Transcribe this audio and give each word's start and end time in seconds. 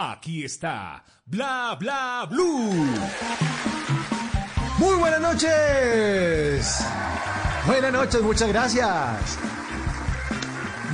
Aquí 0.00 0.44
está 0.44 1.02
Bla 1.26 1.76
Bla 1.76 2.24
Blue. 2.30 2.86
Muy 4.78 4.96
buenas 4.96 5.20
noches. 5.20 6.84
Buenas 7.66 7.92
noches, 7.92 8.22
muchas 8.22 8.46
gracias. 8.46 9.38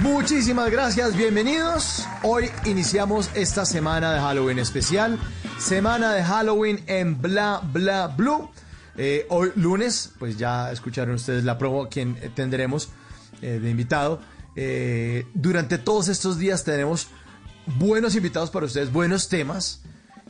Muchísimas 0.01 0.71
gracias, 0.71 1.15
bienvenidos. 1.15 2.09
Hoy 2.23 2.51
iniciamos 2.65 3.31
esta 3.35 3.67
semana 3.67 4.15
de 4.15 4.21
Halloween 4.21 4.59
especial, 4.59 5.19
semana 5.59 6.15
de 6.15 6.25
Halloween 6.25 6.83
en 6.87 7.21
Bla 7.21 7.61
Bla 7.63 8.07
Blue. 8.07 8.51
Eh, 8.97 9.27
hoy 9.29 9.53
lunes, 9.57 10.13
pues 10.19 10.39
ya 10.39 10.73
escucharon 10.73 11.17
ustedes 11.17 11.45
la 11.45 11.59
promo, 11.59 11.91
quien 11.91 12.15
tendremos 12.35 12.89
eh, 13.43 13.59
de 13.61 13.69
invitado. 13.69 14.23
Eh, 14.57 15.27
durante 15.35 15.77
todos 15.77 16.09
estos 16.09 16.39
días 16.39 16.65
tenemos 16.65 17.09
buenos 17.67 18.15
invitados 18.15 18.51
para 18.51 18.67
ustedes, 18.67 18.93
buenos 18.93 19.29
temas. 19.29 19.83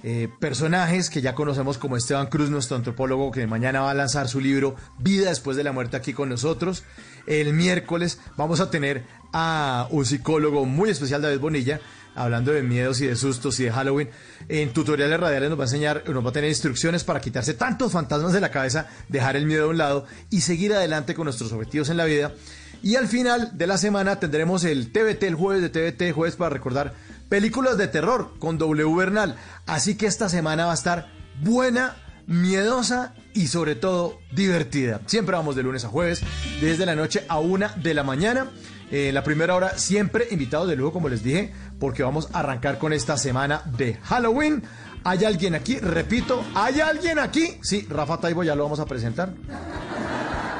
Eh, 0.07 0.29
personajes 0.39 1.09
que 1.09 1.23
ya 1.23 1.35
conocemos 1.35 1.79
como 1.79 1.97
Esteban 1.97 2.27
Cruz, 2.27 2.51
nuestro 2.51 2.77
antropólogo, 2.77 3.31
que 3.31 3.47
mañana 3.47 3.81
va 3.81 3.91
a 3.91 3.95
lanzar 3.95 4.29
su 4.29 4.39
libro 4.39 4.77
Vida 4.99 5.31
después 5.31 5.57
de 5.57 5.65
la 5.65 5.73
muerte 5.73 5.97
aquí 5.97 6.13
con 6.13 6.29
nosotros. 6.29 6.85
El 7.27 7.55
miércoles 7.55 8.19
vamos 8.37 8.61
a 8.61 8.71
tener 8.71 9.05
a 9.33 9.89
un 9.91 10.05
psicólogo 10.05 10.67
muy 10.67 10.91
especial, 10.91 11.23
David 11.23 11.41
Bonilla, 11.41 11.81
hablando 12.15 12.53
de 12.53 12.63
miedos 12.63 13.01
y 13.01 13.07
de 13.07 13.17
sustos 13.17 13.59
y 13.61 13.65
de 13.65 13.73
Halloween. 13.73 14.11
En 14.51 14.75
tutoriales 14.75 15.19
radiales 15.19 15.49
nos 15.49 15.59
va 15.59 15.63
a 15.63 15.67
enseñar, 15.67 16.05
nos 16.07 16.23
va 16.25 16.29
a 16.29 16.35
tener 16.35 16.51
instrucciones 16.51 17.03
para 17.03 17.21
quitarse 17.23 17.55
tantos 17.55 17.91
fantasmas 17.91 18.35
de 18.35 18.43
la 18.43 18.51
cabeza, 18.51 18.89
dejar 19.09 19.37
el 19.37 19.47
miedo 19.47 19.65
a 19.65 19.69
un 19.69 19.79
lado 19.79 20.07
y 20.29 20.43
seguir 20.43 20.75
adelante 20.75 21.15
con 21.15 21.25
nuestros 21.25 21.51
objetivos 21.53 21.89
en 21.89 21.97
la 21.97 22.05
vida. 22.05 22.33
Y 22.83 22.97
al 22.97 23.09
final 23.09 23.57
de 23.57 23.67
la 23.67 23.79
semana 23.79 24.21
tendremos 24.21 24.63
el 24.65 24.93
TBT, 24.93 25.23
el 25.23 25.35
jueves 25.35 25.63
de 25.63 25.71
TBT, 25.71 26.15
jueves 26.15 26.37
para 26.37 26.51
recordar 26.51 26.93
películas 27.35 27.77
de 27.77 27.89
terror 27.89 28.31
con 28.39 28.59
W 28.59 28.95
Bernal. 28.95 29.35
Así 29.67 29.97
que 29.97 30.07
esta 30.07 30.29
semana 30.29 30.67
va 30.67 30.71
a 30.71 30.77
estar 30.77 31.09
buena, 31.41 31.97
miedosa 32.29 33.13
y 33.33 33.49
sobre 33.49 33.75
todo 33.75 34.21
divertida. 34.31 35.01
Siempre 35.07 35.35
vamos 35.35 35.57
de 35.57 35.65
lunes 35.65 35.85
a 35.85 35.89
jueves, 35.89 36.23
desde 36.61 36.87
la 36.87 36.95
noche 36.95 37.25
a 37.29 37.41
una 37.41 37.71
de 37.71 37.93
la 37.93 38.05
mañana. 38.05 38.53
En 38.93 39.13
la 39.13 39.25
primera 39.25 39.57
hora 39.57 39.77
siempre 39.77 40.29
invitados 40.31 40.69
de 40.69 40.77
lujo, 40.77 40.93
como 40.93 41.09
les 41.09 41.25
dije, 41.25 41.53
porque 41.81 42.05
vamos 42.05 42.29
a 42.33 42.39
arrancar 42.39 42.79
con 42.79 42.93
esta 42.93 43.17
semana 43.17 43.63
de 43.77 43.95
Halloween. 44.05 44.63
¿Hay 45.03 45.25
alguien 45.25 45.57
aquí? 45.57 45.81
Repito, 45.81 46.45
¿hay 46.55 46.81
alguien 46.83 47.19
aquí? 47.19 47.59
Sí, 47.63 47.85
Rafa 47.91 48.19
Taibo 48.19 48.45
ya 48.45 48.55
lo 48.55 48.63
vamos 48.63 48.79
a 48.79 48.87
presentar. 48.87 49.35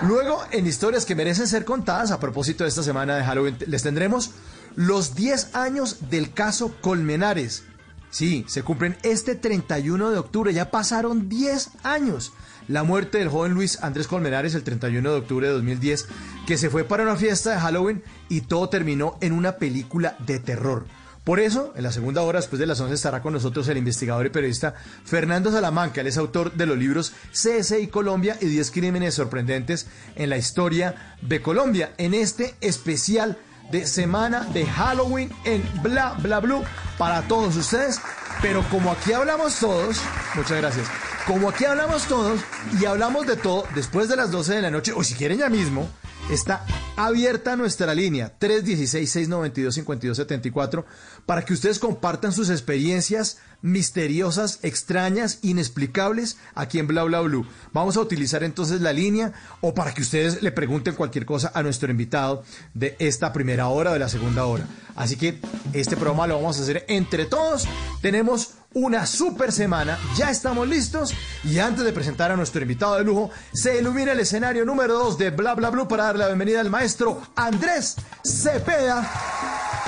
Luego, 0.03 0.43
en 0.51 0.67
historias 0.67 1.07
que 1.07 1.15
merecen 1.15 1.47
ser 1.47 1.65
contadas, 1.65 2.11
a 2.11 2.19
propósito 2.19 2.65
de 2.65 2.69
esta 2.71 2.83
semana 2.83 3.15
de 3.15 3.23
Halloween, 3.23 3.59
les 3.69 3.85
tendremos 3.85 4.33
los 4.77 5.15
10 5.15 5.55
años 5.55 6.11
del 6.11 6.33
caso 6.33 6.75
Colmenares. 6.81 7.65
Sí, 8.11 8.45
se 8.47 8.63
cumplen 8.63 8.97
este 9.03 9.35
31 9.35 10.11
de 10.11 10.19
octubre, 10.19 10.55
ya 10.55 10.71
pasaron 10.71 11.29
10 11.29 11.71
años. 11.83 12.33
La 12.69 12.85
muerte 12.85 13.19
del 13.19 13.29
joven 13.29 13.53
Luis 13.53 13.83
Andrés 13.83 14.07
Colmenares 14.07 14.55
el 14.55 14.63
31 14.63 15.11
de 15.11 15.19
octubre 15.19 15.49
de 15.49 15.53
2010, 15.53 16.07
que 16.47 16.57
se 16.57 16.71
fue 16.71 16.85
para 16.85 17.03
una 17.03 17.17
fiesta 17.17 17.51
de 17.51 17.61
Halloween 17.61 18.03
y 18.29 18.43
todo 18.43 18.69
terminó 18.69 19.19
en 19.21 19.33
una 19.33 19.57
película 19.57 20.17
de 20.27 20.39
terror. 20.39 20.87
Por 21.25 21.41
eso, 21.41 21.73
en 21.75 21.83
la 21.83 21.91
segunda 21.91 22.21
hora, 22.21 22.39
después 22.39 22.61
de 22.61 22.67
las 22.67 22.79
11, 22.79 22.95
estará 22.95 23.23
con 23.23 23.33
nosotros 23.33 23.67
el 23.69 23.79
investigador 23.79 24.27
y 24.27 24.31
periodista 24.31 24.75
Fernando 25.05 25.51
Salamanca. 25.51 26.03
Él 26.03 26.07
es 26.07 26.19
autor 26.19 26.53
de 26.53 26.67
los 26.67 26.77
libros 26.77 27.15
CSI 27.33 27.87
Colombia 27.89 28.37
y 28.43 28.47
10 28.47 28.71
crímenes 28.71 29.15
sorprendentes 29.15 29.87
en 30.17 30.29
la 30.29 30.37
historia 30.37 31.17
de 31.23 31.41
Colombia. 31.41 31.95
En 31.97 32.13
este 32.13 32.55
especial 32.61 33.39
de 33.71 33.87
semana 33.87 34.41
de 34.53 34.67
Halloween 34.67 35.31
en 35.45 35.63
Bla 35.83 36.15
Bla 36.19 36.41
Blue 36.41 36.63
para 36.99 37.23
todos 37.23 37.57
ustedes. 37.57 38.01
Pero 38.43 38.63
como 38.69 38.91
aquí 38.91 39.13
hablamos 39.13 39.57
todos, 39.59 40.01
muchas 40.35 40.59
gracias. 40.59 40.87
Como 41.27 41.49
aquí 41.49 41.65
hablamos 41.65 42.05
todos 42.05 42.41
y 42.81 42.85
hablamos 42.85 43.27
de 43.27 43.37
todo 43.37 43.65
después 43.75 44.09
de 44.09 44.17
las 44.17 44.31
12 44.31 44.55
de 44.57 44.63
la 44.63 44.71
noche, 44.71 44.93
o 44.95 45.03
si 45.03 45.15
quieren 45.15 45.39
ya 45.39 45.49
mismo, 45.49 45.89
está 46.31 46.65
abierta 46.97 47.57
nuestra 47.57 47.95
línea 47.95 48.33
316-692-5274 48.39 50.85
para 51.27 51.45
que 51.45 51.53
ustedes 51.53 51.79
compartan 51.79 52.33
sus 52.33 52.49
experiencias 52.51 53.39
misteriosas, 53.63 54.59
extrañas, 54.63 55.39
inexplicables 55.43 56.39
aquí 56.55 56.79
en 56.79 56.87
Bla 56.87 57.03
Bla 57.05 57.21
Blue. 57.21 57.47
Vamos 57.73 57.97
a 57.97 58.01
utilizar 58.01 58.45
entonces 58.45 58.81
la 58.81 58.93
línea 58.93 59.33
o 59.61 59.75
para 59.75 59.95
que 59.95 60.03
ustedes 60.03 60.43
le 60.43 60.53
pregunten 60.53 60.95
cualquier 60.95 61.27
cosa 61.27 61.51
a 61.55 61.63
nuestro 61.63 61.91
invitado 61.91 62.45
de 62.75 62.97
esta 62.99 63.33
primera 63.33 63.69
hora 63.69 63.91
o 63.91 63.95
de 63.95 64.01
la 64.01 64.09
segunda 64.09 64.45
hora. 64.45 64.67
Así 64.97 65.17
que 65.17 65.41
este 65.73 65.97
programa 65.97 66.27
lo 66.27 66.37
vamos 66.37 66.59
a 66.59 66.63
hacer 66.63 66.85
entre 66.89 67.27
todos. 67.27 67.67
Tenemos 68.01 68.55
una 68.75 69.07
super 69.07 69.53
semana, 69.53 69.99
ya 70.17 70.31
estamos 70.31 70.69
listos 70.69 71.15
y 71.45 71.59
antes 71.61 71.85
de 71.85 71.93
presentar 71.93 72.31
a 72.31 72.37
nuestro 72.37 72.61
invitado 72.63 72.97
de 72.97 73.05
lujo, 73.05 73.31
se 73.53 73.79
ilumina 73.79 74.13
el 74.13 74.21
escenario 74.21 74.65
número 74.65 74.95
2 74.95 75.19
de 75.19 75.31
Bla 75.31 75.55
Bla 75.55 75.71
Blue 75.71 75.89
para 75.89 76.05
darle 76.05 76.21
la 76.21 76.27
bienvenida 76.29 76.61
al 76.61 76.71
maestro 76.71 77.23
Andrés 77.37 77.97
Cepeda, 78.25 79.09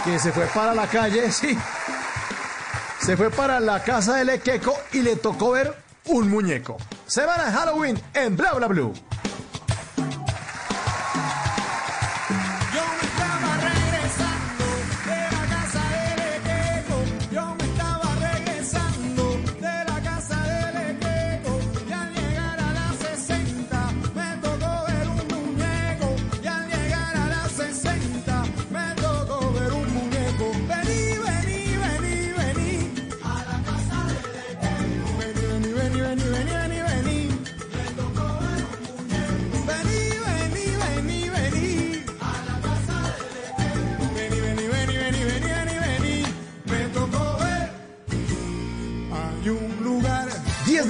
que 0.04 0.18
se 0.18 0.32
fue 0.32 0.46
para 0.46 0.74
la 0.74 0.86
calle, 0.86 1.30
sí, 1.32 1.58
se 3.00 3.16
fue 3.16 3.30
para 3.30 3.58
la 3.60 3.82
casa 3.82 4.16
del 4.16 4.30
Equeco 4.30 4.74
y 4.92 5.02
le 5.02 5.16
tocó 5.16 5.50
ver 5.50 5.74
un 6.06 6.30
muñeco. 6.30 6.76
Semana 7.06 7.46
de 7.46 7.52
Halloween 7.52 8.00
en 8.14 8.36
Bla 8.36 8.54
Bla 8.54 8.68
Blue. 8.68 8.92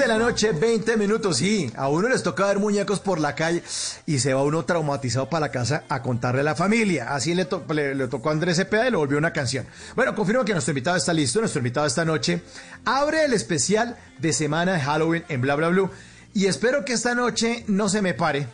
De 0.06 0.12
la 0.12 0.18
noche, 0.18 0.52
20 0.52 0.96
minutos, 0.96 1.38
sí, 1.38 1.70
a 1.76 1.88
uno 1.88 2.08
les 2.08 2.22
toca 2.22 2.46
ver 2.46 2.58
muñecos 2.60 3.00
por 3.00 3.18
la 3.18 3.34
calle 3.34 3.62
y 4.06 4.20
se 4.20 4.32
va 4.34 4.42
uno 4.44 4.64
traumatizado 4.64 5.28
para 5.28 5.46
la 5.46 5.50
casa 5.52 5.82
a 5.88 6.00
contarle 6.00 6.42
a 6.42 6.44
la 6.44 6.54
familia. 6.54 7.12
Así 7.12 7.34
le, 7.34 7.46
le- 7.94 8.08
tocó 8.08 8.28
a 8.28 8.32
Andrés 8.32 8.56
Cepeda 8.56 8.86
y 8.86 8.90
le 8.92 8.96
volvió 8.96 9.18
una 9.18 9.32
canción. 9.32 9.66
Bueno, 9.96 10.14
confirmo 10.14 10.44
que 10.44 10.52
nuestro 10.52 10.70
invitado 10.72 10.96
está 10.96 11.12
listo, 11.12 11.40
nuestro 11.40 11.58
invitado 11.58 11.86
esta 11.86 12.04
noche 12.04 12.40
abre 12.84 13.24
el 13.24 13.32
especial 13.32 13.96
de 14.18 14.32
semana 14.32 14.74
de 14.74 14.80
Halloween 14.80 15.24
en 15.28 15.40
Bla 15.40 15.56
Bla 15.56 15.68
Blue 15.68 15.90
y 16.34 16.46
espero 16.46 16.84
que 16.84 16.92
esta 16.92 17.14
noche 17.14 17.64
no 17.66 17.88
se 17.88 18.00
me 18.00 18.14
pare. 18.14 18.46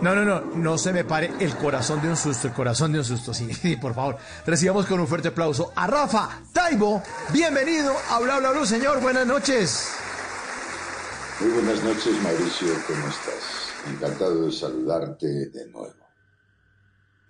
No, 0.00 0.14
no, 0.14 0.24
no, 0.24 0.40
no 0.54 0.78
se 0.78 0.92
me 0.92 1.04
pare 1.04 1.32
el 1.40 1.56
corazón 1.56 2.00
de 2.00 2.08
un 2.08 2.16
susto, 2.16 2.46
el 2.46 2.54
corazón 2.54 2.92
de 2.92 3.00
un 3.00 3.04
susto, 3.04 3.34
sí, 3.34 3.52
sí, 3.62 3.76
por 3.76 3.94
favor. 3.94 4.16
Recibamos 4.46 4.86
con 4.86 5.00
un 5.00 5.08
fuerte 5.08 5.28
aplauso 5.28 5.72
a 5.74 5.86
Rafa 5.88 6.40
Taibo. 6.52 7.02
Bienvenido 7.32 7.92
a 8.10 8.20
Bla 8.20 8.38
Bla 8.38 8.52
Blue, 8.52 8.64
señor, 8.64 9.00
buenas 9.00 9.26
noches. 9.26 9.88
Muy 11.40 11.50
buenas 11.50 11.82
noches, 11.82 12.22
Mauricio, 12.22 12.68
¿cómo 12.86 13.08
estás? 13.08 13.72
Encantado 13.88 14.46
de 14.46 14.52
saludarte 14.52 15.26
de 15.26 15.66
nuevo. 15.70 15.94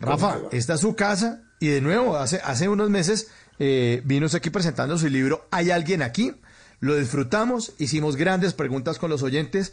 Rafa, 0.01 0.39
esta 0.53 0.75
es 0.75 0.81
su 0.81 0.95
casa 0.95 1.43
y 1.61 1.69
de 1.69 1.81
nuevo, 1.81 2.17
hace, 2.17 2.41
hace 2.45 2.69
unos 2.69 2.91
meses 2.91 3.29
eh, 3.59 4.03
vino 4.05 4.27
usted 4.27 4.39
aquí 4.39 4.51
presentando 4.51 4.97
su 4.97 5.09
libro 5.09 5.49
¿Hay 5.51 5.71
alguien 5.71 6.03
aquí? 6.03 6.35
Lo 6.81 6.95
disfrutamos, 6.95 7.73
hicimos 7.79 8.15
grandes 8.15 8.55
preguntas 8.55 8.99
con 8.99 9.11
los 9.11 9.25
oyentes 9.25 9.73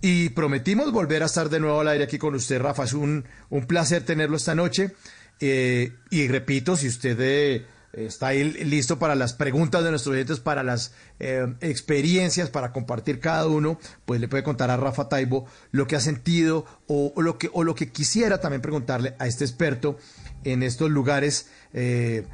y 0.00 0.30
prometimos 0.30 0.92
volver 0.92 1.22
a 1.22 1.26
estar 1.26 1.48
de 1.48 1.60
nuevo 1.60 1.80
al 1.80 1.88
aire 1.88 2.04
aquí 2.04 2.18
con 2.18 2.34
usted, 2.34 2.60
Rafa. 2.60 2.84
Es 2.84 2.92
un, 2.92 3.24
un 3.50 3.66
placer 3.66 4.04
tenerlo 4.04 4.36
esta 4.36 4.54
noche. 4.54 4.94
Eh, 5.40 5.92
y 6.10 6.28
repito, 6.28 6.76
si 6.76 6.88
usted 6.88 7.20
eh, 7.20 7.66
está 7.92 8.28
ahí 8.28 8.44
listo 8.44 8.98
para 8.98 9.14
las 9.14 9.32
preguntas 9.32 9.82
de 9.84 9.90
nuestros 9.90 10.14
oyentes, 10.14 10.40
para 10.40 10.62
las 10.62 10.92
eh, 11.18 11.46
experiencias, 11.60 12.50
para 12.50 12.72
compartir 12.72 13.20
cada 13.20 13.46
uno, 13.46 13.78
pues 14.04 14.20
le 14.20 14.28
puede 14.28 14.42
contar 14.42 14.70
a 14.70 14.76
Rafa 14.76 15.08
Taibo 15.08 15.46
lo 15.70 15.86
que 15.86 15.96
ha 15.96 16.00
sentido 16.00 16.66
o, 16.86 17.12
lo, 17.20 17.38
que, 17.38 17.50
o 17.52 17.64
lo 17.64 17.74
que 17.74 17.90
quisiera 17.90 18.40
también 18.40 18.62
preguntarle 18.62 19.14
a 19.18 19.26
este 19.26 19.44
experto 19.44 19.98
en 20.44 20.62
estos 20.62 20.90
lugares 20.90 21.48
eh, 21.72 22.26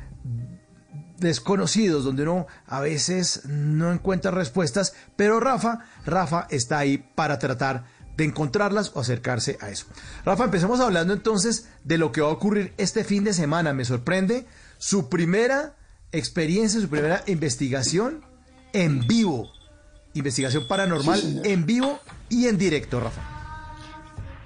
desconocidos 1.23 2.05
donde 2.05 2.25
uno 2.25 2.47
a 2.67 2.81
veces 2.81 3.43
no 3.47 3.93
encuentra 3.93 4.31
respuestas, 4.31 4.95
pero 5.17 5.41
Rafa, 5.41 5.81
Rafa 6.05 6.47
está 6.51 6.79
ahí 6.79 6.99
para 7.15 7.39
tratar 7.39 7.85
de 8.17 8.25
encontrarlas 8.25 8.93
o 8.95 9.01
acercarse 9.01 9.57
a 9.61 9.71
eso. 9.71 9.87
Rafa, 10.25 10.45
empecemos 10.45 10.81
hablando 10.81 11.13
entonces 11.13 11.69
de 11.85 11.99
lo 11.99 12.13
que 12.13 12.21
va 12.21 12.29
a 12.29 12.33
ocurrir 12.33 12.73
este 12.77 13.05
fin 13.05 13.25
de 13.25 13.33
semana. 13.33 13.73
Me 13.73 13.85
sorprende 13.85 14.47
su 14.79 15.09
primera 15.09 15.77
experiencia, 16.13 16.81
su 16.81 16.89
primera 16.89 17.23
investigación 17.27 18.25
en 18.73 19.07
vivo. 19.07 19.51
Investigación 20.15 20.67
paranormal 20.69 21.21
Sí, 21.21 21.41
en 21.45 21.65
vivo 21.65 21.99
y 22.29 22.47
en 22.47 22.59
directo, 22.59 23.01
Rafa. 23.01 23.23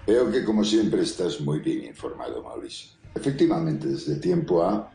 Veo 0.06 0.30
que 0.30 0.44
como 0.44 0.64
siempre 0.64 1.02
estás 1.02 1.40
muy 1.40 1.58
bien 1.58 1.84
informado, 1.84 2.42
Mauricio. 2.42 2.90
Efectivamente, 3.16 3.88
desde 3.88 4.16
tiempo 4.16 4.62
A, 4.62 4.92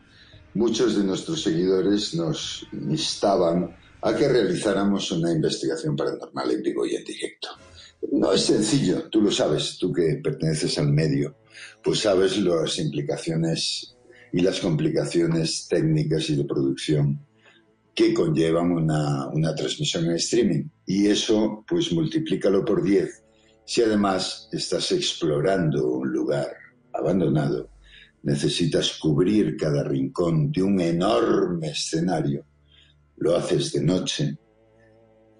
muchos 0.54 0.96
de 0.96 1.04
nuestros 1.04 1.42
seguidores 1.42 2.14
nos 2.14 2.66
instaban 2.72 3.74
a 4.02 4.14
que 4.14 4.28
realizáramos 4.28 5.10
una 5.12 5.32
investigación 5.32 5.96
paranormal 5.96 6.50
en 6.50 6.62
vivo 6.62 6.84
y 6.86 6.96
en 6.96 7.04
directo. 7.04 7.48
No 8.12 8.32
es 8.32 8.42
sencillo, 8.42 9.08
tú 9.08 9.20
lo 9.20 9.30
sabes, 9.30 9.78
tú 9.78 9.92
que 9.92 10.20
perteneces 10.22 10.76
al 10.78 10.92
medio, 10.92 11.36
pues 11.82 12.00
sabes 12.00 12.36
las 12.38 12.78
implicaciones 12.78 13.96
y 14.32 14.40
las 14.40 14.60
complicaciones 14.60 15.68
técnicas 15.68 16.28
y 16.30 16.36
de 16.36 16.44
producción 16.44 17.24
que 17.94 18.14
conllevan 18.14 18.72
una, 18.72 19.28
una 19.28 19.54
transmisión 19.54 20.06
en 20.06 20.16
streaming. 20.16 20.64
Y 20.86 21.06
eso, 21.06 21.64
pues 21.68 21.92
multiplícalo 21.92 22.64
por 22.64 22.82
10. 22.82 23.22
Si 23.64 23.82
además 23.82 24.48
estás 24.50 24.90
explorando 24.92 25.86
un 25.86 26.10
lugar 26.10 26.48
abandonado, 26.92 27.68
necesitas 28.22 28.98
cubrir 28.98 29.56
cada 29.56 29.82
rincón 29.82 30.52
de 30.52 30.62
un 30.62 30.80
enorme 30.80 31.68
escenario, 31.70 32.44
lo 33.16 33.36
haces 33.36 33.72
de 33.72 33.82
noche 33.82 34.36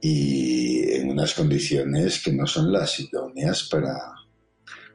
y 0.00 0.92
en 0.94 1.10
unas 1.10 1.34
condiciones 1.34 2.20
que 2.22 2.32
no 2.32 2.46
son 2.46 2.72
las 2.72 2.98
idóneas 2.98 3.68
para, 3.70 3.96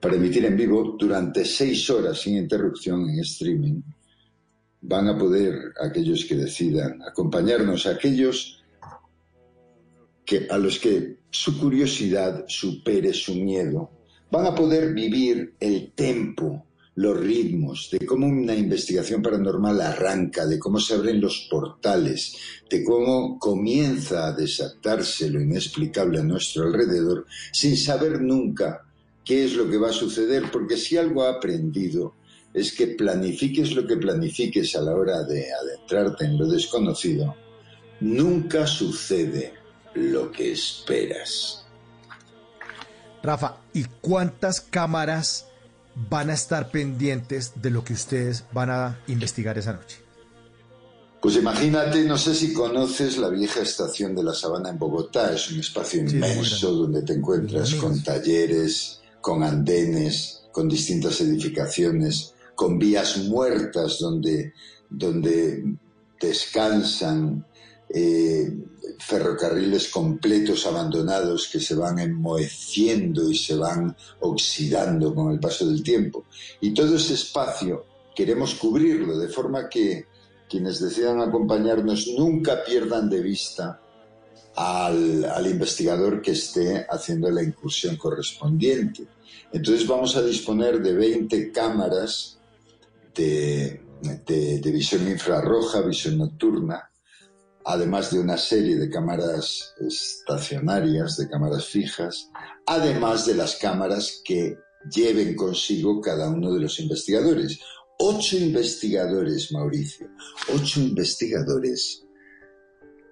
para 0.02 0.16
emitir 0.16 0.46
en 0.46 0.58
vivo. 0.58 0.96
Durante 1.00 1.46
seis 1.46 1.90
horas 1.90 2.20
sin 2.20 2.38
interrupción 2.38 3.10
en 3.10 3.20
streaming, 3.20 3.82
van 4.82 5.08
a 5.08 5.18
poder 5.18 5.74
aquellos 5.82 6.26
que 6.26 6.36
decidan 6.36 7.02
acompañarnos, 7.02 7.88
aquellos 7.88 8.64
que, 10.26 10.48
a 10.50 10.58
los 10.58 10.78
que 10.78 11.20
su 11.30 11.58
curiosidad 11.58 12.46
supere 12.48 13.14
su 13.14 13.36
miedo, 13.36 13.92
van 14.30 14.46
a 14.46 14.56
poder 14.56 14.94
vivir 14.94 15.56
el 15.60 15.94
tempo, 15.94 16.67
los 16.98 17.16
ritmos, 17.16 17.90
de 17.92 18.04
cómo 18.08 18.26
una 18.26 18.56
investigación 18.56 19.22
paranormal 19.22 19.80
arranca, 19.82 20.48
de 20.48 20.58
cómo 20.58 20.80
se 20.80 20.96
abren 20.96 21.22
los 21.22 21.48
portales, 21.50 22.36
de 22.68 22.84
cómo 22.84 23.38
comienza 23.38 24.26
a 24.26 24.32
desatarse 24.32 25.30
lo 25.30 25.40
inexplicable 25.40 26.20
a 26.20 26.24
nuestro 26.24 26.64
alrededor, 26.64 27.28
sin 27.54 27.78
saber 27.78 28.20
nunca 28.20 28.84
qué 29.24 29.46
es 29.46 29.54
lo 29.54 29.70
que 29.70 29.78
va 29.78 29.90
a 29.90 29.94
suceder, 29.94 30.50
porque 30.52 30.76
si 30.76 30.98
algo 30.98 31.22
ha 31.22 31.34
aprendido 31.34 32.16
es 32.52 32.74
que 32.74 32.88
planifiques 32.88 33.76
lo 33.76 33.86
que 33.86 33.98
planifiques 33.98 34.76
a 34.76 34.82
la 34.82 34.96
hora 34.96 35.24
de 35.24 35.54
adentrarte 35.54 36.26
en 36.26 36.40
lo 36.40 36.48
desconocido, 36.48 37.36
nunca 38.00 38.66
sucede 38.66 39.54
lo 39.94 40.32
que 40.32 40.52
esperas. 40.52 41.64
Rafa, 43.22 43.58
¿y 43.74 43.84
cuántas 44.02 44.62
cámaras 44.62 45.47
van 46.10 46.30
a 46.30 46.34
estar 46.34 46.70
pendientes 46.70 47.54
de 47.56 47.70
lo 47.70 47.84
que 47.84 47.94
ustedes 47.94 48.44
van 48.52 48.70
a 48.70 49.00
investigar 49.08 49.58
esa 49.58 49.74
noche? 49.74 49.98
Pues 51.22 51.36
imagínate, 51.36 52.04
no 52.04 52.18
sé 52.18 52.36
si 52.36 52.54
conoces 52.54 53.18
la 53.18 53.30
vieja 53.30 53.62
estación 53.62 54.16
de 54.16 54.24
la 54.24 54.34
Sabana 54.34 54.70
en 54.70 54.78
Bogotá, 54.78 55.34
es 55.34 55.50
un 55.52 55.60
espacio 55.60 56.02
inmenso 56.02 56.72
donde 56.72 57.02
te 57.02 57.14
encuentras 57.14 57.74
con 57.76 58.02
talleres, 58.04 59.02
con 59.20 59.44
andenes, 59.44 60.44
con 60.52 60.70
distintas 60.70 61.20
edificaciones, 61.22 62.34
con 62.54 62.78
vías 62.78 63.18
muertas 63.18 63.98
donde, 64.00 64.54
donde 64.90 65.64
descansan 66.22 67.46
eh, 67.90 68.52
ferrocarriles 69.00 69.88
completos 69.88 70.66
abandonados 70.66 71.48
que 71.48 71.60
se 71.60 71.76
van 71.76 72.00
enmoheciendo 72.00 73.30
y 73.30 73.38
se 73.38 73.56
van 73.56 73.96
oxidando 74.20 75.16
con 75.16 75.32
el 75.32 75.40
paso 75.40 75.68
del 75.68 75.82
tiempo. 75.82 76.26
Y 76.62 76.74
todo 76.74 76.96
ese 76.96 77.14
espacio 77.14 77.86
queremos 78.14 78.56
cubrirlo 78.56 79.18
de 79.18 79.30
forma 79.30 79.70
que 79.70 80.06
quienes 80.50 80.80
decidan 80.82 81.22
acompañarnos 81.22 82.08
nunca 82.18 82.64
pierdan 82.64 83.10
de 83.10 83.22
vista 83.22 83.82
al, 84.56 85.48
investigador 85.48 86.22
que 86.22 86.32
esté 86.32 86.86
haciendo 86.90 87.30
la 87.30 87.44
incursión 87.44 87.96
correspondiente. 87.96 89.08
Entonces 89.52 89.88
vamos 89.88 90.16
a 90.16 90.24
disponer 90.24 90.82
de 90.82 90.94
20 90.94 91.52
cámaras 91.52 92.40
de 93.14 93.82
visión 94.66 95.08
infrarroja, 95.08 95.82
visión 95.82 96.18
nocturna, 96.18 96.87
además 97.68 98.12
de 98.12 98.20
una 98.20 98.38
serie 98.38 98.78
de 98.78 98.90
cámaras 98.90 99.74
estacionarias, 99.78 101.18
de 101.18 101.28
cámaras 101.28 101.66
fijas, 101.66 102.30
además 102.66 103.26
de 103.26 103.36
las 103.36 103.58
cámaras 103.58 104.22
que 104.24 104.58
lleven 104.90 105.36
consigo 105.36 106.00
cada 106.00 106.30
uno 106.30 106.54
de 106.54 106.62
los 106.62 106.80
investigadores. 106.80 107.60
Ocho 108.00 108.38
investigadores, 108.38 109.52
Mauricio, 109.52 110.08
ocho 110.56 110.80
investigadores 110.80 112.06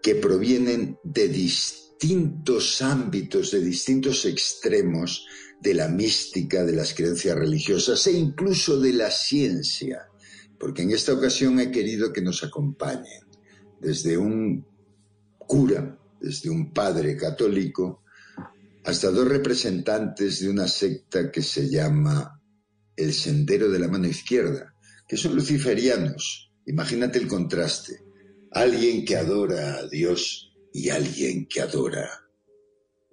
que 0.01 0.15
provienen 0.15 0.97
de 1.03 1.27
distintos 1.27 2.81
ámbitos, 2.81 3.51
de 3.51 3.59
distintos 3.59 4.23
extremos 4.23 5.25
de 5.59 5.73
la 5.73 5.89
mística, 5.89 6.63
de 6.63 6.73
las 6.73 6.93
creencias 6.93 7.35
religiosas 7.35 8.07
e 8.07 8.13
incluso 8.13 8.79
de 8.79 8.93
la 8.93 9.11
ciencia, 9.11 10.07
porque 10.57 10.83
en 10.83 10.91
esta 10.91 11.11
ocasión 11.11 11.59
he 11.59 11.71
querido 11.71 12.13
que 12.13 12.21
nos 12.21 12.41
acompañen 12.41 13.24
desde 13.85 14.17
un 14.17 14.65
cura, 15.37 15.99
desde 16.19 16.49
un 16.49 16.73
padre 16.73 17.15
católico, 17.15 18.01
hasta 18.83 19.11
dos 19.11 19.27
representantes 19.27 20.39
de 20.39 20.49
una 20.49 20.67
secta 20.67 21.31
que 21.31 21.43
se 21.43 21.69
llama 21.69 22.41
el 22.95 23.13
Sendero 23.13 23.69
de 23.69 23.77
la 23.77 23.87
Mano 23.87 24.07
Izquierda, 24.07 24.73
que 25.07 25.17
son 25.17 25.35
luciferianos. 25.35 26.51
Imagínate 26.65 27.19
el 27.19 27.27
contraste. 27.27 28.03
Alguien 28.51 29.05
que 29.05 29.17
adora 29.17 29.77
a 29.77 29.87
Dios 29.87 30.51
y 30.73 30.89
alguien 30.89 31.47
que 31.47 31.61
adora 31.61 32.09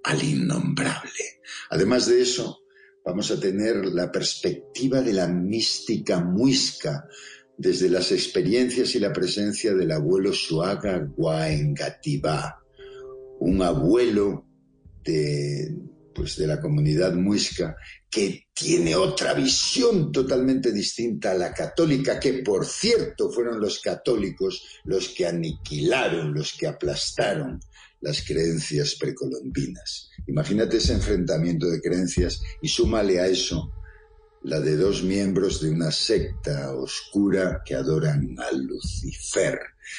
al 0.04 0.22
innombrable. 0.22 1.40
Además 1.68 2.06
de 2.06 2.22
eso, 2.22 2.60
vamos 3.04 3.30
a 3.30 3.38
tener 3.38 3.84
la 3.86 4.10
perspectiva 4.10 5.02
de 5.02 5.12
la 5.12 5.28
mística 5.28 6.20
muisca 6.20 7.06
desde 7.62 7.88
las 7.88 8.10
experiencias 8.10 8.92
y 8.96 8.98
la 8.98 9.12
presencia 9.12 9.72
del 9.72 9.92
abuelo 9.92 10.32
Suaga 10.32 10.98
Guaengativá, 10.98 12.60
un 13.38 13.62
abuelo 13.62 14.44
de, 15.04 15.72
pues 16.12 16.36
de 16.36 16.48
la 16.48 16.60
comunidad 16.60 17.14
muisca 17.14 17.76
que 18.10 18.46
tiene 18.52 18.96
otra 18.96 19.32
visión 19.34 20.10
totalmente 20.10 20.72
distinta 20.72 21.30
a 21.30 21.34
la 21.34 21.54
católica, 21.54 22.18
que 22.18 22.42
por 22.42 22.66
cierto 22.66 23.30
fueron 23.30 23.60
los 23.60 23.78
católicos 23.78 24.80
los 24.82 25.10
que 25.10 25.28
aniquilaron, 25.28 26.34
los 26.34 26.54
que 26.54 26.66
aplastaron 26.66 27.60
las 28.00 28.22
creencias 28.22 28.96
precolombinas. 28.96 30.10
Imagínate 30.26 30.78
ese 30.78 30.94
enfrentamiento 30.94 31.70
de 31.70 31.80
creencias 31.80 32.42
y 32.60 32.66
súmale 32.66 33.20
a 33.20 33.28
eso 33.28 33.72
la 34.44 34.60
de 34.60 34.76
dos 34.76 35.02
miembros 35.02 35.60
de 35.60 35.70
una 35.70 35.90
secta 35.90 36.74
oscura 36.74 37.62
que 37.64 37.74
adoran 37.74 38.36
a 38.38 38.52
Lucifer. 38.52 39.58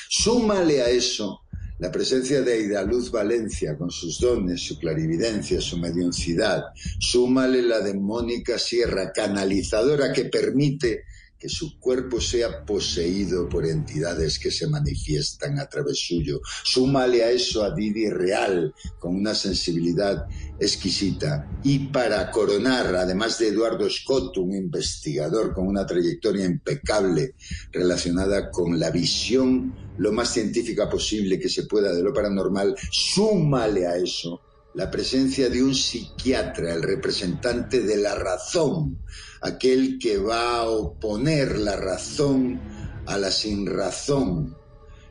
Súmale 0.10 0.82
a 0.82 0.90
eso 0.90 1.42
la 1.80 1.92
presencia 1.92 2.42
de 2.42 2.54
Aidaluz 2.54 3.12
Valencia 3.12 3.78
con 3.78 3.90
sus 3.92 4.20
dones, 4.20 4.62
su 4.62 4.80
clarividencia, 4.80 5.60
su 5.60 5.78
mediuncidad. 5.78 6.64
Súmale 7.00 7.62
la 7.62 7.80
de 7.80 7.94
Mónica 7.94 8.58
Sierra, 8.58 9.12
canalizadora 9.12 10.14
que 10.14 10.26
permite 10.26 11.04
que 11.44 11.50
su 11.50 11.78
cuerpo 11.78 12.22
sea 12.22 12.64
poseído 12.64 13.50
por 13.50 13.66
entidades 13.66 14.40
que 14.40 14.50
se 14.50 14.66
manifiestan 14.66 15.60
a 15.60 15.68
través 15.68 16.00
suyo. 16.00 16.40
Súmale 16.64 17.22
a 17.22 17.32
eso 17.32 17.66
a 17.66 17.76
Didi 17.76 18.10
Real, 18.10 18.74
con 18.98 19.18
una 19.18 19.36
sensibilidad 19.36 20.26
exquisita. 20.58 21.46
Y 21.62 21.80
para 21.88 22.32
coronar, 22.32 22.96
además 22.96 23.40
de 23.40 23.50
Eduardo 23.50 23.90
Scott, 23.90 24.38
un 24.38 24.56
investigador 24.56 25.54
con 25.54 25.68
una 25.68 25.86
trayectoria 25.86 26.46
impecable 26.46 27.36
relacionada 27.74 28.50
con 28.50 28.80
la 28.80 28.90
visión 28.90 29.76
lo 29.98 30.14
más 30.14 30.30
científica 30.30 30.90
posible 30.90 31.38
que 31.40 31.50
se 31.50 31.64
pueda 31.64 31.92
de 31.94 32.04
lo 32.04 32.14
paranormal, 32.14 32.74
súmale 32.90 33.86
a 33.86 33.98
eso 33.98 34.40
la 34.76 34.90
presencia 34.90 35.50
de 35.50 35.62
un 35.62 35.76
psiquiatra, 35.76 36.74
el 36.74 36.82
representante 36.82 37.82
de 37.82 37.98
la 37.98 38.16
razón, 38.16 38.98
aquel 39.44 40.00
que 40.00 40.18
va 40.18 40.58
a 40.60 40.70
oponer 40.70 41.58
la 41.58 41.76
razón 41.76 42.60
a 43.06 43.18
la 43.18 43.30
sinrazón, 43.30 44.56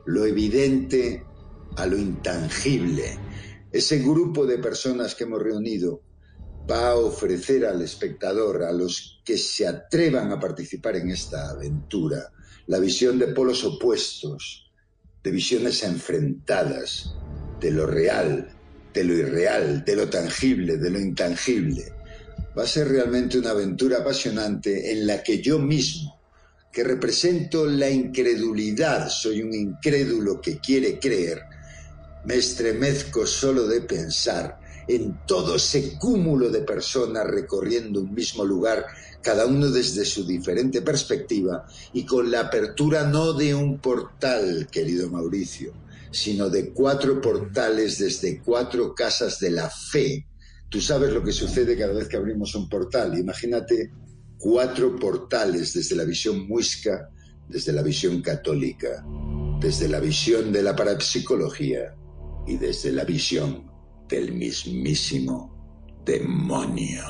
lo 0.07 0.25
evidente 0.25 1.23
a 1.77 1.87
lo 1.87 1.99
intangible. 1.99 3.19
Ese 3.71 3.99
grupo 3.99 4.47
de 4.47 4.59
personas 4.59 5.15
que 5.15 5.25
hemos 5.25 5.43
reunido 5.43 6.01
va 6.71 6.91
a 6.91 6.97
ofrecer 6.97 7.67
al 7.67 7.83
espectador, 7.83 8.63
a 8.63 8.73
los 8.73 9.21
que 9.25 9.37
se 9.37 9.67
atrevan 9.67 10.33
a 10.33 10.41
participar 10.41 10.97
en 10.97 11.11
esta 11.11 11.51
aventura, 11.51 12.33
la 12.67 12.79
visión 12.79 13.19
de 13.19 13.29
polos 13.29 13.65
opuestos, 13.65 14.73
de 15.23 15.31
visiones 15.31 15.83
enfrentadas, 15.83 17.15
de 17.61 17.71
lo 17.71 17.87
real, 17.87 18.49
de 18.95 19.05
lo 19.05 19.15
irreal, 19.15 19.85
de 19.85 19.97
lo 19.97 20.09
tangible, 20.09 20.79
de 20.79 20.91
lo 20.91 20.99
intangible. 20.99 21.93
Va 22.57 22.65
a 22.65 22.67
ser 22.67 22.89
realmente 22.89 23.39
una 23.39 23.51
aventura 23.51 23.99
apasionante 23.99 24.93
en 24.93 25.07
la 25.07 25.23
que 25.23 25.41
yo 25.41 25.59
mismo, 25.59 26.21
que 26.71 26.85
represento 26.85 27.67
la 27.67 27.89
incredulidad, 27.89 29.09
soy 29.09 29.43
un 29.43 29.55
incrédulo 29.55 30.41
que 30.41 30.59
quiere 30.59 30.99
creer, 30.99 31.43
me 32.25 32.37
estremezco 32.37 33.27
solo 33.27 33.67
de 33.67 33.81
pensar 33.83 34.59
en 34.87 35.21
todo 35.27 35.57
ese 35.57 35.97
cúmulo 35.99 36.51
de 36.51 36.61
personas 36.63 37.27
recorriendo 37.27 38.01
un 38.01 38.15
mismo 38.15 38.45
lugar, 38.45 38.87
cada 39.23 39.47
uno 39.47 39.69
desde 39.69 40.05
su 40.05 40.27
diferente 40.27 40.83
perspectiva 40.83 41.67
y 41.93 42.05
con 42.05 42.31
la 42.31 42.41
apertura 42.41 43.05
no 43.05 43.33
de 43.33 43.55
un 43.55 43.79
portal, 43.79 44.69
querido 44.71 45.09
Mauricio, 45.09 45.73
sino 46.11 46.51
de 46.51 46.71
cuatro 46.73 47.21
portales 47.21 47.99
desde 47.99 48.41
cuatro 48.41 48.95
casas 48.95 49.39
de 49.39 49.51
la 49.51 49.71
fe. 49.71 50.27
Tú 50.73 50.81
sabes 50.81 51.13
lo 51.13 51.23
que 51.23 51.33
sucede 51.33 51.77
cada 51.77 51.93
vez 51.93 52.09
que 52.09 52.17
abrimos 52.17 52.55
un 52.55 52.67
portal. 52.67 53.19
Imagínate 53.19 53.93
cuatro 54.39 54.97
portales 54.97 55.75
desde 55.75 55.95
la 55.95 56.05
visión 56.05 56.49
muisca, 56.49 57.11
desde 57.47 57.75
la 57.75 57.83
visión 57.83 58.23
católica, 58.23 59.05
desde 59.61 59.87
la 59.87 60.01
visión 60.01 60.51
de 60.51 60.63
la 60.63 60.75
parapsicología 60.75 61.95
y 62.47 62.57
desde 62.57 62.91
la 62.91 63.05
visión 63.05 63.71
del 64.09 64.33
mismísimo 64.33 66.01
demonio. 66.07 67.05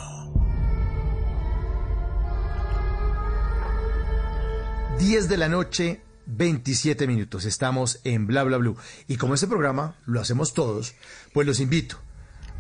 10 4.99 5.29
de 5.29 5.37
la 5.37 5.49
noche, 5.49 6.01
27 6.27 7.07
minutos. 7.07 7.45
Estamos 7.45 8.01
en 8.03 8.27
Bla 8.27 8.43
Bla 8.43 8.57
Blue. 8.57 8.77
Y 9.07 9.19
como 9.19 9.35
este 9.35 9.47
programa 9.47 10.01
lo 10.05 10.21
hacemos 10.21 10.53
todos, 10.53 10.97
pues 11.33 11.47
los 11.47 11.61
invito 11.61 12.01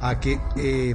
a 0.03 0.21
que 0.21 0.39
eh, 0.57 0.95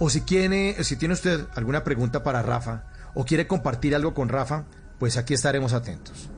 O 0.00 0.10
si 0.10 0.22
tiene, 0.22 0.82
si 0.82 0.96
tiene 0.96 1.14
usted 1.14 1.46
alguna 1.54 1.84
pregunta 1.84 2.24
para 2.24 2.42
Rafa 2.42 2.90
o 3.14 3.24
quiere 3.24 3.46
compartir 3.46 3.94
algo 3.94 4.12
con 4.12 4.28
Rafa, 4.28 4.66
pues 4.98 5.16
aquí 5.16 5.32
estaremos 5.34 5.72
atentos. 5.72 6.28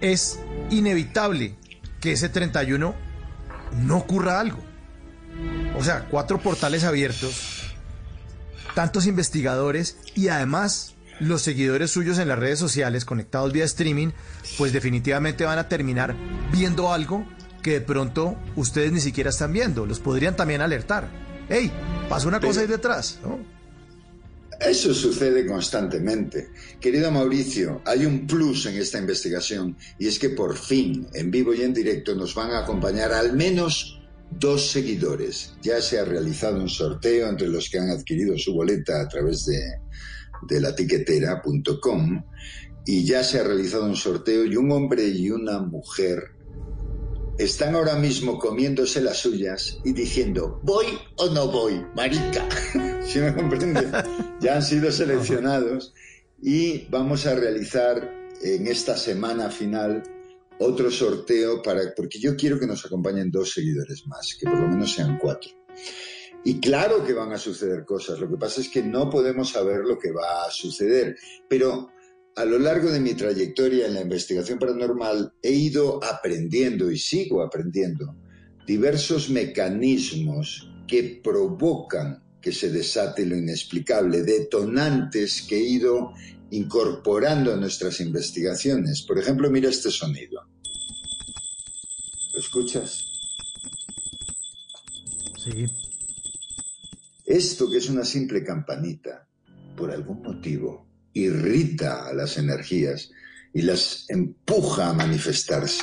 es 0.00 0.40
inevitable 0.70 1.56
que 2.00 2.12
ese 2.12 2.28
31 2.28 2.94
no 3.84 3.96
ocurra 3.96 4.40
algo. 4.40 4.58
O 5.78 5.84
sea, 5.84 6.06
cuatro 6.10 6.40
portales 6.40 6.84
abiertos, 6.84 7.74
tantos 8.74 9.06
investigadores 9.06 9.96
y 10.14 10.28
además 10.28 10.94
los 11.20 11.42
seguidores 11.42 11.90
suyos 11.90 12.18
en 12.18 12.28
las 12.28 12.38
redes 12.38 12.58
sociales 12.58 13.04
conectados 13.04 13.52
vía 13.52 13.64
streaming, 13.64 14.10
pues 14.58 14.72
definitivamente 14.72 15.44
van 15.44 15.58
a 15.58 15.68
terminar 15.68 16.16
viendo 16.50 16.92
algo 16.92 17.24
que 17.62 17.72
de 17.72 17.80
pronto 17.80 18.36
ustedes 18.56 18.92
ni 18.92 19.00
siquiera 19.00 19.30
están 19.30 19.52
viendo. 19.52 19.86
Los 19.86 20.00
podrían 20.00 20.36
también 20.36 20.60
alertar. 20.60 21.08
¡Hey! 21.48 21.70
Pasa 22.08 22.28
una 22.28 22.40
cosa 22.40 22.60
ahí 22.60 22.66
detrás, 22.66 23.18
¿no? 23.22 23.38
Eso 24.60 24.94
sucede 24.94 25.44
constantemente. 25.46 26.50
Querido 26.80 27.10
Mauricio, 27.10 27.82
hay 27.84 28.06
un 28.06 28.26
plus 28.26 28.66
en 28.66 28.76
esta 28.76 28.98
investigación 28.98 29.76
y 29.98 30.06
es 30.06 30.18
que 30.18 30.30
por 30.30 30.56
fin, 30.56 31.06
en 31.14 31.30
vivo 31.30 31.52
y 31.52 31.62
en 31.62 31.74
directo, 31.74 32.14
nos 32.14 32.34
van 32.34 32.52
a 32.52 32.60
acompañar 32.60 33.12
al 33.12 33.32
menos 33.32 34.00
dos 34.30 34.70
seguidores. 34.70 35.54
Ya 35.62 35.80
se 35.80 35.98
ha 35.98 36.04
realizado 36.04 36.60
un 36.60 36.68
sorteo 36.68 37.28
entre 37.28 37.48
los 37.48 37.68
que 37.68 37.78
han 37.78 37.90
adquirido 37.90 38.38
su 38.38 38.54
boleta 38.54 39.00
a 39.00 39.08
través 39.08 39.46
de, 39.46 39.58
de 40.48 40.60
la 40.60 40.74
tiquetera.com 40.76 42.22
y 42.86 43.04
ya 43.04 43.24
se 43.24 43.40
ha 43.40 43.44
realizado 43.44 43.84
un 43.84 43.96
sorteo 43.96 44.44
y 44.44 44.56
un 44.56 44.70
hombre 44.70 45.08
y 45.08 45.30
una 45.30 45.60
mujer 45.60 46.22
están 47.38 47.74
ahora 47.74 47.96
mismo 47.96 48.38
comiéndose 48.38 49.00
las 49.00 49.18
suyas 49.18 49.78
y 49.84 49.92
diciendo, 49.92 50.60
¿voy 50.62 50.86
o 51.16 51.28
no 51.30 51.48
voy, 51.48 51.84
marica? 51.96 52.46
¿Sí 53.04 53.18
me 53.18 53.34
comprende? 53.34 53.88
Ya 54.40 54.56
han 54.56 54.62
sido 54.62 54.90
seleccionados 54.92 55.94
y 56.42 56.86
vamos 56.88 57.26
a 57.26 57.34
realizar 57.34 58.12
en 58.42 58.66
esta 58.66 58.96
semana 58.96 59.50
final 59.50 60.02
otro 60.58 60.90
sorteo 60.90 61.62
para, 61.62 61.94
porque 61.96 62.18
yo 62.18 62.36
quiero 62.36 62.58
que 62.58 62.66
nos 62.66 62.84
acompañen 62.84 63.30
dos 63.30 63.52
seguidores 63.52 64.06
más, 64.06 64.36
que 64.38 64.46
por 64.46 64.60
lo 64.60 64.68
menos 64.68 64.92
sean 64.92 65.18
cuatro. 65.18 65.50
Y 66.44 66.60
claro 66.60 67.04
que 67.04 67.12
van 67.12 67.32
a 67.32 67.38
suceder 67.38 67.84
cosas, 67.84 68.18
lo 68.18 68.28
que 68.28 68.36
pasa 68.36 68.60
es 68.60 68.68
que 68.68 68.82
no 68.82 69.08
podemos 69.08 69.50
saber 69.50 69.80
lo 69.84 69.98
que 69.98 70.10
va 70.10 70.44
a 70.46 70.50
suceder, 70.50 71.16
pero 71.48 71.90
a 72.36 72.44
lo 72.44 72.58
largo 72.58 72.90
de 72.90 73.00
mi 73.00 73.14
trayectoria 73.14 73.86
en 73.86 73.94
la 73.94 74.00
investigación 74.00 74.58
paranormal 74.58 75.34
he 75.42 75.52
ido 75.52 76.02
aprendiendo 76.02 76.90
y 76.90 76.98
sigo 76.98 77.42
aprendiendo 77.42 78.16
diversos 78.66 79.28
mecanismos 79.30 80.70
que 80.86 81.20
provocan 81.22 82.22
que 82.40 82.52
se 82.52 82.70
desate 82.70 83.24
lo 83.26 83.36
inexplicable, 83.36 84.22
detonantes 84.22 85.42
que 85.42 85.56
he 85.56 85.62
ido 85.62 86.12
incorporando 86.50 87.52
a 87.52 87.56
nuestras 87.56 88.00
investigaciones. 88.00 89.02
Por 89.02 89.18
ejemplo, 89.18 89.50
mira 89.50 89.70
este 89.70 89.90
sonido. 89.90 90.42
¿Lo 92.32 92.40
escuchas? 92.40 93.04
Sí. 95.42 95.66
Esto 97.26 97.70
que 97.70 97.78
es 97.78 97.88
una 97.88 98.04
simple 98.04 98.44
campanita, 98.44 99.28
por 99.76 99.90
algún 99.90 100.22
motivo, 100.22 100.91
irrita 101.14 102.08
a 102.08 102.14
las 102.14 102.38
energías 102.38 103.10
y 103.52 103.62
las 103.62 104.06
empuja 104.08 104.88
a 104.88 104.94
manifestarse, 104.94 105.82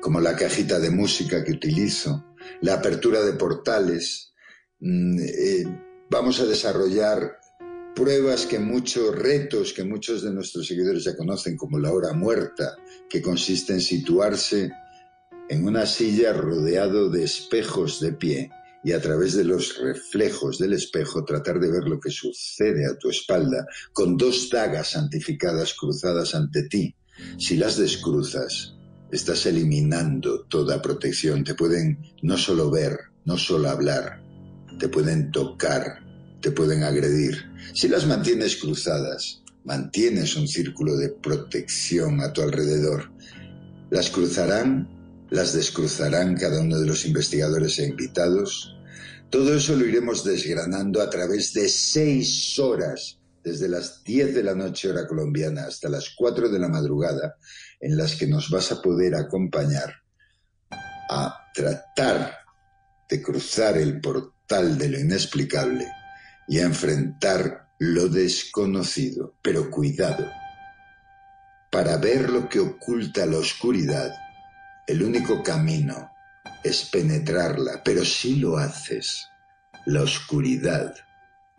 como 0.00 0.20
la 0.20 0.36
cajita 0.36 0.78
de 0.78 0.90
música 0.90 1.42
que 1.44 1.52
utilizo, 1.52 2.24
la 2.60 2.74
apertura 2.74 3.22
de 3.22 3.32
portales. 3.32 4.32
Mm, 4.80 5.18
eh, 5.20 5.64
vamos 6.10 6.40
a 6.40 6.46
desarrollar 6.46 7.38
pruebas 7.94 8.46
que 8.46 8.60
muchos 8.60 9.16
retos 9.16 9.72
que 9.72 9.82
muchos 9.82 10.22
de 10.22 10.32
nuestros 10.32 10.68
seguidores 10.68 11.02
ya 11.02 11.16
conocen 11.16 11.56
como 11.56 11.78
la 11.78 11.92
hora 11.92 12.12
muerta, 12.12 12.76
que 13.10 13.20
consiste 13.20 13.72
en 13.72 13.80
situarse 13.80 14.70
en 15.48 15.66
una 15.66 15.84
silla 15.86 16.32
rodeado 16.32 17.10
de 17.10 17.24
espejos 17.24 18.00
de 18.00 18.12
pie 18.12 18.50
y 18.84 18.92
a 18.92 19.00
través 19.00 19.34
de 19.34 19.44
los 19.44 19.78
reflejos 19.78 20.58
del 20.58 20.72
espejo 20.72 21.24
tratar 21.24 21.58
de 21.60 21.70
ver 21.70 21.84
lo 21.84 21.98
que 21.98 22.10
sucede 22.10 22.86
a 22.86 22.96
tu 22.96 23.10
espalda 23.10 23.66
con 23.92 24.16
dos 24.16 24.48
dagas 24.50 24.92
santificadas 24.92 25.74
cruzadas 25.74 26.34
ante 26.34 26.64
ti. 26.64 26.94
Si 27.38 27.56
las 27.56 27.76
descruzas, 27.76 28.74
estás 29.10 29.46
eliminando 29.46 30.44
toda 30.44 30.82
protección. 30.82 31.44
Te 31.44 31.54
pueden 31.54 31.98
no 32.22 32.36
solo 32.36 32.70
ver, 32.70 32.98
no 33.24 33.36
solo 33.36 33.68
hablar, 33.68 34.22
te 34.78 34.88
pueden 34.88 35.30
tocar, 35.32 36.00
te 36.40 36.50
pueden 36.50 36.84
agredir. 36.84 37.50
Si 37.74 37.88
las 37.88 38.06
mantienes 38.06 38.56
cruzadas, 38.56 39.42
mantienes 39.64 40.36
un 40.36 40.46
círculo 40.46 40.96
de 40.96 41.10
protección 41.10 42.20
a 42.20 42.32
tu 42.32 42.42
alrededor. 42.42 43.10
Las 43.90 44.10
cruzarán, 44.10 44.88
las 45.30 45.52
descruzarán 45.52 46.36
cada 46.36 46.60
uno 46.60 46.78
de 46.78 46.86
los 46.86 47.04
investigadores 47.04 47.78
e 47.78 47.86
invitados. 47.86 48.76
Todo 49.30 49.54
eso 49.54 49.76
lo 49.76 49.86
iremos 49.86 50.24
desgranando 50.24 51.02
a 51.02 51.10
través 51.10 51.52
de 51.52 51.68
seis 51.68 52.58
horas, 52.58 53.18
desde 53.44 53.68
las 53.68 54.02
10 54.04 54.34
de 54.34 54.42
la 54.42 54.54
noche 54.54 54.90
hora 54.90 55.06
colombiana 55.06 55.66
hasta 55.66 55.88
las 55.88 56.10
4 56.16 56.48
de 56.48 56.58
la 56.58 56.68
madrugada, 56.68 57.36
en 57.80 57.96
las 57.96 58.16
que 58.16 58.26
nos 58.26 58.50
vas 58.50 58.72
a 58.72 58.82
poder 58.82 59.14
acompañar 59.14 59.94
a 61.10 61.34
tratar 61.54 62.38
de 63.08 63.22
cruzar 63.22 63.78
el 63.78 64.00
portal 64.00 64.76
de 64.76 64.88
lo 64.88 64.98
inexplicable 64.98 65.86
y 66.46 66.58
a 66.58 66.64
enfrentar 66.64 67.68
lo 67.78 68.08
desconocido. 68.08 69.34
Pero 69.42 69.70
cuidado, 69.70 70.26
para 71.70 71.96
ver 71.96 72.30
lo 72.30 72.48
que 72.48 72.60
oculta 72.60 73.24
la 73.26 73.38
oscuridad, 73.38 74.12
el 74.88 75.02
único 75.02 75.42
camino 75.42 76.10
es 76.64 76.86
penetrarla, 76.86 77.82
pero 77.84 78.04
si 78.04 78.36
lo 78.36 78.56
haces, 78.56 79.28
la 79.84 80.02
oscuridad 80.02 80.94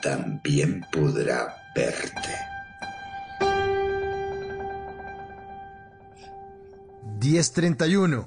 también 0.01 0.83
podrá 0.91 1.55
verte. 1.75 2.35
10.31, 7.19 8.25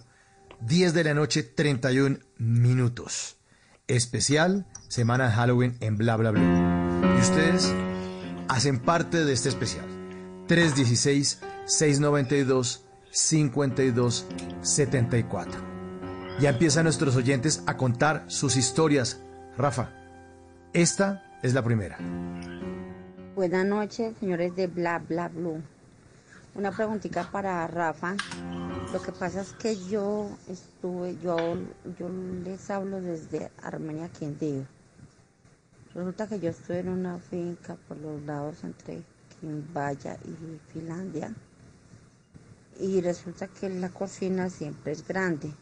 10 0.61 0.94
de 0.94 1.04
la 1.04 1.14
noche, 1.14 1.42
31 1.42 2.21
minutos. 2.38 3.38
Especial, 3.88 4.66
semana 4.87 5.26
de 5.26 5.32
Halloween 5.32 5.76
en 5.80 5.97
Bla 5.97 6.16
Bla 6.16 6.30
Bla. 6.30 7.12
Y 7.16 7.21
ustedes 7.21 7.75
hacen 8.49 8.78
parte 8.78 9.25
de 9.25 9.32
este 9.32 9.49
especial. 9.49 9.87
316-692-5274. 13.12 15.47
Ya 16.40 16.50
empiezan 16.50 16.85
nuestros 16.85 17.16
oyentes 17.16 17.62
a 17.66 17.76
contar 17.76 18.25
sus 18.28 18.57
historias. 18.57 19.21
Rafa, 19.57 19.90
esta 20.73 21.25
es 21.42 21.54
la 21.54 21.62
primera. 21.62 21.99
Buenas 23.35 23.66
noches, 23.66 24.14
señores 24.19 24.54
de 24.57 24.66
Bla 24.66 24.99
Bla 24.99 25.28
Blue. 25.28 25.62
Una 26.54 26.71
preguntita 26.71 27.31
para 27.31 27.66
Rafa. 27.66 28.16
Lo 28.92 29.00
que 29.00 29.12
pasa 29.12 29.40
es 29.42 29.52
que 29.52 29.76
yo 29.88 30.28
estuve, 30.49 31.16
yo, 31.23 31.37
yo 31.99 32.09
les 32.45 32.71
hablo 32.71 33.00
desde 33.00 33.50
Armenia, 33.62 34.09
Quindío. 34.09 34.64
Resulta 35.95 36.26
que 36.26 36.40
yo 36.40 36.50
estuve 36.50 36.81
en 36.81 36.88
una 36.88 37.19
finca 37.19 37.76
por 37.88 37.97
los 37.99 38.21
lados 38.23 38.64
entre 38.64 39.02
Quimbaya 39.40 40.16
y 40.25 40.59
Finlandia. 40.73 41.33
Y 42.83 43.01
resulta 43.01 43.47
que 43.47 43.69
la 43.69 43.91
cocina 43.91 44.51
siempre 44.51 44.91
es 44.91 45.07
grande. 45.07 45.55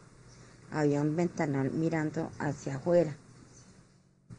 Había 0.71 1.01
un 1.01 1.15
ventanal 1.15 1.69
mirando 1.69 2.31
hacia 2.39 2.77
afuera. 2.77 3.15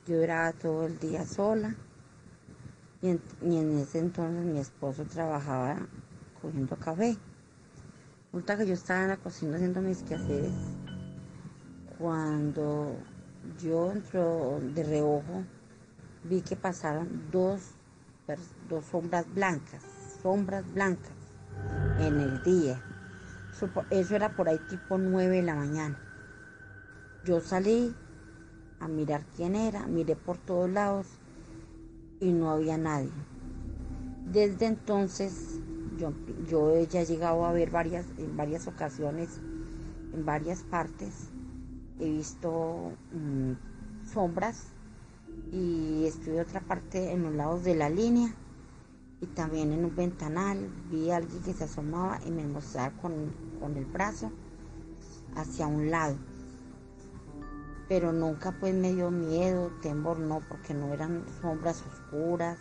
Yo 0.05 0.17
era 0.17 0.53
todo 0.53 0.87
el 0.87 0.99
día 0.99 1.25
sola. 1.25 1.77
Y 3.01 3.11
en, 3.11 3.79
ese 3.79 4.01
entonces 4.01 4.45
mi 4.45 4.59
esposo 4.59 5.05
trabajaba 5.05 5.77
cogiendo 6.41 6.75
café. 6.75 7.17
Resulta 8.33 8.59
que 8.59 8.67
yo 8.67 8.75
estaba 8.75 9.03
en 9.03 9.09
la 9.11 9.17
cocina 9.17 9.55
haciendo 9.55 9.81
mis 9.81 10.03
quehaceres. 10.03 10.53
Cuando 12.01 12.97
yo 13.62 13.93
entro 13.93 14.59
de 14.75 14.83
reojo, 14.83 15.45
vi 16.25 16.41
que 16.41 16.57
pasaron 16.57 17.31
dos, 17.31 17.61
dos 18.69 18.85
sombras 18.87 19.33
blancas, 19.33 19.85
sombras 20.21 20.65
blancas 20.75 21.22
en 21.99 22.21
el 22.21 22.42
día. 22.42 22.80
Eso, 23.90 24.14
era 24.14 24.30
por 24.30 24.49
ahí 24.49 24.59
tipo 24.68 24.99
9 24.99 25.37
de 25.37 25.42
la 25.42 25.54
mañana. 25.54 25.99
Yo 27.25 27.40
salí 27.40 27.94
a 28.80 28.88
mirar 28.88 29.25
quién 29.37 29.54
era, 29.54 29.87
miré 29.87 30.16
por 30.16 30.38
todos 30.38 30.68
lados 30.68 31.06
y 32.18 32.32
no 32.32 32.50
había 32.50 32.76
nadie. 32.78 33.12
Desde 34.25 34.66
entonces 34.66 35.61
yo, 36.49 36.82
ya 36.85 37.02
he 37.02 37.06
llegado 37.06 37.44
a 37.44 37.52
ver 37.52 37.71
varias, 37.71 38.06
en 38.18 38.37
varias 38.37 38.66
ocasiones, 38.66 39.28
en 40.12 40.25
varias 40.25 40.62
partes, 40.64 41.28
he 42.00 42.11
visto 42.11 42.92
mmm, 43.12 43.52
sombras 44.12 44.67
y 45.52 46.04
estuve 46.06 46.41
otra 46.41 46.60
parte 46.60 47.12
en 47.12 47.23
los 47.23 47.34
lados 47.34 47.62
de 47.62 47.76
la 47.76 47.88
línea 47.88 48.34
y 49.23 49.26
también 49.26 49.73
en 49.73 49.85
un 49.85 49.95
ventanal 49.95 50.69
vi 50.91 51.13
a 51.13 51.19
alguien 51.19 51.43
que 51.45 51.54
se 51.54 51.65
asomaba 51.65 52.19
y 52.26 52.30
me 52.32 52.45
mostraba 52.45 52.91
con, 53.00 53.32
con 53.61 53.76
el 53.76 53.85
brazo 53.85 54.32
hacia 55.37 55.69
un 55.69 55.93
lado. 55.93 56.17
Pero 57.89 58.13
nunca 58.13 58.50
pues 58.58 58.75
me 58.75 58.93
dio 58.93 59.13
miedo, 59.13 59.71
temor 59.80 60.19
no, 60.19 60.41
porque 60.49 60.75
no 60.75 60.93
eran 60.93 61.25
sombras 61.41 61.82
oscuras, 61.82 62.58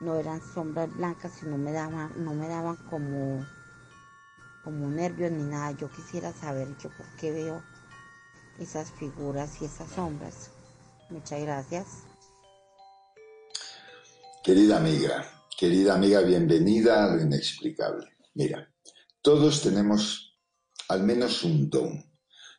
no 0.00 0.16
eran 0.16 0.42
sombras 0.42 0.94
blancas, 0.94 1.32
sino 1.40 1.56
me 1.56 1.72
daban, 1.72 2.12
no 2.22 2.34
me 2.34 2.48
daban 2.48 2.76
como, 2.90 3.46
como 4.64 4.88
nervios 4.88 5.32
ni 5.32 5.44
nada. 5.44 5.70
Yo 5.72 5.88
quisiera 5.88 6.32
saber 6.34 6.68
yo 6.78 6.90
por 6.90 7.06
qué 7.18 7.32
veo 7.32 7.62
esas 8.58 8.90
figuras 8.90 9.62
y 9.62 9.64
esas 9.64 9.88
sombras. 9.90 10.50
Muchas 11.08 11.40
gracias. 11.40 11.86
Querida 14.42 14.76
amiga, 14.78 15.24
querida 15.62 15.94
amiga, 15.94 16.20
bienvenida 16.22 17.04
a 17.04 17.14
lo 17.14 17.22
inexplicable. 17.22 18.16
Mira, 18.34 18.68
todos 19.22 19.62
tenemos 19.62 20.36
al 20.88 21.04
menos 21.04 21.44
un 21.44 21.70
don. 21.70 22.04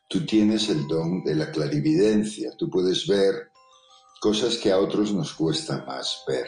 Tú 0.08 0.24
tienes 0.24 0.70
el 0.70 0.88
don 0.88 1.22
de 1.22 1.34
la 1.34 1.50
clarividencia, 1.50 2.52
tú 2.56 2.70
puedes 2.70 3.06
ver 3.06 3.50
cosas 4.22 4.56
que 4.56 4.72
a 4.72 4.78
otros 4.78 5.12
nos 5.12 5.34
cuesta 5.34 5.84
más 5.84 6.24
ver. 6.26 6.46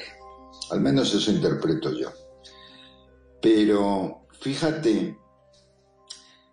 Al 0.70 0.80
menos 0.80 1.12
eso 1.14 1.30
interpreto 1.30 1.92
yo. 1.92 2.10
Pero 3.42 4.26
fíjate 4.40 5.18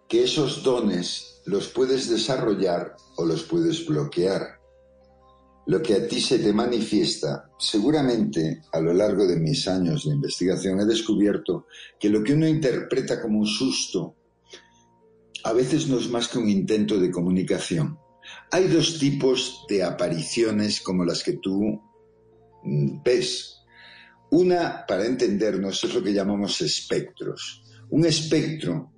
que 0.10 0.24
esos 0.26 0.63
dones 0.63 1.42
los 1.46 1.70
puedes 1.70 2.10
desarrollar 2.10 2.98
o 3.16 3.24
los 3.24 3.44
puedes 3.44 3.86
bloquear. 3.86 4.60
Lo 5.65 5.82
que 5.82 5.93
a 5.93 6.08
ti 6.08 6.19
se 6.19 6.39
te 6.39 6.52
manifiesta, 6.52 7.49
seguramente 7.58 8.63
a 8.71 8.82
lo 8.82 8.93
largo 8.93 9.26
de 9.26 9.38
mis 9.38 9.67
años 9.67 10.06
de 10.06 10.13
investigación 10.13 10.82
he 10.82 10.86
descubierto 10.86 11.67
que 11.99 12.10
lo 12.10 12.21
que 12.21 12.34
uno 12.34 12.47
interpreta 12.47 13.21
como 13.21 13.39
un 13.39 13.47
susto 13.47 14.17
a 15.43 15.54
veces 15.54 15.88
no 15.88 15.99
es 15.99 16.10
más 16.10 16.28
que 16.28 16.38
un 16.38 16.49
intento 16.49 16.99
de 16.99 17.12
comunicación. 17.12 17.97
Hay 18.52 18.67
dos 18.67 18.99
tipos 18.99 19.65
de 19.67 19.84
apariciones 19.84 20.82
como 20.82 21.04
las 21.06 21.23
que 21.23 21.34
tú 21.34 21.82
ves. 23.04 23.60
Una, 24.32 24.86
para 24.88 25.06
entendernos, 25.06 25.84
es 25.84 25.93
lo 25.93 26.02
que 26.02 26.13
llamamos 26.13 26.62
espectros. 26.62 27.63
Un 27.89 28.06
espectro 28.06 28.93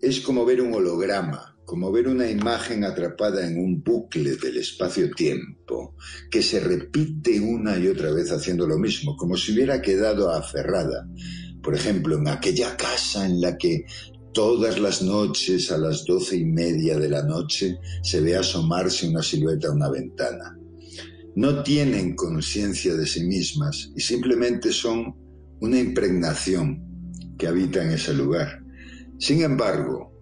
es 0.00 0.20
como 0.20 0.44
ver 0.44 0.60
un 0.60 0.74
holograma, 0.74 1.53
como 1.64 1.90
ver 1.90 2.08
una 2.08 2.28
imagen 2.30 2.84
atrapada 2.84 3.46
en 3.46 3.58
un 3.58 3.82
bucle 3.82 4.36
del 4.36 4.58
espacio-tiempo, 4.58 5.96
que 6.30 6.42
se 6.42 6.60
repite 6.60 7.40
una 7.40 7.78
y 7.78 7.88
otra 7.88 8.12
vez 8.12 8.30
haciendo 8.30 8.66
lo 8.66 8.78
mismo, 8.78 9.16
como 9.16 9.36
si 9.36 9.52
hubiera 9.52 9.80
quedado 9.80 10.30
aferrada. 10.30 11.08
Por 11.62 11.74
ejemplo, 11.74 12.18
en 12.18 12.28
aquella 12.28 12.76
casa 12.76 13.24
en 13.26 13.40
la 13.40 13.56
que 13.56 13.84
todas 14.34 14.78
las 14.78 15.00
noches 15.00 15.70
a 15.70 15.78
las 15.78 16.04
doce 16.04 16.36
y 16.36 16.44
media 16.44 16.98
de 16.98 17.08
la 17.08 17.22
noche 17.22 17.78
se 18.02 18.20
ve 18.20 18.36
asomarse 18.36 19.08
una 19.08 19.22
silueta 19.22 19.68
a 19.68 19.72
una 19.72 19.88
ventana. 19.88 20.58
No 21.36 21.62
tienen 21.62 22.14
conciencia 22.14 22.94
de 22.94 23.06
sí 23.06 23.24
mismas 23.24 23.90
y 23.96 24.00
simplemente 24.00 24.72
son 24.72 25.14
una 25.60 25.78
impregnación 25.78 26.84
que 27.38 27.46
habita 27.46 27.82
en 27.82 27.92
ese 27.92 28.12
lugar. 28.12 28.62
Sin 29.18 29.42
embargo, 29.42 30.13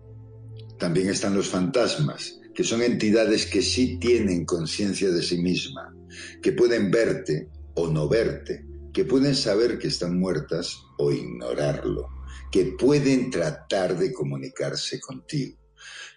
también 0.83 1.11
están 1.11 1.33
los 1.33 1.47
fantasmas, 1.47 2.41
que 2.53 2.65
son 2.65 2.83
entidades 2.83 3.47
que 3.47 3.63
sí 3.63 4.01
tienen 4.01 4.45
conciencia 4.45 5.13
de 5.13 5.23
sí 5.23 5.39
misma, 5.39 5.95
que 6.43 6.51
pueden 6.51 6.91
verte 6.91 7.49
o 7.75 7.87
no 7.87 8.09
verte, 8.09 8.67
que 8.93 9.05
pueden 9.05 9.37
saber 9.37 9.79
que 9.79 9.87
están 9.87 10.19
muertas 10.19 10.77
o 10.99 11.13
ignorarlo, 11.13 12.09
que 12.51 12.75
pueden 12.77 13.31
tratar 13.31 13.97
de 13.97 14.13
comunicarse 14.13 14.99
contigo. 14.99 15.57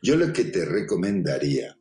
Yo 0.01 0.15
lo 0.15 0.33
que 0.33 0.45
te 0.45 0.65
recomendaría 0.65 1.77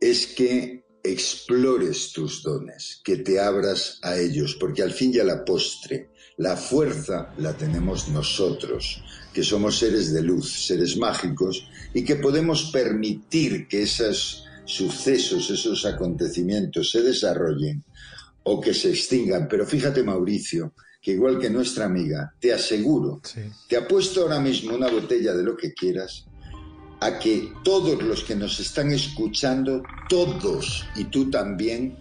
es 0.00 0.26
que 0.26 0.84
explores 1.04 2.10
tus 2.12 2.42
dones, 2.42 3.00
que 3.04 3.18
te 3.18 3.38
abras 3.38 4.00
a 4.02 4.18
ellos, 4.18 4.56
porque 4.58 4.82
al 4.82 4.90
fin 4.90 5.12
y 5.14 5.20
a 5.20 5.24
la 5.24 5.44
postre, 5.44 6.10
la 6.38 6.56
fuerza 6.56 7.32
la 7.38 7.56
tenemos 7.56 8.08
nosotros, 8.08 9.03
que 9.34 9.42
somos 9.42 9.78
seres 9.78 10.12
de 10.12 10.22
luz, 10.22 10.66
seres 10.66 10.96
mágicos, 10.96 11.66
y 11.92 12.04
que 12.04 12.16
podemos 12.16 12.70
permitir 12.72 13.66
que 13.68 13.82
esos 13.82 14.44
sucesos, 14.64 15.50
esos 15.50 15.84
acontecimientos 15.84 16.90
se 16.90 17.02
desarrollen 17.02 17.82
o 18.44 18.60
que 18.60 18.72
se 18.72 18.90
extingan. 18.90 19.48
Pero 19.48 19.66
fíjate, 19.66 20.02
Mauricio, 20.02 20.72
que 21.02 21.12
igual 21.12 21.38
que 21.38 21.50
nuestra 21.50 21.84
amiga, 21.86 22.32
te 22.40 22.52
aseguro, 22.52 23.20
Sí. 23.24 23.40
te 23.68 23.76
apuesto 23.76 24.22
ahora 24.22 24.40
mismo 24.40 24.74
una 24.74 24.88
botella 24.88 25.34
de 25.34 25.42
lo 25.42 25.56
que 25.56 25.74
quieras, 25.74 26.24
a 27.00 27.18
que 27.18 27.52
todos 27.64 28.02
los 28.02 28.22
que 28.24 28.36
nos 28.36 28.60
están 28.60 28.92
escuchando, 28.92 29.82
todos, 30.08 30.86
y 30.96 31.04
tú 31.04 31.28
también, 31.28 31.96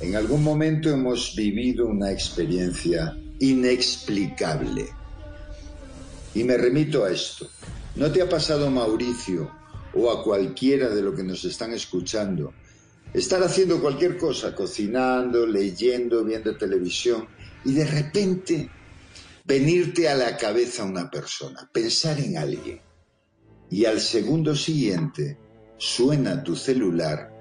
en 0.00 0.14
algún 0.14 0.42
momento 0.42 0.88
hemos 0.88 1.34
vivido 1.34 1.86
una 1.86 2.12
experiencia 2.12 3.14
inexplicable. 3.40 4.86
Y 6.36 6.44
me 6.44 6.58
remito 6.58 7.02
a 7.02 7.10
esto. 7.10 7.48
¿No 7.94 8.12
te 8.12 8.20
ha 8.20 8.28
pasado, 8.28 8.70
Mauricio, 8.70 9.50
o 9.94 10.10
a 10.10 10.22
cualquiera 10.22 10.90
de 10.90 11.00
lo 11.00 11.14
que 11.14 11.22
nos 11.22 11.42
están 11.46 11.72
escuchando, 11.72 12.52
estar 13.14 13.42
haciendo 13.42 13.80
cualquier 13.80 14.18
cosa, 14.18 14.54
cocinando, 14.54 15.46
leyendo, 15.46 16.22
viendo 16.22 16.54
televisión, 16.54 17.26
y 17.64 17.72
de 17.72 17.86
repente 17.86 18.70
venirte 19.46 20.10
a 20.10 20.14
la 20.14 20.36
cabeza 20.36 20.84
una 20.84 21.10
persona, 21.10 21.70
pensar 21.72 22.20
en 22.20 22.36
alguien, 22.36 22.82
y 23.70 23.86
al 23.86 23.98
segundo 23.98 24.54
siguiente 24.54 25.38
suena 25.78 26.42
tu 26.42 26.54
celular 26.54 27.32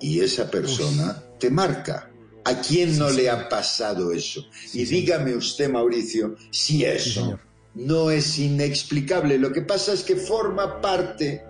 y 0.00 0.20
esa 0.20 0.48
persona 0.48 1.20
te 1.40 1.50
marca. 1.50 2.12
¿A 2.44 2.60
quién 2.60 2.96
no 2.96 3.10
le 3.10 3.28
ha 3.28 3.48
pasado 3.48 4.12
eso? 4.12 4.46
y 4.72 4.84
dígame 4.84 5.34
usted, 5.34 5.68
Mauricio, 5.68 6.36
si 6.52 6.84
eso 6.84 7.22
señor. 7.22 7.46
No 7.76 8.10
es 8.10 8.38
inexplicable. 8.38 9.38
Lo 9.38 9.52
que 9.52 9.62
pasa 9.62 9.92
es 9.92 10.02
que 10.02 10.16
forma 10.16 10.80
parte 10.80 11.44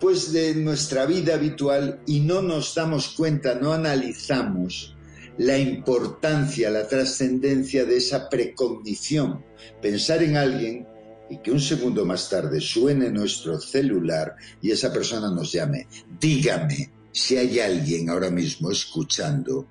pues 0.00 0.32
de 0.32 0.54
nuestra 0.54 1.06
vida 1.06 1.34
habitual 1.34 2.00
y 2.06 2.20
no 2.20 2.42
nos 2.42 2.74
damos 2.74 3.08
cuenta, 3.10 3.54
no 3.54 3.72
analizamos 3.72 4.96
la 5.38 5.58
importancia, 5.58 6.70
la 6.70 6.88
trascendencia 6.88 7.84
de 7.84 7.98
esa 7.98 8.28
precognición. 8.28 9.44
Pensar 9.80 10.22
en 10.22 10.36
alguien 10.36 10.86
y 11.28 11.38
que 11.38 11.52
un 11.52 11.60
segundo 11.60 12.04
más 12.04 12.28
tarde 12.28 12.60
suene 12.60 13.10
nuestro 13.10 13.60
celular 13.60 14.34
y 14.60 14.70
esa 14.72 14.92
persona 14.92 15.30
nos 15.30 15.52
llame. 15.52 15.86
Dígame 16.18 16.90
si 17.12 17.36
hay 17.36 17.60
alguien 17.60 18.10
ahora 18.10 18.30
mismo 18.30 18.70
escuchando 18.70 19.68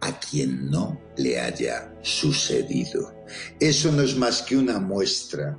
a 0.00 0.18
quien 0.18 0.70
no 0.70 1.00
le 1.16 1.40
haya 1.40 1.92
sucedido. 2.02 3.14
Eso 3.58 3.92
no 3.92 4.02
es 4.02 4.16
más 4.16 4.42
que 4.42 4.56
una 4.56 4.78
muestra 4.78 5.58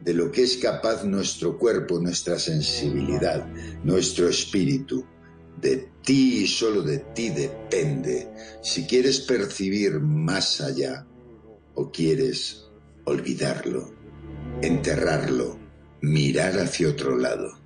de 0.00 0.14
lo 0.14 0.30
que 0.30 0.42
es 0.42 0.56
capaz 0.58 1.04
nuestro 1.04 1.58
cuerpo, 1.58 1.98
nuestra 1.98 2.38
sensibilidad, 2.38 3.46
nuestro 3.82 4.28
espíritu. 4.28 5.04
De 5.60 5.88
ti 6.02 6.42
y 6.42 6.46
solo 6.46 6.82
de 6.82 6.98
ti 6.98 7.30
depende 7.30 8.28
si 8.60 8.86
quieres 8.86 9.20
percibir 9.20 10.00
más 10.00 10.60
allá 10.60 11.06
o 11.74 11.90
quieres 11.90 12.66
olvidarlo, 13.04 13.94
enterrarlo, 14.60 15.58
mirar 16.02 16.58
hacia 16.58 16.88
otro 16.88 17.16
lado. 17.16 17.63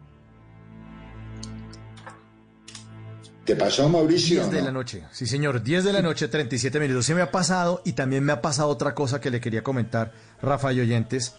¿Te 3.49 3.57
pasó, 3.57 3.89
Mauricio? 3.89 4.41
10 4.43 4.51
de 4.53 4.59
no? 4.61 4.65
la 4.67 4.73
noche, 4.73 5.05
sí 5.11 5.27
señor, 5.27 5.63
10 5.63 5.83
de 5.85 5.93
la 5.95 6.03
noche, 6.03 6.29
37 6.29 6.79
minutos. 6.81 7.07
Se 7.07 7.15
me 7.15 7.23
ha 7.23 7.31
pasado 7.31 7.81
y 7.83 7.93
también 7.95 8.23
me 8.23 8.33
ha 8.33 8.43
pasado 8.43 8.69
otra 8.69 8.95
cosa 8.95 9.23
que 9.23 9.31
le 9.31 9.41
quería 9.41 9.63
comentar, 9.63 10.13
Rafa 10.43 10.71
y 10.75 10.81
oyentes, 10.81 11.33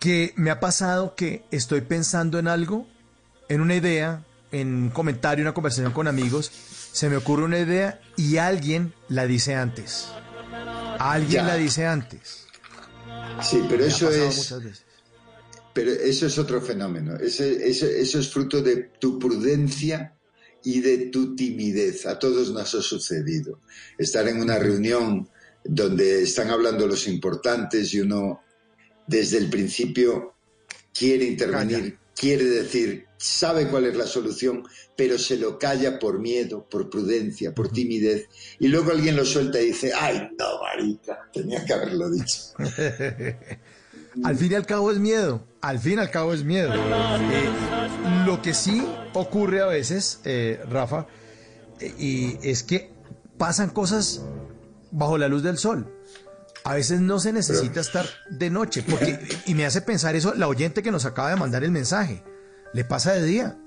que 0.00 0.32
me 0.36 0.50
ha 0.50 0.60
pasado 0.60 1.14
que 1.14 1.44
estoy 1.50 1.82
pensando 1.82 2.38
en 2.38 2.48
algo, 2.48 2.86
en 3.50 3.60
una 3.60 3.74
idea, 3.74 4.24
en 4.52 4.68
un 4.84 4.88
comentario, 4.90 5.42
una 5.44 5.52
conversación 5.52 5.92
con 5.92 6.08
amigos, 6.08 6.50
se 6.92 7.10
me 7.10 7.16
ocurre 7.16 7.44
una 7.44 7.58
idea 7.58 8.00
y 8.16 8.38
alguien 8.38 8.94
la 9.10 9.26
dice 9.26 9.54
antes. 9.54 10.08
Alguien 10.98 11.42
Ya. 11.42 11.48
la 11.48 11.56
dice 11.56 11.86
antes. 11.86 12.46
Sí, 13.42 13.62
pero 13.68 13.82
Me 13.82 13.88
eso 13.88 14.10
es... 14.10 14.34
muchas 14.36 14.62
veces. 14.64 14.84
Pero 15.74 15.90
eso 15.90 16.26
es 16.26 16.38
otro 16.38 16.60
fenómeno. 16.62 17.16
Ese- 17.16 17.68
ese- 17.68 18.00
eso 18.00 18.18
es 18.18 18.32
fruto 18.32 18.62
de 18.62 18.76
tu 18.98 19.18
prudencia 19.18 20.14
y 20.64 20.80
de 20.80 21.06
tu 21.06 21.36
timidez. 21.36 22.06
A 22.06 22.18
todos 22.18 22.50
nos 22.50 22.74
ha 22.74 22.82
sucedido. 22.82 23.60
Estar 23.98 24.26
en 24.28 24.40
una 24.40 24.58
reunión 24.58 25.28
donde 25.62 26.22
están 26.22 26.50
hablando 26.50 26.86
los 26.86 27.06
importantes 27.06 27.92
y 27.94 28.00
uno 28.00 28.42
desde 29.06 29.38
el 29.38 29.48
principio 29.48 30.34
quiere 30.92 31.24
intervenir, 31.24 31.78
Calla. 31.78 32.00
quiere 32.14 32.44
decir, 32.44 33.06
sabe 33.16 33.68
cuál 33.68 33.86
es 33.86 33.96
la 33.96 34.06
solución, 34.06 34.64
pero 34.96 35.18
se 35.18 35.36
lo 35.36 35.58
calla 35.58 35.98
por 35.98 36.20
miedo, 36.20 36.66
por 36.68 36.90
prudencia, 36.90 37.54
por 37.54 37.70
timidez. 37.70 38.28
Y 38.58 38.68
luego 38.68 38.92
alguien 38.92 39.16
lo 39.16 39.24
suelta 39.24 39.60
y 39.60 39.66
dice, 39.66 39.92
ay, 39.94 40.28
no, 40.38 40.60
marica, 40.62 41.30
tenía 41.32 41.64
que 41.64 41.72
haberlo 41.72 42.10
dicho. 42.10 42.52
Al 44.22 44.36
fin 44.36 44.52
y 44.52 44.54
al 44.54 44.66
cabo 44.66 44.90
es 44.92 44.98
miedo. 44.98 45.44
Al 45.60 45.78
fin 45.78 45.98
y 45.98 46.00
al 46.00 46.10
cabo 46.10 46.32
es 46.34 46.44
miedo. 46.44 46.72
Eh, 46.74 47.48
lo 48.26 48.40
que 48.42 48.54
sí 48.54 48.86
ocurre 49.14 49.60
a 49.60 49.66
veces, 49.66 50.20
eh, 50.24 50.60
Rafa, 50.70 51.06
eh, 51.80 51.92
y 51.98 52.38
es 52.42 52.62
que 52.62 52.92
pasan 53.38 53.70
cosas 53.70 54.22
bajo 54.92 55.18
la 55.18 55.28
luz 55.28 55.42
del 55.42 55.58
sol. 55.58 55.90
A 56.64 56.74
veces 56.74 57.00
no 57.00 57.18
se 57.18 57.32
necesita 57.32 57.80
estar 57.80 58.06
de 58.30 58.48
noche, 58.50 58.82
porque, 58.88 59.18
y 59.46 59.54
me 59.54 59.66
hace 59.66 59.82
pensar 59.82 60.14
eso 60.16 60.32
la 60.34 60.48
oyente 60.48 60.82
que 60.82 60.90
nos 60.90 61.04
acaba 61.04 61.30
de 61.30 61.36
mandar 61.36 61.62
el 61.64 61.70
mensaje. 61.70 62.22
Le 62.72 62.84
pasa 62.84 63.12
de 63.12 63.22
día. 63.24 63.58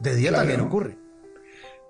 De 0.00 0.16
día 0.16 0.30
Claro. 0.30 0.42
también 0.48 0.60
ocurre. 0.66 0.98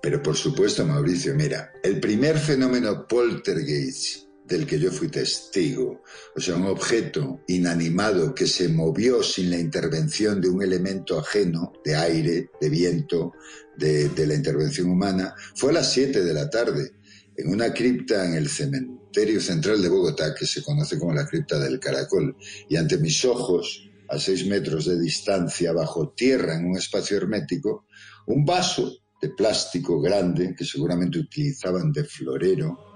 Pero 0.01 0.21
por 0.21 0.35
supuesto, 0.35 0.85
Mauricio, 0.85 1.33
mira, 1.33 1.71
el 1.81 1.99
primer 1.99 2.37
fenómeno 2.37 3.07
poltergeist 3.07 4.27
del 4.47 4.67
que 4.67 4.79
yo 4.79 4.91
fui 4.91 5.07
testigo, 5.07 6.03
o 6.35 6.39
sea, 6.39 6.55
un 6.55 6.65
objeto 6.65 7.41
inanimado 7.47 8.35
que 8.35 8.45
se 8.45 8.67
movió 8.67 9.23
sin 9.23 9.49
la 9.49 9.57
intervención 9.57 10.41
de 10.41 10.49
un 10.49 10.61
elemento 10.61 11.17
ajeno, 11.17 11.73
de 11.83 11.95
aire, 11.95 12.49
de 12.59 12.69
viento, 12.69 13.33
de, 13.77 14.11
la 14.27 14.33
intervención 14.33 14.89
humana, 14.89 15.33
fue 15.55 15.71
a 15.71 15.73
las 15.73 15.91
7 15.93 16.23
de 16.23 16.33
la 16.33 16.49
tarde, 16.49 16.91
en 17.35 17.49
una 17.49 17.73
cripta 17.73 18.25
en 18.25 18.35
el 18.35 18.49
cementerio 18.49 19.39
central 19.39 19.81
de 19.81 19.89
Bogotá, 19.89 20.35
que 20.35 20.45
se 20.45 20.61
conoce 20.61 20.99
como 20.99 21.13
la 21.13 21.25
cripta 21.25 21.57
del 21.59 21.79
Caracol, 21.79 22.35
y 22.69 22.75
ante 22.75 22.97
mis 22.97 23.23
ojos, 23.25 23.89
a 24.09 24.19
6 24.19 24.47
metros 24.47 24.85
de 24.85 24.99
distancia, 24.99 25.71
bajo 25.71 26.09
tierra, 26.09 26.55
en 26.55 26.65
un 26.65 26.77
espacio 26.77 27.17
hermético, 27.17 27.87
un 28.27 28.45
vaso 28.45 28.97
de 29.21 29.29
plástico 29.29 30.01
grande 30.01 30.53
que 30.55 30.65
seguramente 30.65 31.17
utilizaban 31.17 31.93
de 31.93 32.03
florero 32.03 32.92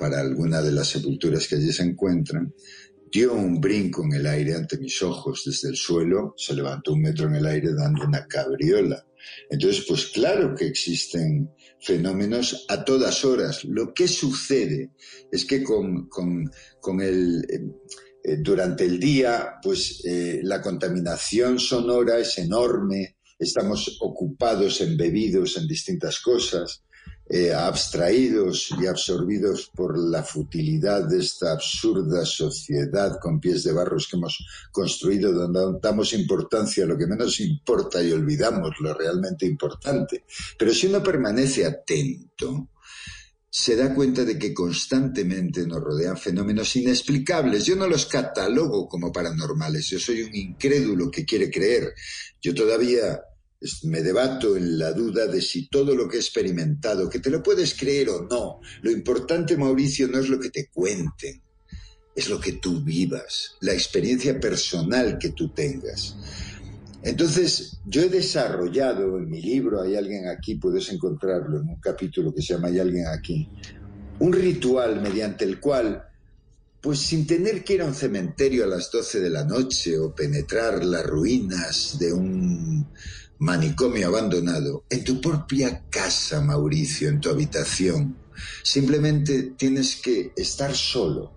para 0.00 0.20
alguna 0.20 0.62
de 0.62 0.72
las 0.72 0.88
sepulturas 0.88 1.46
que 1.46 1.56
allí 1.56 1.72
se 1.72 1.82
encuentran, 1.82 2.54
dio 3.12 3.34
un 3.34 3.60
brinco 3.60 4.02
en 4.04 4.14
el 4.14 4.26
aire 4.26 4.54
ante 4.54 4.78
mis 4.78 5.02
ojos 5.02 5.42
desde 5.44 5.68
el 5.68 5.76
suelo, 5.76 6.34
se 6.38 6.54
levantó 6.54 6.94
un 6.94 7.02
metro 7.02 7.26
en 7.26 7.34
el 7.34 7.46
aire 7.46 7.74
dando 7.74 8.06
una 8.06 8.26
cabriola. 8.26 9.06
Entonces, 9.50 9.84
pues 9.86 10.06
claro 10.06 10.54
que 10.54 10.66
existen 10.66 11.50
fenómenos 11.78 12.64
a 12.68 12.82
todas 12.82 13.24
horas. 13.24 13.64
Lo 13.64 13.92
que 13.92 14.08
sucede 14.08 14.92
es 15.30 15.44
que 15.44 15.62
con, 15.62 16.08
con, 16.08 16.50
con 16.80 17.00
el... 17.02 17.44
eh, 17.48 17.60
eh, 18.22 18.36
durante 18.38 18.84
el 18.84 18.98
día, 18.98 19.54
pues 19.62 20.02
eh, 20.04 20.40
la 20.42 20.60
contaminación 20.60 21.58
sonora 21.58 22.18
es 22.18 22.36
enorme, 22.38 23.16
estamos 23.38 23.96
ocupados, 24.00 24.80
embebidos 24.82 25.56
en 25.56 25.66
distintas 25.66 26.20
cosas, 26.20 26.84
eh, 27.32 27.54
abstraídos 27.54 28.74
y 28.80 28.88
absorbidos 28.88 29.70
por 29.72 29.96
la 29.96 30.24
futilidad 30.24 31.04
de 31.04 31.20
esta 31.20 31.52
absurda 31.52 32.26
sociedad 32.26 33.20
con 33.20 33.38
pies 33.38 33.62
de 33.62 33.72
barros 33.72 34.08
que 34.08 34.16
hemos 34.16 34.44
construido, 34.72 35.32
donde 35.32 35.78
damos 35.80 36.12
importancia 36.12 36.82
a 36.82 36.88
lo 36.88 36.98
que 36.98 37.06
menos 37.06 37.38
importa 37.38 38.02
y 38.02 38.10
olvidamos 38.10 38.72
lo 38.80 38.92
realmente 38.94 39.46
importante. 39.46 40.24
Pero 40.58 40.74
si 40.74 40.88
uno 40.88 41.00
permanece 41.04 41.64
atento, 41.64 42.70
se 43.48 43.76
da 43.76 43.94
cuenta 43.94 44.24
de 44.24 44.36
que 44.36 44.52
constantemente 44.52 45.64
nos 45.68 45.80
rodean 45.80 46.16
fenómenos 46.16 46.74
inexplicables. 46.74 47.64
Yo 47.64 47.76
no 47.76 47.86
los 47.86 48.06
catalogo 48.06 48.88
como 48.88 49.12
paranormales, 49.12 49.86
yo 49.86 50.00
soy 50.00 50.22
un 50.22 50.34
incrédulo 50.34 51.08
que 51.08 51.24
quiere 51.24 51.48
creer. 51.48 51.94
Yo 52.40 52.52
todavía 52.52 53.20
me 53.82 54.02
debato 54.02 54.56
en 54.56 54.78
la 54.78 54.92
duda 54.92 55.26
de 55.26 55.42
si 55.42 55.68
todo 55.68 55.94
lo 55.94 56.08
que 56.08 56.16
he 56.16 56.20
experimentado, 56.20 57.10
que 57.10 57.18
te 57.18 57.30
lo 57.30 57.42
puedes 57.42 57.74
creer 57.74 58.08
o 58.08 58.26
no, 58.28 58.60
lo 58.82 58.90
importante, 58.90 59.56
Mauricio, 59.56 60.08
no 60.08 60.18
es 60.18 60.28
lo 60.28 60.40
que 60.40 60.50
te 60.50 60.68
cuenten, 60.68 61.42
es 62.14 62.28
lo 62.28 62.40
que 62.40 62.54
tú 62.54 62.82
vivas, 62.82 63.56
la 63.60 63.74
experiencia 63.74 64.40
personal 64.40 65.18
que 65.18 65.30
tú 65.30 65.50
tengas. 65.50 66.16
Entonces, 67.02 67.78
yo 67.86 68.02
he 68.02 68.08
desarrollado 68.08 69.18
en 69.18 69.30
mi 69.30 69.42
libro, 69.42 69.82
hay 69.82 69.96
alguien 69.96 70.28
aquí, 70.28 70.54
puedes 70.54 70.90
encontrarlo 70.90 71.60
en 71.60 71.68
un 71.68 71.80
capítulo 71.80 72.34
que 72.34 72.42
se 72.42 72.54
llama 72.54 72.68
Hay 72.68 72.78
alguien 72.78 73.06
aquí, 73.06 73.48
un 74.18 74.32
ritual 74.32 75.00
mediante 75.02 75.44
el 75.44 75.60
cual, 75.60 76.04
pues 76.80 76.98
sin 76.98 77.26
tener 77.26 77.62
que 77.62 77.74
ir 77.74 77.82
a 77.82 77.86
un 77.86 77.94
cementerio 77.94 78.64
a 78.64 78.66
las 78.66 78.90
12 78.90 79.20
de 79.20 79.30
la 79.30 79.44
noche 79.44 79.98
o 79.98 80.14
penetrar 80.14 80.82
las 80.84 81.04
ruinas 81.04 81.98
de 81.98 82.12
un 82.12 82.86
manicomio 83.40 84.08
abandonado, 84.08 84.86
en 84.88 85.04
tu 85.04 85.20
propia 85.20 85.84
casa, 85.90 86.40
Mauricio, 86.40 87.10
en 87.10 87.20
tu 87.20 87.30
habitación, 87.30 88.20
Simplemente 88.64 89.54
tienes 89.56 90.00
que 90.00 90.32
estar 90.36 90.74
solo, 90.74 91.36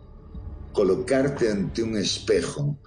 colocarte 0.71 1.51
ante 1.51 1.83
un 1.83 1.97
espejo 1.97 2.81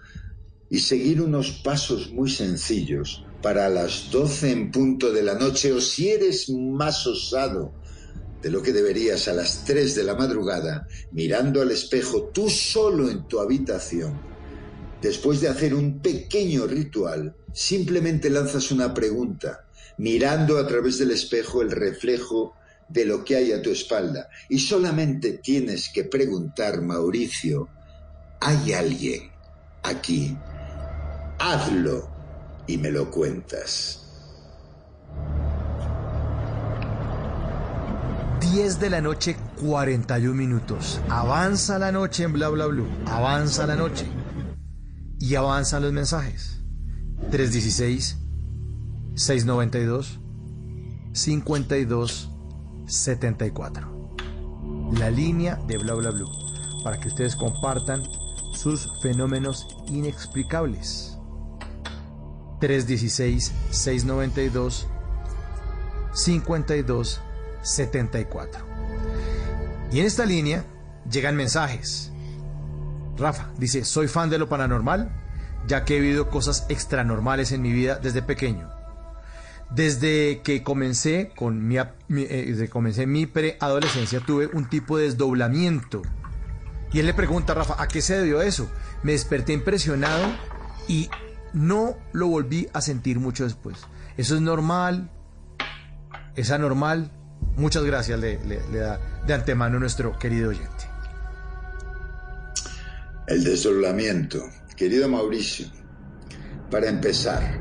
y 0.69 0.81
seguir 0.81 1.23
unos 1.23 1.61
pasos 1.63 2.11
muy 2.13 2.31
sencillos 2.31 3.25
para 3.41 3.69
las 3.69 4.11
12 4.11 4.51
en 4.53 4.71
punto 4.71 5.13
de 5.13 5.23
la 5.23 5.35
noche 5.35 5.73
o 5.73 5.81
si 5.81 6.11
eres 6.11 6.49
más 6.51 7.07
osado 7.07 7.77
de 8.43 8.51
lo 8.51 8.63
que 8.63 8.73
deberías 8.73 9.29
a 9.29 9.35
las 9.35 9.65
3 9.65 9.95
de 9.95 10.05
la 10.05 10.15
madrugada, 10.15 10.87
mirando 11.11 11.63
al 11.63 11.73
espejo 11.73 12.31
tú 12.33 12.51
solo 12.51 13.11
en 13.11 13.27
tu 13.27 13.41
habitación. 13.41 14.26
Después 15.07 15.41
de 15.41 15.49
hacer 15.49 15.73
un 15.73 16.01
pequeño 16.01 16.67
ritual, 16.67 17.37
simplemente 17.53 18.29
lanzas 18.29 18.73
una 18.73 18.93
pregunta, 18.93 19.65
mirando 19.99 20.59
a 20.59 20.67
través 20.67 20.99
del 20.99 21.13
espejo 21.13 21.63
el 21.63 21.71
reflejo 21.71 22.55
de 22.89 23.05
lo 23.05 23.25
que 23.25 23.37
hay 23.37 23.53
a 23.53 23.63
tu 23.63 23.71
espalda. 23.71 24.29
Y 24.49 24.59
solamente 24.59 25.39
tienes 25.39 25.91
que 25.91 26.03
preguntar, 26.03 26.83
Mauricio, 26.83 27.69
¿hay 28.41 28.73
alguien 28.73 29.31
aquí? 29.85 30.37
Hazlo 31.39 32.11
y 32.67 32.77
me 32.77 32.91
lo 32.91 33.09
cuentas. 33.09 34.03
10 38.41 38.81
de 38.81 38.91
la 38.91 39.01
noche, 39.01 39.37
41 39.65 40.35
minutos. 40.35 41.01
Avanza 41.09 41.79
la 41.79 41.93
noche 41.93 42.25
en 42.25 42.33
bla 42.33 42.49
bla 42.49 42.67
blue. 42.67 42.89
Avanza 43.07 43.69
la 43.69 43.77
noche. 43.77 44.05
Y 45.19 45.35
avanzan 45.35 45.83
los 45.83 45.93
mensajes. 45.93 46.61
316 47.31 48.19
692 49.15 50.21
52 51.13 52.31
74. 52.87 54.13
La 54.99 55.11
línea 55.11 55.57
de 55.67 55.79
bla 55.79 55.95
bla 55.95 56.11
blue. 56.11 56.31
Para 56.85 57.01
que 57.01 57.09
ustedes 57.09 57.35
compartan 57.37 58.03
sus 58.53 58.89
fenómenos 59.03 59.67
inexplicables. 59.89 61.19
316 62.61 63.53
692 63.71 64.87
52 66.13 67.21
74. 67.63 68.67
Y 69.93 70.01
en 70.01 70.07
esta 70.07 70.25
línea 70.25 70.65
llegan 71.11 71.37
mensajes. 71.37 72.13
Rafa 73.19 73.51
dice, 73.59 73.85
soy 73.85 74.09
fan 74.09 74.31
de 74.31 74.39
lo 74.39 74.49
paranormal, 74.49 75.11
ya 75.67 75.85
que 75.85 75.97
he 75.97 76.01
vivido 76.01 76.29
cosas 76.29 76.67
extranormales 76.69 77.53
en 77.53 77.63
mi 77.63 77.73
vida 77.73 77.97
desde 77.97 78.23
pequeño. 78.23 78.71
Desde 79.71 80.43
que 80.43 80.63
comencé 80.63 81.33
con 81.35 81.67
mi, 81.67 81.77
eh, 81.79 83.07
mi 83.07 83.27
preadolescencia 83.27 84.21
tuve 84.21 84.47
un 84.53 84.69
tipo 84.69 84.97
de 84.97 85.05
desdoblamiento. 85.05 86.03
Y 86.93 87.01
él 87.01 87.07
le 87.07 87.15
pregunta 87.15 87.53
a 87.53 87.57
Rafa, 87.57 87.83
¿a 87.83 87.89
qué 87.89 88.01
se 88.01 88.17
debió 88.17 88.43
eso? 88.43 88.71
Me 89.03 89.13
desperté 89.13 89.53
impresionado 89.53 90.25
y 90.87 91.11
no 91.53 91.97
lo 92.13 92.29
volví 92.29 92.69
a 92.73 92.81
sentir 92.81 93.19
mucho 93.19 93.45
después. 93.45 93.79
Eso 94.17 94.37
es 94.37 94.41
normal, 94.41 95.11
es 96.37 96.51
anormal, 96.51 97.11
Muchas 97.57 97.85
gracias 97.85 98.21
le 98.21 98.79
da 98.79 99.01
de 99.27 99.35
antemano 99.35 99.79
nuestro 99.79 100.19
querido 100.19 100.51
oyente. 100.51 100.86
El 103.27 103.43
desdoblamiento. 103.43 104.49
Querido 104.77 105.09
Mauricio, 105.09 105.67
para 106.71 106.89
empezar, 106.89 107.61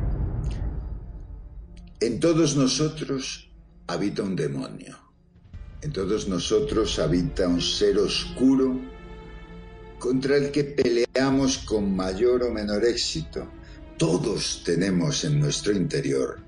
en 1.99 2.19
todos 2.19 2.55
nosotros 2.55 3.49
habita 3.87 4.21
un 4.21 4.35
demonio. 4.35 4.95
En 5.81 5.91
todos 5.91 6.27
nosotros 6.27 6.99
habita 6.99 7.47
un 7.47 7.61
ser 7.61 7.97
oscuro 7.97 8.79
contra 9.97 10.37
el 10.37 10.51
que 10.51 10.65
peleamos 10.65 11.57
con 11.57 11.95
mayor 11.95 12.43
o 12.43 12.51
menor 12.51 12.85
éxito. 12.85 13.51
Todos 13.97 14.61
tenemos 14.63 15.23
en 15.23 15.39
nuestro 15.39 15.71
interior 15.71 16.41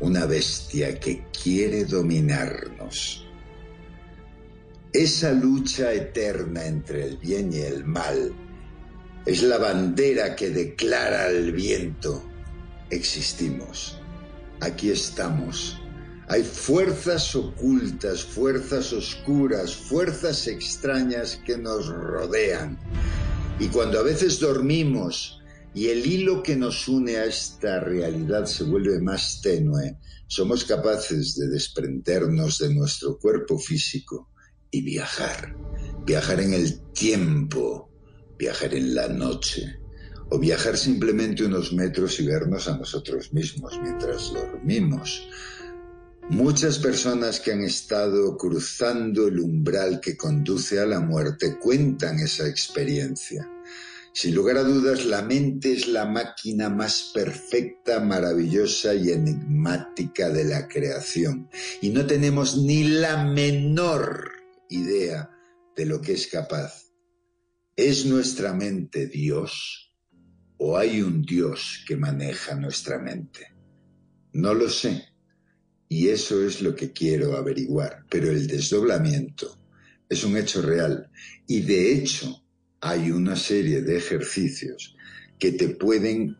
una 0.00 0.26
bestia 0.26 1.00
que 1.00 1.24
quiere 1.42 1.86
dominarnos. 1.86 3.25
Esa 4.96 5.30
lucha 5.30 5.92
eterna 5.92 6.64
entre 6.64 7.04
el 7.04 7.18
bien 7.18 7.52
y 7.52 7.58
el 7.58 7.84
mal 7.84 8.32
es 9.26 9.42
la 9.42 9.58
bandera 9.58 10.34
que 10.34 10.48
declara 10.48 11.26
al 11.26 11.52
viento, 11.52 12.24
existimos, 12.88 14.00
aquí 14.58 14.88
estamos. 14.88 15.78
Hay 16.28 16.42
fuerzas 16.44 17.36
ocultas, 17.36 18.24
fuerzas 18.24 18.90
oscuras, 18.94 19.76
fuerzas 19.76 20.46
extrañas 20.46 21.42
que 21.44 21.58
nos 21.58 21.88
rodean. 21.88 22.78
Y 23.60 23.66
cuando 23.66 24.00
a 24.00 24.02
veces 24.02 24.40
dormimos 24.40 25.42
y 25.74 25.88
el 25.88 26.06
hilo 26.06 26.42
que 26.42 26.56
nos 26.56 26.88
une 26.88 27.18
a 27.18 27.26
esta 27.26 27.80
realidad 27.80 28.46
se 28.46 28.64
vuelve 28.64 28.98
más 29.02 29.42
tenue, 29.42 29.98
somos 30.26 30.64
capaces 30.64 31.36
de 31.36 31.48
desprendernos 31.48 32.60
de 32.60 32.74
nuestro 32.74 33.18
cuerpo 33.18 33.58
físico 33.58 34.30
y 34.70 34.82
viajar. 34.82 35.56
Viajar 36.04 36.40
en 36.40 36.54
el 36.54 36.80
tiempo, 36.92 37.90
viajar 38.38 38.74
en 38.74 38.94
la 38.94 39.08
noche, 39.08 39.80
o 40.28 40.38
viajar 40.38 40.76
simplemente 40.76 41.44
unos 41.44 41.72
metros 41.72 42.18
y 42.20 42.26
vernos 42.26 42.68
a 42.68 42.76
nosotros 42.76 43.32
mismos 43.32 43.78
mientras 43.82 44.32
dormimos. 44.32 45.28
Muchas 46.28 46.80
personas 46.80 47.38
que 47.38 47.52
han 47.52 47.62
estado 47.62 48.36
cruzando 48.36 49.28
el 49.28 49.38
umbral 49.38 50.00
que 50.00 50.16
conduce 50.16 50.80
a 50.80 50.86
la 50.86 50.98
muerte 50.98 51.56
cuentan 51.56 52.18
esa 52.18 52.48
experiencia. 52.48 53.48
Sin 54.12 54.34
lugar 54.34 54.56
a 54.56 54.64
dudas, 54.64 55.04
la 55.04 55.22
mente 55.22 55.72
es 55.72 55.86
la 55.86 56.06
máquina 56.06 56.68
más 56.68 57.10
perfecta, 57.14 58.00
maravillosa 58.00 58.94
y 58.94 59.10
enigmática 59.10 60.30
de 60.30 60.44
la 60.44 60.66
creación. 60.66 61.48
Y 61.80 61.90
no 61.90 62.06
tenemos 62.06 62.56
ni 62.56 62.82
la 62.82 63.24
menor 63.24 64.35
idea 64.70 65.30
de 65.76 65.86
lo 65.86 66.00
que 66.00 66.12
es 66.12 66.26
capaz. 66.26 66.84
¿Es 67.74 68.06
nuestra 68.06 68.54
mente 68.54 69.06
Dios 69.06 69.94
o 70.58 70.78
hay 70.78 71.02
un 71.02 71.22
Dios 71.22 71.84
que 71.86 71.96
maneja 71.96 72.54
nuestra 72.54 72.98
mente? 72.98 73.52
No 74.32 74.54
lo 74.54 74.68
sé. 74.68 75.04
Y 75.88 76.08
eso 76.08 76.42
es 76.42 76.62
lo 76.62 76.74
que 76.74 76.92
quiero 76.92 77.36
averiguar. 77.36 78.04
Pero 78.10 78.30
el 78.30 78.46
desdoblamiento 78.46 79.58
es 80.08 80.24
un 80.24 80.36
hecho 80.36 80.62
real. 80.62 81.10
Y 81.46 81.60
de 81.60 81.92
hecho, 81.92 82.42
hay 82.80 83.10
una 83.10 83.36
serie 83.36 83.82
de 83.82 83.96
ejercicios 83.96 84.96
que 85.38 85.52
te 85.52 85.70
pueden 85.70 86.36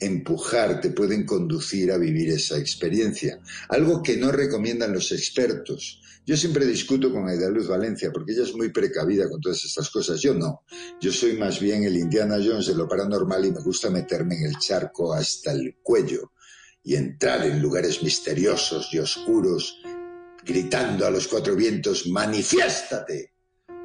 empujar, 0.00 0.80
te 0.80 0.90
pueden 0.90 1.24
conducir 1.24 1.90
a 1.90 1.98
vivir 1.98 2.30
esa 2.30 2.58
experiencia. 2.58 3.40
Algo 3.68 4.02
que 4.02 4.16
no 4.16 4.30
recomiendan 4.30 4.92
los 4.92 5.12
expertos. 5.12 6.02
Yo 6.28 6.36
siempre 6.36 6.66
discuto 6.66 7.10
con 7.10 7.26
Aida 7.26 7.48
Luz 7.48 7.68
Valencia 7.68 8.12
porque 8.12 8.32
ella 8.32 8.42
es 8.42 8.54
muy 8.54 8.68
precavida 8.68 9.30
con 9.30 9.40
todas 9.40 9.64
estas 9.64 9.88
cosas. 9.88 10.20
Yo 10.20 10.34
no. 10.34 10.60
Yo 11.00 11.10
soy 11.10 11.38
más 11.38 11.58
bien 11.58 11.84
el 11.84 11.96
Indiana 11.96 12.36
Jones 12.36 12.66
de 12.66 12.74
lo 12.74 12.86
paranormal 12.86 13.46
y 13.46 13.50
me 13.50 13.62
gusta 13.62 13.88
meterme 13.88 14.34
en 14.34 14.44
el 14.44 14.58
charco 14.58 15.14
hasta 15.14 15.52
el 15.52 15.76
cuello 15.82 16.32
y 16.84 16.96
entrar 16.96 17.46
en 17.46 17.62
lugares 17.62 18.02
misteriosos 18.02 18.92
y 18.92 18.98
oscuros, 18.98 19.80
gritando 20.44 21.06
a 21.06 21.10
los 21.10 21.28
cuatro 21.28 21.56
vientos, 21.56 22.06
manifiéstate. 22.08 23.32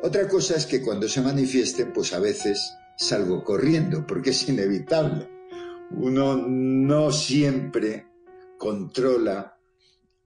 Otra 0.02 0.28
cosa 0.28 0.58
es 0.58 0.66
que 0.66 0.82
cuando 0.82 1.08
se 1.08 1.22
manifiesten, 1.22 1.94
pues 1.94 2.12
a 2.12 2.20
veces 2.20 2.60
salgo 2.98 3.42
corriendo, 3.42 4.06
porque 4.06 4.32
es 4.32 4.50
inevitable. 4.50 5.30
Uno 5.92 6.36
no 6.46 7.10
siempre 7.10 8.06
controla 8.58 9.58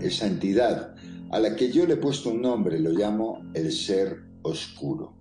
esa 0.00 0.26
entidad, 0.26 0.94
a 1.30 1.38
la 1.38 1.54
que 1.54 1.70
yo 1.70 1.86
le 1.86 1.94
he 1.94 1.98
puesto 1.98 2.30
un 2.30 2.40
nombre, 2.40 2.80
lo 2.80 2.90
llamo 2.90 3.42
el 3.54 3.72
ser 3.72 4.22
oscuro. 4.42 5.14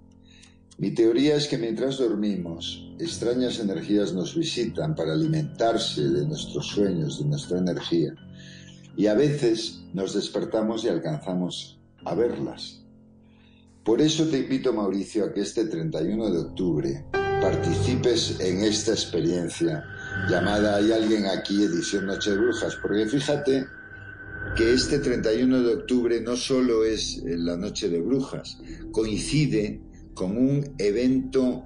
Mi 0.78 0.92
teoría 0.92 1.36
es 1.36 1.48
que 1.48 1.58
mientras 1.58 1.98
dormimos, 1.98 2.88
extrañas 3.00 3.60
energías 3.60 4.14
nos 4.14 4.36
visitan 4.36 4.96
para 4.96 5.14
alimentarse 5.14 6.08
de 6.08 6.26
nuestros 6.26 6.68
sueños, 6.68 7.20
de 7.20 7.26
nuestra 7.26 7.58
energía. 7.58 8.14
Y 8.96 9.08
a 9.08 9.16
veces 9.16 9.82
nos 9.94 10.14
despertamos 10.14 10.84
y 10.84 10.90
alcanzamos 10.90 11.80
a 12.06 12.14
verlas. 12.14 12.84
Por 13.84 14.02
eso 14.02 14.26
te 14.28 14.40
invito, 14.40 14.72
Mauricio, 14.72 15.26
a 15.26 15.34
que 15.34 15.42
este 15.42 15.66
31 15.66 16.30
de 16.30 16.40
octubre 16.40 17.06
participes 17.42 18.40
en 18.40 18.64
esta 18.64 18.92
experiencia 18.92 19.84
llamada 20.30 20.78
Hay 20.78 20.92
alguien 20.92 21.26
aquí, 21.26 21.64
edición 21.64 22.08
Noche 22.08 22.32
de 22.32 22.38
Brujas, 22.38 22.76
porque 22.82 23.06
fíjate 23.06 23.68
que 24.56 24.74
este 24.74 25.00
31 25.00 25.62
de 25.62 25.74
octubre 25.74 26.22
no 26.22 26.36
solo 26.36 26.84
es 26.84 27.18
eh, 27.18 27.38
la 27.38 27.58
Noche 27.58 27.90
de 27.90 28.02
Brujas, 28.02 28.58
coincide 28.92 29.82
con 30.14 30.38
un 30.38 30.74
evento 30.78 31.64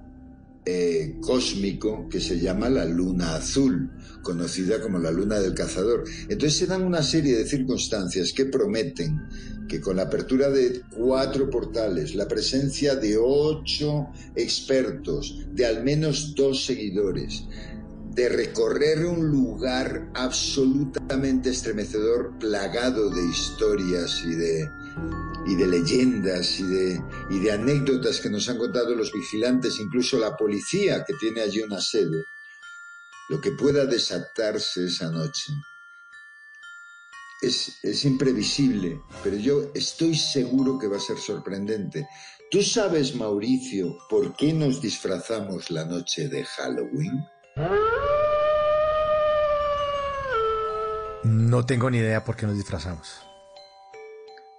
eh, 0.66 1.16
cósmico 1.22 2.08
que 2.10 2.20
se 2.20 2.40
llama 2.40 2.70
la 2.70 2.86
Luna 2.86 3.36
Azul, 3.36 3.90
conocida 4.22 4.80
como 4.80 5.00
la 5.00 5.12
Luna 5.12 5.40
del 5.40 5.54
Cazador. 5.54 6.04
Entonces 6.30 6.60
se 6.60 6.68
dan 6.68 6.84
una 6.84 7.02
serie 7.02 7.36
de 7.36 7.46
circunstancias 7.46 8.34
que 8.34 8.46
prometen 8.46 9.22
que 9.68 9.80
con 9.80 9.96
la 9.96 10.04
apertura 10.04 10.50
de 10.50 10.82
cuatro 10.92 11.50
portales, 11.50 12.14
la 12.14 12.28
presencia 12.28 12.96
de 12.96 13.18
ocho 13.18 14.10
expertos, 14.36 15.46
de 15.54 15.66
al 15.66 15.84
menos 15.84 16.36
dos 16.36 16.66
seguidores, 16.66 17.46
de 18.13 18.28
recorrer 18.28 19.06
un 19.06 19.30
lugar 19.30 20.12
absolutamente 20.13 21.50
estremecedor, 21.50 22.38
plagado 22.39 23.10
de 23.10 23.26
historias 23.26 24.21
y 24.26 24.36
de, 24.36 24.69
y 25.47 25.56
de 25.56 25.67
leyendas 25.67 26.60
y 26.60 26.63
de, 26.63 27.02
y 27.30 27.39
de 27.39 27.52
anécdotas 27.54 28.19
que 28.19 28.30
nos 28.30 28.50
han 28.50 28.58
contado 28.58 28.93
los 28.95 29.13
vigilantes, 29.13 29.80
incluso 29.80 30.19
la 30.19 30.36
policía 30.36 31.06
que 31.06 31.13
tiene 31.13 31.41
allí 31.41 31.62
una 31.62 31.80
sede, 31.80 32.26
lo 33.30 33.39
que 33.39 33.52
pueda 33.52 33.86
desatarse 33.86 34.88
esa 34.88 35.10
noche. 35.10 35.54
Es, 37.41 37.78
es 37.82 38.04
imprevisible, 38.04 39.02
pero 39.24 39.38
yo 39.38 39.71
estoy 39.74 40.15
seguro 40.15 40.78
que 40.78 40.88
va 40.88 40.97
a 40.97 41.00
ser 41.00 41.17
sorprendente. 41.17 42.08
¿Tú 42.52 42.62
sabes, 42.62 43.15
Mauricio, 43.15 43.97
por 44.10 44.36
qué 44.36 44.52
nos 44.52 44.82
disfrazamos 44.82 45.71
la 45.71 45.86
noche 45.86 46.28
de 46.28 46.43
Halloween? 46.43 47.24
No 51.24 51.66
tengo 51.66 51.90
ni 51.90 51.98
idea 51.98 52.24
por 52.24 52.36
qué 52.36 52.46
nos 52.46 52.56
disfrazamos. 52.56 53.22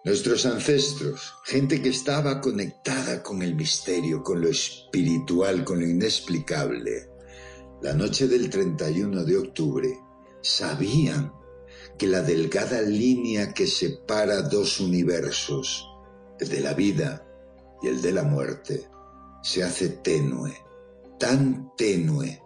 Nuestros 0.05 0.45
ancestros, 0.47 1.35
gente 1.45 1.81
que 1.81 1.91
estaba 1.91 2.41
conectada 2.41 3.23
con 3.23 3.41
el 3.43 3.55
misterio, 3.55 4.23
con 4.23 4.41
lo 4.41 4.49
espiritual, 4.49 5.65
con 5.65 5.81
lo 5.81 5.87
inexplicable, 5.87 7.09
la 7.81 7.95
noche 7.95 8.27
del 8.27 8.51
31 8.51 9.25
de 9.25 9.37
octubre, 9.39 9.99
sabían 10.41 11.33
que 11.97 12.09
la 12.09 12.21
delgada 12.21 12.83
línea 12.83 13.55
que 13.55 13.67
separa 13.67 14.43
dos 14.43 14.81
universos, 14.81 15.89
el 16.41 16.49
de 16.49 16.61
la 16.61 16.75
vida 16.75 17.25
y 17.81 17.89
el 17.89 18.03
de 18.03 18.13
la 18.13 18.25
muerte, 18.25 18.89
se 19.43 19.63
hace 19.63 19.89
tenue, 19.89 20.53
tan 21.19 21.73
tenue 21.77 22.43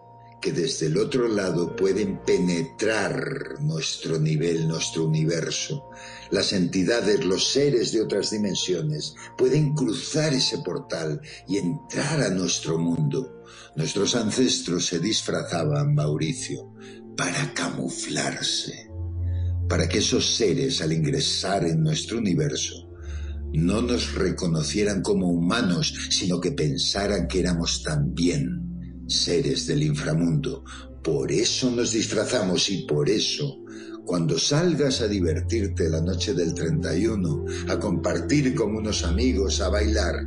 desde 0.51 0.87
el 0.87 0.97
otro 0.97 1.27
lado 1.27 1.75
pueden 1.75 2.19
penetrar 2.25 3.59
nuestro 3.61 4.19
nivel, 4.19 4.67
nuestro 4.67 5.05
universo. 5.05 5.89
Las 6.31 6.53
entidades, 6.53 7.23
los 7.25 7.51
seres 7.51 7.91
de 7.91 8.01
otras 8.01 8.31
dimensiones 8.31 9.15
pueden 9.37 9.73
cruzar 9.73 10.33
ese 10.33 10.59
portal 10.59 11.21
y 11.47 11.57
entrar 11.57 12.21
a 12.21 12.29
nuestro 12.29 12.77
mundo. 12.77 13.43
Nuestros 13.75 14.15
ancestros 14.15 14.85
se 14.87 14.99
disfrazaban, 14.99 15.93
Mauricio, 15.93 16.73
para 17.15 17.53
camuflarse, 17.53 18.89
para 19.69 19.87
que 19.87 19.99
esos 19.99 20.35
seres 20.35 20.81
al 20.81 20.93
ingresar 20.93 21.65
en 21.65 21.81
nuestro 21.81 22.17
universo 22.17 22.87
no 23.53 23.81
nos 23.81 24.13
reconocieran 24.13 25.01
como 25.01 25.27
humanos, 25.31 25.93
sino 26.09 26.39
que 26.39 26.51
pensaran 26.51 27.27
que 27.27 27.39
éramos 27.39 27.81
también 27.81 28.66
seres 29.07 29.65
del 29.67 29.83
inframundo. 29.83 30.63
Por 31.03 31.31
eso 31.31 31.71
nos 31.71 31.93
disfrazamos 31.93 32.69
y 32.69 32.83
por 32.83 33.09
eso, 33.09 33.59
cuando 34.05 34.37
salgas 34.37 35.01
a 35.01 35.07
divertirte 35.07 35.89
la 35.89 36.01
noche 36.01 36.33
del 36.33 36.53
31, 36.53 37.45
a 37.69 37.79
compartir 37.79 38.53
con 38.53 38.75
unos 38.75 39.03
amigos, 39.03 39.61
a 39.61 39.69
bailar, 39.69 40.25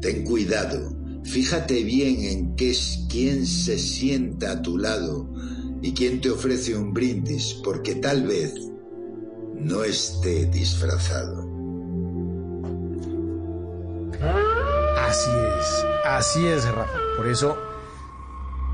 ten 0.00 0.24
cuidado. 0.24 0.96
Fíjate 1.24 1.82
bien 1.82 2.22
en 2.22 2.56
qué 2.56 2.70
es 2.70 3.06
quién 3.08 3.46
se 3.46 3.78
sienta 3.78 4.52
a 4.52 4.62
tu 4.62 4.78
lado 4.78 5.28
y 5.82 5.92
quién 5.92 6.20
te 6.20 6.30
ofrece 6.30 6.76
un 6.76 6.92
brindis, 6.92 7.54
porque 7.64 7.96
tal 7.96 8.26
vez 8.26 8.52
no 9.54 9.84
esté 9.84 10.46
disfrazado. 10.46 11.46
Así 14.98 15.30
es, 15.30 15.84
así 16.04 16.46
es, 16.46 16.64
Rafa. 16.64 16.98
Por 17.16 17.26
eso, 17.28 17.56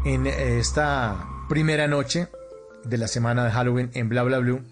en 0.04 0.26
esta 0.26 1.28
primera 1.48 1.86
noche 1.86 2.28
de 2.84 2.98
la 2.98 3.06
semana 3.06 3.44
de 3.44 3.52
Halloween 3.52 3.90
en 3.94 4.08
Bla 4.08 4.24
Bla 4.24 4.38
Blue, 4.38 4.62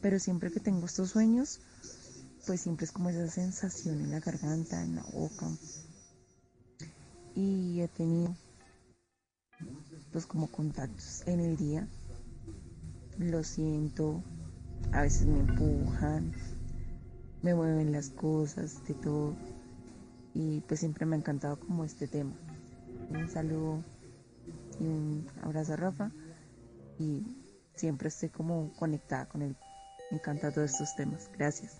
pero 0.01 0.17
siempre 0.17 0.51
que 0.51 0.59
tengo 0.59 0.87
estos 0.87 1.11
sueños, 1.11 1.59
pues 2.47 2.61
siempre 2.61 2.85
es 2.85 2.91
como 2.91 3.11
esa 3.11 3.29
sensación 3.29 4.01
en 4.01 4.09
la 4.09 4.19
garganta, 4.19 4.81
en 4.81 4.95
la 4.95 5.03
boca. 5.03 5.47
Y 7.35 7.81
he 7.81 7.87
tenido 7.87 8.35
como 10.22 10.47
contactos 10.47 11.24
en 11.26 11.39
el 11.39 11.57
día. 11.57 11.88
Lo 13.18 13.43
siento, 13.43 14.24
a 14.91 15.01
veces 15.01 15.26
me 15.26 15.39
empujan, 15.39 16.32
me 17.41 17.55
mueven 17.55 17.91
las 17.91 18.09
cosas, 18.09 18.84
de 18.86 18.93
todo. 18.93 19.36
Y 20.36 20.61
pues 20.61 20.80
siempre 20.80 21.05
me 21.05 21.16
ha 21.16 21.20
encantado 21.20 21.59
como 21.59 21.84
este 21.84 22.07
tema. 22.07 22.34
Un 23.09 23.30
saludo 23.30 23.84
y 24.80 24.84
un 24.84 25.28
abrazo 25.41 25.74
a 25.74 25.78
Rafa. 25.78 26.11
Y 26.99 27.24
siempre 27.76 28.09
estoy 28.09 28.30
como 28.30 28.72
conectada 28.74 29.28
con 29.28 29.41
él. 29.41 29.55
Me 30.11 30.18
encantan 30.18 30.53
todos 30.53 30.72
estos 30.72 30.95
temas. 30.95 31.30
Gracias. 31.38 31.80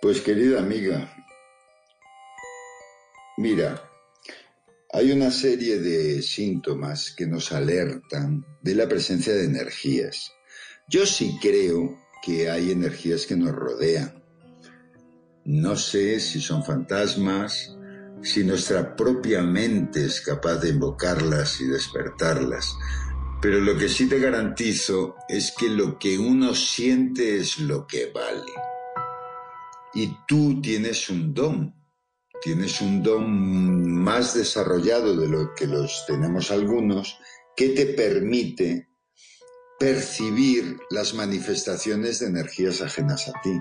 Pues 0.00 0.20
querida 0.20 0.60
amiga, 0.60 1.10
mira, 3.38 3.80
hay 4.92 5.12
una 5.12 5.30
serie 5.30 5.78
de 5.78 6.20
síntomas 6.22 7.14
que 7.16 7.26
nos 7.26 7.52
alertan 7.52 8.44
de 8.62 8.74
la 8.74 8.88
presencia 8.88 9.32
de 9.32 9.44
energías. 9.44 10.32
Yo 10.88 11.06
sí 11.06 11.38
creo 11.40 11.96
que 12.22 12.50
hay 12.50 12.72
energías 12.72 13.26
que 13.26 13.36
nos 13.36 13.52
rodean. 13.52 14.22
No 15.44 15.76
sé 15.76 16.18
si 16.18 16.40
son 16.40 16.64
fantasmas, 16.64 17.76
si 18.22 18.42
nuestra 18.42 18.96
propia 18.96 19.42
mente 19.42 20.04
es 20.06 20.20
capaz 20.20 20.56
de 20.56 20.70
invocarlas 20.70 21.60
y 21.60 21.66
despertarlas. 21.66 22.76
Pero 23.40 23.60
lo 23.60 23.78
que 23.78 23.88
sí 23.88 24.08
te 24.08 24.18
garantizo 24.18 25.14
es 25.28 25.54
que 25.56 25.68
lo 25.68 25.96
que 25.96 26.18
uno 26.18 26.54
siente 26.54 27.36
es 27.36 27.60
lo 27.60 27.86
que 27.86 28.10
vale. 28.12 28.52
Y 29.94 30.16
tú 30.26 30.60
tienes 30.60 31.08
un 31.08 31.32
don, 31.32 31.77
tienes 32.42 32.80
un 32.80 33.02
don 33.02 33.92
más 33.92 34.34
desarrollado 34.34 35.16
de 35.16 35.28
lo 35.28 35.54
que 35.54 35.66
los 35.66 36.04
tenemos 36.06 36.50
algunos, 36.50 37.18
que 37.56 37.70
te 37.70 37.86
permite 37.86 38.88
percibir 39.78 40.78
las 40.90 41.14
manifestaciones 41.14 42.18
de 42.18 42.26
energías 42.26 42.80
ajenas 42.80 43.28
a 43.28 43.32
ti. 43.42 43.60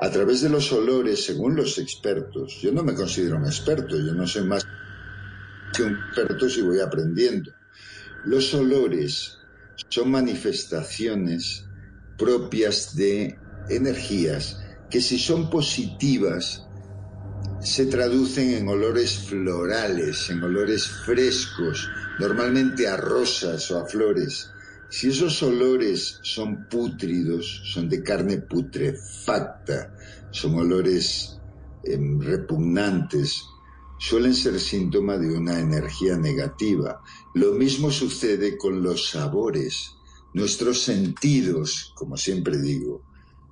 A 0.00 0.10
través 0.10 0.40
de 0.40 0.48
los 0.48 0.72
olores, 0.72 1.24
según 1.24 1.56
los 1.56 1.78
expertos, 1.78 2.60
yo 2.60 2.72
no 2.72 2.82
me 2.82 2.94
considero 2.94 3.36
un 3.36 3.46
experto, 3.46 3.96
yo 3.96 4.14
no 4.14 4.26
soy 4.26 4.44
más 4.44 4.64
que 5.74 5.82
un 5.82 5.96
experto 5.96 6.48
si 6.48 6.62
voy 6.62 6.80
aprendiendo. 6.80 7.52
Los 8.24 8.54
olores 8.54 9.38
son 9.88 10.10
manifestaciones 10.10 11.64
propias 12.16 12.96
de 12.96 13.38
energías 13.68 14.60
que 14.90 15.00
si 15.00 15.18
son 15.18 15.50
positivas 15.50 16.65
se 17.66 17.86
traducen 17.86 18.52
en 18.52 18.68
olores 18.68 19.18
florales, 19.18 20.30
en 20.30 20.40
olores 20.40 20.86
frescos, 20.86 21.90
normalmente 22.20 22.86
a 22.86 22.96
rosas 22.96 23.68
o 23.72 23.80
a 23.80 23.86
flores. 23.86 24.48
Si 24.88 25.08
esos 25.08 25.42
olores 25.42 26.20
son 26.22 26.68
pútridos, 26.68 27.62
son 27.64 27.88
de 27.88 28.04
carne 28.04 28.38
putrefacta, 28.38 29.92
son 30.30 30.54
olores 30.54 31.40
eh, 31.82 31.98
repugnantes, 32.20 33.42
suelen 33.98 34.34
ser 34.34 34.60
síntoma 34.60 35.18
de 35.18 35.36
una 35.36 35.58
energía 35.58 36.16
negativa. 36.16 37.02
Lo 37.34 37.52
mismo 37.54 37.90
sucede 37.90 38.56
con 38.56 38.80
los 38.80 39.10
sabores. 39.10 39.96
Nuestros 40.34 40.82
sentidos, 40.82 41.92
como 41.96 42.16
siempre 42.16 42.58
digo, 42.58 43.02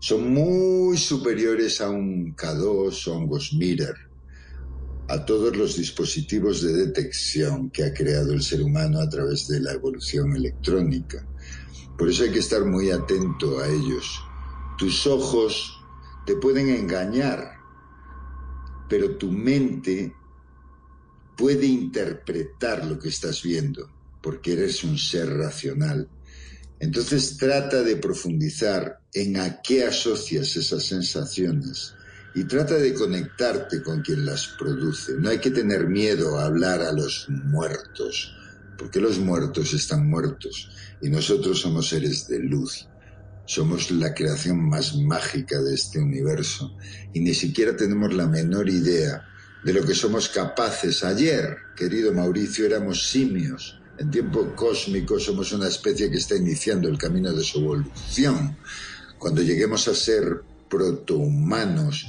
son 0.06 0.34
muy 0.34 0.98
superiores 0.98 1.80
a 1.80 1.88
un 1.88 2.36
K2 2.36 3.08
o 3.08 3.14
a 3.14 3.16
un 3.16 3.26
Gosmirer, 3.26 3.94
a 5.08 5.24
todos 5.24 5.56
los 5.56 5.76
dispositivos 5.76 6.62
de 6.62 6.72
detección 6.72 7.70
que 7.70 7.84
ha 7.84 7.92
creado 7.92 8.32
el 8.32 8.42
ser 8.42 8.62
humano 8.62 9.00
a 9.00 9.08
través 9.08 9.46
de 9.48 9.60
la 9.60 9.72
evolución 9.72 10.34
electrónica. 10.34 11.26
Por 11.98 12.08
eso 12.08 12.24
hay 12.24 12.30
que 12.30 12.38
estar 12.38 12.64
muy 12.64 12.90
atento 12.90 13.60
a 13.60 13.68
ellos. 13.68 14.20
Tus 14.78 15.06
ojos 15.06 15.78
te 16.26 16.36
pueden 16.36 16.70
engañar, 16.70 17.58
pero 18.88 19.16
tu 19.16 19.30
mente 19.30 20.14
puede 21.36 21.66
interpretar 21.66 22.86
lo 22.86 22.98
que 22.98 23.08
estás 23.08 23.42
viendo, 23.42 23.90
porque 24.22 24.54
eres 24.54 24.82
un 24.84 24.98
ser 24.98 25.28
racional. 25.28 26.08
Entonces 26.80 27.36
trata 27.36 27.82
de 27.82 27.96
profundizar 27.96 29.00
en 29.12 29.38
a 29.38 29.60
qué 29.60 29.84
asocias 29.84 30.56
esas 30.56 30.84
sensaciones 30.84 31.93
y 32.34 32.44
trata 32.44 32.74
de 32.74 32.92
conectarte 32.94 33.82
con 33.82 34.02
quien 34.02 34.26
las 34.26 34.48
produce. 34.58 35.12
No 35.18 35.30
hay 35.30 35.38
que 35.38 35.52
tener 35.52 35.86
miedo 35.86 36.38
a 36.38 36.46
hablar 36.46 36.82
a 36.82 36.92
los 36.92 37.26
muertos, 37.28 38.34
porque 38.76 39.00
los 39.00 39.18
muertos 39.18 39.72
están 39.72 40.08
muertos 40.08 40.68
y 41.00 41.08
nosotros 41.08 41.60
somos 41.60 41.88
seres 41.88 42.26
de 42.26 42.40
luz. 42.40 42.88
Somos 43.46 43.90
la 43.90 44.14
creación 44.14 44.68
más 44.68 44.96
mágica 44.96 45.60
de 45.60 45.74
este 45.74 45.98
universo 45.98 46.74
y 47.12 47.20
ni 47.20 47.34
siquiera 47.34 47.76
tenemos 47.76 48.14
la 48.14 48.26
menor 48.26 48.68
idea 48.68 49.28
de 49.62 49.72
lo 49.72 49.84
que 49.84 49.94
somos 49.94 50.28
capaces. 50.30 51.04
Ayer, 51.04 51.56
querido 51.76 52.12
Mauricio, 52.12 52.66
éramos 52.66 53.10
simios. 53.10 53.80
En 53.98 54.10
tiempo 54.10 54.56
cósmico 54.56 55.20
somos 55.20 55.52
una 55.52 55.68
especie 55.68 56.10
que 56.10 56.16
está 56.16 56.34
iniciando 56.34 56.88
el 56.88 56.98
camino 56.98 57.32
de 57.32 57.44
su 57.44 57.60
evolución. 57.60 58.56
Cuando 59.18 59.42
lleguemos 59.42 59.86
a 59.88 59.94
ser 59.94 60.42
protohumanos 60.74 62.06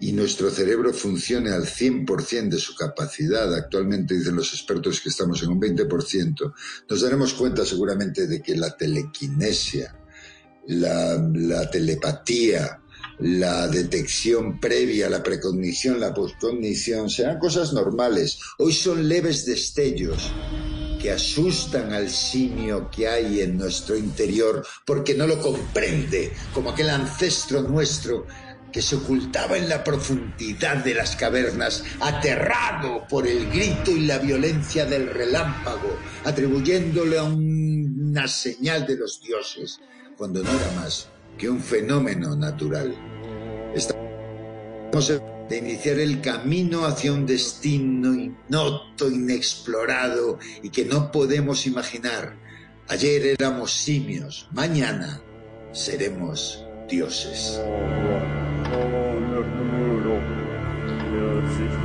y 0.00 0.12
nuestro 0.12 0.50
cerebro 0.50 0.92
funcione 0.92 1.50
al 1.50 1.64
100% 1.64 2.48
de 2.48 2.58
su 2.58 2.74
capacidad, 2.74 3.54
actualmente 3.54 4.14
dicen 4.14 4.36
los 4.36 4.52
expertos 4.52 5.00
que 5.00 5.08
estamos 5.08 5.42
en 5.42 5.50
un 5.50 5.60
20%, 5.60 6.52
nos 6.90 7.00
daremos 7.00 7.32
cuenta 7.34 7.64
seguramente 7.64 8.26
de 8.26 8.42
que 8.42 8.56
la 8.56 8.76
telequinesia, 8.76 9.96
la, 10.66 11.16
la 11.34 11.70
telepatía, 11.70 12.80
la 13.20 13.68
detección 13.68 14.58
previa, 14.58 15.08
la 15.08 15.22
precognición, 15.22 16.00
la 16.00 16.12
postcognición, 16.12 17.08
serán 17.08 17.38
cosas 17.38 17.72
normales. 17.72 18.38
Hoy 18.58 18.72
son 18.72 19.08
leves 19.08 19.46
destellos 19.46 20.32
que 21.04 21.12
asustan 21.12 21.92
al 21.92 22.08
simio 22.08 22.88
que 22.90 23.06
hay 23.06 23.42
en 23.42 23.58
nuestro 23.58 23.94
interior 23.94 24.66
porque 24.86 25.14
no 25.14 25.26
lo 25.26 25.38
comprende, 25.38 26.32
como 26.54 26.70
aquel 26.70 26.88
ancestro 26.88 27.60
nuestro 27.60 28.26
que 28.72 28.80
se 28.80 28.96
ocultaba 28.96 29.58
en 29.58 29.68
la 29.68 29.84
profundidad 29.84 30.78
de 30.78 30.94
las 30.94 31.14
cavernas, 31.14 31.84
aterrado 32.00 33.06
por 33.06 33.26
el 33.26 33.50
grito 33.50 33.90
y 33.90 34.06
la 34.06 34.16
violencia 34.16 34.86
del 34.86 35.10
relámpago, 35.10 35.94
atribuyéndole 36.24 37.18
a 37.18 37.24
una 37.24 38.26
señal 38.26 38.86
de 38.86 38.96
los 38.96 39.20
dioses, 39.20 39.80
cuando 40.16 40.42
no 40.42 40.48
era 40.48 40.72
más 40.80 41.08
que 41.36 41.50
un 41.50 41.60
fenómeno 41.60 42.34
natural. 42.34 42.94
De 45.48 45.58
iniciar 45.58 45.98
el 45.98 46.20
camino 46.20 46.86
hacia 46.86 47.12
un 47.12 47.26
destino 47.26 48.14
ignoto, 48.14 49.10
inexplorado 49.10 50.38
y 50.62 50.70
que 50.70 50.84
no 50.84 51.10
podemos 51.12 51.66
imaginar. 51.66 52.36
Ayer 52.88 53.36
éramos 53.38 53.72
simios, 53.72 54.48
mañana 54.52 55.20
seremos 55.72 56.64
dioses. 56.88 57.60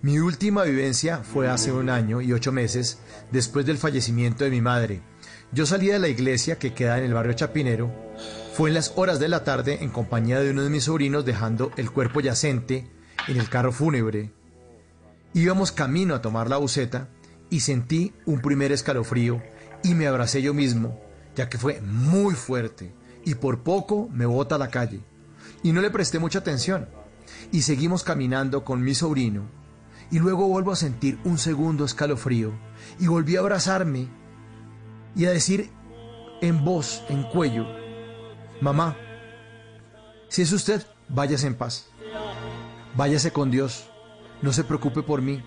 Mi 0.01 0.21
última 0.21 0.63
vivencia 0.63 1.25
fue 1.25 1.49
hace 1.49 1.73
un 1.73 1.91
año 1.91 2.21
y 2.21 2.33
ocho 2.33 2.53
meses 2.53 2.99
después 3.33 3.67
del 3.67 3.79
fallecimiento 3.79 4.45
de 4.45 4.51
mi 4.51 4.61
madre. 4.61 5.03
Yo 5.51 5.67
salí 5.67 5.89
de 5.89 5.99
la 5.99 6.07
iglesia 6.07 6.57
que 6.57 6.73
queda 6.73 6.99
en 6.99 7.05
el 7.05 7.15
barrio 7.15 7.33
Chapinero. 7.33 7.91
Fue 8.55 8.71
en 8.71 8.75
las 8.75 8.93
horas 8.95 9.19
de 9.19 9.27
la 9.27 9.43
tarde 9.43 9.79
en 9.83 9.91
compañía 9.91 10.39
de 10.39 10.53
uno 10.53 10.63
de 10.63 10.71
mis 10.71 10.85
sobrinos 10.85 11.25
dejando 11.25 11.73
el 11.77 11.91
cuerpo 11.91 12.21
yacente 12.21 12.89
en 13.27 13.39
el 13.39 13.49
carro 13.49 13.73
fúnebre. 13.73 14.31
Íbamos 15.35 15.73
camino 15.73 16.15
a 16.15 16.23
tomar 16.23 16.49
la 16.49 16.59
buceta 16.59 17.09
y 17.51 17.61
sentí 17.61 18.13
un 18.25 18.41
primer 18.41 18.71
escalofrío 18.71 19.43
y 19.83 19.95
me 19.95 20.07
abracé 20.07 20.43
yo 20.43 20.55
mismo, 20.55 21.01
ya 21.35 21.49
que 21.49 21.59
fue 21.59 21.81
muy 21.81 22.37
fuerte 22.37 22.95
y 23.25 23.35
por 23.35 23.65
poco 23.65 24.09
me 24.13 24.27
bota 24.27 24.55
a 24.55 24.59
la 24.59 24.71
calle. 24.71 25.01
y 25.65 25.73
no 25.73 25.81
le 25.81 25.91
presté 25.91 26.21
mucha 26.21 26.39
atención. 26.39 26.89
Y 27.51 27.63
seguimos 27.63 28.05
caminando 28.05 28.65
con 28.65 28.81
mi 28.81 28.95
sobrino 28.95 29.58
y 30.11 30.19
luego 30.19 30.47
vuelvo 30.49 30.73
a 30.73 30.77
sentir 30.77 31.19
un 31.25 31.39
segundo 31.39 31.85
escalofrío 31.85 32.53
y 32.99 33.07
volví 33.07 33.37
a 33.37 33.41
abrazarme 33.41 34.09
y 35.15 35.27
a 35.27 35.31
decir 35.31 35.71
en 36.41 36.65
voz, 36.65 37.03
en 37.09 37.25
cuello, 37.25 37.67
mamá, 38.61 38.97
si 40.29 40.43
es 40.43 40.53
usted, 40.53 40.83
váyase 41.09 41.47
en 41.47 41.55
paz, 41.55 41.87
váyase 42.95 43.33
con 43.33 43.51
Dios, 43.51 43.89
no 44.43 44.53
se 44.53 44.65
preocupe 44.65 45.03
por 45.03 45.23
mí, 45.23 45.43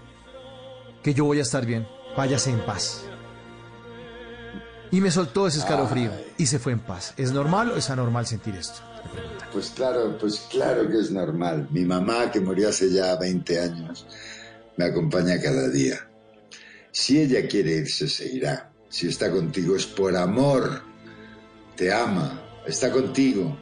que 1.04 1.14
yo 1.14 1.26
voy 1.26 1.40
a 1.40 1.44
estar 1.44 1.66
bien, 1.66 1.88
váyase 2.18 2.52
en 2.52 2.60
paz. 2.66 3.04
Y 4.92 5.00
me 5.00 5.10
soltó 5.10 5.48
ese 5.48 5.60
escalofrío 5.60 6.12
y 6.38 6.48
se 6.48 6.60
fue 6.60 6.74
en 6.74 6.80
paz. 6.80 7.14
¿Es 7.16 7.32
normal 7.32 7.72
o 7.72 7.78
es 7.78 7.90
anormal 7.90 8.28
sentir 8.28 8.56
esto? 8.56 8.82
Pues 9.54 9.70
claro, 9.70 10.18
pues 10.20 10.42
claro 10.50 10.88
que 10.90 11.00
es 11.00 11.12
normal. 11.12 11.70
Mi 11.72 11.86
mamá, 11.86 12.30
que 12.30 12.42
murió 12.42 12.70
hace 12.70 12.92
ya 12.92 13.16
20 13.16 13.60
años, 13.62 14.06
me 14.78 14.86
acompaña 14.86 15.42
cada 15.42 15.70
día. 15.70 16.08
Si 16.92 17.22
ella 17.22 17.48
quiere 17.48 17.78
irse, 17.78 18.08
se 18.08 18.28
irá. 18.34 18.72
Si 18.90 19.08
está 19.08 19.32
contigo 19.32 19.76
es 19.76 19.86
por 19.86 20.16
amor. 20.16 20.82
Te 21.76 21.92
ama, 21.92 22.62
está 22.68 22.92
contigo. 22.92 23.58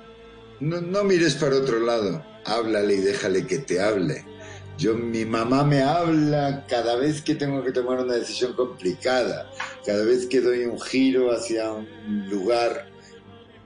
No, 0.59 0.81
no 0.81 1.03
mires 1.03 1.35
para 1.35 1.57
otro 1.57 1.79
lado. 1.79 2.25
Háblale 2.45 2.95
y 2.95 2.99
déjale 2.99 3.45
que 3.45 3.59
te 3.59 3.79
hable. 3.79 4.25
Yo, 4.79 4.95
mi 4.95 5.25
mamá 5.25 5.65
me 5.65 5.81
habla 5.81 6.65
cada 6.69 6.95
vez 6.95 7.21
que 7.21 7.35
tengo 7.35 7.61
que 7.63 7.73
tomar 7.73 7.99
una 7.99 8.13
decisión 8.13 8.53
complicada, 8.53 9.51
cada 9.85 10.05
vez 10.05 10.25
que 10.25 10.39
doy 10.39 10.63
un 10.63 10.79
giro 10.79 11.33
hacia 11.33 11.69
un 11.73 12.29
lugar, 12.29 12.87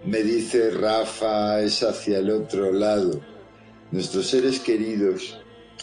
me 0.04 0.24
dice 0.24 0.72
Rafa, 0.72 1.62
es 1.62 1.84
hacia 1.84 2.18
el 2.18 2.32
otro 2.32 2.74
lado. 2.74 3.22
Nuestros 3.92 4.28
seres 4.28 4.60
queridos, 4.60 5.40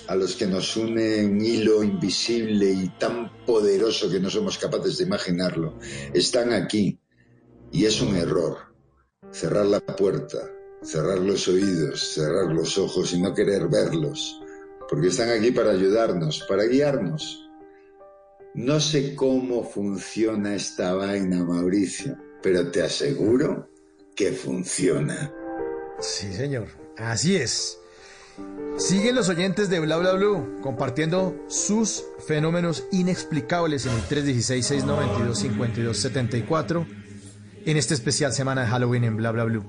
a 0.09 0.15
los 0.15 0.37
que 0.37 0.47
nos 0.47 0.77
une 0.77 1.25
un 1.25 1.41
hilo 1.41 1.83
invisible 1.83 2.71
y 2.71 2.89
tan 2.99 3.45
poderoso 3.45 4.11
que 4.11 4.21
no 4.21 4.31
somos 4.31 4.59
capaces 4.59 4.99
de 4.99 5.05
imaginarlo, 5.05 5.79
están 6.13 6.53
aquí. 6.53 6.99
Y 7.73 7.85
es 7.85 8.01
un 8.01 8.17
error. 8.17 8.57
Cerrar 9.31 9.67
la 9.67 9.81
puerta, 9.81 10.39
cerrar 10.83 11.19
los 11.19 11.47
oídos, 11.47 12.15
cerrar 12.15 12.53
los 12.53 12.77
ojos 12.79 13.13
y 13.13 13.21
no 13.21 13.33
querer 13.33 13.69
verlos 13.69 14.41
porque 14.91 15.07
están 15.07 15.31
aquí 15.31 15.53
para 15.53 15.71
ayudarnos, 15.71 16.45
para 16.49 16.65
guiarnos. 16.65 17.49
No 18.55 18.81
sé 18.81 19.15
cómo 19.15 19.63
funciona 19.63 20.57
esta 20.57 20.95
vaina, 20.95 21.45
Mauricio, 21.45 22.19
pero 22.43 22.73
te 22.73 22.83
aseguro 22.83 23.71
que 24.17 24.33
funciona. 24.33 25.33
Sí, 26.01 26.33
señor. 26.33 26.67
Así 26.97 27.37
es. 27.37 27.79
Siguen 28.79 29.15
los 29.15 29.29
oyentes 29.29 29.69
de 29.69 29.79
Bla 29.81 29.99
Bla 29.99 30.13
Blue 30.13 30.61
compartiendo 30.63 31.37
sus 31.49 32.05
fenómenos 32.27 32.85
inexplicables 32.93 33.85
en 33.87 33.93
el 33.93 34.03
316-692-5274 34.03 36.87
en 37.67 37.77
este 37.77 37.95
especial 37.95 38.33
semana 38.33 38.63
de 38.63 38.69
Halloween 38.69 39.05
en 39.05 39.17
Bla 39.17 39.33
Bla 39.33 39.45
Blue. 39.45 39.65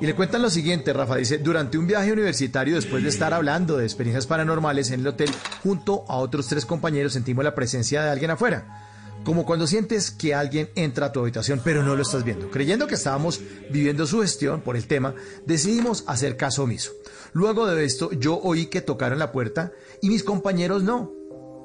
Y 0.00 0.06
le 0.06 0.14
cuentan 0.14 0.42
lo 0.42 0.50
siguiente, 0.50 0.92
Rafa 0.92 1.16
dice, 1.16 1.38
durante 1.38 1.78
un 1.78 1.86
viaje 1.86 2.12
universitario, 2.12 2.74
después 2.74 3.02
de 3.02 3.08
estar 3.08 3.32
hablando 3.32 3.76
de 3.76 3.84
experiencias 3.84 4.26
paranormales 4.26 4.90
en 4.90 5.00
el 5.00 5.06
hotel, 5.06 5.30
junto 5.62 6.04
a 6.08 6.16
otros 6.16 6.48
tres 6.48 6.66
compañeros 6.66 7.12
sentimos 7.12 7.44
la 7.44 7.54
presencia 7.54 8.02
de 8.02 8.10
alguien 8.10 8.30
afuera. 8.30 8.93
Como 9.24 9.46
cuando 9.46 9.66
sientes 9.66 10.10
que 10.10 10.34
alguien 10.34 10.68
entra 10.74 11.06
a 11.06 11.12
tu 11.12 11.20
habitación, 11.20 11.60
pero 11.64 11.82
no 11.82 11.96
lo 11.96 12.02
estás 12.02 12.24
viendo. 12.24 12.50
Creyendo 12.50 12.86
que 12.86 12.94
estábamos 12.94 13.40
viviendo 13.70 14.06
su 14.06 14.20
gestión 14.20 14.60
por 14.60 14.76
el 14.76 14.86
tema, 14.86 15.14
decidimos 15.46 16.04
hacer 16.06 16.36
caso 16.36 16.64
omiso. 16.64 16.92
Luego 17.32 17.66
de 17.66 17.84
esto, 17.84 18.12
yo 18.12 18.38
oí 18.38 18.66
que 18.66 18.82
tocaron 18.82 19.18
la 19.18 19.32
puerta 19.32 19.72
y 20.02 20.08
mis 20.08 20.22
compañeros 20.22 20.82
no. 20.82 21.10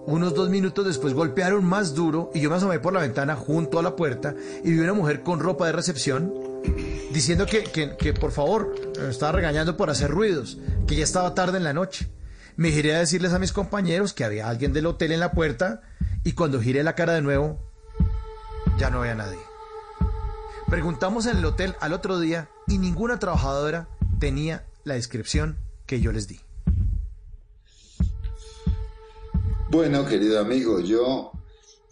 Unos 0.06 0.34
dos 0.34 0.50
minutos 0.50 0.86
después 0.86 1.14
golpearon 1.14 1.66
más 1.66 1.94
duro 1.94 2.32
y 2.34 2.40
yo 2.40 2.50
me 2.50 2.56
asomé 2.56 2.80
por 2.80 2.94
la 2.94 3.02
ventana 3.02 3.36
junto 3.36 3.78
a 3.78 3.84
la 3.84 3.96
puerta 3.96 4.34
y 4.64 4.72
vi 4.72 4.80
una 4.80 4.94
mujer 4.94 5.22
con 5.22 5.40
ropa 5.40 5.68
de 5.68 5.74
recepción 5.74 6.34
diciendo 7.12 7.46
que, 7.46 7.64
que, 7.64 8.14
por 8.14 8.32
favor 8.32 8.74
estaba 9.10 9.34
regañando 9.34 9.78
por 9.78 9.90
hacer 9.90 10.10
ruidos, 10.10 10.58
que 10.88 10.96
ya 10.96 11.04
estaba 11.04 11.36
tarde 11.36 11.58
en 11.58 11.64
la 11.64 11.74
noche. 11.74 12.10
Me 12.56 12.72
giré 12.72 12.96
a 12.96 13.00
decirles 13.00 13.34
a 13.34 13.40
mis 13.40 13.54
compañeros 13.54 14.14
que 14.14 14.24
había 14.24 14.50
alguien 14.50 14.74
del 14.74 14.88
hotel 14.88 15.12
en 15.12 15.20
la 15.20 15.32
puerta 15.32 15.82
y 16.30 16.34
cuando 16.34 16.62
giré 16.62 16.84
la 16.84 16.94
cara 16.94 17.16
de 17.16 17.24
nuevo 17.24 17.58
ya 18.78 18.92
no 18.92 19.00
había 19.00 19.16
nadie. 19.16 19.40
Preguntamos 20.70 21.26
en 21.26 21.38
el 21.38 21.46
hotel 21.46 21.74
al 21.80 21.92
otro 21.92 22.20
día 22.20 22.52
y 22.68 22.78
ninguna 22.78 23.18
trabajadora 23.18 23.90
tenía 24.20 24.64
la 24.84 24.94
descripción 24.94 25.58
que 25.88 26.02
yo 26.02 26.12
les 26.12 26.28
di. 26.28 26.40
Bueno, 29.72 30.06
querido 30.06 30.40
amigo, 30.40 30.80
yo 30.82 31.32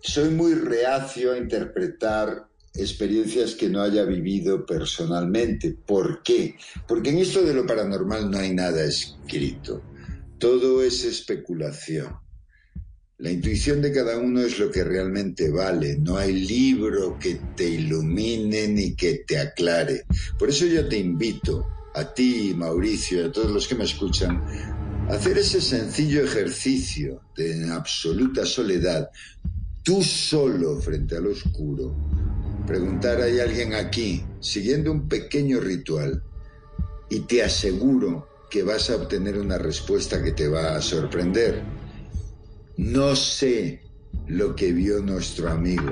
soy 0.02 0.30
muy 0.30 0.54
reacio 0.54 1.34
a 1.34 1.40
interpretar 1.40 2.48
experiencias 2.76 3.56
que 3.56 3.70
no 3.70 3.82
haya 3.82 4.04
vivido 4.04 4.68
personalmente. 4.68 5.76
¿Por 5.84 6.22
qué? 6.22 6.58
Porque 6.88 7.10
en 7.10 7.18
esto 7.18 7.42
de 7.42 7.56
lo 7.56 7.66
paranormal 7.66 8.30
no 8.30 8.38
hay 8.38 8.54
nada 8.54 8.84
escrito. 8.84 9.82
Todo 10.38 10.84
es 10.84 11.04
especulación. 11.06 12.27
La 13.20 13.32
intuición 13.32 13.82
de 13.82 13.91
cada 13.91 14.20
uno 14.20 14.41
es 14.41 14.59
lo 14.59 14.70
que 14.70 14.84
realmente 14.84 15.49
vale. 15.49 15.97
No 15.97 16.18
hay 16.18 16.34
libro 16.34 17.18
que 17.18 17.41
te 17.55 17.68
ilumine 17.68 18.68
ni 18.68 18.93
que 18.93 19.24
te 19.26 19.39
aclare. 19.39 20.05
Por 20.38 20.49
eso 20.49 20.68
yo 20.68 20.88
te 20.88 20.99
invito, 20.99 21.65
a 21.95 22.13
ti, 22.13 22.53
Mauricio, 22.55 23.26
a 23.26 23.32
todos 23.32 23.49
los 23.49 23.68
que 23.68 23.74
me 23.74 23.86
escuchan, 23.86 24.39
a 25.09 25.13
hacer 25.13 25.39
ese 25.39 25.61
sencillo 25.61 26.24
ejercicio 26.24 27.22
de 27.36 27.68
absoluta 27.72 28.45
soledad, 28.45 29.09
tú 29.82 30.03
solo 30.03 30.80
frente 30.80 31.18
al 31.18 31.26
oscuro, 31.26 31.95
preguntar 32.68 33.20
hay 33.20 33.39
alguien 33.39 33.74
aquí, 33.74 34.24
siguiendo 34.39 34.91
un 34.91 35.09
pequeño 35.09 35.59
ritual, 35.59 36.22
y 37.09 37.22
te 37.22 37.41
aseguro 37.41 38.28
que 38.51 38.61
vas 38.61 38.91
a 38.91 38.95
obtener 38.97 39.39
una 39.39 39.57
respuesta 39.57 40.24
que 40.24 40.34
te 40.34 40.47
va 40.47 40.76
a 40.76 40.82
sorprender. 40.82 41.87
No 42.78 43.16
sé 43.16 43.82
lo 44.28 44.56
que 44.56 44.72
vio 44.72 45.02
nuestro 45.02 45.50
amigo, 45.50 45.92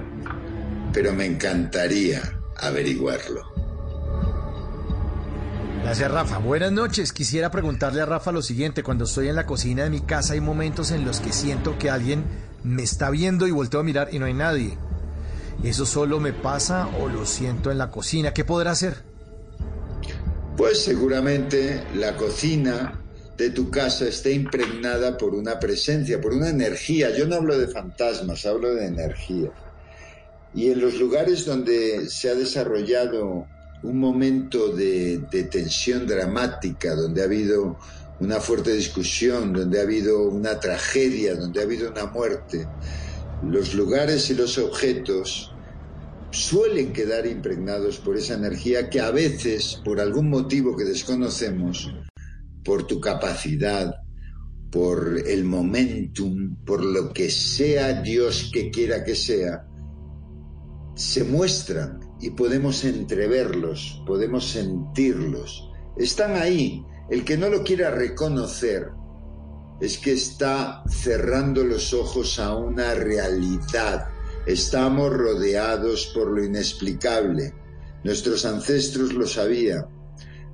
pero 0.93 1.13
me 1.13 1.25
encantaría 1.25 2.21
averiguarlo. 2.57 3.41
Gracias 5.81 6.11
Rafa. 6.11 6.37
Buenas 6.37 6.71
noches. 6.71 7.11
Quisiera 7.11 7.49
preguntarle 7.49 8.01
a 8.01 8.05
Rafa 8.05 8.31
lo 8.31 8.43
siguiente. 8.43 8.83
Cuando 8.83 9.05
estoy 9.05 9.29
en 9.29 9.35
la 9.35 9.47
cocina 9.47 9.83
de 9.83 9.89
mi 9.89 10.01
casa 10.01 10.33
hay 10.33 10.41
momentos 10.41 10.91
en 10.91 11.05
los 11.05 11.19
que 11.19 11.33
siento 11.33 11.77
que 11.79 11.89
alguien 11.89 12.23
me 12.63 12.83
está 12.83 13.09
viendo 13.09 13.47
y 13.47 13.51
volteo 13.51 13.79
a 13.79 13.83
mirar 13.83 14.09
y 14.11 14.19
no 14.19 14.25
hay 14.27 14.33
nadie. 14.33 14.77
¿Eso 15.63 15.87
solo 15.87 16.19
me 16.19 16.33
pasa 16.33 16.87
o 16.99 17.07
lo 17.07 17.25
siento 17.25 17.71
en 17.71 17.79
la 17.79 17.89
cocina? 17.89 18.31
¿Qué 18.31 18.45
podrá 18.45 18.71
hacer? 18.71 19.03
Pues 20.55 20.83
seguramente 20.83 21.83
la 21.95 22.15
cocina 22.15 23.04
de 23.37 23.49
tu 23.49 23.69
casa 23.69 24.07
esté 24.07 24.31
impregnada 24.31 25.17
por 25.17 25.35
una 25.35 25.59
presencia, 25.59 26.21
por 26.21 26.33
una 26.33 26.49
energía. 26.49 27.15
Yo 27.15 27.27
no 27.27 27.35
hablo 27.35 27.57
de 27.57 27.67
fantasmas, 27.67 28.45
hablo 28.45 28.73
de 28.73 28.85
energía. 28.85 29.51
Y 30.53 30.71
en 30.71 30.79
los 30.79 30.95
lugares 30.95 31.45
donde 31.45 32.09
se 32.09 32.29
ha 32.29 32.35
desarrollado 32.35 33.45
un 33.83 33.99
momento 33.99 34.69
de, 34.69 35.19
de, 35.29 35.43
tensión 35.43 36.07
dramática, 36.07 36.95
donde 36.95 37.21
ha 37.21 37.25
habido 37.25 37.77
una 38.21 38.39
fuerte 38.39 38.73
discusión, 38.73 39.51
donde 39.51 39.79
ha 39.79 39.83
habido 39.83 40.23
una 40.29 40.59
tragedia, 40.59 41.35
donde 41.35 41.59
ha 41.59 41.63
habido 41.63 41.91
una 41.91 42.05
muerte, 42.05 42.65
los 43.43 43.73
lugares 43.73 44.29
y 44.29 44.35
los 44.35 44.57
objetos 44.57 45.51
suelen 46.31 46.93
quedar 46.93 47.25
impregnados 47.25 47.97
por 47.97 48.17
esa 48.17 48.35
energía 48.35 48.89
que 48.89 49.01
a 49.01 49.11
veces, 49.11 49.81
por 49.83 49.99
algún 49.99 50.29
motivo 50.29 50.75
que 50.75 50.85
desconocemos, 50.85 51.91
por 52.65 52.87
tu 52.87 52.99
capacidad, 52.99 53.93
por 54.71 55.19
el 55.25 55.45
momentum, 55.45 56.57
por 56.65 56.83
lo 56.83 57.13
que 57.13 57.29
sea 57.29 58.01
Dios 58.01 58.49
que 58.51 58.71
quiera 58.71 59.05
que 59.05 59.15
sea, 59.15 59.65
se 60.95 61.23
muestran 61.23 61.99
y 62.19 62.31
podemos 62.31 62.83
entreverlos, 62.83 64.01
podemos 64.07 64.49
sentirlos. 64.49 65.71
Están 65.95 66.35
ahí. 66.35 66.83
El 67.09 67.23
que 67.23 67.37
no 67.37 67.49
lo 67.49 67.63
quiera 67.63 67.91
reconocer 67.91 68.89
es 69.79 69.99
que 69.99 70.13
está 70.13 70.83
cerrando 70.89 71.63
los 71.63 71.93
ojos 71.93 72.39
a 72.39 72.55
una 72.55 72.95
realidad. 72.95 74.07
Estamos 74.47 75.13
rodeados 75.13 76.11
por 76.15 76.31
lo 76.31 76.43
inexplicable. 76.43 77.53
Nuestros 78.03 78.45
ancestros 78.45 79.13
lo 79.13 79.27
sabían. 79.27 79.94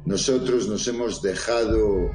Nosotros 0.05 0.67
nos 0.67 0.87
hemos 0.87 1.21
dejado 1.21 2.11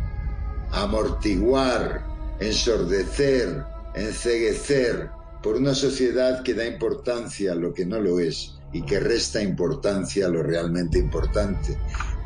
amortiguar, 0.73 2.05
ensordecer, 2.41 3.65
enceguecer 3.95 5.11
por 5.43 5.57
una 5.57 5.75
sociedad 5.75 6.43
que 6.43 6.55
da 6.55 6.67
importancia 6.67 7.53
a 7.53 7.55
lo 7.55 7.73
que 7.73 7.87
no 7.87 8.01
lo 8.01 8.19
es 8.19 8.55
y 8.73 8.83
que 8.83 8.99
resta 8.99 9.41
importancia 9.41 10.27
a 10.27 10.29
lo 10.29 10.43
realmente 10.43 10.99
importante. 10.99 11.79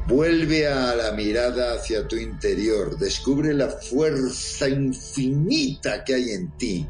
Vuelve 0.08 0.66
a 0.66 0.94
la 0.96 1.12
mirada 1.12 1.74
hacia 1.74 2.08
tu 2.08 2.16
interior, 2.16 2.98
descubre 2.98 3.52
la 3.52 3.68
fuerza 3.68 4.68
infinita 4.68 6.02
que 6.02 6.14
hay 6.14 6.30
en 6.30 6.50
ti 6.56 6.88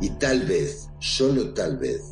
y 0.00 0.10
tal 0.10 0.46
vez, 0.46 0.88
solo 1.00 1.52
tal 1.52 1.76
vez, 1.76 2.02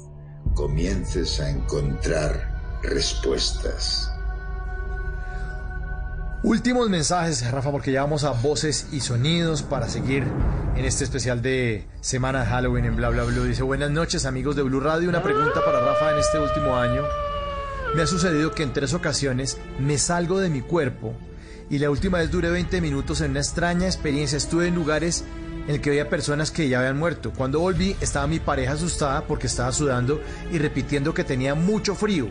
comiences 0.55 1.41
a 1.41 1.49
encontrar 1.49 2.81
respuestas. 2.83 4.12
Últimos 6.45 6.91
mensajes, 6.91 7.49
Rafa, 7.53 7.71
porque 7.71 7.93
ya 7.93 8.03
vamos 8.03 8.25
a 8.25 8.33
voces 8.33 8.89
y 8.91 8.99
sonidos 8.99 9.63
para 9.63 9.89
seguir 9.89 10.25
en 10.75 10.85
este 10.85 11.05
especial 11.05 11.41
de 11.41 11.87
Semana 12.01 12.41
de 12.41 12.47
Halloween 12.47 12.85
en 12.85 12.97
Bla 12.97 13.11
Bla 13.11 13.23
Blue. 13.23 13.45
Dice, 13.45 13.63
buenas 13.63 13.93
noches 13.93 14.27
amigos 14.27 14.57
de 14.57 14.63
Blue 14.63 14.81
Radio. 14.81 15.09
Una 15.09 15.23
pregunta 15.23 15.65
para 15.65 15.79
Rafa 15.79 16.11
en 16.11 16.19
este 16.19 16.41
último 16.41 16.75
año. 16.75 17.05
Me 17.95 18.03
ha 18.03 18.09
sucedido 18.09 18.51
que 18.51 18.65
en 18.65 18.73
tres 18.73 18.93
ocasiones 18.93 19.57
me 19.79 19.99
salgo 19.99 20.41
de 20.41 20.51
mi 20.51 20.63
cuerpo 20.63 21.15
y 21.71 21.79
la 21.79 21.91
última 21.91 22.19
vez 22.19 22.33
duré 22.33 22.51
20 22.51 22.81
minutos 22.81 23.21
en 23.21 23.31
una 23.31 23.41
extraña 23.41 23.87
experiencia. 23.87 24.37
Estuve 24.37 24.67
en 24.67 24.75
lugares 24.75 25.25
en 25.69 25.77
el 25.77 25.81
que 25.81 25.91
había 25.91 26.11
personas 26.11 26.51
que 26.51 26.69
ya 26.69 26.81
habían 26.81 26.99
muerto. 26.99 27.33
Cuando 27.37 27.61
volví 27.61 27.95
estaba 28.01 28.27
mi 28.27 28.41
pareja 28.41 28.73
asustada 28.73 29.29
porque 29.29 29.47
estaba 29.47 29.71
sudando 29.71 30.21
y 30.51 30.59
repitiendo 30.59 31.15
que 31.15 31.23
tenía 31.23 31.55
mucho 31.55 31.95
frío. 31.95 32.31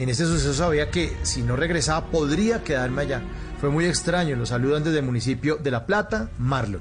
En 0.00 0.08
ese 0.08 0.24
suceso 0.24 0.54
sabía 0.54 0.90
que 0.90 1.12
si 1.24 1.42
no 1.42 1.56
regresaba 1.56 2.10
podría 2.10 2.64
quedarme 2.64 3.02
allá. 3.02 3.22
Fue 3.60 3.68
muy 3.68 3.84
extraño. 3.84 4.34
Los 4.34 4.48
saludan 4.48 4.82
desde 4.82 5.00
el 5.00 5.04
municipio 5.04 5.58
de 5.58 5.70
La 5.70 5.84
Plata, 5.84 6.30
Marlon. 6.38 6.80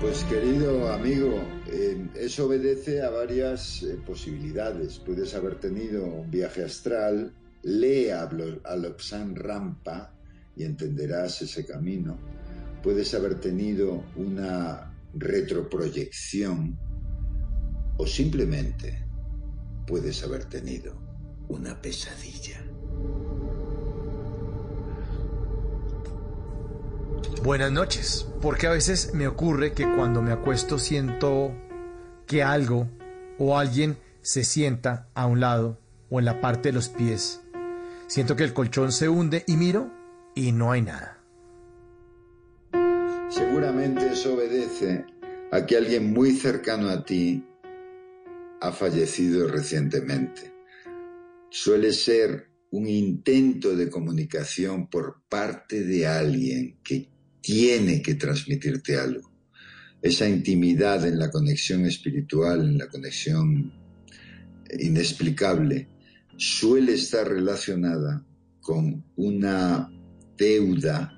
Pues 0.00 0.22
querido 0.22 0.92
amigo, 0.92 1.42
eh, 1.66 2.06
eso 2.14 2.46
obedece 2.46 3.02
a 3.02 3.10
varias 3.10 3.82
eh, 3.82 3.98
posibilidades. 4.06 5.00
Puedes 5.00 5.34
haber 5.34 5.56
tenido 5.56 6.04
un 6.04 6.30
viaje 6.30 6.62
astral, 6.62 7.34
lee 7.64 8.10
a, 8.10 8.22
a 8.22 8.76
Rampa 9.34 10.14
y 10.54 10.62
entenderás 10.62 11.42
ese 11.42 11.66
camino. 11.66 12.20
Puedes 12.84 13.12
haber 13.14 13.40
tenido 13.40 14.04
una 14.14 14.94
retroproyección 15.12 16.78
o 17.96 18.06
simplemente 18.06 19.04
puedes 19.88 20.22
haber 20.22 20.44
tenido 20.44 21.01
una 21.52 21.80
pesadilla. 21.80 22.62
Buenas 27.42 27.72
noches. 27.72 28.26
Porque 28.40 28.66
a 28.66 28.70
veces 28.70 29.14
me 29.14 29.28
ocurre 29.28 29.72
que 29.72 29.84
cuando 29.84 30.22
me 30.22 30.32
acuesto 30.32 30.78
siento 30.78 31.52
que 32.26 32.42
algo 32.42 32.88
o 33.38 33.58
alguien 33.58 33.96
se 34.20 34.44
sienta 34.44 35.08
a 35.14 35.26
un 35.26 35.40
lado 35.40 35.78
o 36.10 36.18
en 36.18 36.24
la 36.24 36.40
parte 36.40 36.70
de 36.70 36.72
los 36.72 36.88
pies. 36.88 37.40
Siento 38.06 38.36
que 38.36 38.44
el 38.44 38.52
colchón 38.52 38.92
se 38.92 39.08
hunde 39.08 39.44
y 39.46 39.56
miro 39.56 39.90
y 40.34 40.52
no 40.52 40.72
hay 40.72 40.82
nada. 40.82 41.18
Seguramente 43.28 44.12
eso 44.12 44.34
obedece 44.34 45.04
a 45.50 45.64
que 45.64 45.76
alguien 45.76 46.12
muy 46.12 46.32
cercano 46.32 46.88
a 46.88 47.04
ti 47.04 47.44
ha 48.60 48.72
fallecido 48.72 49.48
recientemente. 49.48 50.51
Suele 51.54 51.92
ser 51.92 52.48
un 52.70 52.88
intento 52.88 53.76
de 53.76 53.90
comunicación 53.90 54.88
por 54.88 55.22
parte 55.28 55.84
de 55.84 56.06
alguien 56.06 56.78
que 56.82 57.10
tiene 57.42 58.00
que 58.00 58.14
transmitirte 58.14 58.96
algo. 58.96 59.30
Esa 60.00 60.26
intimidad 60.26 61.06
en 61.06 61.18
la 61.18 61.30
conexión 61.30 61.84
espiritual, 61.84 62.62
en 62.62 62.78
la 62.78 62.88
conexión 62.88 63.70
inexplicable, 64.78 65.88
suele 66.38 66.94
estar 66.94 67.28
relacionada 67.28 68.24
con 68.62 69.04
una 69.16 69.92
deuda 70.38 71.12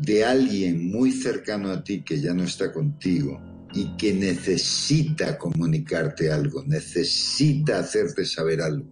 de 0.00 0.22
alguien 0.22 0.90
muy 0.90 1.12
cercano 1.12 1.70
a 1.70 1.82
ti 1.82 2.02
que 2.02 2.20
ya 2.20 2.34
no 2.34 2.44
está 2.44 2.70
contigo 2.70 3.51
y 3.74 3.96
que 3.96 4.12
necesita 4.12 5.38
comunicarte 5.38 6.30
algo, 6.30 6.62
necesita 6.66 7.78
hacerte 7.78 8.24
saber 8.24 8.60
algo. 8.60 8.86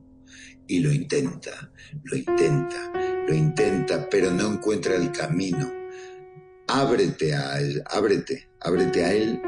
Y 0.67 0.81
lo 0.81 0.93
intenta, 0.93 1.73
lo 2.05 2.17
intenta, 2.17 2.93
lo 3.27 3.35
intenta, 3.35 4.09
pero 4.09 4.31
no 4.31 4.55
encuentra 4.55 4.95
el 4.95 5.11
camino. 5.11 5.71
Ábrete 6.69 7.35
a 7.35 7.61
él, 7.61 7.83
ábrete, 7.87 8.49
ábrete 8.61 9.05
a 9.05 9.13
él. 9.13 9.41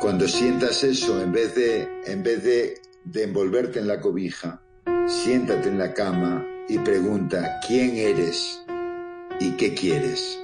Cuando 0.00 0.26
sientas 0.26 0.82
eso, 0.82 1.22
en 1.22 1.32
vez 1.32 1.54
de, 1.54 1.88
en 2.06 2.22
vez 2.22 2.42
de, 2.42 2.74
de 3.04 3.24
envolverte 3.24 3.78
en 3.78 3.88
la 3.88 4.00
cobija, 4.00 4.62
siéntate 5.06 5.68
en 5.68 5.78
la 5.78 5.92
cama 5.92 6.46
y 6.68 6.78
pregunta 6.78 7.60
quién 7.66 7.96
eres 7.96 8.62
y 9.38 9.50
qué 9.52 9.74
quieres 9.74 10.42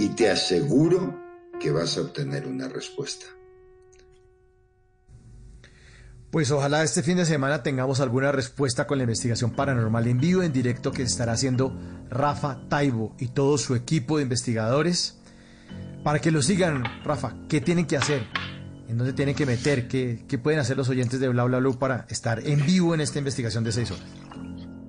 y 0.00 0.08
te 0.08 0.30
aseguro 0.30 1.19
que 1.60 1.70
vas 1.70 1.96
a 1.96 2.00
obtener 2.00 2.46
una 2.46 2.68
respuesta. 2.68 3.26
Pues 6.30 6.52
ojalá 6.52 6.84
este 6.84 7.02
fin 7.02 7.16
de 7.16 7.24
semana 7.24 7.64
tengamos 7.64 8.00
alguna 8.00 8.30
respuesta 8.30 8.86
con 8.86 8.98
la 8.98 9.04
investigación 9.04 9.50
paranormal 9.50 10.06
en 10.06 10.20
vivo, 10.20 10.42
en 10.42 10.52
directo 10.52 10.92
que 10.92 11.02
estará 11.02 11.32
haciendo 11.32 11.76
Rafa 12.08 12.68
Taibo 12.68 13.16
y 13.18 13.28
todo 13.28 13.58
su 13.58 13.74
equipo 13.74 14.16
de 14.16 14.22
investigadores. 14.22 15.18
Para 16.04 16.20
que 16.20 16.30
lo 16.30 16.40
sigan, 16.40 16.84
Rafa, 17.04 17.36
¿qué 17.48 17.60
tienen 17.60 17.86
que 17.86 17.96
hacer? 17.96 18.26
¿En 18.88 18.96
dónde 18.96 19.12
tienen 19.12 19.34
que 19.34 19.44
meter? 19.44 19.88
¿Qué, 19.88 20.24
qué 20.28 20.38
pueden 20.38 20.60
hacer 20.60 20.76
los 20.76 20.88
oyentes 20.88 21.18
de 21.18 21.28
Bla 21.28 21.44
Bla 21.44 21.58
Blue 21.58 21.78
para 21.78 22.06
estar 22.08 22.46
en 22.46 22.64
vivo 22.64 22.94
en 22.94 23.00
esta 23.00 23.18
investigación 23.18 23.64
de 23.64 23.72
seis 23.72 23.90
horas? 23.90 24.04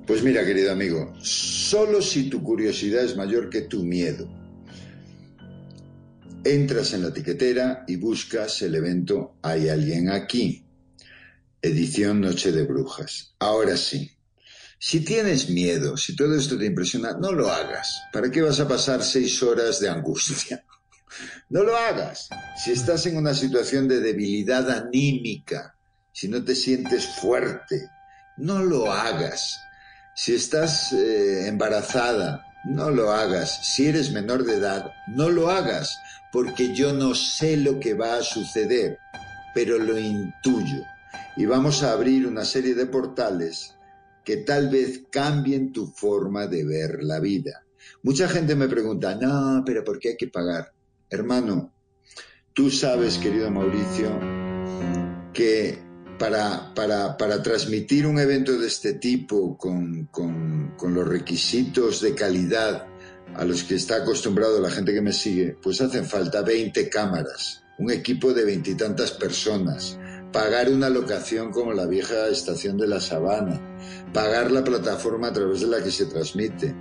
Pues 0.05 0.23
mira, 0.23 0.45
querido 0.45 0.71
amigo, 0.71 1.13
solo 1.21 2.01
si 2.01 2.29
tu 2.29 2.43
curiosidad 2.43 3.03
es 3.03 3.15
mayor 3.15 3.49
que 3.49 3.61
tu 3.61 3.83
miedo, 3.83 4.27
entras 6.43 6.93
en 6.93 7.03
la 7.03 7.09
etiquetera 7.09 7.83
y 7.87 7.97
buscas 7.97 8.61
el 8.61 8.75
evento 8.75 9.37
Hay 9.41 9.69
alguien 9.69 10.09
aquí, 10.09 10.65
edición 11.61 12.21
Noche 12.21 12.51
de 12.51 12.63
Brujas. 12.63 13.35
Ahora 13.39 13.77
sí, 13.77 14.11
si 14.79 15.01
tienes 15.01 15.49
miedo, 15.49 15.95
si 15.95 16.15
todo 16.15 16.35
esto 16.35 16.57
te 16.57 16.65
impresiona, 16.65 17.13
no 17.13 17.31
lo 17.31 17.51
hagas. 17.51 18.01
¿Para 18.11 18.31
qué 18.31 18.41
vas 18.41 18.59
a 18.59 18.67
pasar 18.67 19.03
seis 19.03 19.41
horas 19.43 19.79
de 19.79 19.89
angustia? 19.89 20.63
No 21.49 21.63
lo 21.63 21.75
hagas. 21.75 22.29
Si 22.63 22.71
estás 22.71 23.05
en 23.05 23.17
una 23.17 23.33
situación 23.33 23.85
de 23.85 23.99
debilidad 23.99 24.71
anímica, 24.71 25.75
si 26.13 26.29
no 26.29 26.41
te 26.41 26.55
sientes 26.55 27.05
fuerte, 27.05 27.89
no 28.37 28.63
lo 28.63 28.89
hagas. 28.89 29.59
Si 30.15 30.33
estás 30.33 30.93
eh, 30.93 31.49
embarazada, 31.49 32.45
no 32.63 32.89
lo 32.89 33.11
hagas. 33.11 33.59
Si 33.75 33.87
eres 33.87 34.11
menor 34.11 34.45
de 34.45 34.55
edad, 34.55 34.91
no 35.07 35.29
lo 35.29 35.51
hagas, 35.51 35.97
porque 36.31 36.73
yo 36.73 36.93
no 36.93 37.13
sé 37.13 37.57
lo 37.57 37.79
que 37.79 37.93
va 37.93 38.15
a 38.15 38.23
suceder, 38.23 38.97
pero 39.53 39.77
lo 39.77 39.97
intuyo. 39.97 40.83
Y 41.35 41.45
vamos 41.45 41.83
a 41.83 41.91
abrir 41.91 42.25
una 42.25 42.45
serie 42.45 42.73
de 42.73 42.85
portales 42.85 43.75
que 44.23 44.37
tal 44.37 44.69
vez 44.69 45.03
cambien 45.11 45.71
tu 45.71 45.87
forma 45.87 46.47
de 46.47 46.63
ver 46.63 47.03
la 47.03 47.19
vida. 47.19 47.63
Mucha 48.03 48.27
gente 48.27 48.55
me 48.55 48.67
pregunta, 48.67 49.15
no, 49.15 49.63
pero 49.65 49.83
¿por 49.83 49.99
qué 49.99 50.09
hay 50.09 50.17
que 50.17 50.27
pagar? 50.27 50.71
Hermano, 51.09 51.73
tú 52.53 52.69
sabes, 52.69 53.17
querido 53.17 53.49
Mauricio, 53.49 54.11
que 55.33 55.79
para, 56.17 56.73
para, 56.75 57.17
para 57.17 57.41
transmitir 57.41 58.05
un 58.05 58.19
evento 58.19 58.57
de 58.57 58.67
este 58.67 58.93
tipo 58.93 59.57
con, 59.57 60.05
con, 60.11 60.75
con 60.77 60.93
los 60.93 61.07
requisitos 61.07 62.01
de 62.01 62.13
calidad 62.13 62.90
a 63.35 63.45
los 63.45 63.63
que 63.63 63.75
está 63.75 63.97
acostumbrado 63.97 64.59
la 64.59 64.69
gente 64.69 64.93
que 64.93 65.01
me 65.01 65.13
sigue, 65.13 65.57
pues 65.61 65.81
hacen 65.81 66.05
falta 66.05 66.41
20 66.41 66.89
cámaras, 66.89 67.63
un 67.77 67.91
equipo 67.91 68.33
de 68.33 68.45
veintitantas 68.45 69.11
personas, 69.11 69.97
pagar 70.31 70.69
una 70.69 70.89
locación 70.89 71.51
como 71.51 71.73
la 71.73 71.85
vieja 71.85 72.27
estación 72.27 72.77
de 72.77 72.87
la 72.87 72.99
Sabana, 72.99 73.59
pagar 74.13 74.51
la 74.51 74.63
plataforma 74.63 75.27
a 75.27 75.33
través 75.33 75.61
de 75.61 75.67
la 75.67 75.83
que 75.83 75.91
se 75.91 76.05
transmite. 76.05 76.75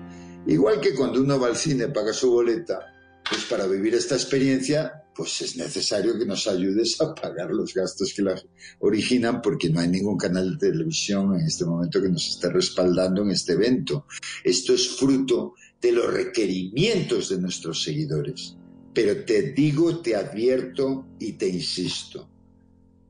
Igual 0.47 0.81
que 0.81 0.95
cuando 0.95 1.21
uno 1.21 1.39
va 1.39 1.49
al 1.49 1.57
cine, 1.57 1.89
paga 1.89 2.13
su 2.13 2.31
boleta, 2.31 2.81
pues 3.29 3.45
para 3.45 3.67
vivir 3.67 3.95
esta 3.95 4.15
experiencia, 4.15 5.05
pues 5.15 5.43
es 5.43 5.57
necesario 5.57 6.19
que 6.19 6.25
nos 6.25 6.47
ayudes 6.47 7.01
a 7.01 7.15
pagar 7.15 7.51
los 7.51 7.75
gastos 7.75 8.13
que 8.15 8.23
la 8.23 8.41
originan, 8.79 9.43
porque 9.43 9.69
no 9.69 9.81
hay 9.81 9.89
ningún 9.89 10.17
canal 10.17 10.57
de 10.57 10.71
televisión 10.71 11.39
en 11.39 11.47
este 11.47 11.65
momento 11.65 12.01
que 12.01 12.09
nos 12.09 12.27
esté 12.27 12.49
respaldando 12.49 13.23
en 13.23 13.31
este 13.31 13.53
evento. 13.53 14.07
Esto 14.43 14.73
es 14.73 14.89
fruto 14.97 15.55
de 15.81 15.93
los 15.93 16.13
requerimientos 16.13 17.29
de 17.31 17.41
nuestros 17.41 17.83
seguidores. 17.83 18.57
Pero 18.93 19.25
te 19.25 19.53
digo, 19.53 20.01
te 20.01 20.17
advierto 20.17 21.07
y 21.19 21.33
te 21.33 21.49
insisto, 21.49 22.29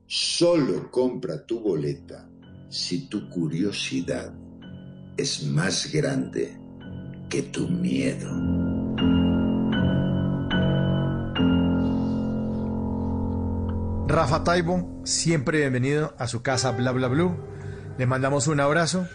solo 0.05 0.91
compra 0.91 1.45
tu 1.45 1.59
boleta 1.59 2.29
si 2.69 3.07
tu 3.07 3.29
curiosidad 3.29 4.33
es 5.17 5.43
más 5.43 5.91
grande 5.91 6.57
que 7.29 7.43
tu 7.43 7.67
miedo. 7.67 8.29
Rafa 14.07 14.43
Taibo, 14.43 15.01
siempre 15.05 15.59
bienvenido 15.59 16.13
a 16.17 16.27
su 16.27 16.41
casa 16.41 16.71
Bla 16.71 16.91
Bla 16.91 17.07
Blue. 17.07 17.37
Le 17.97 18.05
mandamos 18.05 18.47
un 18.47 18.59
abrazo 18.59 19.07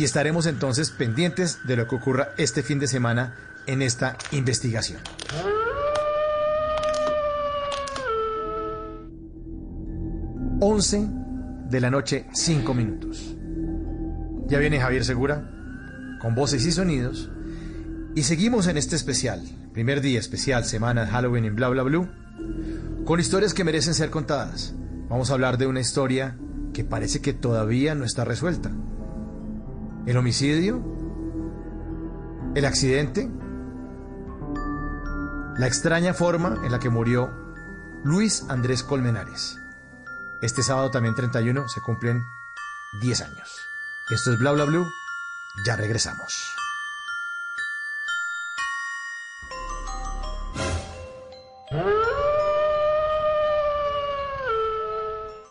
y 0.00 0.04
estaremos 0.04 0.46
entonces 0.46 0.90
pendientes 0.90 1.58
de 1.64 1.76
lo 1.76 1.86
que 1.86 1.94
ocurra 1.94 2.30
este 2.38 2.62
fin 2.62 2.78
de 2.78 2.86
semana 2.86 3.34
en 3.66 3.82
esta 3.82 4.16
investigación. 4.32 4.98
Once 10.58 11.06
de 11.68 11.80
la 11.82 11.90
noche, 11.90 12.24
cinco 12.32 12.72
minutos. 12.72 13.36
Ya 14.46 14.58
viene 14.58 14.80
Javier 14.80 15.04
Segura 15.04 15.50
con 16.18 16.34
voces 16.34 16.64
y 16.64 16.72
sonidos 16.72 17.30
y 18.14 18.22
seguimos 18.22 18.68
en 18.68 18.78
este 18.78 18.96
especial, 18.96 19.42
primer 19.74 20.00
día 20.00 20.18
especial, 20.18 20.64
semana 20.64 21.06
Halloween 21.08 21.44
en 21.44 21.56
Bla 21.56 21.68
Bla 21.68 21.82
Blue, 21.82 22.08
con 23.04 23.20
historias 23.20 23.52
que 23.52 23.64
merecen 23.64 23.92
ser 23.92 24.08
contadas. 24.08 24.72
Vamos 25.10 25.30
a 25.30 25.34
hablar 25.34 25.58
de 25.58 25.66
una 25.66 25.80
historia 25.80 26.38
que 26.72 26.84
parece 26.84 27.20
que 27.20 27.34
todavía 27.34 27.94
no 27.94 28.06
está 28.06 28.24
resuelta. 28.24 28.70
El 30.06 30.16
homicidio, 30.16 30.82
el 32.54 32.64
accidente, 32.64 33.30
la 35.56 35.66
extraña 35.66 36.14
forma 36.14 36.60
en 36.64 36.72
la 36.72 36.78
que 36.78 36.88
murió 36.88 37.30
Luis 38.02 38.44
Andrés 38.48 38.82
Colmenares. 38.82 39.58
Este 40.40 40.62
sábado 40.62 40.90
también 40.90 41.14
31 41.14 41.68
se 41.68 41.80
cumplen 41.82 42.24
10 43.02 43.20
años. 43.20 43.60
Esto 44.10 44.32
es 44.32 44.38
Bla 44.38 44.52
Bla 44.52 44.64
Blue. 44.64 44.86
Ya 45.66 45.76
regresamos. 45.76 46.54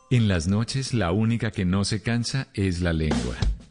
En 0.09 0.27
las 0.27 0.47
noches 0.47 0.95
la 0.95 1.11
única 1.11 1.51
que 1.51 1.65
no 1.65 1.85
se 1.85 2.01
cansa 2.01 2.47
es 2.55 2.81
la 2.81 2.93
lengua. 2.93 3.35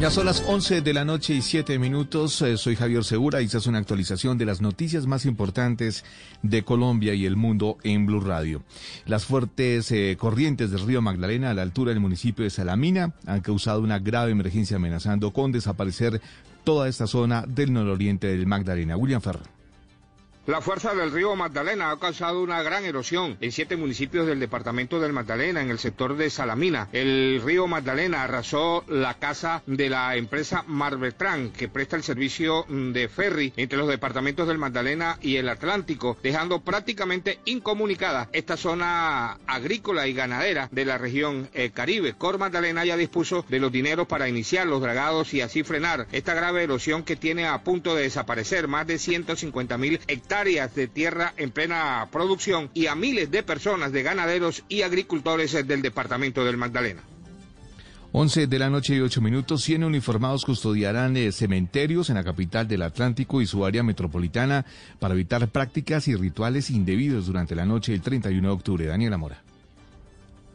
Ya 0.00 0.10
son 0.10 0.24
las 0.24 0.42
11 0.46 0.80
de 0.80 0.94
la 0.94 1.04
noche 1.04 1.34
y 1.34 1.42
7 1.42 1.78
minutos. 1.78 2.40
Eh, 2.40 2.56
soy 2.56 2.74
Javier 2.74 3.04
Segura 3.04 3.42
y 3.42 3.44
esta 3.44 3.58
es 3.58 3.66
una 3.66 3.76
actualización 3.76 4.38
de 4.38 4.46
las 4.46 4.62
noticias 4.62 5.06
más 5.06 5.26
importantes 5.26 6.06
de 6.42 6.62
Colombia 6.62 7.12
y 7.12 7.26
el 7.26 7.36
mundo 7.36 7.76
en 7.82 8.06
Blue 8.06 8.22
Radio. 8.22 8.62
Las 9.04 9.26
fuertes 9.26 9.92
eh, 9.92 10.16
corrientes 10.18 10.70
del 10.70 10.86
río 10.86 11.02
Magdalena 11.02 11.50
a 11.50 11.54
la 11.54 11.60
altura 11.60 11.90
del 11.90 12.00
municipio 12.00 12.44
de 12.44 12.50
Salamina 12.50 13.12
han 13.26 13.42
causado 13.42 13.82
una 13.82 13.98
grave 13.98 14.32
emergencia 14.32 14.78
amenazando 14.78 15.34
con 15.34 15.52
desaparecer 15.52 16.22
toda 16.64 16.88
esta 16.88 17.06
zona 17.06 17.44
del 17.46 17.70
nororiente 17.70 18.28
del 18.28 18.46
Magdalena. 18.46 18.96
William 18.96 19.20
Ferrer. 19.20 19.59
La 20.50 20.60
fuerza 20.60 20.96
del 20.96 21.12
río 21.12 21.36
Magdalena 21.36 21.92
ha 21.92 21.96
causado 22.00 22.42
una 22.42 22.60
gran 22.60 22.84
erosión 22.84 23.38
en 23.40 23.52
siete 23.52 23.76
municipios 23.76 24.26
del 24.26 24.40
departamento 24.40 24.98
del 24.98 25.12
Magdalena, 25.12 25.62
en 25.62 25.70
el 25.70 25.78
sector 25.78 26.16
de 26.16 26.28
Salamina. 26.28 26.88
El 26.92 27.40
río 27.44 27.68
Magdalena 27.68 28.24
arrasó 28.24 28.82
la 28.88 29.14
casa 29.14 29.62
de 29.66 29.88
la 29.88 30.16
empresa 30.16 30.64
Marbetrán, 30.66 31.50
que 31.50 31.68
presta 31.68 31.94
el 31.94 32.02
servicio 32.02 32.66
de 32.68 33.08
ferry 33.08 33.52
entre 33.56 33.78
los 33.78 33.86
departamentos 33.86 34.48
del 34.48 34.58
Magdalena 34.58 35.18
y 35.22 35.36
el 35.36 35.48
Atlántico, 35.48 36.18
dejando 36.20 36.62
prácticamente 36.62 37.38
incomunicada 37.44 38.28
esta 38.32 38.56
zona 38.56 39.38
agrícola 39.46 40.08
y 40.08 40.14
ganadera 40.14 40.68
de 40.72 40.84
la 40.84 40.98
región 40.98 41.48
eh, 41.54 41.70
Caribe. 41.70 42.14
Cor 42.14 42.38
Magdalena 42.38 42.84
ya 42.84 42.96
dispuso 42.96 43.44
de 43.48 43.60
los 43.60 43.70
dineros 43.70 44.08
para 44.08 44.28
iniciar 44.28 44.66
los 44.66 44.82
dragados 44.82 45.32
y 45.32 45.42
así 45.42 45.62
frenar 45.62 46.08
esta 46.10 46.34
grave 46.34 46.64
erosión 46.64 47.04
que 47.04 47.14
tiene 47.14 47.46
a 47.46 47.62
punto 47.62 47.94
de 47.94 48.02
desaparecer 48.02 48.66
más 48.66 48.88
de 48.88 48.98
150 48.98 49.78
mil 49.78 50.00
hectáreas 50.08 50.39
de 50.44 50.88
tierra 50.88 51.34
en 51.36 51.50
plena 51.50 52.08
producción 52.10 52.70
y 52.72 52.86
a 52.86 52.94
miles 52.94 53.30
de 53.30 53.42
personas, 53.42 53.92
de 53.92 54.02
ganaderos 54.02 54.64
y 54.70 54.82
agricultores 54.82 55.52
del 55.66 55.82
departamento 55.82 56.46
del 56.46 56.56
Magdalena. 56.56 57.02
11 58.12 58.46
de 58.46 58.58
la 58.58 58.70
noche 58.70 58.96
y 58.96 59.00
8 59.00 59.20
minutos, 59.20 59.62
100 59.62 59.84
uniformados 59.84 60.46
custodiarán 60.46 61.14
eh, 61.18 61.30
cementerios 61.30 62.08
en 62.08 62.14
la 62.16 62.24
capital 62.24 62.66
del 62.66 62.82
Atlántico 62.82 63.42
y 63.42 63.46
su 63.46 63.66
área 63.66 63.82
metropolitana 63.82 64.64
para 64.98 65.12
evitar 65.12 65.46
prácticas 65.48 66.08
y 66.08 66.16
rituales 66.16 66.70
indebidos 66.70 67.26
durante 67.26 67.54
la 67.54 67.66
noche 67.66 67.92
del 67.92 68.00
31 68.00 68.48
de 68.48 68.54
octubre. 68.54 68.86
Daniela 68.86 69.18
Mora. 69.18 69.42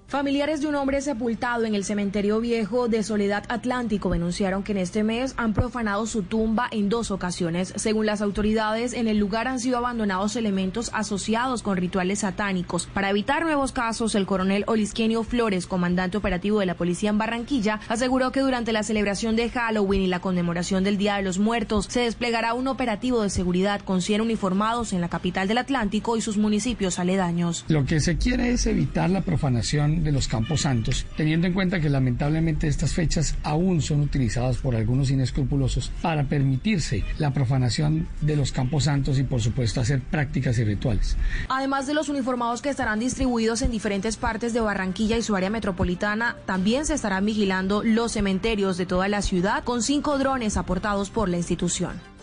Familiares 0.07 0.61
de 0.61 0.67
un 0.67 0.75
hombre 0.75 1.01
sepultado 1.01 1.65
en 1.65 1.73
el 1.73 1.83
cementerio 1.83 2.39
viejo 2.39 2.87
de 2.87 3.01
Soledad 3.01 3.43
Atlántico 3.49 4.11
denunciaron 4.11 4.61
que 4.61 4.71
en 4.71 4.77
este 4.77 5.03
mes 5.03 5.33
han 5.35 5.53
profanado 5.53 6.05
su 6.05 6.21
tumba 6.21 6.67
en 6.69 6.89
dos 6.89 7.09
ocasiones. 7.09 7.73
Según 7.75 8.05
las 8.05 8.21
autoridades, 8.21 8.93
en 8.93 9.07
el 9.07 9.17
lugar 9.17 9.47
han 9.47 9.59
sido 9.59 9.79
abandonados 9.79 10.35
elementos 10.35 10.91
asociados 10.93 11.63
con 11.63 11.77
rituales 11.77 12.19
satánicos. 12.19 12.85
Para 12.93 13.09
evitar 13.09 13.43
nuevos 13.43 13.71
casos, 13.71 14.13
el 14.13 14.27
coronel 14.27 14.63
Olisquenio 14.67 15.23
Flores, 15.23 15.65
comandante 15.65 16.17
operativo 16.17 16.59
de 16.59 16.67
la 16.67 16.75
policía 16.75 17.09
en 17.09 17.17
Barranquilla, 17.17 17.79
aseguró 17.89 18.31
que 18.31 18.41
durante 18.41 18.73
la 18.73 18.83
celebración 18.83 19.35
de 19.35 19.49
Halloween 19.49 20.03
y 20.03 20.07
la 20.07 20.19
conmemoración 20.19 20.83
del 20.83 20.97
Día 20.97 21.15
de 21.15 21.23
los 21.23 21.39
Muertos 21.39 21.87
se 21.89 22.01
desplegará 22.01 22.53
un 22.53 22.67
operativo 22.67 23.23
de 23.23 23.31
seguridad 23.31 23.81
con 23.81 24.03
100 24.03 24.21
uniformados 24.21 24.93
en 24.93 25.01
la 25.01 25.09
capital 25.09 25.47
del 25.47 25.57
Atlántico 25.57 26.15
y 26.15 26.21
sus 26.21 26.37
municipios 26.37 26.99
aledaños. 26.99 27.65
Lo 27.69 27.85
que 27.85 27.99
se 27.99 28.19
quiere 28.19 28.51
es 28.51 28.67
evitar 28.67 29.09
la 29.09 29.21
profanación 29.21 29.94
de 30.03 30.11
los 30.11 30.27
campos 30.27 30.61
santos, 30.61 31.05
teniendo 31.17 31.47
en 31.47 31.53
cuenta 31.53 31.79
que 31.79 31.89
lamentablemente 31.89 32.67
estas 32.67 32.93
fechas 32.93 33.35
aún 33.43 33.81
son 33.81 34.01
utilizadas 34.01 34.57
por 34.57 34.75
algunos 34.75 35.09
inescrupulosos 35.11 35.91
para 36.01 36.25
permitirse 36.25 37.03
la 37.17 37.33
profanación 37.33 38.07
de 38.21 38.35
los 38.35 38.51
campos 38.51 38.85
santos 38.85 39.19
y 39.19 39.23
por 39.23 39.41
supuesto 39.41 39.81
hacer 39.81 40.01
prácticas 40.01 40.57
y 40.59 40.63
rituales. 40.63 41.17
Además 41.49 41.87
de 41.87 41.93
los 41.93 42.09
uniformados 42.09 42.61
que 42.61 42.69
estarán 42.69 42.99
distribuidos 42.99 43.61
en 43.61 43.71
diferentes 43.71 44.17
partes 44.17 44.53
de 44.53 44.59
Barranquilla 44.61 45.17
y 45.17 45.21
su 45.21 45.35
área 45.35 45.49
metropolitana, 45.49 46.35
también 46.45 46.85
se 46.85 46.93
estarán 46.93 47.25
vigilando 47.25 47.83
los 47.83 48.13
cementerios 48.13 48.77
de 48.77 48.85
toda 48.85 49.07
la 49.07 49.21
ciudad 49.21 49.63
con 49.63 49.81
cinco 49.81 50.17
drones 50.17 50.57
aportados 50.57 51.09
por 51.09 51.29
la 51.29 51.37
institución. 51.37 52.14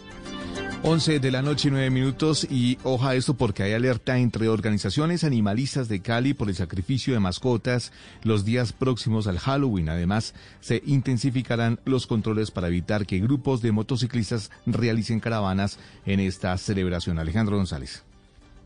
11 0.84 1.20
de 1.20 1.30
la 1.30 1.42
noche 1.42 1.68
y 1.68 1.70
9 1.70 1.90
minutos 1.90 2.44
y 2.50 2.76
oja 2.82 3.14
esto 3.14 3.34
porque 3.34 3.62
hay 3.62 3.72
alerta 3.72 4.18
entre 4.18 4.48
organizaciones 4.48 5.22
animalistas 5.22 5.88
de 5.88 6.02
Cali 6.02 6.34
por 6.34 6.48
el 6.48 6.56
sacrificio 6.56 7.14
de 7.14 7.20
mascotas 7.20 7.92
los 8.24 8.44
días 8.44 8.72
próximos 8.72 9.28
al 9.28 9.38
Halloween. 9.38 9.88
Además, 9.88 10.34
se 10.60 10.82
intensificarán 10.84 11.78
los 11.84 12.08
controles 12.08 12.50
para 12.50 12.66
evitar 12.66 13.06
que 13.06 13.20
grupos 13.20 13.62
de 13.62 13.70
motociclistas 13.70 14.50
realicen 14.66 15.20
caravanas 15.20 15.78
en 16.04 16.18
esta 16.18 16.58
celebración. 16.58 17.20
Alejandro 17.20 17.56
González. 17.56 18.02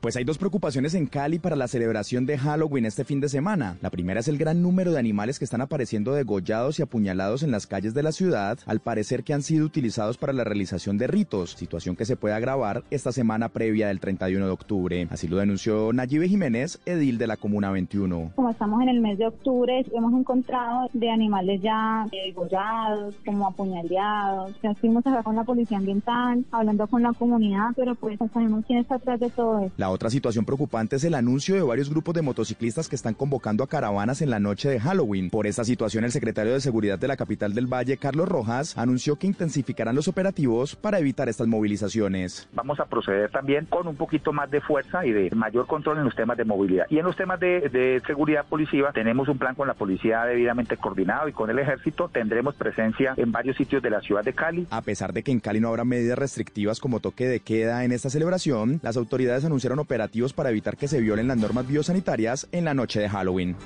Pues 0.00 0.16
hay 0.16 0.24
dos 0.24 0.38
preocupaciones 0.38 0.94
en 0.94 1.06
Cali 1.06 1.38
para 1.38 1.56
la 1.56 1.68
celebración 1.68 2.26
de 2.26 2.38
Halloween 2.38 2.86
este 2.86 3.04
fin 3.04 3.20
de 3.20 3.28
semana. 3.28 3.76
La 3.80 3.90
primera 3.90 4.20
es 4.20 4.28
el 4.28 4.38
gran 4.38 4.62
número 4.62 4.92
de 4.92 4.98
animales 4.98 5.38
que 5.38 5.44
están 5.44 5.62
apareciendo 5.62 6.12
degollados 6.12 6.78
y 6.78 6.82
apuñalados 6.82 7.42
en 7.42 7.50
las 7.50 7.66
calles 7.66 7.94
de 7.94 8.02
la 8.02 8.12
ciudad, 8.12 8.58
al 8.66 8.80
parecer 8.80 9.24
que 9.24 9.32
han 9.32 9.42
sido 9.42 9.64
utilizados 9.64 10.18
para 10.18 10.32
la 10.32 10.44
realización 10.44 10.98
de 10.98 11.06
ritos, 11.06 11.52
situación 11.52 11.96
que 11.96 12.04
se 12.04 12.16
puede 12.16 12.34
agravar 12.34 12.84
esta 12.90 13.10
semana 13.10 13.48
previa 13.48 13.88
del 13.88 14.00
31 14.00 14.46
de 14.46 14.52
octubre. 14.52 15.08
Así 15.10 15.28
lo 15.28 15.38
denunció 15.38 15.92
Nayibe 15.92 16.28
Jiménez, 16.28 16.78
edil 16.86 17.18
de 17.18 17.26
la 17.26 17.36
Comuna 17.36 17.70
21. 17.70 18.32
Como 18.36 18.50
estamos 18.50 18.82
en 18.82 18.90
el 18.90 19.00
mes 19.00 19.18
de 19.18 19.26
octubre, 19.26 19.84
hemos 19.92 20.12
encontrado 20.12 20.88
de 20.92 21.10
animales 21.10 21.60
ya 21.62 22.06
degollados, 22.10 23.14
como 23.24 23.48
apuñaleados. 23.48 24.52
Ya 24.62 24.70
estuvimos 24.70 25.06
acá 25.06 25.22
con 25.22 25.36
la 25.36 25.44
policía 25.44 25.78
ambiental, 25.78 26.44
hablando 26.52 26.86
con 26.86 27.02
la 27.02 27.12
comunidad, 27.12 27.70
pero 27.74 27.94
pues 27.94 28.20
no 28.20 28.28
sabemos 28.32 28.64
quién 28.66 28.80
está 28.80 28.96
atrás 28.96 29.20
de 29.20 29.30
todo 29.30 29.60
esto. 29.60 29.74
La 29.76 29.85
La 29.86 29.92
otra 29.92 30.10
situación 30.10 30.44
preocupante 30.44 30.96
es 30.96 31.04
el 31.04 31.14
anuncio 31.14 31.54
de 31.54 31.62
varios 31.62 31.90
grupos 31.90 32.12
de 32.12 32.20
motociclistas 32.20 32.88
que 32.88 32.96
están 32.96 33.14
convocando 33.14 33.62
a 33.62 33.68
caravanas 33.68 34.20
en 34.20 34.30
la 34.30 34.40
noche 34.40 34.68
de 34.68 34.80
Halloween. 34.80 35.30
Por 35.30 35.46
esta 35.46 35.62
situación, 35.62 36.02
el 36.02 36.10
secretario 36.10 36.52
de 36.54 36.60
Seguridad 36.60 36.98
de 36.98 37.06
la 37.06 37.16
capital 37.16 37.54
del 37.54 37.72
Valle, 37.72 37.96
Carlos 37.96 38.28
Rojas, 38.28 38.76
anunció 38.76 39.14
que 39.14 39.28
intensificarán 39.28 39.94
los 39.94 40.08
operativos 40.08 40.74
para 40.74 40.98
evitar 40.98 41.28
estas 41.28 41.46
movilizaciones. 41.46 42.48
Vamos 42.52 42.80
a 42.80 42.86
proceder 42.86 43.30
también 43.30 43.66
con 43.66 43.86
un 43.86 43.94
poquito 43.94 44.32
más 44.32 44.50
de 44.50 44.60
fuerza 44.60 45.06
y 45.06 45.12
de 45.12 45.30
mayor 45.36 45.68
control 45.68 45.98
en 45.98 46.04
los 46.04 46.16
temas 46.16 46.36
de 46.36 46.44
movilidad. 46.44 46.86
Y 46.90 46.98
en 46.98 47.04
los 47.04 47.14
temas 47.14 47.38
de, 47.38 47.68
de 47.68 48.02
seguridad 48.08 48.44
policiva, 48.44 48.90
tenemos 48.90 49.28
un 49.28 49.38
plan 49.38 49.54
con 49.54 49.68
la 49.68 49.74
policía 49.74 50.24
debidamente 50.24 50.76
coordinado 50.78 51.28
y 51.28 51.32
con 51.32 51.48
el 51.48 51.60
ejército 51.60 52.10
tendremos 52.12 52.56
presencia 52.56 53.14
en 53.16 53.30
varios 53.30 53.56
sitios 53.56 53.84
de 53.84 53.90
la 53.90 54.00
ciudad 54.00 54.24
de 54.24 54.32
Cali. 54.32 54.66
A 54.70 54.82
pesar 54.82 55.12
de 55.12 55.22
que 55.22 55.30
en 55.30 55.38
Cali 55.38 55.60
no 55.60 55.68
habrá 55.68 55.84
medidas 55.84 56.18
restrictivas 56.18 56.80
como 56.80 56.98
toque 56.98 57.28
de 57.28 57.38
queda 57.38 57.84
en 57.84 57.92
esta 57.92 58.10
celebración, 58.10 58.80
las 58.82 58.96
autoridades 58.96 59.44
anunciaron 59.44 59.75
operativos 59.78 60.32
para 60.32 60.50
evitar 60.50 60.76
que 60.76 60.88
se 60.88 61.00
violen 61.00 61.28
las 61.28 61.36
normas 61.36 61.66
biosanitarias 61.66 62.46
en 62.52 62.64
la 62.64 62.74
noche 62.74 63.00
de 63.00 63.08
Halloween. 63.08 63.56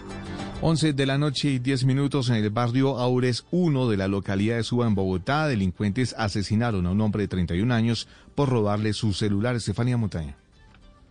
11 0.62 0.92
de 0.92 1.06
la 1.06 1.16
noche 1.16 1.48
y 1.48 1.58
10 1.58 1.84
minutos 1.84 2.28
en 2.28 2.36
el 2.36 2.50
barrio 2.50 2.98
Aures 2.98 3.44
1 3.50 3.88
de 3.88 3.96
la 3.96 4.08
localidad 4.08 4.56
de 4.56 4.62
Suba 4.62 4.86
en 4.86 4.94
Bogotá, 4.94 5.48
delincuentes 5.48 6.14
asesinaron 6.18 6.86
a 6.86 6.90
un 6.90 7.00
hombre 7.00 7.22
de 7.22 7.28
31 7.28 7.72
años 7.72 8.08
por 8.34 8.50
robarle 8.50 8.92
su 8.92 9.14
celular. 9.14 9.56
Estefanía 9.56 9.96
Montaña. 9.96 10.36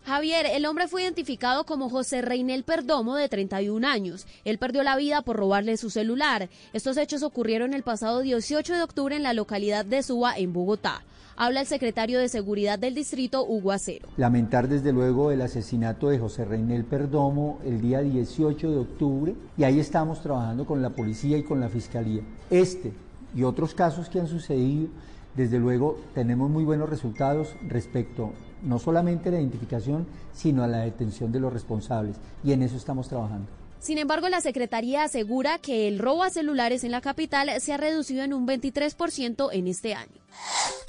Javier, 0.06 0.48
el 0.48 0.66
hombre 0.66 0.88
fue 0.88 1.04
identificado 1.04 1.66
como 1.66 1.90
José 1.90 2.22
Reinel 2.22 2.64
Perdomo, 2.64 3.16
de 3.16 3.30
31 3.30 3.88
años. 3.88 4.26
Él 4.44 4.58
perdió 4.58 4.82
la 4.82 4.96
vida 4.98 5.22
por 5.22 5.36
robarle 5.36 5.78
su 5.78 5.90
celular. 5.90 6.50
Estos 6.74 6.98
hechos 6.98 7.22
ocurrieron 7.22 7.74
el 7.74 7.84
pasado 7.84 8.22
18 8.22 8.74
de 8.74 8.82
octubre 8.82 9.16
en 9.16 9.24
la 9.24 9.34
localidad 9.34 9.86
de 9.86 10.02
Suba, 10.02 10.36
en 10.38 10.54
Bogotá. 10.54 11.04
Habla 11.42 11.62
el 11.62 11.68
secretario 11.68 12.20
de 12.20 12.28
Seguridad 12.28 12.78
del 12.78 12.96
distrito, 12.96 13.46
Hugo 13.46 13.72
Acero. 13.72 14.10
Lamentar 14.18 14.68
desde 14.68 14.92
luego 14.92 15.32
el 15.32 15.42
asesinato 15.42 16.10
de 16.10 16.20
José 16.20 16.44
Reinel 16.44 16.84
Perdomo 16.84 17.60
el 17.64 17.80
día 17.80 18.02
18 18.02 18.70
de 18.70 18.78
octubre 18.78 19.36
y 19.58 19.64
ahí 19.64 19.80
estamos 19.80 20.22
trabajando 20.22 20.66
con 20.66 20.82
la 20.82 20.90
policía 20.90 21.38
y 21.38 21.44
con 21.44 21.62
la 21.62 21.70
fiscalía. 21.70 22.24
Este 22.50 22.92
y 23.34 23.44
otros 23.44 23.74
casos 23.74 24.10
que 24.10 24.20
han 24.20 24.28
sucedido, 24.28 24.90
desde 25.34 25.60
luego 25.60 25.98
tenemos 26.14 26.50
muy 26.50 26.66
buenos 26.66 26.90
resultados 26.90 27.56
respecto 27.70 28.34
no 28.62 28.78
solamente 28.78 29.30
a 29.30 29.32
la 29.32 29.40
identificación, 29.40 30.08
sino 30.34 30.64
a 30.64 30.68
la 30.68 30.80
detención 30.80 31.32
de 31.32 31.40
los 31.40 31.54
responsables 31.54 32.18
y 32.44 32.52
en 32.52 32.64
eso 32.64 32.76
estamos 32.76 33.08
trabajando. 33.08 33.59
Sin 33.80 33.98
embargo, 33.98 34.28
la 34.30 34.42
Secretaría 34.42 35.04
asegura 35.04 35.58
que 35.60 35.88
el 35.88 36.00
robo 36.00 36.24
a 36.24 36.30
celulares 36.30 36.84
en 36.84 36.92
la 36.92 37.02
capital 37.02 37.50
se 37.62 37.74
ha 37.74 37.78
reducido 37.78 38.24
en 38.24 38.34
un 38.34 38.46
23% 38.46 39.50
en 39.54 39.68
este 39.68 39.94
año. 39.94 40.22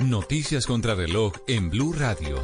Noticias 0.01 0.67
contra 0.67 0.95
reloj 0.95 1.33
en 1.47 1.71
Blue 1.71 1.93
Radio. 1.93 2.43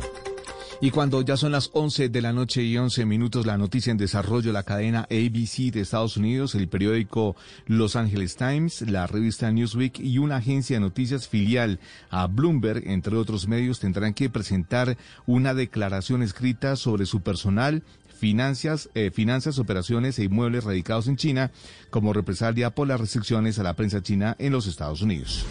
Y 0.79 0.91
cuando 0.91 1.23
ya 1.23 1.39
son 1.39 1.53
las 1.53 1.71
11 1.73 2.11
de 2.11 2.21
la 2.21 2.35
noche 2.35 2.63
y 2.63 2.77
11 2.77 3.07
minutos, 3.07 3.47
la 3.47 3.57
noticia 3.57 3.91
en 3.91 3.97
desarrollo, 3.97 4.53
la 4.53 4.63
cadena 4.63 5.09
ABC 5.11 5.73
de 5.73 5.81
Estados 5.81 6.19
Unidos, 6.19 6.55
el 6.55 6.69
periódico 6.69 7.35
Los 7.65 7.97
Angeles 7.97 8.37
Times, 8.37 8.83
la 8.83 9.07
revista 9.07 9.51
Newsweek 9.51 9.99
y 10.01 10.19
una 10.19 10.37
agencia 10.37 10.77
de 10.77 10.81
noticias 10.81 11.29
filial 11.29 11.81
a 12.11 12.27
Bloomberg, 12.27 12.87
entre 12.89 13.17
otros 13.17 13.49
medios, 13.49 13.81
tendrán 13.81 14.13
que 14.13 14.29
presentar 14.29 14.99
una 15.27 15.55
declaración 15.55 16.23
escrita 16.23 16.77
sobre 16.77 17.07
su 17.07 17.23
personal 17.23 17.83
finanzas, 18.17 18.89
eh, 18.95 19.11
finanzas, 19.13 19.59
operaciones 19.59 20.19
e 20.19 20.25
inmuebles 20.25 20.65
radicados 20.65 21.07
en 21.09 21.17
China 21.17 21.51
como 21.91 22.13
represalia 22.13 22.71
por 22.71 22.89
las 22.89 23.01
restricciones 23.01 23.59
a 23.59 23.63
la 23.63 23.75
prensa 23.75 24.03
china 24.03 24.37
en 24.39 24.53
los 24.53 24.67
Estados 24.67 25.03
Unidos. 25.03 25.45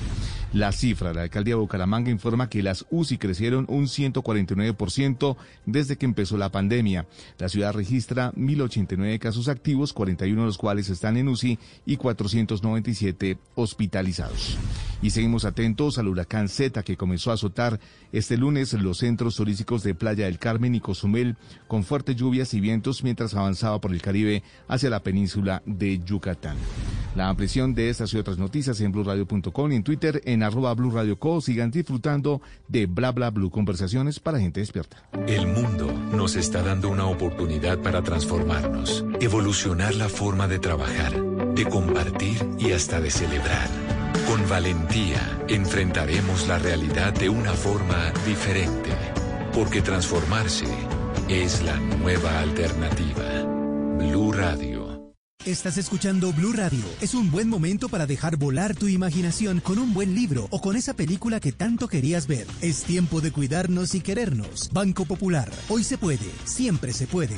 La 0.56 0.72
cifra, 0.72 1.14
la 1.14 1.24
alcaldía 1.24 1.56
de 1.56 1.60
Bucaramanga 1.60 2.10
informa 2.10 2.48
que 2.48 2.64
las 2.64 2.86
UCI 2.90 3.18
crecieron 3.18 3.66
un 3.68 3.88
149% 3.88 5.36
desde 5.66 5.98
que 5.98 6.06
empezó 6.06 6.38
la 6.38 6.50
pandemia. 6.50 7.08
La 7.38 7.50
ciudad 7.50 7.74
registra 7.74 8.32
1.089 8.36 9.20
casos 9.20 9.50
activos, 9.50 9.92
41 9.92 10.44
de 10.44 10.48
los 10.48 10.58
cuales 10.58 10.90
están 10.90 11.18
en 11.18 11.28
UCI 11.28 11.60
y 11.86 11.98
497 11.98 13.38
hospitalizados. 13.56 14.58
Y 15.02 15.10
seguimos 15.10 15.44
atentos 15.44 15.98
al 15.98 16.08
huracán 16.08 16.48
Z 16.48 16.84
que 16.84 16.96
comenzó 16.96 17.32
a 17.32 17.34
azotar 17.34 17.82
este 18.14 18.38
lunes 18.38 18.72
los 18.74 19.00
centros 19.00 19.36
turísticos 19.36 19.84
de 19.84 19.94
Playa 19.94 20.24
del 20.24 20.40
Carmen 20.40 20.74
y 20.74 20.80
Cozumel 20.80 21.36
con 21.68 21.84
fuertes 21.84 22.16
lluvias 22.16 22.54
y 22.54 22.62
vientos 22.62 23.04
mientras 23.04 23.34
avanzaba 23.34 23.82
por 23.82 23.92
el 23.92 24.02
Caribe 24.02 24.42
hacia 24.70 24.90
la 24.90 25.04
península 25.04 25.62
de 25.66 26.00
Yucatán. 26.00 26.56
La 27.14 27.30
ampliación 27.30 27.74
de 27.74 27.90
estas 27.90 28.14
y 28.14 28.18
otras 28.18 28.38
noticias 28.38 28.80
en 28.82 28.92
blurradio.com 28.92 29.72
y 29.72 29.76
en 29.76 29.84
Twitter 29.84 30.22
en 30.26 30.44
arroba 30.46 30.74
Blue 30.74 30.92
Radio 30.92 31.18
Co. 31.18 31.42
Sigan 31.42 31.72
disfrutando 31.72 32.42
de 32.68 32.86
Bla 32.86 33.12
Bla 33.12 33.30
Blue, 33.30 33.50
conversaciones 33.50 34.20
para 34.20 34.40
gente 34.40 34.60
despierta. 34.60 34.98
El 35.28 35.48
mundo 35.48 35.92
nos 36.12 36.36
está 36.36 36.62
dando 36.62 36.90
una 36.90 37.06
oportunidad 37.06 37.80
para 37.80 38.02
transformarnos, 38.02 39.06
evolucionar 39.20 39.96
la 39.96 40.10
forma 40.10 40.48
de 40.48 40.60
trabajar, 40.60 41.14
de 41.54 41.66
compartir 41.66 42.38
y 42.60 42.72
hasta 42.72 43.02
de 43.02 43.12
celebrar. 43.12 43.70
Con 44.28 44.48
valentía 44.50 45.20
enfrentaremos 45.48 46.48
la 46.48 46.58
realidad 46.58 47.14
de 47.14 47.30
una 47.30 47.54
forma 47.54 48.12
diferente, 48.26 48.92
porque 49.54 49.82
transformarse 49.82 50.66
es 51.30 51.62
la 51.64 51.78
nueva 51.78 52.40
alternativa. 52.40 53.44
Blue 53.98 54.32
Radio. 54.32 54.75
Estás 55.46 55.78
escuchando 55.78 56.34
Blue 56.34 56.54
Radio. 56.54 56.84
Es 57.02 57.14
un 57.14 57.30
buen 57.30 57.48
momento 57.48 57.88
para 57.88 58.08
dejar 58.08 58.36
volar 58.36 58.76
tu 58.76 58.88
imaginación 58.88 59.60
con 59.60 59.78
un 59.78 59.94
buen 59.94 60.16
libro 60.16 60.48
o 60.50 60.60
con 60.60 60.76
esa 60.76 60.96
película 60.96 61.40
que 61.40 61.52
tanto 61.52 61.88
querías 61.88 62.26
ver. 62.26 62.48
Es 62.62 62.82
tiempo 62.82 63.22
de 63.22 63.32
cuidarnos 63.32 63.94
y 63.94 64.02
querernos. 64.02 64.72
Banco 64.74 65.06
Popular. 65.06 65.52
Hoy 65.70 65.84
se 65.84 66.00
puede. 66.00 66.32
Siempre 66.46 66.94
se 66.94 67.06
puede. 67.06 67.38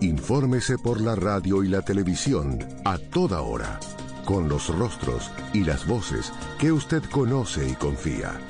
Infórmese 0.00 0.78
por 0.78 1.00
la 1.00 1.16
radio 1.16 1.64
y 1.64 1.68
la 1.68 1.82
televisión 1.82 2.64
a 2.84 2.98
toda 2.98 3.40
hora, 3.40 3.80
con 4.24 4.48
los 4.48 4.68
rostros 4.68 5.28
y 5.52 5.64
las 5.64 5.88
voces 5.88 6.32
que 6.58 6.70
usted 6.70 7.02
conoce 7.10 7.68
y 7.68 7.74
confía. 7.74 8.40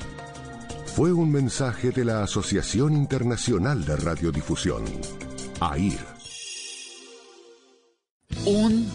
Fue 0.95 1.11
un 1.11 1.31
mensaje 1.31 1.89
de 1.89 2.05
la 2.05 2.21
Asociación 2.21 2.93
Internacional 2.93 3.83
de 3.83 3.95
Radiodifusión, 3.95 4.83
AIR. 5.59 5.99
Un, 8.45 8.87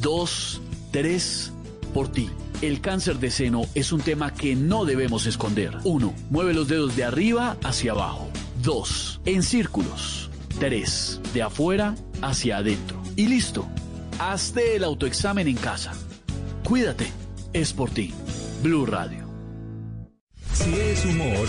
dos, 0.00 0.60
tres, 0.92 1.52
por 1.92 2.12
ti. 2.12 2.30
El 2.62 2.80
cáncer 2.80 3.18
de 3.18 3.32
seno 3.32 3.62
es 3.74 3.90
un 3.90 4.00
tema 4.00 4.32
que 4.32 4.54
no 4.54 4.84
debemos 4.84 5.26
esconder. 5.26 5.76
1. 5.82 6.14
Mueve 6.30 6.54
los 6.54 6.68
dedos 6.68 6.94
de 6.94 7.04
arriba 7.04 7.56
hacia 7.64 7.92
abajo. 7.92 8.28
2. 8.62 9.22
En 9.24 9.42
círculos. 9.42 10.25
3. 10.58 11.20
De 11.34 11.42
afuera 11.42 11.94
hacia 12.22 12.58
adentro. 12.58 13.02
Y 13.16 13.26
listo. 13.26 13.66
Hazte 14.18 14.76
el 14.76 14.84
autoexamen 14.84 15.48
en 15.48 15.56
casa. 15.56 15.92
Cuídate. 16.64 17.06
Es 17.52 17.72
por 17.72 17.90
ti. 17.90 18.12
Blue 18.62 18.86
Radio. 18.86 19.25
Si 20.56 20.74
es 20.74 21.04
humor, 21.04 21.48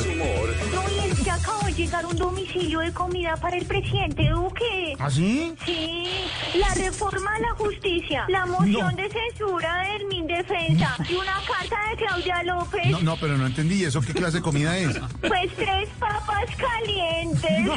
llegar 1.77 2.05
un 2.07 2.17
domicilio 2.17 2.79
de 2.79 2.91
comida 2.91 3.37
para 3.37 3.55
el 3.55 3.65
presidente 3.65 4.27
Duque. 4.29 4.95
¿Ah, 4.97 5.11
sí? 5.11 5.53
Sí, 5.63 6.07
la 6.55 6.73
reforma 6.73 7.35
a 7.35 7.39
la 7.39 7.51
justicia, 7.51 8.25
la 8.29 8.47
moción 8.47 8.95
de 8.95 9.07
censura 9.09 9.83
de 9.83 9.95
Hermín 9.95 10.25
Defensa 10.25 10.97
y 11.07 11.13
una 11.13 11.39
carta 11.47 11.77
de 11.91 11.97
Claudia 11.97 12.43
López. 12.43 12.87
No, 12.89 13.01
no, 13.01 13.17
pero 13.17 13.37
no 13.37 13.45
entendí. 13.45 13.83
¿Eso 13.83 14.01
qué 14.01 14.13
clase 14.13 14.37
de 14.37 14.43
comida 14.43 14.75
es? 14.75 14.99
Pues 15.21 15.51
tres 15.55 15.87
papas 15.99 16.45
calientes. 16.57 17.67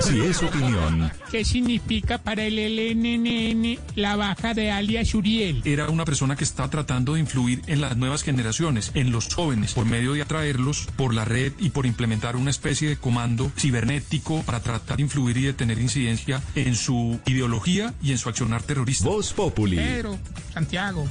Si 0.00 0.20
es 0.20 0.42
opinión, 0.42 1.10
¿Qué 1.30 1.44
significa 1.44 2.18
para 2.18 2.44
el 2.44 2.56
LNN 2.56 3.78
la 3.96 4.16
baja 4.16 4.54
de 4.54 4.70
alias 4.70 5.14
Uriel? 5.14 5.60
Era 5.64 5.90
una 5.90 6.04
persona 6.04 6.36
que 6.36 6.44
está 6.44 6.70
tratando 6.70 7.14
de 7.14 7.20
influir 7.20 7.62
en 7.66 7.80
las 7.82 7.96
nuevas 7.96 8.22
generaciones, 8.22 8.92
en 8.94 9.12
los 9.12 9.34
jóvenes, 9.34 9.74
por 9.76 9.84
medio 9.84 10.14
de 10.14 10.22
atraerlos 10.22 10.88
por 10.96 11.12
la 11.12 11.26
red 11.26 11.52
y 11.58 11.68
por 11.68 11.84
implementar 11.84 12.34
una 12.34 12.48
especie 12.48 12.88
de 12.88 12.96
comando 12.96 13.52
cibernético 13.58 14.42
para 14.44 14.60
tratar 14.60 14.96
de 14.96 15.02
influir 15.02 15.36
y 15.36 15.42
de 15.42 15.52
tener 15.52 15.78
incidencia 15.78 16.40
en 16.54 16.74
su 16.74 17.20
ideología 17.26 17.92
y 18.00 18.12
en 18.12 18.16
su 18.16 18.30
accionar 18.30 18.62
terrorista. 18.62 19.04
Voz 19.04 19.34
Populi. 19.34 19.76
Pedro, 19.76 20.18
Santiago, 20.50 21.06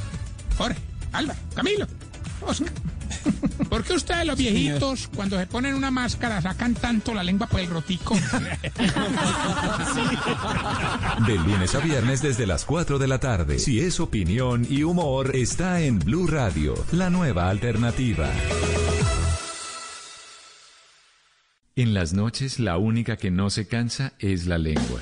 Jorge, 0.58 0.80
Alba, 1.12 1.36
Camilo, 1.54 1.86
Oscar. 2.46 2.72
¿Por 3.70 3.84
qué 3.84 3.94
ustedes 3.94 4.26
los 4.26 4.38
viejitos 4.38 5.10
cuando 5.14 5.38
se 5.40 5.48
ponen 5.48 5.76
una 5.76 5.92
máscara 5.92 6.42
sacan 6.42 6.74
tanto 6.74 7.14
la 7.14 7.24
lengua 7.24 7.48
por 7.48 7.60
el 7.60 7.68
rotico? 7.68 8.16
De 11.28 11.36
lunes 11.36 11.76
a 11.76 11.80
viernes 11.80 12.22
desde 12.22 12.46
las 12.48 12.66
4 12.66 13.00
de 13.00 13.08
la 13.08 13.20
tarde. 13.20 13.60
Si 13.60 13.80
es 13.80 14.00
opinión 14.00 14.66
y 14.70 14.84
humor, 14.84 15.36
está 15.36 15.82
en 15.82 16.00
Blue 16.00 16.28
Radio, 16.28 16.76
la 16.92 17.10
nueva 17.10 17.50
alternativa. 17.50 18.30
En 21.76 21.94
las 21.94 22.14
noches, 22.14 22.60
la 22.60 22.78
única 22.78 23.18
que 23.18 23.32
no 23.32 23.50
se 23.50 23.68
cansa 23.68 24.14
es 24.20 24.46
la 24.46 24.58
lengua. 24.58 25.02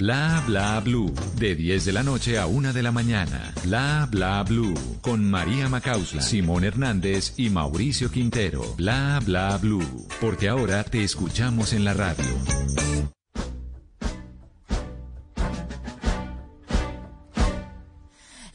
Bla 0.01 0.43
bla 0.47 0.79
blue. 0.79 1.13
De 1.35 1.53
10 1.53 1.85
de 1.85 1.91
la 1.91 2.01
noche 2.01 2.39
a 2.39 2.47
1 2.47 2.73
de 2.73 2.81
la 2.81 2.91
mañana. 2.91 3.53
Bla 3.63 4.07
bla 4.09 4.41
blue. 4.41 4.73
Con 4.99 5.29
María 5.29 5.69
Macausla, 5.69 6.23
Simón 6.23 6.63
Hernández 6.63 7.35
y 7.37 7.51
Mauricio 7.51 8.09
Quintero. 8.09 8.63
Bla 8.77 9.19
bla 9.23 9.55
blue. 9.57 10.07
Porque 10.19 10.49
ahora 10.49 10.83
te 10.83 11.03
escuchamos 11.03 11.73
en 11.73 11.85
la 11.85 11.93
radio. 11.93 12.25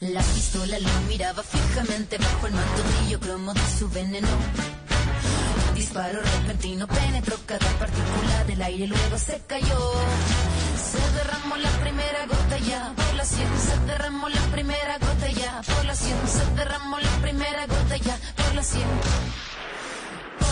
La 0.01 0.21
pistola 0.21 0.77
lo 0.79 0.89
miraba 1.07 1.43
fijamente 1.43 2.17
bajo 2.17 2.47
el 2.47 2.53
manto 2.55 2.83
brillo 2.99 3.19
cromo 3.21 3.53
de 3.53 3.77
su 3.79 3.87
veneno. 3.87 4.27
Disparo 5.75 6.19
repentino 6.21 6.87
penetró 6.87 7.37
cada 7.45 7.69
partícula 7.79 8.43
del 8.47 8.61
aire 8.63 8.87
luego 8.87 9.17
se 9.17 9.41
cayó. 9.47 9.93
Se 10.91 11.11
derramó 11.17 11.57
la 11.57 11.69
primera 11.81 12.25
gota 12.27 12.57
ya 12.59 12.93
por 12.95 13.13
la 13.15 13.25
sien, 13.25 13.49
se 13.59 13.77
derramó 13.85 14.29
la 14.29 14.41
primera 14.53 14.97
gota 14.97 15.27
ya 15.29 15.61
por 15.61 15.85
la 15.85 15.95
sien, 15.95 16.17
se 16.27 16.45
derramó 16.55 16.97
la 16.99 17.09
primera 17.21 17.67
gota 17.67 17.97
ya 17.97 18.17
sien. 18.63 18.87
Por 20.39 20.47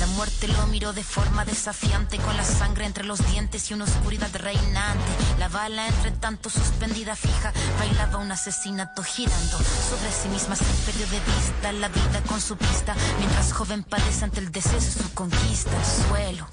la 0.00 0.06
muerte 0.06 0.48
lo 0.48 0.66
miró 0.66 0.92
de 0.92 1.02
forma 1.02 1.44
desafiante, 1.44 2.18
con 2.18 2.36
la 2.36 2.44
sangre 2.44 2.86
entre 2.86 3.04
los 3.04 3.24
dientes 3.30 3.70
y 3.70 3.74
una 3.74 3.84
oscuridad 3.84 4.30
reinante. 4.34 5.12
La 5.38 5.48
bala 5.48 5.86
entre 5.88 6.10
tanto 6.12 6.50
suspendida 6.50 7.16
fija, 7.16 7.52
bailaba 7.78 8.18
un 8.18 8.32
asesinato 8.32 9.02
girando 9.02 9.58
sobre 9.58 10.10
sí 10.10 10.28
misma. 10.28 10.56
Se 10.56 10.64
perdió 10.86 11.06
de 11.06 11.20
vista 11.20 11.72
la 11.72 11.88
vida 11.88 12.22
con 12.26 12.40
su 12.40 12.56
pista, 12.56 12.94
mientras 13.18 13.52
joven 13.52 13.82
padece 13.82 14.24
ante 14.24 14.40
el 14.40 14.50
deseo 14.50 14.80
de 14.80 14.80
su 14.80 15.12
conquista. 15.14 15.70
El 15.70 16.06
suelo, 16.08 16.48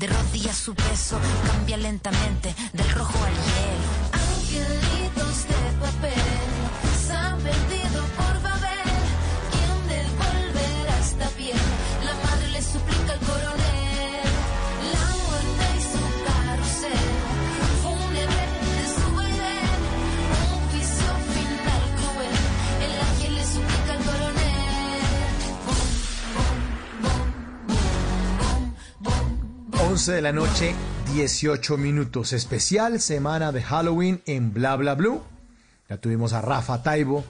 de 0.00 0.06
rodillas 0.06 0.56
su 0.56 0.74
peso, 0.74 1.18
cambia 1.46 1.76
lentamente 1.76 2.54
del 2.72 2.90
rojo 2.92 3.22
al 3.22 3.34
hielo. 3.34 3.99
11 30.00 30.12
de 30.12 30.22
la 30.22 30.32
noche, 30.32 30.74
18 31.12 31.76
minutos. 31.76 32.32
Especial 32.32 33.02
semana 33.02 33.52
de 33.52 33.60
Halloween 33.60 34.22
en 34.24 34.54
Bla 34.54 34.74
Bla 34.76 34.94
Blue. 34.94 35.20
Ya 35.90 35.98
tuvimos 35.98 36.32
a 36.32 36.40
Rafa 36.40 36.82
Taibo 36.82 37.22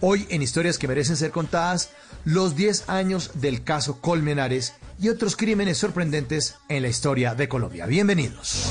Hoy 0.00 0.26
en 0.30 0.40
Historias 0.40 0.78
que 0.78 0.88
merecen 0.88 1.18
ser 1.18 1.30
contadas, 1.30 1.90
los 2.24 2.56
10 2.56 2.88
años 2.88 3.32
del 3.34 3.64
caso 3.64 4.00
Colmenares 4.00 4.72
y 4.98 5.10
otros 5.10 5.36
crímenes 5.36 5.76
sorprendentes 5.76 6.54
en 6.70 6.80
la 6.80 6.88
historia 6.88 7.34
de 7.34 7.50
Colombia. 7.50 7.84
Bienvenidos. 7.84 8.70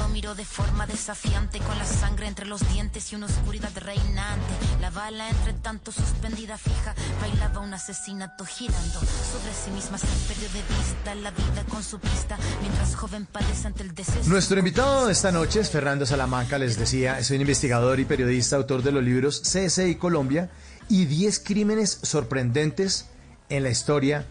Lo 0.00 0.08
miró 0.08 0.34
de 0.34 0.44
forma 0.44 0.86
desafiante, 0.86 1.58
con 1.60 1.78
la 1.78 1.84
sangre 1.84 2.26
entre 2.26 2.46
los 2.46 2.60
dientes 2.72 3.12
y 3.12 3.16
una 3.16 3.26
oscuridad 3.26 3.70
reinante. 3.76 4.54
La 4.80 4.90
bala 4.90 5.28
entre 5.30 5.52
tanto 5.54 5.92
suspendida 5.92 6.58
fija, 6.58 6.94
bailaba 7.20 7.60
un 7.60 7.72
asesinato 7.72 8.44
girando 8.44 9.00
sobre 9.00 9.52
sí 9.64 9.70
misma. 9.70 9.98
Se 9.98 10.06
perdió 10.26 10.48
de 10.48 10.62
vista 10.62 11.14
la 11.14 11.30
vida 11.30 11.64
con 11.68 11.82
su 11.82 11.98
pista, 12.00 12.36
mientras 12.60 12.96
joven 12.96 13.26
padece 13.26 13.68
ante 13.68 13.82
el. 13.82 13.92
Nuestro 14.26 14.58
invitado 14.58 15.10
esta 15.10 15.30
noche 15.30 15.60
es 15.60 15.70
Fernando 15.70 16.06
Salamanca, 16.06 16.58
les 16.58 16.78
decía, 16.78 17.18
es 17.18 17.30
un 17.30 17.40
investigador 17.40 18.00
y 18.00 18.04
periodista, 18.04 18.56
autor 18.56 18.82
de 18.82 18.92
los 18.92 19.04
libros 19.04 19.40
CSI 19.40 19.96
Colombia 19.96 20.50
y 20.88 21.04
10 21.04 21.40
crímenes 21.40 21.98
sorprendentes 22.02 23.06
en 23.48 23.64
la 23.64 23.70
historia 23.70 24.24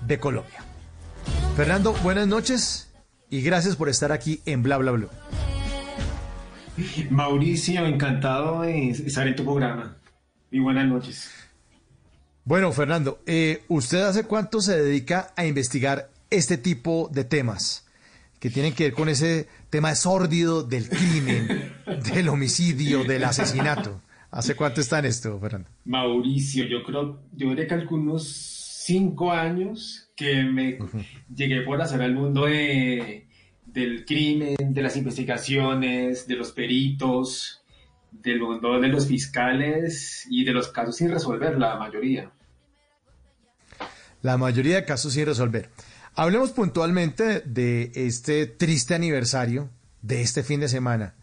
de 0.00 0.18
Colombia. 0.18 0.64
Fernando, 1.56 1.92
buenas 2.02 2.26
noches 2.26 2.87
y 3.30 3.42
gracias 3.42 3.76
por 3.76 3.88
estar 3.88 4.12
aquí 4.12 4.40
en 4.46 4.62
Bla 4.62 4.78
Bla 4.78 4.92
Blue. 4.92 5.08
Mauricio, 7.10 7.86
encantado 7.86 8.62
de 8.62 8.90
estar 8.90 9.26
en 9.26 9.34
tu 9.34 9.44
programa. 9.44 9.96
Y 10.50 10.60
buenas 10.60 10.86
noches. 10.86 11.30
Bueno, 12.44 12.72
Fernando, 12.72 13.20
eh, 13.26 13.62
¿usted 13.68 14.02
hace 14.02 14.24
cuánto 14.24 14.60
se 14.60 14.80
dedica 14.80 15.32
a 15.36 15.44
investigar 15.44 16.08
este 16.30 16.56
tipo 16.56 17.10
de 17.12 17.24
temas 17.24 17.86
que 18.40 18.48
tienen 18.48 18.72
que 18.72 18.84
ver 18.84 18.92
con 18.94 19.08
ese 19.08 19.48
tema 19.70 19.94
sórdido 19.94 20.62
del 20.62 20.88
crimen, 20.88 21.74
del 22.14 22.28
homicidio, 22.28 23.04
del 23.04 23.24
asesinato? 23.24 24.00
¿Hace 24.30 24.54
cuánto 24.54 24.80
está 24.80 25.00
en 25.00 25.06
esto, 25.06 25.38
Fernando? 25.40 25.68
Mauricio, 25.84 26.64
yo 26.66 26.82
creo, 26.84 27.20
yo 27.32 27.48
diría 27.50 27.66
que 27.66 27.74
algunos 27.74 28.26
cinco 28.84 29.32
años 29.32 30.07
que 30.18 30.42
me 30.42 30.76
llegué 31.32 31.60
por 31.60 31.80
hacer 31.80 32.02
al 32.02 32.12
mundo 32.12 32.46
de, 32.46 33.28
del 33.64 34.04
crimen, 34.04 34.56
de 34.58 34.82
las 34.82 34.96
investigaciones, 34.96 36.26
de 36.26 36.34
los 36.34 36.50
peritos, 36.50 37.62
del 38.10 38.40
mundo 38.40 38.80
de 38.80 38.88
los 38.88 39.06
fiscales 39.06 40.26
y 40.28 40.44
de 40.44 40.50
los 40.50 40.68
casos 40.72 40.96
sin 40.96 41.12
resolver, 41.12 41.56
la 41.56 41.76
mayoría. 41.76 42.32
La 44.20 44.36
mayoría 44.36 44.74
de 44.74 44.84
casos 44.84 45.12
sin 45.12 45.24
resolver. 45.24 45.70
Hablemos 46.16 46.50
puntualmente 46.50 47.40
de 47.42 47.92
este 47.94 48.46
triste 48.46 48.96
aniversario 48.96 49.70
de 50.02 50.22
este 50.22 50.42
fin 50.42 50.58
de 50.58 50.68
semana. 50.68 51.14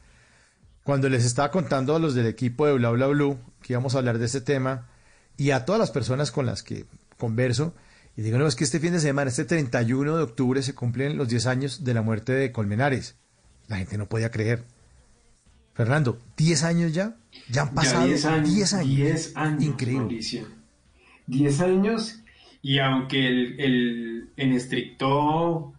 Cuando 0.86 1.10
les 1.10 1.26
estaba 1.26 1.52
contando 1.52 1.98
a 1.98 2.00
los 2.00 2.16
del 2.16 2.28
equipo 2.28 2.66
de 2.66 2.74
Bla 2.74 2.92
Bla 2.92 3.08
Blue 3.08 3.40
que 3.62 3.74
íbamos 3.74 3.94
a 3.94 3.98
hablar 3.98 4.20
de 4.20 4.26
este 4.28 4.40
tema 4.40 4.88
y 5.36 5.52
a 5.52 5.66
todas 5.66 5.80
las 5.80 5.92
personas 5.92 6.32
con 6.32 6.46
las 6.46 6.64
que 6.64 6.86
converso, 7.18 7.76
y 8.18 8.22
digo, 8.22 8.38
no, 8.38 8.48
es 8.48 8.56
que 8.56 8.64
este 8.64 8.80
fin 8.80 8.94
de 8.94 9.00
semana, 9.00 9.30
este 9.30 9.44
31 9.44 10.16
de 10.16 10.24
octubre, 10.24 10.62
se 10.62 10.74
cumplen 10.74 11.18
los 11.18 11.28
10 11.28 11.48
años 11.48 11.84
de 11.84 11.94
la 11.94 12.02
muerte 12.02 12.32
de 12.32 12.52
Colmenares. 12.52 13.18
La 13.68 13.78
gente 13.78 13.98
no 13.98 14.08
podía 14.08 14.32
creer. 14.32 14.64
Fernando, 15.74 16.18
¿10 16.38 16.64
años 16.64 16.94
ya? 16.94 17.18
Ya 17.50 17.64
han 17.64 17.74
pasado 17.74 18.06
10 18.06 18.26
años. 18.26 18.86
10 18.88 19.36
años. 19.36 19.64
Increíble. 19.64 20.20
10 21.28 21.62
años 21.62 22.22
y 22.62 22.80
aunque 22.80 23.28
el, 23.28 24.30
en 24.38 24.54
estricto 24.54 25.74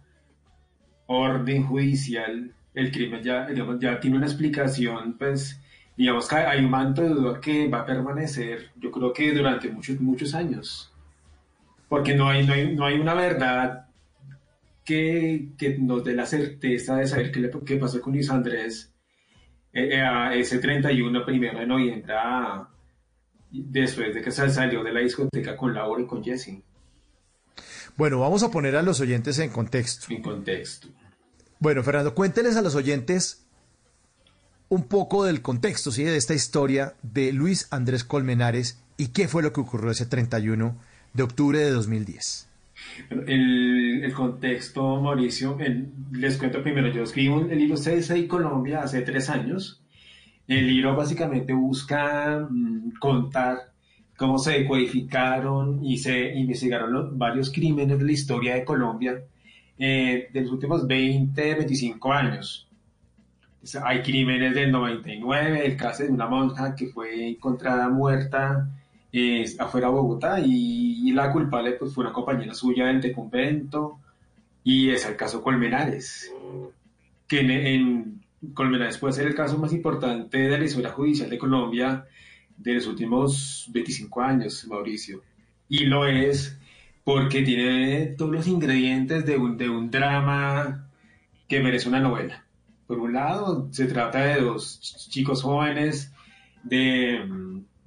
orden 1.07 1.63
judicial 1.63 2.53
el 2.73 2.91
crimen 2.91 3.23
ya, 3.23 3.47
ya 3.79 3.99
tiene 3.99 4.17
una 4.17 4.27
explicación, 4.27 5.17
pues 5.17 5.59
digamos 5.97 6.27
que 6.27 6.35
hay 6.35 6.63
un 6.63 6.69
manto 6.69 7.01
de 7.01 7.09
duda 7.09 7.41
que 7.41 7.67
va 7.67 7.79
a 7.79 7.85
permanecer, 7.85 8.71
yo 8.75 8.91
creo 8.91 9.11
que 9.11 9.33
durante 9.33 9.69
muchos, 9.69 9.99
muchos 9.99 10.35
años. 10.35 10.93
Porque 11.87 12.15
no 12.15 12.29
hay, 12.29 12.45
no 12.45 12.53
hay, 12.53 12.75
no 12.75 12.85
hay 12.85 12.99
una 12.99 13.13
verdad 13.13 13.87
que, 14.83 15.49
que, 15.57 15.77
nos 15.77 16.03
dé 16.03 16.13
la 16.13 16.25
certeza 16.25 16.95
de 16.97 17.07
saber 17.07 17.31
qué, 17.31 17.39
le, 17.39 17.51
qué 17.65 17.77
pasó 17.77 18.01
con 18.01 18.13
Luis 18.13 18.29
Andrés 18.29 18.93
eh, 19.73 19.89
eh, 19.93 20.39
ese 20.39 20.59
31 20.59 21.25
primero 21.25 21.59
de 21.59 21.67
noviembre, 21.67 22.13
después 23.51 24.13
de 24.13 24.21
que 24.21 24.31
se 24.31 24.49
salió 24.49 24.83
de 24.83 24.91
la 24.91 25.01
discoteca 25.01 25.55
con 25.55 25.73
Laura 25.73 26.01
y 26.01 26.07
con 26.07 26.23
Jesse. 26.23 26.61
Bueno, 27.95 28.19
vamos 28.19 28.43
a 28.43 28.51
poner 28.51 28.75
a 28.75 28.81
los 28.81 28.99
oyentes 28.99 29.39
en 29.39 29.49
contexto. 29.49 30.07
En 30.09 30.21
contexto. 30.21 30.87
Bueno, 31.59 31.83
Fernando, 31.83 32.13
cuénteles 32.13 32.55
a 32.55 32.61
los 32.61 32.75
oyentes 32.75 33.45
un 34.69 34.83
poco 34.83 35.23
del 35.23 35.41
contexto, 35.41 35.91
¿sí? 35.91 36.03
De 36.03 36.17
esta 36.17 36.33
historia 36.33 36.95
de 37.01 37.31
Luis 37.31 37.67
Andrés 37.71 38.03
Colmenares 38.03 38.81
y 38.97 39.09
qué 39.09 39.27
fue 39.27 39.41
lo 39.43 39.53
que 39.53 39.61
ocurrió 39.61 39.91
ese 39.91 40.05
31 40.05 40.77
de 41.17 41.23
octubre 41.23 41.57
de 41.57 41.71
2010. 41.71 42.47
El, 43.09 44.03
el 44.03 44.13
contexto, 44.13 45.01
Mauricio, 45.01 45.57
les 46.11 46.37
cuento 46.37 46.61
primero, 46.61 46.89
yo 46.89 47.03
escribo 47.03 47.41
el 47.41 47.57
libro 47.57 47.75
6 47.75 48.13
y 48.15 48.27
Colombia 48.27 48.81
hace 48.83 49.01
tres 49.01 49.29
años. 49.29 49.81
El 50.47 50.67
libro 50.67 50.95
básicamente 50.95 51.53
busca 51.53 52.47
mm, 52.49 52.99
contar 52.99 53.71
cómo 54.15 54.37
se 54.37 54.59
decodificaron 54.59 55.83
y 55.83 55.97
se 55.97 56.35
investigaron 56.35 56.93
los, 56.93 57.17
varios 57.17 57.51
crímenes 57.51 57.97
de 57.97 58.05
la 58.05 58.11
historia 58.11 58.53
de 58.53 58.63
Colombia 58.63 59.19
eh, 59.79 60.29
de 60.31 60.41
los 60.41 60.51
últimos 60.51 60.87
20, 60.87 61.55
25 61.55 62.13
años. 62.13 62.69
hay 63.83 64.01
crímenes 64.03 64.53
del 64.53 64.71
99, 64.71 65.65
el 65.65 65.77
caso 65.77 66.03
de 66.03 66.09
una 66.09 66.27
monja 66.27 66.75
que 66.75 66.87
fue 66.87 67.27
encontrada 67.27 67.89
muerta 67.89 68.69
eh, 69.11 69.45
afuera 69.59 69.87
de 69.87 69.93
Bogotá 69.93 70.39
y, 70.39 71.11
la 71.11 71.31
culpable 71.31 71.71
pues, 71.73 71.93
fue 71.93 72.03
una 72.03 72.13
compañera 72.13 72.53
suya 72.53 72.85
del 72.85 73.01
de 73.01 73.11
convento 73.11 73.97
y 74.63 74.89
es 74.89 75.05
el 75.05 75.15
caso 75.15 75.41
Colmenares, 75.41 76.31
que 77.27 77.39
en, 77.39 77.49
en 77.51 78.21
Colmenares 78.53 78.97
puede 78.97 79.13
ser 79.13 79.27
el 79.27 79.33
caso 79.33 79.57
más 79.57 79.73
importante 79.73 80.37
de 80.37 80.57
la 80.57 80.65
historia 80.65 80.91
judicial 80.91 81.29
de 81.29 81.37
Colombia 81.37 82.05
de 82.57 82.73
los 82.73 82.87
últimos 82.87 83.67
25 83.71 84.21
años, 84.21 84.67
Mauricio. 84.67 85.23
Y 85.69 85.85
lo 85.85 86.05
es 86.05 86.57
porque 87.03 87.41
tiene 87.41 88.07
todos 88.17 88.31
los 88.31 88.47
ingredientes 88.47 89.25
de 89.25 89.37
un, 89.37 89.57
de 89.57 89.69
un 89.69 89.89
drama 89.89 90.89
que 91.47 91.61
merece 91.61 91.87
una 91.87 91.99
novela. 91.99 92.43
Por 92.85 92.99
un 92.99 93.13
lado, 93.13 93.69
se 93.71 93.85
trata 93.85 94.19
de 94.19 94.41
dos 94.41 94.79
chicos 95.09 95.41
jóvenes 95.41 96.11
de, 96.63 97.25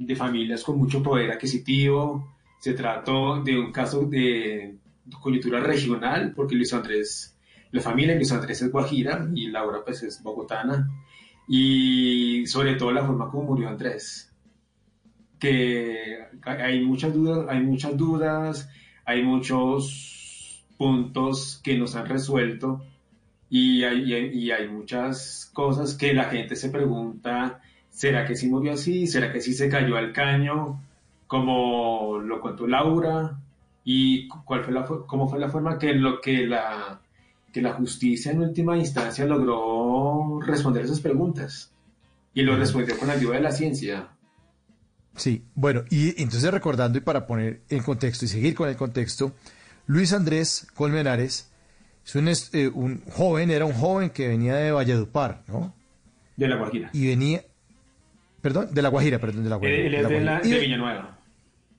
de 0.06 0.16
familias 0.16 0.64
con 0.64 0.78
mucho 0.78 1.02
poder 1.02 1.30
adquisitivo. 1.30 2.34
Se 2.58 2.74
trata 2.74 3.12
de 3.44 3.58
un 3.58 3.72
caso 3.72 4.04
de 4.06 4.76
coyuntura 5.20 5.60
regional, 5.60 6.32
porque 6.34 6.54
Luis 6.54 6.72
Andrés, 6.72 7.36
la 7.70 7.80
familia 7.80 8.12
de 8.12 8.18
Luis 8.18 8.32
Andrés 8.32 8.62
es 8.62 8.70
guajira 8.70 9.28
y 9.34 9.48
Laura 9.48 9.84
pues 9.84 10.02
es 10.02 10.22
bogotana. 10.22 10.88
Y 11.48 12.46
sobre 12.46 12.74
todo 12.74 12.92
la 12.92 13.04
forma 13.04 13.30
como 13.30 13.44
murió 13.44 13.68
Andrés 13.68 14.30
que 15.40 16.18
hay 16.44 16.84
muchas 16.84 17.14
dudas, 17.14 17.46
hay 17.48 17.60
muchas 17.62 17.96
dudas, 17.96 18.68
hay 19.04 19.22
muchos 19.24 20.64
puntos 20.76 21.60
que 21.64 21.76
nos 21.76 21.96
han 21.96 22.06
resuelto 22.06 22.84
y 23.48 23.82
hay, 23.82 24.12
y 24.12 24.50
hay 24.52 24.68
muchas 24.68 25.50
cosas 25.52 25.94
que 25.94 26.12
la 26.12 26.24
gente 26.24 26.54
se 26.54 26.68
pregunta, 26.68 27.60
¿será 27.90 28.26
que 28.26 28.36
sí 28.36 28.48
murió 28.48 28.72
así? 28.72 29.06
¿Será 29.06 29.32
que 29.32 29.40
sí 29.40 29.54
se 29.54 29.68
cayó 29.68 29.96
al 29.96 30.12
caño? 30.12 30.80
Como 31.26 32.18
lo 32.18 32.40
contó 32.40 32.66
Laura 32.66 33.38
y 33.84 34.28
cuál 34.28 34.64
fue 34.64 34.72
la, 34.72 34.84
cómo 34.84 35.28
fue 35.28 35.38
la 35.38 35.48
forma 35.48 35.78
que 35.78 35.94
lo 35.94 36.20
que 36.20 36.46
la 36.46 37.00
que 37.52 37.62
la 37.62 37.72
justicia 37.72 38.32
en 38.32 38.40
última 38.40 38.76
instancia 38.76 39.24
logró 39.24 40.40
responder 40.40 40.84
esas 40.84 41.00
preguntas 41.00 41.72
y 42.32 42.42
lo 42.42 42.56
respondió 42.56 42.96
con 42.98 43.08
la 43.08 43.14
ayuda 43.14 43.34
de 43.36 43.40
la 43.40 43.52
ciencia. 43.52 44.08
Sí, 45.16 45.44
bueno, 45.54 45.82
y 45.90 46.22
entonces 46.22 46.50
recordando 46.50 46.98
y 46.98 47.00
para 47.00 47.26
poner 47.26 47.62
en 47.68 47.82
contexto 47.82 48.24
y 48.24 48.28
seguir 48.28 48.54
con 48.54 48.68
el 48.68 48.76
contexto, 48.76 49.32
Luis 49.86 50.12
Andrés 50.12 50.68
Colmenares 50.74 51.50
es 52.06 52.14
un, 52.14 52.28
eh, 52.28 52.68
un 52.68 53.02
joven, 53.10 53.50
era 53.50 53.64
un 53.64 53.74
joven 53.74 54.10
que 54.10 54.28
venía 54.28 54.54
de 54.54 54.70
Valledupar, 54.70 55.42
¿no? 55.48 55.74
De 56.36 56.48
La 56.48 56.56
Guajira. 56.56 56.90
Y 56.92 57.08
venía, 57.08 57.42
perdón, 58.40 58.68
de 58.72 58.82
La 58.82 58.88
Guajira, 58.88 59.18
perdón, 59.18 59.44
de 59.44 59.50
La 59.50 59.56
Guajira. 59.56 60.02
La, 60.02 60.40
de, 60.40 60.60
Villanueva. 60.60 61.18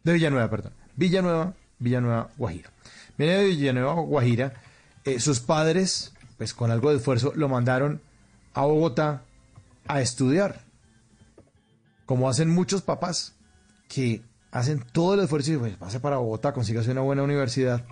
De 0.04 0.14
Villanueva, 0.14 0.50
perdón. 0.50 0.74
Villanueva, 0.96 1.54
Villanueva, 1.80 2.30
Guajira. 2.38 2.70
Viene 3.18 3.34
de 3.34 3.46
Villanueva, 3.46 3.94
Guajira. 3.94 4.54
Eh, 5.04 5.20
sus 5.20 5.40
padres, 5.40 6.14
pues 6.38 6.54
con 6.54 6.72
algo 6.72 6.92
de 6.92 6.98
esfuerzo, 6.98 7.34
lo 7.36 7.50
mandaron 7.50 8.02
a 8.54 8.66
Bogotá 8.66 9.24
a 9.88 10.02
estudiar 10.02 10.62
como 12.12 12.28
hacen 12.28 12.50
muchos 12.50 12.82
papás 12.82 13.36
que 13.88 14.22
hacen 14.52 14.84
todo 14.92 15.14
el 15.14 15.22
esfuerzo 15.22 15.54
y 15.54 15.58
pues, 15.58 15.78
pase 15.78 16.02
para 16.02 16.18
Bogotá, 16.18 16.52
consígase 16.52 16.92
una 16.92 17.00
buena 17.00 17.24
universidad 17.24 17.86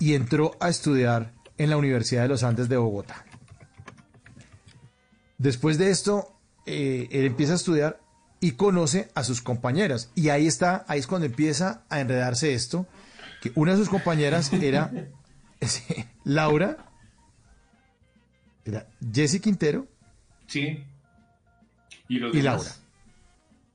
y 0.00 0.14
entró 0.14 0.56
a 0.58 0.68
estudiar 0.68 1.32
en 1.56 1.70
la 1.70 1.76
Universidad 1.76 2.22
de 2.22 2.28
los 2.30 2.42
Andes 2.42 2.68
de 2.68 2.76
Bogotá. 2.76 3.24
Después 5.38 5.78
de 5.78 5.90
esto, 5.90 6.33
eh, 6.66 7.08
él 7.10 7.26
empieza 7.26 7.52
a 7.52 7.56
estudiar 7.56 8.00
y 8.40 8.52
conoce 8.52 9.08
a 9.14 9.24
sus 9.24 9.42
compañeras. 9.42 10.10
Y 10.14 10.28
ahí 10.28 10.46
está, 10.46 10.84
ahí 10.88 11.00
es 11.00 11.06
cuando 11.06 11.26
empieza 11.26 11.84
a 11.88 12.00
enredarse 12.00 12.54
esto, 12.54 12.86
que 13.40 13.52
una 13.54 13.72
de 13.72 13.78
sus 13.78 13.88
compañeras 13.88 14.52
era 14.62 14.90
Laura, 16.24 16.90
era 18.64 18.86
Jesse 19.12 19.40
Quintero. 19.40 19.86
Sí. 20.46 20.84
Y, 22.08 22.16
y 22.16 22.42
Laura. 22.42 22.70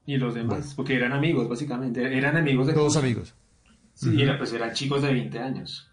Y 0.05 0.17
los 0.17 0.33
demás, 0.33 0.73
porque 0.75 0.95
eran 0.95 1.13
amigos, 1.13 1.47
básicamente. 1.47 2.17
Eran 2.17 2.35
amigos 2.35 2.67
de 2.67 2.73
todos. 2.73 2.97
amigos. 2.97 3.35
Sí, 3.93 4.25
pues 4.37 4.53
eran 4.53 4.73
chicos 4.73 5.01
de 5.01 5.11
20 5.13 5.39
años. 5.39 5.87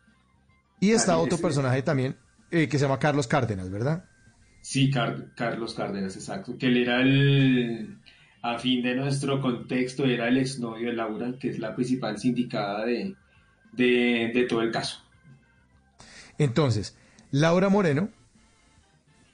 Y 0.81 0.93
está 0.93 1.19
otro 1.19 1.39
personaje 1.39 1.83
también 1.83 2.17
eh, 2.51 2.69
que 2.69 2.79
se 2.79 2.85
llama 2.85 2.99
Carlos 2.99 3.27
Cárdenas, 3.27 3.69
¿verdad? 3.71 4.05
Sí, 4.67 4.91
Carlos 4.91 5.75
Cárdenas, 5.75 6.17
exacto. 6.17 6.59
Que 6.59 6.67
él 6.67 6.79
era 6.79 7.01
el, 7.01 7.99
a 8.43 8.59
fin 8.59 8.83
de 8.83 8.97
nuestro 8.97 9.41
contexto, 9.41 10.05
era 10.05 10.27
el 10.27 10.39
exnovio 10.39 10.89
de 10.89 10.97
Laura, 10.97 11.35
que 11.39 11.51
es 11.51 11.61
la 11.61 11.73
principal 11.77 12.19
sindicada 12.19 12.85
de, 12.85 13.15
de, 13.73 14.47
todo 14.49 14.63
el 14.63 14.73
caso. 14.73 15.05
Entonces, 16.37 16.97
Laura 17.31 17.69
Moreno 17.69 18.09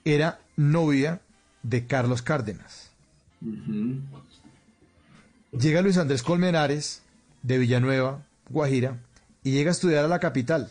era 0.05 0.39
novia 0.57 1.23
de 1.63 1.87
Carlos 1.87 2.21
Cárdenas. 2.21 2.93
Llega 5.59 5.81
Luis 5.81 5.97
Andrés 5.97 6.23
Colmenares 6.23 7.03
de 7.43 7.57
Villanueva, 7.57 8.27
Guajira, 8.51 9.01
y 9.43 9.53
llega 9.53 9.71
a 9.71 9.73
estudiar 9.73 10.05
a 10.05 10.09
la 10.09 10.21
capital. 10.21 10.71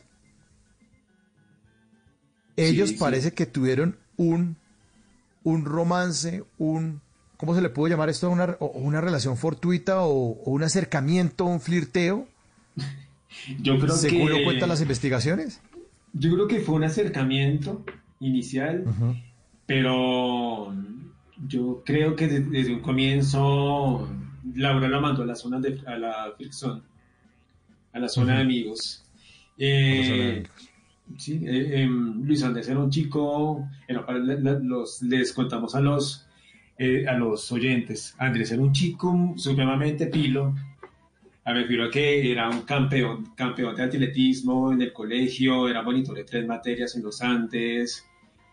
Ellos 2.57 2.93
parece 2.93 3.33
que 3.33 3.47
tuvieron 3.47 3.97
un, 4.21 4.55
un 5.43 5.65
romance, 5.65 6.43
un, 6.57 7.01
¿cómo 7.37 7.55
se 7.55 7.61
le 7.61 7.69
puede 7.69 7.91
llamar 7.93 8.09
esto? 8.09 8.29
Una, 8.29 8.55
una 8.59 9.01
relación 9.01 9.37
fortuita 9.37 10.01
o, 10.01 10.13
un 10.45 10.63
acercamiento, 10.63 11.45
un 11.45 11.59
flirteo 11.61 12.27
Yo 13.61 13.79
creo 13.79 13.95
¿Según 13.95 14.27
que... 14.27 14.33
lo 14.39 14.43
cuentan 14.43 14.69
las 14.69 14.81
investigaciones? 14.81 15.61
Yo 16.13 16.33
creo 16.33 16.47
que 16.47 16.59
fue 16.59 16.75
un 16.75 16.83
acercamiento 16.83 17.83
inicial, 18.19 18.83
pero 19.65 20.73
yo 21.47 21.81
creo 21.85 22.15
que 22.15 22.27
de- 22.27 22.41
desde 22.41 22.73
un 22.75 22.81
comienzo 22.81 24.09
Laura 24.55 24.89
la 24.89 24.99
mandó 24.99 25.23
a 25.23 25.25
la 25.25 25.35
zona 25.35 25.59
de 25.59 25.79
a 25.87 25.95
la 25.97 26.33
fricción, 26.37 26.83
a 27.93 27.99
la 27.99 28.09
zona 28.09 28.35
de 28.35 28.41
amigos. 28.41 29.03
Eh, 29.57 30.03
zona 30.05 30.23
de 30.23 30.49
sí, 31.17 31.41
eh, 31.45 31.81
em, 31.83 32.23
Luis 32.23 32.43
Andrés 32.43 32.67
era 32.69 32.79
un 32.79 32.89
chico, 32.89 33.67
para 34.05 34.19
le- 34.19 34.39
le- 34.39 34.59
los, 34.63 35.01
les 35.03 35.33
contamos 35.33 35.75
a 35.75 35.81
los 35.81 36.27
eh, 36.77 37.05
a 37.07 37.13
los 37.13 37.51
oyentes, 37.51 38.15
Andrés 38.17 38.51
era 38.51 38.61
un 38.61 38.71
chico 38.73 39.33
supremamente 39.37 40.07
pilo, 40.07 40.55
me 41.45 41.53
refiero 41.53 41.85
a 41.85 41.89
que 41.91 42.31
era 42.31 42.49
un 42.49 42.61
campeón, 42.61 43.25
campeón 43.35 43.75
de 43.75 43.83
atletismo 43.83 44.71
en 44.71 44.81
el 44.81 44.93
colegio, 44.93 45.67
era 45.69 45.81
monitor 45.83 46.15
de 46.15 46.23
tres 46.23 46.47
materias 46.47 46.95
en 46.95 47.03
los 47.03 47.21
Andes, 47.21 48.05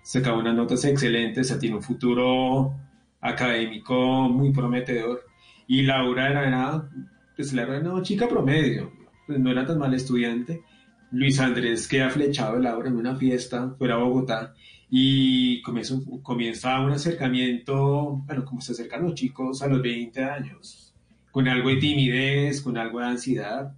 sacaba 0.02 0.38
unas 0.38 0.54
notas 0.54 0.84
excelentes, 0.84 1.56
tiene 1.58 1.76
un 1.76 1.82
futuro 1.82 2.74
académico 3.20 4.28
muy 4.28 4.52
prometedor. 4.52 5.24
Y 5.66 5.82
Laura 5.82 6.28
era, 6.28 6.88
pues, 7.36 7.52
era 7.52 7.78
una 7.78 8.02
chica 8.02 8.26
promedio, 8.28 8.90
pues, 9.26 9.38
no 9.38 9.50
era 9.50 9.66
tan 9.66 9.78
mal 9.78 9.92
estudiante. 9.94 10.62
Luis 11.10 11.38
Andrés 11.40 11.88
queda 11.88 12.10
flechado 12.10 12.56
de 12.56 12.62
Laura 12.62 12.88
en 12.88 12.96
una 12.96 13.16
fiesta 13.16 13.74
fuera 13.78 13.94
a 13.94 13.98
Bogotá 13.98 14.54
y 14.90 15.60
comienza, 15.62 15.94
un- 15.94 16.22
comienza 16.22 16.80
un 16.80 16.92
acercamiento, 16.92 18.22
bueno, 18.26 18.44
como 18.44 18.60
se 18.60 18.72
acercan 18.72 19.02
los 19.04 19.14
chicos 19.14 19.62
a 19.62 19.68
los 19.68 19.80
20 19.82 20.22
años, 20.24 20.94
con 21.30 21.48
algo 21.48 21.68
de 21.70 21.76
timidez, 21.76 22.60
con 22.62 22.76
algo 22.76 23.00
de 23.00 23.06
ansiedad, 23.06 23.74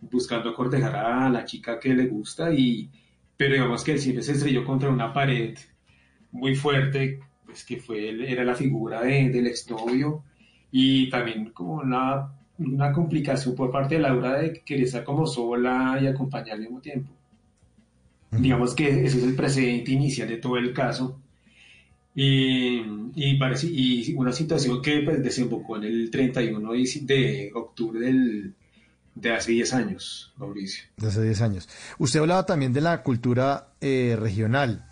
buscando 0.00 0.54
cortejar 0.54 0.94
a 0.96 1.28
la 1.30 1.44
chica 1.44 1.78
que 1.80 1.94
le 1.94 2.06
gusta 2.06 2.52
y 2.52 2.90
pero 3.36 3.54
digamos 3.54 3.84
que 3.84 3.92
él 3.92 4.00
siempre 4.00 4.22
se 4.22 4.32
estrelló 4.32 4.64
contra 4.64 4.90
una 4.90 5.12
pared 5.12 5.56
muy 6.32 6.56
fuerte, 6.56 7.20
pues 7.46 7.64
que 7.64 7.78
fue 7.78 8.10
era 8.30 8.44
la 8.44 8.54
figura 8.54 9.00
de- 9.02 9.30
del 9.30 9.46
exnovio 9.46 10.24
y 10.72 11.08
también 11.08 11.50
como 11.50 11.74
una, 11.74 12.32
una 12.58 12.92
complicación 12.92 13.54
por 13.54 13.70
parte 13.70 13.94
de 13.96 14.00
Laura 14.00 14.38
de 14.38 14.60
querer 14.62 14.84
estar 14.84 15.04
como 15.04 15.26
sola 15.26 15.98
y 16.00 16.06
acompañar 16.06 16.52
al 16.56 16.60
mismo 16.60 16.80
tiempo. 16.80 17.10
Digamos 18.30 18.74
que 18.74 18.88
ese 19.06 19.18
es 19.18 19.24
el 19.24 19.34
precedente 19.34 19.92
inicial 19.92 20.28
de 20.28 20.36
todo 20.36 20.56
el 20.58 20.72
caso. 20.74 21.18
Y, 22.14 22.82
y, 23.14 23.38
parece, 23.38 23.68
y 23.70 24.12
una 24.16 24.32
situación 24.32 24.82
que 24.82 25.00
pues, 25.04 25.22
desembocó 25.22 25.76
en 25.76 25.84
el 25.84 26.10
31 26.10 26.72
de, 26.72 27.00
de 27.02 27.50
octubre 27.54 28.00
del, 28.00 28.54
de 29.14 29.32
hace 29.32 29.52
10 29.52 29.74
años, 29.74 30.32
Mauricio. 30.36 30.84
de 30.96 31.06
hace 31.06 31.22
10 31.22 31.40
años. 31.42 31.68
Usted 31.98 32.20
hablaba 32.20 32.44
también 32.44 32.72
de 32.72 32.80
la 32.80 33.02
cultura 33.04 33.68
eh, 33.80 34.16
regional 34.18 34.84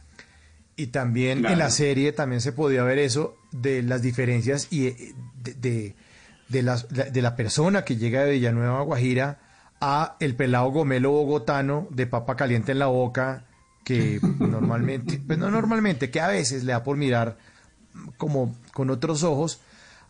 y 0.76 0.88
también 0.88 1.40
Claro. 1.40 1.54
en 1.54 1.58
la 1.58 1.70
serie 1.70 2.12
también 2.12 2.40
se 2.40 2.52
podía 2.52 2.84
ver 2.84 2.98
eso 2.98 3.36
de 3.50 3.82
las 3.82 4.02
diferencias 4.02 4.68
y 4.72 4.86
eh, 4.86 4.96
de, 5.42 5.54
de, 5.54 5.94
de 6.48 6.62
las- 6.62 6.88
de 6.88 7.22
la 7.22 7.36
persona 7.36 7.84
que 7.84 7.96
llega 7.96 8.24
de 8.24 8.32
Villanueva 8.32 8.78
a 8.78 8.82
Guajira 8.82 9.38
a 9.80 10.16
el 10.20 10.34
pelado 10.36 10.70
gomelo 10.70 11.10
bogotano 11.12 11.86
de 11.90 12.06
papa 12.06 12.36
caliente 12.36 12.72
en 12.72 12.78
la 12.78 12.86
boca 12.86 13.44
que 13.84 14.18
normalmente, 14.40 15.20
pues 15.26 15.38
no 15.38 15.50
normalmente, 15.50 16.10
que 16.10 16.20
a 16.20 16.28
veces 16.28 16.64
le 16.64 16.72
da 16.72 16.82
por 16.82 16.96
mirar 16.96 17.36
como 18.16 18.54
con 18.72 18.90
otros 18.90 19.22
ojos 19.22 19.60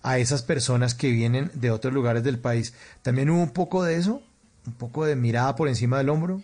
a 0.02 0.18
esas 0.18 0.42
personas 0.42 0.94
que 0.94 1.10
vienen 1.10 1.50
de 1.54 1.70
otros 1.70 1.92
lugares 1.92 2.22
del 2.22 2.38
país. 2.38 2.74
¿También 3.02 3.28
hubo 3.30 3.42
un 3.42 3.50
poco 3.50 3.82
de 3.82 3.96
eso? 3.96 4.22
¿Un 4.66 4.72
poco 4.74 5.04
de 5.04 5.16
mirada 5.16 5.56
por 5.56 5.68
encima 5.68 5.98
del 5.98 6.08
hombro? 6.10 6.42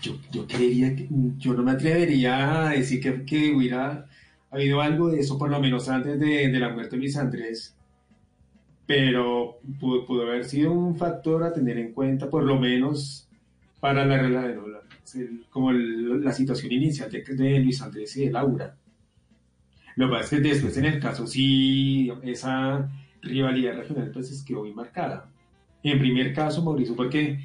Yo, 0.00 0.16
yo 0.30 0.46
creería 0.46 0.94
que, 0.94 1.08
yo 1.38 1.54
no 1.54 1.62
me 1.62 1.72
atrevería 1.72 2.66
a 2.66 2.70
decir 2.70 3.00
que, 3.00 3.24
que 3.24 3.52
hubiera 3.54 4.06
habido 4.50 4.80
algo 4.80 5.08
de 5.10 5.20
eso, 5.20 5.36
por 5.38 5.50
lo 5.50 5.60
menos 5.60 5.88
antes 5.88 6.18
de, 6.20 6.48
de 6.48 6.58
la 6.58 6.68
muerte 6.70 6.92
de 6.96 6.98
Luis 6.98 7.16
Andrés, 7.16 7.74
pero 8.86 9.58
pudo, 9.80 10.04
pudo 10.04 10.22
haber 10.22 10.44
sido 10.44 10.72
un 10.72 10.96
factor 10.96 11.42
a 11.42 11.52
tener 11.52 11.78
en 11.78 11.92
cuenta, 11.92 12.28
por 12.28 12.44
lo 12.44 12.58
menos 12.58 13.28
para 13.80 14.04
la, 14.04 14.16
rela- 14.22 14.54
no, 14.54 14.68
la- 14.68 14.80
el- 15.14 15.44
como 15.50 15.70
el- 15.70 16.22
la 16.24 16.32
situación 16.32 16.72
inicial 16.72 17.10
de, 17.10 17.22
de 17.22 17.60
Luis 17.60 17.80
Andrés 17.82 18.16
y 18.16 18.26
de 18.26 18.32
Laura. 18.32 18.76
Lo 19.96 20.06
que 20.08 20.12
pasa 20.16 20.36
es 20.36 20.42
que 20.42 20.48
después 20.48 20.76
en 20.76 20.84
el 20.86 20.98
caso 21.00 21.26
sí, 21.26 22.10
esa 22.22 22.90
rivalidad 23.22 23.76
regional 23.76 24.10
pues 24.12 24.30
es 24.30 24.42
quedó 24.42 24.60
muy 24.60 24.72
marcada. 24.74 25.30
En 25.82 25.98
primer 25.98 26.32
caso, 26.34 26.62
Mauricio, 26.64 26.96
porque 26.96 27.38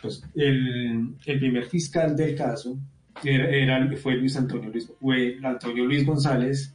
pues, 0.00 0.22
el, 0.34 1.14
el 1.26 1.38
primer 1.38 1.64
fiscal 1.64 2.14
del 2.14 2.36
caso 2.36 2.76
era, 3.24 3.48
era- 3.50 3.96
fue 3.96 4.14
Luis 4.16 4.36
Antonio 4.36 4.70
Luis, 4.70 4.90
fue 5.00 5.38
Antonio 5.42 5.84
Luis 5.84 6.06
González, 6.06 6.74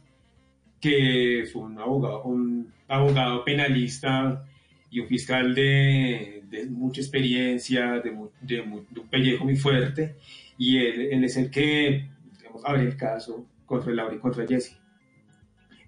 que 0.80 1.44
fue 1.52 1.62
un 1.62 1.78
abogado, 1.78 2.24
un 2.24 2.70
abogado 2.88 3.44
penalista 3.44 4.44
y 4.90 5.00
un 5.00 5.08
fiscal 5.08 5.54
de, 5.54 6.42
de 6.48 6.66
mucha 6.66 7.00
experiencia, 7.00 8.00
de, 8.00 8.10
de 8.40 8.56
de 8.56 9.00
un 9.00 9.08
pellejo 9.10 9.44
muy 9.44 9.56
fuerte, 9.56 10.16
y 10.58 10.78
él, 10.78 11.08
él 11.12 11.24
es 11.24 11.36
el 11.36 11.50
que 11.50 12.08
digamos, 12.38 12.64
abre 12.64 12.82
el 12.82 12.96
caso 12.96 13.46
contra 13.66 13.92
Laura 13.92 14.14
y 14.14 14.18
contra 14.18 14.46
Jesse. 14.46 14.78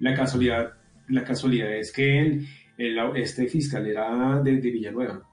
La 0.01 0.15
casualidad, 0.15 0.73
la 1.09 1.25
casualidad 1.25 1.73
es 1.75 1.93
que 1.93 2.21
él, 2.21 2.47
el- 2.77 2.99
este 3.17 3.47
fiscal 3.47 3.87
era 3.87 4.41
de 4.43 4.53
Villanueva 4.53 5.25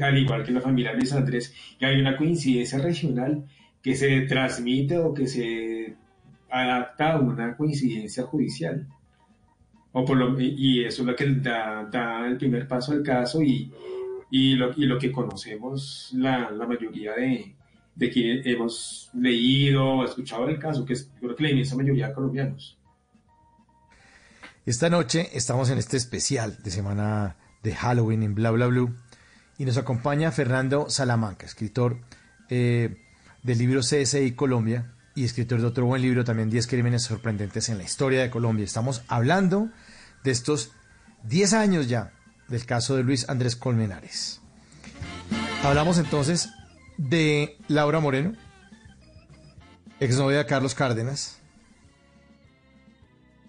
al 0.00 0.18
igual 0.18 0.44
que 0.44 0.52
la 0.52 0.60
familia 0.60 0.92
Luis 0.92 1.12
Andrés, 1.12 1.52
y 1.80 1.84
hay 1.84 2.00
una 2.00 2.16
coincidencia 2.16 2.78
regional 2.78 3.44
que 3.82 3.96
se 3.96 4.20
transmite 4.22 4.98
o 4.98 5.12
que 5.12 5.26
se 5.26 5.96
adapta 6.48 7.14
a 7.14 7.20
una 7.20 7.56
coincidencia 7.56 8.22
judicial. 8.22 8.86
O 9.96 10.04
por 10.04 10.16
lo, 10.16 10.38
y 10.40 10.84
eso 10.84 11.02
es 11.02 11.06
lo 11.06 11.14
que 11.14 11.24
da, 11.36 11.88
da 11.90 12.26
el 12.26 12.36
primer 12.36 12.66
paso 12.66 12.92
al 12.92 13.02
caso 13.02 13.40
y, 13.40 13.72
y, 14.30 14.54
lo, 14.54 14.72
y 14.76 14.86
lo 14.86 14.98
que 14.98 15.12
conocemos 15.12 16.10
la, 16.14 16.50
la 16.50 16.66
mayoría 16.66 17.12
de, 17.14 17.54
de 17.94 18.10
quienes 18.10 18.44
hemos 18.44 19.08
leído 19.14 19.84
o 19.84 20.04
escuchado 20.04 20.48
el 20.48 20.58
caso, 20.58 20.84
que 20.84 20.94
es 20.94 21.08
creo 21.20 21.36
que 21.36 21.44
la 21.44 21.50
inmensa 21.50 21.76
mayoría 21.76 22.08
de 22.08 22.14
colombianos. 22.14 22.76
Esta 24.66 24.90
noche 24.90 25.28
estamos 25.32 25.70
en 25.70 25.78
este 25.78 25.96
especial 25.96 26.58
de 26.62 26.70
semana 26.72 27.36
de 27.62 27.74
Halloween 27.74 28.24
en 28.24 28.34
Bla 28.34 28.50
Bla 28.50 28.66
Blue 28.66 28.96
y 29.58 29.64
nos 29.64 29.76
acompaña 29.76 30.32
Fernando 30.32 30.90
Salamanca, 30.90 31.46
escritor 31.46 31.98
eh, 32.50 32.96
del 33.44 33.58
libro 33.58 33.80
CSI 33.80 34.32
Colombia 34.32 34.93
y 35.14 35.24
escritor 35.24 35.60
de 35.60 35.66
otro 35.66 35.86
buen 35.86 36.02
libro 36.02 36.24
también 36.24 36.50
10 36.50 36.66
crímenes 36.66 37.02
sorprendentes 37.02 37.68
en 37.68 37.78
la 37.78 37.84
historia 37.84 38.22
de 38.22 38.30
Colombia. 38.30 38.64
Estamos 38.64 39.02
hablando 39.08 39.70
de 40.24 40.30
estos 40.30 40.72
10 41.24 41.52
años 41.52 41.88
ya 41.88 42.12
del 42.48 42.66
caso 42.66 42.96
de 42.96 43.04
Luis 43.04 43.28
Andrés 43.28 43.56
Colmenares. 43.56 44.40
Hablamos 45.62 45.98
entonces 45.98 46.50
de 46.98 47.56
Laura 47.68 48.00
Moreno, 48.00 48.34
exnovia 50.00 50.38
de 50.38 50.46
Carlos 50.46 50.74
Cárdenas, 50.74 51.40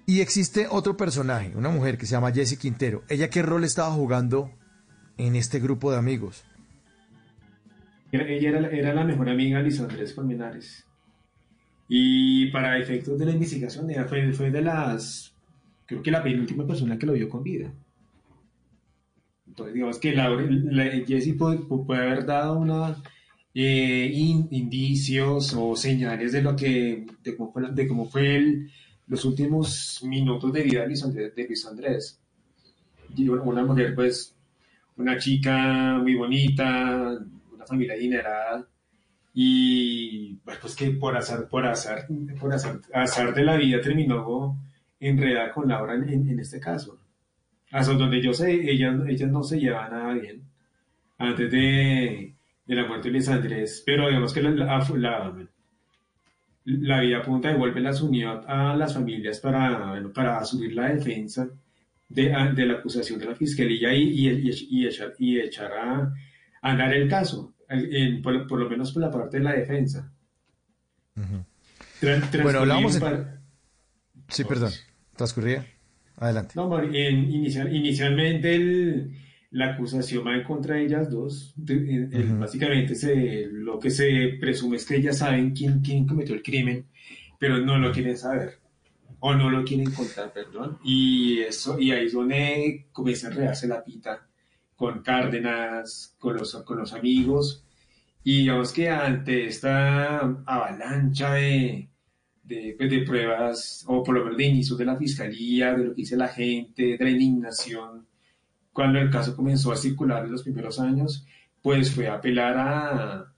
y 0.08 0.22
existe 0.22 0.68
otro 0.70 0.96
personaje, 0.96 1.52
una 1.56 1.70
mujer 1.70 1.98
que 1.98 2.06
se 2.06 2.12
llama 2.12 2.32
Jessie 2.32 2.58
Quintero. 2.58 3.04
¿Ella 3.10 3.30
qué 3.30 3.42
rol 3.42 3.64
estaba 3.64 3.92
jugando 3.92 4.52
en 5.18 5.36
este 5.36 5.60
grupo 5.60 5.92
de 5.92 5.98
amigos? 5.98 6.46
Ella 8.12 8.50
era, 8.50 8.68
era 8.70 8.94
la 8.94 9.04
mejor 9.04 9.30
amiga 9.30 9.58
de 9.58 9.64
Luis 9.64 9.80
Andrés 9.80 10.14
Colmenares. 10.14 10.86
Y 11.88 12.48
para 12.52 12.78
efectos 12.80 13.18
de 13.18 13.26
la 13.26 13.32
investigación, 13.32 13.90
ella 13.90 14.06
fue, 14.06 14.32
fue 14.34 14.52
de 14.52 14.62
las, 14.62 15.36
creo 15.86 16.04
que 16.04 16.12
la 16.12 16.24
penúltima 16.24 16.66
persona 16.68 16.98
que 17.00 17.06
lo 17.08 17.14
vio 17.14 17.30
con 17.30 17.44
vida. 17.44 17.72
Entonces, 19.48 19.74
digamos 19.74 20.00
que 20.00 20.14
la, 20.14 20.30
la- 20.30 21.06
Jessie 21.06 21.34
puede, 21.34 21.58
puede 21.60 22.02
haber 22.02 22.26
dado 22.26 22.58
una, 22.60 23.02
eh, 23.54 24.10
in- 24.14 24.48
indicios 24.52 25.54
o 25.58 25.76
señales 25.76 26.32
de 26.34 26.42
lo 26.42 26.56
que, 26.56 27.06
de 27.24 27.36
cómo 27.38 27.52
fue, 27.54 27.72
de 27.72 27.88
cómo 27.88 28.06
fue 28.10 28.36
el- 28.38 28.72
los 29.08 29.24
últimos 29.26 30.02
minutos 30.04 30.52
de 30.52 30.64
vida 30.64 30.82
de 30.82 30.88
Luis 30.88 31.04
Andrés. 31.04 31.36
De 31.36 31.46
Luis 31.48 31.66
Andrés. 31.66 32.20
Y 33.16 33.28
una 33.30 33.64
mujer, 33.64 33.96
pues, 33.96 34.36
una 34.98 35.18
chica 35.18 36.00
muy 36.02 36.16
bonita, 36.16 37.20
una 37.54 37.66
familia 37.66 37.94
adinerada, 37.96 38.68
y 39.38 40.36
bueno, 40.46 40.60
pues 40.62 40.76
que 40.76 40.92
por 40.92 41.16
azar, 41.18 41.48
por 41.50 41.66
azar, 41.68 42.08
por 42.40 42.54
azar, 42.54 42.80
azar 42.94 43.34
de 43.36 43.44
la 43.44 43.58
vida 43.58 43.82
terminó 43.82 44.58
enredada 45.00 45.52
con 45.52 45.68
Laura 45.68 45.96
en, 45.96 46.30
en- 46.30 46.40
este 46.40 46.60
caso. 46.60 46.98
Hasta 47.72 47.94
donde 47.94 48.22
yo 48.22 48.34
sé, 48.34 48.54
ellas, 48.72 48.96
ellas 49.08 49.30
no 49.32 49.44
se 49.44 49.60
llevan 49.60 49.92
nada 49.92 50.14
bien 50.14 50.44
antes 51.18 51.52
de, 51.52 52.36
de 52.66 52.76
la 52.76 52.88
muerte 52.88 53.10
de 53.10 53.14
Luis 53.14 53.28
Andrés, 53.30 53.84
pero 53.86 54.08
digamos 54.08 54.34
que 54.34 54.42
la, 54.42 54.52
la, 54.52 54.80
la- 54.98 55.48
la 56.66 57.00
vida 57.02 57.18
apunta 57.20 57.50
de 57.50 57.56
vuelve 57.58 57.80
las 57.82 58.02
unió 58.02 58.44
a 58.48 58.76
las 58.76 58.94
familias 58.94 59.40
para, 59.40 59.90
bueno, 59.90 60.12
para 60.12 60.44
subir 60.46 60.74
la 60.74 60.90
defensa 60.90 61.48
de, 62.10 62.34
de 62.56 62.66
la 62.66 62.74
acusación 62.76 63.20
de 63.20 63.26
la 63.26 63.36
fiscalía 63.36 63.94
y, 63.94 64.28
y- 64.30 64.52
y 64.70 64.88
echar, 64.88 65.14
y 65.20 65.40
echar 65.40 65.72
a, 65.74 66.14
andar 66.62 66.94
el 66.94 67.08
caso, 67.10 67.54
en- 67.70 68.22
por, 68.22 68.48
por 68.48 68.60
lo 68.60 68.70
menos 68.70 68.92
por 68.92 69.02
la 69.02 69.12
parte 69.12 69.38
de 69.38 69.44
la 69.44 69.54
defensa. 69.54 70.12
Tran- 72.02 72.44
Bueno, 72.44 72.60
hablábamos... 72.60 72.96
en- 72.98 73.40
Sí, 74.28 74.44
perdón. 74.44 74.72
Transcurría. 75.16 75.66
Adelante. 76.18 76.54
No, 76.56 76.82
en- 76.82 77.32
inicial- 77.32 77.74
inicialmente 77.74 78.56
el- 78.56 79.18
la 79.52 79.74
acusación 79.74 80.26
va 80.26 80.36
en 80.36 80.44
contra 80.44 80.76
de 80.76 80.86
ellas 80.86 81.10
dos. 81.10 81.54
De- 81.56 82.10
Ujú. 82.12 82.40
Básicamente 82.40 82.96
se, 82.96 83.48
lo 83.52 83.80
que 83.80 83.90
se 83.90 84.38
presume 84.40 84.78
es 84.78 84.86
que 84.86 84.98
ellas 84.98 85.20
saben 85.20 85.54
quién, 85.54 85.80
quién 85.82 86.06
cometió 86.06 86.36
el 86.36 86.44
crimen, 86.44 86.86
pero 87.40 87.60
no 87.60 87.78
lo 87.78 87.92
quieren 87.92 88.18
saber. 88.18 88.60
O 89.20 89.34
no 89.34 89.50
lo 89.50 89.64
quieren 89.64 89.92
contar, 89.92 90.32
perdón. 90.34 90.78
Y, 90.84 91.40
eso, 91.40 91.80
y 91.80 91.92
ahí 91.92 92.08
es 92.08 92.14
donde 92.14 92.88
comienza 92.92 93.28
a 93.28 93.32
enredarse 93.32 93.68
la 93.68 93.84
pita 93.84 94.28
con 94.76 95.02
Cárdenas, 95.02 96.16
con 96.20 96.36
los, 96.38 96.54
con 96.64 96.78
los 96.80 96.94
amigos. 96.94 97.64
Y 98.24 98.40
digamos 98.40 98.74
que 98.74 98.90
ante 98.90 99.46
esta 99.48 100.20
avalancha 100.46 101.34
de, 101.34 101.90
de, 102.44 102.76
pues, 102.78 102.90
de 102.90 103.02
pruebas, 103.02 103.84
o 103.88 104.04
por 104.04 104.16
lo 104.16 104.24
menos 104.24 104.38
de 104.38 104.46
inicios 104.46 104.78
de 104.80 104.86
la 104.86 104.98
fiscalía, 104.98 105.74
de 105.74 105.84
lo 105.86 105.90
que 105.92 106.02
dice 106.02 106.18
la 106.18 106.28
gente, 106.30 106.98
de 106.98 107.04
la 107.04 107.10
indignación, 107.12 108.08
cuando 108.74 109.00
el 109.00 109.10
caso 109.10 109.36
comenzó 109.36 109.72
a 109.72 109.78
circular 109.78 110.26
en 110.26 110.32
los 110.34 110.44
primeros 110.44 110.80
años, 110.80 111.26
pues 111.62 111.92
fue 111.94 112.08
apelar 112.08 112.58
a, 112.58 113.34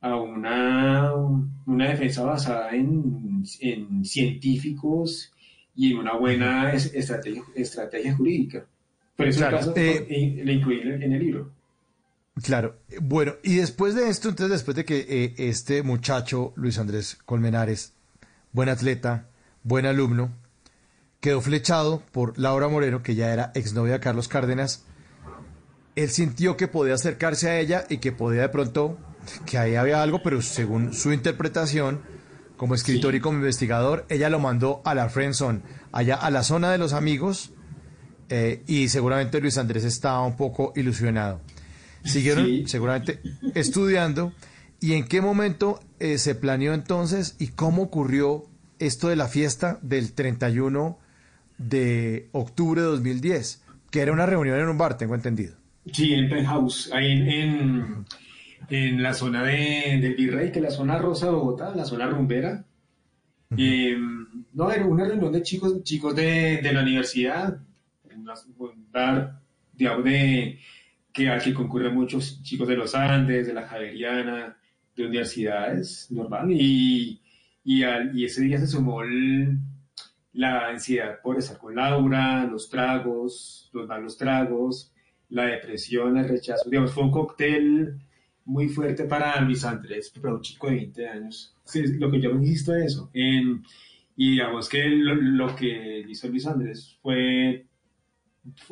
a 0.00 0.16
una, 0.16 1.12
una 1.66 1.88
defensa 1.88 2.22
basada 2.24 2.70
en, 2.74 3.42
en 3.60 4.04
científicos 4.04 5.32
y 5.74 5.92
en 5.92 5.98
una 5.98 6.16
buena 6.16 6.72
es- 6.72 6.92
estrategia, 6.94 7.42
estrategia 7.54 8.14
jurídica. 8.14 8.66
Por 9.16 9.28
eso 9.28 9.40
Claro, 9.40 9.58
caso 9.58 9.74
eh, 9.76 10.06
eh, 10.08 10.42
le 10.44 10.52
incluí 10.52 10.80
en 10.80 11.02
el- 11.12 11.18
libro. 11.18 11.50
Claro. 12.42 12.76
Bueno, 13.02 13.34
y 13.42 13.56
después 13.56 13.94
de 13.94 14.08
esto, 14.08 14.30
entonces 14.30 14.50
después 14.52 14.74
de 14.74 14.84
que 14.86 15.06
eh, 15.08 15.34
este 15.36 15.82
muchacho, 15.82 16.52
Luis 16.56 16.78
Andrés 16.78 17.18
Colmenares, 17.26 17.92
buen 18.52 18.70
atleta, 18.70 19.28
buen 19.62 19.84
alumno, 19.84 20.30
quedó 21.20 21.40
flechado 21.42 22.02
por 22.10 22.38
Laura 22.38 22.68
Moreno, 22.68 23.02
que 23.02 23.14
ya 23.14 23.32
era 23.32 23.52
exnovia 23.54 23.94
de 23.94 24.00
Carlos 24.00 24.28
Cárdenas, 24.28 24.84
él 25.94 26.08
sintió 26.08 26.56
que 26.56 26.68
podía 26.68 26.94
acercarse 26.94 27.50
a 27.50 27.60
ella 27.60 27.84
y 27.90 27.98
que 27.98 28.12
podía 28.12 28.40
de 28.42 28.48
pronto, 28.48 28.98
que 29.44 29.58
ahí 29.58 29.74
había 29.76 30.02
algo, 30.02 30.22
pero 30.22 30.40
según 30.40 30.94
su 30.94 31.12
interpretación, 31.12 32.00
como 32.56 32.74
escritor 32.74 33.14
y 33.14 33.20
como 33.20 33.38
investigador, 33.38 34.06
ella 34.08 34.30
lo 34.30 34.38
mandó 34.38 34.80
a 34.86 34.94
la 34.94 35.10
friendzone, 35.10 35.60
allá 35.92 36.14
a 36.16 36.30
la 36.30 36.42
zona 36.42 36.72
de 36.72 36.78
los 36.78 36.94
amigos, 36.94 37.52
eh, 38.34 38.62
y 38.66 38.88
seguramente 38.88 39.40
Luis 39.42 39.58
Andrés 39.58 39.84
estaba 39.84 40.24
un 40.24 40.36
poco 40.36 40.72
ilusionado. 40.74 41.40
Siguieron 42.02 42.46
Sí. 42.46 42.64
seguramente 42.66 43.20
estudiando. 43.54 44.32
¿Y 44.80 44.94
en 44.94 45.04
qué 45.06 45.20
momento 45.20 45.80
eh, 46.00 46.16
se 46.16 46.34
planeó 46.34 46.72
entonces 46.72 47.36
y 47.38 47.48
cómo 47.48 47.82
ocurrió 47.82 48.44
esto 48.78 49.08
de 49.08 49.16
la 49.16 49.28
fiesta 49.28 49.78
del 49.82 50.12
31 50.14 50.98
de 51.58 52.28
octubre 52.32 52.80
de 52.80 52.86
2010? 52.88 53.62
Que 53.90 54.00
era 54.00 54.12
una 54.12 54.24
reunión 54.24 54.58
en 54.58 54.68
un 54.68 54.78
bar, 54.78 54.96
tengo 54.96 55.14
entendido. 55.14 55.54
Sí, 55.92 56.14
en 56.14 56.28
Penthouse, 56.30 56.90
ahí 56.92 57.12
en, 57.12 57.28
en, 57.28 58.06
en 58.70 59.02
la 59.02 59.12
zona 59.14 59.42
de, 59.44 59.98
del 60.00 60.14
Virrey, 60.16 60.50
que 60.50 60.58
es 60.60 60.64
la 60.64 60.70
zona 60.70 60.96
rosa 60.98 61.26
de 61.26 61.32
Bogotá, 61.32 61.74
la 61.76 61.84
zona 61.84 62.06
rumbera. 62.08 62.64
Eh, 63.56 63.94
no, 64.54 64.70
era 64.70 64.86
una 64.86 65.04
reunión 65.04 65.30
de 65.32 65.42
chicos, 65.42 65.82
chicos 65.84 66.16
de, 66.16 66.60
de 66.62 66.72
la 66.72 66.80
universidad, 66.82 67.58
una- 68.22 69.40
digamos, 69.72 70.04
de, 70.04 70.58
que 71.12 71.28
aquí 71.30 71.52
concurren 71.52 71.94
muchos 71.94 72.42
chicos 72.42 72.68
de 72.68 72.76
los 72.76 72.94
Andes, 72.94 73.46
de 73.46 73.52
la 73.54 73.66
Javeriana, 73.66 74.56
de 74.96 75.06
universidades, 75.06 76.08
normal, 76.10 76.50
y, 76.50 77.20
y, 77.64 77.82
al- 77.82 78.16
y 78.18 78.24
ese 78.24 78.42
día 78.42 78.58
se 78.58 78.66
sumó 78.66 79.02
el- 79.02 79.58
la 80.34 80.68
ansiedad 80.68 81.20
por 81.22 81.38
estar 81.38 81.58
con 81.58 81.74
Laura, 81.74 82.46
los 82.46 82.68
tragos, 82.70 83.70
los 83.74 83.86
malos 83.86 84.16
tragos, 84.16 84.92
la 85.28 85.44
depresión, 85.46 86.16
el 86.16 86.28
rechazo. 86.28 86.68
Digamos, 86.68 86.92
fue 86.92 87.04
un 87.04 87.10
cóctel 87.10 87.98
muy 88.44 88.68
fuerte 88.68 89.04
para 89.04 89.40
Luis 89.42 89.64
Andrés, 89.64 90.10
para 90.10 90.34
un 90.34 90.40
chico 90.40 90.68
de 90.68 90.76
20 90.76 91.06
años. 91.08 91.54
Sí, 91.64 91.82
lo 91.98 92.10
que 92.10 92.20
yo 92.20 92.34
me 92.34 92.40
insisto 92.40 92.74
es 92.74 92.86
eso. 92.92 93.10
En- 93.12 93.62
y 94.16 94.32
digamos 94.32 94.68
que 94.68 94.84
lo, 94.88 95.14
lo 95.14 95.54
que 95.56 96.04
hizo 96.08 96.28
Luis 96.28 96.46
Andrés 96.46 96.98
fue 97.02 97.66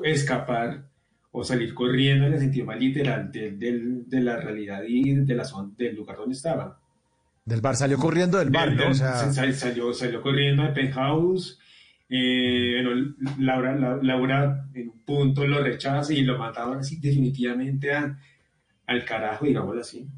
escapar 0.04 0.84
o 1.32 1.44
salir 1.44 1.74
corriendo 1.74 2.26
en 2.26 2.32
el 2.34 2.40
sentido 2.40 2.66
más 2.66 2.78
literal 2.78 3.30
del- 3.30 3.58
del- 3.58 4.08
de 4.08 4.20
la 4.20 4.36
realidad 4.36 4.82
y 4.86 5.14
de 5.14 5.34
la 5.34 5.44
zona, 5.44 5.70
del 5.76 5.94
lugar 5.94 6.16
donde 6.16 6.34
estaba. 6.34 6.78
Del 7.44 7.60
bar, 7.60 7.76
salió 7.76 7.96
corriendo 7.98 8.38
del 8.38 8.50
bar, 8.50 8.72
¿no? 8.72 8.90
O 8.90 8.94
sea, 8.94 9.32
Sal- 9.32 9.54
salió, 9.54 9.92
salió 9.92 10.20
corriendo 10.22 10.62
de 10.62 10.70
penthouse. 10.70 11.58
eh, 12.12 12.82
bueno, 12.84 13.14
Laura, 13.38 13.76
La- 13.76 13.96
Laura 14.02 14.68
en 14.74 14.88
un 14.88 14.98
punto 15.04 15.46
lo 15.46 15.62
rechaza 15.62 16.12
y 16.12 16.22
lo 16.22 16.36
mataban 16.36 16.78
así 16.80 16.96
definitivamente 16.98 17.92
a- 17.92 18.18
al 18.88 19.04
carajo, 19.04 19.44
digámoslo 19.46 19.80
así. 19.80 20.08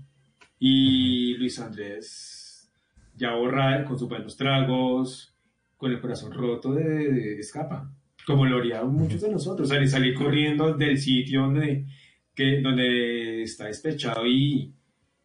Y 0.59 1.35
Luis 1.37 1.59
Andrés, 1.61 2.71
ya 3.15 3.35
borrado, 3.35 3.85
con 3.85 3.99
sus 3.99 4.09
buenos 4.09 4.37
tragos, 4.39 5.35
con 5.77 5.91
el 5.93 6.01
corazón 6.01 6.33
roto, 6.33 6.73
de, 6.73 6.83
de- 6.85 7.13
de- 7.13 7.39
escapa. 7.41 7.91
Como 8.27 8.47
lo 8.47 8.59
harían 8.59 8.89
muchos 8.93 9.21
de 9.21 9.31
nosotros, 9.31 9.69
salir, 9.69 9.89
salir 9.89 10.15
corriendo 10.15 10.75
del 10.75 10.97
sitio 10.99 11.43
donde, 11.43 11.87
que, 12.35 12.61
donde 12.61 13.43
está 13.43 13.67
despechado 13.67 14.27
y, 14.27 14.73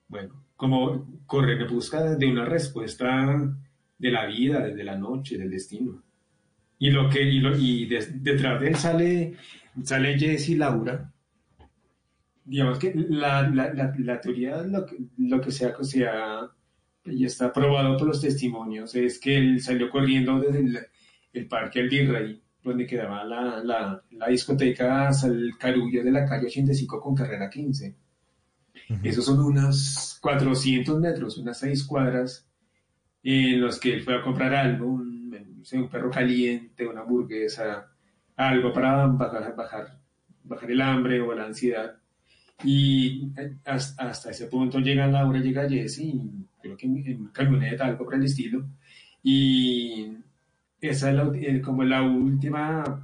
bueno, 0.08 0.46
como 0.56 1.22
correr 1.28 1.62
en 1.62 1.68
busca 1.68 2.16
de 2.16 2.26
una 2.28 2.46
respuesta 2.46 3.56
de 4.00 4.12
la 4.12 4.26
vida, 4.26 4.62
de 4.68 4.84
la 4.84 4.98
noche, 4.98 5.38
del 5.38 5.52
destino. 5.52 6.04
Y 6.80 6.90
lo 6.92 7.10
que 7.10 7.22
y, 7.24 7.40
lo- 7.40 7.58
y 7.58 7.86
de- 7.86 8.06
detrás 8.16 8.60
de 8.62 8.68
él 8.68 8.76
sale 8.76 9.34
sale 9.84 10.18
Jesse 10.18 10.50
y 10.50 10.56
Laura. 10.56 11.14
Digamos 12.46 12.80
que 12.80 12.94
la, 12.96 13.42
la, 13.50 13.74
la, 13.74 13.94
la 13.98 14.22
teoría, 14.22 14.64
lo 14.64 14.86
que, 14.86 14.96
lo 15.18 15.42
que 15.42 15.52
sea, 15.52 15.74
se 15.82 16.08
ha, 16.08 16.50
y 17.06 17.26
está 17.26 17.52
probado 17.52 17.98
por 17.98 18.08
los 18.08 18.22
testimonios, 18.22 18.96
es 18.96 19.20
que 19.20 19.38
él 19.38 19.62
salió 19.62 19.90
corriendo 19.90 20.40
desde 20.40 20.60
el, 20.60 20.78
el 21.34 21.48
parque 21.48 21.82
El 21.82 21.90
Virrey, 21.90 22.42
donde 22.68 22.86
quedaba 22.86 23.24
la, 23.24 23.64
la, 23.64 24.02
la 24.12 24.28
discoteca 24.28 25.08
hasta 25.08 25.28
el 25.28 25.58
Carullo 25.58 26.04
de 26.04 26.12
la 26.12 26.26
calle 26.26 26.48
85 26.48 27.02
con 27.02 27.16
carrera 27.16 27.50
15. 27.50 27.96
Esos 29.04 29.26
son 29.26 29.40
unos 29.40 30.18
400 30.22 31.00
metros, 31.00 31.38
unas 31.38 31.60
6 31.60 31.84
cuadras, 31.86 32.48
en 33.24 33.60
los 33.60 33.80
que 33.80 33.94
él 33.94 34.02
fue 34.02 34.16
a 34.16 34.22
comprar 34.22 34.54
algo, 34.54 34.88
un, 34.88 35.64
un 35.74 35.90
perro 35.90 36.10
caliente, 36.10 36.88
una 36.88 37.02
hamburguesa, 37.02 37.88
algo 38.38 38.72
para 38.72 39.08
bajar, 39.08 39.56
bajar, 39.56 40.00
bajar 40.44 40.72
el 40.72 40.82
hambre 40.82 41.20
o 41.22 41.34
la 41.34 41.46
ansiedad. 41.46 41.98
Y 42.64 43.32
eh, 43.38 43.58
hasta, 43.66 44.10
hasta 44.10 44.32
ese 44.32 44.48
punto 44.48 44.80
llega 44.80 45.08
Laura, 45.08 45.40
llega 45.40 45.70
Jesse, 45.70 46.14
creo 46.62 46.78
que 46.78 46.86
en, 46.86 47.06
en 47.06 47.28
camioneta, 47.28 47.86
algo 47.86 48.06
por 48.06 48.16
el 48.16 48.24
estilo. 48.24 48.66
Y 49.22 50.08
esa 50.82 51.10
es 51.10 51.16
la, 51.16 51.32
eh, 51.36 51.62
como 51.62 51.84
la 51.84 52.02
última 52.04 53.04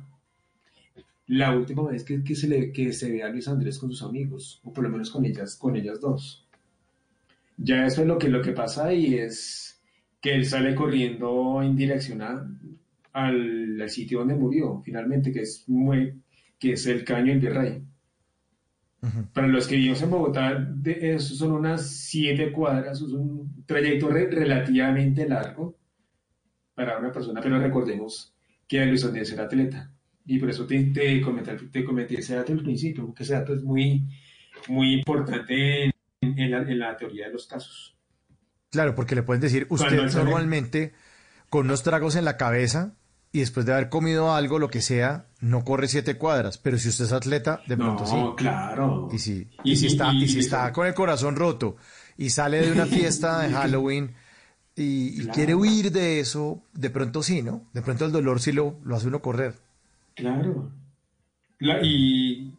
la 1.28 1.56
última 1.56 1.84
vez 1.84 2.04
que, 2.04 2.24
que 2.24 2.36
se 2.36 2.48
le 2.48 2.72
que 2.72 2.92
se 2.94 3.12
ve 3.12 3.24
a 3.24 3.30
Luis 3.30 3.48
Andrés 3.48 3.80
con 3.80 3.90
sus 3.92 4.04
amigos, 4.04 4.60
o 4.64 4.74
por 4.74 4.84
lo 4.84 4.90
menos 4.90 5.10
con 5.10 5.26
ellas, 5.26 5.56
con 5.56 5.76
ellas 5.76 6.00
dos. 6.02 6.46
Ya 7.58 7.86
eso 7.86 8.02
es 8.02 8.08
lo 8.08 8.18
que, 8.18 8.30
lo 8.30 8.42
que 8.42 8.52
pasa 8.52 8.88
ahí 8.88 9.16
es 9.16 9.82
que 10.22 10.36
él 10.36 10.46
sale 10.46 10.76
corriendo 10.76 11.62
en 11.62 11.76
dirección 11.76 12.22
a- 12.22 12.48
al, 13.14 13.80
al 13.82 13.90
sitio 13.90 14.20
donde 14.20 14.36
murió, 14.36 14.82
finalmente, 14.84 15.32
que 15.32 15.42
es, 15.42 15.64
muy, 15.68 16.22
que 16.60 16.74
es 16.74 16.86
el 16.88 17.04
Caño 17.06 17.28
del 17.34 17.40
Virrey. 17.40 17.84
Para 19.34 19.48
los 19.48 19.68
que 19.68 19.76
vivimos 19.76 20.02
en 20.02 20.10
Bogotá, 20.12 20.58
de, 20.76 21.16
eso 21.16 21.36
son 21.36 21.52
unas 21.52 21.90
siete 21.90 22.52
cuadras, 22.54 23.02
es 23.02 23.12
un 23.12 23.64
trayecto 23.66 24.08
re- 24.10 24.30
relativamente 24.32 25.28
largo 25.28 25.76
para 26.76 26.98
una 27.00 27.12
persona, 27.12 27.42
pero 27.42 27.60
recordemos 27.60 28.34
que 28.68 28.86
Luis 28.86 29.04
Andrés 29.06 29.32
era 29.32 29.44
atleta. 29.44 29.92
Y 30.26 30.40
por 30.40 30.50
eso 30.50 30.66
te, 30.66 30.82
te, 30.86 31.20
comenté, 31.22 31.56
te 31.72 31.84
comenté 31.84 32.20
ese 32.20 32.36
dato 32.36 32.54
al 32.54 32.64
principio, 32.64 33.06
porque 33.06 33.24
ese 33.24 33.34
dato 33.34 33.54
es 33.54 33.62
muy, 33.64 34.08
muy 34.70 34.94
importante 34.94 35.86
en, 35.86 35.92
en 36.22 36.52
la, 36.52 36.58
en 36.60 36.80
la 36.80 36.96
teoría 36.96 37.28
de 37.28 37.34
los 37.34 37.46
casos. 37.46 37.96
claro, 38.70 38.96
porque 38.96 39.16
le 39.16 39.24
pueden 39.24 39.42
decir, 39.42 39.68
usted 39.70 40.12
normalmente 40.14 40.94
con 41.50 41.66
unos 41.66 41.84
tragos 41.84 42.16
en 42.16 42.26
la 42.26 42.38
cabeza 42.38 42.96
y 43.34 43.40
después 43.40 43.66
de 43.66 43.74
haber 43.74 43.90
comido 43.90 44.34
algo, 44.34 44.60
lo 44.60 44.70
que 44.70 44.82
sea, 44.82 45.28
no 45.42 45.64
corre 45.66 45.88
siete 45.88 46.16
cuadras. 46.18 46.58
Pero 46.58 46.78
si 46.78 46.90
usted 46.90 47.06
es 47.06 47.12
atleta, 47.12 47.62
de 47.68 47.76
No, 47.78 47.96
pronto 47.98 48.06
sí. 48.06 48.16
claro. 48.38 49.10
Y 49.12 49.18
si, 49.20 49.50
Y- 49.64 49.72
y 49.74 49.76
si 49.76 49.86
y- 49.86 49.90
está, 49.90 50.14
y- 50.14 50.24
y 50.24 50.28
si 50.28 50.38
y- 50.38 50.40
está 50.40 50.72
con 50.72 50.88
el 50.88 50.94
corazón 50.94 51.36
roto 51.36 51.76
y 52.18 52.30
sale 52.30 52.62
de 52.62 52.72
una 52.72 52.86
fiesta 52.86 53.42
de 53.42 53.50
Halloween 53.54 54.14
y, 54.76 55.28
quiere 55.28 55.56
huir 55.56 55.92
de 55.92 56.20
eso, 56.20 56.62
de 56.74 56.90
pronto 56.90 57.22
sí, 57.24 57.42
¿no? 57.44 57.62
De 57.74 57.82
pronto 57.82 58.06
el 58.06 58.12
dolor 58.12 58.40
sí 58.40 58.52
lo, 58.52 58.76
lo 58.84 58.96
hace 58.96 59.08
uno 59.08 59.22
correr. 59.22 59.56
Claro. 60.16 60.70
La- 61.60 61.80
¿Y 61.82 62.54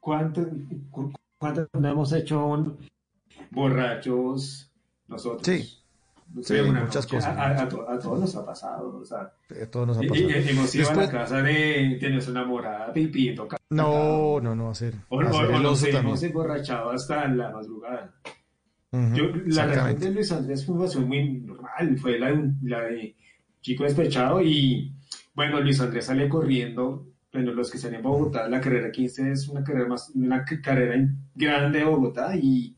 cuánto, 0.00 0.46
cu- 0.90 1.12
¿Cuántos 1.38 1.68
no 1.78 1.88
hemos 1.88 2.12
hecho 2.12 2.66
borrachos 3.50 4.70
nosotros? 5.08 5.46
Sí. 5.46 5.78
Sí, 6.42 6.54
Una 6.54 6.80
muchas 6.80 7.04
noche, 7.04 7.16
cosas. 7.16 7.36
A, 7.36 7.42
a- 7.42 7.62
a 7.62 7.68
to- 7.68 7.88
a 7.88 7.98
todos 7.98 8.18
nos 8.18 8.34
ha 8.34 8.44
pasado. 8.44 8.96
O 9.00 9.04
sea, 9.04 9.20
A 9.62 9.66
todos 9.70 9.86
nos 9.86 9.98
ha 9.98 10.00
pasado. 10.00 10.16
y- 10.30 10.32
hemos 10.48 10.74
ido 10.74 10.90
a 10.90 10.94
la 10.94 11.10
casa 11.10 11.42
de, 11.42 11.98
de 12.00 12.10
nuestra 12.10 12.32
enamorada 12.32 12.92
ca- 13.48 13.56
No, 13.70 14.40
no, 14.40 14.54
no, 14.56 14.70
hacer. 14.70 14.94
O, 15.10 15.20
hacer 15.20 15.32
o- 15.32 15.56
o 15.56 15.60
nos 15.60 15.84
hemos 15.84 16.22
emborrachado 16.24 16.90
hasta 16.90 17.28
la 17.28 17.50
madrugada. 17.50 18.12
Yo, 19.14 19.24
la 19.24 19.32
reacción 19.34 19.46
exactamente. 19.46 20.06
de 20.06 20.12
Luis 20.12 20.32
Andrés 20.32 20.64
fue 20.66 21.04
muy 21.04 21.40
normal, 21.40 21.98
fue 21.98 22.18
la 22.18 22.30
la 22.62 22.80
de 22.84 23.16
chico 23.60 23.84
despechado 23.84 24.40
y 24.42 24.92
bueno, 25.34 25.60
Luis 25.60 25.80
Andrés 25.80 26.04
sale 26.06 26.28
corriendo, 26.28 27.08
bueno, 27.32 27.52
los 27.52 27.70
que 27.70 27.78
están 27.78 27.94
en 27.94 28.02
Bogotá, 28.02 28.48
la 28.48 28.60
carrera 28.60 28.90
15 28.92 29.32
es 29.32 29.48
una 29.48 29.64
carrera 29.64 29.88
más, 29.88 30.10
una 30.14 30.44
carrera 30.44 31.08
grande 31.34 31.78
de 31.80 31.84
Bogotá 31.84 32.36
y, 32.36 32.76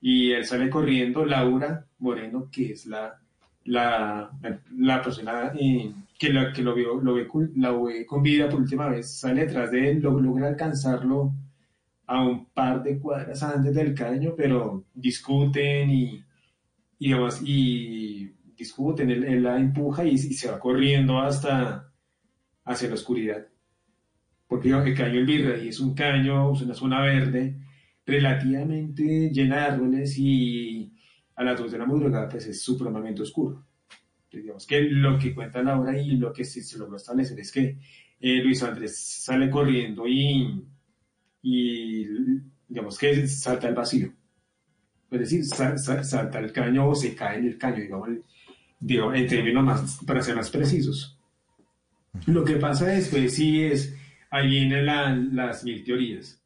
y 0.00 0.30
él 0.32 0.44
sale 0.44 0.70
corriendo, 0.70 1.24
Laura 1.24 1.86
Moreno, 1.98 2.48
que 2.50 2.72
es 2.72 2.86
la, 2.86 3.20
la, 3.64 4.30
la 4.78 5.02
persona 5.02 5.52
eh, 5.58 5.92
que, 6.18 6.32
la, 6.32 6.52
que 6.52 6.62
lo 6.62 6.74
vio, 6.74 7.00
lo 7.00 7.14
ve, 7.14 7.28
la 7.56 7.72
ve 7.72 8.06
con 8.06 8.22
vida 8.22 8.48
por 8.48 8.60
última 8.60 8.88
vez, 8.88 9.18
sale 9.18 9.44
detrás 9.46 9.70
de 9.70 9.90
él, 9.90 10.00
lo- 10.00 10.18
logra 10.20 10.48
alcanzarlo 10.48 11.32
a 12.12 12.22
un 12.22 12.46
par 12.46 12.82
de 12.82 12.98
cuadras 12.98 13.42
antes 13.42 13.74
del 13.74 13.94
caño, 13.94 14.34
pero 14.36 14.84
discuten 14.92 15.90
y, 15.90 16.22
y, 16.98 17.08
digamos, 17.08 17.40
y 17.42 18.34
discuten, 18.54 19.10
él, 19.10 19.42
la 19.42 19.58
empuja 19.58 20.04
y, 20.04 20.18
se 20.18 20.50
va 20.50 20.58
corriendo 20.58 21.18
hasta 21.18 21.90
hacia 22.64 22.88
la 22.88 22.94
oscuridad. 22.94 23.46
Porque 24.46 24.68
el 24.68 24.94
caño 24.94 25.18
El 25.20 25.24
Virrey 25.24 25.68
es 25.68 25.80
un 25.80 25.94
caño, 25.94 26.52
es 26.52 26.60
una 26.60 26.74
zona 26.74 27.00
verde 27.00 27.58
relativamente 28.04 29.30
llena 29.30 29.56
de 29.56 29.62
árboles 29.62 30.18
y 30.18 30.92
a 31.36 31.44
las 31.44 31.58
2 31.58 31.72
de 31.72 31.78
la 31.78 31.86
madrugada 31.86 32.28
pues 32.28 32.46
es 32.46 32.60
supremamente 32.60 33.22
oscuro. 33.22 33.64
Digamos 34.30 34.66
que 34.66 34.82
lo 34.82 35.18
que 35.18 35.34
cuenta 35.34 35.62
Laura 35.62 35.98
y 35.98 36.16
lo 36.16 36.30
que 36.30 36.44
se, 36.44 36.62
se 36.62 36.78
logró 36.78 36.96
establecer 36.96 37.40
es 37.40 37.50
que 37.50 37.78
eh, 38.20 38.42
Luis 38.42 38.62
Andrés 38.62 38.98
sale 38.98 39.48
corriendo 39.48 40.06
y, 40.06 40.62
y 41.42 42.06
digamos 42.68 42.98
que 42.98 43.26
salta 43.26 43.68
al 43.68 43.74
vacío. 43.74 44.12
Es 45.10 45.20
decir, 45.20 45.44
sa- 45.44 45.76
sa- 45.76 46.02
salta 46.04 46.38
el 46.38 46.52
caño 46.52 46.88
o 46.88 46.94
se 46.94 47.14
cae 47.14 47.38
en 47.38 47.46
el 47.46 47.58
caño, 47.58 47.76
digamos, 47.82 48.08
digo, 48.80 49.12
en 49.12 49.26
términos 49.26 49.64
más, 49.64 50.00
para 50.06 50.22
ser 50.22 50.36
más 50.36 50.50
precisos. 50.50 51.18
Lo 52.26 52.44
que 52.44 52.56
pasa 52.56 52.86
después 52.86 53.34
sí 53.34 53.62
es, 53.62 53.94
ahí 54.30 54.48
vienen 54.48 54.86
la- 54.86 55.14
las 55.14 55.64
mil 55.64 55.84
teorías. 55.84 56.38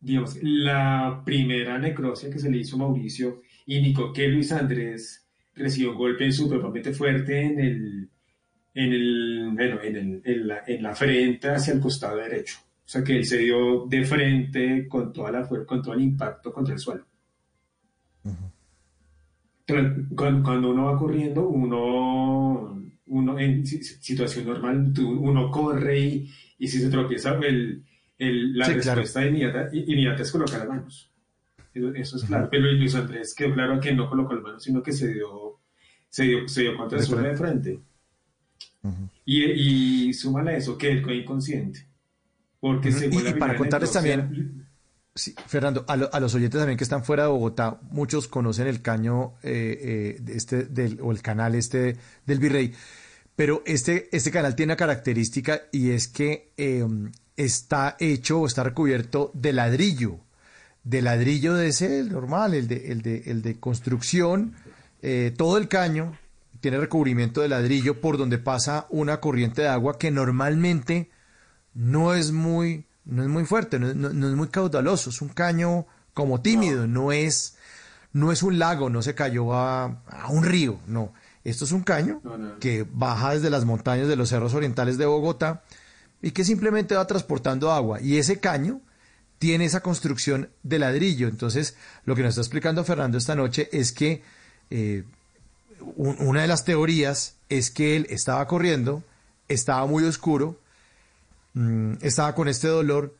Digamos, 0.00 0.38
la 0.42 1.22
primera 1.26 1.78
necropsia 1.78 2.30
que 2.30 2.38
se 2.38 2.50
le 2.50 2.58
hizo 2.58 2.76
a 2.76 2.78
Mauricio 2.78 3.42
indicó 3.66 4.12
que 4.12 4.28
Luis 4.28 4.50
Andrés 4.52 5.26
recibió 5.54 5.90
un 5.92 5.98
golpe 5.98 6.32
supremamente 6.32 6.94
fuerte 6.94 7.42
en 7.42 7.60
el, 7.60 8.10
en 8.74 8.92
el, 8.92 9.50
bueno, 9.52 9.82
en, 9.82 9.96
el- 9.96 10.22
en 10.24 10.48
la, 10.48 10.62
en 10.66 10.82
la 10.82 10.94
frente 10.94 11.50
hacia 11.50 11.74
el 11.74 11.80
costado 11.80 12.16
derecho. 12.16 12.58
O 12.90 12.92
sea 12.92 13.04
que 13.04 13.18
él 13.18 13.24
se 13.24 13.38
dio 13.38 13.86
de 13.86 14.04
frente 14.04 14.88
con 14.88 15.12
toda 15.12 15.30
la 15.30 15.46
con 15.46 15.80
todo 15.80 15.94
el 15.94 16.00
impacto 16.00 16.52
contra 16.52 16.74
el 16.74 16.80
suelo. 16.80 17.06
Pero 19.64 19.94
cuando, 20.16 20.42
cuando 20.42 20.70
uno 20.72 20.86
va 20.86 20.98
corriendo, 20.98 21.48
uno, 21.48 22.82
uno 23.06 23.38
en 23.38 23.64
si- 23.64 23.80
situación 23.84 24.46
normal, 24.46 24.92
uno 24.98 25.52
corre 25.52 26.00
y, 26.00 26.30
y 26.58 26.66
si 26.66 26.80
se 26.80 26.90
tropieza, 26.90 27.34
el, 27.38 27.84
el- 28.18 28.58
la 28.58 28.64
Sí, 28.64 28.72
claro. 28.72 29.02
respuesta 29.02 29.24
inmediata, 29.24 29.68
inmediata 29.72 30.22
es 30.22 30.32
colocar 30.32 30.58
las 30.58 30.68
manos. 30.68 31.12
Eso, 31.72 31.94
eso 31.94 32.16
es 32.16 32.24
claro. 32.24 32.48
Pero 32.50 32.72
Luis 32.72 32.96
Andrés 32.96 33.32
quedó 33.36 33.54
claro 33.54 33.78
que 33.78 33.94
no 33.94 34.10
colocó 34.10 34.34
las 34.34 34.42
manos, 34.42 34.64
sino 34.64 34.82
que 34.82 34.90
se 34.90 35.14
dio, 35.14 35.60
se 36.08 36.24
dio, 36.24 36.48
se 36.48 36.62
dio 36.62 36.76
contra 36.76 36.98
el 36.98 37.04
suelo 37.04 37.22
de 37.28 37.36
frente. 37.36 37.80
Y, 39.24 39.44
y 40.08 40.12
súmale 40.12 40.56
eso 40.56 40.76
que 40.76 40.90
él 40.90 41.02
quedó 41.04 41.14
inconsciente. 41.14 41.86
Porque 42.60 42.90
Ujú. 42.90 42.98
según 42.98 43.20
Y- 43.20 43.24
la 43.24 43.30
y 43.30 43.34
para 43.34 43.56
contarles 43.56 43.92
también, 43.92 44.66
Sí, 45.12 45.34
Fernando, 45.48 45.84
a, 45.88 45.96
lo- 45.96 46.14
a 46.14 46.20
los 46.20 46.32
oyentes 46.36 46.58
también 46.60 46.78
que 46.78 46.84
están 46.84 47.04
fuera 47.04 47.24
de 47.24 47.30
Bogotá, 47.30 47.80
muchos 47.90 48.28
conocen 48.28 48.68
el 48.68 48.80
caño 48.80 49.34
eh, 49.42 50.16
eh, 50.22 50.22
este 50.28 50.64
del, 50.66 51.00
o 51.02 51.10
el 51.10 51.20
canal 51.20 51.56
este 51.56 51.96
del 52.26 52.38
Virrey, 52.38 52.72
pero 53.34 53.62
este, 53.66 54.08
este 54.16 54.30
canal 54.30 54.54
tiene 54.54 54.70
una 54.72 54.76
característica 54.76 55.62
y 55.72 55.90
es 55.90 56.06
que 56.06 56.52
eh, 56.56 56.86
está 57.36 57.96
hecho 57.98 58.40
o 58.42 58.46
está 58.46 58.62
recubierto 58.62 59.32
de 59.34 59.52
ladrillo, 59.52 60.20
de 60.84 61.02
ladrillo 61.02 61.54
de 61.54 61.66
ese 61.68 61.98
el 61.98 62.12
normal, 62.12 62.54
el 62.54 62.68
de, 62.68 62.92
el 62.92 63.02
de, 63.02 63.22
el 63.26 63.42
de 63.42 63.58
construcción, 63.58 64.54
eh, 65.02 65.34
todo 65.36 65.58
el 65.58 65.66
caño 65.66 66.16
tiene 66.60 66.78
recubrimiento 66.78 67.40
de 67.40 67.48
ladrillo 67.48 68.00
por 68.00 68.16
donde 68.16 68.38
pasa 68.38 68.86
una 68.90 69.18
corriente 69.18 69.62
de 69.62 69.68
agua 69.68 69.98
que 69.98 70.12
normalmente 70.12 71.10
no 71.74 72.14
es 72.14 72.32
muy, 72.32 72.84
no 73.04 73.22
es 73.22 73.28
muy 73.28 73.44
fuerte, 73.44 73.78
no, 73.78 73.92
no- 73.94 74.10
no 74.12 74.28
es 74.28 74.34
muy 74.34 74.48
caudaloso, 74.48 75.10
es 75.10 75.20
un 75.22 75.28
caño 75.28 75.86
como 76.14 76.40
tímido, 76.40 76.86
no 76.86 77.12
es, 77.12 77.56
no 78.12 78.32
es 78.32 78.42
un 78.42 78.58
lago, 78.58 78.90
no 78.90 79.02
se 79.02 79.14
cayó 79.14 79.54
a, 79.54 79.84
a 80.08 80.28
un 80.30 80.44
río, 80.44 80.78
no. 80.86 81.12
Esto 81.44 81.64
es 81.64 81.72
un 81.72 81.82
caño 81.82 82.20
que 82.60 82.86
baja 82.90 83.32
desde 83.32 83.48
las 83.50 83.64
montañas 83.64 84.08
de 84.08 84.16
los 84.16 84.28
cerros 84.28 84.52
orientales 84.54 84.98
de 84.98 85.06
Bogotá 85.06 85.62
y 86.20 86.32
que 86.32 86.44
simplemente 86.44 86.94
va 86.94 87.06
transportando 87.06 87.72
agua. 87.72 88.00
Y 88.02 88.18
ese 88.18 88.40
caño 88.40 88.80
tiene 89.38 89.64
esa 89.64 89.80
construcción 89.80 90.50
de 90.62 90.78
ladrillo. 90.78 91.28
Entonces, 91.28 91.76
lo 92.04 92.14
que 92.14 92.22
nos 92.22 92.30
está 92.30 92.42
explicando 92.42 92.84
Fernando 92.84 93.16
esta 93.16 93.34
noche 93.34 93.70
es 93.72 93.92
que 93.92 94.22
eh, 94.68 95.04
un- 95.96 96.16
una 96.20 96.42
de 96.42 96.46
las 96.48 96.64
teorías 96.66 97.36
es 97.48 97.70
que 97.70 97.96
él 97.96 98.06
estaba 98.10 98.46
corriendo, 98.46 99.02
estaba 99.48 99.86
muy 99.86 100.04
oscuro, 100.04 100.58
mm, 101.54 101.94
estaba 102.02 102.34
con 102.34 102.48
este 102.48 102.68
dolor 102.68 103.16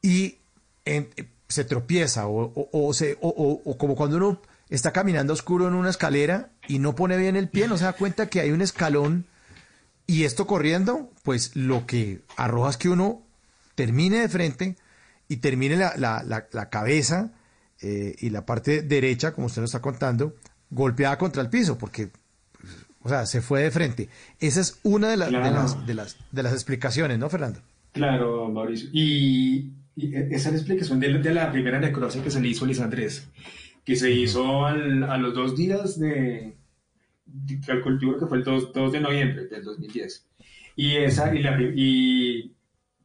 y 0.00 0.38
en- 0.84 1.08
se 1.48 1.64
tropieza 1.64 2.26
o, 2.26 2.52
o- 2.72 2.94
se, 2.94 3.18
o, 3.20 3.76
como 3.76 3.94
cuando 3.94 4.16
uno 4.16 4.40
está 4.70 4.92
caminando 4.92 5.32
oscuro 5.34 5.68
en 5.68 5.74
una 5.74 5.90
escalera 5.90 6.50
y 6.66 6.78
no 6.78 6.94
pone 6.94 7.16
bien 7.18 7.36
el 7.36 7.48
pie, 7.48 7.68
no 7.68 7.76
se 7.76 7.84
da 7.84 7.92
cuenta 7.92 8.28
que 8.28 8.40
hay 8.40 8.50
un 8.52 8.62
escalón 8.62 9.26
y 10.06 10.24
esto 10.24 10.46
corriendo, 10.46 11.10
pues 11.22 11.54
lo 11.54 11.86
que 11.86 12.22
arroja 12.36 12.70
es 12.70 12.76
que 12.78 12.88
uno 12.88 13.22
termine 13.74 14.20
de 14.20 14.28
frente 14.28 14.76
y 15.28 15.36
termine 15.36 15.76
la, 15.76 15.94
la- 15.96 16.22
la- 16.50 16.68
cabeza 16.70 17.32
eh, 17.82 18.16
y 18.18 18.30
la 18.30 18.46
parte 18.46 18.82
derecha, 18.82 19.32
como 19.32 19.46
usted 19.48 19.60
lo 19.60 19.66
está 19.66 19.80
contando, 19.80 20.34
golpeada 20.70 21.18
contra 21.18 21.42
el 21.42 21.50
piso, 21.50 21.76
porque 21.78 22.10
o 23.02 23.08
sea, 23.08 23.26
se 23.26 23.40
fue 23.40 23.62
de 23.62 23.70
frente. 23.70 24.08
Esa 24.40 24.60
es 24.60 24.78
una 24.82 25.08
de, 25.10 25.16
las 25.16 25.30
de, 25.30 25.50
las, 25.50 25.86
de, 25.86 25.94
las, 25.94 26.16
de 26.30 26.42
las 26.42 26.52
explicaciones, 26.52 27.18
¿no, 27.18 27.28
Fernando? 27.28 27.60
Claro, 27.92 28.48
Mauricio. 28.50 28.88
Y, 28.92 29.72
y 29.96 30.14
esa 30.14 30.48
es 30.48 30.52
la 30.52 30.58
explicación 30.58 30.98
de, 31.00 31.18
de 31.18 31.34
la 31.34 31.50
primera 31.52 31.78
necropsia 31.78 32.22
que 32.22 32.30
se 32.30 32.40
le 32.40 32.48
hizo 32.48 32.64
a 32.64 32.66
Luis 32.66 32.80
Andrés, 32.80 33.28
que 33.84 33.96
se 33.96 34.10
hizo 34.10 34.64
al- 34.66 35.04
a 35.04 35.16
los 35.18 35.34
dos 35.34 35.56
días 35.56 35.98
de, 35.98 36.54
calculo 37.66 38.18
que 38.18 38.26
fue 38.26 38.38
el 38.38 38.44
2, 38.44 38.72
2 38.72 38.92
de 38.92 39.00
noviembre 39.00 39.46
del 39.46 39.64
2010. 39.64 40.26
Y, 40.76 40.96
esa, 40.96 41.34
y, 41.34 41.42
la, 41.42 41.58
y 41.60 42.52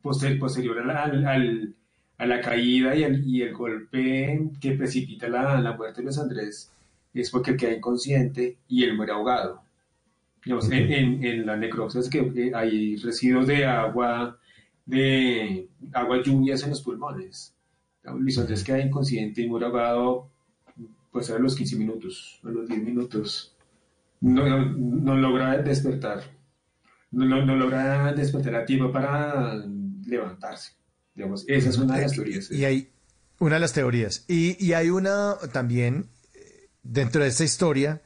poster- 0.01 0.39
posterior 0.39 0.79
a 0.79 0.85
la, 0.85 1.03
al- 1.03 1.25
al- 1.27 1.73
a 2.17 2.25
la 2.25 2.41
caída 2.41 2.95
y, 2.95 3.03
al- 3.03 3.27
y 3.27 3.41
el 3.41 3.53
golpe 3.53 4.49
que 4.59 4.71
precipita 4.71 5.27
la, 5.27 5.59
la 5.61 5.73
muerte 5.73 5.97
de 6.01 6.05
Luis 6.05 6.17
Andrés 6.17 6.71
es 7.13 7.29
porque 7.31 7.55
queda 7.57 7.73
inconsciente 7.73 8.57
y 8.67 8.83
él 8.83 8.95
muere 8.95 9.11
ahogado. 9.11 9.61
Digamos, 10.47 10.71
en, 10.71 10.91
en- 10.93 11.23
en 11.25 11.45
la 11.45 11.57
necropsia 11.57 11.99
es 11.99 12.09
que 12.09 12.19
eh, 12.19 12.51
hay 12.55 12.95
residuos 12.95 13.47
de 13.47 13.65
agua, 13.65 14.39
de 14.85 15.67
agua 15.91 16.21
lluvias 16.23 16.63
en 16.63 16.69
los 16.69 16.81
pulmones. 16.81 17.53
Luis 18.17 18.37
Andrés 18.37 18.63
queda 18.63 18.79
inconsciente 18.79 19.41
y 19.41 19.49
muere 19.49 19.65
ahogado 19.65 20.29
pues 21.11 21.29
a 21.31 21.37
los 21.37 21.53
15 21.53 21.75
minutos, 21.75 22.39
a 22.45 22.49
los 22.49 22.65
10 22.69 22.81
minutos. 22.81 23.53
No, 24.21 24.47
no, 24.47 24.63
no 24.71 25.15
logra 25.17 25.57
despertar. 25.57 26.23
No, 27.11 27.25
no- 27.25 27.45
no 27.45 27.57
logra 27.57 28.13
despertar 28.13 28.55
a 28.55 28.65
tiempo 28.65 28.89
para 28.89 29.53
levantarse. 30.05 30.71
Digamos, 31.13 31.43
esa 31.49 31.69
es 31.71 31.77
una 31.77 31.97
de 31.97 32.03
las 32.03 32.13
teorías. 32.13 32.49
Y 32.51 32.63
hay 32.63 32.89
una 33.39 33.55
de 33.55 33.59
las 33.59 33.73
teorías. 33.73 34.23
Y, 34.29 34.55
y 34.65 34.71
hay 34.71 34.89
una 34.91 35.35
también, 35.51 36.05
eh, 36.33 36.69
dentro 36.83 37.21
de 37.23 37.27
esta 37.29 37.43
historia, 37.43 38.01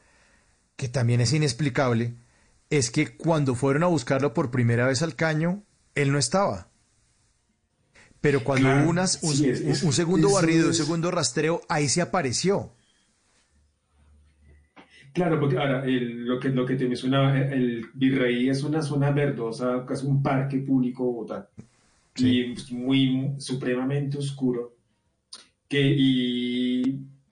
que 0.75 0.87
también 0.89 1.21
es 1.21 1.31
inexplicable, 1.33 2.15
es 2.71 2.89
que 2.89 3.15
cuando 3.15 3.53
fueron 3.53 3.83
a 3.83 3.87
buscarlo 3.87 4.33
por 4.33 4.49
primera 4.49 4.87
vez 4.87 5.03
al 5.03 5.15
caño, 5.15 5.63
él 5.93 6.11
no 6.11 6.17
estaba. 6.17 6.69
Pero 8.21 8.43
cuando 8.43 8.67
Claro, 8.67 8.81
hubo 8.83 8.89
unas- 8.91 9.21
un, 9.23 9.33
sí, 9.33 9.49
es- 9.49 9.61
es- 9.61 9.83
un 9.83 9.93
segundo 9.93 10.27
eso 10.29 10.35
barrido, 10.37 10.65
un 10.65 10.71
es- 10.71 10.77
segundo 10.77 11.11
rastreo, 11.11 11.61
ahí 11.69 11.87
se 11.89 12.01
apareció. 12.01 12.71
Claro, 15.13 15.39
porque 15.39 15.57
ahora 15.57 15.83
el- 15.85 16.25
lo 16.25 16.39
que 16.39 16.49
lo 16.49 16.65
que 16.65 16.75
te 16.75 16.87
menciona 16.87 17.37
el 17.51 17.85
Virrey 17.93 18.47
es 18.49 18.63
una 18.63 18.81
zona 18.81 19.11
verdosa, 19.11 19.85
casi 19.85 20.05
un 20.07 20.23
parque 20.23 20.59
público 20.59 21.03
Bogotá. 21.03 21.49
Y 22.15 22.53
es 22.53 22.71
muy 22.71 23.33
supremamente 23.37 24.17
oscuro. 24.17 24.75
que 25.67 25.79
y 25.81 26.81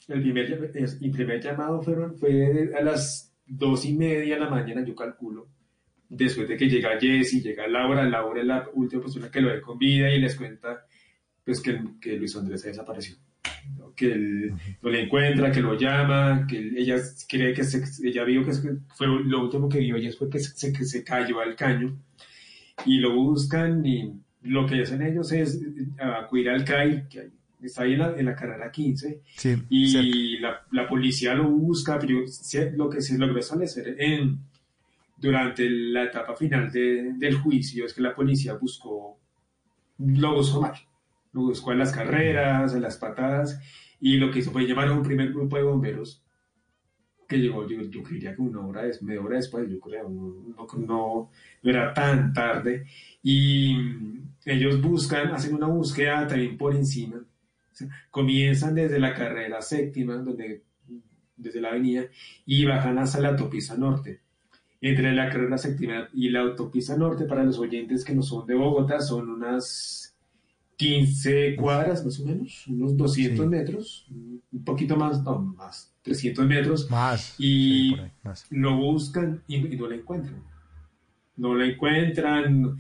el 0.08 0.22
primer, 0.22 0.72
el 0.74 1.12
primer 1.12 1.42
llamado 1.44 1.82
fueron, 1.82 2.16
fue 2.18 2.72
a 2.74 2.82
las 2.82 3.29
dos 3.50 3.86
y 3.86 3.94
media 3.94 4.36
de 4.36 4.42
la 4.42 4.50
mañana, 4.50 4.84
yo 4.86 4.96
calculo, 4.96 5.48
después 6.08 6.48
de 6.48 6.58
que 6.58 6.70
llega 6.70 7.00
Jesse, 7.00 7.42
llega 7.44 7.68
Laura, 7.68 8.04
Laura 8.04 8.42
es 8.42 8.48
la 8.48 8.70
última 8.74 9.02
persona 9.02 9.30
que 9.30 9.42
lo 9.42 9.50
ve 9.50 9.62
con 9.62 9.78
vida 9.78 10.10
y 10.10 10.20
les 10.20 10.36
cuenta 10.36 10.86
pues 11.44 11.62
que, 11.62 11.80
que 12.00 12.18
Luis 12.18 12.36
Andrés 12.36 12.64
desapareció. 12.64 13.16
Que 13.96 14.14
él 14.14 14.54
no 14.82 14.90
le 14.90 15.04
encuentra, 15.04 15.52
que 15.52 15.62
lo 15.62 15.78
llama, 15.78 16.46
que 16.48 16.58
ella 16.58 16.98
cree 17.28 17.54
que 17.54 17.64
se, 17.64 17.84
ella 18.08 18.24
vio 18.24 18.46
que 18.46 18.52
fue 18.96 19.08
lo 19.08 19.44
último 19.44 19.68
que 19.68 19.80
vio 19.80 19.96
ella 19.96 20.12
fue 20.18 20.30
que 20.30 20.40
se, 20.40 20.72
que 20.72 20.86
se 20.86 21.04
cayó 21.04 21.40
al 21.40 21.56
caño 21.56 21.98
y 22.86 23.00
lo 23.00 23.14
buscan 23.14 23.86
y 23.86 24.14
lo 24.44 24.66
que 24.66 24.82
hacen 24.82 25.02
ellos 25.02 25.32
es 25.32 25.60
acudir 26.00 26.50
al 26.50 26.64
CAI, 26.64 27.08
que 27.10 27.30
está 27.62 27.84
ahí 27.84 27.94
en 27.94 28.00
la, 28.00 28.18
en 28.18 28.26
la 28.26 28.36
carrera 28.36 28.72
15, 28.72 29.22
y 29.70 30.40
la, 30.40 30.62
la, 30.72 30.88
policía 30.88 31.34
lo 31.34 31.50
busca, 31.50 32.00
pero 32.00 32.24
lo 32.76 32.90
que 32.90 33.02
se 33.02 33.18
logró 33.18 33.40
establecer 33.40 33.96
en, 34.00 34.40
durante 35.18 35.70
la 35.70 36.06
etapa 36.06 36.36
final 36.36 36.72
de, 36.72 37.14
del 37.18 37.36
juicio 37.36 37.86
es 37.86 37.94
que 37.94 38.02
la 38.02 38.16
policía 38.16 38.54
buscó, 38.54 39.20
lo 39.98 40.36
buscó 40.36 40.62
mal, 40.62 40.74
lo 41.34 41.42
buscó 41.42 41.72
en 41.72 41.80
las 41.80 41.92
carreras, 41.92 42.74
en 42.74 42.82
las 42.82 42.98
patadas, 42.98 43.60
y 44.00 44.18
lo 44.18 44.32
que 44.32 44.40
hizo 44.40 44.52
fue 44.52 44.66
llamar 44.66 44.88
a 44.88 44.94
un 44.94 45.04
primer 45.04 45.30
grupo 45.32 45.58
de 45.58 45.64
bomberos 45.64 46.24
que 47.28 47.38
llegó, 47.38 47.68
yo, 47.68 47.82
yo 47.84 48.02
creería 48.02 48.34
que 48.34 48.42
una 48.42 48.66
hora, 48.66 48.82
media 49.02 49.22
hora 49.22 49.36
después, 49.36 49.70
yo 49.70 49.80
creo, 49.80 50.10
no, 50.10 50.68
no, 50.78 51.30
era 51.62 51.94
tan 51.94 52.34
tarde, 52.34 52.88
y 53.22 53.78
ellos 54.46 54.82
buscan, 54.82 55.28
hacen 55.28 55.54
una 55.54 55.68
búsqueda 55.68 56.26
también 56.26 56.58
por 56.58 56.76
encima, 56.76 57.24
comienzan 58.12 58.76
desde 58.76 59.00
la 59.00 59.14
carrera 59.14 59.62
séptima, 59.62 60.16
donde, 60.16 60.64
desde 61.36 61.62
la 61.62 61.70
avenida, 61.70 62.04
y 62.46 62.66
bajan 62.66 62.98
hasta 63.00 63.20
la 63.20 63.30
autopista 63.30 63.76
norte. 63.76 64.22
Entre 64.82 65.14
la 65.14 65.30
carrera 65.30 65.58
séptima 65.58 66.08
y 66.14 66.30
la 66.30 66.42
autopista 66.42 66.96
norte, 66.96 67.26
para 67.26 67.44
los 67.44 67.60
oyentes 67.60 68.06
que 68.06 68.16
no 68.16 68.22
son 68.22 68.48
de 68.48 68.56
Bogotá, 68.56 69.02
son 69.02 69.30
unas 69.30 70.16
15 70.80 71.58
cuadras 71.58 72.06
más 72.06 72.18
o 72.22 72.26
menos, 72.26 72.66
unos 72.68 72.96
200 72.96 73.46
metros, 73.48 74.08
un 74.10 74.64
poquito 74.64 74.96
más, 74.96 75.22
no, 75.24 75.38
más, 75.40 75.94
300 76.04 76.48
metros. 76.48 76.90
Más. 76.90 77.36
Y 77.38 77.98
lo 78.50 78.78
buscan 78.78 79.44
y, 79.46 79.60
no 79.60 79.90
la 79.90 79.96
encuentran. 79.96 80.42
No 81.36 81.54
la 81.54 81.66
encuentran. 81.66 82.78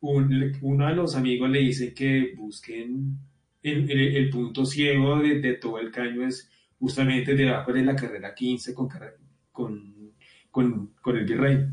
uno 0.00 0.86
de 0.86 0.94
los 0.94 1.16
amigos 1.16 1.48
le 1.48 1.60
dice 1.60 1.94
que 1.94 2.34
busquen 2.36 3.18
el, 3.70 4.30
punto 4.30 4.64
ciego 4.64 5.18
de, 5.18 5.54
todo 5.54 5.78
el 5.78 5.90
caño 5.90 6.26
es 6.26 6.50
justamente 6.78 7.34
debajo 7.34 7.72
de 7.72 7.82
la 7.82 7.96
carrera 7.96 8.34
15 8.34 8.74
con, 8.74 8.88
con, 9.52 10.92
con, 11.00 11.16
el 11.16 11.24
virrey. 11.24 11.66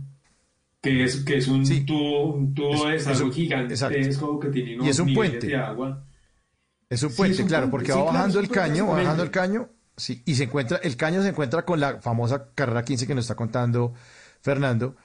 Que 0.81 1.03
es, 1.03 1.23
que 1.23 1.37
es 1.37 1.47
un 1.47 1.63
tubo, 1.85 2.33
un 2.33 2.53
tubo 2.53 2.87
de 2.87 2.99
gigantesco 3.31 4.39
que 4.39 4.49
tiene 4.49 4.75
unos 4.75 4.85
y 4.85 4.89
es 4.91 4.99
un 4.99 5.13
puente. 5.13 5.47
de 5.47 5.55
agua. 5.55 6.05
Es 6.87 7.01
un 7.01 7.15
puente, 7.15 7.43
claro, 7.45 7.71
porque 7.71 7.91
va 7.91 8.03
bajando 8.03 8.39
el 8.39 8.49
caño, 8.49 8.87
va 8.87 8.97
bajando 8.97 9.23
el 9.23 9.31
caño, 9.31 9.69
sí, 9.97 10.21
y 10.25 10.35
se 10.35 10.43
encuentra, 10.43 10.77
el 10.77 10.95
caño 10.95 11.23
se 11.23 11.29
encuentra 11.29 11.65
con 11.65 11.79
la 11.79 11.99
famosa 11.99 12.51
carrera 12.53 12.83
15 12.83 13.07
que 13.07 13.15
nos 13.15 13.25
está 13.25 13.35
contando 13.35 13.93
Fernando, 14.41 14.95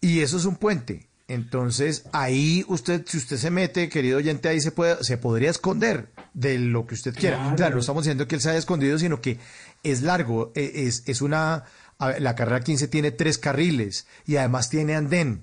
y 0.00 0.20
eso 0.20 0.36
es 0.36 0.44
un 0.44 0.56
puente. 0.56 1.08
Entonces, 1.28 2.04
ahí 2.12 2.64
usted, 2.68 3.04
si 3.06 3.16
usted 3.16 3.36
se 3.36 3.50
mete, 3.50 3.88
querido 3.88 4.18
oyente, 4.18 4.48
ahí 4.48 4.60
se 4.60 4.72
puede, 4.72 5.02
se 5.02 5.16
podría 5.16 5.50
esconder 5.50 6.08
de 6.34 6.58
lo 6.58 6.86
que 6.86 6.94
usted 6.94 7.14
quiera. 7.14 7.54
Claro, 7.56 7.76
no 7.76 7.80
estamos 7.80 8.04
diciendo 8.04 8.26
que 8.26 8.34
él 8.34 8.40
se 8.40 8.50
haya 8.50 8.58
escondido, 8.58 8.98
sino 8.98 9.20
que 9.20 9.38
es 9.82 10.02
largo, 10.02 10.52
e, 10.54 10.86
es, 10.86 11.04
es 11.06 11.22
una, 11.22 11.64
la 11.98 12.34
carrera 12.34 12.60
15 12.60 12.88
tiene 12.88 13.12
tres 13.12 13.38
carriles 13.38 14.06
y 14.26 14.36
además 14.36 14.68
tiene 14.68 14.94
andén. 14.94 15.42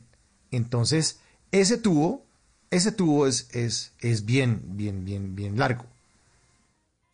Entonces, 0.51 1.19
ese 1.51 1.77
tubo, 1.77 2.25
ese 2.71 2.91
tubo 2.91 3.27
es, 3.27 3.49
es, 3.55 3.93
es 3.99 4.25
bien, 4.25 4.61
bien, 4.65 5.05
bien, 5.05 5.35
bien 5.35 5.57
largo. 5.57 5.85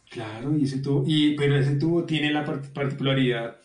Claro, 0.09 0.57
y 0.57 0.63
ese 0.63 0.79
tubo, 0.79 1.03
y, 1.07 1.35
pero 1.35 1.57
ese 1.57 1.75
tubo 1.75 2.03
tiene 2.03 2.31
la 2.31 2.45
particularidad 2.45 3.57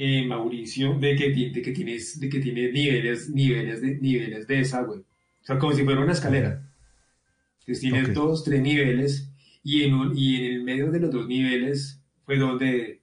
eh, 0.00 0.24
Mauricio, 0.24 0.96
de 0.96 1.16
que, 1.16 1.30
de, 1.30 1.60
que 1.60 1.72
tienes, 1.72 2.20
de 2.20 2.28
que 2.28 2.38
tiene 2.38 2.70
niveles, 2.70 3.28
niveles, 3.30 3.82
de, 3.82 3.98
niveles 3.98 4.46
de 4.46 4.56
desagüe. 4.58 4.98
O 4.98 5.44
sea, 5.44 5.58
como 5.58 5.72
si 5.72 5.82
fuera 5.82 6.00
una 6.00 6.12
escalera. 6.12 6.64
Entonces 7.60 7.80
tiene 7.80 8.02
dos, 8.12 8.44
tres 8.44 8.62
niveles 8.62 9.32
y 9.64 9.82
en, 9.82 10.12
y 10.14 10.36
en 10.36 10.44
el 10.44 10.62
medio 10.62 10.92
de 10.92 11.00
los 11.00 11.10
dos 11.10 11.26
niveles 11.26 12.00
fue 12.24 12.38
donde 12.38 13.00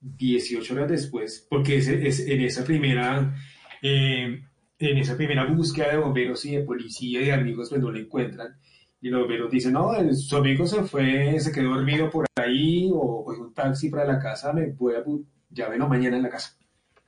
18 0.00 0.74
horas 0.74 0.90
después, 0.90 1.46
porque 1.48 1.76
es, 1.76 1.86
es 1.88 2.20
en 2.26 2.40
esa 2.40 2.64
primera... 2.64 3.36
Eh, 3.80 4.42
en 4.78 4.98
esa 4.98 5.16
primera 5.16 5.46
búsqueda 5.46 5.92
de 5.92 5.98
bomberos 5.98 6.44
y 6.44 6.56
de 6.56 6.64
policía 6.64 7.20
y 7.20 7.26
de 7.26 7.32
amigos, 7.32 7.68
pues 7.68 7.80
no 7.80 7.92
le 7.92 8.00
encuentran. 8.00 8.56
Y 9.00 9.10
los 9.10 9.20
bomberos 9.20 9.48
dicen, 9.48 9.74
no, 9.74 9.92
su 10.12 10.36
amigo 10.36 10.66
se 10.66 10.82
fue, 10.82 11.38
se 11.38 11.52
quedó 11.52 11.74
dormido 11.74 12.10
por 12.10 12.26
ahí, 12.34 12.90
o 12.92 13.24
cogió 13.24 13.44
un 13.44 13.54
taxi 13.54 13.90
para 13.90 14.04
la 14.04 14.18
casa, 14.18 14.52
me 14.52 14.72
voy 14.72 14.94
a, 14.94 15.04
ya 15.52 15.68
ven 15.68 15.86
mañana 15.88 16.16
en 16.16 16.22
la 16.22 16.30
casa, 16.30 16.56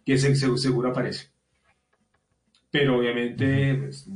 que 0.04 0.18
seguro 0.18 0.90
aparece. 0.90 1.28
Pero 2.70 2.98
obviamente 2.98 3.74
pues, 3.74 4.06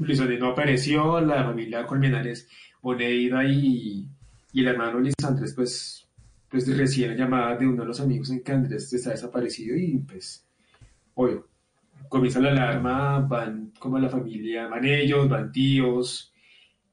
Luis 0.00 0.20
Andrés 0.20 0.40
no 0.40 0.48
apareció, 0.48 1.20
la 1.20 1.44
familia 1.44 1.86
Colmenares, 1.86 2.48
Oneida 2.82 3.44
y, 3.44 4.08
y 4.52 4.60
el 4.60 4.68
hermano 4.68 5.00
Luis 5.00 5.14
Andrés, 5.26 5.54
pues, 5.54 6.08
pues 6.48 6.76
recién 6.76 7.16
llamada 7.16 7.56
de 7.56 7.66
uno 7.66 7.82
de 7.82 7.88
los 7.88 8.00
amigos 8.00 8.30
en 8.30 8.42
que 8.42 8.52
Andrés 8.52 8.92
está 8.92 9.10
desaparecido 9.10 9.76
y 9.76 9.98
pues, 9.98 10.46
obvio, 11.14 11.48
comienza 12.08 12.40
la 12.40 12.50
alarma, 12.50 13.20
van 13.20 13.72
como 13.78 13.98
la 13.98 14.08
familia, 14.08 14.68
van 14.68 14.84
ellos, 14.84 15.28
van 15.28 15.52
tíos, 15.52 16.32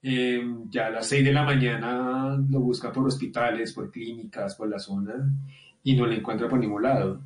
em, 0.01 0.69
ya 0.69 0.87
a 0.87 0.91
las 0.91 1.07
6 1.07 1.25
de 1.25 1.33
la 1.33 1.43
mañana 1.43 2.37
lo 2.49 2.59
busca 2.59 2.91
por 2.91 3.05
hospitales, 3.07 3.73
por 3.73 3.91
clínicas, 3.91 4.55
por 4.55 4.69
la 4.69 4.79
zona, 4.79 5.31
y 5.85 5.95
no 5.95 6.05
la 6.07 6.15
encuentra 6.15 6.49
por 6.49 6.59
ningún 6.59 6.83
lado. 6.83 7.21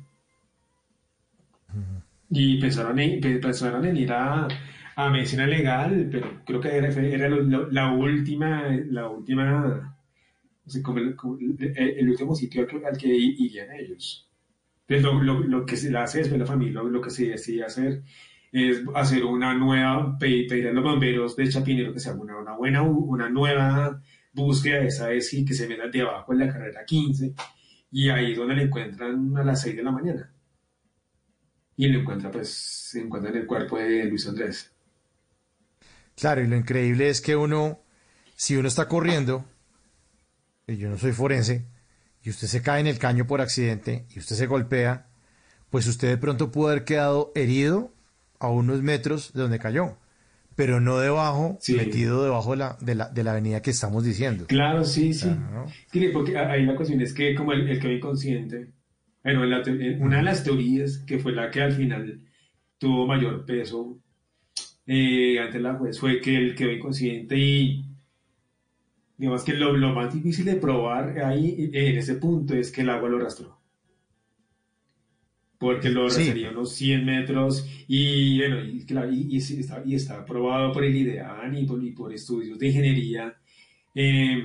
Y 2.28 2.60
pensaron 2.60 2.98
en, 3.00 3.20
pensaron 3.40 3.84
en 3.86 3.96
ir 3.96 4.12
a, 4.12 4.46
a, 4.94 5.10
medicina 5.10 5.46
legal, 5.46 6.08
pero 6.12 6.42
creo 6.44 6.60
que 6.60 6.76
era, 6.76 6.88
era 6.88 7.28
la 7.28 7.90
última, 7.90 8.68
la 8.90 9.08
última, 9.08 9.96
el, 10.66 12.08
último 12.08 12.34
sitio 12.36 12.66
al 12.86 12.98
que, 12.98 13.08
irían 13.08 13.72
ellos. 13.72 14.28
Pues 14.86 15.02
lo, 15.02 15.20
lo, 15.22 15.64
que 15.64 15.76
se 15.76 15.96
hace 15.96 16.18
después 16.18 16.38
la 16.38 16.46
familia, 16.46 16.82
lo, 16.82 17.00
que 17.00 17.10
se 17.10 17.30
decide 17.30 17.64
hacer 17.64 18.02
es 18.52 18.82
hacer 18.94 19.24
una 19.24 19.54
nueva, 19.54 20.18
pedir 20.18 20.68
a 20.68 20.72
los 20.72 20.84
bomberos 20.84 21.34
de 21.34 21.48
Chapinero 21.48 21.94
que 21.94 22.00
se 22.00 22.10
haga 22.10 22.20
una, 22.20 22.52
buena, 22.52 22.82
una 22.82 23.30
nueva 23.30 24.02
búsqueda, 24.34 24.82
esa 24.82 25.10
es 25.12 25.32
y 25.32 25.44
que 25.46 25.54
se 25.54 25.66
meta 25.66 25.88
debajo 25.88 26.32
en 26.32 26.40
la 26.40 26.52
carrera 26.52 26.84
15 26.84 27.34
y 27.90 28.08
ahí 28.10 28.32
es 28.32 28.38
donde 28.38 28.54
le 28.54 28.62
encuentran 28.64 29.36
a 29.36 29.44
las 29.44 29.62
6 29.62 29.76
de 29.76 29.82
la 29.82 29.90
mañana. 29.90 30.32
Y 31.76 31.88
le 31.88 32.00
encuentra, 32.00 32.30
pues, 32.30 32.50
se 32.50 33.00
encuentra 33.00 33.30
en 33.30 33.38
el 33.38 33.46
cuerpo 33.46 33.78
de 33.78 34.04
Luis 34.04 34.26
Andrés. 34.26 34.72
Claro, 36.14 36.42
y 36.42 36.46
lo 36.46 36.56
increíble 36.56 37.08
es 37.08 37.20
que 37.20 37.36
uno, 37.36 37.80
si 38.36 38.56
uno 38.56 38.68
está 38.68 38.86
corriendo, 38.86 39.44
y 40.66 40.76
yo 40.76 40.90
no 40.90 40.98
soy 40.98 41.12
forense, 41.12 41.66
y 42.22 42.30
usted 42.30 42.48
se 42.48 42.62
cae 42.62 42.80
en 42.80 42.86
el 42.86 42.98
caño 42.98 43.26
por 43.26 43.40
accidente 43.40 44.06
y 44.14 44.18
usted 44.18 44.36
se 44.36 44.46
golpea, 44.46 45.08
pues 45.70 45.86
usted 45.86 46.08
de 46.08 46.18
pronto 46.18 46.50
pudo 46.50 46.68
haber 46.68 46.84
quedado 46.84 47.32
herido 47.34 47.94
a 48.38 48.48
unos 48.48 48.82
metros 48.82 49.32
de 49.32 49.40
donde 49.40 49.58
cayó 49.58 49.96
pero 50.60 50.78
no 50.78 50.98
debajo, 50.98 51.58
metido 51.68 52.22
debajo 52.22 52.50
de 52.50 52.58
la, 52.58 52.76
de, 52.82 52.94
la, 52.94 53.08
de 53.08 53.24
la 53.24 53.30
avenida 53.30 53.62
que 53.62 53.70
estamos 53.70 54.04
diciendo. 54.04 54.44
Claro, 54.46 54.84
sí, 54.84 55.14
sí. 55.14 55.30
porque 56.12 56.36
ahí 56.36 56.66
la 56.66 56.76
cuestión 56.76 57.00
es 57.00 57.14
que 57.14 57.34
como 57.34 57.54
el, 57.54 57.66
el 57.66 57.80
que 57.80 57.94
inconsciente, 57.94 58.70
bueno, 59.24 59.40
una 60.00 60.18
de 60.18 60.22
las 60.22 60.44
teorías 60.44 60.98
que 60.98 61.18
fue 61.18 61.32
la 61.32 61.50
que 61.50 61.62
al 61.62 61.72
final 61.72 62.20
tuvo 62.76 63.06
mayor 63.06 63.46
peso 63.46 64.02
eh, 64.84 65.38
ante 65.40 65.60
la 65.60 65.76
juez 65.76 65.98
fue 65.98 66.20
que 66.20 66.36
él 66.36 66.54
quedó 66.54 66.72
inconsciente 66.72 67.38
y 67.38 67.82
digamos 69.16 69.42
que 69.44 69.54
lo, 69.54 69.74
lo, 69.74 69.94
más 69.94 70.12
difícil 70.12 70.44
de 70.44 70.56
probar 70.56 71.24
ahí 71.24 71.70
en 71.72 71.96
ese 71.96 72.16
punto 72.16 72.52
es 72.52 72.70
que 72.70 72.82
el 72.82 72.90
agua 72.90 73.08
lo 73.08 73.16
arrastró 73.16 73.59
porque 75.60 75.90
lo 75.90 76.08
sería 76.08 76.50
unos 76.50 76.72
100 76.72 77.04
metros 77.04 77.68
y 77.86 78.38
bueno, 78.38 78.64
y, 78.64 78.82
y, 79.28 79.36
está, 79.36 79.82
y 79.84 79.94
está 79.94 80.20
aprobado 80.20 80.72
por 80.72 80.82
el 80.84 80.96
IDEAN 80.96 81.54
y 81.54 81.66
por, 81.66 81.84
y 81.84 81.90
por 81.90 82.14
estudios 82.14 82.58
de 82.58 82.68
ingeniería 82.68 83.36
eh, 83.94 84.42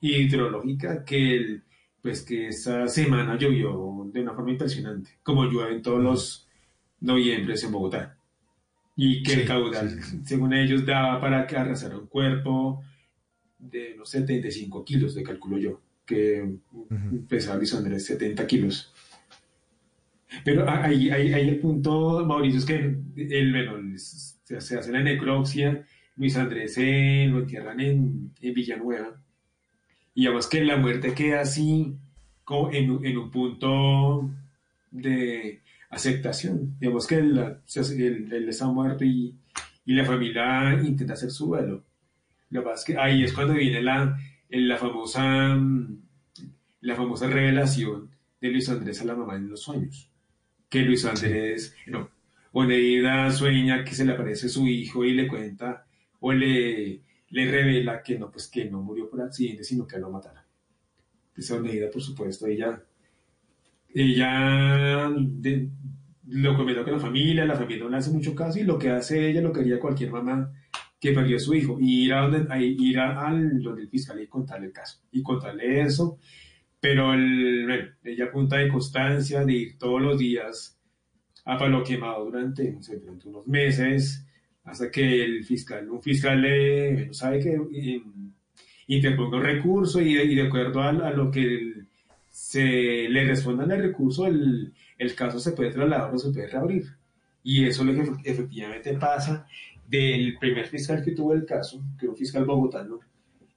hidrológica 0.00 1.04
que, 1.04 1.36
el, 1.36 1.62
pues 2.02 2.22
que 2.22 2.48
esta 2.48 2.88
semana 2.88 3.38
llovió 3.38 4.10
de 4.12 4.20
una 4.20 4.34
forma 4.34 4.50
impresionante, 4.50 5.12
como 5.22 5.44
llueve 5.44 5.76
en 5.76 5.82
todos 5.82 6.02
los 6.02 6.48
noviembres 7.02 7.62
en 7.62 7.70
Bogotá. 7.70 8.18
Y 8.96 9.22
que 9.22 9.34
el 9.34 9.46
caudal, 9.46 10.02
según 10.24 10.54
ellos, 10.54 10.84
daba 10.84 11.20
para 11.20 11.46
que 11.46 11.56
arrasara 11.56 11.96
un 11.96 12.08
cuerpo 12.08 12.82
de 13.60 13.92
unos 13.94 14.10
75 14.10 14.84
kilos, 14.84 15.14
de 15.14 15.22
calculo 15.22 15.56
yo. 15.56 15.80
que 16.04 16.44
pesaba 17.28 17.58
Luis 17.58 17.72
Andrés 17.74 18.06
70 18.06 18.44
kilos. 18.44 18.92
Pero 20.44 20.68
ahí, 20.68 21.08
el 21.08 21.58
punto, 21.58 22.24
Mauricio, 22.24 22.58
es 22.58 22.64
que 22.66 22.96
el, 23.16 23.98
se, 23.98 24.78
hace 24.78 24.92
la 24.92 25.02
necropsia, 25.02 25.84
Luis 26.16 26.36
Andrés 26.36 26.74
se 26.74 27.26
lo 27.26 27.40
entierran 27.40 27.80
en, 27.80 28.34
Villanueva, 28.40 29.20
y 30.14 30.26
además 30.26 30.46
que 30.46 30.64
la 30.64 30.76
muerte 30.76 31.14
queda 31.14 31.40
así, 31.42 31.94
como 32.44 32.70
en, 32.72 32.90
un 32.90 33.30
punto 33.30 34.30
de 34.90 35.62
aceptación. 35.90 36.76
Digamos 36.78 37.06
que 37.06 37.16
él, 37.16 37.62
está 38.48 38.66
muerto 38.66 39.04
y, 39.04 39.34
y, 39.86 39.94
la 39.94 40.04
familia 40.04 40.78
intenta 40.82 41.14
hacer 41.14 41.30
su 41.30 41.46
duelo. 41.46 41.84
Lo 42.50 42.60
que 42.62 42.68
pasa 42.68 42.80
es 42.80 42.84
que 42.84 42.98
ahí 42.98 43.22
es 43.22 43.32
cuando 43.32 43.54
viene 43.54 43.82
la, 43.82 44.18
la, 44.50 44.76
famosa, 44.76 45.58
la 46.80 46.96
famosa 46.96 47.28
revelación 47.28 48.10
de 48.40 48.50
Luis 48.50 48.68
Andrés 48.68 49.00
a 49.02 49.04
la 49.04 49.14
mamá 49.14 49.36
en 49.36 49.50
los 49.50 49.62
sueños 49.62 50.07
que 50.68 50.82
Luis 50.82 51.04
Andrés, 51.04 51.74
no, 51.86 52.10
Oneida 52.52 53.30
sueña 53.30 53.84
que 53.84 53.94
se 53.94 54.04
le 54.04 54.12
aparece 54.12 54.48
su 54.48 54.66
hijo 54.66 55.04
y 55.04 55.14
le 55.14 55.28
cuenta 55.28 55.86
o 56.20 56.32
le, 56.32 57.02
le 57.30 57.50
revela 57.50 58.02
que 58.02 58.18
no, 58.18 58.30
pues 58.30 58.48
que 58.48 58.64
no 58.64 58.82
murió 58.82 59.08
por 59.08 59.20
accidente, 59.20 59.64
sino 59.64 59.86
que 59.86 59.98
lo 59.98 60.10
mataron. 60.10 60.42
Entonces 61.28 61.50
Oneida, 61.50 61.90
por 61.90 62.02
supuesto, 62.02 62.46
ella, 62.46 62.82
ella 63.94 65.08
lo 66.28 66.56
comentó 66.56 66.84
con 66.84 66.92
la 66.92 66.98
familia, 66.98 67.44
la 67.44 67.56
familia 67.56 67.84
no 67.84 67.90
le 67.90 67.96
hace 67.96 68.10
mucho 68.10 68.34
caso 68.34 68.58
y 68.58 68.64
lo 68.64 68.78
que 68.78 68.90
hace 68.90 69.30
ella 69.30 69.40
lo 69.40 69.52
que 69.52 69.60
haría 69.60 69.80
cualquier 69.80 70.10
mamá 70.10 70.52
que 71.00 71.12
perdió 71.12 71.36
a 71.36 71.40
su 71.40 71.54
hijo, 71.54 71.78
ir 71.80 72.12
a 72.12 72.22
donde, 72.22 72.66
ir 72.66 72.98
a, 72.98 73.26
al 73.26 73.62
donde 73.62 73.82
el 73.82 73.88
fiscal 73.88 74.20
y 74.20 74.26
contarle 74.26 74.66
el 74.66 74.72
caso, 74.72 75.00
y 75.12 75.22
contarle 75.22 75.82
eso, 75.82 76.18
pero 76.80 77.12
el, 77.12 77.94
ella 78.04 78.26
apunta 78.26 78.56
de 78.56 78.68
constancia, 78.68 79.44
de 79.44 79.52
ir 79.52 79.78
todos 79.78 80.00
los 80.00 80.18
días 80.18 80.78
a 81.44 81.56
palo 81.56 81.82
quemado 81.82 82.26
durante, 82.26 82.78
durante 83.00 83.28
unos 83.28 83.46
meses, 83.46 84.24
hasta 84.64 84.90
que 84.90 85.24
el 85.24 85.44
fiscal, 85.44 85.88
un 85.90 86.02
fiscal 86.02 86.40
le, 86.40 87.12
sabe 87.14 87.40
que 87.40 87.54
eh, 87.54 88.02
interponga 88.86 89.38
un 89.38 89.44
recurso 89.44 90.00
y, 90.00 90.34
de 90.34 90.42
acuerdo 90.42 90.82
a, 90.82 90.92
lo 90.92 91.30
que 91.30 91.74
se 92.30 93.08
le 93.08 93.24
responda 93.24 93.64
el 93.64 93.82
recurso, 93.82 94.26
el, 94.26 94.72
el, 94.98 95.14
caso 95.14 95.40
se 95.40 95.52
puede 95.52 95.70
trasladar 95.70 96.14
o 96.14 96.18
se 96.18 96.30
puede 96.30 96.48
reabrir. 96.48 96.84
Y 97.42 97.64
eso 97.64 97.82
es 97.82 97.96
lo 97.96 98.16
que 98.16 98.30
efectivamente 98.30 98.92
pasa 98.94 99.46
del 99.86 100.36
primer 100.38 100.66
fiscal 100.66 101.02
que 101.02 101.12
tuvo 101.12 101.32
el 101.32 101.46
caso, 101.46 101.82
que 101.98 102.06
un 102.06 102.16
fiscal 102.16 102.44
bogotano, 102.44 103.00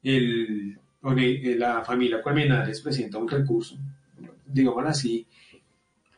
el 0.01 0.79
eh, 1.03 1.55
la 1.57 1.83
familia 1.83 2.21
Colmenares 2.21 2.81
presenta 2.81 3.17
un 3.17 3.27
recurso, 3.27 3.77
digamos 4.45 4.85
así, 4.85 5.27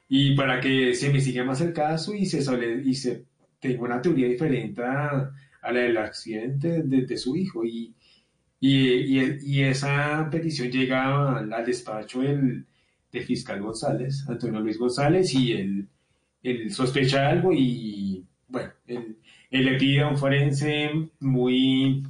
y 0.09 0.35
para 0.35 0.59
que 0.59 0.93
se 0.93 1.07
investigue 1.07 1.43
más 1.43 1.61
el 1.61 1.73
caso 1.73 2.13
y 2.13 2.25
se, 2.25 2.39
y 2.83 2.93
se 2.93 3.25
tenga 3.59 3.83
una 3.83 4.01
teoría 4.01 4.27
diferente 4.27 4.83
a, 4.83 5.31
la 5.63 5.79
del 5.79 5.97
accidente 5.97 6.83
de, 6.83 7.17
su 7.17 7.35
hijo. 7.37 7.63
Y, 7.63 7.93
y, 8.59 9.21
y, 9.41 9.63
esa 9.63 10.27
petición 10.29 10.69
llega 10.69 11.37
al, 11.37 11.65
despacho 11.65 12.21
del, 12.21 12.65
fiscal 13.25 13.61
González, 13.61 14.25
Antonio 14.27 14.59
Luis 14.59 14.77
González, 14.77 15.33
y 15.33 15.53
él, 15.53 15.87
él 16.41 16.71
sospecha 16.71 17.29
algo 17.29 17.53
y, 17.53 18.25
bueno, 18.47 18.71
él, 18.87 19.17
él 19.49 19.65
le 19.65 19.77
pide 19.77 20.01
a 20.01 20.09
un 20.09 20.17
forense 20.17 20.91
muy 21.19 22.03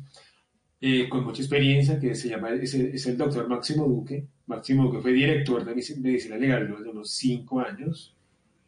eh, 0.85 1.07
con 1.07 1.23
mucha 1.23 1.41
experiencia, 1.41 1.97
que 1.97 2.13
se 2.13 2.27
llama, 2.27 2.49
es, 2.49 2.73
el 2.73 3.17
doctor 3.17 3.47
Máximo 3.47 3.87
Duque. 3.87 4.27
Máximo 4.47 4.83
Duque 4.83 4.99
fue 4.99 5.13
director 5.13 5.63
de 5.63 5.73
medicina 5.73 6.35
legal 6.35 6.67
durante 6.67 6.89
unos 6.89 7.09
cinco 7.11 7.61
años 7.61 8.13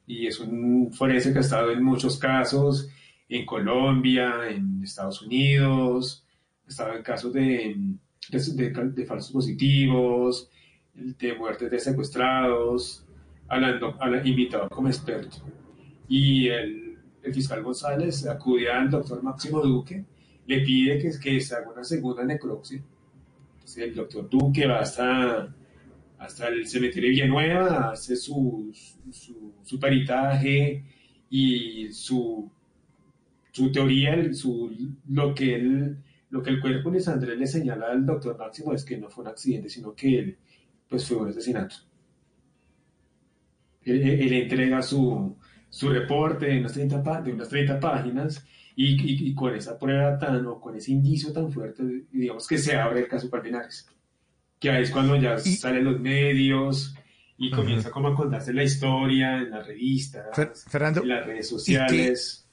y 0.07 0.25
es 0.25 0.39
un 0.39 0.93
forense 0.93 1.33
que 1.33 1.39
ha 1.39 1.41
estado 1.41 1.71
en 1.71 1.83
muchos 1.83 2.17
casos, 2.17 2.87
en 3.27 3.45
Colombia, 3.45 4.49
en 4.49 4.81
Estados 4.81 5.23
Unidos, 5.23 6.25
ha 6.65 6.69
estado 6.69 6.93
en 6.93 7.03
casos 7.03 7.33
de, 7.33 7.75
de, 8.31 9.05
falsos 9.05 9.33
positivos, 9.33 10.49
de 10.93 11.35
muertes 11.35 11.69
de 11.69 11.79
secuestrados, 11.79 13.05
hablando, 13.49 13.93
invitado 14.23 14.69
como 14.69 14.87
experto. 14.87 15.35
Y 16.07 16.47
el, 16.47 16.97
el 17.23 17.33
fiscal 17.33 17.61
González 17.61 18.25
acude 18.25 18.71
al 18.71 18.89
doctor 18.89 19.21
Máximo 19.21 19.59
Duque 19.59 20.05
le 20.47 20.61
pide 20.61 20.99
que, 20.99 21.11
que 21.19 21.39
se 21.39 21.55
haga 21.55 21.71
una 21.71 21.83
segunda 21.83 22.23
necropsia. 22.23 22.81
Entonces 23.55 23.77
el 23.83 23.95
doctor 23.95 24.29
Duque 24.29 24.67
va 24.67 24.79
hasta, 24.79 25.53
hasta 26.19 26.47
el 26.47 26.67
cementerio 26.67 27.09
de 27.09 27.15
Villanueva, 27.15 27.91
hace 27.91 28.15
su, 28.15 28.71
su, 29.63 29.79
peritaje 29.79 30.83
y 31.29 31.91
su, 31.91 32.49
su 33.51 33.71
teoría, 33.71 34.33
su, 34.33 34.71
lo, 35.09 35.33
que 35.33 35.55
él, 35.55 35.97
lo 36.29 36.43
que 36.43 36.51
el 36.51 36.61
cuerpo 36.61 36.91
de 36.91 36.99
Sandrés 36.99 37.37
le 37.37 37.47
señala 37.47 37.87
al 37.87 38.05
doctor 38.05 38.37
Máximo 38.37 38.73
es 38.73 38.85
que 38.85 38.97
no 38.97 39.09
fue 39.09 39.23
un 39.23 39.29
accidente, 39.29 39.69
sino 39.69 39.95
que 39.95 40.19
él 40.19 40.37
pues, 40.87 41.07
fue 41.07 41.17
un 41.17 41.29
asesinato. 41.29 41.75
Él, 43.83 44.33
entrega 44.33 44.81
su, 44.81 45.35
su 45.69 45.89
reporte 45.89 46.47
de 46.47 46.59
unas 46.59 46.73
30, 46.73 47.21
de 47.21 47.33
unas 47.33 47.49
30 47.49 47.79
páginas 47.79 48.45
y, 48.75 49.33
con 49.33 49.55
esa 49.55 49.79
prueba 49.79 50.17
tan, 50.19 50.45
o 50.45 50.59
con 50.59 50.75
ese 50.75 50.91
indicio 50.91 51.31
tan 51.31 51.51
fuerte, 51.51 51.83
digamos 52.11 52.47
que 52.47 52.57
se 52.57 52.75
abre 52.75 53.01
el 53.01 53.07
caso 53.07 53.29
Pardinares. 53.29 53.87
Que 54.59 54.69
ahí 54.69 54.83
es 54.83 54.91
cuando 54.91 55.15
ya 55.15 55.37
salen 55.37 55.85
los 55.85 55.99
medios 55.99 56.95
y 57.37 57.51
comienza 57.51 57.91
como 57.91 58.09
a 58.09 58.15
contarse 58.15 58.53
la 58.53 58.63
historia 58.63 59.37
en 59.37 59.51
las 59.51 59.67
revistas, 59.67 60.65
en 60.73 61.07
las 61.07 61.25
redes 61.25 61.47
sociales. 61.47 62.47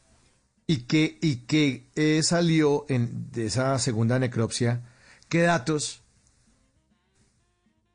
¿Y 0.67 0.85
qué, 0.85 1.19
y 1.21 1.37
qué, 1.47 1.89
eh, 1.97 2.23
salió 2.23 2.87
en, 2.89 3.31
de 3.33 3.47
esa 3.47 3.79
segunda 3.79 4.19
necropsia? 4.19 4.83
¿Qué 5.29 5.43
datos 5.43 6.03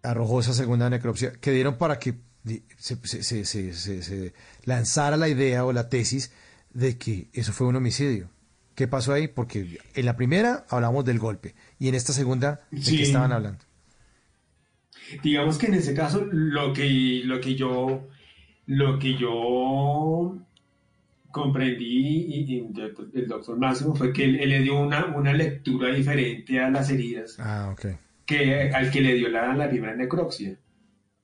arrojó 0.04 0.42
esa 0.42 0.54
segunda 0.54 0.90
necropsia 0.90 1.34
que 1.34 1.52
dieron 1.52 1.78
para 1.78 1.98
que 1.98 2.16
se, 2.78 2.96
se, 3.06 3.46
se, 3.46 3.74
se 3.74 4.34
lanzara 4.64 5.18
la 5.18 5.28
idea 5.28 5.66
o 5.66 5.74
la 5.74 5.90
tesis 5.90 6.32
de 6.78 6.96
que 6.96 7.28
eso 7.34 7.54
fue 7.54 7.66
un 7.66 7.76
homicidio. 7.76 8.30
¿Qué 8.76 8.88
pasó 8.88 9.12
ahí? 9.12 9.28
Porque 9.28 9.80
en 9.96 10.06
la 10.06 10.16
primera 10.16 10.64
hablamos 10.70 11.04
del 11.06 11.18
golpe 11.18 11.56
y 11.80 11.88
en 11.88 11.96
esta 11.96 12.14
segunda, 12.14 12.62
¿de 12.70 12.82
qué 12.82 13.02
estaban 13.02 13.32
hablando? 13.32 13.66
Digamos 15.24 15.58
que 15.58 15.66
en 15.66 15.74
ese 15.74 15.96
caso 15.96 16.24
lo 16.32 16.74
que, 16.74 17.22
lo 17.26 17.42
que 17.42 17.56
yo 17.56 18.08
lo 18.68 19.00
que 19.00 19.18
yo 19.18 20.38
comprendí 21.32 22.46
y, 22.46 22.60
el 23.16 23.28
doctor 23.28 23.58
Máximo 23.58 23.96
fue 23.96 24.14
que 24.14 24.26
él, 24.26 24.48
le 24.48 24.60
dio 24.60 24.80
una, 24.80 25.08
una, 25.08 25.34
lectura 25.34 25.92
diferente 25.92 26.60
a 26.60 26.70
las 26.70 26.92
heridas 26.92 27.38
ah, 27.40 27.70
okay. 27.72 27.96
que 28.26 28.70
al 28.70 28.92
que 28.92 29.02
le 29.02 29.16
dio 29.16 29.30
la, 29.30 29.54
la 29.56 29.68
primera 29.68 29.96
necropsia. 29.96 30.56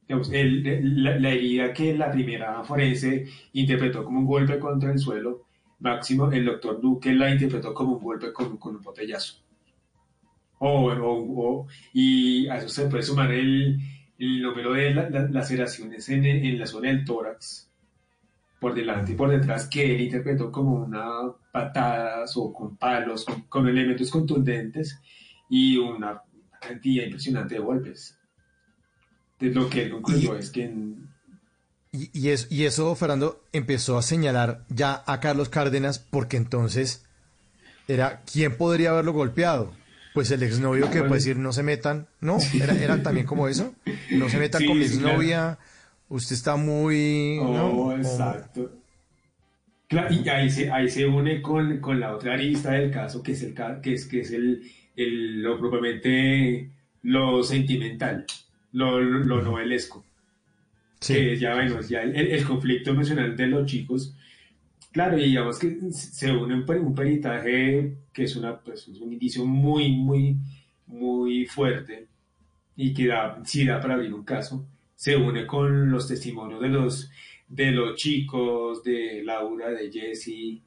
La, 0.08 1.30
herida 1.30 1.74
que 1.74 1.94
la 1.96 2.12
primera 2.12 2.64
forense 2.64 3.26
interpretó 3.54 4.04
como 4.04 4.20
un 4.20 4.26
golpe 4.26 4.60
contra 4.60 4.92
el 4.92 5.00
suelo, 5.00 5.46
Máximo, 5.80 6.32
el 6.32 6.46
doctor 6.46 6.80
Duque 6.80 7.14
la 7.14 7.30
interpretó 7.30 7.74
como 7.74 7.98
un 7.98 8.04
golpe 8.04 8.32
con, 8.32 8.58
con 8.58 8.76
un 8.76 8.82
botellazo. 8.82 9.44
O, 10.60 11.68
y 11.92 12.48
a 12.48 12.58
eso 12.58 12.70
se 12.70 12.88
puede 12.88 13.04
sumar 13.04 13.32
el, 13.32 13.80
el 14.18 14.42
número 14.42 14.74
de 14.74 14.94
laceraciones 15.30 16.08
en, 16.08 16.26
en, 16.26 16.58
la 16.58 16.66
zona 16.66 16.88
del 16.88 17.04
tórax, 17.04 17.70
por 18.62 18.74
delante 18.74 19.12
y 19.12 19.16
por 19.16 19.30
detrás, 19.30 19.68
que 19.68 19.94
él 19.94 20.02
interpretó 20.02 20.52
como 20.52 20.76
una 20.76 21.34
patadas 21.52 22.36
o 22.38 22.54
con 22.54 22.78
palos, 22.78 23.26
con, 23.50 23.68
elementos 23.68 24.10
contundentes 24.10 25.02
y 25.50 25.78
una 25.78 26.22
cantidad 26.62 27.04
impresionante 27.04 27.56
de 27.56 27.60
golpes. 27.60 28.18
Entonces, 29.40 29.56
lo 29.56 29.70
que 29.70 29.84
él 29.84 29.92
concluyó 29.92 30.36
es 30.38 30.50
que 30.50 30.72
y, 31.92 32.10
y, 32.12 32.30
eso, 32.30 32.48
y 32.50 32.64
eso, 32.64 32.96
Fernando, 32.96 33.44
empezó 33.54 34.00
a 34.00 34.02
señalar 34.02 34.66
ya 34.70 35.04
a 35.06 35.20
Carlos 35.20 35.50
Cárdenas 35.50 36.00
porque 36.00 36.38
entonces 36.38 37.06
era, 37.88 38.22
¿quién 38.32 38.58
podría 38.58 38.92
haberlo 38.92 39.14
golpeado? 39.14 39.72
Pues 40.16 40.32
el 40.32 40.42
exnovio 40.42 40.90
que 40.90 41.00
puede 41.00 41.16
decir, 41.16 41.38
no 41.38 41.54
se 41.54 41.64
metan, 41.64 42.08
¿no? 42.20 42.38
Era, 42.54 42.74
era 42.76 43.04
también 43.04 43.26
como 43.26 43.48
eso, 43.48 43.74
no 44.12 44.30
se 44.30 44.38
metan 44.38 44.66
con 44.66 44.78
mi 44.78 44.86
exnovia, 44.86 45.60
usted 46.10 46.36
está 46.36 46.56
muy... 46.56 47.40
Oh, 47.42 47.94
exacto. 47.96 48.72
y 49.90 50.30
ahí 50.30 50.50
se, 50.50 50.72
ahí 50.72 50.90
se 50.90 51.06
une 51.06 51.42
con, 51.42 51.80
con, 51.80 52.00
la 52.00 52.16
otra 52.16 52.34
arista 52.34 52.72
del 52.72 52.92
caso, 52.92 53.22
que 53.22 53.34
es, 53.34 53.44
el, 53.44 53.56
que 53.82 53.94
es, 53.94 54.06
que 54.06 54.22
es 54.22 54.32
el, 54.32 54.64
el 54.96 55.42
lo 55.42 55.60
propiamente 55.60 56.70
lo 57.04 57.44
sentimental, 57.44 58.26
lo, 58.74 59.00
lo 59.02 59.42
novelesco 59.42 60.04
que 61.00 61.38
ya, 61.38 61.56
bueno, 61.56 61.82
ya 61.82 62.02
el, 62.04 62.46
conflicto 62.46 62.92
emocional 62.92 63.36
de 63.36 63.48
los 63.48 63.66
chicos, 63.66 64.16
claro, 64.92 65.18
y 65.18 65.26
digamos 65.26 65.60
que 65.60 65.78
se 65.92 66.32
une 66.32 66.56
un, 66.56 66.66
un 66.70 66.96
peritaje 66.96 67.98
que 68.14 68.24
es, 68.24 68.36
una, 68.36 68.58
pues, 68.60 68.88
un 68.88 69.14
indicio 69.14 69.46
muy, 69.46 69.92
muy, 69.92 70.38
muy 70.88 71.46
fuerte, 71.46 72.08
y 72.78 72.94
que 72.94 73.08
da, 73.08 73.42
sí 73.46 73.66
da 73.66 73.82
para 73.82 73.96
abrir 73.96 74.14
un 74.14 74.24
caso, 74.24 74.66
se 74.96 75.16
une 75.18 75.46
con 75.48 75.92
los 75.92 76.08
testimonios 76.08 76.62
de 76.62 76.70
los, 76.70 77.12
de 77.50 77.72
los 77.72 77.96
chicos, 77.98 78.84
de 78.84 79.24
Laura, 79.24 79.70
de 79.72 79.92
Jesse, 79.92 80.62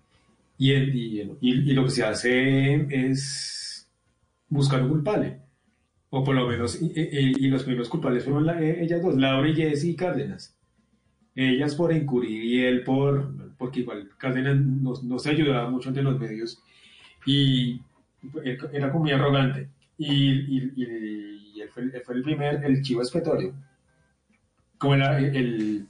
y, 0.59 0.73
el- 0.73 0.95
y, 0.97 1.21
el- 1.21 1.39
y- 1.41 1.71
y 1.71 1.75
lo 1.75 1.85
que 1.85 1.91
se 1.91 2.05
hace 2.05 2.75
es 2.91 3.89
buscar 4.49 4.83
un 4.83 4.91
culpable. 4.91 5.41
O 6.19 6.25
por 6.25 6.35
lo 6.35 6.47
menos, 6.49 6.81
y, 6.81 6.87
y- 6.97 7.35
y 7.45 7.49
los 7.49 7.63
primeros 7.65 7.89
culpables 7.91 8.25
fueron 8.25 8.47
la- 8.47 8.59
eh, 8.63 8.83
ellas 8.83 9.03
dos, 9.03 9.17
Laura 9.17 9.49
y 9.51 9.55
Jesse 9.55 9.95
Cárdenas. 9.97 10.57
Ellas 11.35 11.75
por 11.75 11.93
encubrir 11.93 12.43
y 12.45 12.65
él 12.65 12.83
por, 12.85 13.31
porque 13.59 13.81
igual 13.81 14.09
Cárdenas 14.17 14.57
no, 14.57 14.95
no 15.03 15.19
se 15.19 15.31
ayudaba 15.31 15.69
mucho 15.69 15.91
entre 15.91 16.03
los 16.03 16.19
medios 16.19 16.63
y 17.27 17.81
era 18.73 18.91
como 18.91 19.05
muy 19.05 19.13
arrogante. 19.13 19.69
Y, 19.99 20.57
y- 20.57 21.61
él, 21.61 21.69
fue, 21.69 21.83
él 21.83 22.03
fue 22.05 22.15
el 22.15 22.23
primer, 22.23 22.65
el 22.65 22.81
chivo 22.83 23.03
expiatorio, 23.03 23.53
como 24.79 24.95
era 24.95 25.19
el, 25.19 25.87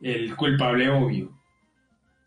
el, 0.00 0.34
culpable 0.36 0.88
obvio. 0.88 1.30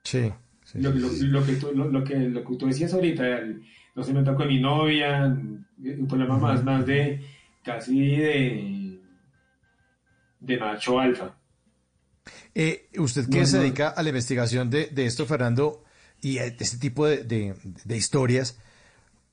Sí. 0.03 0.31
Lo, 0.75 0.91
lo- 0.91 1.09
lo 1.39 1.45
que 1.45 1.53
tú, 1.55 1.71
lo, 1.73 1.89
lo 1.89 2.03
que, 2.03 2.15
lo 2.29 2.43
que 2.43 2.55
tú 2.57 2.67
decías 2.67 2.93
ahorita, 2.93 3.39
el- 3.39 3.63
no 3.95 4.03
se 4.03 4.13
metió 4.13 4.35
con 4.35 4.47
mi 4.47 4.59
novia, 4.59 5.23
un 5.25 6.07
problema 6.07 6.37
más, 6.37 6.63
más 6.63 6.85
de 6.85 7.23
casi 7.63 8.17
de, 8.17 8.99
de 10.39 10.57
macho 10.57 10.99
alfa. 10.99 11.35
Eh, 12.53 12.89
usted 12.97 13.29
que 13.29 13.39
No, 13.41 13.45
se 13.45 13.59
dedica 13.59 13.89
a 13.89 14.03
la 14.03 14.09
investigación 14.09 14.69
de, 14.69 14.87
de 14.87 15.05
esto, 15.05 15.25
Fernando, 15.25 15.83
y 16.21 16.37
a 16.39 16.45
este 16.45 16.77
tipo 16.77 17.05
de, 17.07 17.23
de- 17.23 17.55
de 17.83 17.97
historias, 17.97 18.57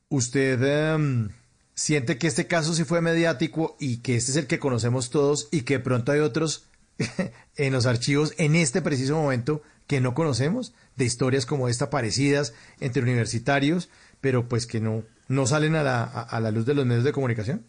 ¿usted 0.09 0.61
em, 0.95 1.31
siente 1.75 2.19
que 2.19 2.27
este 2.27 2.47
caso 2.47 2.75
sí 2.75 2.85
fue 2.85 3.01
mediático 3.01 3.77
y 3.81 3.99
que 3.99 4.17
este 4.17 4.31
es 4.33 4.37
el 4.37 4.47
que 4.47 4.59
conocemos 4.59 5.11
todos 5.11 5.49
y 5.53 5.63
que 5.63 5.79
pronto 5.81 6.13
hay 6.13 6.21
otros 6.21 6.69
en 7.57 7.73
los 7.73 7.87
archivos 7.87 8.35
en 8.39 8.55
este 8.57 8.83
preciso 8.83 9.17
momento 9.17 9.63
que 9.87 10.01
no 10.01 10.15
conocemos, 10.15 10.75
de 10.97 11.05
historias 11.05 11.47
como 11.47 11.69
esta 11.69 11.91
parecidas 11.91 12.55
entre 12.81 13.03
universitarios, 13.03 13.89
pero 14.23 14.49
pues 14.49 14.67
que 14.67 14.81
no, 14.81 15.03
no 15.29 15.47
salen 15.47 15.75
a 15.75 15.83
la, 15.83 16.03
a- 16.05 16.23
a 16.23 16.41
la 16.41 16.51
luz 16.51 16.65
de 16.65 16.73
los 16.75 16.87
medios 16.87 17.05
de 17.05 17.13
comunicación? 17.13 17.67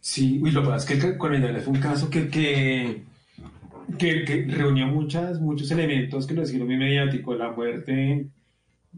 Sí, 0.00 0.40
y 0.44 0.50
lo 0.50 0.62
que 0.62 0.68
pasa 0.70 0.92
es 0.94 1.00
que 1.02 1.12
Dale 1.12 1.60
fue 1.60 1.74
un 1.74 1.80
caso 1.80 2.08
que, 2.10 2.28
que, 2.28 3.02
que, 3.98 4.24
que 4.24 4.46
reunió 4.48 4.86
muchas, 4.86 5.38
muchos 5.40 5.70
elementos 5.70 6.26
que 6.26 6.32
lo 6.34 6.42
hicieron 6.42 6.66
muy 6.66 6.78
mediático. 6.78 7.34
La 7.34 7.52
muerte, 7.52 8.26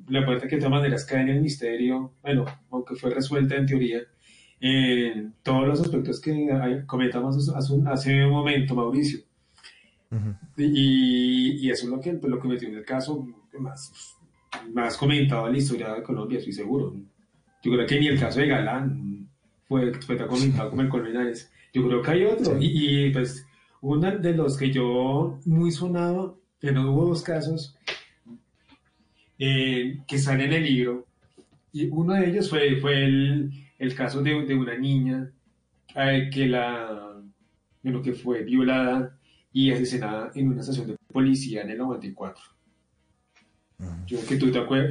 la 0.08 0.20
muerte 0.24 0.46
que 0.46 0.54
de 0.56 0.62
todas 0.62 0.78
maneras 0.78 1.04
cae 1.04 1.22
en 1.22 1.30
el 1.30 1.42
misterio, 1.42 2.12
bueno, 2.22 2.44
aunque 2.70 2.94
fue 2.94 3.10
resuelta 3.12 3.56
en 3.56 3.66
teoría, 3.66 3.98
en 4.60 5.34
todos 5.42 5.66
los 5.66 5.80
aspectos 5.80 6.20
que 6.20 6.46
comentamos 6.86 7.48
hace 7.48 7.72
un- 7.72 7.88
hace 7.88 8.24
un 8.24 8.30
momento, 8.30 8.76
Mauricio. 8.76 9.18
Y, 10.56 11.66
y 11.66 11.70
eso 11.70 11.86
es 11.86 11.90
lo 11.90 12.00
que, 12.00 12.12
pues, 12.12 12.30
lo 12.30 12.38
que 12.38 12.46
metió 12.46 12.68
en 12.68 12.76
el 12.76 12.84
caso 12.84 13.26
más, 13.58 14.16
más 14.72 14.96
comentado 14.96 15.46
en 15.46 15.52
la 15.52 15.58
historia 15.58 15.94
de 15.94 16.02
Colombia, 16.02 16.38
estoy 16.38 16.52
seguro. 16.52 16.94
Yo 17.62 17.72
creo 17.72 17.86
que 17.86 18.00
ni 18.00 18.08
el 18.08 18.18
caso 18.18 18.40
de 18.40 18.48
Galán 18.48 19.28
fue, 19.68 19.92
fue 19.94 20.16
tan 20.16 20.28
comentado 20.28 20.70
como 20.70 20.82
el 20.82 20.88
Colmenares. 20.88 21.50
Yo 21.72 21.86
creo 21.86 22.02
que 22.02 22.10
hay 22.10 22.24
otro. 22.24 22.60
Y, 22.60 23.06
y, 23.06 23.10
pues 23.10 23.46
uno 23.80 24.10
de 24.18 24.32
los 24.32 24.56
que 24.56 24.70
yo 24.70 25.38
muy 25.44 25.70
sonado, 25.70 26.40
que 26.60 26.72
no 26.72 26.92
hubo 26.92 27.08
dos 27.08 27.22
casos, 27.22 27.76
eh, 29.38 30.00
que 30.06 30.18
sale 30.18 30.44
en 30.44 30.52
el 30.52 30.64
libro. 30.64 31.06
Y 31.72 31.86
uno 31.86 32.14
de 32.14 32.28
ellos 32.28 32.50
fue, 32.50 32.76
fue 32.76 33.04
el, 33.04 33.50
el 33.78 33.94
caso 33.94 34.22
de, 34.22 34.44
de 34.44 34.54
una 34.54 34.76
niña 34.76 35.30
eh, 35.94 36.30
que, 36.32 36.46
la, 36.46 37.20
bueno, 37.82 38.02
que 38.02 38.12
fue 38.12 38.44
violada 38.44 39.18
y 39.52 39.70
asesinada 39.70 40.30
en 40.34 40.48
una 40.48 40.60
estación 40.60 40.86
de 40.86 40.96
policía 41.12 41.62
en 41.62 41.70
el 41.70 41.78
94. 41.78 42.42
Yo 44.06 44.18
creo 44.18 44.28
que 44.28 44.36
tú 44.36 44.50
te 44.52 44.58
acuerdas, 44.58 44.90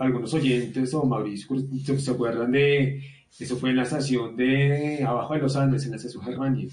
algunos 0.00 0.32
oyentes 0.34 0.92
o 0.94 1.04
Mauricio 1.04 1.56
se, 1.84 1.98
se 2.00 2.10
acuerdan 2.10 2.50
de, 2.52 3.02
eso 3.38 3.56
fue 3.56 3.70
en 3.70 3.76
la 3.76 3.82
estación 3.84 4.36
de 4.36 5.04
abajo 5.04 5.34
de 5.34 5.40
los 5.40 5.56
Andes, 5.56 5.84
en 5.84 5.90
la 5.92 5.96
estación 5.96 6.24
Germania, 6.24 6.68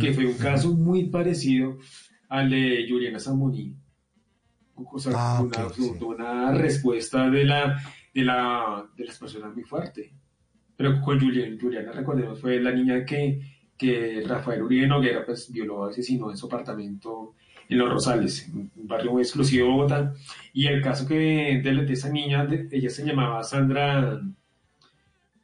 que 0.00 0.12
fue 0.12 0.26
un 0.26 0.34
caso 0.38 0.72
muy 0.72 1.08
parecido 1.08 1.78
al 2.28 2.50
de 2.50 2.86
Juliana 2.88 3.18
Zamboni. 3.18 3.74
O 4.76 4.98
sea, 4.98 5.12
Ah, 5.14 5.42
una, 5.42 5.66
ok, 5.66 5.74
sí. 5.74 5.90
una 6.00 6.52
respuesta 6.52 7.28
de, 7.30 7.44
la, 7.44 7.80
de, 8.12 8.24
la, 8.24 8.84
de 8.96 9.04
las 9.04 9.18
personas 9.18 9.54
muy 9.54 9.62
fuerte. 9.64 10.12
Pero 10.76 11.00
con 11.00 11.20
Juliana, 11.20 11.56
Juliana, 11.60 11.92
recordemos, 11.92 12.40
fue 12.40 12.60
la 12.60 12.72
niña 12.72 13.04
que, 13.04 13.40
que 13.76 14.24
Rafael 14.26 14.62
Uribe 14.62 14.86
Noguera 14.88 15.24
pues, 15.24 15.50
violó, 15.52 15.84
asesinó 15.84 16.30
en 16.30 16.36
su 16.36 16.46
apartamento 16.46 17.34
en 17.68 17.78
Los 17.78 17.90
Rosales, 17.90 18.48
un 18.52 18.70
barrio 18.74 19.12
muy 19.12 19.22
exclusivo 19.22 19.66
de 19.66 19.72
Bogotá. 19.72 20.14
Y 20.52 20.66
el 20.66 20.82
caso 20.82 21.06
que 21.06 21.14
de, 21.62 21.62
de 21.62 21.92
esa 21.92 22.08
niña, 22.10 22.46
ella 22.70 22.90
se 22.90 23.04
llamaba 23.04 23.42
Sandra, 23.42 24.20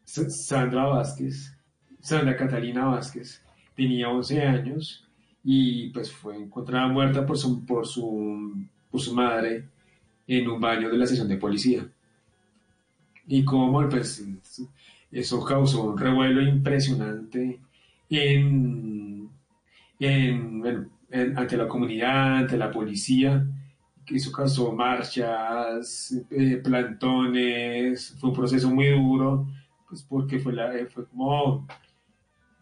Sa- 0.04 0.28
Sandra 0.30 0.84
Vázquez, 0.86 1.54
Sandra 2.00 2.36
Catalina 2.36 2.86
Vázquez, 2.86 3.42
tenía 3.74 4.08
11 4.08 4.42
años 4.42 5.04
y 5.44 5.88
pues 5.90 6.12
fue 6.12 6.36
encontrada 6.36 6.88
muerta 6.88 7.24
por 7.26 7.38
su, 7.38 7.64
por 7.64 7.86
su, 7.86 8.54
por 8.90 9.00
su 9.00 9.14
madre 9.14 9.64
en 10.26 10.48
un 10.48 10.60
baño 10.60 10.90
de 10.90 10.98
la 10.98 11.04
estación 11.04 11.28
de 11.28 11.36
policía. 11.36 11.86
Y 13.26 13.44
como 13.44 13.88
pues 13.88 14.24
eso 15.12 15.44
causó 15.44 15.84
un 15.84 15.98
revuelo 15.98 16.42
impresionante 16.42 17.60
en, 18.08 19.28
en, 19.98 20.60
bueno, 20.60 20.78
en- 20.80 20.99
ante 21.12 21.56
la 21.56 21.68
comunidad, 21.68 22.38
ante 22.38 22.56
la 22.56 22.70
policía, 22.70 23.46
que 24.06 24.16
eso 24.16 24.32
causó 24.32 24.72
marchas, 24.72 26.12
eh, 26.30 26.56
plantones, 26.62 28.16
fue 28.20 28.30
un 28.30 28.36
proceso 28.36 28.70
muy 28.70 28.88
duro, 28.90 29.46
pues 29.88 30.02
porque 30.04 30.38
fue, 30.38 30.52
la, 30.52 30.74
eh, 30.76 30.86
fue 30.86 31.06
como, 31.08 31.66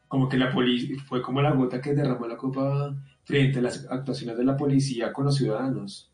como 0.09 0.29
que 0.29 0.37
la 0.39 0.51
policía, 0.53 0.97
fue 1.07 1.23
como 1.23 1.41
la 1.43 1.53
gota 1.53 1.81
que 1.81 1.95
derramó 1.95 2.27
la 2.27 2.37
copa 2.37 2.95
frente 3.25 3.59
a 3.59 3.63
las 3.63 3.87
actuaciones 3.91 4.37
de 4.39 4.45
la 4.45 4.57
policía 4.57 5.13
con 5.13 5.27
los 5.27 5.37
ciudadanos. 5.37 6.11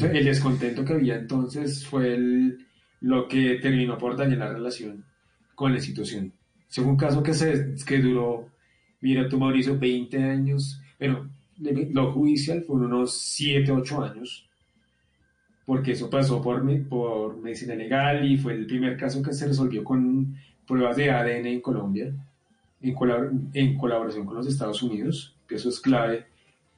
El 0.00 0.24
descontento 0.24 0.84
que 0.84 0.94
había 0.94 1.16
entonces 1.16 1.86
fue 1.86 2.14
el- 2.14 2.66
lo 3.00 3.28
que 3.28 3.56
terminó 3.60 3.96
por 3.98 4.16
dañar 4.16 4.38
la 4.38 4.52
relación 4.52 5.04
con 5.54 5.72
la 5.72 5.78
institución. 5.78 6.32
Fue 6.68 6.84
un 6.84 6.96
caso 6.96 7.22
que, 7.22 7.34
se, 7.34 7.74
que 7.86 7.98
duró, 8.00 8.48
mira 9.00 9.28
tú 9.28 9.38
Mauricio, 9.38 9.78
20 9.78 10.22
años, 10.22 10.80
le- 11.08 11.90
lo 11.92 12.12
judicial 12.12 12.62
fueron 12.62 12.92
unos 12.92 13.14
7, 13.20 13.70
8 13.72 14.02
años, 14.02 14.48
porque 15.64 15.92
eso 15.92 16.10
pasó 16.10 16.42
por, 16.42 16.62
por 16.88 17.36
medicina 17.38 17.74
legal 17.74 18.28
y 18.30 18.36
fue 18.36 18.54
el 18.54 18.66
primer 18.66 18.96
caso 18.96 19.22
que 19.22 19.32
se 19.32 19.46
resolvió 19.46 19.84
con 19.84 20.34
pruebas 20.66 20.96
de 20.96 21.10
ADN 21.10 21.46
en 21.46 21.60
Colombia, 21.60 22.12
en, 22.80 22.94
colabor- 22.94 23.32
en 23.54 23.76
colaboración 23.76 24.26
con 24.26 24.36
los 24.36 24.46
Estados 24.46 24.82
Unidos, 24.82 25.36
que 25.46 25.56
eso 25.56 25.68
es 25.68 25.80
clave, 25.80 26.26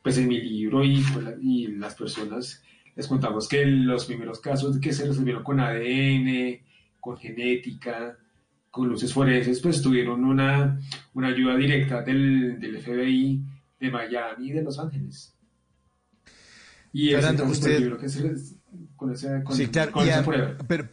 pues 0.03 0.19
en 0.19 0.29
mi 0.29 0.41
libro 0.41 0.85
y, 0.85 1.03
y 1.41 1.69
las 1.69 1.95
personas 1.95 2.63
les 2.95 3.09
contamos 3.09 3.49
que 3.49 3.65
los 3.65 4.05
primeros 4.05 4.39
casos 4.39 4.79
que 4.79 4.93
se 4.93 5.07
resolvieron 5.07 5.43
con 5.43 5.61
ADN, 5.61 6.59
con 7.01 7.17
genética, 7.17 8.17
con 8.71 8.89
luces 8.89 9.13
forenses, 9.13 9.61
pues 9.61 9.81
tuvieron 9.83 10.25
una, 10.25 10.79
una 11.15 11.29
ayuda 11.29 11.57
directa 11.57 12.03
del, 12.03 12.61
del 12.61 12.77
FBI 12.79 13.41
de 13.87 13.91
Miami 13.91 14.49
y 14.49 14.53
de 14.53 14.63
Los 14.63 14.79
Ángeles. 14.79 15.35
Y 16.93 17.09
ese 17.09 17.17
Fernando, 17.17 17.45
pues, 17.45 17.59
usted- 17.59 17.79
yo 17.81 17.97
creo 17.97 17.99
que 17.99 18.07
con, 18.97 19.13
esa, 19.13 19.43
con, 19.43 19.57
Sí, 19.57 19.67
claro, 19.69 19.93
con 19.93 20.09
esa 20.09 20.25
prueba. 20.25 20.57
pero, 20.69 20.89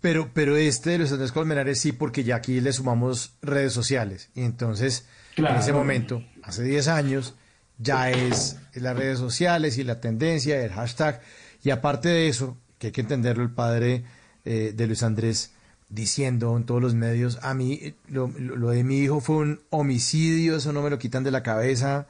pero, 0.00 0.30
pero 0.32 0.56
este 0.56 0.90
de 0.90 0.98
los 0.98 1.12
Andrés 1.12 1.32
Colmenares 1.32 1.80
sí, 1.80 1.92
porque 1.92 2.24
ya 2.24 2.36
aquí 2.36 2.60
le 2.60 2.72
sumamos 2.72 3.34
redes 3.42 3.72
sociales. 3.72 4.30
Y 4.34 4.42
entonces, 4.42 5.06
Claro. 5.34 5.54
en 5.56 5.60
ese 5.60 5.72
momento, 5.72 6.22
hace 6.42 6.62
10 6.62 6.88
años, 6.88 7.34
ya 7.78 8.10
es 8.10 8.58
las 8.74 8.96
redes 8.96 9.18
sociales 9.18 9.78
y 9.78 9.84
la 9.84 10.00
tendencia, 10.00 10.62
el 10.62 10.70
hashtag. 10.72 11.20
Y 11.62 11.70
aparte 11.70 12.08
de 12.10 12.28
eso, 12.28 12.58
que 12.78 12.88
hay 12.88 12.92
que 12.92 13.00
entenderlo, 13.00 13.42
el 13.42 13.50
padre 13.52 14.04
eh, 14.44 14.72
de 14.74 14.86
Luis 14.86 15.02
Andrés 15.02 15.52
diciendo 15.90 16.56
en 16.56 16.64
todos 16.64 16.80
los 16.80 16.94
medios, 16.94 17.38
a 17.42 17.52
mí 17.54 17.78
eh, 17.82 17.94
lo, 18.08 18.28
lo- 18.38 18.70
de 18.70 18.84
mi 18.84 18.98
hijo 19.00 19.20
fue 19.20 19.36
un 19.36 19.60
homicidio, 19.70 20.56
eso 20.56 20.72
no 20.72 20.82
me 20.82 20.90
lo 20.90 20.98
quitan 20.98 21.24
de 21.24 21.30
la 21.30 21.42
cabeza. 21.42 22.06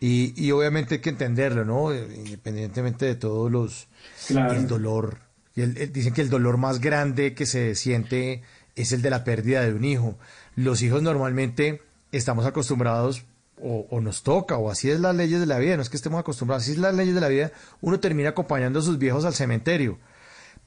Y, 0.00 0.32
y 0.36 0.52
obviamente 0.52 0.96
hay 0.96 1.00
que 1.00 1.10
entenderlo, 1.10 1.64
¿no? 1.64 1.92
Eh, 1.92 2.06
Independientemente 2.24 3.06
de 3.06 3.14
todos 3.16 3.50
los... 3.50 3.88
Claro. 4.26 4.52
El 4.54 4.66
dolor. 4.68 5.18
Y 5.56 5.62
el- 5.62 5.76
el- 5.76 5.92
dicen 5.92 6.12
que 6.12 6.20
el 6.22 6.30
dolor 6.30 6.56
más 6.56 6.80
grande 6.80 7.34
que 7.34 7.46
se 7.46 7.74
siente 7.74 8.42
es 8.76 8.92
el 8.92 9.02
de 9.02 9.10
la 9.10 9.24
pérdida 9.24 9.62
de 9.62 9.72
un 9.72 9.84
hijo. 9.84 10.16
Los 10.54 10.82
hijos 10.82 11.02
normalmente 11.02 11.82
estamos 12.12 12.46
acostumbrados, 12.46 13.24
o, 13.60 13.86
o 13.90 14.00
nos 14.00 14.22
toca, 14.22 14.56
o 14.56 14.70
así 14.70 14.88
es 14.88 15.00
las 15.00 15.16
leyes 15.16 15.40
de 15.40 15.46
la 15.46 15.58
vida, 15.58 15.74
no 15.76 15.82
es 15.82 15.90
que 15.90 15.96
estemos 15.96 16.20
acostumbrados, 16.20 16.62
así 16.62 16.72
es 16.72 16.78
las 16.78 16.94
leyes 16.94 17.12
de 17.14 17.20
la 17.20 17.26
vida, 17.26 17.50
uno 17.80 17.98
termina 17.98 18.28
acompañando 18.28 18.78
a 18.78 18.82
sus 18.82 18.98
viejos 18.98 19.24
al 19.24 19.34
cementerio. 19.34 19.98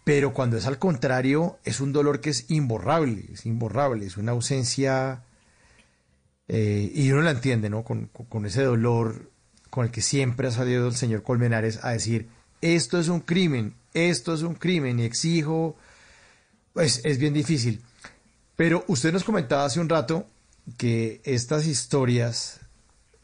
Pero 0.04 0.34
cuando 0.34 0.58
es 0.58 0.66
al 0.66 0.80
contrario, 0.80 1.60
es 1.64 1.80
un 1.80 1.94
dolor 1.94 2.22
que 2.22 2.32
es 2.32 2.50
imborrable, 2.50 3.26
es 3.32 3.46
imborrable, 3.46 4.06
es 4.06 4.18
una 4.18 4.32
ausencia 4.32 5.24
Eh, 6.54 6.92
y 6.94 7.10
uno 7.14 7.22
la 7.22 7.32
entiende, 7.32 7.70
¿no? 7.70 7.84
Con, 7.86 8.08
con, 8.08 8.46
ese 8.46 8.64
dolor 8.64 9.32
con 9.70 9.86
el 9.86 9.92
que 9.92 10.02
siempre 10.02 10.50
ha 10.50 10.52
salido 10.52 10.86
el 10.90 10.96
señor 10.96 11.24
Colmenares 11.24 11.80
a 11.82 11.92
decir, 11.92 12.28
esto 12.60 13.00
es 13.00 13.08
un 13.08 13.22
crimen, 13.22 13.74
esto 13.94 14.34
es 14.34 14.42
un 14.42 14.56
crimen 14.56 15.00
y 15.00 15.04
exijo, 15.04 15.78
pues 16.74 17.00
es 17.06 17.20
bien 17.20 17.34
difícil. 17.34 17.80
Pero 18.58 18.84
usted 18.90 19.14
nos 19.14 19.24
comentaba 19.24 19.64
hace 19.64 19.80
un 19.80 19.88
rato 19.88 20.28
que 20.78 21.22
estas 21.24 21.68
historias, 21.68 22.60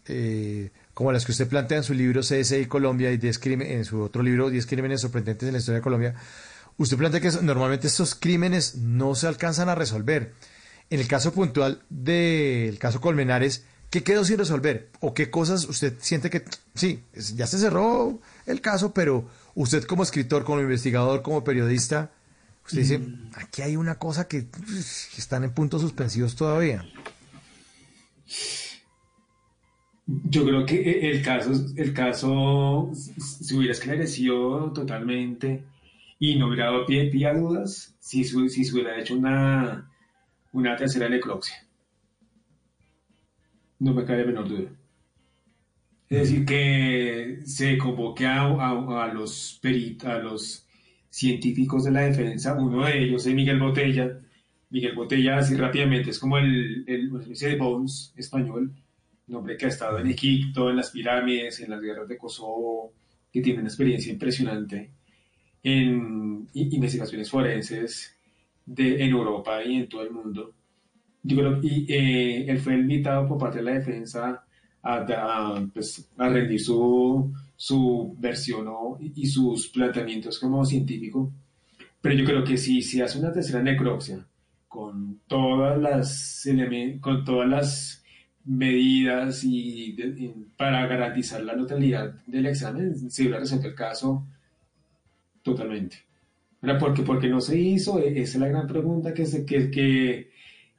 eh, 0.06 0.72
como 0.94 1.12
las 1.12 1.26
que 1.26 1.34
usted 1.34 1.50
plantea 1.50 1.80
en 1.80 1.84
su 1.84 1.94
libro 1.94 2.22
CSI 2.22 2.66
Colombia 2.68 3.12
y 3.12 3.20
en 3.22 3.84
su 3.84 4.02
otro 4.02 4.24
libro 4.24 4.50
10 4.50 4.66
crímenes 4.68 5.02
sorprendentes 5.02 5.48
en 5.48 5.52
la 5.52 5.60
historia 5.60 5.80
de 5.80 5.84
Colombia, 5.84 6.16
usted 6.78 6.98
plantea 6.98 7.22
que 7.22 7.32
normalmente 7.42 7.88
estos 7.88 8.16
crímenes 8.16 8.76
no 8.76 9.16
se 9.16 9.28
alcanzan 9.28 9.70
a 9.70 9.76
resolver. 9.76 10.34
En 10.90 11.00
el 11.00 11.08
caso 11.08 11.34
puntual 11.34 11.82
del 11.90 12.80
caso 12.80 13.02
Colmenares, 13.02 13.66
¿qué 13.90 14.04
quedó 14.04 14.24
sin 14.24 14.38
resolver? 14.38 14.90
¿O 15.00 15.14
qué 15.14 15.30
cosas 15.30 15.66
usted 15.66 15.96
siente 16.00 16.30
que, 16.30 16.44
sí, 16.76 17.04
ya 17.36 17.48
se 17.48 17.58
cerró 17.58 18.20
el 18.46 18.62
caso, 18.62 18.94
pero 18.94 19.28
usted 19.56 19.84
como 19.84 20.04
escritor, 20.04 20.44
como 20.44 20.62
investigador, 20.62 21.22
como 21.24 21.44
periodista, 21.44 22.12
usted 22.66 22.80
dice, 22.80 23.00
mm. 23.00 23.32
aquí 23.36 23.64
hay 23.64 23.76
una 23.76 23.96
cosa 23.96 24.28
que, 24.28 24.48
que 24.48 25.18
están 25.18 25.44
en 25.44 25.52
puntos 25.52 25.82
suspensivos 25.82 26.36
todavía? 26.36 26.86
Yo 30.06 30.46
creo 30.46 30.66
que 30.66 30.76
e, 30.76 31.12
el 31.12 31.22
caso, 31.22 31.52
el 31.76 31.94
caso 31.94 32.92
se 32.94 33.56
hubiera 33.56 33.74
esclarecido 33.74 34.72
totalmente 34.72 35.64
y 36.20 36.38
no 36.38 36.48
hubiera 36.48 36.66
dado 36.66 36.86
pie, 36.86 37.12
a 37.28 37.34
dudas 37.34 37.96
si, 38.00 38.24
si 38.24 38.64
se 38.64 38.74
hubiera 38.74 39.00
hecho 39.00 39.16
una, 39.16 39.90
una 40.52 40.76
tercera 40.76 41.10
necropsia. 41.10 41.56
No 43.80 43.94
me 43.94 44.04
cabe 44.06 44.22
la 44.22 44.26
menor 44.26 44.48
duda. 44.50 44.70
Es 46.10 46.20
decir, 46.20 46.46
que 46.46 47.40
se 47.46 47.78
convoque 47.78 48.26
a, 48.26 48.46
a, 48.46 49.14
los 49.14 49.60
peritos, 49.62 50.10
a 50.10 50.20
los 50.20 50.66
científicos 51.10 51.84
de 51.84 51.92
la 51.92 52.02
defensa, 52.02 52.56
uno 52.56 52.86
de 52.86 53.04
ellos 53.04 53.26
es 53.28 53.34
Miguel 53.34 53.60
Botella. 53.60 54.20
Miguel 54.70 54.96
Botella, 54.96 55.38
así 55.38 55.56
rápidamente, 55.56 56.10
es 56.10 56.20
como 56.20 56.38
el, 56.38 56.84
el, 56.88 57.12
de 57.12 57.56
Bones 57.56 58.14
español, 58.16 58.74
un 59.28 59.36
hombre 59.36 59.58
que 59.58 59.66
ha 59.66 59.70
estado 59.70 60.00
en 60.00 60.08
Egipto, 60.08 60.70
en 60.70 60.78
las 60.78 60.92
pirámides, 60.92 61.60
en 61.60 61.70
las 61.70 61.82
guerras 61.82 62.08
de 62.08 62.18
Kosovo, 62.18 62.94
que 63.32 63.42
tiene 63.42 63.60
una 63.60 63.70
experiencia 63.70 64.12
impresionante 64.12 64.92
en 65.68 66.48
investigaciones 66.54 67.30
forenses 67.30 68.16
de, 68.66 69.04
en 69.04 69.12
Europa 69.12 69.62
y 69.64 69.76
en 69.76 69.90
todo 69.90 70.02
el 70.04 70.12
mundo. 70.12 70.54
Yo 71.24 71.38
creo 71.38 71.60
y 71.62 71.86
eh, 71.92 72.46
él 72.50 72.60
fue 72.60 72.76
invitado 72.76 73.28
por 73.28 73.38
parte 73.38 73.58
de 73.58 73.66
la 73.66 73.74
defensa 73.74 74.46
a, 74.82 75.66
pues, 75.74 76.10
a 76.18 76.30
rendir 76.30 76.62
su, 76.62 77.34
su 77.56 78.16
versión 78.18 78.66
y 79.14 79.26
sus 79.28 79.68
planteamientos 79.68 80.40
como 80.40 80.64
científico. 80.64 81.34
Pero 82.00 82.16
yo 82.16 82.24
creo 82.24 82.44
que 82.46 82.58
si 82.58 82.82
se 82.82 83.04
hace 83.04 83.20
una 83.20 83.34
tercera 83.34 83.62
necropsia 83.62 84.26
con 84.70 85.20
todas 85.28 85.78
las, 85.78 86.48
con 87.02 87.26
todas 87.26 87.50
las 87.50 88.04
medidas 88.46 89.44
y, 89.44 89.98
para 90.56 90.88
garantizar 90.88 91.44
la 91.44 91.56
neutralidad 91.56 92.14
del 92.26 92.46
examen, 92.46 93.10
se 93.10 93.24
hubiera 93.24 93.40
resuelto 93.40 93.68
el 93.68 93.76
caso 93.76 94.26
totalmente. 95.48 95.98
Porque, 96.80 97.04
porque 97.04 97.30
no 97.30 97.40
se 97.40 97.58
hizo, 97.58 98.00
e, 98.00 98.20
esa 98.22 98.38
es 98.38 98.42
la 98.42 98.48
gran 98.50 98.68
pregunta 98.68 99.14
que, 99.14 99.26
se, 99.26 99.46
que, 99.46 99.72
que, 99.72 100.32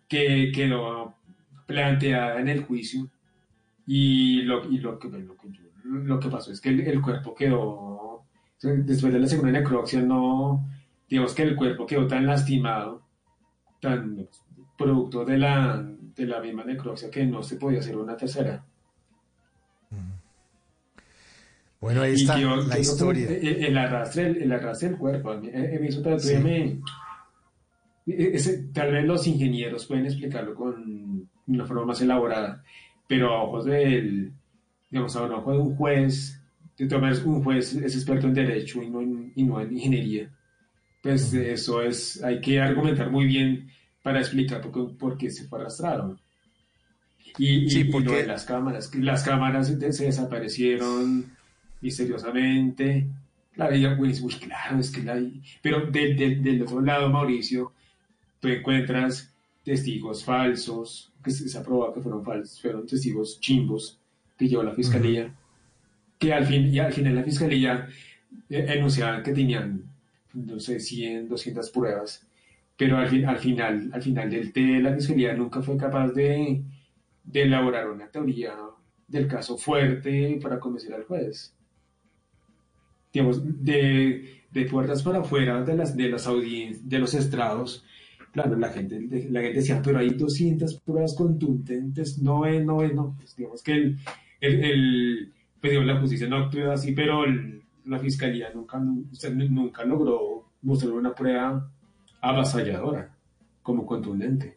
que 0.07 0.53
quedó 0.55 1.15
planteada 1.67 2.41
en 2.41 2.49
el 2.49 2.65
juicio. 2.65 3.11
Y 3.87 4.43
lo, 4.43 4.71
y 4.71 4.79
lo, 4.79 4.99
que, 4.99 5.09
lo, 5.85 6.21
que, 6.21 6.29
pasó 6.29 6.53
es 6.53 6.61
que 6.61 6.69
el, 6.69 7.01
cuerpo 7.01 7.35
quedó, 7.35 8.27
después 8.61 9.13
de 9.13 9.21
la 9.21 9.27
segunda 9.27 9.53
necropsia, 9.53 10.03
no, 10.03 10.69
digamos 11.09 11.35
que 11.35 11.45
el 11.45 11.57
cuerpo 11.57 11.87
quedó 11.87 12.07
tan 12.07 12.27
lastimado, 12.27 13.07
tan 13.81 14.29
producto 14.77 15.25
de 15.25 15.39
la, 15.39 15.83
de 15.83 16.27
la 16.27 16.41
misma 16.41 16.65
necropsia 16.65 17.11
que 17.11 17.25
no 17.25 17.43
se 17.43 17.57
podía 17.57 17.79
hacer 17.79 17.97
una 17.97 18.17
tercera. 18.17 18.63
Bueno, 21.81 22.03
ahí 22.03 22.15
está 22.15 22.39
la 22.39 22.79
historia. 22.79 23.29
El, 23.31 23.79
arrastre, 23.79 24.27
el, 24.27 24.51
arrastre 24.51 24.89
del 24.89 24.99
cuerpo. 24.99 25.31
A 25.31 25.37
mí, 25.37 25.49
me, 26.43 26.81
tal 28.73 28.93
vez 28.93 29.05
los 29.05 29.27
ingenieros 29.27 29.87
pueden 29.87 30.07
explicarlo 30.07 30.55
con 30.55 31.29
una 31.47 31.67
forma 31.67 31.87
más 31.87 32.01
elaborada, 32.01 32.65
pero 33.07 33.33
a 33.33 33.45
ojos 33.45 33.67
del, 33.67 34.33
digamos, 34.91 35.15
a 35.15 35.23
ojos 35.23 35.55
de 35.55 35.61
un 35.61 35.77
juez, 35.77 36.43
de 36.77 36.87
todas 36.87 37.23
un 37.25 37.45
juez 37.45 37.75
es 37.75 37.95
experto 37.95 38.27
en 38.27 38.35
derecho 38.35 38.83
y 38.83 38.91
no 38.91 39.01
en, 39.01 39.33
y 39.37 39.45
no 39.45 39.61
en 39.61 39.73
ingeniería. 39.73 40.31
Pues 41.01 41.33
eso 41.33 41.81
es, 41.81 42.23
hay 42.25 42.41
que 42.41 42.61
argumentar 42.61 43.11
muy 43.11 43.27
bien 43.27 43.71
para 44.03 44.19
explicar 44.19 44.61
por 44.61 44.73
qué, 44.73 44.95
por 44.99 45.17
qué 45.17 45.31
se 45.31 45.47
fue 45.47 45.61
arrastrado. 45.61 46.19
Y, 47.39 47.71
sí, 47.71 47.85
porque... 47.85 48.17
de 48.17 48.27
las 48.27 48.45
cámaras, 48.45 48.93
las 48.97 49.23
cámaras 49.23 49.69
se 49.69 50.07
desaparecieron 50.07 51.38
misteriosamente. 51.81 53.09
Claro, 53.53 53.75
claro, 53.75 54.79
es 54.79 54.91
que 54.91 55.03
la... 55.03 55.21
Pero 55.63 55.87
del 55.91 56.63
otro 56.63 56.81
lado, 56.81 57.09
Mauricio, 57.11 57.73
tú 58.41 58.49
encuentras 58.49 59.35
testigos 59.65 60.25
falsos, 60.25 61.13
que 61.23 61.31
se, 61.31 61.59
ha 61.59 61.63
probado 61.63 61.95
que 61.95 62.01
fueron 62.01 62.25
falsos, 62.25 62.61
fueron 62.61 62.87
testigos 62.87 63.41
chimbos 63.41 63.99
que 64.37 64.49
llevó 64.49 64.63
la 64.63 64.75
fiscalía, 64.75 65.35
que 66.19 66.33
al 66.33 66.47
fin, 66.47 66.73
y 66.73 66.79
al 66.79 66.93
final 66.93 67.17
la 67.17 67.25
fiscalía 67.25 67.89
eh, 68.49 68.67
enunciaban 68.69 69.23
que 69.23 69.33
tenían, 69.33 69.83
no 70.35 70.61
sé, 70.61 70.79
100, 70.79 71.29
200 71.29 71.71
pruebas, 71.71 72.25
pero 72.77 72.97
al, 72.97 73.09
fin, 73.09 73.27
al 73.27 73.39
final, 73.39 73.91
al 73.93 74.03
final 74.03 74.31
del 74.31 74.53
té, 74.53 74.81
la 74.81 74.95
fiscalía 74.95 75.35
nunca 75.35 75.61
fue 75.61 75.77
capaz 75.77 76.13
de, 76.13 76.63
de 77.25 77.43
elaborar 77.43 77.91
una 77.91 78.07
teoría 78.09 78.55
del 79.09 79.27
caso 79.27 79.59
fuerte 79.59 80.39
para 80.41 80.61
convencer 80.61 80.95
al 80.95 81.05
juez 81.05 81.58
digamos, 83.13 83.41
de, 83.65 84.43
de 84.51 84.65
puertas 84.67 85.03
para 85.03 85.21
afuera 85.21 85.63
de 85.63 85.77
las, 85.77 85.97
de 85.97 86.09
las 86.09 86.27
audiencias, 86.27 86.89
de 86.89 86.99
los 86.99 87.15
estrados, 87.15 87.85
claro, 88.33 88.57
la 88.57 88.69
gente, 88.71 89.01
la 89.31 89.41
gente 89.41 89.55
decía, 89.55 89.81
pero 89.83 89.99
hay 89.99 90.11
200 90.11 90.81
pruebas 90.81 91.15
contundentes, 91.17 92.19
no 92.19 92.47
es, 92.47 92.65
no 92.65 92.83
es, 92.83 92.95
no, 92.95 93.15
pues 93.19 93.37
digamos 93.37 93.63
que 93.63 93.73
el, 93.73 93.99
el, 94.41 94.65
el 94.65 95.33
pues 95.61 95.73
la 95.85 96.01
justicia 96.01 96.29
no 96.29 96.37
actuó 96.37 96.71
así, 96.71 96.93
pero 96.93 97.25
la 97.85 97.99
fiscalía 97.99 98.51
nunca, 98.55 98.79
nunca 98.79 99.85
logró 99.85 100.51
mostrar 100.63 100.93
una 100.93 101.15
prueba 101.15 101.71
avasalladora 102.21 103.15
como 103.63 103.87
contundente. 103.87 104.55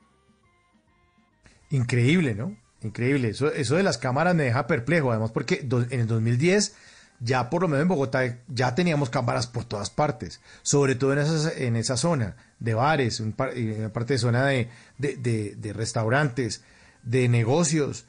Increíble, 1.70 2.36
¿no? 2.36 2.58
Increíble. 2.84 3.30
Eso, 3.30 3.52
eso 3.52 3.76
de 3.76 3.84
las 3.84 3.98
cámaras 3.98 4.36
me 4.36 4.44
deja 4.44 4.68
perplejo, 4.68 5.12
además 5.12 5.32
porque 5.32 5.66
en 5.90 6.00
el 6.00 6.08
2010 6.08 6.76
ya 7.24 7.50
por 7.50 7.62
lo 7.62 7.68
menos 7.68 7.84
en 7.84 7.88
Bogotá 7.88 8.40
ya 8.48 8.74
teníamos 8.74 9.10
cámaras 9.10 9.48
por 9.48 9.64
todas 9.66 9.90
partes, 9.92 10.42
sobre 10.64 10.96
todo 10.96 11.14
en, 11.14 11.20
esas, 11.20 11.56
en 11.58 11.76
esa 11.76 11.96
zona 11.96 12.36
de 12.60 12.74
bares, 12.74 13.20
en 13.20 13.32
parte 13.34 14.14
de 14.14 14.18
zona 14.18 14.48
de, 14.48 14.70
de, 14.98 15.74
restaurantes, 15.74 16.64
de 17.04 17.30
negocios. 17.30 18.06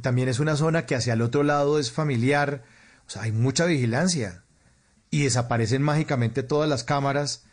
también 0.00 0.28
es 0.28 0.38
una 0.38 0.56
zona 0.56 0.86
que 0.86 0.94
hacia 0.94 1.14
el 1.14 1.22
otro 1.22 1.42
lado 1.42 1.78
es 1.80 1.90
familiar, 1.90 2.62
o 3.06 3.10
sea, 3.10 3.22
hay 3.22 3.32
mucha 3.32 3.66
vigilancia 3.66 4.44
y 5.10 5.24
desaparecen 5.24 5.82
mágicamente 5.82 6.42
todas 6.42 6.70
las 6.70 6.84
cámaras. 6.84 7.44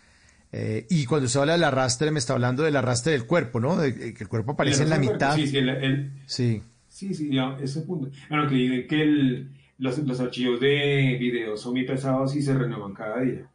Eh, 0.51 0.87
y 0.89 1.05
cuando 1.05 1.25
usted 1.27 1.41
habla 1.41 1.53
del 1.53 1.63
arrastre, 1.63 2.11
me 2.11 2.19
está 2.19 2.33
hablando 2.33 2.63
del 2.63 2.75
arrastre 2.75 3.11
del 3.11 3.25
cuerpo, 3.25 3.59
¿no? 3.59 3.75
De, 3.75 4.13
que 4.13 4.23
el 4.23 4.29
cuerpo 4.29 4.53
aparece 4.53 4.83
en 4.83 4.89
la 4.89 4.97
mitad. 4.97 5.35
Sí, 5.35 5.47
sí, 5.47 5.59
sí. 6.25 6.63
Sí, 6.87 7.13
sí, 7.13 7.29
ese 7.61 7.81
punto. 7.81 8.09
Bueno, 8.29 8.49
que, 8.49 8.87
que 8.87 9.01
el, 9.01 9.51
los, 9.79 9.97
los, 9.99 10.19
archivos 10.19 10.59
de 10.59 11.17
video 11.19 11.57
son 11.57 11.73
muy 11.73 11.85
pesados 11.85 12.35
y 12.35 12.41
se 12.41 12.53
renuevan 12.53 12.93
cada 12.93 13.21
día. 13.21 13.49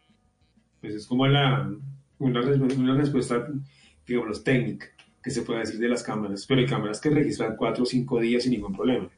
Pues 0.81 0.95
es 0.95 1.07
como 1.07 1.27
la, 1.27 1.71
una, 2.19 2.41
una 2.41 2.95
respuesta, 2.97 3.47
digamos, 4.07 4.43
técnica 4.43 4.87
que 5.23 5.31
se 5.31 5.43
puede 5.43 5.61
decir 5.61 5.81
de 5.81 5.89
las 5.89 6.03
cámaras, 6.03 6.45
pero 6.47 6.61
hay 6.61 6.67
cámaras 6.67 7.01
que 7.01 7.09
registran 7.09 7.57
cuatro 7.57 7.85
o 7.85 7.87
cinco 7.87 8.21
días 8.21 8.43
sin 8.43 8.53
ningún 8.53 8.75
problema. 8.75 9.09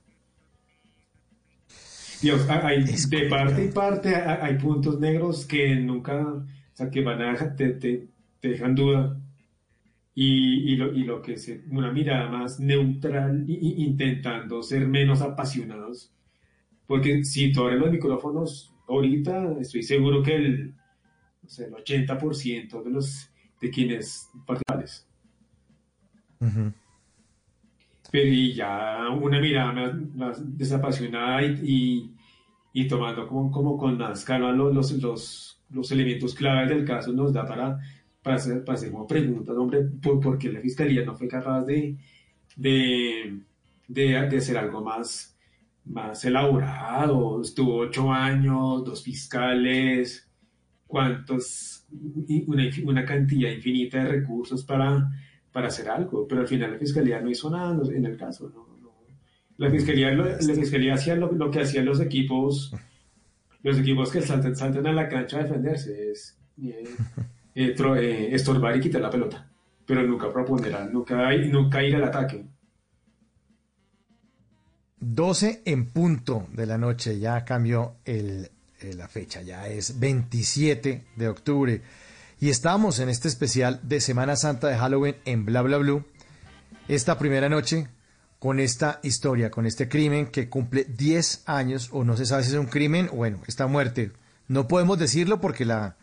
Dios, 2.23 2.49
hay, 2.49 2.85
de 2.85 3.29
parte 3.29 3.65
y 3.65 3.69
parte 3.69 4.15
hay, 4.15 4.57
puntos 4.57 4.99
negros 5.01 5.45
que 5.45 5.75
nunca, 5.77 6.27
o 6.27 6.47
sea, 6.73 6.91
que 6.91 7.03
van 7.03 7.21
a, 7.23 7.57
te, 7.57 7.71
te, 7.71 8.09
te 8.41 8.49
dejan 8.49 8.75
duda. 8.75 9.21
Y, 10.15 10.73
y, 10.73 10.77
lo, 10.77 10.95
y, 10.95 11.05
lo, 11.05 11.21
que 11.21 11.35
es 11.35 11.53
una 11.71 11.93
mirada 11.93 12.31
más 12.31 12.59
neutral, 12.59 13.45
y, 13.47 13.85
intentando 13.85 14.63
ser 14.63 14.87
menos 14.87 15.21
apasionados 15.21 16.16
porque 16.87 17.25
si 17.25 17.53
tú 17.53 17.63
abres 17.63 17.81
los 17.81 17.91
micrófonos 17.91 18.73
ahorita, 18.89 19.57
estoy 19.61 19.83
seguro 19.83 20.23
que 20.23 20.37
el, 20.37 20.75
el 21.59 21.73
80% 21.73 22.83
de 22.83 22.91
los 22.91 23.31
de 23.61 23.71
quienes 23.71 24.31
participan. 24.47 24.85
pero 28.11 28.29
y 28.29 28.55
ya 28.55 29.09
una 29.11 29.41
mirada 29.41 29.73
más, 29.73 29.95
más 30.15 30.59
desapasionada 30.59 31.43
y, 31.43 32.15
y, 32.73 32.89
tomando 32.89 33.27
como, 33.27 33.51
como 33.51 33.77
con 33.77 33.99
más 33.99 34.25
calma 34.25 34.53
los, 34.53 34.75
los, 34.75 34.93
los, 35.03 35.63
los 35.71 35.91
elementos 35.93 36.35
claves 36.35 36.69
del 36.69 36.85
caso 36.85 37.13
nos 37.13 37.33
da 37.33 37.47
para, 37.47 37.79
para, 38.23 38.37
hacer, 38.37 38.65
para 38.65 38.77
hacer 38.77 38.93
como 38.93 39.07
preguntas, 39.07 39.57
hombre, 39.57 39.81
¿por, 40.03 40.21
por 40.21 40.39
qué 40.39 40.53
la 40.53 40.61
fiscalía 40.61 41.05
no 41.05 41.17
fue 41.17 41.27
capaz 41.27 41.65
de, 41.65 41.97
de, 42.55 43.41
de, 43.89 44.29
de 44.29 44.37
hacer 44.37 44.59
algo 44.59 44.83
más 44.83 45.36
más 45.87 46.25
elaborado, 46.25 47.41
estuvo 47.41 47.77
ocho 47.79 48.13
años, 48.13 48.85
dos 48.85 49.03
fiscales, 49.03 50.29
cuántos, 50.87 51.87
una, 52.47 52.65
una, 52.85 53.05
cantidad 53.05 53.51
infinita 53.51 54.03
de 54.03 54.11
recursos 54.11 54.65
para, 54.65 55.09
para 55.53 55.69
hacer 55.69 55.89
algo, 55.89 56.27
pero 56.27 56.43
al 56.43 56.49
final 56.49 56.73
la 56.73 56.79
fiscalía 56.79 57.21
no 57.21 57.31
hizo 57.31 57.51
nada 57.51 57.81
en 57.93 58.05
el 58.05 58.17
caso. 58.17 58.51
No, 58.55 58.67
La 59.57 59.71
fiscalía, 59.71 60.11
la 60.13 60.55
fiscalía 60.55 60.95
hacía 60.95 61.17
lo, 61.17 61.51
que 61.51 61.61
hacían 61.61 61.85
los 61.85 62.01
equipos, 62.01 62.75
los 63.63 63.79
equipos 63.79 64.11
que 64.11 64.21
saltan, 64.21 64.57
saltan 64.57 64.87
a 64.87 64.93
la 64.93 65.09
cancha 65.09 65.39
a 65.39 65.45
defenderse, 65.45 66.11
es 66.11 66.39
eh, 66.63 66.85
eh, 67.55 67.75
eh, 67.79 68.29
estorbar 68.33 68.77
y 68.77 68.81
quitar 68.81 69.01
la 69.01 69.11
pelota, 69.11 69.51
pero 69.87 70.03
nunca 70.03 70.33
proponer, 70.33 70.93
nunca, 70.93 71.33
nunca 71.37 71.83
ir 71.83 71.97
al 71.97 72.05
ataque. 72.05 72.45
12 75.01 75.63
en 75.65 75.87
punto 75.87 76.47
de 76.53 76.67
la 76.67 76.79
noche, 76.79 77.19
ya 77.19 77.45
cambió 77.45 77.97
el, 78.05 78.51
eh, 78.81 78.95
la 78.95 79.09
fecha, 79.09 79.43
ya 79.43 79.69
es 79.69 79.99
27 79.99 81.05
de 81.17 81.29
octubre. 81.29 81.83
Y 82.41 82.51
estamos 82.51 82.99
en 82.99 83.09
este 83.09 83.29
especial 83.29 83.81
de 83.83 84.01
Semana 84.01 84.37
Santa 84.37 84.69
de 84.69 84.77
Halloween 84.77 85.17
en 85.25 85.45
Bla 85.45 85.63
Bla 85.63 85.79
Blue. 85.79 86.05
Esta 86.89 87.19
primera 87.19 87.49
noche 87.49 87.89
con 88.39 88.61
esta 88.61 89.01
historia, 89.03 89.51
con 89.51 89.67
este 89.67 89.89
crimen 89.89 90.27
que 90.27 90.49
cumple 90.49 90.85
10 90.85 91.45
años, 91.47 91.89
o 91.93 92.05
no 92.05 92.17
se 92.17 92.27
sabe 92.27 92.45
si 92.45 92.51
es 92.51 92.57
un 92.57 92.67
crimen, 92.67 93.09
bueno, 93.13 93.41
esta 93.47 93.67
muerte. 93.67 94.13
No 94.49 94.69
podemos 94.69 94.99
decirlo 94.99 95.41
porque 95.41 95.65
la, 95.65 95.97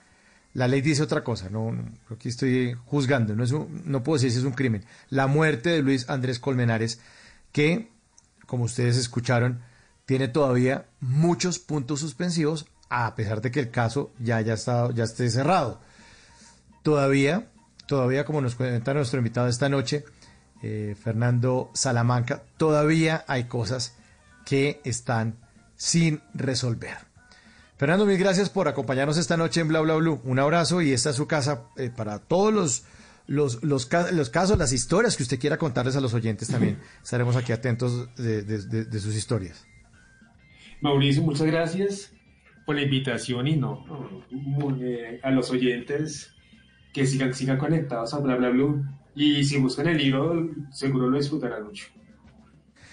la 0.53 0.67
ley 0.67 0.81
dice 0.81 1.03
otra 1.03 1.23
cosa, 1.23 1.49
no, 1.49 1.75
aquí 2.09 2.29
estoy 2.29 2.75
juzgando, 2.85 3.35
no, 3.35 3.43
es 3.43 3.51
no 3.51 4.03
puedo 4.03 4.17
decir 4.17 4.31
si 4.31 4.39
es 4.39 4.43
un 4.43 4.53
crimen. 4.53 4.83
La 5.09 5.27
muerte 5.27 5.69
de 5.69 5.83
Luis 5.83 6.09
Andrés 6.09 6.39
Colmenares, 6.39 6.99
que 7.51 7.92
como 8.45 8.65
ustedes 8.65 8.97
escucharon, 8.97 9.61
tiene 10.05 10.27
todavía 10.27 10.87
muchos 10.99 11.59
puntos 11.59 11.99
suspensivos, 12.01 12.65
a 12.89 13.15
pesar 13.15 13.41
de 13.41 13.51
que 13.51 13.59
el 13.59 13.71
caso 13.71 14.11
ya, 14.19 14.41
ya, 14.41 14.53
está, 14.53 14.91
ya 14.93 15.05
esté 15.05 15.29
cerrado. 15.29 15.79
Todavía, 16.83 17.47
todavía, 17.87 18.25
como 18.25 18.41
nos 18.41 18.55
cuenta 18.55 18.93
nuestro 18.93 19.19
invitado 19.19 19.47
esta 19.47 19.69
noche, 19.69 20.03
eh, 20.61 20.95
Fernando 21.01 21.71
Salamanca, 21.73 22.43
todavía 22.57 23.23
hay 23.27 23.45
cosas 23.45 23.95
que 24.45 24.81
están 24.83 25.37
sin 25.75 26.21
resolver. 26.33 26.97
Fernando, 27.77 28.05
mil 28.05 28.17
gracias 28.17 28.49
por 28.49 28.67
acompañarnos 28.67 29.17
esta 29.17 29.35
noche 29.35 29.61
en 29.61 29.67
Bla 29.67 29.81
Bla 29.81 29.95
Blue. 29.95 30.21
Un 30.23 30.39
abrazo 30.39 30.81
y 30.81 30.93
esta 30.93 31.09
es 31.09 31.15
su 31.15 31.27
casa 31.27 31.63
eh, 31.75 31.89
para 31.89 32.19
todos 32.19 32.53
los 32.53 32.83
los, 33.27 33.63
los, 33.63 33.89
los, 34.11 34.29
casos, 34.29 34.57
las 34.57 34.73
historias 34.73 35.15
que 35.15 35.23
usted 35.23 35.39
quiera 35.39 35.57
contarles 35.57 35.95
a 35.95 36.01
los 36.01 36.13
oyentes 36.13 36.47
también. 36.49 36.79
Estaremos 37.03 37.35
aquí 37.35 37.51
atentos 37.51 38.13
de, 38.15 38.99
sus 38.99 39.15
historias. 39.15 39.65
Mauricio, 40.81 41.23
muchas 41.23 41.47
gracias 41.47 42.11
por 42.65 42.75
la 42.75 42.81
invitación 42.81 43.47
y 43.47 43.55
no, 43.55 43.85
eh, 44.81 45.19
a 45.23 45.31
los 45.31 45.49
oyentes 45.51 46.31
que 46.93 47.05
sigan, 47.05 47.33
sigan 47.33 47.57
conectados 47.57 48.13
a 48.13 48.19
Bla 48.19 48.35
Bla 48.35 48.49
Blue 48.49 48.85
y 49.15 49.43
si 49.43 49.57
buscan 49.57 49.87
el 49.87 49.97
libro 49.97 50.49
seguro 50.71 51.09
lo 51.09 51.17
disfrutarán 51.17 51.65
mucho. 51.65 51.87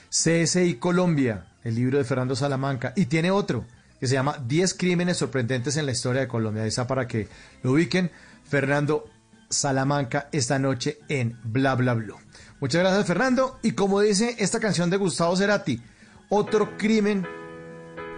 CSI 0.08 0.74
Colombia, 0.74 1.46
el 1.62 1.74
libro 1.74 1.98
de 1.98 2.04
Fernando 2.04 2.34
Salamanca 2.34 2.92
y 2.96 3.06
tiene 3.06 3.30
otro 3.30 3.64
que 4.00 4.06
se 4.06 4.14
llama 4.14 4.42
10 4.46 4.74
crímenes 4.74 5.18
sorprendentes 5.18 5.76
en 5.76 5.86
la 5.86 5.92
historia 5.92 6.22
de 6.22 6.28
Colombia. 6.28 6.64
Esa 6.64 6.86
para 6.86 7.06
que 7.06 7.28
lo 7.62 7.72
ubiquen. 7.72 8.10
Fernando 8.44 9.08
Salamanca 9.50 10.28
esta 10.30 10.58
noche 10.58 11.00
en 11.08 11.36
Bla 11.42 11.74
Bla 11.74 11.94
Blue. 11.94 12.16
Muchas 12.60 12.82
gracias 12.82 13.06
Fernando 13.06 13.58
y 13.62 13.72
como 13.72 14.00
dice 14.00 14.36
esta 14.38 14.60
canción 14.60 14.88
de 14.90 14.96
Gustavo 14.96 15.36
Cerati, 15.36 15.82
otro 16.28 16.78
crimen 16.78 17.26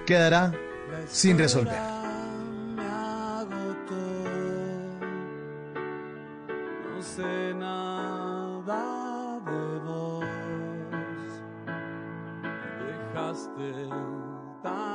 quedará 0.07 0.53
sin 1.09 1.39
resolver. 1.39 1.73
No 6.95 7.03
sé 7.03 7.55
nada 7.55 9.41
de 9.47 9.79
vos. 9.85 10.25
Dejaste 13.15 13.89
tanto 14.63 14.91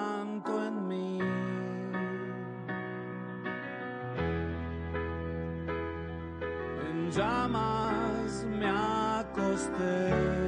llamas 7.18 8.46
me 8.46 8.68
acosté 8.68 10.47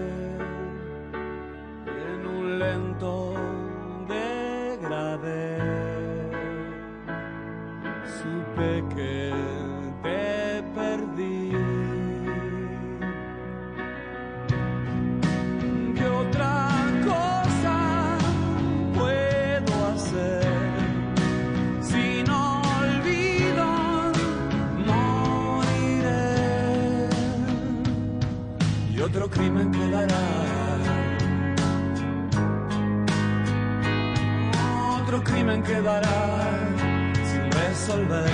quedará 35.70 37.14
sin 37.32 37.52
resolver. 37.52 38.30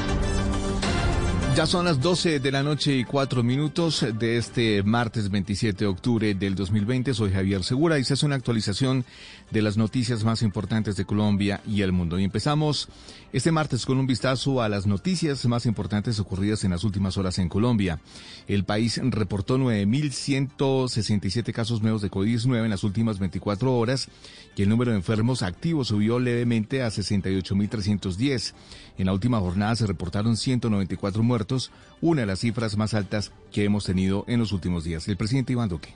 Ya 1.55 1.65
son 1.65 1.83
las 1.83 1.99
12 1.99 2.39
de 2.39 2.51
la 2.51 2.63
noche 2.63 2.95
y 2.95 3.03
4 3.03 3.43
minutos 3.43 4.05
de 4.17 4.37
este 4.37 4.83
martes 4.83 5.29
27 5.29 5.79
de 5.79 5.85
octubre 5.85 6.33
del 6.33 6.55
2020. 6.55 7.13
Soy 7.13 7.33
Javier 7.33 7.65
Segura 7.65 7.99
y 7.99 8.05
se 8.05 8.13
hace 8.13 8.25
una 8.25 8.35
actualización 8.35 9.03
de 9.51 9.61
las 9.61 9.75
noticias 9.75 10.23
más 10.23 10.43
importantes 10.43 10.95
de 10.95 11.03
Colombia 11.03 11.59
y 11.67 11.81
el 11.81 11.91
mundo. 11.91 12.17
Y 12.17 12.23
empezamos 12.23 12.87
este 13.33 13.51
martes 13.51 13.85
con 13.85 13.97
un 13.97 14.07
vistazo 14.07 14.61
a 14.61 14.69
las 14.69 14.87
noticias 14.87 15.45
más 15.45 15.65
importantes 15.65 16.19
ocurridas 16.19 16.63
en 16.63 16.71
las 16.71 16.85
últimas 16.85 17.17
horas 17.17 17.37
en 17.37 17.49
Colombia. 17.49 17.99
El 18.47 18.63
país 18.63 19.01
reportó 19.03 19.57
9.167 19.57 21.51
casos 21.51 21.81
nuevos 21.81 22.01
de 22.01 22.09
COVID-19 22.09 22.63
en 22.63 22.69
las 22.69 22.85
últimas 22.85 23.19
24 23.19 23.77
horas 23.77 24.07
y 24.55 24.63
el 24.63 24.69
número 24.69 24.91
de 24.91 24.97
enfermos 24.97 25.43
activos 25.43 25.89
subió 25.89 26.17
levemente 26.17 26.81
a 26.81 26.87
68.310. 26.87 28.53
En 28.97 29.05
la 29.05 29.13
última 29.13 29.39
jornada 29.39 29.75
se 29.75 29.87
reportaron 29.87 30.37
194 30.37 31.23
una 32.01 32.21
de 32.21 32.27
las 32.27 32.39
cifras 32.39 32.77
más 32.77 32.93
altas 32.93 33.31
que 33.51 33.63
hemos 33.63 33.85
tenido 33.85 34.25
en 34.27 34.39
los 34.39 34.51
últimos 34.51 34.83
días. 34.83 35.07
El 35.07 35.17
presidente 35.17 35.53
Iván 35.53 35.69
Duque 35.69 35.95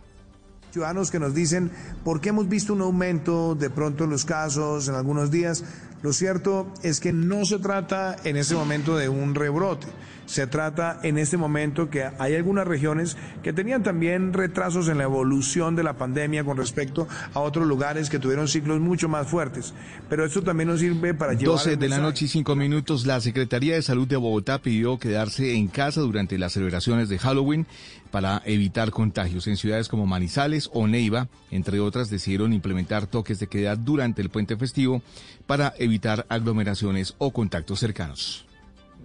ciudadanos 0.75 1.09
que 1.09 1.19
nos 1.19 1.33
dicen 1.33 1.71
por 2.03 2.19
qué 2.19 2.29
hemos 2.29 2.49
visto 2.49 2.73
un 2.73 2.81
aumento 2.81 3.55
de 3.55 3.69
pronto 3.69 4.03
en 4.03 4.09
los 4.09 4.25
casos 4.25 4.89
en 4.89 4.95
algunos 4.95 5.31
días. 5.31 5.63
Lo 6.01 6.11
cierto 6.11 6.67
es 6.83 6.99
que 6.99 7.13
no 7.13 7.45
se 7.45 7.59
trata 7.59 8.17
en 8.25 8.35
este 8.35 8.55
momento 8.55 8.97
de 8.97 9.07
un 9.07 9.35
rebrote. 9.35 9.87
Se 10.25 10.47
trata 10.47 10.99
en 11.03 11.17
este 11.17 11.37
momento 11.37 11.89
que 11.89 12.09
hay 12.17 12.35
algunas 12.35 12.67
regiones 12.67 13.15
que 13.43 13.53
tenían 13.53 13.83
también 13.83 14.33
retrasos 14.33 14.87
en 14.87 14.97
la 14.97 15.03
evolución 15.03 15.75
de 15.75 15.83
la 15.83 15.93
pandemia 15.93 16.43
con 16.43 16.57
respecto 16.57 17.07
a 17.33 17.39
otros 17.39 17.67
lugares 17.67 18.09
que 18.09 18.19
tuvieron 18.19 18.47
ciclos 18.47 18.79
mucho 18.79 19.07
más 19.07 19.27
fuertes. 19.27 19.73
Pero 20.09 20.25
esto 20.25 20.41
también 20.41 20.69
nos 20.69 20.79
sirve 20.79 21.13
para 21.13 21.33
llevar... 21.33 21.57
12 21.57 21.77
de 21.77 21.89
la 21.89 21.99
noche 21.99 22.25
y 22.25 22.27
5 22.27 22.55
minutos, 22.55 23.05
la 23.05 23.21
Secretaría 23.21 23.75
de 23.75 23.81
Salud 23.81 24.07
de 24.07 24.15
Bogotá 24.15 24.61
pidió 24.61 24.97
quedarse 24.97 25.55
en 25.55 25.67
casa 25.67 26.01
durante 26.01 26.37
las 26.37 26.53
celebraciones 26.53 27.09
de 27.09 27.19
Halloween 27.19 27.67
para 28.11 28.41
evitar 28.45 28.91
contagios. 28.91 29.47
En 29.47 29.57
ciudades 29.57 29.89
como 29.89 30.07
Manizales 30.07 30.69
o 30.73 30.87
Neiva, 30.87 31.27
entre 31.51 31.79
otras, 31.79 32.09
decidieron 32.09 32.53
implementar 32.53 33.07
toques 33.07 33.39
de 33.39 33.47
queda 33.47 33.75
durante 33.75 34.21
el 34.21 34.29
puente 34.29 34.57
festivo 34.57 35.01
para 35.45 35.73
evitar 35.77 36.25
aglomeraciones 36.29 37.15
o 37.17 37.31
contactos 37.31 37.79
cercanos. 37.79 38.45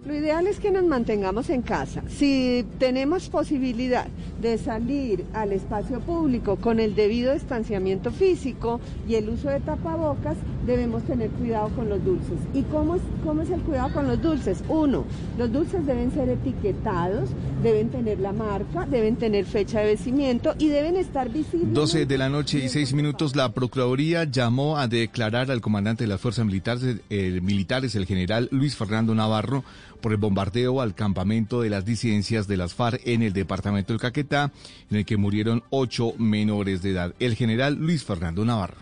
Lo 0.03 0.15
ideal 0.15 0.47
es 0.47 0.59
que 0.59 0.71
nos 0.71 0.83
mantengamos 0.83 1.51
en 1.51 1.61
casa. 1.61 2.01
Si 2.09 2.65
tenemos 2.79 3.29
posibilidad 3.29 4.07
de 4.41 4.57
salir 4.57 5.23
al 5.31 5.51
espacio 5.51 5.99
público 5.99 6.55
con 6.55 6.79
el 6.79 6.95
debido 6.95 7.33
distanciamiento 7.33 8.11
físico 8.11 8.81
y 9.07 9.13
el 9.13 9.29
uso 9.29 9.49
de 9.49 9.59
tapabocas, 9.59 10.37
debemos 10.65 11.03
tener 11.03 11.29
cuidado 11.29 11.69
con 11.75 11.87
los 11.87 12.03
dulces. 12.03 12.39
¿Y 12.51 12.63
cómo 12.63 12.95
es, 12.95 13.01
cómo 13.23 13.43
es 13.43 13.51
el 13.51 13.61
cuidado 13.61 13.93
con 13.93 14.07
los 14.07 14.19
dulces? 14.19 14.63
Uno, 14.69 15.05
los 15.37 15.51
dulces 15.51 15.85
deben 15.85 16.11
ser 16.11 16.29
etiquetados, 16.29 17.29
deben 17.61 17.89
tener 17.89 18.19
la 18.19 18.33
marca, 18.33 18.87
deben 18.87 19.17
tener 19.17 19.45
fecha 19.45 19.81
de 19.81 19.85
vencimiento 19.85 20.55
y 20.57 20.69
deben 20.69 20.95
estar 20.95 21.29
visibles. 21.29 21.73
12 21.73 22.07
de 22.07 22.17
la 22.17 22.29
noche 22.29 22.57
y 22.57 22.69
6 22.69 22.93
minutos, 22.93 23.35
la 23.35 23.53
Procuraduría 23.53 24.23
llamó 24.23 24.77
a 24.77 24.87
declarar 24.87 25.51
al 25.51 25.61
comandante 25.61 26.05
de 26.05 26.07
las 26.07 26.19
Fuerzas 26.19 26.43
Militares, 26.43 26.97
eh, 27.11 27.39
militares 27.43 27.93
el 27.93 28.07
general 28.07 28.47
Luis 28.51 28.75
Fernando 28.75 29.13
Navarro, 29.13 29.63
por 30.01 30.11
el 30.11 30.17
bombardeo 30.17 30.81
al 30.81 30.95
campamento 30.95 31.61
de 31.61 31.69
las 31.69 31.85
disidencias 31.85 32.47
de 32.47 32.57
las 32.57 32.73
FARC 32.73 33.01
en 33.05 33.21
el 33.21 33.33
departamento 33.33 33.93
del 33.93 34.01
Caquetá, 34.01 34.51
en 34.89 34.97
el 34.97 35.05
que 35.05 35.17
murieron 35.17 35.63
ocho 35.69 36.13
menores 36.17 36.81
de 36.81 36.91
edad. 36.91 37.13
El 37.19 37.35
general 37.35 37.75
Luis 37.75 38.03
Fernando 38.03 38.43
Navarro. 38.43 38.77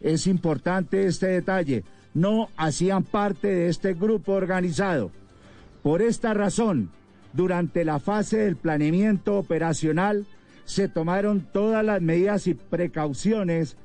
Es 0.00 0.26
importante 0.26 1.06
este 1.06 1.26
detalle. 1.26 1.84
No 2.14 2.48
hacían 2.56 3.04
parte 3.04 3.48
de 3.48 3.68
este 3.68 3.94
grupo 3.94 4.32
organizado. 4.32 5.10
Por 5.82 6.02
esta 6.02 6.34
razón, 6.34 6.90
durante 7.32 7.84
la 7.84 8.00
fase 8.00 8.38
del 8.38 8.56
planeamiento 8.56 9.36
operacional, 9.36 10.26
se 10.64 10.88
tomaron 10.88 11.46
todas 11.52 11.84
las 11.84 12.00
medidas 12.00 12.46
y 12.46 12.54
precauciones 12.54 13.76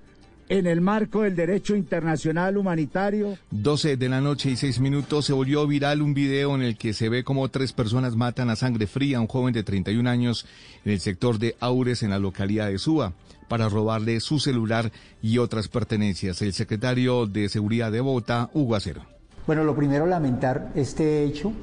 en 0.49 0.67
el 0.67 0.81
marco 0.81 1.21
del 1.21 1.35
derecho 1.35 1.75
internacional 1.75 2.57
humanitario. 2.57 3.37
12 3.51 3.97
de 3.97 4.09
la 4.09 4.21
noche 4.21 4.51
y 4.51 4.55
6 4.55 4.79
minutos 4.79 5.25
se 5.25 5.33
volvió 5.33 5.65
viral 5.67 6.01
un 6.01 6.13
video 6.13 6.55
en 6.55 6.61
el 6.61 6.77
que 6.77 6.93
se 6.93 7.09
ve 7.09 7.23
como 7.23 7.49
tres 7.49 7.73
personas 7.73 8.15
matan 8.15 8.49
a 8.49 8.55
sangre 8.55 8.87
fría 8.87 9.17
a 9.17 9.21
un 9.21 9.27
joven 9.27 9.53
de 9.53 9.63
31 9.63 10.09
años 10.09 10.45
en 10.83 10.91
el 10.91 10.99
sector 10.99 11.39
de 11.39 11.55
Aures 11.59 12.03
en 12.03 12.11
la 12.11 12.19
localidad 12.19 12.67
de 12.67 12.77
Suba 12.77 13.13
para 13.47 13.69
robarle 13.69 14.19
su 14.19 14.39
celular 14.39 14.91
y 15.21 15.37
otras 15.37 15.67
pertenencias. 15.67 16.41
El 16.41 16.53
secretario 16.53 17.27
de 17.27 17.49
Seguridad 17.49 17.91
de 17.91 18.01
Bogotá, 18.01 18.49
Hugo 18.53 18.75
Acero. 18.75 19.01
Bueno, 19.45 19.63
lo 19.63 19.75
primero 19.75 20.07
lamentar 20.07 20.71
este 20.73 21.23
hecho, 21.23 21.53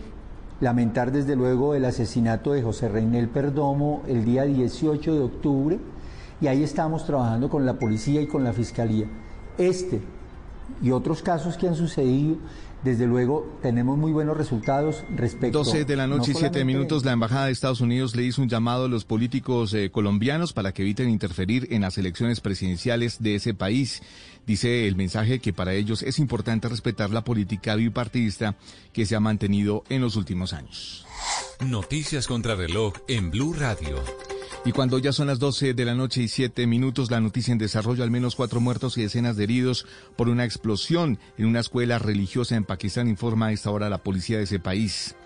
lamentar 0.60 1.10
desde 1.10 1.34
luego 1.34 1.74
el 1.74 1.84
asesinato 1.84 2.52
de 2.52 2.62
José 2.62 2.88
Reinel 2.88 3.28
Perdomo 3.28 4.04
el 4.06 4.24
día 4.24 4.44
18 4.44 5.14
de 5.14 5.20
octubre 5.20 5.78
y 6.42 6.48
ahí 6.48 6.64
estamos 6.64 7.06
trabajando 7.06 7.48
con 7.48 7.64
la 7.64 7.78
policía 7.78 8.20
y 8.20 8.26
con 8.26 8.42
la 8.42 8.52
fiscalía. 8.52 9.06
Este 9.56 10.00
y 10.82 10.90
otros 10.90 11.22
casos 11.22 11.56
que 11.56 11.68
han 11.68 11.76
sucedido, 11.76 12.36
desde 12.82 13.06
luego 13.06 13.58
tenemos 13.62 13.96
muy 13.96 14.10
buenos 14.10 14.36
resultados 14.36 15.04
respecto 15.14 15.58
12 15.58 15.84
de 15.84 15.96
la 15.96 16.08
noche 16.08 16.32
y 16.32 16.34
7 16.34 16.64
minutos, 16.64 17.04
la 17.04 17.12
Embajada 17.12 17.46
de 17.46 17.52
Estados 17.52 17.80
Unidos 17.80 18.16
le 18.16 18.24
hizo 18.24 18.42
un 18.42 18.48
llamado 18.48 18.86
a 18.86 18.88
los 18.88 19.04
políticos 19.04 19.72
eh, 19.74 19.90
colombianos 19.90 20.52
para 20.52 20.72
que 20.72 20.82
eviten 20.82 21.10
interferir 21.10 21.68
en 21.70 21.82
las 21.82 21.96
elecciones 21.98 22.40
presidenciales 22.40 23.22
de 23.22 23.36
ese 23.36 23.54
país. 23.54 24.02
Dice 24.44 24.88
el 24.88 24.96
mensaje 24.96 25.38
que 25.38 25.52
para 25.52 25.74
ellos 25.74 26.02
es 26.02 26.18
importante 26.18 26.68
respetar 26.68 27.10
la 27.10 27.22
política 27.22 27.76
bipartidista 27.76 28.56
que 28.92 29.06
se 29.06 29.14
ha 29.14 29.20
mantenido 29.20 29.84
en 29.88 30.00
los 30.00 30.16
últimos 30.16 30.52
años. 30.52 31.06
Noticias 31.64 32.26
contra 32.26 32.56
reloj 32.56 32.94
en 33.06 33.30
Blue 33.30 33.52
Radio. 33.52 34.02
Y 34.64 34.70
cuando 34.70 34.98
ya 35.00 35.12
son 35.12 35.26
las 35.26 35.40
12 35.40 35.74
de 35.74 35.84
la 35.84 35.94
noche 35.94 36.22
y 36.22 36.28
7 36.28 36.68
minutos, 36.68 37.10
la 37.10 37.20
noticia 37.20 37.50
en 37.50 37.58
desarrollo, 37.58 38.04
al 38.04 38.12
menos 38.12 38.36
cuatro 38.36 38.60
muertos 38.60 38.96
y 38.96 39.02
decenas 39.02 39.36
de 39.36 39.42
heridos 39.42 39.86
por 40.14 40.28
una 40.28 40.44
explosión 40.44 41.18
en 41.36 41.46
una 41.46 41.58
escuela 41.58 41.98
religiosa 41.98 42.54
en 42.54 42.64
Pakistán, 42.64 43.08
informa 43.08 43.46
a 43.46 43.52
esta 43.52 43.72
hora 43.72 43.90
la 43.90 44.04
policía 44.04 44.38
de 44.38 44.44
ese 44.44 44.60
país. 44.60 45.16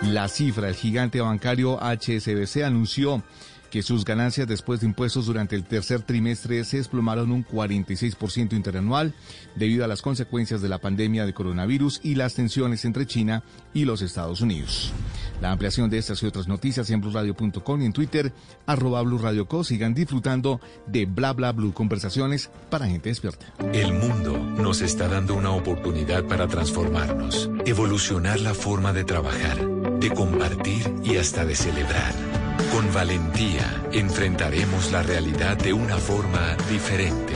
La 0.00 0.26
cifra, 0.28 0.68
el 0.68 0.74
gigante 0.74 1.20
bancario 1.20 1.78
HSBC 1.82 2.62
anunció 2.64 3.22
que 3.70 3.82
sus 3.82 4.04
ganancias 4.04 4.46
después 4.46 4.80
de 4.80 4.86
impuestos 4.86 5.26
durante 5.26 5.56
el 5.56 5.64
tercer 5.64 6.02
trimestre 6.02 6.64
se 6.64 6.78
desplomaron 6.78 7.30
un 7.30 7.44
46% 7.44 8.54
interanual 8.54 9.14
debido 9.56 9.84
a 9.84 9.88
las 9.88 10.02
consecuencias 10.02 10.62
de 10.62 10.68
la 10.68 10.78
pandemia 10.78 11.26
de 11.26 11.34
coronavirus 11.34 12.00
y 12.02 12.14
las 12.14 12.34
tensiones 12.34 12.84
entre 12.84 13.06
China 13.06 13.42
y 13.74 13.84
los 13.84 14.02
Estados 14.02 14.40
Unidos. 14.40 14.92
La 15.40 15.52
ampliación 15.52 15.88
de 15.90 15.98
estas 15.98 16.22
y 16.22 16.26
otras 16.26 16.48
noticias 16.48 16.90
en 16.90 17.00
blueradio.com 17.00 17.82
y 17.82 17.86
en 17.86 17.92
Twitter, 17.92 18.32
arroba 18.66 19.04
Co. 19.46 19.64
Sigan 19.64 19.94
disfrutando 19.94 20.60
de 20.86 21.06
Bla 21.06 21.32
Bla 21.32 21.52
Blue, 21.52 21.72
conversaciones 21.72 22.50
para 22.70 22.86
gente 22.86 23.08
despierta. 23.08 23.46
El 23.72 23.92
mundo 23.92 24.38
nos 24.38 24.80
está 24.80 25.08
dando 25.08 25.34
una 25.34 25.50
oportunidad 25.50 26.24
para 26.24 26.48
transformarnos, 26.48 27.50
evolucionar 27.66 28.40
la 28.40 28.54
forma 28.54 28.92
de 28.92 29.04
trabajar, 29.04 29.58
de 30.00 30.10
compartir 30.10 30.92
y 31.04 31.16
hasta 31.16 31.44
de 31.44 31.54
celebrar. 31.54 32.47
Con 32.72 32.92
valentía 32.92 33.82
enfrentaremos 33.92 34.92
la 34.92 35.02
realidad 35.02 35.56
de 35.56 35.72
una 35.72 35.96
forma 35.96 36.56
diferente, 36.70 37.34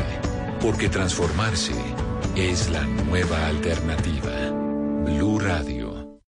porque 0.61 0.89
transformarse 0.89 1.75
es 2.37 2.69
la 2.71 2.83
nueva 2.83 3.47
alternativa. 3.47 4.51
Blue 5.05 5.39
Radio. 5.39 6.21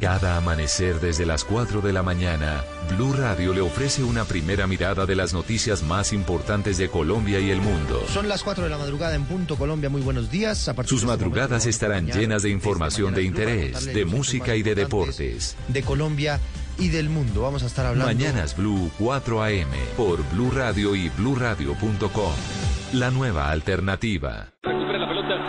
Cada 0.00 0.36
amanecer 0.36 1.00
desde 1.00 1.24
las 1.24 1.44
4 1.44 1.80
de 1.80 1.92
la 1.92 2.02
mañana, 2.02 2.62
Blue 2.90 3.14
Radio 3.14 3.54
le 3.54 3.62
ofrece 3.62 4.04
una 4.04 4.24
primera 4.24 4.66
mirada 4.66 5.06
de 5.06 5.16
las 5.16 5.32
noticias 5.32 5.82
más 5.82 6.12
importantes 6.12 6.76
de 6.78 6.88
Colombia 6.88 7.40
y 7.40 7.50
el 7.50 7.60
mundo. 7.60 8.04
Son 8.08 8.28
las 8.28 8.42
4 8.42 8.64
de 8.64 8.70
la 8.70 8.78
madrugada 8.78 9.14
en 9.14 9.24
punto 9.24 9.56
Colombia. 9.56 9.88
Muy 9.88 10.02
buenos 10.02 10.30
días. 10.30 10.68
A 10.68 10.74
partir 10.74 10.90
Sus 10.90 11.00
de 11.00 11.06
este 11.06 11.16
madrugadas 11.16 11.50
momento, 11.50 11.68
estarán 11.70 12.04
mañana, 12.04 12.20
llenas 12.20 12.42
de 12.42 12.50
información 12.50 13.14
de 13.14 13.22
interés, 13.22 13.86
de 13.86 14.04
música 14.04 14.54
y 14.54 14.62
de 14.62 14.74
deportes. 14.74 15.56
De 15.68 15.82
Colombia 15.82 16.40
y 16.78 16.88
del 16.88 17.08
mundo. 17.08 17.42
Vamos 17.42 17.62
a 17.62 17.66
estar 17.66 17.86
hablando. 17.86 18.12
Mañanas 18.12 18.56
Blue 18.56 18.90
4 18.98 19.42
AM 19.42 19.70
por 19.96 20.28
Blue 20.30 20.50
Radio 20.50 20.94
y 20.94 21.08
bluradio.com. 21.10 22.32
La 22.92 23.10
nueva 23.10 23.50
alternativa. 23.50 24.48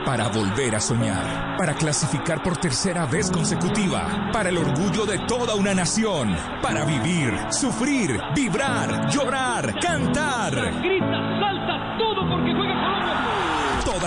Para 0.06 0.30
volver 0.30 0.76
a 0.76 0.80
soñar, 0.80 1.58
para 1.58 1.76
clasificar 1.76 2.42
por 2.42 2.58
tercera 2.58 3.06
vez 3.06 3.30
consecutiva, 3.30 4.30
para 4.32 4.50
el 4.50 4.58
orgullo 4.58 5.06
de 5.06 5.20
toda 5.28 5.56
una 5.56 5.74
nación, 5.74 6.34
para 6.62 6.86
vivir, 6.86 7.34
sufrir, 7.52 8.18
vibrar, 8.34 9.10
llorar, 9.10 9.78
cantar. 9.82 11.27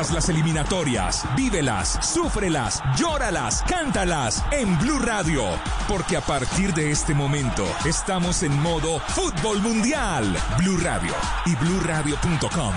Todas 0.00 0.14
las 0.14 0.28
eliminatorias, 0.30 1.26
vívelas, 1.36 1.98
súfrelas, 2.00 2.82
llóralas, 2.96 3.62
cántalas 3.68 4.42
en 4.50 4.78
Blue 4.78 4.98
Radio, 4.98 5.44
porque 5.86 6.16
a 6.16 6.22
partir 6.22 6.72
de 6.72 6.90
este 6.90 7.12
momento 7.12 7.66
estamos 7.84 8.42
en 8.42 8.62
modo 8.62 8.98
fútbol 8.98 9.60
mundial. 9.60 10.34
Blue 10.56 10.78
Radio 10.78 11.12
y 11.44 11.54
bluradio.com. 11.54 12.72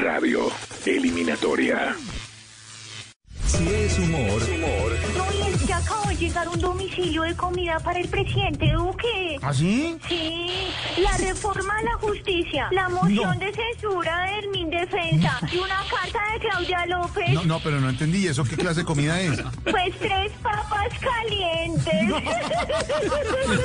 Radio 0.00 0.42
Eliminatoria. 0.86 1.96
Si 3.46 3.66
es 3.66 3.98
humor, 3.98 4.40
que 4.46 5.29
acabó 5.80 6.08
de 6.08 6.16
llegar 6.16 6.48
un 6.48 6.60
domicilio 6.60 7.22
de 7.22 7.34
comida 7.34 7.78
para 7.80 8.00
el 8.00 8.08
presidente 8.08 8.72
Duque. 8.72 9.38
¿Ah, 9.42 9.54
sí? 9.54 9.96
Sí, 10.08 10.68
la 10.98 11.16
reforma 11.16 11.74
a 11.78 11.82
la 11.82 11.94
justicia, 11.94 12.68
la 12.70 12.88
moción 12.88 13.38
de 13.38 13.52
censura 13.52 14.24
de 14.24 14.38
Hermín 14.38 14.70
Defensa 14.70 15.40
y 15.52 15.58
una 15.58 15.82
carta 15.90 16.20
de 16.32 16.40
Claudia 16.40 16.86
López. 16.86 17.30
No, 17.32 17.44
no, 17.44 17.60
pero 17.60 17.80
no 17.80 17.88
entendí. 17.88 18.26
¿Eso 18.26 18.44
qué 18.44 18.56
clase 18.56 18.80
de 18.80 18.86
comida 18.86 19.20
es? 19.20 19.42
Pues 19.64 19.98
tres 19.98 20.32
papas 20.42 20.88
calientes. 21.00 22.24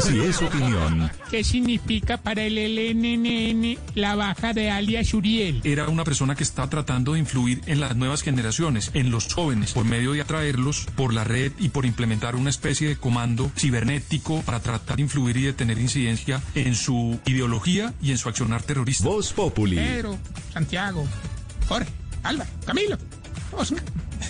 Si 0.02 0.20
es 0.20 0.36
su 0.36 0.46
opinión, 0.46 1.12
¿Qué 1.30 1.44
significa 1.44 2.18
para 2.18 2.44
el 2.44 2.56
LNN 2.56 3.78
la 3.96 4.16
baja 4.16 4.54
de 4.54 4.72
alias 4.72 5.14
Uriel? 5.14 5.62
Era 5.64 5.90
una 5.90 6.04
persona 6.04 6.36
que 6.36 6.44
está 6.44 6.70
tratando 6.70 7.14
de 7.14 7.20
influir 7.20 7.62
en 7.66 7.80
las 7.80 7.96
nuevas 7.96 8.22
generaciones, 8.22 8.92
en 8.94 9.12
los 9.12 9.34
jóvenes, 9.34 9.74
por 9.74 9.86
medio 9.86 10.14
de 10.14 10.22
atraerlos 10.22 10.86
por 10.96 11.14
la 11.14 11.24
red 11.24 11.52
y 11.60 11.70
por 11.70 11.86
implementar 11.86 12.05
una 12.06 12.50
especie 12.52 12.88
de 12.88 12.98
comando 12.98 13.52
cibernético 13.58 14.42
para 14.42 14.60
tratar 14.60 14.98
de 14.98 15.02
influir 15.02 15.38
y 15.38 15.44
de 15.44 15.54
tener 15.54 15.80
incidencia 15.80 16.40
en 16.54 16.76
su 16.76 17.20
ideología 17.26 17.94
y 18.02 18.12
en 18.12 18.20
su 18.20 18.30
accionar 18.30 18.62
terrorista. 18.62 19.06
Voz 19.06 19.34
Populi. 19.34 19.76
Pedro, 19.76 20.18
Santiago, 20.54 21.08
Jorge, 21.68 21.90
Álvaro, 22.24 22.50
Camilo, 22.64 22.98
Oscar. 23.52 23.84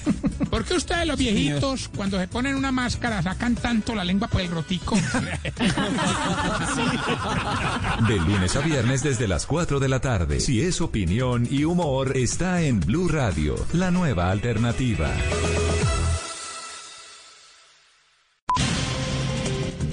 ¿Por 0.49 0.63
qué 0.63 0.75
ustedes 0.75 1.05
los 1.05 1.17
viejitos 1.17 1.89
cuando 1.93 2.17
se 2.19 2.27
ponen 2.29 2.55
una 2.55 2.71
máscara 2.71 3.21
sacan 3.21 3.55
tanto 3.55 3.93
la 3.93 4.05
lengua 4.05 4.27
por 4.29 4.41
el 4.41 4.49
rotico? 4.49 4.95
De 8.07 8.15
lunes 8.15 8.55
a 8.55 8.61
viernes 8.61 9.03
desde 9.03 9.27
las 9.27 9.45
4 9.45 9.81
de 9.81 9.89
la 9.89 9.99
tarde. 9.99 10.39
Si 10.39 10.61
es 10.61 10.79
opinión 10.81 11.45
y 11.49 11.65
humor, 11.65 12.15
está 12.15 12.61
en 12.61 12.79
Blue 12.79 13.09
Radio, 13.09 13.55
la 13.73 13.91
nueva 13.91 14.31
alternativa. 14.31 15.11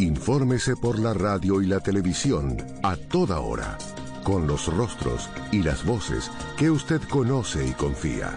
Infórmese 0.00 0.76
por 0.76 0.98
la 0.98 1.12
radio 1.12 1.60
y 1.60 1.66
la 1.66 1.80
televisión 1.80 2.56
a 2.82 2.96
toda 2.96 3.40
hora, 3.40 3.76
con 4.24 4.46
los 4.46 4.74
rostros 4.74 5.28
y 5.52 5.62
las 5.62 5.84
voces 5.84 6.30
que 6.56 6.70
usted 6.70 7.02
conoce 7.02 7.66
y 7.66 7.72
confía. 7.72 8.30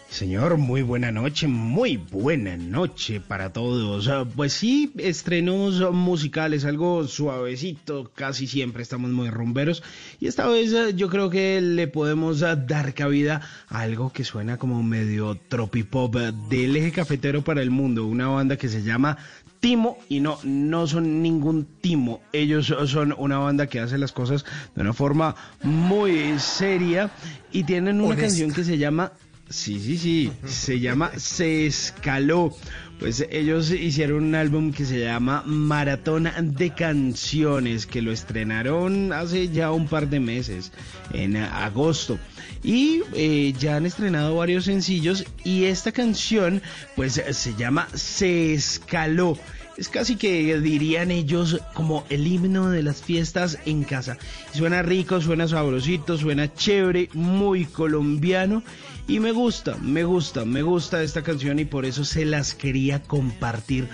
Señor, 0.07 0.57
muy 0.57 0.83
buena 0.83 1.11
noche, 1.11 1.47
muy 1.47 1.97
buena 1.97 2.57
noche 2.57 3.21
para 3.21 3.53
todos. 3.53 4.07
Ah, 4.07 4.23
Pues 4.35 4.53
sí, 4.53 4.91
estrenos 4.97 5.81
musicales, 5.91 6.65
algo 6.65 7.07
suavecito, 7.07 8.11
casi 8.13 8.45
siempre 8.45 8.83
estamos 8.83 9.09
muy 9.09 9.31
rumberos. 9.31 9.81
Y 10.19 10.27
esta 10.27 10.47
vez 10.47 10.73
ah, 10.75 10.91
yo 10.91 11.09
creo 11.09 11.31
que 11.31 11.59
le 11.59 11.87
podemos 11.87 12.43
ah, 12.43 12.55
dar 12.55 12.93
cabida 12.93 13.41
a 13.67 13.81
algo 13.81 14.11
que 14.11 14.23
suena 14.23 14.57
como 14.57 14.83
medio 14.83 15.39
tropipop 15.47 16.15
del 16.15 16.75
eje 16.75 16.91
cafetero 16.91 17.43
para 17.43 17.63
el 17.63 17.71
mundo, 17.71 18.05
una 18.05 18.27
banda 18.27 18.57
que 18.57 18.69
se 18.69 18.83
llama 18.83 19.17
Timo 19.59 19.97
y 20.07 20.19
no, 20.21 20.39
no 20.43 20.87
son 20.87 21.21
ningún 21.21 21.67
Timo, 21.81 22.21
ellos 22.31 22.73
son 22.85 23.13
una 23.17 23.37
banda 23.39 23.67
que 23.67 23.79
hace 23.79 23.97
las 23.97 24.11
cosas 24.11 24.45
de 24.75 24.81
una 24.81 24.93
forma 24.93 25.35
muy 25.63 26.39
seria 26.39 27.11
y 27.51 27.63
tienen 27.63 27.97
una 27.97 28.13
Honesta. 28.13 28.27
canción 28.27 28.53
que 28.53 28.63
se 28.63 28.77
llama 28.77 29.11
Sí, 29.49 29.79
sí, 29.79 29.97
sí, 29.97 30.31
se 30.45 30.79
llama 30.79 31.11
Se 31.17 31.65
Escaló. 31.65 32.55
Pues 32.99 33.25
ellos 33.31 33.71
hicieron 33.71 34.25
un 34.25 34.35
álbum 34.35 34.71
que 34.71 34.85
se 34.85 34.99
llama 34.99 35.41
Maratón 35.45 36.29
de 36.39 36.69
Canciones, 36.71 37.87
que 37.87 38.03
lo 38.03 38.11
estrenaron 38.11 39.11
hace 39.11 39.49
ya 39.49 39.71
un 39.71 39.87
par 39.87 40.07
de 40.09 40.19
meses, 40.19 40.71
en 41.13 41.35
agosto. 41.37 42.19
Y 42.63 43.01
eh, 43.13 43.53
ya 43.57 43.77
han 43.77 43.85
estrenado 43.85 44.35
varios 44.35 44.65
sencillos 44.65 45.25
y 45.43 45.65
esta 45.65 45.91
canción 45.91 46.61
pues 46.95 47.13
se 47.13 47.55
llama 47.55 47.87
Se 47.93 48.53
Escaló. 48.53 49.37
Es 49.79 49.87
casi 49.87 50.17
que 50.17 50.59
dirían 50.59 51.09
ellos 51.09 51.61
como 51.73 52.03
el 52.09 52.27
himno 52.27 52.69
de 52.69 52.83
las 52.83 53.01
fiestas 53.01 53.59
en 53.65 53.85
casa. 53.85 54.17
Suena 54.53 54.81
rico, 54.81 55.21
suena 55.21 55.47
sabrosito, 55.47 56.17
suena 56.17 56.53
chévere, 56.53 57.07
muy 57.13 57.63
colombiano. 57.63 58.61
Y 59.07 59.21
me 59.21 59.31
gusta, 59.31 59.77
me 59.77 60.03
gusta, 60.03 60.43
me 60.43 60.63
gusta 60.63 61.01
esta 61.01 61.23
canción 61.23 61.59
y 61.59 61.65
por 61.65 61.85
eso 61.85 62.03
se 62.03 62.25
las 62.25 62.55
quería 62.55 63.01
compartir 63.01 63.87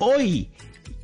hoy. 0.00 0.48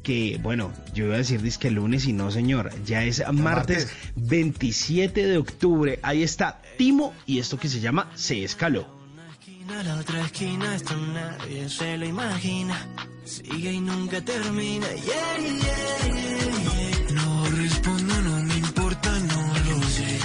Que 0.05 0.39
bueno, 0.43 0.71
yo 0.93 1.07
iba 1.07 1.15
a 1.15 1.19
decir 1.19 1.41
disque 1.43 1.71
lunes 1.71 2.07
y 2.07 2.13
no 2.13 2.31
señor, 2.31 2.71
ya 2.85 3.03
es 3.05 3.23
martes 3.33 3.89
27 4.17 5.27
de 5.27 5.39
octubre. 5.39 5.99
Ahí 6.03 6.23
está 6.23 6.61
Timo 6.77 7.15
y 7.27 7.39
esto 7.39 7.59
que 7.59 7.69
se 7.69 7.81
llama 7.81 8.11
Se 8.15 8.45
Escaló. 8.45 8.87
esquina, 9.33 9.83
la 9.83 9.97
otra 9.97 10.21
esquina, 10.21 10.77
esto 10.77 10.95
nadie 10.97 11.69
se 11.71 11.97
lo 11.97 12.05
imagina. 12.07 12.87
Sigue 13.25 13.73
y 13.73 13.81
nunca 13.81 14.21
termina. 14.21 14.87
Yeah, 14.89 15.39
yeah, 15.39 16.15
yeah, 16.15 17.09
yeah. 17.09 17.15
No 17.15 17.47
respondo, 17.57 18.15
no 18.21 18.43
me 18.43 18.57
importa, 18.59 19.11
no 19.21 19.55
lo 19.71 19.83
sé. 19.89 20.19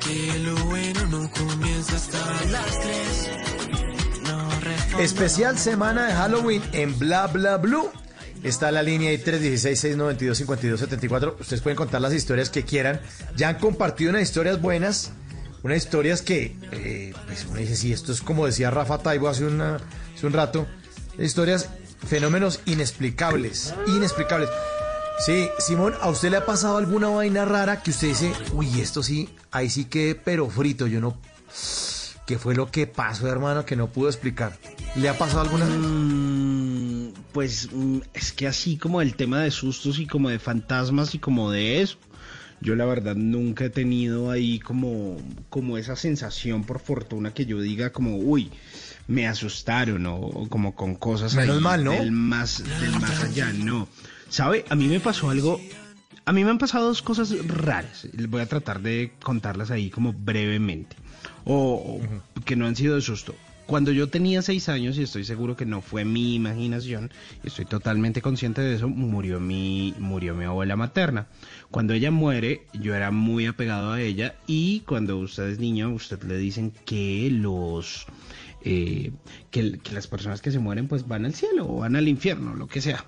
Que 0.00 0.38
lo 0.40 0.54
bueno 0.66 1.06
no 1.06 1.30
comienza 1.30 1.96
hasta 1.96 2.18
las 2.50 2.80
tres. 2.82 3.30
No 4.24 4.60
respondo. 4.60 4.98
Especial 4.98 5.56
semana 5.58 6.06
de 6.08 6.12
Halloween 6.12 6.62
en 6.72 6.98
Bla 6.98 7.26
Bla 7.28 7.56
Blue. 7.56 7.88
Está 8.42 8.70
la 8.70 8.82
línea 8.82 9.10
ahí 9.10 9.18
316-692-5274. 9.18 11.40
Ustedes 11.40 11.60
pueden 11.60 11.76
contar 11.76 12.00
las 12.00 12.12
historias 12.12 12.50
que 12.50 12.64
quieran. 12.64 13.00
Ya 13.36 13.48
han 13.48 13.58
compartido 13.58 14.10
unas 14.10 14.22
historias 14.22 14.60
buenas 14.60 15.12
unas 15.62 15.78
historias 15.78 16.22
que, 16.22 16.56
eh, 16.72 17.12
pues 17.26 17.46
uno 17.48 17.58
dice, 17.58 17.76
sí, 17.76 17.92
esto 17.92 18.12
es 18.12 18.20
como 18.20 18.46
decía 18.46 18.70
Rafa 18.70 18.98
Taibo 18.98 19.28
hace, 19.28 19.44
una, 19.44 19.80
hace 20.14 20.26
un 20.26 20.32
rato, 20.32 20.66
historias, 21.18 21.68
fenómenos 22.06 22.60
inexplicables, 22.66 23.74
inexplicables. 23.88 24.48
Sí, 25.18 25.48
Simón, 25.58 25.94
¿a 26.00 26.10
usted 26.10 26.30
le 26.30 26.36
ha 26.36 26.46
pasado 26.46 26.76
alguna 26.76 27.08
vaina 27.08 27.44
rara 27.44 27.82
que 27.82 27.90
usted 27.90 28.08
dice, 28.08 28.32
uy, 28.52 28.80
esto 28.80 29.02
sí, 29.02 29.28
ahí 29.50 29.68
sí 29.68 29.86
que 29.86 30.18
pero 30.22 30.48
frito, 30.48 30.86
yo 30.86 31.00
no... 31.00 31.18
¿Qué 32.28 32.38
fue 32.38 32.54
lo 32.54 32.70
que 32.70 32.86
pasó, 32.86 33.26
hermano, 33.26 33.64
que 33.64 33.74
no 33.74 33.86
pudo 33.86 34.10
explicar? 34.10 34.52
¿Le 34.96 35.08
ha 35.08 35.16
pasado 35.16 35.40
alguna 35.40 35.64
vez? 35.64 35.78
Mm, 35.78 37.08
pues 37.32 37.70
mm, 37.72 38.00
es 38.12 38.32
que 38.32 38.46
así 38.46 38.76
como 38.76 39.00
el 39.00 39.14
tema 39.14 39.40
de 39.40 39.50
sustos 39.50 39.98
y 39.98 40.06
como 40.06 40.28
de 40.28 40.38
fantasmas 40.38 41.14
y 41.14 41.20
como 41.20 41.50
de 41.50 41.80
eso, 41.80 41.96
yo 42.60 42.76
la 42.76 42.84
verdad 42.84 43.16
nunca 43.16 43.64
he 43.64 43.70
tenido 43.70 44.30
ahí 44.30 44.58
como, 44.58 45.16
como 45.48 45.78
esa 45.78 45.96
sensación 45.96 46.64
por 46.64 46.80
fortuna 46.80 47.32
que 47.32 47.46
yo 47.46 47.62
diga 47.62 47.92
como, 47.92 48.18
uy, 48.18 48.50
me 49.06 49.26
asustaron 49.26 50.04
o, 50.04 50.16
o 50.18 50.48
como 50.50 50.74
con 50.74 50.96
cosas 50.96 51.34
Menos 51.34 51.56
ahí 51.56 51.62
mal, 51.62 51.82
¿no? 51.82 51.92
del 51.92 52.12
más, 52.12 52.62
del 52.78 52.90
más 53.00 53.24
allá, 53.24 53.54
no. 53.54 53.88
¿Sabe? 54.28 54.66
A 54.68 54.74
mí 54.74 54.86
me 54.86 55.00
pasó 55.00 55.30
algo, 55.30 55.58
a 56.26 56.32
mí 56.34 56.44
me 56.44 56.50
han 56.50 56.58
pasado 56.58 56.88
dos 56.88 57.00
cosas 57.00 57.32
raras, 57.46 58.06
voy 58.28 58.42
a 58.42 58.46
tratar 58.46 58.82
de 58.82 59.12
contarlas 59.22 59.70
ahí 59.70 59.88
como 59.88 60.12
brevemente, 60.12 60.94
o 61.48 62.00
que 62.44 62.54
no 62.54 62.66
han 62.66 62.76
sido 62.76 62.94
de 62.94 63.00
susto. 63.00 63.34
Cuando 63.66 63.92
yo 63.92 64.08
tenía 64.08 64.40
seis 64.40 64.70
años, 64.70 64.96
y 64.96 65.02
estoy 65.02 65.24
seguro 65.24 65.54
que 65.54 65.66
no 65.66 65.82
fue 65.82 66.04
mi 66.06 66.34
imaginación, 66.34 67.10
y 67.44 67.48
estoy 67.48 67.66
totalmente 67.66 68.22
consciente 68.22 68.62
de 68.62 68.76
eso, 68.76 68.88
murió 68.88 69.40
mi, 69.40 69.94
murió 69.98 70.34
mi 70.34 70.46
abuela 70.46 70.74
materna. 70.74 71.26
Cuando 71.70 71.92
ella 71.92 72.10
muere, 72.10 72.62
yo 72.72 72.94
era 72.94 73.10
muy 73.10 73.44
apegado 73.44 73.92
a 73.92 74.00
ella, 74.00 74.36
y 74.46 74.80
cuando 74.86 75.18
usted 75.18 75.48
es 75.48 75.58
niño, 75.58 75.90
usted 75.90 76.22
le 76.22 76.38
dicen 76.38 76.72
que 76.86 77.28
los 77.30 78.06
eh, 78.62 79.12
que, 79.50 79.78
que 79.78 79.92
las 79.92 80.06
personas 80.06 80.40
que 80.40 80.50
se 80.50 80.58
mueren 80.58 80.88
pues 80.88 81.06
van 81.06 81.26
al 81.26 81.34
cielo 81.34 81.68
o 81.68 81.80
van 81.80 81.94
al 81.94 82.08
infierno, 82.08 82.54
lo 82.54 82.68
que 82.68 82.80
sea. 82.80 83.04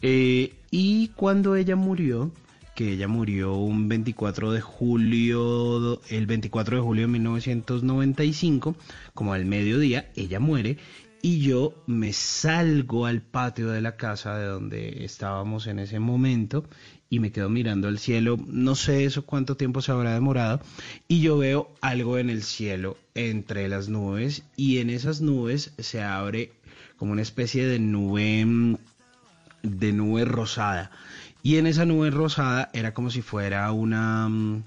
Eh, 0.00 0.54
y 0.70 1.08
cuando 1.08 1.54
ella 1.54 1.76
murió, 1.76 2.32
que 2.74 2.92
ella 2.92 3.08
murió 3.08 3.54
un 3.54 3.88
24 3.88 4.52
de 4.52 4.60
julio, 4.60 6.00
el 6.08 6.26
24 6.26 6.76
de 6.76 6.82
julio 6.82 7.02
de 7.02 7.12
1995, 7.12 8.76
como 9.14 9.34
al 9.34 9.44
mediodía, 9.44 10.10
ella 10.16 10.40
muere 10.40 10.78
y 11.22 11.38
yo 11.38 11.74
me 11.86 12.12
salgo 12.12 13.06
al 13.06 13.22
patio 13.22 13.70
de 13.70 13.80
la 13.80 13.96
casa 13.96 14.36
de 14.36 14.46
donde 14.46 15.04
estábamos 15.04 15.68
en 15.68 15.78
ese 15.78 16.00
momento 16.00 16.64
y 17.08 17.20
me 17.20 17.30
quedo 17.30 17.48
mirando 17.48 17.86
al 17.86 18.00
cielo, 18.00 18.38
no 18.46 18.74
sé 18.74 19.04
eso 19.04 19.24
cuánto 19.24 19.56
tiempo 19.56 19.82
se 19.82 19.92
habrá 19.92 20.14
demorado, 20.14 20.60
y 21.06 21.20
yo 21.20 21.38
veo 21.38 21.72
algo 21.80 22.18
en 22.18 22.30
el 22.30 22.42
cielo 22.42 22.96
entre 23.14 23.68
las 23.68 23.88
nubes 23.88 24.42
y 24.56 24.78
en 24.78 24.90
esas 24.90 25.20
nubes 25.20 25.74
se 25.78 26.02
abre 26.02 26.52
como 26.96 27.12
una 27.12 27.22
especie 27.22 27.66
de 27.66 27.78
nube 27.78 28.44
mm, 28.44 28.76
de 29.62 29.92
nube 29.92 30.24
rosada. 30.24 30.90
Y 31.42 31.56
en 31.56 31.66
esa 31.66 31.84
nube 31.84 32.10
rosada 32.10 32.70
era 32.72 32.94
como 32.94 33.10
si 33.10 33.20
fuera 33.20 33.70
una, 33.72 34.28
mm, 34.28 34.62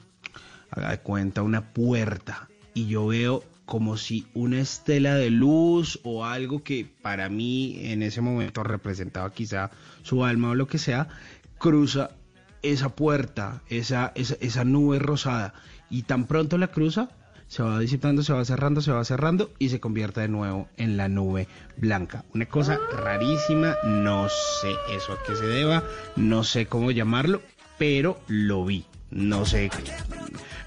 haga 0.72 0.92
de 0.92 1.00
cuenta, 1.00 1.42
una 1.42 1.74
puerta. 1.74 2.50
Y 2.74 2.88
yo 2.88 3.08
veo 3.08 3.44
como 3.66 3.98
si 3.98 4.28
una 4.34 4.60
estela 4.60 5.16
de 5.16 5.30
luz 5.30 6.00
o 6.04 6.26
algo 6.26 6.64
que 6.64 6.86
para 7.02 7.30
mí 7.30 7.80
en 7.86 8.04
ese 8.04 8.22
momento 8.22 8.64
representaba 8.64 9.34
quizá 9.34 9.72
su 10.04 10.24
alma 10.24 10.50
o 10.50 10.56
lo 10.56 10.68
que 10.68 10.78
sea, 10.78 11.08
cruza 11.58 12.12
esa 12.62 12.90
puerta, 12.90 13.64
esa, 13.70 14.12
esa, 14.16 14.36
esa 14.42 14.66
nube 14.66 15.00
rosada. 15.00 15.54
Y 15.90 16.04
tan 16.04 16.28
pronto 16.28 16.58
la 16.58 16.68
cruza, 16.68 17.10
se 17.48 17.64
va 17.64 17.80
disipando, 17.80 18.24
se 18.24 18.34
va 18.34 18.44
cerrando, 18.44 18.82
se 18.82 18.92
va 18.92 19.04
cerrando 19.06 19.52
y 19.60 19.70
se 19.70 19.80
convierte 19.80 20.22
de 20.22 20.28
nuevo 20.28 20.68
en 20.78 20.98
la 20.98 21.08
nube 21.08 21.48
blanca. 21.78 22.26
Una 22.34 22.46
cosa 22.48 22.80
rarísima, 22.92 23.76
no 23.84 24.28
sé 24.30 24.72
eso 24.96 25.14
a 25.14 25.24
qué 25.26 25.36
se 25.36 25.46
deba, 25.46 25.84
no 26.16 26.44
sé 26.44 26.66
cómo 26.66 26.92
llamarlo, 26.92 27.42
pero 27.78 28.20
lo 28.28 28.66
vi. 28.66 28.86
No 29.12 29.46
sé, 29.46 29.70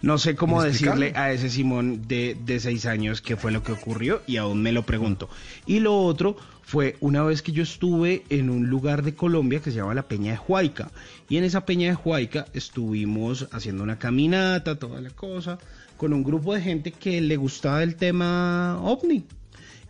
no 0.00 0.16
sé 0.16 0.34
cómo 0.36 0.62
decirle 0.62 1.12
a 1.16 1.32
ese 1.32 1.50
Simón 1.50 2.06
de, 2.06 2.36
de 2.46 2.60
seis 2.60 2.86
años 2.86 3.20
qué 3.20 3.36
fue 3.36 3.52
lo 3.52 3.62
que 3.62 3.72
ocurrió 3.72 4.22
y 4.26 4.36
aún 4.36 4.62
me 4.62 4.72
lo 4.72 4.84
pregunto. 4.84 5.28
Y 5.66 5.80
lo 5.80 5.98
otro 5.98 6.36
fue 6.62 6.96
una 7.00 7.22
vez 7.24 7.42
que 7.42 7.52
yo 7.52 7.62
estuve 7.62 8.24
en 8.30 8.48
un 8.48 8.68
lugar 8.68 9.02
de 9.02 9.14
Colombia 9.14 9.60
que 9.60 9.70
se 9.70 9.78
llama 9.78 9.94
la 9.94 10.06
Peña 10.06 10.32
de 10.32 10.40
Huayca. 10.46 10.90
Y 11.28 11.36
en 11.36 11.44
esa 11.44 11.66
Peña 11.66 11.88
de 11.88 11.96
Huayca 11.96 12.46
estuvimos 12.54 13.48
haciendo 13.52 13.82
una 13.82 13.98
caminata, 13.98 14.78
toda 14.78 15.00
la 15.00 15.10
cosa, 15.10 15.58
con 15.98 16.14
un 16.14 16.24
grupo 16.24 16.54
de 16.54 16.62
gente 16.62 16.92
que 16.92 17.20
le 17.20 17.36
gustaba 17.36 17.82
el 17.82 17.96
tema 17.96 18.80
ovni. 18.82 19.24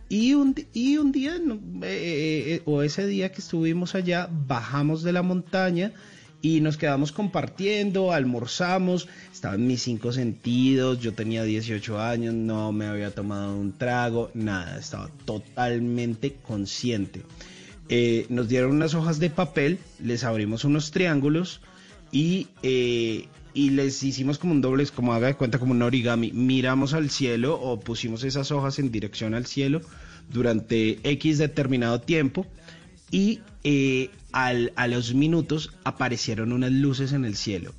Y 0.09 0.33
un, 0.33 0.55
y 0.73 0.97
un 0.97 1.11
día, 1.11 1.37
no, 1.39 1.53
eh, 1.83 2.57
eh, 2.57 2.61
o 2.65 2.81
ese 2.81 3.05
día 3.05 3.31
que 3.31 3.39
estuvimos 3.41 3.95
allá, 3.95 4.27
bajamos 4.29 5.03
de 5.03 5.13
la 5.13 5.21
montaña 5.21 5.93
y 6.41 6.61
nos 6.61 6.77
quedamos 6.77 7.11
compartiendo, 7.11 8.11
almorzamos, 8.11 9.07
estaban 9.31 9.67
mis 9.67 9.83
cinco 9.83 10.11
sentidos, 10.11 10.99
yo 10.99 11.13
tenía 11.13 11.43
18 11.43 11.99
años, 11.99 12.33
no 12.33 12.71
me 12.71 12.87
había 12.87 13.11
tomado 13.11 13.55
un 13.55 13.73
trago, 13.73 14.31
nada, 14.33 14.79
estaba 14.79 15.09
totalmente 15.25 16.37
consciente. 16.41 17.23
Eh, 17.89 18.25
nos 18.29 18.47
dieron 18.47 18.71
unas 18.71 18.93
hojas 18.93 19.19
de 19.19 19.29
papel, 19.29 19.79
les 20.01 20.23
abrimos 20.23 20.63
unos 20.63 20.91
triángulos 20.91 21.61
y, 22.11 22.47
eh, 22.63 23.27
y 23.53 23.71
les 23.71 24.01
hicimos 24.03 24.37
como 24.37 24.53
un 24.53 24.61
doble, 24.61 24.85
como 24.87 25.13
haga 25.13 25.27
de 25.27 25.35
cuenta, 25.35 25.59
como 25.59 25.71
un 25.71 25.81
origami. 25.81 26.31
Miramos 26.31 26.93
al 26.93 27.09
cielo 27.09 27.59
o 27.59 27.79
pusimos 27.79 28.23
esas 28.23 28.51
hojas 28.51 28.79
en 28.79 28.91
dirección 28.91 29.33
al 29.33 29.45
cielo 29.45 29.81
durante 30.31 30.99
X 31.03 31.37
determinado 31.37 31.99
tiempo 32.01 32.45
y 33.11 33.39
eh, 33.63 34.09
al- 34.31 34.71
a 34.75 34.87
los 34.87 35.13
minutos 35.13 35.71
aparecieron 35.83 36.51
unas 36.51 36.71
luces 36.71 37.11
en 37.13 37.25
el 37.25 37.35
cielo. 37.35 37.73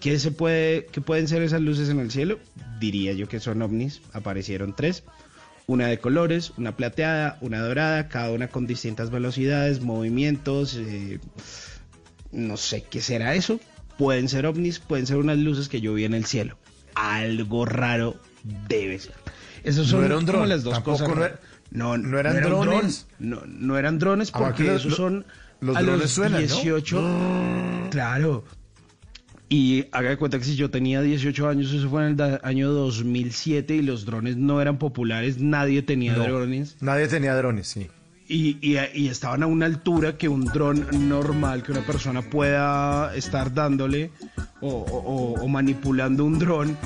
¿Qué, 0.00 0.18
se 0.18 0.30
puede, 0.30 0.86
¿Qué 0.92 1.00
pueden 1.00 1.28
ser 1.28 1.40
esas 1.42 1.62
luces 1.62 1.88
en 1.88 1.98
el 1.98 2.10
cielo? 2.10 2.38
Diría 2.78 3.14
yo 3.14 3.26
que 3.26 3.40
son 3.40 3.62
ovnis. 3.62 4.02
Aparecieron 4.12 4.74
tres. 4.76 5.02
Una 5.66 5.86
de 5.86 5.98
colores, 5.98 6.52
una 6.58 6.76
plateada, 6.76 7.38
una 7.40 7.60
dorada, 7.60 8.08
cada 8.08 8.30
una 8.32 8.48
con 8.48 8.66
distintas 8.66 9.10
velocidades, 9.10 9.80
movimientos. 9.80 10.76
eh, 10.76 11.20
no 12.32 12.58
sé 12.58 12.82
qué 12.82 13.00
será 13.00 13.34
eso. 13.34 13.60
Pueden 13.98 14.28
ser 14.28 14.46
ovnis, 14.46 14.78
pueden 14.80 15.06
ser 15.06 15.16
unas 15.16 15.38
luces 15.38 15.68
que 15.68 15.80
yo 15.80 15.94
vi 15.94 16.04
en 16.04 16.14
el 16.14 16.24
cielo. 16.24 16.56
Algo 16.94 17.64
raro 17.64 18.16
debe 18.68 18.98
ser. 18.98 19.14
Esos 19.62 19.86
No 19.86 19.98
son 19.98 20.04
era 20.04 20.18
un 20.18 20.26
como 20.26 20.46
las 20.46 20.62
dos 20.64 20.80
cosas. 20.80 21.08
no 21.08 21.16
no, 21.70 21.98
no 21.98 22.18
eran 22.18 22.40
dron, 22.40 22.66
drones. 22.66 23.06
No, 23.18 23.42
no 23.46 23.78
eran 23.78 23.98
drones 23.98 24.30
porque 24.30 24.74
esos 24.74 24.94
son 24.94 25.24
los 25.60 25.76
a 25.76 25.82
drones 25.82 26.00
los 26.02 26.10
suenan, 26.10 26.40
¿no? 26.42 26.46
18. 26.46 27.88
Claro. 27.90 28.44
Y 29.48 29.86
haga 29.92 30.10
de 30.10 30.16
cuenta 30.16 30.38
que 30.38 30.44
si 30.44 30.56
yo 30.56 30.70
tenía 30.70 31.00
18 31.00 31.48
años, 31.48 31.72
eso 31.72 31.88
fue 31.88 32.06
en 32.06 32.18
el 32.18 32.40
año 32.42 32.72
2007 32.72 33.76
y 33.76 33.82
los 33.82 34.04
drones 34.04 34.36
no 34.36 34.60
eran 34.60 34.78
populares, 34.78 35.38
nadie 35.38 35.82
tenía 35.82 36.14
No, 36.16 36.24
drones. 36.24 36.76
Nadie 36.80 37.06
tenía 37.08 37.36
drones, 37.36 37.68
sí. 37.68 37.88
Y, 38.26 38.56
y- 38.62 39.08
estaban 39.08 39.42
a 39.42 39.46
una 39.46 39.66
altura 39.66 40.16
que 40.16 40.28
un 40.28 40.46
dron 40.46 40.86
normal, 41.08 41.62
que 41.62 41.72
una 41.72 41.82
persona 41.82 42.22
pueda 42.22 43.14
estar 43.14 43.52
dándole 43.52 44.10
o, 44.62 45.46
manipulando 45.46 46.24
un 46.24 46.38
dron, 46.38 46.76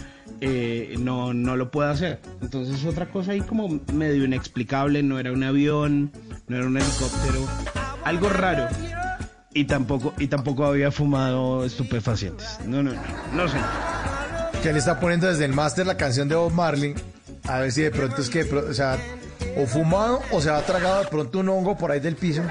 eh, 0.40 0.96
no, 0.98 1.32
no 1.32 1.56
lo 1.56 1.70
puede 1.70 1.90
hacer. 1.90 2.20
Entonces 2.42 2.84
otra 2.84 3.06
cosa 3.10 3.32
ahí 3.32 3.40
como 3.40 3.80
medio 3.92 4.24
inexplicable, 4.24 5.02
no 5.04 5.20
era 5.20 5.30
un 5.32 5.44
avión, 5.44 6.10
no 6.48 6.56
era 6.56 6.66
un 6.66 6.76
helicóptero, 6.76 7.46
algo 8.04 8.28
raro. 8.30 8.66
Y 9.54 9.64
tampoco, 9.64 10.14
y 10.18 10.26
tampoco 10.26 10.66
había 10.66 10.90
fumado 10.90 11.64
estupefacientes. 11.64 12.58
No, 12.66 12.82
no, 12.82 12.92
no, 12.92 13.00
no 13.34 13.48
sé. 13.48 13.58
Que 14.62 14.72
le 14.72 14.78
está 14.80 14.98
poniendo 14.98 15.28
desde 15.28 15.44
el 15.44 15.52
máster 15.52 15.86
la 15.86 15.96
canción 15.96 16.28
de 16.28 16.34
Bob 16.34 16.52
Marley. 16.52 16.94
A 17.44 17.60
ver 17.60 17.72
si 17.72 17.82
de 17.82 17.90
pronto 17.90 18.20
es 18.20 18.28
que, 18.28 18.44
o 19.58 19.66
fumado 19.66 20.22
o 20.30 20.40
se 20.40 20.50
ha 20.50 20.64
tragado 20.64 21.02
de 21.02 21.08
pronto 21.08 21.40
un 21.40 21.48
hongo 21.48 21.76
por 21.76 21.90
ahí 21.90 22.00
del 22.00 22.16
piso. 22.16 22.42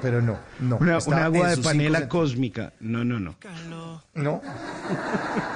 Pero 0.00 0.20
no, 0.20 0.38
no. 0.60 0.76
Una, 0.76 0.98
una 1.06 1.24
agua 1.24 1.48
de 1.50 1.56
panela 1.58 2.00
cinco 2.00 2.18
cósmica. 2.18 2.72
No, 2.80 3.04
no, 3.04 3.18
no. 3.20 3.36
No. 4.14 4.42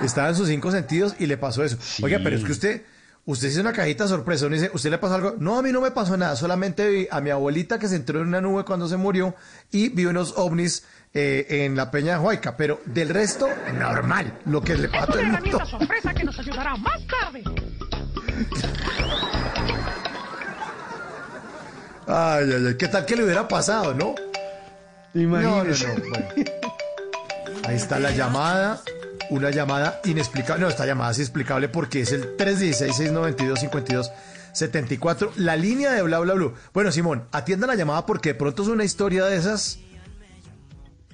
Estaba 0.03 0.29
en 0.29 0.35
sus 0.35 0.49
cinco 0.49 0.71
sentidos 0.71 1.15
y 1.19 1.27
le 1.27 1.37
pasó 1.37 1.65
eso. 1.65 1.77
Oiga, 2.03 2.21
pero 2.23 2.37
es 2.37 2.45
que 2.45 2.53
usted, 2.53 2.83
usted 3.27 3.49
hizo 3.49 3.61
una 3.61 3.73
cajita 3.73 4.09
sorpresa. 4.09 4.47
Uno 4.47 4.55
dice, 4.55 4.71
¿usted 4.73 4.91
le 4.91 4.99
pasó 4.99 5.17
algo? 5.17 5.35
No, 5.39 5.59
a 5.59 5.63
mí 5.63 5.71
no 5.71 5.83
me 5.83 5.91
pasó 5.91 6.17
nada. 6.17 6.35
Solamente 6.35 6.89
vi 6.89 7.09
a 7.11 7.21
mi 7.21 7.29
abuelita 7.29 7.79
que 7.79 7.89
se 7.89 7.97
entró 7.97 8.21
en 8.21 8.29
una 8.29 8.41
nube 8.41 8.65
cuando 8.65 8.89
se 8.89 8.97
murió 8.97 9.35
y 9.71 9.91
vi 9.91 10.07
unos 10.07 10.33
ovnis 10.37 10.85
eh, 11.13 11.47
en 11.49 11.77
la 11.77 11.91
Peña 11.91 12.13
de 12.13 12.19
Huayca. 12.21 12.57
Pero 12.57 12.81
del 12.87 13.11
resto, 13.11 13.49
normal. 13.79 14.39
Lo 14.47 14.63
que 14.63 14.77
le 14.77 14.89
pasa 14.89 15.05
a 15.05 15.07
todo 15.09 15.21
el 15.21 15.27
mundo. 15.27 15.67
sorpresa 15.67 16.15
que 16.15 16.25
nos 16.25 16.39
ayudará 16.39 16.75
más 16.77 17.01
tarde. 17.07 17.45
Ay, 22.09 22.51
ay, 22.53 22.65
ay. 22.69 22.75
¿Qué 22.77 22.89
tal 22.89 23.05
que 23.07 23.15
le 23.17 23.25
hubiera 23.25 23.47
pasado, 23.47 23.95
no? 23.95 24.15
No, 25.15 25.41
no, 25.41 25.41
no. 25.41 25.65
Imagínese. 25.65 25.87
bueno. 26.09 26.27
Ahí 27.65 27.77
está 27.77 27.99
la 27.99 28.11
llamada. 28.13 28.81
una 29.31 29.51
llamada 29.51 30.01
inexplicable. 30.05 30.63
No, 30.63 30.69
esta 30.71 30.87
llamada 30.87 31.11
es 31.13 31.19
explicable 31.19 31.69
porque 31.69 32.01
es 32.01 32.13
el 32.13 32.35
316-692-5274, 32.39 35.33
la 35.37 35.55
línea 35.57 35.93
de 35.93 36.01
bla 36.03 36.19
bla 36.21 36.33
bla. 36.35 36.53
Bueno, 36.73 36.91
Simón, 36.93 37.25
atienda 37.33 37.67
la 37.67 37.75
llamada 37.75 38.07
porque 38.07 38.31
de 38.31 38.35
pronto 38.37 38.63
es 38.63 38.69
una 38.69 38.85
historia 38.85 39.25
de 39.27 39.37
esas 39.37 39.79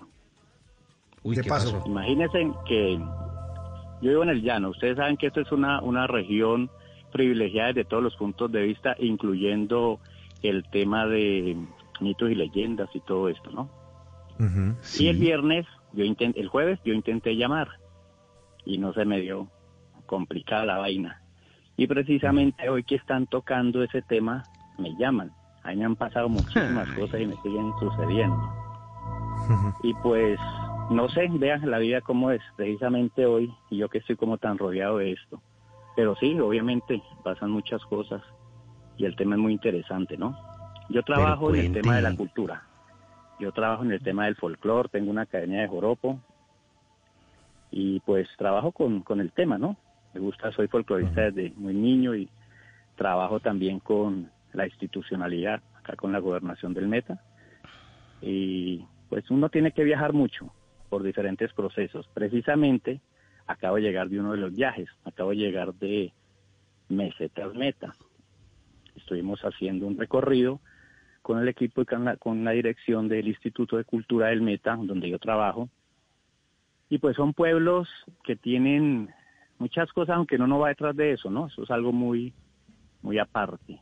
Uy, 1.25 1.35
¿Qué 1.35 1.49
pasó? 1.49 1.83
Imagínense 1.85 2.49
que 2.69 2.97
yo 4.01 4.11
vivo 4.11 4.23
en 4.23 4.29
el 4.29 4.43
Llano. 4.43 4.71
Ustedes 4.71 4.99
saben 4.99 5.17
que 5.17 5.27
esto 5.27 5.41
es 5.41 5.51
una, 5.51 5.81
una 5.83 6.07
región 6.07 6.71
privilegiada 7.11 7.73
desde 7.73 7.89
todos 7.89 8.05
los 8.05 8.15
puntos 8.15 8.53
de 8.53 8.63
vista, 8.63 8.95
incluyendo 9.01 9.99
el 10.45 10.63
tema 10.71 11.07
de 11.07 11.57
mitos 12.01 12.31
y 12.31 12.37
leyendas 12.37 12.89
y 12.95 13.01
todo 13.01 13.29
esto, 13.29 13.51
¿no? 13.51 13.69
Y 15.01 15.09
el 15.09 15.19
viernes, 15.19 15.67
yo 15.93 16.05
intenté, 16.05 16.41
el 16.41 16.49
jueves 16.49 16.79
yo 16.85 16.93
intenté 16.93 17.37
llamar 17.37 17.69
y 18.65 18.79
no 18.79 18.93
se 18.93 19.05
me 19.05 19.21
dio 19.21 19.49
complicada 20.07 20.65
la 20.65 20.79
vaina. 20.79 21.23
Y 21.77 21.87
precisamente 21.87 22.69
hoy 22.69 22.83
que 22.83 22.97
están 22.97 23.27
tocando 23.27 23.83
ese 23.83 24.03
tema, 24.03 24.43
me 24.79 24.95
llaman. 24.99 25.33
A 25.63 25.71
mí 25.71 25.77
me 25.77 25.85
han 25.85 25.97
pasado 25.97 26.29
muchísimas 26.29 26.89
cosas 26.91 27.21
y 27.21 27.27
me 27.27 27.37
siguen 27.43 27.73
sucediendo. 27.79 28.55
Y 29.83 29.95
pues, 29.95 30.39
no 30.91 31.09
sé, 31.09 31.29
vean 31.31 31.71
la 31.71 31.79
vida 31.79 32.03
como 32.03 32.31
es, 32.31 32.43
precisamente 32.57 33.25
hoy, 33.25 33.51
y 33.71 33.79
yo 33.79 33.89
que 33.89 33.99
estoy 33.99 34.17
como 34.17 34.37
tan 34.37 34.59
rodeado 34.59 34.99
de 34.99 35.13
esto. 35.13 35.41
Pero 35.97 36.17
sí, 36.17 36.39
obviamente 36.39 37.03
pasan 37.25 37.51
muchas 37.51 37.83
cosas 37.87 38.21
y 38.99 39.05
el 39.07 39.17
tema 39.17 39.37
es 39.37 39.41
muy 39.41 39.53
interesante, 39.53 40.19
¿no? 40.19 40.37
Yo 40.91 41.03
trabajo 41.03 41.55
en 41.55 41.67
el 41.67 41.73
tema 41.73 41.97
de 41.97 42.03
la 42.03 42.15
cultura. 42.15 42.68
Yo 43.39 43.53
trabajo 43.53 43.85
en 43.85 43.93
el 43.93 44.03
tema 44.03 44.25
del 44.25 44.37
folclore, 44.37 44.89
tengo 44.89 45.11
una 45.11 45.23
academia 45.23 45.61
de 45.61 45.69
joropo 45.69 46.21
y 47.71 48.01
pues 48.01 48.29
trabajo 48.37 48.73
con, 48.73 49.03
con 49.03 49.21
el 49.21 49.31
tema, 49.33 49.59
¿no? 49.59 49.77
Me 50.13 50.21
gusta, 50.21 50.51
soy 50.53 50.67
folclorista 50.69 51.31
desde 51.31 51.53
muy 51.57 51.75
niño 51.75 52.17
y 52.17 52.29
trabajo 52.97 53.39
también 53.39 53.79
con 53.79 54.31
la 54.53 54.67
institucionalidad, 54.67 55.63
acá 55.79 55.95
con 55.95 56.13
la 56.13 56.19
gobernación 56.19 56.75
del 56.75 56.89
Meta. 56.89 57.23
Y 58.21 58.85
pues 59.09 59.31
uno 59.31 59.49
tiene 59.51 59.71
que 59.73 59.85
viajar 59.85 60.13
mucho 60.13 60.53
por 60.89 61.03
diferentes 61.03 61.53
procesos. 61.53 62.09
Precisamente 62.13 63.01
acabo 63.47 63.77
de 63.77 63.83
llegar 63.83 64.09
de 64.09 64.19
uno 64.19 64.33
de 64.33 64.39
los 64.39 64.55
viajes, 64.55 64.89
acabo 65.05 65.31
de 65.31 65.37
llegar 65.37 65.75
de 65.75 66.13
Mesetas 66.89 67.55
Meta. 67.55 67.95
Estuvimos 68.97 69.41
haciendo 69.43 69.87
un 69.87 69.97
recorrido 69.97 70.61
con 71.29 71.41
el 71.41 71.49
equipo 71.49 71.83
y 71.83 71.85
con 71.85 72.43
la, 72.43 72.51
dirección 72.53 73.07
del 73.07 73.29
Instituto 73.29 73.77
de 73.77 73.85
Cultura 73.85 74.29
del 74.29 74.41
Meta, 74.41 74.77
donde 74.77 75.11
yo 75.11 75.19
trabajo. 75.19 75.69
Y 76.89 76.97
pues 76.97 77.17
son 77.17 77.35
pueblos 77.35 77.87
que 78.25 78.35
tienen 78.35 79.11
muchas 79.59 79.93
cosas, 79.93 80.17
aunque 80.17 80.37
uno 80.37 80.47
no 80.47 80.59
va 80.61 80.71
detrás 80.71 80.97
de 80.97 81.13
eso, 81.13 81.29
¿no? 81.29 81.49
Eso 81.49 81.65
es 81.65 81.71
algo 81.71 81.93
muy, 81.93 82.33
muy 83.03 83.19
aparte. 83.19 83.79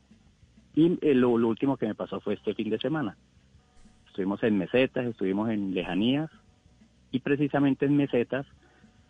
Y 0.74 0.98
eh, 1.02 1.14
lo, 1.14 1.38
lo 1.38 1.46
último 1.46 1.76
que 1.76 1.86
me 1.86 1.94
pasó 1.94 2.18
fue 2.18 2.34
este 2.34 2.52
fin 2.52 2.68
de 2.68 2.80
semana. 2.80 3.16
Estuvimos 4.08 4.42
en 4.42 4.58
mesetas, 4.58 5.06
estuvimos 5.06 5.48
en 5.48 5.72
lejanías, 5.72 6.28
y 7.12 7.20
precisamente 7.20 7.86
en 7.86 7.96
mesetas 7.96 8.44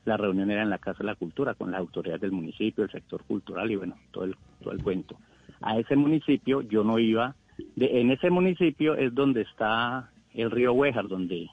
la 0.05 0.19
reunión 0.19 0.51
era 0.51 0.61
en 0.61 0.69
la 0.69 0.77
Casa 0.77 0.99
de 0.99 1.07
la 1.07 1.15
Cultura 1.15 1.55
con 1.55 1.71
las 1.71 1.81
autoridades 1.81 2.21
del 2.21 2.33
municipio, 2.33 2.85
el 2.85 2.91
sector 2.91 3.25
cultural 3.25 3.71
y 3.71 3.77
bueno, 3.77 3.97
todo 4.11 4.25
el, 4.25 4.37
todo 4.61 4.75
el 4.75 4.83
cuento. 4.83 5.17
A 5.63 5.79
ese 5.79 5.97
municipio 5.97 6.61
yo 6.61 6.85
no 6.85 6.99
iba, 6.99 7.35
de, 7.77 8.01
en 8.01 8.11
ese 8.11 8.31
municipio 8.31 8.95
es 8.95 9.15
donde 9.15 9.43
está 9.43 10.11
el 10.35 10.51
río 10.51 10.73
Huejar, 10.73 11.09
donde 11.09 11.49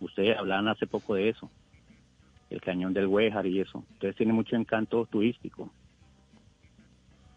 ustedes 0.00 0.36
hablaban 0.36 0.68
hace 0.68 0.86
poco 0.86 1.14
de 1.14 1.28
eso, 1.30 1.50
el 2.50 2.60
cañón 2.60 2.92
del 2.94 3.06
Huejar 3.06 3.46
y 3.46 3.60
eso. 3.60 3.84
Entonces 3.94 4.16
tiene 4.16 4.32
mucho 4.32 4.56
encanto 4.56 5.06
turístico. 5.06 5.70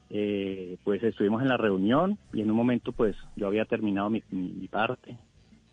Eh, 0.10 0.78
pues 0.84 1.02
estuvimos 1.04 1.42
en 1.42 1.48
la 1.48 1.58
reunión 1.58 2.18
y 2.34 2.42
en 2.42 2.52
un 2.52 2.58
momento 2.58 2.92
pues 2.92 3.16
yo 3.38 3.48
había 3.48 3.64
terminado 3.66 4.10
mi, 4.10 4.22
mi- 4.30 4.52
mi 4.52 4.68
parte, 4.68 5.18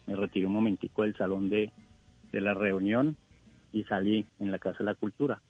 me 0.07 0.15
retiré 0.15 0.47
un 0.47 0.53
momentico 0.53 1.03
del 1.03 1.17
salón 1.17 1.51
de, 1.51 1.73
de 2.33 2.41
la 2.41 2.55
reunión 2.55 3.17
y 3.73 3.83
salí 3.85 4.27
en 4.39 4.53
la 4.53 4.59
Casa 4.59 4.79
de 4.79 4.85
la 4.85 4.95
Cultura. 4.95 5.43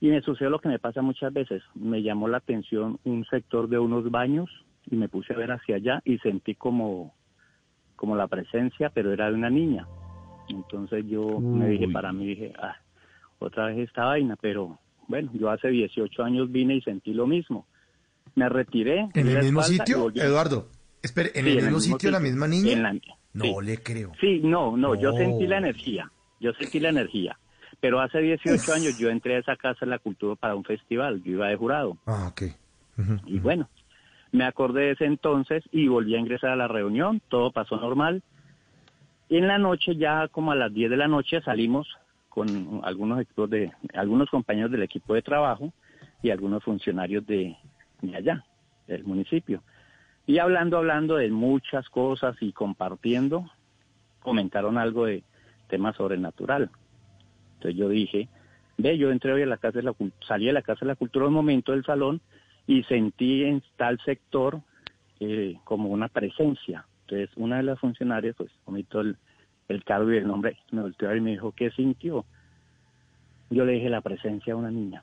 Y 0.00 0.08
me 0.08 0.22
sucedió 0.22 0.48
lo 0.50 0.60
que 0.60 0.68
me 0.68 0.78
pasa 0.78 1.02
muchas 1.02 1.32
veces. 1.32 1.62
Me 1.74 2.02
llamó 2.02 2.26
la 2.28 2.38
atención 2.38 2.98
un 3.04 3.24
sector 3.26 3.68
de 3.68 3.78
unos 3.78 4.10
baños 4.10 4.48
y 4.86 4.96
me 4.96 5.08
puse 5.08 5.32
a 5.32 5.36
ver 5.36 5.52
hacia 5.52 5.76
allá 5.76 6.00
y 6.04 6.18
sentí 6.18 6.54
como, 6.54 7.14
como 7.96 8.16
la 8.16 8.26
presencia, 8.28 8.90
pero 8.90 9.12
era 9.12 9.28
de 9.28 9.34
una 9.34 9.50
niña. 9.50 9.86
Entonces 10.48 11.04
yo 11.08 11.40
me 11.40 11.68
dije 11.68 11.88
para 11.88 12.12
mí, 12.12 12.26
dije, 12.26 12.52
ah, 12.60 12.76
otra 13.38 13.66
vez 13.66 13.78
esta 13.78 14.04
vaina, 14.06 14.36
pero 14.40 14.78
bueno, 15.08 15.30
yo 15.34 15.50
hace 15.50 15.68
18 15.68 16.22
años 16.24 16.50
vine 16.50 16.74
y 16.76 16.80
sentí 16.82 17.12
lo 17.14 17.26
mismo. 17.26 17.66
Me 18.34 18.48
retiré. 18.48 19.08
¿En 19.14 19.28
el 19.28 19.42
mismo 19.42 19.62
sitio. 19.62 20.10
Eduardo? 20.14 20.68
Espere, 21.02 21.30
¿en 21.34 21.44
Sí, 21.46 21.50
el 21.52 21.62
mismo 21.64 21.80
sitio 21.80 22.10
la 22.10 22.20
misma 22.20 22.46
niña? 22.46 22.72
En 22.72 22.82
la- 22.82 22.92
No 23.32 23.44
sí. 23.44 23.54
le 23.62 23.78
creo. 23.82 24.12
Sí, 24.20 24.40
no, 24.42 24.76
no, 24.76 24.94
yo 24.94 25.12
sentí 25.12 25.46
la 25.46 25.58
energía, 25.58 26.10
yo 26.40 26.52
sentí 26.54 26.80
la 26.80 26.88
energía. 26.90 27.38
Pero 27.80 28.00
hace 28.00 28.18
18 28.18 28.72
años 28.74 28.94
yo 28.98 29.08
entré 29.08 29.36
a 29.36 29.38
esa 29.38 29.56
casa 29.56 29.86
de 29.86 29.90
la 29.90 29.98
cultura 29.98 30.34
para 30.34 30.54
un 30.56 30.64
festival, 30.64 31.22
yo 31.22 31.32
iba 31.32 31.48
de 31.48 31.56
jurado. 31.56 31.96
Ah, 32.06 32.28
ok. 32.30 32.42
Y 33.26 33.38
bueno, 33.38 33.68
me 34.32 34.44
acordé 34.44 34.82
de 34.82 34.90
ese 34.92 35.04
entonces 35.06 35.64
y 35.72 35.88
volví 35.88 36.14
a 36.14 36.18
ingresar 36.18 36.50
a 36.50 36.56
la 36.56 36.68
reunión, 36.68 37.20
todo 37.28 37.50
pasó 37.50 37.76
normal. 37.76 38.22
Y 39.28 39.36
en 39.36 39.48
la 39.48 39.58
noche, 39.58 39.96
ya 39.96 40.28
como 40.28 40.52
a 40.52 40.56
las 40.56 40.72
10 40.72 40.90
de 40.90 40.96
la 40.96 41.08
noche, 41.08 41.40
salimos 41.42 41.88
con 42.28 42.80
algunos 42.84 43.20
equipos 43.20 43.50
de, 43.50 43.72
algunos 43.94 44.30
compañeros 44.30 44.70
del 44.70 44.82
equipo 44.82 45.14
de 45.14 45.22
trabajo 45.22 45.72
y 46.22 46.30
algunos 46.30 46.62
funcionarios 46.62 47.26
de, 47.26 47.56
de 48.02 48.16
allá, 48.16 48.44
del 48.86 49.04
municipio. 49.04 49.62
Y 50.26 50.38
hablando, 50.38 50.76
hablando 50.76 51.16
de 51.16 51.30
muchas 51.30 51.88
cosas 51.88 52.36
y 52.40 52.52
compartiendo, 52.52 53.50
comentaron 54.20 54.78
algo 54.78 55.06
de 55.06 55.24
tema 55.68 55.92
sobrenatural. 55.92 56.70
Entonces 57.54 57.78
yo 57.78 57.88
dije, 57.88 58.28
ve, 58.78 58.96
yo 58.96 59.10
entré 59.10 59.32
hoy 59.32 59.42
a 59.42 59.46
la 59.46 59.56
casa 59.56 59.78
de 59.78 59.84
la 59.84 59.94
salí 60.26 60.46
de 60.46 60.52
la 60.52 60.62
casa 60.62 60.80
de 60.80 60.86
la 60.86 60.94
cultura 60.96 61.26
un 61.26 61.34
momento 61.34 61.72
del 61.72 61.84
salón 61.84 62.20
y 62.70 62.84
sentí 62.84 63.42
en 63.42 63.64
tal 63.76 63.98
sector 64.04 64.60
eh, 65.18 65.58
como 65.64 65.88
una 65.88 66.06
presencia. 66.06 66.86
Entonces 67.00 67.28
una 67.36 67.56
de 67.56 67.64
las 67.64 67.80
funcionarias, 67.80 68.36
pues, 68.36 68.52
omito 68.64 69.00
el, 69.00 69.16
el 69.66 69.82
cargo 69.82 70.12
y 70.12 70.18
el 70.18 70.28
nombre, 70.28 70.56
me 70.70 70.82
volteó 70.82 71.08
a 71.08 71.10
ver 71.10 71.18
y 71.18 71.24
me 71.24 71.30
dijo, 71.32 71.50
¿qué 71.50 71.72
sintió? 71.72 72.24
Yo 73.50 73.64
le 73.64 73.72
dije 73.72 73.90
la 73.90 74.02
presencia 74.02 74.54
de 74.54 74.60
una 74.60 74.70
niña. 74.70 75.02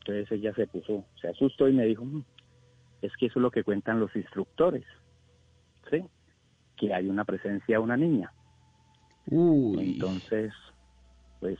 Entonces 0.00 0.32
ella 0.32 0.52
se 0.54 0.66
puso, 0.66 1.04
se 1.20 1.28
asustó 1.28 1.68
y 1.68 1.74
me 1.74 1.84
dijo, 1.84 2.04
"Mm, 2.04 2.24
es 3.02 3.16
que 3.16 3.26
eso 3.26 3.38
es 3.38 3.42
lo 3.42 3.52
que 3.52 3.62
cuentan 3.62 4.00
los 4.00 4.14
instructores, 4.16 4.84
¿sí? 5.92 6.02
Que 6.76 6.92
hay 6.92 7.08
una 7.08 7.24
presencia 7.24 7.76
de 7.76 7.84
una 7.84 7.96
niña. 7.96 8.32
Entonces, 9.78 10.52
pues, 11.38 11.58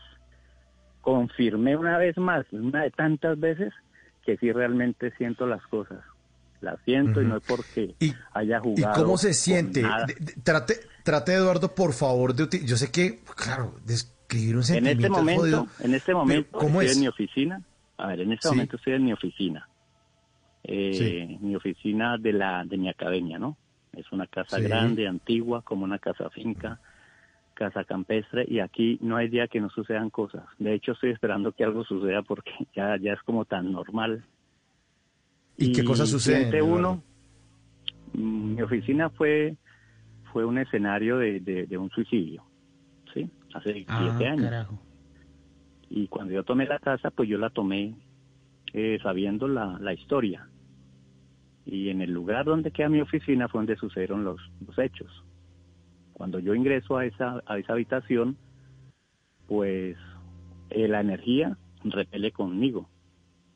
confirmé 1.02 1.76
una 1.76 1.98
vez 1.98 2.18
más, 2.18 2.44
una 2.52 2.82
de 2.82 2.90
tantas 2.90 3.38
veces, 3.38 3.72
que 4.30 4.36
sí 4.36 4.52
realmente 4.52 5.10
siento 5.16 5.44
las 5.46 5.60
cosas. 5.66 5.98
Las 6.60 6.78
siento 6.84 7.20
y 7.22 7.24
no 7.26 7.38
es 7.38 7.42
porque 7.46 7.94
haya 8.32 8.58
¿Y 8.58 8.60
jugado. 8.60 9.02
cómo 9.02 9.16
se 9.18 9.32
siente? 9.34 9.82
nada. 9.82 10.04
De- 10.06 10.14
de- 10.14 10.34
trate, 10.44 10.74
trate, 11.02 11.32
Eduardo, 11.34 11.74
por 11.74 11.92
favor, 11.94 12.32
de 12.34 12.46
Yo 12.64 12.76
sé 12.76 12.92
que, 12.92 13.20
claro, 13.34 13.74
describir 13.84 14.54
un 14.54 14.60
En 14.60 14.64
sentimiento 14.64 15.00
este 15.00 15.06
es 15.06 15.10
momento, 15.10 15.40
jodido, 15.40 15.66
en 15.80 15.94
este 15.94 16.14
momento 16.14 16.58
¿cómo 16.58 16.80
estoy 16.82 16.86
es? 16.86 16.94
en 16.96 17.00
mi 17.00 17.08
oficina. 17.08 17.62
A 17.96 18.06
ver, 18.08 18.20
en 18.20 18.32
este 18.32 18.48
Sí. 18.48 18.54
momento 18.54 18.76
estoy 18.76 18.92
en 18.92 19.04
mi 19.04 19.12
oficina. 19.12 19.68
Eh, 20.62 21.38
Mi 21.40 21.56
oficina 21.56 22.18
de 22.18 22.32
la 22.34 22.62
de 22.64 22.76
mi 22.76 22.88
academia, 22.88 23.38
¿no? 23.38 23.56
Es 23.92 24.12
una 24.12 24.26
casa 24.26 24.58
Sí. 24.58 24.62
grande, 24.62 25.08
antigua, 25.08 25.62
como 25.62 25.84
una 25.84 25.98
casa 25.98 26.28
finca, 26.30 26.78
casa 27.60 27.84
campestre, 27.84 28.46
y 28.48 28.60
aquí 28.60 28.98
no 29.02 29.16
hay 29.16 29.28
día 29.28 29.46
que 29.46 29.60
no 29.60 29.68
sucedan 29.68 30.08
cosas. 30.08 30.44
De 30.58 30.72
hecho, 30.72 30.92
estoy 30.92 31.10
esperando 31.10 31.52
que 31.52 31.62
algo 31.62 31.84
suceda 31.84 32.22
porque 32.22 32.50
ya, 32.74 32.96
ya 32.96 33.12
es 33.12 33.22
como 33.22 33.44
tan 33.44 33.70
normal. 33.70 34.24
¿Y 35.58 35.72
qué 35.72 35.84
cosas 35.84 36.08
suceden, 36.08 36.62
uno, 36.62 37.02
mm, 38.14 38.54
mi 38.54 38.62
oficina 38.62 39.10
fue 39.10 39.56
fue 40.32 40.46
un 40.46 40.56
escenario 40.58 41.18
de, 41.18 41.40
de, 41.40 41.66
de 41.66 41.76
un 41.76 41.90
suicidio, 41.90 42.44
¿sí? 43.12 43.28
Hace 43.52 43.84
Ah, 43.88 44.08
siete 44.08 44.26
años. 44.26 44.44
carajo. 44.46 44.78
Y 45.90 46.06
cuando 46.06 46.32
yo 46.32 46.44
tomé 46.44 46.64
la 46.66 46.78
casa, 46.78 47.10
pues 47.10 47.28
yo 47.28 47.36
la 47.36 47.50
tomé 47.50 47.94
eh, 48.72 48.98
sabiendo 49.02 49.48
la, 49.48 49.76
la 49.80 49.92
historia. 49.92 50.48
Y 51.66 51.90
en 51.90 52.00
el 52.00 52.10
lugar 52.12 52.46
donde 52.46 52.70
queda 52.70 52.88
mi 52.88 53.00
oficina 53.02 53.48
fue 53.48 53.58
donde 53.58 53.76
sucedieron 53.76 54.24
los, 54.24 54.40
los 54.66 54.78
hechos. 54.78 55.10
Cuando 56.20 56.38
yo 56.38 56.54
ingreso 56.54 56.98
a 56.98 57.06
esa, 57.06 57.42
a 57.46 57.56
esa 57.56 57.72
habitación, 57.72 58.36
pues 59.48 59.96
eh, 60.68 60.86
la 60.86 61.00
energía 61.00 61.56
repele 61.82 62.30
conmigo. 62.30 62.90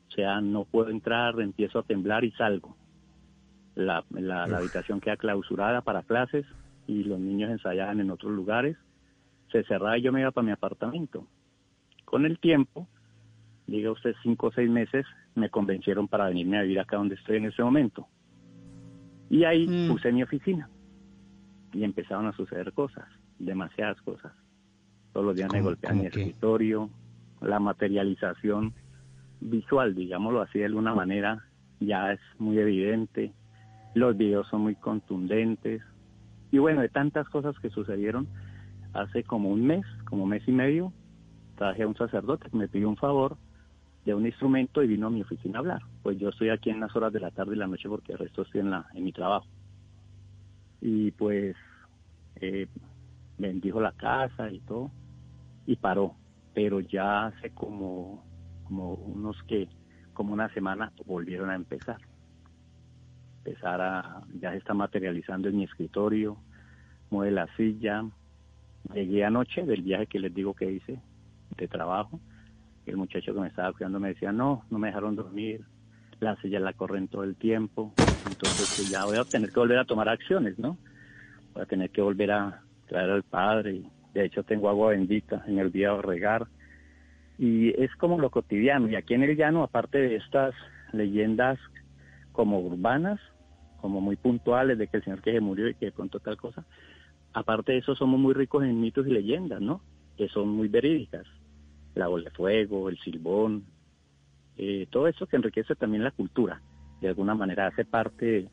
O 0.07 0.11
sea, 0.11 0.41
no 0.41 0.65
puedo 0.65 0.89
entrar, 0.89 1.39
empiezo 1.39 1.77
a 1.77 1.83
temblar 1.83 2.23
y 2.23 2.31
salgo. 2.31 2.75
La, 3.75 4.03
la, 4.09 4.47
la 4.47 4.57
habitación 4.57 4.99
queda 4.99 5.15
clausurada 5.15 5.81
para 5.81 6.01
clases 6.01 6.43
y 6.87 7.03
los 7.03 7.19
niños 7.19 7.51
ensayaban 7.51 7.99
en 7.99 8.09
otros 8.09 8.31
lugares. 8.31 8.75
Se 9.51 9.63
cerraba 9.65 9.99
y 9.99 10.01
yo 10.01 10.11
me 10.11 10.21
iba 10.21 10.31
para 10.31 10.45
mi 10.45 10.51
apartamento. 10.51 11.27
Con 12.03 12.25
el 12.25 12.39
tiempo, 12.39 12.87
diga 13.67 13.91
usted 13.91 14.15
cinco 14.23 14.47
o 14.47 14.51
seis 14.51 14.71
meses, 14.71 15.05
me 15.35 15.51
convencieron 15.51 16.07
para 16.07 16.29
venirme 16.29 16.57
a 16.57 16.63
vivir 16.63 16.79
acá 16.79 16.97
donde 16.97 17.13
estoy 17.13 17.37
en 17.37 17.45
este 17.45 17.61
momento. 17.61 18.07
Y 19.29 19.43
ahí 19.43 19.87
puse 19.87 20.11
mi 20.11 20.23
oficina 20.23 20.67
y 21.75 21.83
empezaron 21.83 22.25
a 22.27 22.31
suceder 22.33 22.71
cosas, 22.73 23.05
demasiadas 23.37 24.01
cosas. 24.01 24.31
Todos 25.13 25.25
los 25.25 25.35
días 25.35 25.49
me 25.51 25.59
¿Cómo- 25.59 25.69
golpean 25.71 25.97
mi 25.97 26.01
qué? 26.03 26.07
escritorio, 26.07 26.89
la 27.41 27.59
materialización 27.59 28.73
visual, 29.41 29.93
digámoslo 29.93 30.41
así 30.41 30.59
de 30.59 30.65
alguna 30.65 30.95
manera, 30.95 31.43
ya 31.79 32.13
es 32.13 32.19
muy 32.39 32.57
evidente. 32.57 33.33
Los 33.93 34.15
videos 34.17 34.47
son 34.47 34.61
muy 34.61 34.75
contundentes. 34.75 35.81
Y 36.51 36.57
bueno, 36.59 36.81
de 36.81 36.89
tantas 36.89 37.27
cosas 37.29 37.57
que 37.59 37.69
sucedieron, 37.69 38.27
hace 38.93 39.23
como 39.23 39.49
un 39.49 39.65
mes, 39.65 39.85
como 40.05 40.25
mes 40.25 40.43
y 40.47 40.51
medio, 40.51 40.93
traje 41.57 41.83
a 41.83 41.87
un 41.87 41.95
sacerdote 41.95 42.49
que 42.49 42.57
me 42.57 42.67
pidió 42.67 42.87
un 42.89 42.97
favor 42.97 43.37
de 44.05 44.13
un 44.13 44.25
instrumento 44.25 44.83
y 44.83 44.87
vino 44.87 45.07
a 45.07 45.09
mi 45.09 45.21
oficina 45.21 45.57
a 45.57 45.61
hablar. 45.61 45.81
Pues 46.03 46.17
yo 46.17 46.29
estoy 46.29 46.49
aquí 46.49 46.69
en 46.69 46.79
las 46.79 46.95
horas 46.95 47.11
de 47.11 47.19
la 47.19 47.31
tarde 47.31 47.55
y 47.55 47.59
la 47.59 47.67
noche 47.67 47.89
porque 47.89 48.13
el 48.13 48.19
resto 48.19 48.43
estoy 48.43 48.61
en, 48.61 48.71
la, 48.71 48.85
en 48.93 49.03
mi 49.03 49.11
trabajo. 49.11 49.47
Y 50.87 51.09
pues 51.09 51.55
eh, 52.35 52.67
bendijo 53.39 53.81
la 53.81 53.93
casa 53.93 54.51
y 54.51 54.59
todo 54.59 54.91
y 55.65 55.77
paró. 55.77 56.13
Pero 56.53 56.79
ya 56.79 57.25
hace 57.25 57.49
como, 57.49 58.23
como 58.65 58.93
unos 58.93 59.35
que, 59.47 59.67
como 60.13 60.31
una 60.31 60.53
semana 60.53 60.93
volvieron 61.07 61.49
a 61.49 61.55
empezar. 61.55 61.97
Empezar 63.43 63.81
a, 63.81 64.21
ya 64.39 64.51
se 64.51 64.57
está 64.57 64.75
materializando 64.75 65.49
en 65.49 65.57
mi 65.57 65.63
escritorio, 65.63 66.37
mueve 67.09 67.31
la 67.31 67.47
silla. 67.57 68.05
Llegué 68.93 69.25
anoche 69.25 69.65
del 69.65 69.81
viaje 69.81 70.05
que 70.05 70.19
les 70.19 70.35
digo 70.35 70.53
que 70.53 70.71
hice 70.71 70.99
de 71.57 71.67
trabajo. 71.67 72.19
El 72.85 72.97
muchacho 72.97 73.33
que 73.33 73.39
me 73.39 73.47
estaba 73.47 73.73
cuidando 73.73 73.99
me 73.99 74.09
decía, 74.09 74.31
no, 74.31 74.63
no 74.69 74.77
me 74.77 74.89
dejaron 74.89 75.15
dormir, 75.15 75.65
la 76.19 76.39
silla 76.43 76.59
la 76.59 76.73
corren 76.73 77.07
todo 77.07 77.23
el 77.23 77.35
tiempo, 77.37 77.95
entonces 78.25 78.69
pues, 78.75 78.89
ya 78.89 79.05
voy 79.05 79.17
a 79.17 79.25
tener 79.25 79.51
que 79.51 79.59
volver 79.59 79.79
a 79.79 79.85
tomar 79.85 80.09
acciones, 80.09 80.57
¿no? 80.59 80.77
Voy 81.53 81.63
a 81.63 81.65
tener 81.65 81.89
que 81.89 82.01
volver 82.01 82.31
a 82.31 82.61
traer 82.87 83.09
al 83.09 83.23
padre, 83.23 83.83
de 84.13 84.25
hecho 84.25 84.43
tengo 84.43 84.69
agua 84.69 84.89
bendita, 84.89 85.43
en 85.47 85.59
el 85.59 85.71
día 85.71 85.91
de 85.93 86.01
regar, 86.01 86.47
y 87.37 87.69
es 87.81 87.93
como 87.95 88.19
lo 88.19 88.29
cotidiano, 88.29 88.87
y 88.89 88.95
aquí 88.95 89.13
en 89.13 89.23
el 89.23 89.35
llano, 89.35 89.63
aparte 89.63 89.97
de 89.97 90.15
estas 90.15 90.53
leyendas 90.93 91.59
como 92.31 92.59
urbanas, 92.59 93.19
como 93.81 94.01
muy 94.01 94.15
puntuales 94.15 94.77
de 94.77 94.87
que 94.87 94.97
el 94.97 95.03
señor 95.03 95.21
que 95.21 95.31
se 95.31 95.41
murió 95.41 95.69
y 95.69 95.75
que 95.75 95.91
pronto 95.91 96.19
tal 96.19 96.37
cosa, 96.37 96.65
aparte 97.33 97.73
de 97.73 97.79
eso 97.79 97.95
somos 97.95 98.19
muy 98.19 98.33
ricos 98.33 98.63
en 98.63 98.79
mitos 98.79 99.05
y 99.07 99.11
leyendas, 99.11 99.61
¿no? 99.61 99.81
Que 100.17 100.27
son 100.29 100.49
muy 100.49 100.67
verídicas 100.67 101.25
la 101.95 102.07
bola 102.07 102.25
de 102.25 102.31
fuego, 102.31 102.89
el 102.89 102.97
silbón, 102.99 103.65
eh, 104.57 104.87
todo 104.89 105.07
eso 105.07 105.27
que 105.27 105.37
enriquece 105.37 105.75
también 105.75 106.03
la 106.03 106.11
cultura, 106.11 106.61
de 107.05 107.09
alguna 107.11 107.35
manera 107.35 107.67
hace 107.67 107.85
parte 107.85 108.49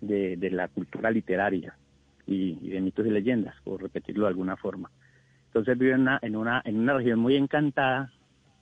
de, 0.00 0.36
de 0.36 0.50
la 0.50 0.68
cultura 0.68 1.10
literaria 1.10 1.76
y, 2.26 2.58
y 2.60 2.70
de 2.70 2.80
mitos 2.80 3.06
y 3.06 3.10
leyendas, 3.10 3.54
por 3.64 3.82
repetirlo 3.82 4.24
de 4.24 4.28
alguna 4.30 4.56
forma. 4.56 4.90
Entonces 5.46 5.76
vivo 5.78 5.94
en 5.94 6.00
una, 6.02 6.18
en 6.22 6.36
una, 6.36 6.62
en 6.64 6.78
una 6.78 6.94
región 6.94 7.18
muy 7.20 7.36
encantada, 7.36 8.10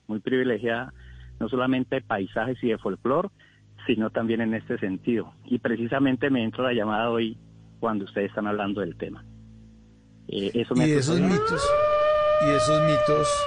muy 0.07 0.19
privilegiada, 0.19 0.93
no 1.39 1.47
solamente 1.49 1.95
de 1.95 2.01
paisajes 2.01 2.57
y 2.63 2.69
de 2.69 2.77
folclore, 2.77 3.29
sino 3.87 4.09
también 4.09 4.41
en 4.41 4.53
este 4.53 4.77
sentido. 4.77 5.33
Y 5.45 5.59
precisamente 5.59 6.29
me 6.29 6.43
entró 6.43 6.63
la 6.63 6.73
llamada 6.73 7.09
hoy 7.09 7.37
cuando 7.79 8.05
ustedes 8.05 8.29
están 8.29 8.45
hablando 8.47 8.81
del 8.81 8.95
tema. 8.97 9.23
Eh, 10.27 10.51
eso 10.53 10.75
me 10.75 10.87
Y 10.87 10.91
esos 10.91 11.19
mitos, 11.19 11.67
y 12.45 12.49
esos 12.49 12.81
mitos, 12.83 13.45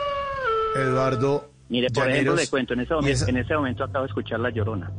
Eduardo. 0.76 1.50
Mire, 1.68 1.88
por 1.90 2.04
ejemplo, 2.10 2.34
le 2.36 2.48
cuento, 2.48 2.74
en 2.74 2.80
ese, 2.80 2.94
momento, 2.94 3.12
esa- 3.14 3.30
en 3.30 3.36
ese 3.36 3.54
momento 3.56 3.84
acabo 3.84 4.04
de 4.04 4.08
escuchar 4.08 4.40
La 4.40 4.50
Llorona. 4.50 4.90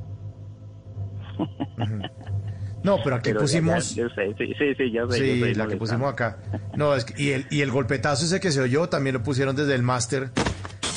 No, 2.84 2.98
pero 3.03 3.16
aquí 3.16 3.30
Pero 3.30 3.41
pusimos. 3.41 3.95
ya- 3.95 4.03
yo 4.03 4.10
sé, 4.10 4.28
sí, 4.38 4.53
sí, 4.60 4.76
sí, 4.78 4.91
ya 4.91 5.07
sé, 5.07 5.18
Sí, 5.18 5.40
yo 5.40 5.45
sé, 5.48 5.56
la 5.56 5.68
que 5.68 5.76
pusimos 5.78 6.12
acá. 6.14 6.38
No, 6.78 6.94
es 6.94 7.03
que- 7.06 7.20
y, 7.22 7.32
el, 7.32 7.48
y 7.49 7.62
el 7.62 7.72
golpetazo 7.72 8.26
ese 8.26 8.40
que 8.40 8.52
se 8.52 8.62
oyó 8.62 8.88
también 8.90 9.16
lo 9.16 9.24
pusieron 9.24 9.56
desde 9.56 9.74
el 9.74 9.82
máster. 9.82 10.30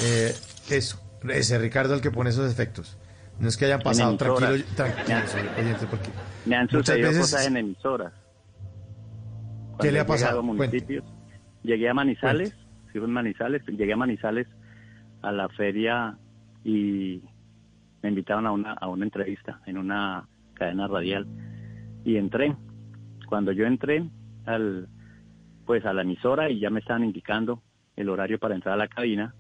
Eh, 0.05 0.35
eso, 0.71 1.01
ese 1.31 1.59
Ricardo 1.59 1.95
el 1.95 2.03
que 2.03 2.11
pone 2.11 2.29
esos 2.31 2.51
efectos. 2.53 2.99
No 3.41 3.49
es 3.49 3.57
que 3.57 3.65
hayan 3.67 3.81
pasado, 3.81 4.17
tranquilo, 4.17 4.65
tranquilo, 4.77 5.19
oyente, 5.59 5.87
porque 5.89 6.11
Me 6.45 6.57
han 6.57 6.69
sucedido 6.69 7.09
veces- 7.09 7.23
cosas 7.23 7.47
en 7.47 7.57
emisoras. 7.57 8.13
¿Qué 9.81 9.93
le 9.93 10.01
ha 10.01 10.07
pasado? 10.07 10.41
a 10.41 10.43
municipios, 10.43 11.05
llegué 11.63 11.89
a 11.89 11.95
Manizales, 11.95 12.53
sigo 12.93 13.05
en 13.05 13.13
Manizales, 13.13 13.63
llegué 13.67 13.93
a 13.93 13.97
Manizales 13.97 14.47
a 15.23 15.31
la 15.33 15.49
feria 15.51 16.19
y 16.65 17.23
me 18.03 18.09
invitaron 18.09 18.47
a 18.47 18.53
una, 18.53 18.73
a 18.73 18.89
una 18.89 19.05
entrevista 19.05 19.61
en 19.67 19.79
una 19.79 20.29
cadena 20.55 20.87
radial 20.87 21.27
y 22.05 22.17
entré. 22.17 22.55
Cuando 23.29 23.53
yo 23.53 23.67
entré 23.67 24.09
al 24.47 24.89
pues 25.67 25.85
a 25.85 25.93
la 25.93 26.01
emisora 26.01 26.49
y 26.49 26.61
ya 26.61 26.71
me 26.71 26.81
estaban 26.81 27.05
indicando 27.05 27.63
el 27.95 28.09
horario 28.09 28.39
para 28.39 28.55
entrar 28.55 28.73
a 28.73 28.79
la 28.79 28.89
cabina, 28.89 29.35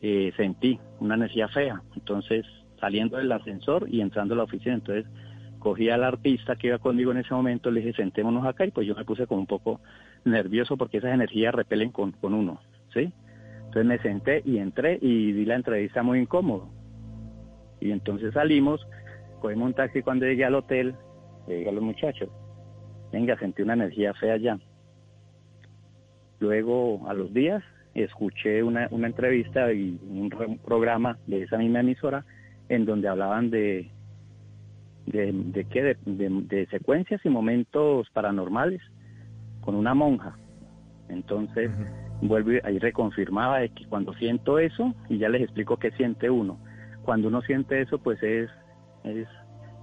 eh, 0.00 0.32
sentí 0.36 0.80
una 0.98 1.14
energía 1.14 1.46
fea. 1.46 1.80
Entonces, 1.94 2.44
saliendo 2.80 3.18
del 3.18 3.30
ascensor 3.30 3.86
y 3.88 4.00
entrando 4.00 4.34
a 4.34 4.38
la 4.38 4.42
oficina, 4.42 4.74
entonces 4.74 5.06
cogí 5.60 5.90
al 5.90 6.02
artista 6.02 6.56
que 6.56 6.68
iba 6.68 6.78
conmigo 6.78 7.12
en 7.12 7.18
ese 7.18 7.34
momento, 7.34 7.70
le 7.70 7.80
dije, 7.80 7.92
sentémonos 7.92 8.46
acá, 8.46 8.66
y 8.66 8.72
pues 8.72 8.86
yo 8.86 8.96
me 8.96 9.04
puse 9.04 9.28
como 9.28 9.40
un 9.40 9.46
poco 9.46 9.80
nervioso 10.24 10.76
porque 10.76 10.98
esas 10.98 11.14
energías 11.14 11.54
repelen 11.54 11.92
con, 11.92 12.12
con 12.12 12.34
uno, 12.34 12.60
¿sí? 12.92 13.12
Entonces 13.58 13.84
me 13.84 13.98
senté 13.98 14.42
y 14.44 14.58
entré 14.58 14.98
y 15.00 15.32
di 15.32 15.44
la 15.44 15.54
entrevista 15.54 16.02
muy 16.02 16.18
incómodo. 16.20 16.68
Y 17.80 17.90
entonces 17.92 18.34
salimos, 18.34 18.86
cogimos 19.40 19.68
un 19.68 19.74
taxi 19.74 20.02
cuando 20.02 20.26
llegué 20.26 20.44
al 20.44 20.54
hotel, 20.54 20.94
le 21.46 21.56
dije 21.56 21.68
a 21.68 21.72
los 21.72 21.82
muchachos, 21.82 22.28
venga, 23.12 23.38
sentí 23.38 23.62
una 23.62 23.74
energía 23.74 24.14
fea 24.14 24.34
allá. 24.34 24.58
Luego, 26.40 27.08
a 27.08 27.14
los 27.14 27.32
días, 27.32 27.62
escuché 27.94 28.62
una, 28.62 28.88
una 28.90 29.06
entrevista 29.08 29.72
y 29.72 29.98
un, 30.08 30.30
programa 30.64 31.18
de 31.26 31.42
esa 31.42 31.58
misma 31.58 31.80
emisora 31.80 32.24
en 32.68 32.84
donde 32.84 33.08
hablaban 33.08 33.50
de 33.50 33.90
de, 35.06 35.32
de 35.32 35.64
qué 35.64 35.82
de, 35.82 35.96
de- 36.04 36.42
de 36.42 36.66
secuencias 36.66 37.20
y 37.24 37.30
momentos 37.30 38.08
paranormales 38.10 38.82
con 39.62 39.74
una 39.74 39.94
monja 39.94 40.36
entonces 41.08 41.70
vuelvo 42.20 42.52
y 42.52 42.60
ahí 42.62 42.78
reconfirmaba 42.78 43.60
de 43.60 43.70
que 43.70 43.86
cuando 43.86 44.12
siento 44.14 44.58
eso 44.58 44.94
y 45.08 45.16
ya 45.18 45.30
les 45.30 45.42
explico 45.42 45.78
qué 45.78 45.90
siente 45.92 46.28
uno 46.28 46.58
cuando 47.08 47.28
uno 47.28 47.40
siente 47.40 47.80
eso 47.80 47.96
pues 47.96 48.22
es 48.22 48.50
es 49.02 49.26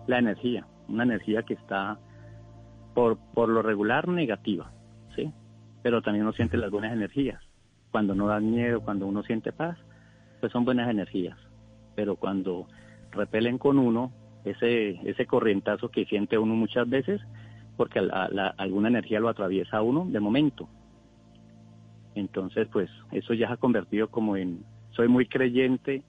la 0.06 0.20
energía 0.20 0.68
una 0.88 1.06
energía 1.06 1.42
que 1.42 1.56
está 1.56 1.98
por 2.94 3.18
por 3.34 3.50
lo 3.50 3.64
regular 3.64 4.08
negativa 4.08 4.72
sí 5.16 5.34
pero 5.82 6.04
también 6.04 6.22
uno 6.22 6.34
siente 6.34 6.56
las 6.58 6.70
buenas 6.70 6.94
energías. 6.94 7.42
Cuando 7.90 8.14
no 8.14 8.28
dan 8.28 8.52
miedo 8.52 8.82
cuando 8.82 9.08
uno 9.08 9.24
siente 9.24 9.52
paz 9.52 9.76
pues 10.40 10.52
son 10.52 10.66
buenas 10.66 10.88
energías. 10.88 11.36
Pero 11.96 12.16
cuando 12.16 12.68
repelen 13.10 13.58
con 13.58 13.80
uno 13.80 14.12
ese 14.44 15.00
ese 15.10 15.26
corrientazo 15.26 15.90
que 15.90 16.06
siente 16.06 16.38
uno 16.38 16.54
muchas 16.54 16.88
veces 16.88 17.22
porque 17.76 18.00
alguna 18.00 18.90
energía 18.90 19.20
lo 19.20 19.30
atraviesa 19.30 19.82
uno 19.82 20.06
de 20.06 20.20
momento. 20.20 20.70
Entonces 22.14 22.68
pues 22.72 22.88
eso 23.12 23.34
ya 23.34 23.48
se 23.48 23.54
ha 23.54 23.58
convertido 23.58 24.12
como 24.12 24.38
en 24.38 24.64
soy 24.92 25.08
muy 25.08 25.26
creyente 25.26 26.04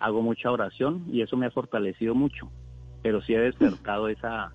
hago 0.00 0.22
mucha 0.22 0.50
oración 0.50 1.04
y 1.10 1.22
eso 1.22 1.36
me 1.36 1.46
ha 1.46 1.50
fortalecido 1.50 2.14
mucho 2.14 2.50
pero 3.02 3.20
sí 3.22 3.34
he 3.34 3.40
despertado 3.40 4.08
esa 4.08 4.52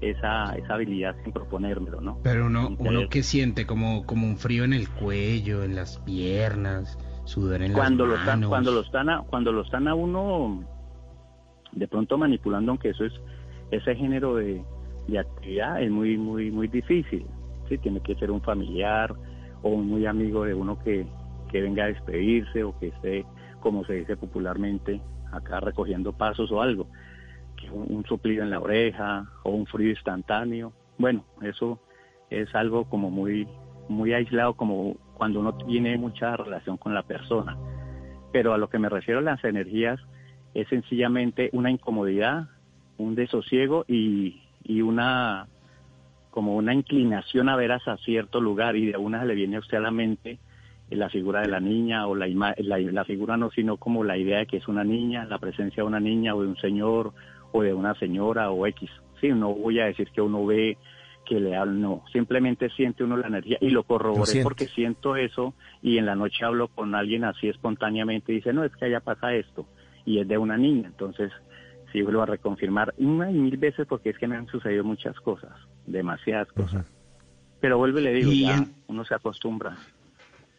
esa 0.00 0.54
esa 0.56 0.74
habilidad 0.74 1.14
sin 1.22 1.32
proponérmelo 1.32 2.00
no 2.00 2.18
Pero 2.22 2.46
uno, 2.46 2.74
uno 2.78 3.08
que 3.08 3.22
siente 3.22 3.66
como, 3.66 4.04
como 4.04 4.26
un 4.26 4.36
frío 4.36 4.64
en 4.64 4.72
el 4.72 4.88
cuello, 4.88 5.62
en 5.62 5.76
las 5.76 5.98
piernas, 6.00 6.98
sudor 7.24 7.62
en 7.62 7.72
cuando 7.72 8.04
lo 8.06 8.12
las 8.12 8.20
están 8.22 8.40
manos. 8.40 8.50
cuando 8.50 8.72
lo 8.72 8.80
están 8.80 9.08
a, 9.10 9.22
cuando 9.22 9.52
lo 9.52 9.62
están 9.62 9.88
a 9.88 9.94
uno 9.94 10.64
de 11.72 11.88
pronto 11.88 12.18
manipulando 12.18 12.72
aunque 12.72 12.90
eso 12.90 13.04
es 13.04 13.12
ese 13.70 13.94
género 13.94 14.34
de, 14.36 14.62
de 15.06 15.18
actividad 15.18 15.80
es 15.80 15.90
muy 15.90 16.18
muy 16.18 16.50
muy 16.50 16.66
difícil 16.68 17.24
sí 17.68 17.78
tiene 17.78 18.00
que 18.00 18.14
ser 18.16 18.30
un 18.30 18.42
familiar 18.42 19.14
o 19.62 19.68
un 19.70 19.88
muy 19.88 20.04
amigo 20.06 20.44
de 20.44 20.54
uno 20.54 20.78
que, 20.82 21.06
que 21.50 21.62
venga 21.62 21.84
a 21.84 21.86
despedirse 21.86 22.64
o 22.64 22.76
que 22.78 22.88
esté 22.88 23.24
como 23.62 23.84
se 23.86 23.94
dice 23.94 24.16
popularmente 24.16 25.00
acá 25.32 25.60
recogiendo 25.60 26.12
pasos 26.12 26.52
o 26.52 26.60
algo 26.60 26.86
que 27.56 27.70
un, 27.70 27.86
un 27.96 28.04
suplido 28.04 28.42
en 28.42 28.50
la 28.50 28.60
oreja 28.60 29.26
o 29.44 29.50
un 29.50 29.66
frío 29.66 29.90
instantáneo. 29.90 30.72
Bueno, 30.98 31.24
eso 31.40 31.80
es 32.28 32.54
algo 32.54 32.84
como 32.84 33.10
muy, 33.10 33.48
muy 33.88 34.12
aislado, 34.12 34.54
como 34.54 34.96
cuando 35.14 35.40
uno 35.40 35.54
tiene 35.54 35.96
mucha 35.96 36.36
relación 36.36 36.76
con 36.76 36.94
la 36.94 37.02
persona. 37.02 37.56
Pero 38.32 38.52
a 38.52 38.58
lo 38.58 38.68
que 38.68 38.78
me 38.78 38.88
refiero 38.88 39.20
a 39.20 39.22
las 39.22 39.42
energías 39.44 40.00
es 40.54 40.68
sencillamente 40.68 41.50
una 41.52 41.70
incomodidad, 41.70 42.48
un 42.98 43.14
desosiego 43.14 43.84
y, 43.88 44.42
y 44.64 44.82
una 44.82 45.46
como 46.30 46.56
una 46.56 46.72
inclinación 46.72 47.50
a 47.50 47.56
ver 47.56 47.72
hacia 47.72 47.98
cierto 47.98 48.40
lugar 48.40 48.74
y 48.74 48.86
de 48.90 48.96
una 48.96 49.22
le 49.24 49.34
viene 49.34 49.56
a 49.56 49.60
usted 49.60 49.76
a 49.76 49.82
la 49.82 49.90
mente 49.90 50.38
la 50.96 51.08
figura 51.08 51.40
de 51.40 51.48
la 51.48 51.60
niña 51.60 52.06
o 52.06 52.14
la, 52.14 52.26
ima- 52.28 52.54
la, 52.58 52.78
la 52.78 53.04
figura 53.04 53.36
no, 53.36 53.50
sino 53.50 53.76
como 53.76 54.04
la 54.04 54.16
idea 54.16 54.38
de 54.38 54.46
que 54.46 54.58
es 54.58 54.68
una 54.68 54.84
niña, 54.84 55.24
la 55.24 55.38
presencia 55.38 55.82
de 55.82 55.86
una 55.88 56.00
niña 56.00 56.34
o 56.34 56.42
de 56.42 56.48
un 56.48 56.56
señor 56.56 57.12
o 57.52 57.62
de 57.62 57.74
una 57.74 57.94
señora 57.94 58.50
o 58.50 58.66
X. 58.66 58.90
Sí, 59.20 59.28
no 59.28 59.54
voy 59.54 59.78
a 59.80 59.86
decir 59.86 60.10
que 60.10 60.20
uno 60.20 60.44
ve 60.44 60.76
que 61.24 61.38
le 61.38 61.54
hablan, 61.56 61.80
no, 61.80 62.02
simplemente 62.12 62.68
siente 62.70 63.04
uno 63.04 63.16
la 63.16 63.28
energía 63.28 63.56
y 63.60 63.70
lo 63.70 63.84
corroboré 63.84 64.32
porque 64.42 64.66
siento 64.68 65.14
eso 65.16 65.54
y 65.80 65.98
en 65.98 66.06
la 66.06 66.16
noche 66.16 66.44
hablo 66.44 66.66
con 66.68 66.94
alguien 66.96 67.22
así 67.24 67.48
espontáneamente 67.48 68.32
y 68.32 68.36
dice, 68.36 68.52
no, 68.52 68.64
es 68.64 68.74
que 68.74 68.86
allá 68.86 69.00
pasa 69.00 69.32
esto 69.34 69.66
y 70.04 70.18
es 70.18 70.26
de 70.26 70.36
una 70.36 70.56
niña, 70.56 70.88
entonces 70.88 71.30
sí 71.92 72.02
vuelvo 72.02 72.22
a 72.22 72.26
reconfirmar 72.26 72.92
una 72.98 73.30
y 73.30 73.34
mil 73.34 73.56
veces 73.56 73.86
porque 73.86 74.10
es 74.10 74.18
que 74.18 74.26
me 74.26 74.34
han 74.36 74.48
sucedido 74.48 74.82
muchas 74.82 75.14
cosas, 75.20 75.52
demasiadas 75.86 76.48
cosas. 76.52 76.86
Pero 77.60 77.78
vuelvo 77.78 78.00
y 78.00 78.02
le 78.02 78.12
digo, 78.12 78.32
ya 78.32 78.64
uno 78.88 79.04
se 79.04 79.14
acostumbra. 79.14 79.76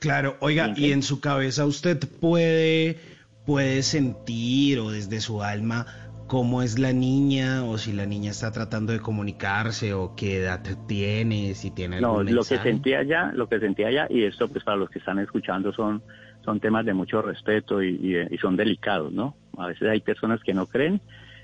Claro, 0.03 0.35
oiga, 0.41 0.73
y 0.75 0.91
en 0.91 1.01
su 1.01 1.21
cabeza 1.21 1.65
usted 1.65 1.97
puede, 2.19 2.97
puede 3.45 3.81
sentir 3.84 4.80
o 4.80 4.91
desde 4.91 5.21
su 5.21 5.41
alma 5.41 5.85
cómo 6.27 6.61
es 6.61 6.77
la 6.77 6.91
niña 6.91 7.63
o 7.63 7.77
si 7.77 7.93
la 7.93 8.05
niña 8.05 8.31
está 8.31 8.51
tratando 8.51 8.91
de 8.91 8.99
comunicarse 8.99 9.93
o 9.93 10.13
qué 10.15 10.38
edad 10.39 10.61
tiene, 10.88 11.53
si 11.55 11.71
tiene 11.71 12.01
No, 12.01 12.17
algún 12.17 12.35
lo 12.35 12.43
que 12.43 12.57
sentía 12.59 12.99
allá, 12.99 13.31
lo 13.34 13.47
que 13.47 13.59
sentía 13.59 13.88
allá, 13.88 14.07
y 14.09 14.23
esto 14.23 14.47
pues 14.49 14.63
para 14.65 14.75
los 14.77 14.89
que 14.89 14.99
están 14.99 15.19
escuchando 15.19 15.71
son, 15.71 16.03
son 16.43 16.59
temas 16.59 16.85
de 16.85 16.93
mucho 16.93 17.21
respeto 17.21 17.81
y, 17.81 17.89
y- 18.01 18.35
y 18.35 18.38
son 18.39 18.57
delicados, 18.57 19.13
¿no? 19.13 19.38
A 19.57 19.67
veces 19.67 19.88
hay 19.89 20.01
personas 20.01 20.41
que 20.43 20.53
no 20.53 20.67
creen 20.67 21.01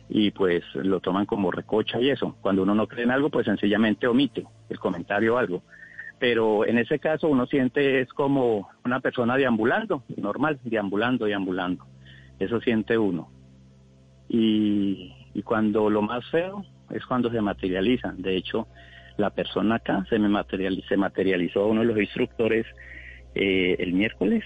y 0.10 0.32
pues 0.32 0.64
lo 0.74 1.00
toman 1.00 1.26
como 1.28 1.52
recocha 1.52 2.02
y 2.02 2.10
eso. 2.10 2.36
Cuando 2.42 2.64
uno 2.64 2.76
no 2.76 2.88
cree 2.88 3.04
en 3.06 3.12
algo, 3.12 3.30
pues 3.30 3.46
sencillamente 3.46 4.08
omite 4.08 4.44
el 4.70 4.80
comentario 4.80 5.36
o 5.36 5.38
algo. 5.38 5.64
Pero 6.20 6.66
en 6.66 6.78
ese 6.78 7.00
caso 7.00 7.28
uno 7.28 7.46
siente 7.46 8.02
es 8.02 8.10
como 8.10 8.70
una 8.84 9.00
persona 9.00 9.38
deambulando, 9.38 10.04
normal, 10.18 10.60
deambulando, 10.64 11.26
deambulando. 11.26 11.86
Eso 12.40 12.60
siente 12.60 12.98
uno. 12.98 13.30
Y, 14.28 15.14
y 15.34 15.42
cuando 15.44 15.90
lo 15.90 16.02
más 16.02 16.30
feo 16.30 16.66
es 16.92 17.06
cuando 17.06 17.32
se 17.32 17.42
materializan. 17.42 18.22
De 18.22 18.36
hecho, 18.36 18.68
la 19.18 19.30
persona 19.30 19.76
acá 19.76 20.06
se 20.10 20.18
me 20.18 20.30
materializó, 20.30 20.88
se 20.88 20.98
materializó 20.98 21.68
uno 21.68 21.82
de 21.82 21.88
los 21.88 21.98
instructores 21.98 22.66
eh, 23.36 23.76
el 23.80 23.94
miércoles, 23.94 24.44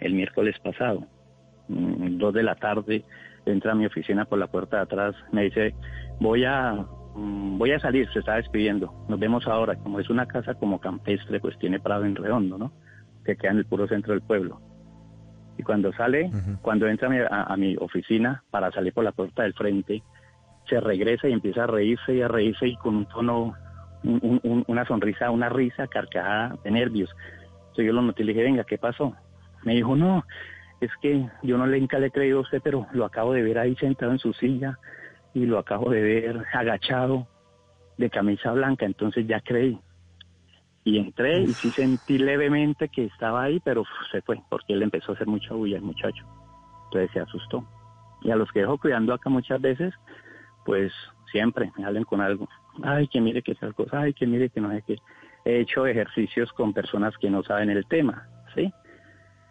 el 0.00 0.14
miércoles 0.14 0.58
pasado, 0.60 1.06
mm, 1.68 2.16
dos 2.18 2.32
de 2.32 2.42
la 2.42 2.54
tarde, 2.54 3.04
entra 3.44 3.72
a 3.72 3.74
mi 3.74 3.86
oficina 3.86 4.24
por 4.24 4.38
la 4.38 4.46
puerta 4.46 4.78
de 4.78 4.82
atrás, 4.84 5.14
me 5.32 5.44
dice, 5.44 5.74
voy 6.20 6.44
a, 6.44 6.86
voy 7.16 7.72
a 7.72 7.80
salir, 7.80 8.08
se 8.12 8.18
está 8.18 8.34
despidiendo, 8.34 8.92
nos 9.08 9.18
vemos 9.18 9.46
ahora, 9.46 9.76
como 9.76 9.98
es 10.00 10.10
una 10.10 10.26
casa 10.26 10.54
como 10.54 10.80
campestre, 10.80 11.40
pues 11.40 11.58
tiene 11.58 11.80
prado 11.80 12.04
en 12.04 12.14
redondo, 12.14 12.58
¿no? 12.58 12.72
Que 13.24 13.36
queda 13.36 13.52
en 13.52 13.58
el 13.58 13.64
puro 13.66 13.88
centro 13.88 14.12
del 14.12 14.22
pueblo. 14.22 14.60
Y 15.58 15.62
cuando 15.62 15.92
sale, 15.94 16.30
cuando 16.60 16.86
entra 16.86 17.08
a 17.08 17.10
mi, 17.10 17.18
a- 17.18 17.44
a 17.44 17.56
mi 17.56 17.76
oficina 17.78 18.42
para 18.50 18.70
salir 18.72 18.92
por 18.92 19.04
la 19.04 19.12
puerta 19.12 19.42
del 19.44 19.54
frente, 19.54 20.02
se 20.68 20.80
regresa 20.80 21.28
y 21.28 21.32
empieza 21.32 21.64
a 21.64 21.66
reírse 21.66 22.14
y 22.14 22.20
a 22.20 22.28
reírse 22.28 22.66
y 22.68 22.76
con 22.76 22.96
un 22.96 23.06
tono, 23.06 23.54
un- 24.04 24.20
un- 24.22 24.40
un- 24.42 24.64
una 24.66 24.84
sonrisa, 24.84 25.30
una 25.30 25.48
risa 25.48 25.86
carcajada 25.86 26.56
de 26.62 26.70
nervios. 26.70 27.10
Entonces 27.60 27.86
yo 27.86 27.92
lo 27.92 28.02
noté 28.02 28.22
y 28.22 28.26
le 28.26 28.32
dije, 28.34 28.44
venga, 28.44 28.64
¿qué 28.64 28.76
pasó? 28.76 29.14
Me 29.64 29.74
dijo, 29.74 29.96
no, 29.96 30.24
es 30.80 30.90
que 31.00 31.26
yo 31.42 31.56
no 31.56 31.66
le 31.66 31.80
nunca 31.80 31.98
le 31.98 32.08
he 32.08 32.10
creído 32.10 32.38
a 32.38 32.42
usted, 32.42 32.60
pero 32.62 32.86
lo 32.92 33.06
acabo 33.06 33.32
de 33.32 33.42
ver 33.42 33.58
ahí 33.58 33.74
sentado 33.76 34.12
en 34.12 34.18
su 34.18 34.32
silla 34.34 34.78
y 35.36 35.44
lo 35.44 35.58
acabo 35.58 35.90
de 35.90 36.00
ver 36.00 36.46
agachado 36.54 37.26
de 37.98 38.08
camisa 38.08 38.52
blanca, 38.52 38.86
entonces 38.86 39.26
ya 39.26 39.38
creí. 39.42 39.78
Y 40.82 40.98
entré 40.98 41.42
y 41.42 41.52
sí 41.56 41.70
sentí 41.72 42.16
levemente 42.16 42.88
que 42.88 43.04
estaba 43.04 43.42
ahí, 43.42 43.60
pero 43.60 43.82
uf, 43.82 43.88
se 44.10 44.22
fue, 44.22 44.40
porque 44.48 44.72
él 44.72 44.82
empezó 44.82 45.12
a 45.12 45.14
hacer 45.14 45.26
mucha 45.26 45.52
bulla 45.52 45.76
el 45.76 45.82
muchacho. 45.82 46.24
Entonces 46.84 47.10
se 47.12 47.20
asustó. 47.20 47.68
Y 48.22 48.30
a 48.30 48.36
los 48.36 48.50
que 48.50 48.60
dejo 48.60 48.78
cuidando 48.78 49.12
acá 49.12 49.28
muchas 49.28 49.60
veces, 49.60 49.92
pues 50.64 50.90
siempre 51.30 51.70
me 51.76 51.84
salen 51.84 52.04
con 52.04 52.22
algo. 52.22 52.48
Ay, 52.82 53.06
que 53.06 53.20
mire 53.20 53.42
que 53.42 53.54
tal 53.56 53.74
cosa, 53.74 54.00
ay, 54.00 54.14
que 54.14 54.26
mire 54.26 54.48
que 54.48 54.62
no 54.62 54.70
sé 54.70 54.82
qué. 54.86 54.96
He 55.44 55.60
hecho 55.60 55.86
ejercicios 55.86 56.50
con 56.54 56.72
personas 56.72 57.14
que 57.18 57.28
no 57.28 57.42
saben 57.42 57.68
el 57.68 57.84
tema, 57.84 58.26
¿sí? 58.54 58.72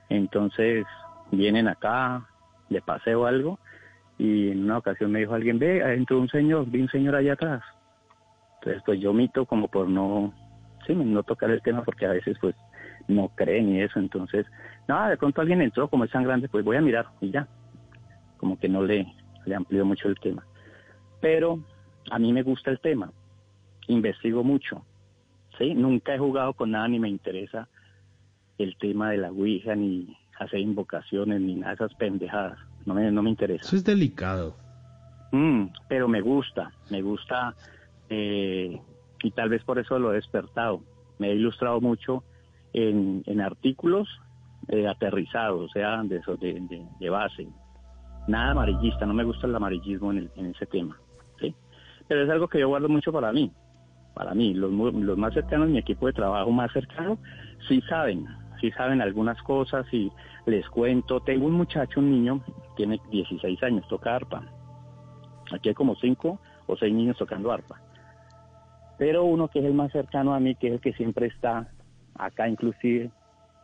Entonces 0.10 0.88
vienen 1.32 1.68
acá, 1.68 2.28
de 2.72 2.82
paseo 2.82 3.22
o 3.22 3.26
algo, 3.28 3.60
y 4.17 4.49
en 4.49 4.63
una 4.63 4.77
ocasión 4.77 5.11
me 5.11 5.19
dijo 5.19 5.33
alguien, 5.33 5.59
ve, 5.59 5.79
entró 5.93 6.19
un 6.19 6.29
señor, 6.29 6.69
vi 6.69 6.81
un 6.81 6.89
señor 6.89 7.15
allá 7.15 7.33
atrás. 7.33 7.63
Entonces 8.55 8.81
pues 8.85 8.99
yo 8.99 9.13
mito 9.13 9.45
como 9.45 9.67
por 9.67 9.87
no, 9.87 10.33
sí, 10.87 10.95
no 10.95 11.23
tocar 11.23 11.51
el 11.51 11.61
tema 11.61 11.83
porque 11.83 12.05
a 12.05 12.11
veces 12.11 12.37
pues 12.39 12.55
no 13.07 13.29
creen 13.35 13.75
y 13.75 13.81
eso, 13.81 13.99
entonces, 13.99 14.45
nada, 14.87 15.09
de 15.09 15.17
pronto 15.17 15.41
alguien 15.41 15.61
entró, 15.61 15.87
como 15.87 16.05
es 16.05 16.11
tan 16.11 16.23
grande, 16.23 16.49
pues 16.49 16.65
voy 16.65 16.77
a 16.77 16.81
mirar 16.81 17.07
y 17.21 17.31
ya, 17.31 17.47
como 18.37 18.59
que 18.59 18.69
no 18.69 18.84
le, 18.84 19.05
le 19.45 19.55
amplió 19.55 19.85
mucho 19.85 20.07
el 20.07 20.19
tema. 20.19 20.45
Pero 21.21 21.60
a 22.10 22.19
mí 22.19 22.34
me 22.34 22.44
gusta 22.44 22.71
el 22.71 22.79
tema, 22.79 23.11
investigo 23.87 24.44
mucho, 24.44 24.84
¿sí? 25.57 25.73
Nunca 25.76 26.15
he 26.15 26.19
jugado 26.19 26.53
con 26.53 26.71
nada 26.71 26.87
ni 26.87 26.99
me 26.99 27.10
interesa 27.10 27.68
el 28.57 28.77
tema 28.77 29.11
de 29.11 29.18
la 29.18 29.31
Ouija, 29.31 29.76
ni 29.76 30.18
hacer 30.39 30.60
invocaciones, 30.60 31.41
ni 31.41 31.55
nada 31.55 31.73
esas 31.73 31.94
pendejadas, 31.95 32.57
no 32.86 32.94
me, 32.94 33.12
no 33.12 33.22
me 33.23 33.30
interesa. 33.30 33.65
Eso 33.65 33.76
es 33.76 33.84
delicado. 33.84 34.55
Mm, 35.31 35.65
pero 35.88 36.07
me 36.07 36.22
gusta, 36.22 36.72
me 36.89 37.02
gusta 37.02 37.55
eh, 38.10 38.80
y 39.23 39.31
tal 39.31 39.49
vez 39.49 39.64
por 39.64 39.80
eso 39.80 39.97
lo 39.99 40.12
he 40.12 40.15
despertado. 40.15 40.84
Me 41.18 41.31
he 41.31 41.36
ilustrado 41.36 41.81
mucho 41.81 42.23
en, 42.73 43.23
en 43.26 43.41
artículos 43.41 44.07
eh, 44.68 44.88
aterrizados, 44.88 45.65
o 45.65 45.70
sea, 45.70 46.02
de, 46.04 46.18
eso, 46.18 46.36
de, 46.38 46.54
de- 46.62 46.88
de 46.99 47.10
base. 47.10 47.47
Nada 48.28 48.52
amarillista, 48.52 49.05
no 49.05 49.14
me 49.14 49.23
gusta 49.23 49.47
el 49.47 49.55
amarillismo 49.55 50.12
en, 50.12 50.18
el- 50.20 50.31
en 50.36 50.46
ese 50.47 50.65
tema. 50.68 50.99
¿sí? 51.39 51.54
Pero 52.07 52.23
es 52.23 52.30
algo 52.30 52.47
que 52.47 52.60
yo 52.60 52.68
guardo 52.68 52.89
mucho 52.89 53.12
para 53.12 53.31
mí. 53.31 53.52
Para 54.14 54.34
mí, 54.34 54.54
los, 54.54 54.72
los 54.72 55.18
más 55.18 55.34
cercanos, 55.34 55.68
mi 55.70 55.78
equipo 55.78 56.07
de 56.07 56.14
trabajo 56.14 56.49
más 56.52 56.72
cercano, 56.72 57.20
sí 57.68 57.81
saben, 57.89 58.26
sí 58.62 58.72
saben 58.72 59.02
algunas 59.02 59.41
cosas 59.41 59.86
y 59.91 60.12
les 60.46 60.68
cuento. 60.70 61.20
Tengo 61.20 61.46
un 61.47 61.54
muchacho, 61.54 61.99
un 61.99 62.12
niño, 62.12 62.41
tiene 62.76 62.99
16 63.12 63.62
años, 63.63 63.87
toca 63.87 64.15
arpa. 64.15 64.44
Aquí 65.52 65.70
hay 65.70 65.76
como 65.76 65.95
cinco 65.95 66.39
o 66.68 66.76
seis 66.76 66.94
niños 66.94 67.18
tocando 67.18 67.52
arpa. 67.52 67.79
Pero 68.97 69.26
uno 69.26 69.47
que 69.47 69.60
es 69.60 69.65
el 69.65 69.73
más 69.73 69.91
cercano 69.91 70.34
a 70.34 70.39
mí, 70.39 70.55
que 70.55 70.68
es 70.68 70.73
el 70.73 70.81
que 70.81 70.94
siempre 70.94 71.28
está 71.28 71.70
acá 72.15 72.47
inclusive 72.47 73.12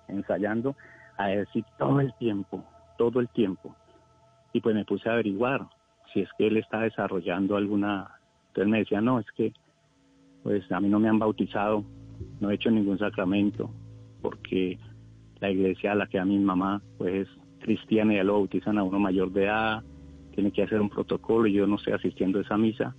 ensayando, 0.08 0.76
a 1.18 1.28
decir 1.28 1.64
todo 1.78 2.00
el 2.00 2.14
tiempo, 2.16 2.64
todo 2.98 3.20
el 3.20 3.30
tiempo. 3.30 3.76
Y 4.54 4.60
pues 4.60 4.76
me 4.76 4.86
puse 4.86 5.08
a 5.10 5.14
averiguar 5.14 5.68
si 6.12 6.22
es 6.22 6.30
que 6.38 6.48
él 6.48 6.58
está 6.58 6.82
desarrollando 6.82 7.56
alguna... 7.56 8.20
Entonces 8.48 8.70
me 8.70 8.80
decía, 8.80 9.00
no, 9.00 9.20
es 9.20 9.32
que 9.32 9.54
pues 10.44 10.70
a 10.72 10.80
mí 10.80 10.90
no 10.90 11.00
me 11.00 11.08
han 11.08 11.20
bautizado, 11.20 11.86
no 12.40 12.50
he 12.50 12.56
hecho 12.56 12.70
ningún 12.70 12.98
sacramento, 12.98 13.70
porque 14.22 14.80
la 15.40 15.50
iglesia 15.50 15.94
a 15.94 15.96
la 15.96 16.08
que 16.08 16.20
a 16.20 16.26
mi 16.26 16.38
mamá 16.40 16.82
pues 16.98 17.28
es 17.28 17.41
cristiana 17.62 18.14
ya 18.14 18.24
lo 18.24 18.34
bautizan 18.34 18.78
a 18.78 18.84
uno 18.84 19.00
mayor 19.00 19.32
de 19.32 19.46
edad, 19.46 19.84
tiene 20.34 20.52
que 20.52 20.64
hacer 20.64 20.82
un 20.82 20.90
protocolo 20.90 21.48
y 21.48 21.54
yo 21.54 21.68
no 21.68 21.76
estoy 21.76 21.94
asistiendo 21.94 22.40
a 22.40 22.42
esa 22.42 22.58
misa, 22.58 22.96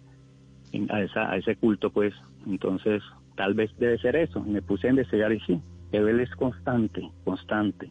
a, 0.91 1.03
esa, 1.03 1.31
a 1.31 1.37
ese 1.37 1.57
culto 1.57 1.91
pues, 1.91 2.15
entonces 2.47 3.03
tal 3.37 3.55
vez 3.55 3.71
debe 3.79 3.99
ser 3.99 4.17
eso. 4.17 4.43
Y 4.47 4.51
me 4.51 4.63
puse 4.63 4.87
a 4.87 4.91
investigar 4.91 5.33
y 5.33 5.41
sí, 5.41 5.61
pero 5.91 6.09
él 6.09 6.21
es 6.21 6.31
constante, 6.37 7.11
constante 7.25 7.91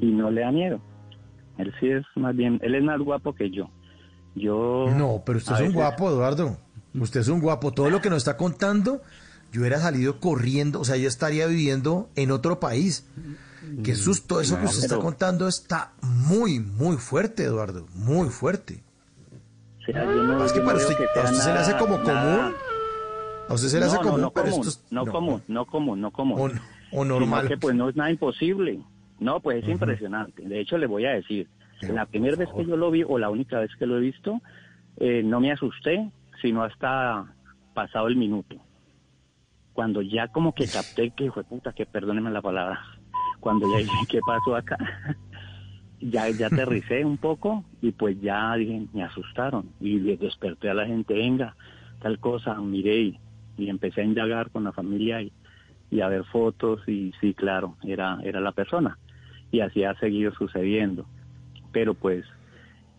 y 0.00 0.06
no 0.06 0.30
le 0.30 0.42
da 0.42 0.52
miedo. 0.52 0.80
Él 1.58 1.72
sí 1.80 1.88
es 1.88 2.04
más 2.16 2.36
bien, 2.36 2.60
él 2.62 2.74
es 2.74 2.82
más 2.82 3.00
guapo 3.00 3.34
que 3.34 3.50
yo. 3.50 3.70
Yo 4.34 4.86
No, 4.96 5.22
pero 5.24 5.38
usted 5.38 5.54
es 5.54 5.60
un 5.62 5.72
guapo, 5.72 6.10
Eduardo. 6.10 6.58
Usted 6.94 7.20
es 7.20 7.28
un 7.28 7.40
guapo. 7.40 7.72
Todo 7.72 7.88
lo 7.90 8.00
que 8.00 8.10
nos 8.10 8.18
está 8.18 8.36
contando, 8.36 9.00
yo 9.52 9.60
hubiera 9.60 9.78
salido 9.78 10.20
corriendo, 10.20 10.80
o 10.80 10.84
sea, 10.84 10.96
yo 10.96 11.08
estaría 11.08 11.46
viviendo 11.46 12.10
en 12.16 12.30
otro 12.30 12.60
país. 12.60 13.08
Qué 13.84 13.94
susto, 13.94 14.40
eso 14.40 14.58
que 14.58 14.66
usted 14.66 14.82
está 14.84 14.94
pero- 14.96 15.02
contando 15.04 15.48
está 15.48 15.92
muy, 16.02 16.60
muy 16.60 16.96
fuerte, 16.96 17.44
Eduardo. 17.44 17.86
Muy 17.94 18.28
fuerte. 18.28 18.82
O 19.80 19.84
sea, 19.92 20.04
yo 20.04 20.22
no- 20.24 20.44
es 20.44 20.52
que 20.52 20.58
yo 20.58 20.64
para 20.64 20.78
no 20.78 20.82
usted, 20.84 20.98
veo 20.98 21.08
que 21.12 21.20
a 21.20 21.22
usted 21.24 21.36
sea 21.36 21.44
se 21.44 21.52
le 21.52 21.58
hace 21.58 21.72
nada- 21.72 21.78
como 21.80 21.98
nada- 21.98 22.36
común. 22.36 22.54
A 23.48 23.54
usted 23.54 23.68
se 23.68 23.78
le 23.78 23.84
hace 23.86 23.96
no, 23.96 24.02
común, 24.02 24.20
no, 24.20 24.26
no 24.26 24.30
pero 24.32 24.50
común, 24.50 24.66
esto 24.68 24.80
es- 24.84 24.92
no, 24.92 25.06
común, 25.06 25.42
no 25.48 25.66
común, 25.66 26.00
no 26.00 26.10
común. 26.10 26.60
O, 26.92 27.00
o 27.00 27.04
normal. 27.04 27.46
Que 27.48 27.56
pues 27.56 27.74
no 27.76 27.88
es 27.88 27.96
nada 27.96 28.10
imposible. 28.10 28.80
No, 29.20 29.40
pues 29.40 29.62
es 29.62 29.70
impresionante. 29.70 30.42
De 30.46 30.60
hecho, 30.60 30.76
le 30.78 30.86
voy 30.86 31.06
a 31.06 31.10
decir, 31.10 31.48
la 31.82 32.06
primera 32.06 32.36
vez 32.36 32.48
que 32.56 32.66
yo 32.66 32.76
lo 32.76 32.90
vi, 32.90 33.04
o 33.06 33.18
la 33.18 33.30
única 33.30 33.58
vez 33.60 33.70
que 33.78 33.86
lo 33.86 33.96
he 33.96 34.00
visto, 34.00 34.40
eh, 34.98 35.22
no 35.24 35.40
me 35.40 35.52
asusté, 35.52 36.10
sino 36.42 36.62
hasta 36.62 37.32
pasado 37.74 38.08
el 38.08 38.16
minuto. 38.16 38.56
Cuando 39.72 40.00
ya 40.02 40.28
como 40.28 40.54
que 40.54 40.66
capté 40.66 41.10
que 41.10 41.30
fue 41.30 41.44
puta, 41.44 41.72
que 41.72 41.86
perdónenme 41.86 42.30
la 42.30 42.42
palabra, 42.42 42.80
cuando 43.40 43.70
ya 43.70 43.78
dije, 43.78 44.06
¿qué 44.08 44.20
pasó 44.26 44.56
acá? 44.56 44.76
ya, 46.00 46.28
ya 46.30 46.46
aterricé 46.48 47.04
un 47.04 47.18
poco 47.18 47.64
y 47.80 47.92
pues 47.92 48.20
ya 48.20 48.54
dije, 48.56 48.86
me 48.92 49.02
asustaron 49.02 49.70
y 49.80 49.98
desperté 50.16 50.70
a 50.70 50.74
la 50.74 50.86
gente, 50.86 51.14
venga, 51.14 51.56
tal 52.00 52.18
cosa, 52.18 52.54
miré 52.56 53.00
y, 53.00 53.20
empecé 53.58 54.02
a 54.02 54.04
indagar 54.04 54.50
con 54.50 54.64
la 54.64 54.72
familia 54.72 55.22
y, 55.22 55.32
y 55.90 56.02
a 56.02 56.08
ver 56.08 56.24
fotos 56.24 56.86
y 56.86 57.12
sí, 57.20 57.32
claro, 57.32 57.76
era, 57.82 58.18
era 58.22 58.40
la 58.40 58.52
persona 58.52 58.98
y 59.50 59.60
así 59.60 59.84
ha 59.84 59.94
seguido 59.94 60.32
sucediendo. 60.34 61.06
Pero 61.72 61.94
pues 61.94 62.24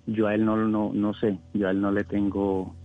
yo 0.06 0.28
a 0.28 0.36
él 0.36 0.46
no, 0.46 0.58
no, 0.58 0.92
no 0.94 1.14
sé, 1.14 1.38
yo 1.54 1.68
a 1.68 1.72
él 1.72 1.82
no 1.82 1.92
le 1.92 2.04
tengo, 2.04 2.76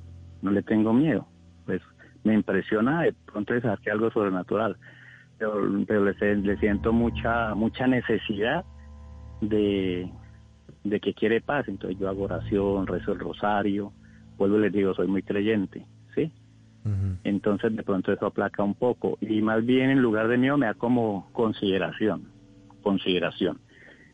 no 0.42 0.50
le 0.50 0.62
tengo 0.62 0.92
miedo. 0.92 1.26
Pues 1.64 1.80
me 2.24 2.34
impresiona 2.34 3.02
de 3.02 3.12
pronto 3.12 3.54
es 3.54 3.64
que 3.80 3.90
algo 3.90 4.10
sobrenatural, 4.10 4.76
pero, 5.42 5.84
pero 5.86 6.04
le, 6.04 6.36
le 6.36 6.56
siento 6.58 6.92
mucha, 6.92 7.54
mucha 7.54 7.86
necesidad 7.86 8.64
de, 9.40 10.08
de 10.84 11.00
que 11.00 11.14
quiere 11.14 11.40
paz. 11.40 11.66
Entonces 11.68 11.98
yo 11.98 12.08
hago 12.08 12.24
oración, 12.24 12.86
rezo 12.86 13.12
el 13.12 13.18
rosario, 13.18 13.92
vuelvo 14.38 14.58
y 14.58 14.62
les 14.62 14.72
digo, 14.72 14.94
soy 14.94 15.08
muy 15.08 15.22
creyente, 15.22 15.84
¿sí? 16.14 16.30
Entonces 17.22 17.76
de 17.76 17.82
pronto 17.84 18.12
eso 18.12 18.26
aplaca 18.26 18.64
un 18.64 18.74
poco 18.74 19.16
y 19.20 19.40
más 19.40 19.64
bien 19.64 19.90
en 19.90 20.02
lugar 20.02 20.26
de 20.26 20.36
miedo 20.36 20.58
me 20.58 20.66
da 20.66 20.74
como 20.74 21.28
consideración, 21.32 22.24
consideración. 22.82 23.58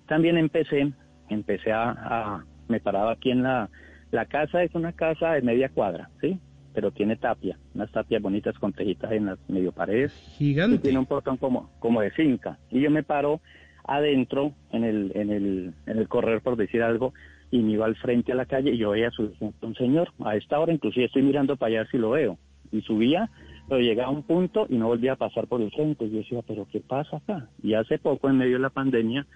También 0.06 0.36
empecé, 0.36 0.92
empecé 1.30 1.72
a, 1.72 1.90
a 1.90 2.44
me 2.68 2.80
paraba 2.80 3.12
aquí 3.12 3.30
en 3.30 3.42
la, 3.42 3.70
la 4.10 4.26
casa, 4.26 4.62
es 4.62 4.74
una 4.74 4.92
casa 4.92 5.32
de 5.32 5.42
media 5.42 5.70
cuadra, 5.70 6.10
¿sí? 6.20 6.38
Pero 6.78 6.92
tiene 6.92 7.16
tapia, 7.16 7.58
unas 7.74 7.90
tapias 7.90 8.22
bonitas 8.22 8.56
con 8.56 8.72
tejitas 8.72 9.10
en 9.10 9.26
las 9.26 9.38
medio 9.48 9.72
paredes. 9.72 10.12
Gigante. 10.36 10.76
Y 10.76 10.78
tiene 10.78 11.00
un 11.00 11.06
portón 11.06 11.36
como, 11.36 11.72
como 11.80 12.00
de 12.00 12.12
finca. 12.12 12.56
Y 12.70 12.80
yo 12.80 12.88
me 12.88 13.02
paro 13.02 13.40
adentro, 13.82 14.52
en 14.70 14.84
el, 14.84 15.10
en 15.16 15.30
el, 15.32 15.74
en 15.86 15.98
el 15.98 16.06
corredor, 16.06 16.40
por 16.40 16.54
decir 16.54 16.84
algo, 16.84 17.14
y 17.50 17.58
me 17.62 17.72
iba 17.72 17.84
al 17.84 17.96
frente 17.96 18.30
a 18.30 18.36
la 18.36 18.46
calle 18.46 18.70
y 18.70 18.78
yo 18.78 18.90
veía 18.90 19.08
a 19.08 19.10
su, 19.10 19.32
un 19.40 19.74
señor. 19.74 20.12
A 20.24 20.36
esta 20.36 20.60
hora 20.60 20.72
inclusive 20.72 21.06
estoy 21.06 21.22
mirando 21.22 21.56
para 21.56 21.80
allá 21.80 21.90
si 21.90 21.98
lo 21.98 22.10
veo. 22.10 22.38
Y 22.70 22.80
subía, 22.82 23.28
pero 23.68 23.80
llegaba 23.80 24.10
a 24.10 24.12
un 24.12 24.22
punto 24.22 24.68
y 24.68 24.76
no 24.76 24.86
volvía 24.86 25.14
a 25.14 25.16
pasar 25.16 25.48
por 25.48 25.60
el 25.60 25.72
frente. 25.72 26.04
Y 26.04 26.10
yo 26.10 26.18
decía, 26.18 26.42
pero 26.46 26.68
¿qué 26.70 26.78
pasa 26.78 27.16
acá? 27.16 27.48
Y 27.60 27.74
hace 27.74 27.98
poco, 27.98 28.30
en 28.30 28.38
medio 28.38 28.52
de 28.52 28.62
la 28.62 28.70
pandemia, 28.70 29.26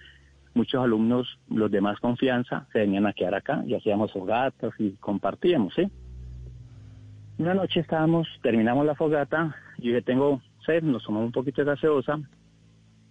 muchos 0.53 0.81
alumnos, 0.81 1.27
los 1.49 1.69
de 1.69 1.81
más 1.81 1.99
confianza, 1.99 2.67
se 2.71 2.79
venían 2.79 3.05
a 3.05 3.11
quedar 3.11 3.35
acá 3.35 3.65
y 3.67 3.73
hacíamos 3.73 4.13
fogatas 4.13 4.71
y 4.79 4.91
compartíamos, 4.91 5.73
¿sí? 5.73 5.91
Una 7.39 7.55
noche 7.55 7.79
estábamos, 7.79 8.27
terminamos 8.43 8.85
la 8.85 8.93
fogata, 8.93 9.55
yo 9.79 10.03
tengo 10.03 10.39
sed, 10.65 10.83
nos 10.83 11.03
tomamos 11.03 11.27
un 11.27 11.31
poquito 11.31 11.61
de 11.61 11.71
gaseosa 11.71 12.19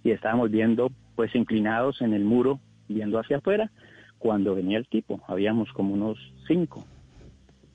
y 0.05 0.13
estábamos 0.13 0.51
viendo, 0.51 0.91
pues 1.17 1.35
inclinados 1.35 2.01
en 2.03 2.15
el 2.15 2.25
muro, 2.25 2.61
viendo 2.89 3.19
hacia 3.19 3.39
afuera, 3.39 3.71
cuando 4.19 4.55
venía 4.55 4.79
el 4.79 4.87
tipo, 4.87 5.21
habíamos 5.27 5.73
como 5.73 5.95
unos 5.95 6.19
cinco. 6.47 6.85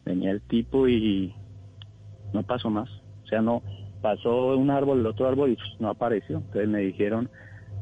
Venía 0.05 0.31
el 0.31 0.41
tipo 0.41 0.87
y 0.87 1.33
no 2.33 2.43
pasó 2.43 2.69
más, 2.69 2.89
o 3.23 3.27
sea, 3.27 3.41
no 3.41 3.61
pasó 4.01 4.55
un 4.55 4.69
árbol, 4.69 5.01
el 5.01 5.05
otro 5.05 5.27
árbol 5.27 5.51
y 5.51 5.57
no 5.81 5.89
apareció. 5.89 6.37
Entonces 6.37 6.69
me 6.69 6.79
dijeron, 6.79 7.29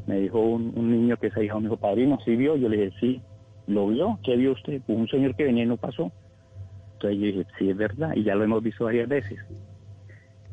me 0.08 0.22
dijo 0.22 0.40
un, 0.40 0.74
niño 0.92 1.18
que 1.18 1.28
es 1.28 1.38
ahijado, 1.38 1.60
me 1.60 1.66
dijo, 1.66 1.78
padrino, 1.78 2.18
¿sí 2.26 2.36
vio? 2.36 2.56
Yo 2.56 2.68
le 2.68 2.78
dije, 2.78 2.98
sí, 3.00 3.22
¿lo 3.68 3.88
vio? 3.88 4.18
¿Qué 4.24 4.36
vio 4.36 4.54
usted? 4.54 4.82
Un 4.88 5.08
señor 5.08 5.36
que 5.36 5.44
venía 5.44 5.66
y 5.66 5.68
no 5.68 5.78
pasó. 5.78 6.12
Entonces 6.96 7.20
yo 7.20 7.26
dije, 7.26 7.46
sí, 7.58 7.70
es 7.70 7.78
verdad, 7.78 8.14
y 8.16 8.24
ya 8.24 8.36
lo 8.36 8.44
hemos 8.44 8.64
visto 8.64 8.86
varias 8.86 9.08
veces. 9.08 9.40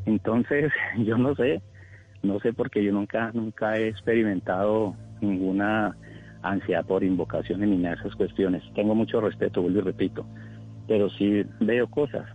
Entonces, 0.06 0.72
yo 1.04 1.16
no 1.16 1.34
sé, 1.34 1.62
no 2.22 2.38
sé 2.40 2.52
porque 2.52 2.82
yo 2.84 2.92
nunca, 2.92 3.30
nunca 3.32 3.78
he 3.78 3.88
experimentado 3.88 4.96
ninguna 5.20 5.96
ansiedad 6.42 6.84
por 6.84 7.04
invocaciones 7.04 7.68
ni 7.68 7.76
nada 7.76 7.94
de 7.94 8.00
esas 8.00 8.14
cuestiones. 8.16 8.64
Tengo 8.74 8.94
mucho 8.94 9.20
respeto, 9.20 9.62
vuelvo 9.62 9.78
y 9.78 9.82
repito, 9.82 10.26
pero 10.88 11.08
sí 11.10 11.44
veo 11.60 11.86
cosas. 11.86 12.28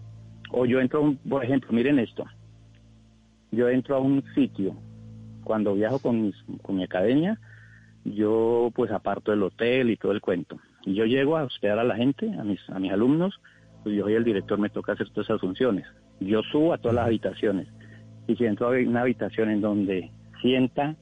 O 0.52 0.66
yo 0.66 0.80
entro, 0.80 1.02
un- 1.02 1.18
por 1.18 1.44
ejemplo, 1.44 1.70
miren 1.74 2.00
esto, 2.00 2.26
yo 3.52 3.68
entro 3.70 3.96
a 3.96 4.00
un 4.00 4.24
sitio, 4.34 4.78
cuando 5.44 5.74
viajo 5.74 6.00
con, 6.00 6.22
mis- 6.22 6.44
con 6.62 6.78
mi 6.78 6.84
academia, 6.84 7.38
yo 8.06 8.72
pues 8.74 8.92
aparto 8.92 9.32
del 9.32 9.44
hotel 9.44 9.90
y 9.90 9.98
todo 9.98 10.14
el 10.14 10.22
cuento. 10.22 10.58
Y 10.84 10.94
yo 10.94 11.04
llego 11.06 11.36
a 11.36 11.44
hospedar 11.44 11.80
a 11.80 11.84
la 11.84 11.98
gente, 11.98 12.32
a 12.40 12.44
mis, 12.46 12.62
a 12.70 12.80
mis 12.80 12.92
alumnos, 12.94 13.36
yo 13.90 14.04
soy 14.04 14.14
el 14.14 14.24
director, 14.24 14.60
me 14.60 14.70
toca 14.70 14.94
hacer 14.94 15.10
todas 15.10 15.30
esas 15.30 15.42
funciones. 15.42 15.86
Yo 16.20 16.42
subo 16.52 16.74
a 16.74 16.78
todas 16.78 16.96
las 16.96 17.06
habitaciones. 17.06 17.68
Y 18.28 18.36
si 18.36 18.46
entro 18.46 18.68
a 18.68 18.72
una 18.72 19.02
habitación 19.02 19.50
en 19.50 19.62
donde 19.62 20.12
sienta 20.42 20.96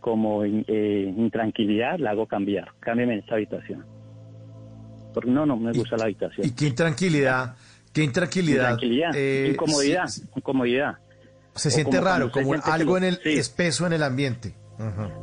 como 0.00 0.44
eh, 0.44 1.14
intranquilidad, 1.16 1.98
la 1.98 2.10
hago 2.10 2.26
cambiar. 2.26 2.72
Cámbiame 2.80 3.18
esta 3.18 3.34
habitación. 3.34 3.84
Porque 5.12 5.30
no, 5.30 5.46
no 5.46 5.56
me 5.56 5.72
gusta 5.72 5.96
la 5.96 6.04
habitación. 6.04 6.46
Y 6.46 6.50
qué 6.54 6.66
intranquilidad, 6.66 7.54
qué 7.92 8.02
intranquilidad. 8.02 8.72
Intranquilidad, 8.72 9.10
eh, 9.14 9.50
incomodidad, 9.52 10.06
sí, 10.06 10.22
incomodidad. 10.34 10.98
se 11.54 11.68
O 11.68 11.70
siente 11.70 11.96
como 11.96 12.04
raro, 12.08 12.30
como 12.30 12.48
siente 12.48 12.70
algo 12.70 12.98
en 12.98 13.04
el 13.04 13.14
sí. 13.16 13.30
espeso 13.30 13.86
en 13.86 13.94
el 13.94 14.02
ambiente. 14.02 14.54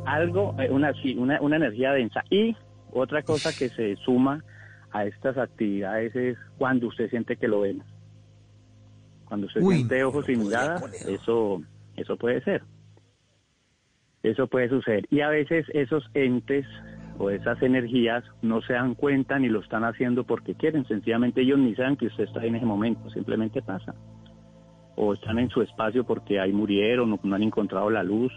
Algo, 0.06 0.56
eh, 0.58 0.70
una, 0.70 0.92
una, 1.16 1.40
una 1.40 1.56
energía 1.56 1.92
densa. 1.92 2.24
Y 2.30 2.56
otra 2.92 3.22
cosa 3.22 3.52
que 3.56 3.68
se 3.68 3.96
suma 3.96 4.42
a 4.92 5.04
estas 5.06 5.36
actividades 5.38 6.14
es 6.14 6.38
cuando 6.58 6.88
usted 6.88 7.08
siente 7.10 7.36
que 7.36 7.48
lo 7.48 7.60
ven. 7.60 7.82
Cuando 9.24 9.46
usted 9.46 9.62
Uy, 9.62 9.76
siente 9.76 10.04
ojos 10.04 10.28
y 10.28 10.36
mirada, 10.36 10.80
eso, 11.08 11.62
eso 11.96 12.16
puede 12.16 12.42
ser. 12.42 12.62
Eso 14.22 14.46
puede 14.46 14.68
suceder. 14.68 15.06
Y 15.10 15.20
a 15.20 15.28
veces 15.28 15.66
esos 15.72 16.08
entes 16.14 16.66
o 17.18 17.30
esas 17.30 17.60
energías 17.62 18.24
no 18.40 18.60
se 18.62 18.74
dan 18.74 18.94
cuenta 18.94 19.38
ni 19.38 19.48
lo 19.48 19.60
están 19.60 19.84
haciendo 19.84 20.24
porque 20.24 20.54
quieren. 20.54 20.86
Sencillamente 20.86 21.40
ellos 21.40 21.58
ni 21.58 21.74
saben 21.74 21.96
que 21.96 22.06
usted 22.06 22.24
está 22.24 22.44
en 22.44 22.56
ese 22.56 22.66
momento. 22.66 23.10
Simplemente 23.10 23.62
pasa. 23.62 23.94
O 24.96 25.14
están 25.14 25.38
en 25.38 25.48
su 25.48 25.62
espacio 25.62 26.04
porque 26.04 26.38
ahí 26.38 26.52
murieron 26.52 27.12
o 27.12 27.20
no 27.22 27.34
han 27.34 27.42
encontrado 27.42 27.90
la 27.90 28.02
luz 28.02 28.32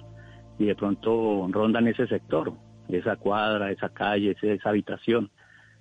y 0.58 0.66
de 0.66 0.76
pronto 0.76 1.48
rondan 1.50 1.88
ese 1.88 2.08
sector, 2.08 2.54
esa 2.88 3.18
cuadra, 3.18 3.72
esa 3.72 3.90
calle, 3.90 4.36
esa 4.42 4.70
habitación, 4.70 5.30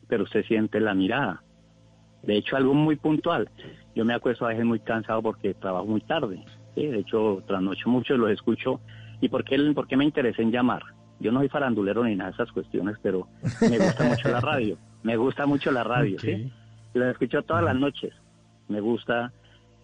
pero 0.08 0.24
usted 0.24 0.44
siente 0.44 0.80
la 0.80 0.94
mirada. 0.94 1.42
De 2.22 2.36
hecho, 2.36 2.56
algo 2.56 2.74
muy 2.74 2.96
puntual. 2.96 3.50
Yo 3.94 4.04
me 4.04 4.14
acuesto 4.14 4.44
a 4.44 4.48
veces 4.48 4.64
muy 4.64 4.80
cansado 4.80 5.22
porque 5.22 5.54
trabajo 5.54 5.86
muy 5.86 6.00
tarde. 6.00 6.42
¿sí? 6.74 6.86
De 6.86 7.00
hecho, 7.00 7.42
trasnocho 7.46 7.88
mucho, 7.88 8.16
los 8.16 8.30
escucho. 8.30 8.80
¿Y 9.20 9.28
por 9.28 9.44
qué, 9.44 9.58
por 9.74 9.86
qué 9.86 9.96
me 9.96 10.04
interesé 10.04 10.42
en 10.42 10.50
llamar? 10.50 10.82
Yo 11.20 11.32
no 11.32 11.40
soy 11.40 11.48
farandulero 11.48 12.04
ni 12.04 12.16
nada 12.16 12.30
de 12.30 12.34
esas 12.34 12.52
cuestiones, 12.52 12.96
pero 13.02 13.28
me 13.60 13.78
gusta 13.78 14.04
mucho 14.04 14.28
la 14.28 14.40
radio. 14.40 14.78
Me 15.02 15.16
gusta 15.16 15.46
mucho 15.46 15.70
la 15.70 15.84
radio, 15.84 16.18
¿sí? 16.18 16.50
Los 16.94 17.08
escucho 17.08 17.42
todas 17.42 17.62
las 17.62 17.76
noches. 17.76 18.12
Me 18.68 18.80
gusta 18.80 19.32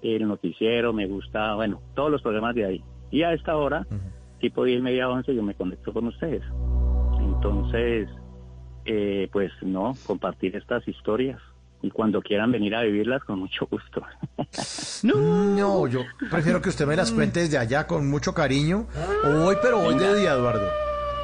el 0.03 0.27
noticiero, 0.27 0.93
me 0.93 1.07
gusta, 1.07 1.55
bueno, 1.55 1.81
todos 1.95 2.11
los 2.11 2.23
programas 2.23 2.55
de 2.55 2.65
ahí. 2.65 2.85
Y 3.11 3.23
a 3.23 3.33
esta 3.33 3.57
hora, 3.57 3.87
tipo 4.41 4.65
10, 4.65 4.83
media, 4.83 5.09
11, 5.09 5.35
yo 5.35 5.43
me 5.43 5.55
conecto 5.55 5.93
con 5.93 6.07
ustedes. 6.07 6.43
Entonces, 7.19 8.09
eh, 8.85 9.29
pues 9.33 9.51
no, 9.63 9.95
compartir 10.07 10.57
estas 10.57 10.87
historias. 10.89 11.41
Y 11.83 11.91
cuando 11.91 12.21
quieran 12.21 12.53
venir 12.53 12.75
a 12.75 12.83
vivirlas, 12.83 13.25
con 13.25 13.39
mucho 13.39 13.67
gusto. 13.71 14.03
No, 15.03 15.87
yo 15.87 16.05
prefiero 16.31 16.61
que 16.61 16.69
usted 16.69 16.87
me 16.87 16.97
las 16.97 17.11
cuente 17.13 17.41
desde 17.41 17.57
allá 17.59 17.87
con 17.87 18.09
mucho 18.09 18.35
cariño. 18.35 18.87
Hoy, 19.25 19.57
pero 19.63 19.79
voy 19.81 19.95
de 19.99 20.15
día, 20.19 20.33
Eduardo. 20.35 20.69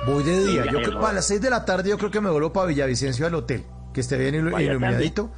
Voy 0.06 0.22
de 0.22 0.44
día. 0.46 0.60
Venga, 0.62 0.72
Yo 0.72 0.82
creo 0.82 1.00
para 1.00 1.14
las 1.14 1.26
6 1.26 1.40
de 1.42 1.50
la 1.50 1.64
tarde 1.64 1.90
yo 1.90 1.98
creo 1.98 2.10
que 2.10 2.20
me 2.20 2.30
vuelvo 2.30 2.52
para 2.52 2.66
Villavicencio 2.68 3.26
al 3.26 3.34
hotel. 3.34 3.64
Que 3.92 4.00
esté 4.00 4.16
bien 4.16 4.34
ilu- 4.34 4.52
Vaya 4.52 4.70
iluminadito. 4.70 5.30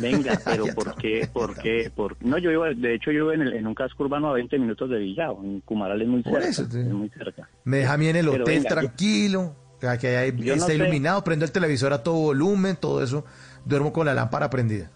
Venga, 0.00 0.38
pero 0.44 0.64
¿por 0.74 0.96
qué? 0.96 1.28
¿Por 1.32 1.56
qué? 1.56 1.92
Por... 1.94 2.16
No, 2.24 2.38
yo 2.38 2.50
vivo, 2.50 2.64
de 2.64 2.94
hecho, 2.94 3.12
yo 3.12 3.26
vivo 3.28 3.32
en, 3.32 3.42
el- 3.42 3.52
en 3.54 3.66
un 3.66 3.74
casco 3.74 4.02
urbano 4.04 4.30
a 4.30 4.32
20 4.32 4.58
minutos 4.58 4.90
de 4.90 4.98
Villao. 4.98 5.40
En 5.44 5.60
Cumaral 5.60 6.00
es 6.02 6.08
muy 6.08 6.22
cerca. 6.22 6.38
eso, 6.48 6.64
sí. 6.70 6.80
es 6.80 6.86
muy 6.92 7.08
cerca. 7.10 7.48
Me 7.64 7.78
deja 7.78 7.92
a 7.92 7.96
mí 7.98 8.08
en 8.08 8.16
el 8.16 8.28
Pero 8.30 8.42
hotel 8.44 8.56
venga, 8.56 8.68
tranquilo. 8.70 9.54
Que 9.78 10.16
ahí 10.16 10.32
Yo 10.36 10.46
no 10.54 10.54
está 10.54 10.66
sé. 10.68 10.74
iluminado. 10.76 11.22
Prendo 11.24 11.44
el 11.44 11.52
televisor 11.52 11.92
a 11.92 12.02
todo 12.02 12.14
volumen, 12.14 12.76
todo 12.76 13.02
eso. 13.02 13.24
Duermo 13.64 13.92
con 13.92 14.06
la 14.06 14.14
lámpara 14.14 14.48
prendida. 14.50 14.90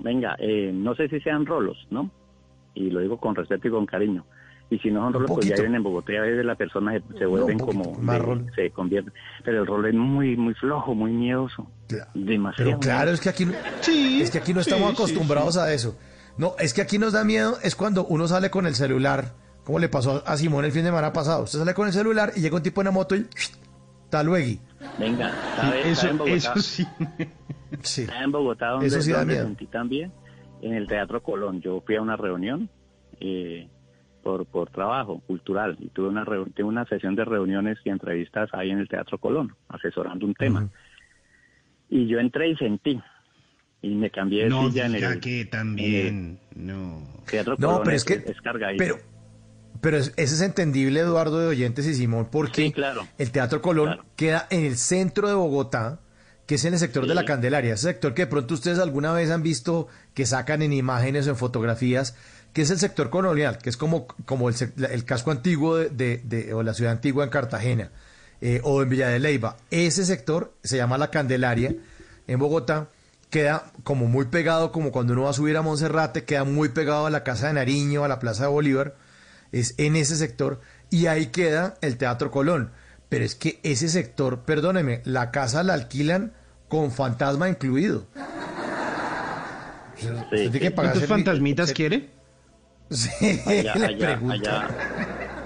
Venga, 0.00 0.36
eh, 0.38 0.70
no 0.72 0.94
sé 0.94 1.08
si 1.08 1.20
sean 1.20 1.44
rolos, 1.46 1.76
¿no? 1.90 2.10
Y 2.74 2.90
lo 2.90 3.00
digo 3.00 3.18
con 3.18 3.34
respeto 3.34 3.68
y 3.68 3.70
con 3.70 3.86
cariño. 3.86 4.24
Y 4.70 4.78
si 4.78 4.90
no 4.90 5.00
son 5.02 5.12
rolos, 5.12 5.30
pues 5.34 5.46
ya 5.46 5.56
viven 5.56 5.74
en 5.74 5.82
Bogotá, 5.82 6.12
y 6.12 6.16
a 6.16 6.20
veces 6.20 6.44
las 6.44 6.56
personas 6.56 7.02
se, 7.12 7.18
se 7.18 7.26
vuelven 7.26 7.58
como... 7.58 7.92
más 8.00 8.16
de- 8.18 8.22
rol. 8.24 8.46
se 8.54 8.70
convierten. 8.70 9.12
Pero 9.44 9.60
el 9.62 9.66
rol 9.66 9.86
es 9.86 9.94
muy, 9.94 10.36
muy 10.36 10.54
flojo, 10.54 10.94
muy 10.94 11.10
miedoso. 11.12 11.68
Demasiado. 12.14 12.70
Pero 12.70 12.80
claro, 12.80 13.10
es 13.10 13.20
que 13.20 13.28
aquí 13.28 13.46
no, 13.46 13.52
es 13.52 14.30
que 14.30 14.38
aquí 14.38 14.54
no 14.54 14.60
estamos 14.60 14.90
sí, 14.90 14.96
sí, 14.96 15.02
acostumbrados 15.02 15.56
a 15.56 15.72
eso. 15.74 15.98
No, 16.38 16.54
es 16.58 16.72
que 16.72 16.80
aquí 16.82 16.98
nos 16.98 17.12
da 17.12 17.24
miedo, 17.24 17.58
es 17.62 17.74
cuando 17.74 18.06
uno 18.06 18.28
sale 18.28 18.48
con 18.50 18.64
el 18.66 18.74
celular, 18.76 19.32
como 19.64 19.80
le 19.80 19.88
pasó 19.88 20.22
a 20.24 20.36
Simón 20.36 20.64
el 20.64 20.70
fin 20.72 20.82
de 20.82 20.88
semana 20.88 21.12
pasado. 21.12 21.42
Usted 21.42 21.58
sale 21.58 21.74
con 21.74 21.88
el 21.88 21.92
celular 21.92 22.32
y 22.36 22.40
llega 22.40 22.56
un 22.56 22.62
tipo 22.62 22.80
en 22.80 22.84
la 22.86 22.90
moto 22.92 23.16
y 23.16 23.26
hasta 24.10 24.24
luego. 24.24 24.60
Venga, 24.98 25.30
¿sabe, 25.56 25.88
Eso- 25.90 26.08
en 26.08 26.18
Bogotá? 26.18 26.36
eso 26.36 26.54
sí. 26.56 26.84
En 28.20 28.32
Bogotá, 28.32 28.70
donde, 28.70 28.86
Eso 28.88 29.00
sí 29.00 29.12
da 29.12 29.18
donde 29.20 29.34
miedo. 29.34 29.46
sentí 29.46 29.66
también, 29.68 30.10
en 30.62 30.74
el 30.74 30.88
Teatro 30.88 31.22
Colón. 31.22 31.60
Yo 31.60 31.80
fui 31.86 31.94
a 31.94 32.02
una 32.02 32.16
reunión 32.16 32.68
eh, 33.20 33.68
por, 34.24 34.44
por 34.46 34.68
trabajo 34.70 35.20
cultural 35.28 35.76
y 35.78 35.88
tuve 35.90 36.08
una, 36.08 36.24
tuve 36.24 36.64
una 36.64 36.84
sesión 36.86 37.14
de 37.14 37.24
reuniones 37.24 37.78
y 37.84 37.90
entrevistas 37.90 38.50
ahí 38.52 38.70
en 38.70 38.80
el 38.80 38.88
Teatro 38.88 39.18
Colón, 39.18 39.54
asesorando 39.68 40.26
un 40.26 40.34
tema. 40.34 40.68
Y 41.88 42.08
yo 42.08 42.18
entré 42.18 42.48
y 42.48 42.56
sentí, 42.56 43.00
y 43.82 43.94
me 43.94 44.10
cambié 44.10 44.44
de 44.44 44.50
No 44.50 44.68
silla 44.68 44.86
en 44.86 44.94
el, 44.96 45.20
que 45.20 45.44
también, 45.44 46.40
no. 46.56 47.06
Teatro 47.30 47.54
No, 47.58 47.68
Colón. 47.68 47.82
pero 47.84 47.96
es 47.96 48.04
que- 48.04 48.24
cargadito. 48.42 48.82
Pero, 48.82 48.96
pero 49.80 49.96
es- 49.98 50.12
ese 50.16 50.34
es 50.34 50.40
entendible, 50.40 51.00
Eduardo 51.00 51.38
de 51.38 51.46
Oyentes 51.48 51.86
y 51.86 51.94
Simón, 51.94 52.28
porque 52.30 52.72
claro. 52.72 53.06
el 53.18 53.30
Teatro 53.30 53.62
Colón 53.62 54.00
queda 54.16 54.46
en 54.50 54.64
el 54.64 54.76
centro 54.76 55.28
de 55.28 55.34
Bogotá, 55.34 56.00
que 56.46 56.56
es 56.56 56.64
en 56.64 56.74
el 56.74 56.80
sector 56.80 57.06
de 57.06 57.14
la 57.14 57.24
Candelaria, 57.24 57.74
ese 57.74 57.84
sector 57.88 58.12
que 58.14 58.22
de 58.22 58.26
pronto 58.26 58.54
ustedes 58.54 58.78
alguna 58.80 59.12
vez 59.12 59.30
han 59.30 59.42
visto 59.42 59.86
que 60.14 60.26
sacan 60.26 60.62
en 60.62 60.72
imágenes 60.72 61.26
o 61.26 61.30
en 61.30 61.36
fotografías, 61.36 62.14
que 62.52 62.62
es 62.62 62.70
el 62.70 62.78
sector 62.80 63.10
colonial, 63.10 63.58
que 63.58 63.70
es 63.70 63.76
como, 63.76 64.08
como 64.26 64.48
el, 64.48 64.56
el 64.90 65.04
casco 65.04 65.30
antiguo 65.30 65.76
de, 65.76 65.88
de- 65.90 66.20
de- 66.24 66.52
o 66.52 66.62
la 66.64 66.74
ciudad 66.74 66.92
antigua 66.92 67.22
en 67.22 67.30
Cartagena 67.30 67.90
eh, 68.40 68.60
o 68.64 68.82
en 68.82 68.88
Villa 68.88 69.08
de 69.08 69.20
Leyva. 69.20 69.56
Ese 69.70 70.04
sector 70.04 70.52
se 70.64 70.76
llama 70.76 70.98
la 70.98 71.10
Candelaria 71.10 71.74
en 72.26 72.38
Bogotá, 72.40 72.88
queda 73.28 73.70
como 73.84 74.06
muy 74.06 74.24
pegado, 74.24 74.72
como 74.72 74.90
cuando 74.90 75.12
uno 75.12 75.22
va 75.22 75.30
a 75.30 75.34
subir 75.34 75.56
a 75.56 75.62
Monserrate, 75.62 76.24
queda 76.24 76.42
muy 76.42 76.70
pegado 76.70 77.06
a 77.06 77.10
la 77.10 77.22
Casa 77.22 77.46
de 77.46 77.52
Nariño, 77.52 78.02
a 78.02 78.08
la 78.08 78.18
Plaza 78.18 78.44
de 78.44 78.48
Bolívar, 78.50 78.96
es 79.52 79.74
en 79.78 79.96
ese 79.96 80.16
sector, 80.16 80.60
y 80.90 81.06
ahí 81.06 81.26
queda 81.26 81.74
el 81.80 81.96
Teatro 81.96 82.30
Colón. 82.30 82.72
Pero 83.08 83.24
es 83.24 83.34
que 83.34 83.58
ese 83.62 83.88
sector, 83.88 84.40
perdóneme, 84.40 85.02
la 85.04 85.30
casa 85.30 85.62
la 85.62 85.74
alquilan 85.74 86.32
con 86.68 86.92
fantasma 86.92 87.48
incluido. 87.48 88.06
Pagar 90.04 90.74
¿Cuántos 90.74 91.06
fantasmitas 91.06 91.72
quiere? 91.72 92.10
Sí, 92.90 93.10
allá, 93.46 93.74
le 93.74 93.86
allá, 93.86 93.98
pregunto. 93.98 94.34
allá, 94.50 94.68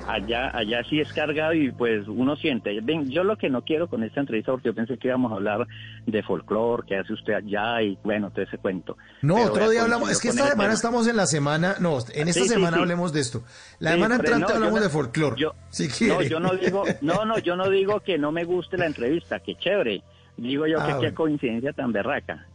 allá, 0.09 0.51
allá 0.57 0.83
sí 0.89 1.01
es 1.01 1.13
cargado 1.13 1.53
y 1.55 1.71
pues 1.73 2.07
uno 2.09 2.37
siente. 2.37 2.79
Ven, 2.83 3.11
yo 3.11 3.25
lo 3.25 3.37
que 3.37 3.49
no 3.49 3.63
quiero 3.63 3.89
con 3.89 4.03
esta 4.03 4.21
entrevista, 4.21 4.53
porque 4.53 4.69
yo 4.69 4.75
pensé 4.75 4.99
que 4.99 5.09
íbamos 5.09 5.33
a 5.33 5.37
hablar 5.37 5.67
de 6.07 6.23
folclore, 6.23 6.85
que 6.87 6.97
hace 6.97 7.13
usted 7.13 7.35
allá 7.35 7.83
y 7.83 7.99
bueno, 8.05 8.31
todo 8.31 8.43
ese 8.43 8.59
cuento. 8.59 8.97
No, 9.23 9.37
Pero 9.37 9.47
otro 9.51 9.71
día 9.71 9.83
hablamos. 9.83 10.11
Es 10.11 10.21
que 10.21 10.29
esta 10.29 10.43
semana 10.45 10.63
tema. 10.63 10.73
estamos 10.75 11.07
en 11.09 11.17
la 11.17 11.27
semana. 11.27 11.77
No, 11.81 11.99
en 12.13 12.29
esta 12.29 12.43
Sí, 12.43 12.49
semana 12.49 12.77
sí. 12.77 12.83
hablemos 12.83 13.13
de 13.13 13.21
esto. 13.21 13.43
La 13.79 13.93
semana 13.93 14.17
entrante 14.17 14.41
no, 14.49 14.55
hablamos 14.55 14.79
no- 14.79 14.83
de 14.85 14.89
folclore. 14.91 15.37
Yo, 15.39 15.53
si 15.71 15.89
no, 16.07 16.23
yo 16.23 16.41
no 16.41 16.55
digo, 16.55 16.85
no, 17.01 17.25
no, 17.25 17.39
yo 17.39 17.57
no 17.57 17.69
digo 17.71 18.01
que 18.01 18.19
no 18.19 18.33
me 18.33 18.45
guste 18.45 18.77
la 18.77 18.87
entrevista, 18.87 19.41
que 19.41 19.55
chévere. 19.57 20.03
Digo 20.37 20.67
yo 20.67 20.81
Ah, 20.81 20.87
que 20.87 20.93
qué 20.93 20.97
bueno. 20.99 21.15
coincidencia 21.15 21.73
tan 21.73 21.93
berraca, 21.93 22.47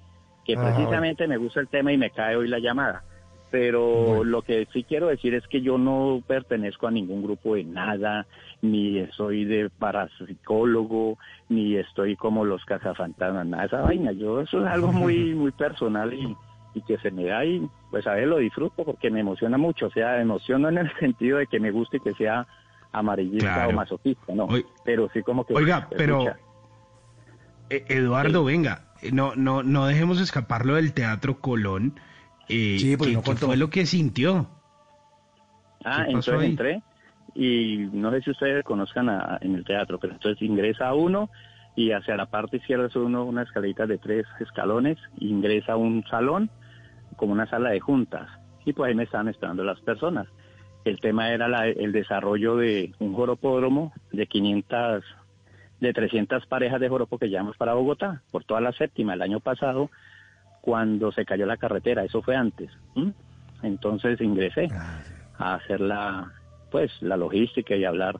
que 0.46 0.56
Ah, 0.58 0.62
precisamente 0.74 1.28
me 1.28 1.38
gusta 1.38 1.62
el 1.62 1.68
tema 1.70 1.94
y 1.94 1.98
me 1.98 2.12
cae 2.12 2.36
hoy 2.36 2.48
la 2.48 2.60
llamada. 2.60 3.04
Pero 3.52 4.24
lo 4.24 4.44
que 4.44 4.68
sí 4.72 4.84
quiero 4.84 5.08
decir 5.08 5.34
es 5.34 5.48
que 5.48 5.62
yo 5.62 5.78
no 5.80 6.22
pertenezco 6.28 6.86
a 6.88 6.92
ningún 6.92 7.24
grupo 7.24 7.56
de 7.56 7.64
nada, 7.64 8.28
ni 8.62 9.04
soy 9.18 9.46
de 9.46 9.70
parapsicólogo, 9.72 11.18
ni 11.50 11.76
estoy 11.76 12.16
como 12.16 12.46
los 12.46 12.64
cazafantasmas, 12.66 13.48
nada 13.48 13.64
de 13.64 13.68
esa 13.68 13.82
vaina. 13.82 14.12
Yo 14.12 14.42
eso 14.42 14.64
es 14.64 14.72
algo 14.72 14.92
muy, 14.92 15.34
muy 15.36 15.52
personal 15.52 16.14
y, 16.14 16.36
y 16.76 16.82
que 16.84 16.98
se 17.00 17.10
me 17.10 17.24
da 17.26 17.44
y 17.44 17.68
pues 17.90 18.06
a 18.06 18.14
ver 18.14 18.28
lo 18.28 18.38
disfruto 18.38 18.84
porque 18.86 19.10
me 19.10 19.22
emociona 19.22 19.58
mucho, 19.58 19.88
o 19.88 19.92
sea, 19.92 20.22
emociono 20.22 20.70
en 20.70 20.78
el 20.78 20.92
sentido 21.00 21.40
de 21.40 21.48
que 21.48 21.60
me 21.60 21.72
guste 21.72 21.98
y 21.98 22.02
que 22.02 22.14
sea 22.14 22.46
amarillista 22.92 23.54
Claro. 23.54 23.70
o 23.70 23.74
masoquista, 23.74 24.34
no, 24.36 24.48
pero 24.84 25.10
sí 25.14 25.24
como 25.24 25.44
que... 25.46 25.54
Oiga, 25.56 25.88
pero 25.96 26.20
escucha. 26.20 26.38
eh, 27.72 27.86
Eduardo, 27.90 28.44
venga, 28.44 28.84
no, 29.12 29.36
no, 29.36 29.64
no 29.64 29.86
dejemos 29.88 30.20
escaparlo 30.22 30.76
del 30.76 30.94
Teatro 30.94 31.40
Colón. 31.40 32.00
Eh, 32.50 32.78
Sí, 32.80 32.98
pues 32.98 33.10
¿qué- 33.10 33.16
no 33.16 33.22
qué 33.24 33.36
fue 33.36 33.58
lo 33.58 33.70
que 33.70 33.86
sintió? 33.86 34.48
Ah, 35.86 36.04
¿Qué 36.08 36.14
pasó 36.14 36.32
entonces 36.34 36.40
ahí? 36.42 36.50
entré 36.50 36.82
y 37.36 37.78
no 37.94 38.12
sé 38.12 38.22
si 38.22 38.32
ustedes 38.32 38.64
conozcan 38.64 39.08
a- 39.10 39.38
en 39.42 39.56
el 39.56 39.64
teatro, 39.64 39.98
pero 40.00 40.14
entonces 40.14 40.42
ingresa 40.42 40.94
uno 40.94 41.30
y 41.76 41.92
hacia 41.92 42.18
la 42.18 42.26
parte 42.26 42.58
izquierda 42.58 42.88
es 42.88 42.96
uno 42.96 43.24
una 43.24 43.44
escalerita 43.44 43.86
de 43.86 43.98
tres 43.98 44.26
escalones, 44.40 44.98
ingresa 45.20 45.74
a 45.74 45.78
un 45.78 46.04
salón 46.10 46.50
como 47.16 47.34
una 47.34 47.48
sala 47.50 47.70
de 47.70 47.80
juntas 47.80 48.30
y 48.66 48.74
pues 48.74 48.90
ahí 48.90 48.96
me 48.96 49.04
estaban 49.04 49.30
esperando 49.30 49.64
las 49.64 49.80
personas. 49.82 50.28
El 50.86 51.00
tema 51.00 51.32
era 51.32 51.48
la- 51.48 51.68
el 51.68 51.92
desarrollo 51.92 52.56
de 52.58 52.94
un 53.00 53.14
joropódromo 53.14 53.94
de 54.12 54.26
500, 54.28 55.04
de 55.80 55.94
300 55.94 56.46
parejas 56.48 56.80
de 56.82 56.90
joropo 56.90 57.18
que 57.18 57.30
llevamos 57.30 57.56
para 57.58 57.74
Bogotá, 57.74 58.22
por 58.32 58.44
toda 58.44 58.60
la 58.60 58.74
séptima 58.74 59.14
el 59.14 59.22
año 59.22 59.40
pasado, 59.40 59.92
cuando 60.70 61.12
se 61.12 61.26
cayó 61.26 61.48
la 61.48 61.58
carretera, 61.58 62.04
eso 62.04 62.22
fue 62.22 62.36
antes. 62.36 62.70
¿m? 62.96 63.12
Entonces 63.64 64.22
ingresé 64.22 64.68
a 65.40 65.56
hacer 65.56 65.82
la, 65.82 66.32
pues, 66.70 66.92
la 67.02 67.18
logística 67.18 67.76
y 67.76 67.86
hablar 67.86 68.20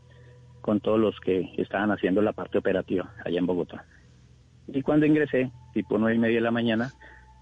con 0.62 0.80
todos 0.80 1.00
los 1.00 1.20
que 1.20 1.54
estaban 1.58 1.92
haciendo 1.92 2.24
la 2.24 2.34
parte 2.34 2.58
operativa 2.58 3.14
allá 3.24 3.38
en 3.38 3.46
Bogotá. 3.46 3.86
Y 4.68 4.82
cuando 4.82 5.06
ingresé, 5.06 5.52
tipo 5.76 6.00
nueve 6.00 6.16
y 6.16 6.20
media 6.20 6.38
de 6.38 6.42
la 6.42 6.50
mañana, 6.50 6.92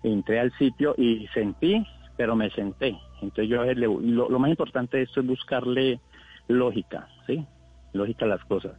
entré 0.03 0.41
al 0.41 0.51
sitio 0.57 0.93
y 0.97 1.25
sentí, 1.33 1.87
pero 2.17 2.35
me 2.35 2.49
senté. 2.49 2.99
Entonces 3.21 3.47
yo, 3.47 3.63
lo, 3.63 4.29
lo 4.29 4.39
más 4.39 4.49
importante 4.49 4.97
de 4.97 5.03
esto 5.03 5.21
es 5.21 5.27
buscarle 5.27 6.01
lógica, 6.49 7.07
¿sí? 7.25 7.45
Lógica 7.93 8.25
a 8.25 8.27
las 8.27 8.43
cosas. 8.43 8.73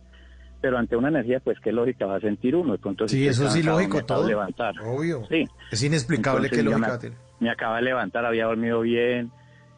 Pero 0.61 0.77
ante 0.77 0.97
una 0.97 1.09
energía, 1.09 1.39
pues, 1.41 1.59
¿qué 1.61 1.70
lógica 1.70 2.07
va 2.07 2.17
a 2.17 2.20
sentir 2.20 2.57
uno? 2.57 2.73
De 2.73 2.78
pronto, 2.78 3.07
Sí, 3.07 3.27
eso 3.28 3.49
sí, 3.49 3.59
cansado, 3.61 3.77
lógico, 3.78 3.95
me 3.97 4.01
acabo 4.03 4.20
de 4.20 4.25
todo. 4.25 4.28
levantar. 4.28 4.75
Obvio. 4.85 5.25
Sí. 5.28 5.45
Es 5.70 5.83
inexplicable 5.85 6.47
Entonces, 6.49 6.59
qué 6.59 6.65
lógica 6.65 6.81
me- 6.81 6.89
va 6.89 6.95
a 6.95 6.99
tener. 6.99 7.19
me 7.41 7.51
acaba 7.51 7.77
de 7.77 7.83
levantar, 7.83 8.27
había 8.27 8.47
dormido 8.47 8.81
bien, 8.81 9.31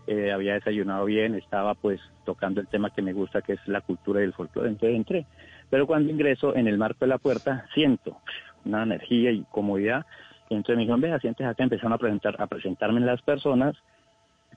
eh, 0.06 0.32
había 0.32 0.54
desayunado 0.54 1.04
bien, 1.04 1.34
estaba 1.34 1.74
pues 1.74 2.00
tocando 2.24 2.60
el 2.62 2.66
tema 2.68 2.90
que 2.90 3.02
me 3.02 3.12
gusta, 3.12 3.42
que 3.42 3.52
es 3.54 3.60
la 3.66 3.82
cultura 3.82 4.20
y 4.20 4.24
el 4.24 4.32
folclore, 4.32 4.68
entonces 4.70 4.96
entré. 4.96 5.26
Pero 5.68 5.86
cuando 5.86 6.10
ingreso, 6.10 6.56
en 6.56 6.66
el 6.66 6.78
marco 6.78 7.00
de 7.00 7.08
la 7.08 7.18
puerta, 7.18 7.66
siento 7.74 8.16
una 8.64 8.82
energía 8.82 9.30
y 9.30 9.44
comodidad, 9.50 10.06
y 10.48 10.54
entonces 10.54 10.76
me 10.76 10.82
dijeron, 10.82 11.00
vea, 11.02 11.18
sientes 11.20 11.46
acá, 11.46 11.62
empezaron 11.62 11.92
a, 11.92 11.98
presentar, 11.98 12.36
a 12.40 12.46
presentarme 12.46 13.00
las 13.00 13.20
personas, 13.22 13.76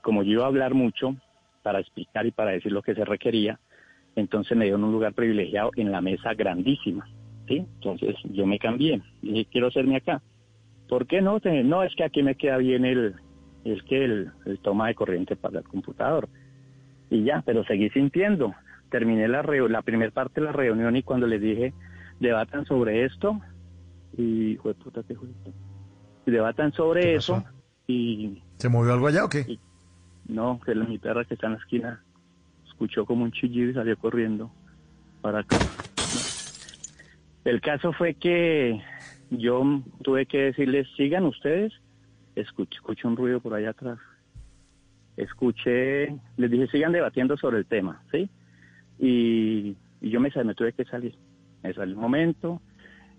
como 0.02 0.22
yo 0.22 0.32
iba 0.32 0.44
a 0.44 0.48
hablar 0.48 0.72
mucho 0.74 1.14
para 1.62 1.80
explicar 1.80 2.26
y 2.26 2.30
para 2.30 2.50
decir 2.52 2.72
lo 2.72 2.82
que 2.82 2.94
se 2.94 3.04
requería, 3.04 3.58
entonces 4.16 4.56
me 4.56 4.64
dieron 4.64 4.84
un 4.84 4.92
lugar 4.92 5.12
privilegiado 5.14 5.70
en 5.76 5.90
la 5.90 6.00
mesa 6.00 6.34
grandísima, 6.34 7.06
¿sí? 7.48 7.58
Entonces 7.58 8.16
yo 8.24 8.46
me 8.46 8.58
cambié, 8.58 9.02
dije, 9.22 9.46
quiero 9.50 9.68
hacerme 9.68 9.96
acá. 9.96 10.22
¿Por 10.88 11.06
qué 11.06 11.20
no? 11.22 11.40
No, 11.64 11.82
es 11.82 11.94
que 11.96 12.04
aquí 12.04 12.22
me 12.22 12.34
queda 12.34 12.58
bien 12.58 12.84
el, 12.84 13.14
el 13.64 13.84
que 13.84 14.04
el, 14.04 14.30
el 14.44 14.58
toma 14.58 14.88
de 14.88 14.94
corriente 14.94 15.34
para 15.34 15.58
el 15.58 15.64
computador. 15.64 16.28
Y 17.10 17.24
ya, 17.24 17.42
pero 17.44 17.64
seguí 17.64 17.90
sintiendo. 17.90 18.54
Terminé 18.90 19.26
la 19.26 19.42
la 19.42 19.82
primera 19.82 20.10
parte 20.10 20.40
de 20.40 20.46
la 20.46 20.52
reunión 20.52 20.94
y 20.94 21.02
cuando 21.02 21.26
les 21.26 21.40
dije, 21.40 21.72
debatan 22.20 22.64
sobre 22.66 23.04
esto, 23.04 23.40
y, 24.16 24.56
puta, 24.56 25.02
¿qué 25.02 25.14
fue 25.14 25.28
esto? 25.28 25.50
Y 26.26 26.30
debatan 26.30 26.72
sobre 26.72 27.14
eso, 27.16 27.42
y 27.86 28.42
¿Se 28.58 28.68
movió 28.68 28.92
algo 28.92 29.08
allá 29.08 29.24
o 29.24 29.28
qué? 29.28 29.58
no, 30.28 30.60
que 30.64 30.74
la- 30.74 30.84
mi 30.84 30.98
perra 30.98 31.24
que 31.24 31.34
está 31.34 31.48
en 31.48 31.52
la 31.54 31.58
esquina 31.58 32.03
escuchó 32.74 33.06
como 33.06 33.24
un 33.24 33.32
chillido 33.32 33.70
y 33.70 33.74
salió 33.74 33.96
corriendo 33.96 34.50
para 35.20 35.40
acá. 35.40 35.58
El 37.44 37.60
caso 37.60 37.92
fue 37.92 38.14
que 38.14 38.80
yo 39.30 39.82
tuve 40.02 40.26
que 40.26 40.38
decirles, 40.38 40.88
sigan 40.96 41.24
ustedes, 41.24 41.72
escuché, 42.34 42.76
escuché 42.76 43.06
un 43.06 43.16
ruido 43.16 43.40
por 43.40 43.54
allá 43.54 43.70
atrás. 43.70 43.98
Escuché, 45.16 46.16
les 46.36 46.50
dije, 46.50 46.66
sigan 46.66 46.92
debatiendo 46.92 47.36
sobre 47.36 47.58
el 47.58 47.66
tema, 47.66 48.02
¿sí? 48.10 48.28
Y, 48.98 49.76
yo 50.00 50.20
me, 50.20 50.30
me 50.44 50.54
tuve 50.54 50.72
que 50.72 50.84
salir. 50.84 51.14
Me 51.62 51.72
salí 51.72 51.92
un 51.92 52.00
momento, 52.00 52.60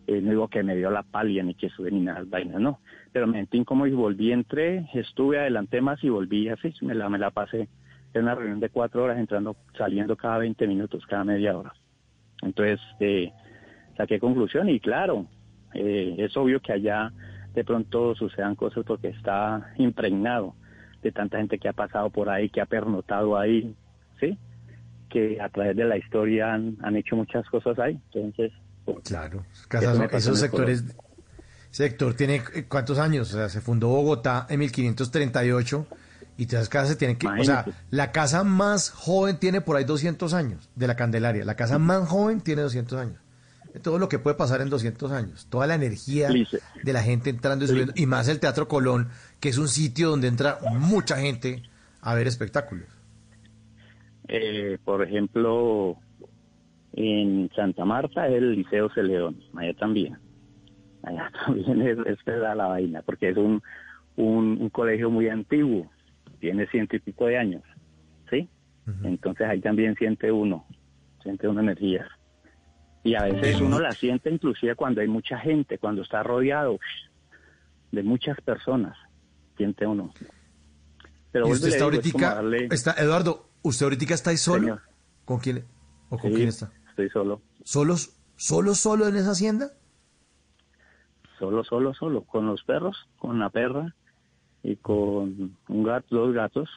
eh, 0.06 0.22
no 0.22 0.32
digo 0.32 0.48
que 0.50 0.64
me 0.64 0.76
dio 0.76 0.92
la 0.92 1.04
palia 1.04 1.44
ni 1.44 1.56
que 1.56 1.70
sube 1.70 1.90
ni 1.92 2.02
nada, 2.02 2.24
vainas, 2.28 2.60
no. 2.60 2.80
Pero 3.14 3.26
me 3.26 3.38
sentí 3.38 3.64
como 3.64 3.88
y 3.88 3.92
volví, 3.92 4.32
entré, 4.32 4.88
estuve 4.94 5.40
adelante 5.40 5.82
más 5.82 6.04
y 6.04 6.10
volví 6.10 6.50
así, 6.50 6.74
me 6.82 6.94
la, 6.94 7.10
me 7.10 7.18
la 7.18 7.32
pasé. 7.32 7.70
Era 8.16 8.24
una 8.24 8.36
reunión 8.36 8.62
de 8.62 8.70
cuatro 8.70 9.04
horas, 9.04 9.18
entrando, 9.20 9.58
saliendo 9.78 10.16
cada 10.16 10.38
20 10.38 10.66
minutos, 10.68 11.04
cada 11.06 11.26
media 11.26 11.58
hora. 11.58 11.74
Entonces, 12.42 12.80
eh, 13.02 13.30
saqué 13.98 14.22
conclusión 14.22 14.70
y 14.70 14.80
claro, 14.80 15.26
eh, 15.74 16.16
es 16.20 16.36
obvio 16.38 16.62
que 16.62 16.72
allá 16.72 17.12
de 17.54 17.66
pronto 17.66 18.16
sucedan 18.16 18.56
cosas 18.56 18.86
porque 18.88 19.10
está 19.10 19.74
impregnado 19.78 20.56
de 21.04 21.12
tanta 21.12 21.40
gente 21.40 21.60
que 21.60 21.68
ha 21.68 21.74
pasado 21.74 22.10
por 22.10 22.30
ahí, 22.30 22.48
que 22.50 22.62
ha 22.62 22.66
pernotado 22.66 23.38
ahí, 23.38 23.76
¿sí? 24.22 24.38
Que 25.10 25.42
a 25.42 25.50
través 25.50 25.76
de 25.76 25.84
la 25.84 25.98
historia 25.98 26.54
han, 26.54 26.78
han 26.84 26.96
hecho 26.96 27.18
muchas 27.18 27.46
cosas 27.50 27.78
ahí. 27.80 28.00
Entonces, 28.14 28.54
pues, 28.86 29.00
Claro, 29.04 29.44
casas- 29.68 30.10
esos 30.14 30.40
sectores, 30.40 30.86
sector 31.70 32.14
tiene 32.14 32.42
eh, 32.54 32.64
cuántos 32.70 32.98
años, 32.98 33.34
o 33.34 33.38
sea, 33.38 33.50
se 33.50 33.60
fundó 33.60 33.90
Bogotá 33.90 34.48
en 34.50 34.60
1538 34.60 35.86
y 36.38 36.46
todas 36.48 36.64
las 36.64 36.70
casas 36.70 36.90
se 36.90 36.96
tienen 36.96 37.18
que, 37.18 37.28
o 37.28 37.44
sea, 37.44 37.66
la 37.92 38.12
casa 38.12 38.44
más 38.44 38.90
joven 38.90 39.38
tiene 39.40 39.62
por 39.62 39.78
ahí 39.78 39.86
200 39.86 40.34
años 40.34 40.70
de 40.76 40.88
la 40.88 40.96
Candelaria, 40.96 41.46
la 41.46 41.56
casa 41.56 41.80
más 41.80 42.08
joven 42.08 42.42
tiene 42.42 42.62
200 42.62 43.00
años. 43.00 43.20
todo 43.82 44.00
lo 44.00 44.10
que 44.10 44.20
puede 44.20 44.36
pasar 44.36 44.62
en 44.62 44.70
200 44.70 45.12
años. 45.12 45.48
Toda 45.50 45.68
la 45.68 45.76
energía 45.76 46.30
Lice. 46.30 46.60
de 46.82 46.94
la 46.94 47.04
gente 47.04 47.30
entrando 47.30 47.66
y 47.66 47.68
subiendo. 47.68 47.94
Y 47.96 48.06
más 48.06 48.30
el 48.30 48.40
Teatro 48.40 48.70
Colón, 48.70 49.10
que 49.42 49.50
es 49.50 49.58
un 49.58 49.68
sitio 49.68 50.12
donde 50.12 50.28
entra 50.30 50.60
mucha 50.72 51.18
gente 51.18 51.62
a 52.02 52.16
ver 52.16 52.28
espectáculos. 52.28 52.88
Eh, 54.28 54.78
por 54.84 55.04
ejemplo, 55.04 55.98
en 56.94 57.50
Santa 57.56 57.86
Marta 57.86 58.28
el 58.28 58.54
Liceo 58.54 58.90
Celeón, 58.94 59.38
allá 59.56 59.74
también. 59.74 60.18
Allá 61.04 61.32
también 61.46 61.82
es, 61.82 61.98
es 62.08 62.18
la 62.26 62.68
vaina, 62.68 63.02
porque 63.02 63.30
es 63.30 63.38
un, 63.38 63.62
un, 64.16 64.58
un 64.60 64.70
colegio 64.70 65.10
muy 65.10 65.28
antiguo, 65.28 65.90
tiene 66.46 66.68
ciento 66.68 66.96
y 66.96 67.00
pico 67.00 67.26
de 67.26 67.40
años, 67.40 67.64
¿sí? 68.30 68.48
Entonces 69.04 69.48
ahí 69.48 69.62
también 69.62 69.96
siente 69.96 70.32
uno, 70.32 70.68
siente 71.24 71.48
una 71.48 71.62
energía. 71.62 72.08
Y 73.04 73.16
a 73.16 73.24
veces 73.24 73.60
uno 73.62 73.80
la 73.80 73.96
siente 73.96 74.30
inclusive 74.30 74.76
cuando 74.76 75.02
hay 75.02 75.08
mucha 75.08 75.40
gente, 75.40 75.80
cuando 75.80 76.04
está 76.04 76.22
rodeado 76.22 76.78
de 77.92 78.04
muchas 78.04 78.40
personas, 78.42 78.96
siente 79.58 79.88
uno. 79.88 80.14
Pero 81.32 81.48
¿Y 81.48 81.52
usted 81.54 81.70
está 81.70 81.86
digo, 81.90 82.00
es 82.00 82.12
como 82.14 82.26
ahorita, 82.28 82.44
darle- 82.44 82.68
está, 82.76 82.92
Eduardo, 83.04 83.50
¿usted 83.64 83.86
ahorita 83.86 84.14
está 84.14 84.30
ahí 84.30 84.38
solo? 84.38 84.60
Señor. 84.62 84.82
¿Con 85.26 85.40
quién? 85.40 85.66
¿O 86.10 86.18
con 86.20 86.30
Sí, 86.30 86.36
quién 86.36 86.50
está? 86.50 86.72
Estoy 86.90 87.10
solo. 87.10 87.42
¿Solos, 87.64 88.16
solo, 88.36 88.76
solo 88.76 89.08
en 89.08 89.16
esa 89.16 89.32
hacienda? 89.32 89.72
Solo, 91.40 91.64
solo, 91.64 91.94
solo, 91.96 92.22
con 92.22 92.46
los 92.46 92.64
perros, 92.64 92.96
con 93.18 93.40
la 93.40 93.50
perra 93.50 93.96
y 94.66 94.76
con 94.78 95.56
un 95.70 95.84
gato, 95.84 96.16
dos 96.16 96.34
gatos. 96.34 96.70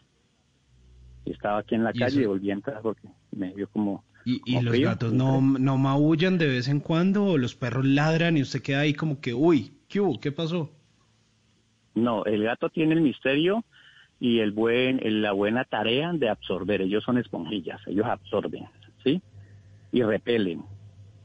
Y 1.25 1.33
estaba 1.33 1.59
aquí 1.59 1.75
en 1.75 1.85
la 1.85 1.91
¿Y 1.95 1.99
calle 1.99 2.13
eso? 2.13 2.21
y 2.21 2.27
volví 2.27 2.51
a 2.51 2.55
entrar 2.55 2.81
porque 2.83 3.09
me 3.33 3.55
dio 3.55 3.69
como... 3.69 4.05
¿Y, 4.25 4.43
y 4.45 4.61
los 4.61 4.75
frío. 4.75 4.89
gatos 4.89 5.13
no, 5.13 5.41
no 5.41 5.79
maullan 5.79 6.37
de 6.37 6.49
vez 6.49 6.69
en 6.69 6.81
cuando 6.81 7.25
o 7.25 7.39
los 7.39 7.55
perros 7.55 7.87
ladran 7.87 8.37
y 8.37 8.43
usted 8.43 8.61
queda 8.61 8.81
ahí 8.81 8.93
como 8.93 9.21
que, 9.21 9.33
uy, 9.33 9.73
¿qué 9.89 10.01
hubo? 10.01 10.21
¿Qué 10.21 10.33
pasó? 10.33 10.71
No, 11.95 12.27
el 12.27 12.43
gato 12.43 12.69
tiene 12.69 12.93
el 12.95 13.01
misterio 13.01 13.65
y 14.21 14.41
el 14.41 14.53
buen, 14.53 15.01
la 15.23 15.33
buena 15.33 15.65
tarea 15.65 16.13
de 16.13 16.29
absorber. 16.29 16.83
Ellos 16.83 17.05
son 17.05 17.17
esponjillas, 17.17 17.81
ellos 17.87 18.05
absorben, 18.05 18.67
¿sí? 19.03 19.23
Y 19.93 20.03
repelen. 20.03 20.63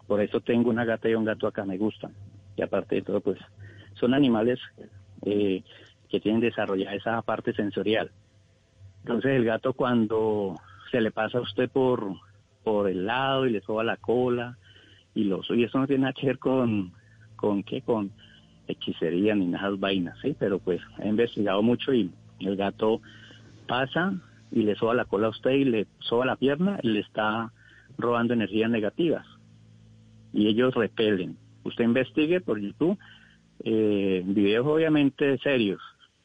Por 0.08 0.22
eso 0.22 0.40
tengo 0.40 0.70
una 0.70 0.86
gata 0.86 1.10
y 1.10 1.16
un 1.16 1.26
gato 1.26 1.48
acá, 1.48 1.66
me 1.66 1.78
gustan. 1.78 2.14
Y 2.56 2.62
aparte 2.62 2.96
de 2.96 3.02
todo, 3.02 3.20
pues 3.20 3.38
son 3.96 4.14
animales 4.14 4.60
eh, 5.26 5.62
que 6.14 6.20
tienen 6.20 6.42
desarrollada 6.42 6.94
esa 6.94 7.20
parte 7.24 7.54
sensorial. 7.54 8.12
Entonces 9.00 9.32
el 9.32 9.46
gato 9.46 9.74
cuando 9.74 10.60
se 10.92 11.02
le 11.02 11.10
pasa 11.10 11.40
a 11.40 11.42
usted 11.42 11.72
por, 11.72 12.06
por 12.64 12.88
el 12.88 13.08
lado 13.08 13.48
y 13.48 13.50
le 13.50 13.62
soba 13.62 13.84
la 13.84 13.98
cola 13.98 14.60
y 15.16 15.24
los 15.24 15.50
y 15.50 15.64
eso 15.64 15.80
no 15.80 15.88
tiene 15.88 16.04
nada 16.04 16.14
que 16.14 16.28
ver 16.28 16.38
con 16.38 16.94
con 17.36 17.64
qué 17.64 17.82
con 17.82 18.12
hechicería 18.68 19.34
ni 19.34 19.48
nada 19.48 19.72
de 19.72 19.78
vainas, 19.78 20.20
sí, 20.22 20.36
pero 20.38 20.60
pues 20.60 20.82
he 21.00 21.08
investigado 21.08 21.64
mucho 21.64 21.92
y 21.96 22.12
el 22.42 22.56
gato 22.58 23.02
pasa 23.68 24.14
y 24.52 24.62
le 24.62 24.76
soba 24.76 24.94
la 24.94 25.06
cola 25.06 25.26
a 25.26 25.32
usted 25.32 25.54
y 25.54 25.66
le 25.66 25.88
soba 25.98 26.28
la 26.28 26.36
pierna 26.36 26.80
y 26.84 26.90
le 26.90 27.00
está 27.00 27.52
robando 27.98 28.36
energías 28.36 28.70
negativas 28.70 29.26
y 30.32 30.46
ellos 30.46 30.76
repelen. 30.76 31.38
Usted 31.64 31.86
investigue 31.86 32.40
por 32.40 32.60
YouTube 32.60 33.00
eh, 33.64 34.22
videos 34.24 34.68
obviamente 34.68 35.40
serios 35.40 35.82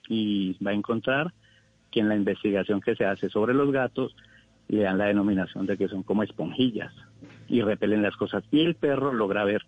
y 0.09 0.57
va 0.65 0.71
a 0.73 0.75
encontrar 0.75 1.33
que 1.91 2.01
en 2.01 2.09
la 2.09 2.17
investigación 2.17 2.81
que 2.81 2.95
se 2.97 3.05
hace 3.05 3.29
sobre 3.31 3.55
los 3.55 3.71
gatos 3.73 4.15
le 4.69 4.83
dan 4.83 4.99
la 4.99 5.07
denominación 5.07 5.67
de 5.67 5.77
que 5.79 5.89
son 5.89 6.03
como 6.03 6.23
esponjillas 6.23 6.93
y 7.49 7.63
repelen 7.63 8.03
las 8.03 8.17
cosas 8.17 8.45
y 8.51 8.61
el 8.61 8.75
perro 8.75 9.13
logra 9.13 9.45
ver, 9.45 9.63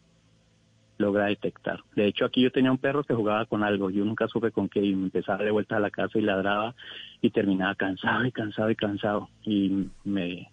logra 0.99 1.27
detectar. 1.27 1.81
De 1.97 2.07
hecho 2.07 2.27
aquí 2.27 2.43
yo 2.43 2.53
tenía 2.53 2.71
un 2.71 2.77
perro 2.79 3.03
que 3.05 3.15
jugaba 3.15 3.47
con 3.47 3.65
algo, 3.65 3.89
yo 3.91 4.05
nunca 4.05 4.29
supe 4.29 4.51
con 4.51 4.69
qué 4.69 4.85
y 4.85 4.95
me 4.95 5.05
empezaba 5.05 5.43
de 5.43 5.51
vuelta 5.51 5.77
a 5.77 5.81
la 5.81 5.91
casa 5.91 6.19
y 6.19 6.23
ladraba 6.23 6.75
y 7.23 7.31
terminaba 7.31 7.75
cansado 7.75 8.25
y 8.27 8.33
cansado 8.33 8.71
y 8.71 8.77
cansado 8.77 9.29
y 9.43 9.89
me 10.05 10.51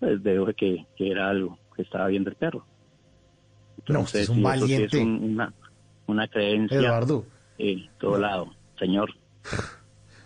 pues 0.00 0.20
veo 0.22 0.46
que, 0.54 0.84
que 0.96 1.10
era 1.12 1.30
algo 1.30 1.56
que 1.76 1.82
estaba 1.82 2.08
viendo 2.08 2.30
el 2.30 2.36
perro. 2.36 2.66
No, 3.88 4.00
usted 4.00 4.20
es 4.20 4.28
un 4.28 4.36
sí 4.36 4.42
valiente. 4.42 4.84
es 4.96 5.02
un- 5.02 5.22
una, 5.22 5.52
una 6.06 6.26
creencia 6.28 6.78
Eduardo. 6.78 7.24
en 7.58 7.88
todo 7.98 8.18
lado, 8.18 8.50
señor. 8.78 9.10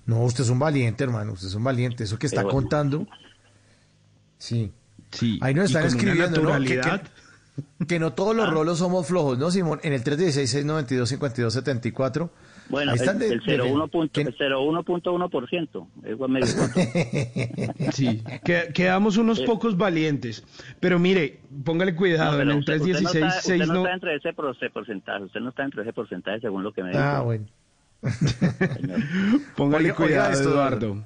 No, 0.06 0.22
usted 0.22 0.44
es 0.44 0.50
un 0.50 0.58
valiente, 0.58 1.04
hermano. 1.04 1.32
Usted 1.32 1.48
es 1.48 1.54
un 1.54 1.64
valiente. 1.64 2.04
Eso 2.04 2.18
que 2.18 2.26
está 2.26 2.42
bueno. 2.42 2.58
contando. 2.60 3.06
Sí. 4.38 4.72
Sí. 5.10 5.38
Ahí 5.42 5.52
nos 5.54 5.66
están 5.66 5.84
escribiendo, 5.86 6.40
¿no? 6.42 6.48
Que, 6.62 6.76
naturalidad. 6.76 7.02
que- 7.02 7.08
que 7.88 7.98
no 7.98 8.12
todos 8.12 8.36
los 8.36 8.48
rolos 8.48 8.78
somos 8.78 9.08
flojos, 9.08 9.36
¿no, 9.36 9.50
Simón? 9.50 9.80
En 9.82 9.92
el 9.92 10.04
316-692-5274. 10.04 12.30
Bueno, 12.70 12.92
Ahí 12.92 12.98
están 12.98 13.20
el 13.22 13.40
de- 13.40 13.40
0,1 13.40 13.88
punto- 13.88 14.12
que- 14.12 14.20
el 14.22 14.36
0,1.1%. 14.36 15.88
es 16.04 16.10
igual 16.10 16.30
medio 16.30 16.46
punto. 16.54 16.80
Sí, 17.92 18.22
que- 18.44 18.68
quedamos 18.74 19.16
unos 19.16 19.40
pocos 19.40 19.76
valientes. 19.76 20.44
Pero 20.78 20.98
mire, 20.98 21.40
póngale 21.64 21.96
cuidado, 21.96 22.40
en 22.40 22.50
el 22.50 22.58
usted, 22.58 22.80
usted 22.80 23.00
no 23.02 23.10
316 23.10 23.24
está, 23.24 23.38
usted 23.38 23.58
no 23.58 23.64
6 23.66 23.76
está 23.78 23.94
entre 23.94 24.16
ese, 24.16 24.32
por- 24.34 24.54
ese 24.54 24.70
porcentaje. 24.70 25.24
Usted 25.24 25.40
no 25.40 25.48
está 25.48 25.64
entre 25.64 25.82
ese 25.82 25.92
porcentaje 25.92 26.40
según 26.40 26.62
lo 26.62 26.72
que 26.72 26.82
me 26.82 26.90
dijo. 26.90 27.00
Ah, 27.02 27.20
bueno. 27.22 27.46
Póngale 29.56 29.90
Oiga- 29.90 29.94
oiga 29.94 29.94
cuidado, 29.94 30.32
esto, 30.32 30.50
Eduardo. 30.50 31.04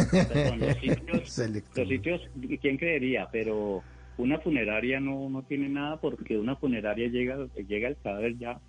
Perdón, 0.01 0.59
los 0.59 0.77
sitios, 0.77 1.37
los 1.75 1.87
sitios, 1.87 2.21
¿quién 2.61 2.77
creería? 2.77 3.27
Pero 3.31 3.83
una 4.17 4.39
funeraria 4.39 4.99
no, 4.99 5.29
no 5.29 5.43
tiene 5.43 5.69
nada 5.69 5.97
porque 5.97 6.37
una 6.37 6.55
funeraria 6.55 7.07
llega, 7.07 7.37
llega 7.67 7.89
el 7.89 7.97
cadáver 8.01 8.37
ya, 8.37 8.59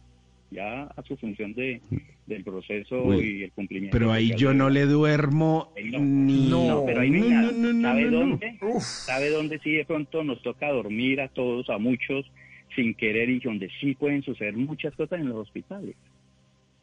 ya 0.51 0.83
a 0.85 1.03
su 1.05 1.17
función 1.17 1.55
de, 1.55 1.81
del 2.27 2.45
proceso 2.45 3.03
Uy, 3.03 3.39
y 3.39 3.43
el 3.45 3.53
cumplimiento. 3.53 3.97
Pero 3.97 4.13
ahí 4.13 4.35
yo 4.37 4.53
no 4.53 4.69
le 4.69 4.85
duermo 4.85 5.73
no. 5.83 5.99
ni... 6.01 6.51
No, 6.51 6.85
pero 6.85 7.01
ahí 7.01 7.11
no 7.11 7.25
hay 7.25 7.31
no, 7.31 7.41
nada. 7.41 7.53
no, 7.53 7.73
no, 7.73 7.89
¿Sabe 7.89 8.05
no, 8.05 8.11
no. 8.11 8.19
dónde? 8.19 8.59
¿Sabe 8.81 9.31
dónde 9.31 9.59
sí 9.61 9.73
de 9.73 9.85
pronto 9.87 10.23
nos 10.23 10.43
toca 10.43 10.69
dormir 10.69 11.23
a 11.23 11.29
todos, 11.29 11.71
a 11.71 11.79
muchos, 11.79 12.31
sin 12.77 12.95
querer 12.95 13.31
y 13.31 13.41
donde 13.41 13.71
sí 13.81 13.95
pueden 13.95 14.23
suceder 14.23 14.55
muchas 14.55 14.95
cosas 14.95 15.21
en 15.21 15.31
los 15.31 15.39
hospitales? 15.39 15.97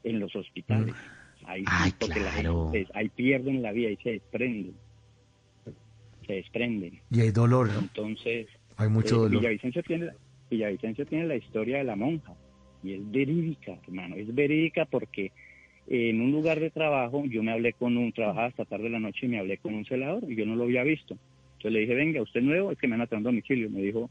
En 0.04 0.20
los 0.20 0.36
hospitales. 0.36 0.96
Ahí 1.48 1.64
sí, 1.84 1.94
porque 2.00 2.20
la 2.20 2.32
claro. 2.32 2.72
gente, 2.72 2.92
ahí 2.94 3.10
pierden 3.10 3.62
la 3.62 3.72
vida 3.72 3.90
y 3.90 3.98
se 3.98 4.12
desprenden. 4.12 4.74
Se 6.26 6.34
desprenden. 6.34 7.00
Y 7.12 7.22
hay 7.22 7.32
dolor, 7.32 7.72
¿no? 7.72 7.80
Entonces, 7.80 8.48
Hay 8.78 8.90
mucho 8.90 9.16
eh, 9.16 9.20
dolor. 9.20 9.42
Villavicencio 9.42 9.84
tiene, 9.84 10.10
Villavicencio 10.50 11.06
tiene 11.06 11.28
la 11.28 11.36
historia 11.36 11.78
de 11.78 11.84
la 11.84 11.96
monja 11.96 12.34
y 12.84 12.94
es 12.94 13.12
verídica, 13.12 13.78
hermano, 13.88 14.16
es 14.16 14.34
verídica 14.34 14.86
porque 14.86 15.32
en 15.88 16.20
un 16.22 16.32
lugar 16.32 16.60
de 16.60 16.72
trabajo 16.72 17.24
yo 17.26 17.44
me 17.44 17.52
hablé 17.52 17.74
con 17.74 17.96
un, 17.98 18.12
trabajaba 18.12 18.48
hasta 18.48 18.66
tarde 18.66 18.86
de 18.86 18.90
la 18.92 19.00
noche 19.00 19.26
y 19.26 19.30
me 19.30 19.40
hablé 19.40 19.58
con 19.58 19.74
un 19.76 19.86
celador 19.86 20.24
y 20.30 20.36
yo 20.36 20.46
no 20.46 20.56
lo 20.56 20.64
había 20.64 20.84
visto. 20.84 21.16
Entonces 21.58 21.72
le 21.72 21.80
dije, 21.82 21.94
venga, 21.96 22.22
¿usted 22.22 22.40
es 22.40 22.46
nuevo? 22.46 22.72
Es 22.72 22.78
que 22.78 22.88
me 22.88 22.94
van 22.94 23.02
a 23.02 23.08
traer 23.08 23.20
un 23.20 23.24
domicilio. 23.26 23.70
Me 23.70 23.82
dijo, 23.82 24.10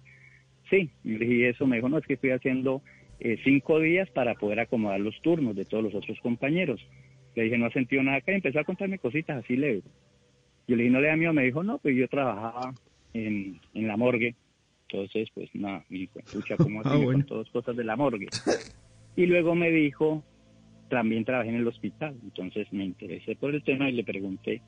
sí. 0.71 0.91
Y 1.05 1.11
le 1.19 1.19
dije, 1.25 1.35
"¿Y 1.35 1.45
eso? 1.45 1.67
Me 1.67 1.77
dijo, 1.77 1.89
no, 1.89 1.99
es 1.99 2.07
que 2.07 2.15
estoy 2.15 2.31
haciendo 2.31 2.83
eh, 3.21 3.39
cinco 3.45 3.81
días 3.81 4.09
para 4.11 4.35
poder 4.35 4.61
acomodar 4.61 5.01
los 5.01 5.21
turnos 5.23 5.55
de 5.57 5.65
todos 5.65 5.85
los 5.85 5.95
otros 5.95 6.19
compañeros. 6.21 6.81
Le 7.35 7.43
dije, 7.45 7.59
no 7.59 7.67
ha 7.67 7.71
sentido 7.73 8.03
nada 8.03 8.19
acá 8.19 8.33
y 8.33 8.37
empezó 8.37 8.61
a 8.61 8.65
contarme 8.65 8.99
cositas 8.99 9.43
así 9.45 9.57
leves. 9.57 9.85
Yo 10.69 10.77
le 10.77 10.85
dije, 10.85 10.93
no 10.95 11.01
le 11.01 11.09
da 11.09 11.17
miedo, 11.17 11.33
me 11.33 11.45
dijo, 11.45 11.63
no, 11.63 11.79
pues 11.79 11.97
yo 11.97 12.09
trabajaba 12.09 12.73
en, 13.13 13.61
en 13.75 13.87
la 13.89 13.97
morgue. 13.97 14.35
Entonces, 14.89 15.29
pues 15.35 15.51
nada, 15.55 15.85
me 15.89 15.99
dijo, 15.99 16.19
escucha, 16.21 16.57
¿cómo 16.57 16.81
así? 16.85 16.91
Ah, 16.93 16.97
bueno. 16.97 17.25
dos 17.29 17.51
cosas 17.51 17.77
de 17.77 17.85
la 17.85 17.97
morgue. 17.97 18.29
Y 19.17 19.27
luego 19.27 19.55
me 19.55 19.71
dijo, 19.71 20.23
también 20.89 21.25
trabajé 21.25 21.51
en 21.51 21.57
el 21.57 21.67
hospital. 21.69 22.15
Entonces 22.23 22.73
me 22.73 22.85
interesé 22.85 23.37
por 23.37 23.55
el 23.55 23.63
tema 23.63 23.89
y 23.91 23.93
le 23.95 24.05
pregunté, 24.05 24.63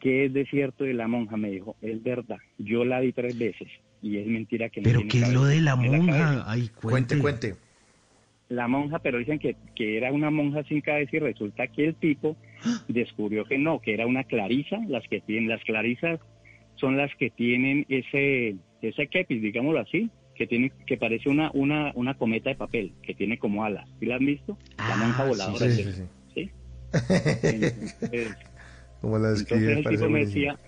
¿qué 0.00 0.26
es 0.26 0.32
de 0.32 0.44
cierto 0.46 0.84
de 0.84 0.94
la 0.94 1.08
monja? 1.08 1.36
Me 1.36 1.50
dijo, 1.50 1.76
es 1.80 2.02
verdad, 2.02 2.38
yo 2.58 2.84
la 2.84 3.00
vi 3.00 3.12
tres 3.12 3.36
veces 3.38 3.68
y 4.02 4.18
es 4.18 4.26
mentira 4.26 4.68
que 4.68 4.80
no 4.80 4.84
Pero 4.84 4.98
tiene 5.00 5.10
¿qué 5.12 5.18
es 5.22 5.32
lo 5.32 5.44
de 5.44 5.60
la 5.60 5.72
en 5.72 5.76
cabeza". 5.78 5.96
monja? 5.96 6.44
Ay, 6.50 6.68
Cuente, 6.68 7.18
cuente. 7.18 7.18
cuente. 7.50 7.64
La 8.54 8.68
monja, 8.68 8.98
pero 9.00 9.18
dicen 9.18 9.38
que, 9.38 9.56
que 9.74 9.96
era 9.96 10.12
una 10.12 10.30
monja 10.30 10.62
sin 10.64 10.80
cabeza 10.80 11.16
y 11.16 11.20
resulta 11.20 11.66
que 11.66 11.86
el 11.86 11.94
tipo 11.94 12.36
descubrió 12.88 13.44
que 13.44 13.58
no, 13.58 13.80
que 13.80 13.94
era 13.94 14.06
una 14.06 14.24
clarisa, 14.24 14.78
las 14.88 15.06
que 15.08 15.20
tienen, 15.20 15.48
las 15.48 15.62
clarisas 15.64 16.20
son 16.76 16.96
las 16.96 17.14
que 17.16 17.30
tienen 17.30 17.86
ese, 17.88 18.56
ese 18.82 19.06
kepis, 19.06 19.42
digámoslo 19.42 19.80
así, 19.80 20.10
que 20.34 20.46
tiene, 20.46 20.72
que 20.86 20.96
parece 20.96 21.28
una, 21.28 21.50
una, 21.54 21.92
una 21.94 22.14
cometa 22.14 22.50
de 22.50 22.56
papel, 22.56 22.92
que 23.02 23.14
tiene 23.14 23.38
como 23.38 23.64
alas. 23.64 23.88
¿Sí 24.00 24.06
la 24.06 24.16
han 24.16 24.26
visto? 24.26 24.58
La 24.78 24.96
monja 24.96 25.24
voladora. 25.24 25.70
sí, 25.70 25.82
sí, 25.84 25.92
sí. 25.92 26.02
¿sí? 26.34 26.50
Entonces, 27.42 28.36
Como 29.00 29.18
la 29.18 29.30
entonces 29.30 29.76
el 29.78 29.84
tipo 29.84 30.08
me 30.08 30.20
decía, 30.20 30.58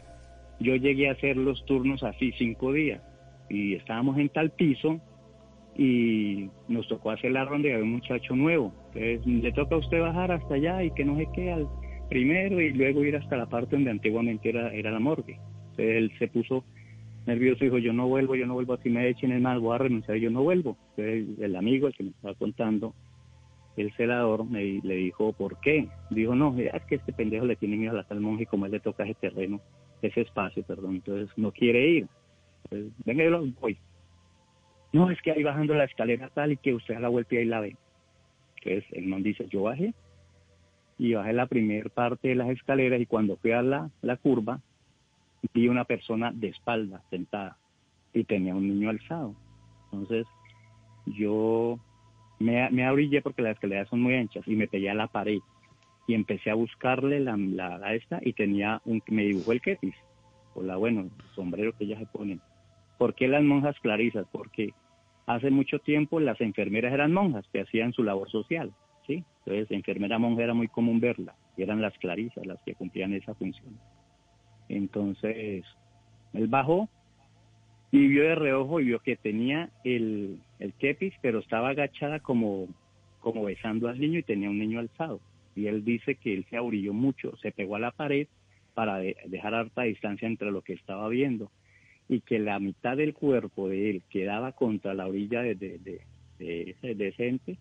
yo 0.60 0.76
llegué 0.76 1.08
a 1.08 1.12
hacer 1.12 1.36
los 1.36 1.64
turnos 1.66 2.02
así 2.02 2.32
cinco 2.38 2.72
días 2.72 3.00
y 3.48 3.74
estábamos 3.74 4.18
en 4.18 4.28
tal 4.28 4.50
piso 4.50 5.00
y 5.78 6.48
nos 6.68 6.88
tocó 6.88 7.10
hacer 7.10 7.32
la 7.32 7.44
ronda 7.44 7.68
y 7.68 7.72
había 7.72 7.84
un 7.84 7.92
muchacho 7.92 8.34
nuevo. 8.34 8.72
Entonces 8.94 9.26
le 9.26 9.52
toca 9.52 9.74
a 9.74 9.78
usted 9.78 10.00
bajar 10.00 10.32
hasta 10.32 10.54
allá 10.54 10.82
y 10.82 10.90
que 10.92 11.04
no 11.04 11.16
se 11.16 11.26
quede 11.32 11.52
al 11.52 11.68
primero 12.08 12.60
y 12.60 12.72
luego 12.72 13.04
ir 13.04 13.16
hasta 13.16 13.36
la 13.36 13.46
parte 13.46 13.76
donde 13.76 13.90
antiguamente 13.90 14.48
era, 14.48 14.72
era 14.72 14.90
la 14.90 15.00
morgue. 15.00 15.38
Entonces 15.70 15.96
él 15.96 16.12
se 16.18 16.28
puso 16.28 16.64
nervioso 17.26 17.64
y 17.64 17.66
dijo, 17.66 17.78
yo 17.78 17.92
no 17.92 18.08
vuelvo, 18.08 18.36
yo 18.36 18.46
no 18.46 18.54
vuelvo, 18.54 18.74
así 18.74 18.88
me 18.88 19.08
echen 19.08 19.32
el 19.32 19.42
mal, 19.42 19.60
voy 19.60 19.74
a 19.74 19.78
renunciar, 19.78 20.16
yo 20.16 20.30
no 20.30 20.42
vuelvo. 20.42 20.76
Entonces 20.96 21.38
el 21.40 21.56
amigo, 21.56 21.88
el 21.88 21.94
que 21.94 22.04
me 22.04 22.10
estaba 22.10 22.34
contando, 22.34 22.94
el 23.76 23.92
celador, 23.92 24.44
me, 24.44 24.80
le 24.82 24.94
dijo, 24.94 25.32
¿por 25.32 25.60
qué? 25.60 25.88
Dijo, 26.10 26.34
no, 26.34 26.56
es 26.58 26.82
que 26.84 26.94
este 26.94 27.12
pendejo 27.12 27.44
le 27.44 27.56
tiene 27.56 27.76
miedo 27.76 27.92
a 27.92 27.96
la 27.96 28.04
tal 28.04 28.20
monja 28.20 28.44
y 28.44 28.46
como 28.46 28.64
él 28.64 28.72
le 28.72 28.80
toca 28.80 29.04
ese 29.04 29.14
terreno, 29.14 29.60
ese 30.00 30.22
espacio, 30.22 30.62
perdón, 30.62 30.96
entonces 30.96 31.28
no 31.36 31.52
quiere 31.52 31.86
ir. 31.88 32.06
Entonces, 32.64 32.92
venga, 33.04 33.24
yo 33.24 33.30
lo 33.30 33.46
voy. 33.60 33.76
No, 34.92 35.10
es 35.10 35.20
que 35.22 35.32
ahí 35.32 35.42
bajando 35.42 35.74
la 35.74 35.84
escalera 35.84 36.30
tal 36.30 36.52
y 36.52 36.56
que 36.56 36.74
usted 36.74 36.94
a 36.94 37.00
la 37.00 37.08
vuelta 37.08 37.34
y 37.34 37.38
ahí 37.38 37.44
la 37.44 37.60
ve. 37.60 37.76
Entonces 38.56 38.84
el 38.92 39.06
man 39.06 39.22
dice, 39.22 39.46
yo 39.48 39.62
bajé 39.62 39.94
y 40.98 41.14
bajé 41.14 41.32
la 41.32 41.46
primera 41.46 41.88
parte 41.88 42.28
de 42.28 42.34
las 42.34 42.48
escaleras 42.48 43.00
y 43.00 43.06
cuando 43.06 43.36
fui 43.36 43.52
a 43.52 43.62
la, 43.62 43.90
la 44.02 44.16
curva 44.16 44.60
vi 45.52 45.68
una 45.68 45.84
persona 45.84 46.32
de 46.32 46.48
espalda 46.48 47.02
sentada 47.10 47.56
y 48.12 48.24
tenía 48.24 48.54
un 48.54 48.68
niño 48.68 48.90
alzado. 48.90 49.34
Entonces 49.92 50.26
yo 51.06 51.78
me, 52.38 52.68
me 52.70 52.84
abrillé 52.84 53.22
porque 53.22 53.42
las 53.42 53.54
escaleras 53.54 53.88
son 53.88 54.00
muy 54.00 54.14
anchas 54.14 54.46
y 54.46 54.56
me 54.56 54.68
pegué 54.68 54.90
a 54.90 54.94
la 54.94 55.06
pared 55.06 55.38
y 56.06 56.14
empecé 56.14 56.50
a 56.50 56.54
buscarle 56.54 57.20
la, 57.20 57.36
la, 57.36 57.78
la 57.78 57.94
esta 57.94 58.20
y 58.22 58.32
tenía 58.32 58.80
un, 58.84 59.02
me 59.08 59.24
dibujó 59.24 59.52
el 59.52 59.60
ketis, 59.60 59.94
o 60.54 60.62
la, 60.62 60.76
bueno, 60.76 61.00
el 61.02 61.10
sombrero 61.34 61.72
que 61.76 61.84
ellas 61.84 61.98
se 61.98 62.06
ponen. 62.06 62.40
¿Por 62.98 63.14
qué 63.14 63.28
las 63.28 63.42
monjas 63.42 63.78
clarisas? 63.80 64.26
Porque 64.32 64.72
hace 65.26 65.50
mucho 65.50 65.78
tiempo 65.80 66.20
las 66.20 66.40
enfermeras 66.40 66.92
eran 66.92 67.12
monjas 67.12 67.46
que 67.52 67.60
hacían 67.60 67.92
su 67.92 68.02
labor 68.02 68.30
social, 68.30 68.72
¿sí? 69.06 69.24
Entonces, 69.44 69.70
enfermera 69.70 70.18
monja 70.18 70.44
era 70.44 70.54
muy 70.54 70.68
común 70.68 71.00
verla, 71.00 71.34
y 71.56 71.62
eran 71.62 71.82
las 71.82 71.96
clarisas 71.98 72.46
las 72.46 72.58
que 72.64 72.74
cumplían 72.74 73.12
esa 73.12 73.34
función. 73.34 73.78
Entonces, 74.68 75.64
él 76.32 76.46
bajó 76.48 76.88
y 77.92 78.08
vio 78.08 78.24
de 78.24 78.34
reojo 78.34 78.80
y 78.80 78.86
vio 78.86 78.98
que 79.00 79.16
tenía 79.16 79.70
el, 79.84 80.38
el 80.58 80.72
kepis, 80.74 81.14
pero 81.20 81.38
estaba 81.40 81.70
agachada 81.70 82.20
como, 82.20 82.68
como 83.20 83.44
besando 83.44 83.88
al 83.88 84.00
niño 84.00 84.18
y 84.18 84.24
tenía 84.24 84.50
un 84.50 84.58
niño 84.58 84.80
alzado. 84.80 85.20
Y 85.54 85.66
él 85.66 85.84
dice 85.84 86.16
que 86.16 86.34
él 86.34 86.46
se 86.50 86.56
abrilló 86.56 86.92
mucho, 86.92 87.36
se 87.38 87.52
pegó 87.52 87.76
a 87.76 87.80
la 87.80 87.90
pared 87.90 88.26
para 88.74 88.98
de- 88.98 89.16
dejar 89.26 89.54
harta 89.54 89.82
distancia 89.82 90.26
entre 90.26 90.50
lo 90.50 90.62
que 90.62 90.74
estaba 90.74 91.08
viendo 91.08 91.50
y 92.08 92.20
que 92.20 92.38
la 92.38 92.58
mitad 92.60 92.96
del 92.96 93.14
cuerpo 93.14 93.68
de 93.68 93.90
él 93.90 94.02
quedaba 94.08 94.52
contra 94.52 94.94
la 94.94 95.06
orilla 95.06 95.42
de, 95.42 95.54
de, 95.54 95.78
de- 95.78 96.00
de 96.38 96.70
ese, 96.70 96.94
de 96.94 97.08
ese 97.08 97.28
ente, 97.28 97.58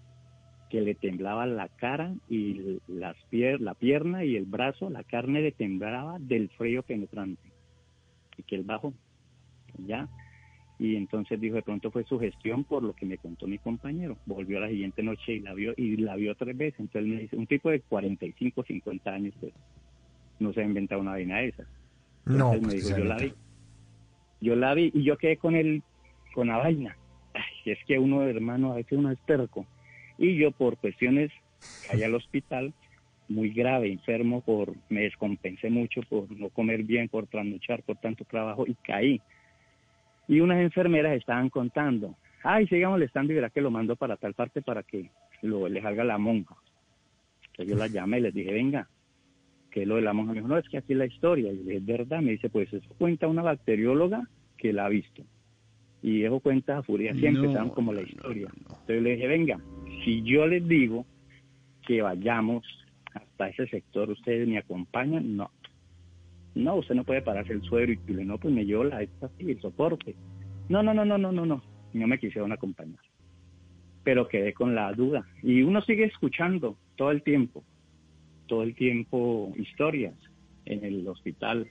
que 0.70 0.82
le 0.82 0.96
temblaba 0.96 1.46
la 1.46 1.70
cara 1.70 2.14
y 2.30 2.80
las 2.88 3.16
pier 3.30 3.62
la 3.62 3.74
pierna 3.74 4.26
y 4.26 4.36
el 4.36 4.46
brazo, 4.46 4.90
la 4.90 5.04
carne 5.04 5.42
le 5.42 5.52
temblaba 5.54 6.18
del 6.20 6.50
frío 6.50 6.84
penetrante. 6.84 7.52
Y 8.38 8.44
que 8.44 8.56
él 8.56 8.64
bajó, 8.64 8.94
ya. 9.88 10.10
Y 10.78 10.98
entonces 10.98 11.40
dijo, 11.40 11.56
de 11.56 11.62
pronto 11.62 11.90
fue 11.90 12.04
su 12.04 12.20
gestión 12.20 12.66
por 12.66 12.84
lo 12.84 12.94
que 12.94 13.06
me 13.06 13.18
contó 13.18 13.48
mi 13.48 13.58
compañero. 13.60 14.18
Volvió 14.26 14.60
la 14.60 14.68
siguiente 14.68 15.02
noche 15.04 15.36
y 15.36 15.40
la 15.40 15.54
vio, 15.54 15.74
y 15.78 15.96
la 15.96 16.18
vio 16.18 16.36
tres 16.36 16.58
veces. 16.58 16.82
Entonces 16.82 17.10
me 17.10 17.22
dice, 17.22 17.38
un 17.38 17.48
tipo 17.48 17.70
de 17.70 17.80
45, 17.80 18.64
50 18.64 19.14
años, 19.14 19.34
pues, 19.40 19.54
no 20.40 20.52
se 20.52 20.60
ha 20.62 20.66
inventado 20.66 21.00
una 21.00 21.12
vaina 21.12 21.38
de 21.38 21.48
esas. 21.48 21.68
No, 22.26 22.52
Entonces 22.52 22.62
me 22.62 22.68
pues, 22.68 22.76
dijo, 22.76 22.88
que 22.90 22.94
se 22.96 23.00
yo 23.00 23.06
la 23.06 23.18
vi. 23.20 23.34
Yo 24.42 24.56
la 24.56 24.74
vi 24.74 24.92
y 24.94 25.04
yo 25.04 25.18
quedé 25.18 25.38
con 25.38 25.56
el, 25.56 25.84
con 26.34 26.48
la 26.48 26.58
vaina. 26.58 26.98
Ay, 27.34 27.72
es 27.72 27.80
que 27.86 28.00
uno, 28.00 28.24
hermano, 28.24 28.72
a 28.72 28.76
veces 28.76 28.98
uno 28.98 29.12
es 29.12 29.20
terco. 29.26 29.66
Y 30.18 30.38
yo 30.38 30.52
por 30.52 30.78
cuestiones 30.78 31.32
caí 31.88 32.04
al 32.04 32.16
hospital, 32.16 32.74
muy 33.28 33.50
grave, 33.50 33.92
enfermo, 33.92 34.42
por 34.42 34.74
me 34.90 35.02
descompensé 35.02 35.70
mucho 35.70 36.02
por 36.04 36.30
no 36.32 36.50
comer 36.50 36.84
bien, 36.84 37.10
por 37.10 37.28
trasnochar, 37.28 37.84
por 37.84 37.98
tanto 37.98 38.24
trabajo 38.26 38.66
y 38.68 38.76
caí. 38.76 39.22
Y 40.28 40.40
unas 40.40 40.60
enfermeras 40.60 41.18
estaban 41.18 41.50
contando, 41.50 42.16
ay, 42.44 42.68
siga 42.68 42.90
molestando 42.90 43.34
y 43.34 43.36
verá 43.36 43.50
que 43.50 43.62
lo 43.62 43.72
mando 43.72 43.96
para 43.96 44.18
tal 44.18 44.34
parte 44.34 44.62
para 44.62 44.84
que 44.84 45.10
lo, 45.42 45.68
le 45.68 45.82
salga 45.82 46.04
la 46.04 46.18
monja. 46.18 46.56
Entonces 47.48 47.68
yo 47.68 47.76
la 47.76 47.88
llamé 47.88 48.20
y 48.20 48.22
les 48.22 48.34
dije, 48.34 48.52
venga, 48.52 48.88
que 49.76 49.86
lo 49.86 49.98
de 49.98 50.04
la 50.04 50.14
monja. 50.14 50.32
Me 50.32 50.40
dijo, 50.40 50.48
no, 50.48 50.58
es 50.58 50.70
que 50.70 50.78
así 50.78 50.94
es 50.94 50.98
la 50.98 51.06
historia. 51.06 51.52
Y 51.52 51.58
le 51.58 51.64
dije, 51.64 51.76
es 51.76 51.86
verdad. 51.86 52.22
Me 52.22 52.32
dice, 52.32 52.50
pues 52.50 52.72
eso 52.72 52.88
cuenta 52.98 53.28
una 53.28 53.42
bacterióloga 53.42 54.26
que 54.58 54.72
la 54.72 54.86
ha 54.86 54.90
visto. 54.90 55.22
Y 56.02 56.24
eso 56.24 56.40
cuenta 56.40 56.78
a 56.78 56.84
furia. 56.84 57.12
Así 57.12 57.24
No, 57.24 57.28
empezaron 57.28 57.72
como 57.72 57.92
la 57.92 58.02
historia. 58.02 58.48
Entonces 58.58 59.04
le 59.04 59.12
dije, 59.12 59.28
venga, 59.28 59.60
si 60.06 60.24
yo 60.24 60.48
les 60.48 60.66
digo 60.66 61.06
que 61.86 62.02
vayamos 62.02 62.64
hasta 63.14 63.50
ese 63.50 63.68
sector, 63.68 64.10
ustedes 64.10 64.48
me 64.48 64.60
acompañan, 64.60 65.36
no. 65.36 65.52
No, 66.54 66.76
usted 66.76 66.95
no 66.95 67.04
puede 67.04 67.22
pararse 67.22 67.52
el 67.52 67.62
suero 67.64 67.92
y 67.92 67.98
decirle, 67.98 68.24
no, 68.24 68.38
pues 68.38 68.54
me 68.54 68.66
llevo 68.66 68.86
la 68.86 69.02
esta 69.02 69.28
sí, 69.38 69.52
el 69.52 69.60
soporte. 69.60 70.16
No, 70.70 70.84
no, 70.84 70.94
no, 70.94 71.04
no, 71.04 71.18
no, 71.18 71.34
no, 71.34 71.45
no. 71.45 71.62
No 71.92 72.08
me 72.08 72.18
quisieron 72.18 72.54
acompañar. 72.54 73.02
Pero 74.06 74.30
quedé 74.30 74.54
con 74.54 74.74
la 74.74 74.94
duda. 74.94 75.28
Y 75.44 75.64
uno 75.64 75.82
sigue 75.82 76.06
escuchando 76.06 76.78
todo 76.95 77.12
el 77.12 77.24
tiempo, 77.24 77.66
todo 78.48 78.64
el 78.64 78.76
tiempo 78.76 79.54
historias 79.58 80.16
en 80.66 80.84
el 80.84 81.08
hospital 81.08 81.68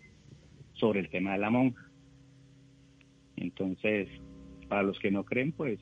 sobre 0.75 1.01
el 1.01 1.09
tema 1.11 1.33
de 1.33 1.39
la 1.39 1.51
monja. 1.51 1.83
Entonces, 3.37 4.09
para 4.69 4.83
los 4.83 4.99
que 4.99 5.11
no 5.11 5.25
creen, 5.25 5.53
pues 5.53 5.79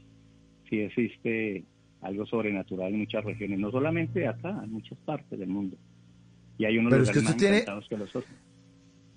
sí 0.68 0.80
existe 0.80 1.64
algo 2.00 2.26
sobrenatural 2.26 2.92
en 2.92 3.00
muchas 3.00 3.24
regiones, 3.24 3.58
no 3.58 3.70
solamente 3.70 4.26
acá, 4.26 4.60
en 4.64 4.72
muchas 4.72 4.98
partes 5.04 5.38
del 5.38 5.48
mundo. 5.48 5.76
Y 6.58 6.64
hay 6.64 6.78
unos 6.78 6.90
Pero 6.90 7.02
es 7.04 7.10
que 7.10 7.20
lugares 7.20 7.30
usted 7.36 7.50
más 7.50 7.64
tiene- 7.66 7.88
que 7.88 7.96
los 7.96 8.16
otros. 8.16 8.34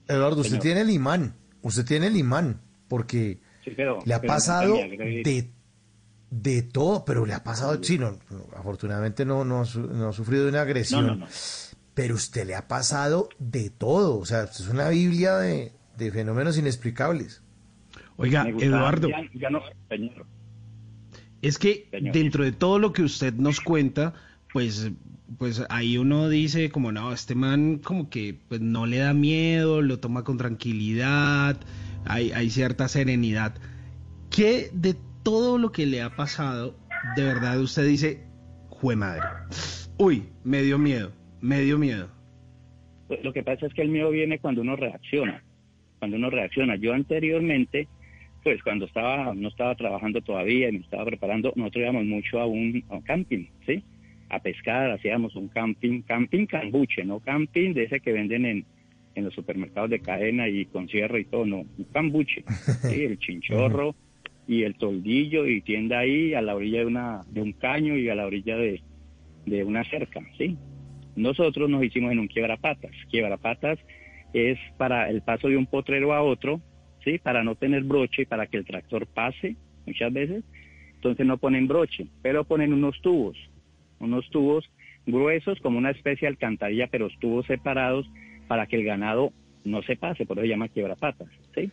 Eduardo, 0.08 0.42
usted 0.42 0.60
tiene 0.60 0.82
el 0.82 0.90
imán. 0.92 1.34
Usted 1.62 1.86
tiene 1.86 2.08
el 2.08 2.16
imán. 2.18 2.60
Porque 2.88 3.40
Sí, 3.64 3.72
pero- 3.76 4.00
le 4.06 4.14
ha 4.14 4.22
pero 4.22 4.34
pasado 4.34 4.76
de, 4.76 5.50
de 6.30 6.62
todo, 6.62 7.04
pero 7.04 7.26
le 7.26 7.34
ha 7.34 7.44
pasado. 7.44 7.82
Sí, 7.84 7.98
no, 7.98 8.20
afortunadamente 8.56 9.26
no, 9.26 9.44
no, 9.44 9.64
no 9.76 10.08
ha 10.10 10.14
sufrido 10.14 10.44
de 10.44 10.50
una 10.50 10.62
agresión. 10.62 11.08
No, 11.08 11.16
no, 11.16 11.20
no. 11.22 11.28
Pero 11.96 12.14
usted 12.16 12.46
le 12.46 12.54
ha 12.56 12.68
pasado 12.68 13.30
de 13.40 13.70
todo. 13.72 14.20
O 14.20 14.26
sea, 14.26 14.44
usted 14.44 14.66
es 14.66 14.70
una 14.70 14.90
Biblia 14.90 15.38
de, 15.38 15.72
de 15.98 16.12
fenómenos 16.12 16.58
inexplicables. 16.58 17.42
Oiga, 18.18 18.48
Eduardo, 18.48 19.10
ya- 19.10 19.24
ya 19.34 19.50
no, 19.50 19.62
señor. 19.90 20.26
es 21.42 21.58
que 21.58 21.88
Señor. 21.92 22.14
dentro 22.14 22.44
de 22.44 22.52
todo 22.52 22.80
lo 22.80 22.94
que 22.94 23.02
usted 23.02 23.34
nos 23.34 23.60
cuenta, 23.62 24.14
pues, 24.54 24.92
pues 25.38 25.64
ahí 25.70 25.98
uno 25.98 26.30
dice 26.30 26.70
como 26.70 26.92
no, 26.92 27.12
este 27.12 27.36
man 27.36 27.80
como 27.84 28.10
que 28.10 28.40
pues, 28.48 28.62
no 28.62 28.86
le 28.86 28.98
da 29.00 29.14
miedo, 29.14 29.82
lo 29.82 30.00
toma 30.00 30.24
con 30.24 30.38
tranquilidad, 30.38 31.58
hay, 32.06 32.32
hay 32.32 32.50
cierta 32.50 32.88
serenidad. 32.88 33.56
¿Qué 34.30 34.70
de 34.74 34.96
todo 35.24 35.58
lo 35.58 35.72
que 35.72 35.86
le 35.86 36.02
ha 36.02 36.16
pasado, 36.16 36.78
de 37.16 37.24
verdad 37.24 37.60
usted 37.60 37.86
dice, 37.88 38.24
jue 38.70 38.96
madre? 38.96 39.24
Uy, 39.98 40.30
me 40.44 40.62
dio 40.62 40.78
miedo, 40.78 41.12
me 41.42 41.62
dio 41.62 41.78
miedo. 41.78 42.10
Pues, 43.08 43.24
Lo 43.24 43.34
que 43.34 43.44
pasa 43.44 43.66
es 43.66 43.74
que 43.74 43.82
el 43.82 43.90
miedo 43.90 44.10
viene 44.10 44.40
cuando 44.40 44.62
uno 44.62 44.76
reacciona. 44.76 45.44
Cuando 46.00 46.18
uno 46.18 46.30
reacciona. 46.30 46.76
Yo 46.76 46.94
anteriormente, 46.94 47.88
pues 48.44 48.62
cuando 48.64 48.86
estaba 48.86 49.34
no 49.34 49.48
estaba 49.48 49.76
trabajando 49.76 50.22
todavía 50.22 50.70
y 50.70 50.74
me 50.74 50.80
estaba 50.80 51.06
preparando, 51.06 51.54
nosotros 51.56 51.84
íbamos 51.84 52.06
mucho 52.06 52.40
a 52.40 52.46
un, 52.46 52.84
a 52.90 52.96
un 52.96 53.02
camping, 53.02 53.46
¿sí? 53.66 53.84
A 54.30 54.40
pescar, 54.40 54.92
hacíamos 54.92 55.36
un 55.36 55.48
camping, 55.48 56.02
camping 56.02 56.46
cambuche, 56.46 57.04
no 57.04 57.20
camping 57.20 57.74
de 57.74 57.84
ese 57.84 58.00
que 58.00 58.12
venden 58.12 58.46
en, 58.46 58.66
en 59.16 59.24
los 59.24 59.34
supermercados 59.34 59.90
de 59.90 60.00
cadena 60.00 60.48
y 60.48 60.66
con 60.66 60.88
cierre 60.88 61.22
y 61.22 61.26
todo, 61.26 61.46
no, 61.46 61.58
un 61.60 61.86
cambuche, 61.92 62.44
¿sí? 62.84 63.04
El 63.04 63.18
chinchorro 63.18 63.96
y 64.48 64.64
el 64.64 64.76
toldillo 64.76 65.48
y 65.48 65.62
tienda 65.62 66.00
ahí 66.00 66.34
a 66.34 66.42
la 66.42 66.56
orilla 66.56 66.80
de, 66.80 66.86
una, 66.86 67.22
de 67.30 67.42
un 67.42 67.54
caño 67.54 67.98
y 67.98 68.10
a 68.10 68.16
la 68.16 68.26
orilla 68.26 68.58
de, 68.58 68.82
de 69.46 69.64
una 69.64 69.84
cerca, 69.86 70.22
¿sí? 70.38 70.58
Nosotros 71.16 71.70
nos 71.70 71.84
hicimos 71.84 72.12
en 72.12 72.20
un 72.20 72.28
quiebrapatas. 72.28 72.92
Quiebrapatas 73.10 73.80
es 74.34 74.60
para 74.78 75.10
el 75.10 75.22
paso 75.22 75.48
de 75.48 75.58
un 75.58 75.66
potrero 75.66 76.14
a 76.14 76.22
otro, 76.22 76.62
¿sí? 77.04 77.18
Para 77.20 77.44
no 77.44 77.56
tener 77.56 77.84
broche 77.84 78.24
y 78.24 78.26
para 78.26 78.48
que 78.48 78.58
el 78.58 78.66
tractor 78.66 79.08
pase 79.08 79.56
muchas 79.86 80.12
veces. 80.12 80.44
Entonces 80.96 81.26
no 81.26 81.38
ponen 81.38 81.68
broche, 81.68 82.08
pero 82.22 82.44
ponen 82.44 82.74
unos 82.74 83.00
tubos, 83.02 83.38
unos 84.00 84.30
tubos 84.30 84.70
gruesos 85.06 85.60
como 85.62 85.78
una 85.78 85.92
especie 85.92 86.26
de 86.26 86.34
alcantarilla, 86.34 86.88
pero 86.88 87.10
tubos 87.20 87.46
separados 87.46 88.10
para 88.48 88.66
que 88.66 88.76
el 88.76 88.84
ganado 88.84 89.32
no 89.64 89.82
se 89.84 89.96
pase, 89.96 90.26
por 90.26 90.38
eso 90.38 90.46
se 90.46 90.50
llama 90.50 90.68
quiebrapatas, 90.68 91.30
¿sí? 91.54 91.72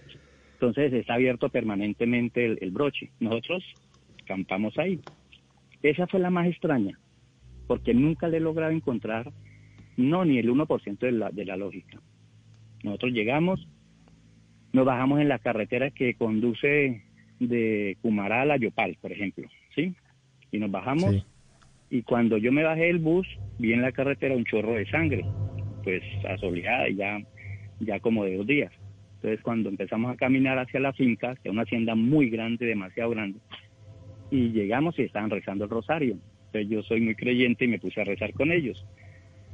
Entonces 0.55 0.93
está 0.93 1.15
abierto 1.15 1.49
permanentemente 1.49 2.45
el, 2.45 2.59
el 2.61 2.71
broche. 2.71 3.11
Nosotros 3.21 3.65
campamos 4.27 4.79
ahí. 4.79 5.01
Esa 5.83 6.07
fue 6.07 6.21
la 6.21 6.31
más 6.31 6.47
extraña, 6.47 6.99
porque 7.73 7.95
nunca 7.95 8.29
le 8.29 8.37
he 8.37 8.41
logrado 8.41 8.71
encontrar, 8.71 9.33
no, 9.97 10.27
ni 10.27 10.37
el 10.37 10.51
1% 10.51 10.99
de 10.99 11.13
la, 11.13 11.31
de 11.31 11.47
la 11.47 11.57
lógica. 11.57 12.03
Nosotros 12.85 13.13
llegamos, 13.13 13.67
nos 14.75 14.85
bajamos 14.85 15.23
en 15.23 15.31
la 15.31 15.39
carretera 15.39 15.91
que 15.91 16.13
conduce 16.13 17.03
de 17.41 17.97
Cumará 18.03 18.43
a 18.43 18.45
La 18.45 18.59
Yopal, 18.59 18.99
por 19.01 19.11
ejemplo, 19.11 19.49
¿sí? 19.75 19.95
Y 20.51 20.59
nos 20.59 20.71
bajamos 20.71 21.25
y 21.89 22.03
cuando 22.03 22.37
yo 22.37 22.53
me 22.53 22.63
bajé 22.63 22.89
del 22.89 22.99
bus, 22.99 23.27
vi 23.59 23.73
en 23.73 23.81
la 23.81 23.93
carretera 23.93 24.37
un 24.37 24.45
chorro 24.45 24.75
de 24.75 24.85
sangre, 24.91 25.25
pues 25.83 26.03
asoleada 26.29 26.91
y 26.91 26.97
ya, 26.97 27.23
ya 27.81 28.01
como 28.01 28.27
de 28.27 28.37
dos 28.37 28.47
días. 28.47 28.73
Entonces 29.15 29.41
cuando 29.41 29.71
empezamos 29.71 30.13
a 30.13 30.17
caminar 30.17 30.59
hacia 30.59 30.79
la 30.79 30.93
finca, 30.93 31.37
que 31.37 31.49
es 31.49 31.53
una 31.55 31.63
hacienda 31.63 31.95
muy 31.95 32.29
grande, 32.29 32.67
demasiado 32.67 33.09
grande, 33.09 33.39
y 34.31 34.51
llegamos 34.51 34.99
y 34.99 35.05
estaban 35.05 35.31
rezando 35.31 35.65
el 35.65 35.71
rosario. 35.71 36.19
Yo 36.61 36.83
soy 36.83 37.01
muy 37.01 37.15
creyente 37.15 37.65
y 37.65 37.69
me 37.69 37.79
puse 37.79 38.01
a 38.01 38.05
rezar 38.05 38.33
con 38.33 38.53
ellos. 38.53 38.85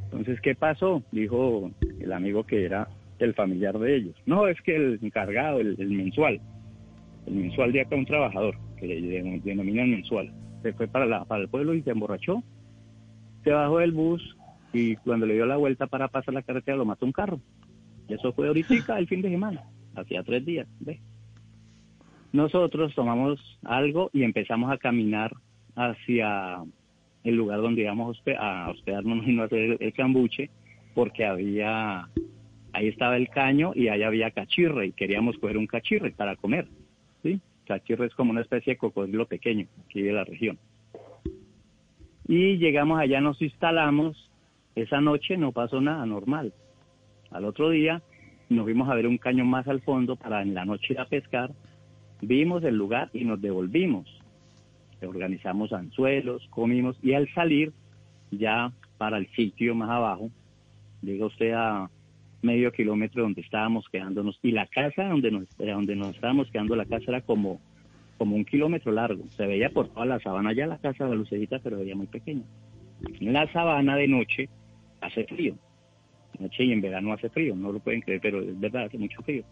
Entonces, 0.05 0.41
¿qué 0.41 0.55
pasó? 0.55 1.03
Dijo 1.13 1.71
el 2.01 2.13
amigo 2.13 2.45
que 2.45 2.65
era 2.65 2.89
el 3.19 3.35
familiar 3.35 3.79
de 3.79 3.97
ellos. 3.97 4.17
No, 4.27 4.47
es 4.49 4.61
que 4.63 4.77
el 4.77 4.99
encargado, 5.03 5.61
el, 5.61 5.77
mensual, 5.91 6.41
el 7.27 7.35
mensual 7.35 7.73
de 7.73 7.81
acá, 7.83 7.97
un 7.97 8.07
trabajador, 8.07 8.57
que 8.79 8.87
le 8.87 9.01
de- 9.01 9.41
denominan 9.45 9.91
mensual, 9.91 10.33
se 10.63 10.73
fue 10.73 10.89
para, 10.89 11.07
la, 11.07 11.25
para 11.25 11.43
el 11.43 11.49
pueblo 11.49 11.75
y 11.75 11.83
se 11.83 11.91
emborrachó. 11.91 12.43
Se 13.45 13.51
bajó 13.51 13.79
del 13.79 13.93
bus 13.93 14.37
y 14.73 14.97
cuando 14.97 15.27
le 15.27 15.35
dio 15.35 15.47
la 15.47 15.57
vuelta 15.57 15.87
para 15.87 16.09
pasar 16.09 16.35
la 16.35 16.43
carretera 16.43 16.77
lo 16.77 16.85
mató 16.85 17.07
un 17.07 17.13
carro. 17.13 17.41
Y 18.09 18.15
eso 18.15 18.33
fue 18.33 18.47
ahorita 18.49 18.99
el 18.99 19.07
fin 19.09 19.21
de 19.23 19.31
semana, 19.31 19.65
hacía 19.95 20.23
tres 20.23 20.45
días. 20.45 20.67
¿ve? 20.81 21.01
Nosotros 22.33 22.95
tomamos 22.95 23.41
algo 23.65 24.11
y 24.13 24.23
empezamos 24.23 24.71
a 24.71 24.79
caminar 24.79 25.33
hacia 25.77 26.59
el 27.29 27.37
lugar 27.37 27.61
donde 27.61 27.83
íbamos 27.83 28.21
a 28.39 28.71
hospedarnos 28.71 29.27
y 29.27 29.33
no 29.35 29.45
hacer 29.45 29.59
el, 29.59 29.77
el 29.81 29.93
cambuche, 29.93 30.51
porque 30.95 31.25
había, 31.25 32.09
ahí 32.73 32.89
estaba 32.89 33.17
el 33.17 33.29
caño 33.29 33.73
y 33.75 33.89
ahí 33.89 34.03
había 34.03 34.31
cachirre 34.31 34.87
y 34.87 34.93
queríamos 34.93 35.37
coger 35.39 35.57
un 35.57 35.67
cachirre 35.67 36.11
para 36.11 36.37
comer. 36.37 36.67
¿sí? 37.23 37.41
Cachirre 37.67 38.07
es 38.07 38.15
como 38.15 38.31
una 38.31 38.41
especie 38.41 38.75
de 38.75 38.79
cocodrilo 38.79 39.27
pequeño 39.27 39.67
aquí 39.85 40.03
de 40.03 40.13
la 40.13 40.25
región. 40.25 40.59
Y 42.27 42.59
llegamos 42.59 43.01
allá, 43.01 43.21
nos 43.21 43.41
instalamos. 43.41 44.31
Esa 44.75 45.01
noche 45.01 45.37
no 45.37 45.53
pasó 45.53 45.81
nada 45.81 46.05
normal. 46.05 46.53
Al 47.31 47.45
otro 47.45 47.71
día 47.71 48.03
nos 48.49 48.65
fuimos 48.65 48.89
a 48.89 48.95
ver 48.95 49.07
un 49.07 49.19
caño 49.19 49.45
más 49.45 49.67
al 49.67 49.81
fondo 49.81 50.17
para 50.17 50.43
en 50.43 50.55
la 50.55 50.65
noche 50.65 50.95
ir 50.95 51.01
a 51.01 51.07
pescar. 51.07 51.51
Vimos 52.21 52.65
el 52.65 52.77
lugar 52.77 53.11
y 53.13 53.25
nos 53.25 53.41
devolvimos. 53.41 54.18
Organizamos 55.07 55.73
anzuelos, 55.73 56.47
comimos 56.51 56.99
y 57.03 57.15
al 57.15 57.33
salir 57.35 57.73
ya 58.31 58.73
para 58.99 59.19
el 59.19 59.29
sitio 59.33 59.75
más 59.75 59.91
abajo, 59.91 60.31
llega 61.03 61.27
usted 61.27 61.53
a 61.53 61.91
medio 62.43 62.73
kilómetro 62.73 63.23
donde 63.23 63.41
estábamos 63.41 63.89
quedándonos 63.91 64.39
y 64.43 64.53
la 64.53 64.67
casa 64.67 65.05
donde 65.05 65.31
nos, 65.31 65.45
eh, 65.59 65.71
donde 65.71 65.97
nos 65.97 66.15
estábamos 66.15 66.51
quedando, 66.51 66.77
la 66.77 66.85
casa 66.85 67.05
era 67.09 67.21
como, 67.21 67.61
como 68.17 68.37
un 68.37 68.45
kilómetro 68.45 68.93
largo. 68.93 69.25
Se 69.37 69.47
veía 69.47 69.71
por 69.71 69.89
toda 69.89 70.07
la 70.07 70.21
sabana 70.21 70.53
ya 70.53 70.67
la 70.67 70.79
casa 70.79 71.07
de 71.07 71.17
la 71.17 71.61
pero 71.63 71.79
veía 71.79 71.97
muy 71.97 72.07
pequeña. 72.07 72.45
En 73.21 73.33
la 73.33 73.51
sabana 73.53 73.97
de 73.97 74.09
noche 74.09 74.49
hace 75.01 75.25
frío. 75.25 75.55
Noche 76.39 76.65
y 76.65 76.73
en 76.73 76.81
verano 76.81 77.13
hace 77.13 77.29
frío, 77.31 77.57
no 77.57 77.73
lo 77.73 77.81
pueden 77.81 78.01
creer, 78.01 78.21
pero 78.21 78.41
es 78.41 78.59
verdad, 78.61 78.85
hace 78.85 78.99
mucho 78.99 79.21
frío. 79.23 79.45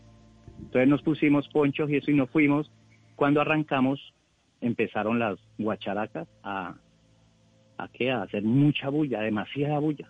Entonces 0.58 0.88
nos 0.88 1.02
pusimos 1.02 1.48
ponchos 1.48 1.90
y 1.90 1.96
eso 1.96 2.10
y 2.10 2.14
nos 2.14 2.30
fuimos. 2.30 2.70
Cuando 3.16 3.40
arrancamos 3.40 4.14
empezaron 4.60 5.18
las 5.18 5.38
guacharacas 5.58 6.28
a, 6.42 6.74
a, 7.78 7.88
qué? 7.88 8.10
a 8.10 8.22
hacer 8.22 8.42
mucha 8.42 8.88
bulla, 8.88 9.20
demasiada 9.20 9.78
bulla. 9.78 10.08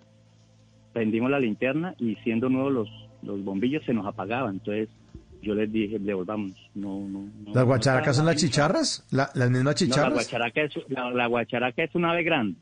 Prendimos 0.93 1.31
la 1.31 1.39
linterna 1.41 1.95
y 1.99 2.15
siendo 2.17 2.49
nuevos 2.49 2.73
los, 2.73 2.89
los 3.23 3.45
bombillos 3.45 3.85
se 3.85 3.93
nos 3.93 4.07
apagaban. 4.07 4.55
Entonces 4.55 4.89
yo 5.43 5.55
les 5.55 5.71
dije, 5.71 5.99
devolvamos. 5.99 6.53
No, 6.75 7.01
no, 7.01 7.21
no, 7.21 7.47
¿Las 7.55 7.55
no 7.57 7.67
guacharacas 7.67 8.17
son 8.17 8.27
las 8.27 8.37
chicharras? 8.37 9.07
¿La- 9.11 9.31
¿Las 9.35 9.51
mismas 9.51 9.63
no, 9.63 9.69
la 9.71 9.75
chicharras? 9.75 10.13
guacharaca 10.15 10.63
es, 10.63 10.73
la, 10.89 11.11
la 11.11 11.27
guacharaca 11.27 11.83
es 11.85 11.95
un 11.95 12.05
ave 12.07 12.23
grande. 12.23 12.59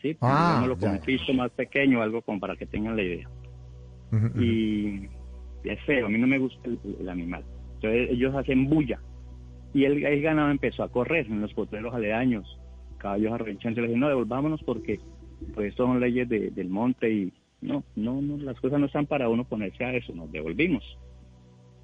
Sí, 0.00 0.16
Ah, 0.20 0.58
digámoslo 0.60 0.78
con 0.78 0.98
piso 1.04 1.32
más 1.32 1.52
pequeño, 1.52 2.02
algo 2.02 2.22
como 2.22 2.40
para 2.40 2.56
que 2.56 2.66
tengan 2.66 2.96
la 2.96 3.02
idea. 3.04 3.28
Ujú, 4.10 4.26
ujú. 4.26 4.42
Y 4.42 5.08
es 5.62 5.80
feo, 5.86 6.06
a 6.06 6.08
mí 6.08 6.18
no 6.18 6.26
me 6.26 6.38
gusta 6.38 6.68
el, 6.68 6.78
el 7.00 7.08
animal. 7.08 7.44
Entonces 7.74 8.10
ellos 8.10 8.34
hacen 8.34 8.68
bulla. 8.68 8.98
Y 9.74 9.84
el 9.84 10.20
ganado 10.22 10.50
empezó 10.50 10.82
a 10.82 10.90
correr 10.90 11.26
en 11.26 11.40
los 11.40 11.54
potreros 11.54 11.94
aledaños, 11.94 12.58
caballos 12.98 13.32
arrenchantes. 13.32 13.82
Le 13.82 13.88
dije, 13.88 14.00
no, 14.00 14.08
devolvámonos 14.08 14.62
porque 14.64 14.98
pues 15.54 15.74
son 15.74 15.98
leyes 16.00 16.28
de- 16.28 16.50
del 16.50 16.68
monte 16.68 17.10
y 17.10 17.32
no, 17.62 17.82
no, 17.96 18.20
no, 18.20 18.36
las 18.38 18.60
cosas 18.60 18.78
no 18.80 18.86
están 18.86 19.06
para 19.06 19.28
uno 19.28 19.44
ponerse 19.44 19.84
a 19.84 19.94
eso, 19.94 20.14
nos 20.14 20.30
devolvimos. 20.30 20.84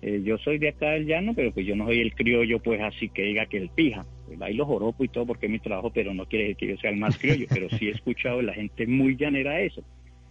Eh, 0.00 0.23
yo 0.25 0.39
soy 0.39 0.58
de 0.58 0.68
acá 0.68 0.91
del 0.91 1.07
llano, 1.07 1.33
pero 1.34 1.52
pues 1.52 1.67
yo 1.67 1.75
no 1.75 1.86
soy 1.86 2.00
el 2.00 2.15
criollo, 2.15 2.60
pues 2.60 2.81
así 2.81 3.08
que 3.08 3.23
diga 3.23 3.47
que 3.47 3.57
el 3.57 3.68
pija. 3.70 4.07
Pues 4.26 4.39
bailo 4.39 4.65
joropo 4.67 5.02
y 5.02 5.08
todo 5.08 5.26
porque 5.26 5.47
es 5.47 5.52
mi 5.52 5.58
trabajo, 5.58 5.91
pero 5.92 6.15
no 6.15 6.26
quiere 6.26 6.44
decir 6.49 6.57
que 6.57 6.68
yo 6.68 6.76
sea 6.76 6.91
el 6.91 6.99
más 6.99 7.18
criollo, 7.18 7.47
pero 7.49 7.68
sí 7.70 7.89
he 7.89 7.91
escuchado 7.92 8.41
la 8.42 8.52
gente 8.55 8.86
muy 8.86 9.17
llanera 9.17 9.60
eso. 9.60 9.83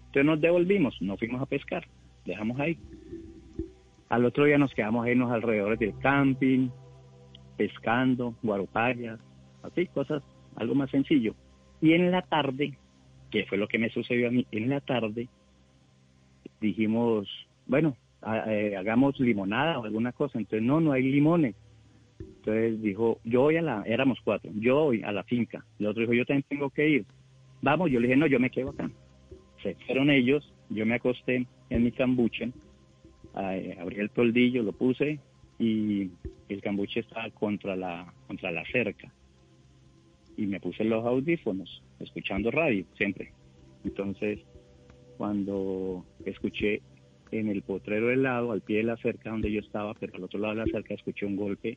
Entonces 0.06 0.26
nos 0.26 0.40
devolvimos, 0.40 1.02
no 1.02 1.18
fuimos 1.18 1.42
a 1.42 1.46
pescar, 1.48 1.86
dejamos 2.26 2.60
ahí. 2.60 2.78
Al 4.10 4.24
otro 4.24 4.46
día 4.46 4.58
nos 4.58 4.74
quedamos 4.74 5.06
ahí 5.06 5.12
en 5.14 5.20
los 5.20 5.32
alrededores 5.32 5.80
del 5.80 5.98
camping, 6.00 6.70
pescando, 7.58 8.36
guaropayas, 8.44 9.20
así, 9.64 9.88
cosas, 9.88 10.24
algo 10.56 10.76
más 10.76 10.90
sencillo. 10.92 11.34
Y 11.82 11.94
en 11.94 12.12
la 12.12 12.22
tarde, 12.22 12.78
que 13.32 13.46
fue 13.46 13.58
lo 13.58 13.68
que 13.68 13.78
me 13.80 13.90
sucedió 13.90 14.28
a 14.28 14.32
mí, 14.32 14.46
en 14.52 14.70
la 14.70 14.80
tarde 14.82 15.28
dijimos, 16.62 17.28
bueno, 17.66 17.96
ha- 18.22 18.52
eh, 18.54 18.76
hagamos 18.76 19.20
limonada 19.20 19.80
o 19.80 19.84
alguna 19.86 20.12
cosa. 20.12 20.38
Entonces, 20.40 20.64
no, 20.64 20.80
no 20.80 20.92
hay 20.92 21.04
limones. 21.04 21.56
Entonces 22.20 22.82
dijo, 22.82 23.20
yo 23.24 23.42
voy 23.42 23.58
a 23.58 23.62
la, 23.62 23.84
éramos 23.86 24.20
cuatro, 24.24 24.50
yo 24.56 24.86
voy 24.86 25.04
a 25.04 25.12
la 25.12 25.24
finca. 25.24 25.66
El 25.80 25.88
otro 25.88 26.02
dijo, 26.02 26.14
yo 26.14 26.26
también 26.26 26.46
tengo 26.48 26.70
que 26.70 26.90
ir. 26.90 27.06
Vamos, 27.62 27.92
yo 27.92 28.00
le 28.00 28.08
dije, 28.08 28.18
no, 28.18 28.28
yo 28.28 28.40
me 28.40 28.50
quedo 28.50 28.70
acá. 28.70 28.90
Se 29.62 29.76
fueron 29.86 30.10
ellos, 30.10 30.52
yo 30.70 30.86
me 30.86 30.96
acosté 30.96 31.46
en 31.70 31.84
mi 31.84 31.92
cambuche, 31.92 32.52
eh, 33.38 33.78
abrí 33.80 34.00
el 34.00 34.10
toldillo, 34.12 34.64
lo 34.64 34.72
puse 34.72 35.20
y 35.60 36.12
el 36.50 36.62
cambuche 36.62 37.02
estaba 37.02 37.30
contra 37.32 37.76
la, 37.76 38.14
contra 38.28 38.52
la 38.52 38.64
cerca. 38.72 39.12
Y 40.36 40.46
me 40.46 40.60
puse 40.60 40.84
los 40.84 41.04
audífonos, 41.06 41.84
escuchando 42.00 42.52
radio, 42.52 42.86
siempre. 42.96 43.32
Entonces, 43.84 44.40
cuando 45.18 46.06
escuché 46.26 46.82
en 47.32 47.50
el 47.50 47.64
potrero 47.64 48.08
del 48.08 48.24
lado, 48.24 48.52
al 48.52 48.62
pie 48.62 48.78
de 48.78 48.84
la 48.84 48.98
cerca 48.98 49.32
donde 49.32 49.52
yo 49.52 49.60
estaba, 49.60 49.94
pero 49.96 50.16
al 50.16 50.24
otro 50.24 50.40
lado 50.40 50.56
de 50.56 50.66
la 50.66 50.72
cerca 50.72 50.94
escuché 50.94 51.26
un 51.26 51.36
golpe 51.36 51.76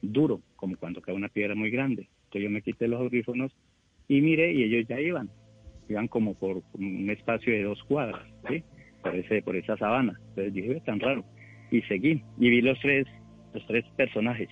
duro, 0.00 0.40
como 0.56 0.76
cuando 0.76 1.02
cae 1.02 1.14
una 1.14 1.28
piedra 1.28 1.54
muy 1.54 1.70
grande. 1.70 2.08
Entonces 2.24 2.42
yo 2.42 2.50
me 2.50 2.62
quité 2.62 2.88
los 2.88 3.00
audífonos 3.00 3.52
y 4.06 4.20
miré 4.20 4.52
y 4.52 4.62
ellos 4.62 4.86
ya 4.88 5.00
iban. 5.00 5.28
Iban 5.88 6.08
como 6.08 6.34
por 6.34 6.62
un 6.74 7.10
espacio 7.10 7.52
de 7.52 7.64
dos 7.64 7.82
cuadras, 7.84 8.22
¿sí? 8.48 8.62
Por, 9.02 9.16
ese, 9.16 9.42
por 9.42 9.56
esa 9.56 9.76
sabana. 9.76 10.18
Entonces 10.28 10.52
dije, 10.52 10.68
"Ve, 10.68 10.80
tan 10.80 11.00
raro. 11.00 11.24
Y 11.70 11.82
seguí, 11.82 12.22
y 12.38 12.50
vi 12.50 12.62
los 12.62 12.78
tres, 12.80 13.06
los 13.52 13.66
tres 13.66 13.84
personajes. 13.96 14.48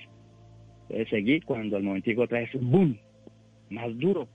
Entonces 0.82 1.08
seguí 1.08 1.40
cuando 1.40 1.76
al 1.76 1.82
momentico 1.82 2.22
otra 2.22 2.40
vez, 2.40 2.50
¡boom! 2.60 2.98
Más 3.70 3.96
duro. 3.98 4.28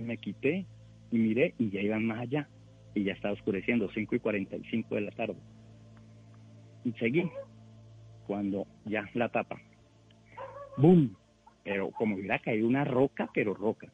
Me 0.00 0.16
quité 0.18 0.66
y 1.10 1.18
miré 1.18 1.54
y 1.58 1.70
ya 1.70 1.80
iban 1.80 2.06
más 2.06 2.20
allá. 2.20 2.48
Y 2.94 3.04
ya 3.04 3.12
estaba 3.12 3.34
oscureciendo, 3.34 3.90
5 3.92 4.14
y 4.14 4.18
45 4.18 4.94
de 4.94 5.00
la 5.00 5.10
tarde. 5.10 5.36
Y 6.84 6.92
seguí 6.92 7.28
cuando 8.26 8.66
ya 8.84 9.08
la 9.14 9.28
tapa. 9.28 9.60
¡Boom! 10.76 11.16
Pero 11.64 11.90
como 11.90 12.16
hubiera 12.16 12.38
caído 12.38 12.68
una 12.68 12.84
roca, 12.84 13.28
pero 13.34 13.54
roca. 13.54 13.88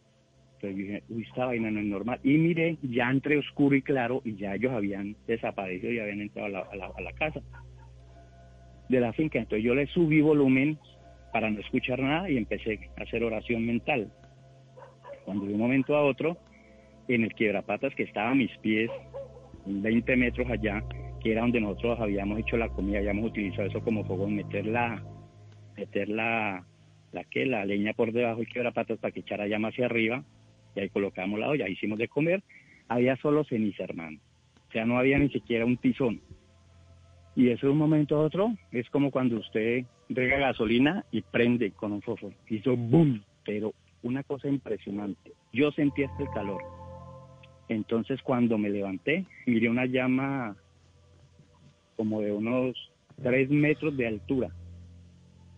Entonces 0.55 0.76
dije, 0.76 1.02
uy, 1.08 1.23
esta 1.23 1.47
vaina 1.47 1.70
no 1.70 1.81
es 1.81 1.86
normal. 1.86 2.20
Y 2.23 2.36
miré 2.36 2.76
ya 2.82 3.10
entre 3.10 3.39
oscuro 3.39 3.74
y 3.74 3.82
claro 3.82 4.20
y 4.24 4.36
ya 4.36 4.55
ellos 4.55 4.73
habían 4.73 5.16
desaparecido 5.26 5.92
y 5.92 6.00
habían 6.00 6.20
entrado 6.20 6.47
a 6.47 6.50
la, 6.50 6.60
a 6.60 6.76
la, 6.76 6.86
a 6.97 7.00
la 7.00 7.12
casa 7.12 7.40
de 8.91 9.01
la 9.01 9.12
finca. 9.12 9.39
Entonces 9.39 9.65
yo 9.65 9.75
le 9.75 9.86
subí 9.86 10.20
volumen 10.20 10.78
para 11.33 11.49
no 11.49 11.60
escuchar 11.60 12.01
nada 12.01 12.28
y 12.28 12.36
empecé 12.36 12.91
a 12.99 13.02
hacer 13.02 13.23
oración 13.23 13.65
mental. 13.65 14.12
Cuando 15.25 15.47
de 15.47 15.55
un 15.55 15.60
momento 15.60 15.97
a 15.97 16.05
otro, 16.05 16.36
en 17.09 17.25
el 17.25 17.33
quiebrapatas 17.35 17.94
que 17.94 18.02
estaba 18.02 18.31
a 18.31 18.35
mis 18.35 18.57
pies, 18.59 18.91
20 19.67 20.17
metros 20.17 20.51
allá, 20.51 20.83
que 21.23 21.33
era 21.33 21.43
donde 21.43 21.60
nosotros 21.60 22.01
habíamos 22.01 22.41
hecho 22.41 22.57
la 22.57 22.69
comida, 22.69 22.99
habíamos 22.99 23.27
utilizado 23.27 23.69
eso 23.69 23.83
como 23.83 24.05
fogón, 24.05 24.35
meter 24.35 24.67
la, 24.67 25.02
meter 25.77 26.09
la, 26.09 26.65
la 27.12 27.25
que 27.25 27.47
la 27.47 27.65
leña 27.65 27.93
por 27.93 28.12
debajo 28.12 28.43
y 28.43 28.47
quebrapatas 28.47 28.99
para 28.99 29.12
que 29.12 29.20
echara 29.20 29.47
llama 29.47 29.69
hacia 29.69 29.86
arriba 29.86 30.25
y 30.75 30.81
ahí 30.81 30.89
colocamos 30.89 31.39
la 31.39 31.49
olla, 31.49 31.69
hicimos 31.69 31.99
de 31.99 32.09
comer, 32.09 32.43
había 32.89 33.17
solo 33.17 33.44
ceniza, 33.44 33.85
hermano. 33.85 34.19
O 34.69 34.73
sea, 34.73 34.85
no 34.85 34.99
había 34.99 35.19
ni 35.19 35.28
siquiera 35.31 35.65
un 35.65 35.77
tizón. 35.77 36.20
Y 37.36 37.50
eso 37.50 37.67
de 37.67 37.73
un 37.73 37.78
momento 37.78 38.17
a 38.17 38.20
otro 38.20 38.55
es 38.73 38.89
como 38.91 39.10
cuando 39.10 39.39
usted 39.39 39.84
rega 40.09 40.39
gasolina 40.39 41.05
y 41.10 41.23
prende 41.23 41.70
con 41.73 41.92
un 41.92 42.02
fósforo. 42.02 42.34
Hizo 42.49 42.76
boom, 42.76 43.23
pero 43.44 43.73
una 44.02 44.23
cosa 44.23 44.49
impresionante. 44.49 45.33
Yo 45.52 45.70
sentí 45.73 46.05
hasta 46.05 46.23
el 46.23 46.31
calor. 46.31 46.62
Entonces 47.68 48.20
cuando 48.23 48.59
me 48.59 48.70
levanté, 48.70 49.26
miré 49.47 49.68
una 49.68 49.86
llama 49.86 50.57
como 51.97 52.20
de 52.20 52.33
unos 52.33 52.75
tres 53.23 53.49
metros 53.50 53.97
de 53.97 54.09
altura. 54.09 54.49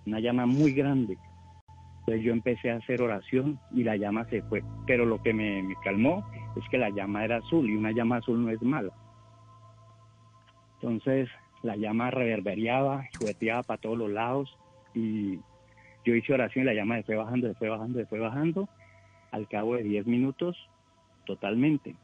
Una 0.07 0.21
llama 0.21 0.45
muy 0.45 0.73
grande. 0.73 1.17
Entonces 2.01 2.25
yo 2.25 2.33
empecé 2.33 2.71
a 2.71 2.77
hacer 2.77 3.01
oración 3.01 3.59
y 3.73 3.85
la 3.85 3.97
llama 3.97 4.25
se 4.27 4.43
fue. 4.43 4.63
Pero 4.87 5.07
lo 5.07 5.23
que 5.23 5.33
me, 5.33 5.63
me 5.63 5.75
calmó 5.83 6.27
es 6.57 6.69
que 6.69 6.79
la 6.79 6.91
llama 6.91 7.25
era 7.25 7.37
azul 7.37 7.69
y 7.71 7.77
una 7.77 7.93
llama 7.93 8.17
azul 8.17 8.45
no 8.45 8.51
es 8.51 8.61
mala. 8.61 8.93
Entonces 10.75 11.29
la 11.63 11.77
llama 11.77 12.11
reverberaba, 12.11 13.09
jugueteaba 13.19 13.63
para 13.63 13.81
todos 13.81 13.99
los 13.99 14.11
lados 14.11 14.57
y 14.95 15.39
yo 16.05 16.15
hice 16.15 16.35
oración 16.35 16.65
y 16.65 16.67
la 16.67 16.75
llama 16.75 16.97
se 16.97 17.05
fue 17.05 17.17
bajando, 17.17 17.49
se 17.49 17.55
fue 17.55 17.69
bajando, 17.69 17.99
se 17.99 18.07
fue 18.07 18.19
bajando. 18.19 18.69
Al 19.31 19.49
cabo 19.49 19.77
de 19.77 19.83
10 19.85 20.07
minutos, 20.07 20.57
totalmente. 21.25 21.95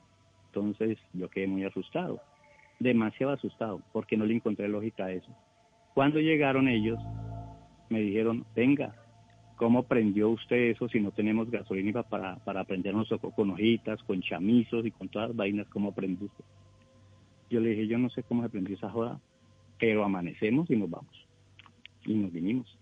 Entonces 0.46 0.98
yo 1.12 1.28
quedé 1.28 1.46
muy 1.46 1.64
asustado, 1.64 2.20
demasiado 2.78 3.32
asustado, 3.32 3.82
porque 3.92 4.16
no 4.16 4.24
le 4.24 4.34
encontré 4.34 4.68
lógica 4.68 5.06
a 5.06 5.12
eso. 5.12 5.30
Cuando 5.94 6.20
llegaron 6.20 6.68
ellos, 6.68 6.98
me 7.90 8.00
dijeron, 8.00 8.46
venga, 8.54 8.94
¿cómo 9.56 9.82
prendió 9.82 10.30
usted 10.30 10.70
eso 10.70 10.88
si 10.88 11.00
no 11.00 11.10
tenemos 11.10 11.50
gasolina 11.50 12.02
para, 12.02 12.36
para 12.36 12.64
prendernos 12.64 13.08
con 13.34 13.50
hojitas, 13.50 14.02
con 14.04 14.22
chamizos 14.22 14.86
y 14.86 14.90
con 14.90 15.08
todas 15.08 15.28
las 15.28 15.36
vainas? 15.36 15.66
¿Cómo 15.68 15.92
prendió 15.92 16.26
usted? 16.26 16.44
Yo 17.50 17.60
le 17.60 17.70
dije, 17.70 17.88
yo 17.88 17.98
no 17.98 18.10
sé 18.10 18.22
cómo 18.22 18.42
se 18.42 18.48
prendió 18.48 18.76
esa 18.76 18.90
joda, 18.90 19.20
pero 19.78 20.04
amanecemos 20.04 20.70
y 20.70 20.76
nos 20.76 20.90
vamos. 20.90 21.14
Y 22.04 22.14
nos 22.14 22.32
vinimos. 22.32 22.78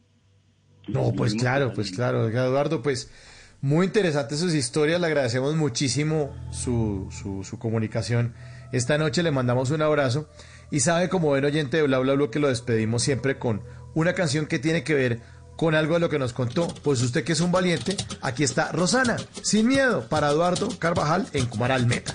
No, 0.89 1.13
pues 1.13 1.35
claro, 1.35 1.73
pues 1.75 1.91
claro, 1.91 2.29
Eduardo, 2.29 2.83
pues 2.83 3.11
muy 3.61 3.87
interesantes 3.87 4.39
sus 4.39 4.55
historias, 4.55 5.01
le 5.01 5.07
agradecemos 5.07 5.57
muchísimo 5.57 6.35
su, 6.51 7.09
su, 7.11 7.43
su, 7.43 7.59
comunicación. 7.59 8.35
Esta 8.73 8.99
noche 8.99 9.23
le 9.23 9.33
mandamos 9.33 9.71
un 9.71 9.83
abrazo 9.83 10.29
y 10.71 10.81
sabe 10.81 11.09
como 11.09 11.29
buen 11.29 11.45
oyente 11.45 11.79
de 11.79 11.83
Bla 11.83 11.99
Bla 11.99 12.15
Bla 12.15 12.31
que 12.31 12.39
lo 12.39 12.49
despedimos 12.49 13.03
siempre 13.03 13.39
con 13.39 13.63
una 13.95 14.13
canción 14.13 14.47
que 14.47 14.59
tiene 14.59 14.85
que 14.85 14.95
ver 14.95 15.21
con 15.57 15.75
algo 15.75 15.95
de 15.95 16.01
lo 16.01 16.09
que 16.09 16.19
nos 16.19 16.33
contó. 16.33 16.69
Pues 16.85 17.03
usted 17.03 17.25
que 17.25 17.33
es 17.33 17.41
un 17.41 17.51
valiente, 17.51 17.97
aquí 18.21 18.45
está 18.45 18.71
Rosana, 18.71 19.17
sin 19.43 19.67
miedo, 19.67 20.07
para 20.09 20.31
Eduardo 20.31 20.69
Carvajal 20.79 21.27
en 21.33 21.47
Cumaral 21.47 21.87
Meta. 21.87 22.15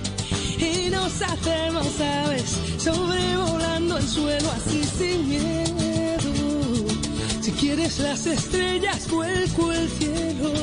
y 0.61 0.89
nos 0.89 1.21
hacemos 1.21 1.99
aves 1.99 2.57
sobrevolando 2.77 3.97
el 3.97 4.07
suelo 4.07 4.51
así 4.51 4.83
sin 4.83 5.27
miedo. 5.27 6.31
Si 7.41 7.51
quieres 7.53 7.99
las 7.99 8.27
estrellas, 8.27 9.09
vuelco 9.09 9.73
el 9.73 9.89
cielo. 9.89 10.53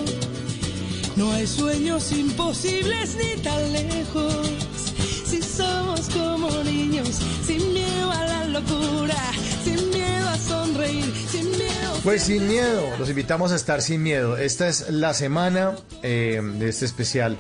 No 1.16 1.32
hay 1.32 1.46
sueños 1.46 2.12
imposibles 2.12 3.16
ni 3.16 3.42
tan 3.42 3.72
lejos. 3.72 4.48
Si 5.26 5.42
somos 5.42 6.08
como 6.10 6.48
niños, 6.62 7.18
sin 7.44 7.72
miedo 7.72 8.10
a 8.12 8.24
la 8.24 8.44
locura, 8.44 9.16
sin 9.64 9.90
miedo 9.90 10.28
a 10.28 10.38
sonreír, 10.38 11.12
sin 11.28 11.50
miedo. 11.50 12.00
Pues 12.04 12.22
sin 12.22 12.46
miedo, 12.46 12.86
los 12.98 13.10
invitamos 13.10 13.50
a 13.50 13.56
estar 13.56 13.82
sin 13.82 14.02
miedo. 14.02 14.36
Esta 14.36 14.68
es 14.68 14.90
la 14.90 15.12
semana 15.12 15.76
eh, 16.02 16.40
de 16.42 16.68
este 16.68 16.84
especial 16.84 17.36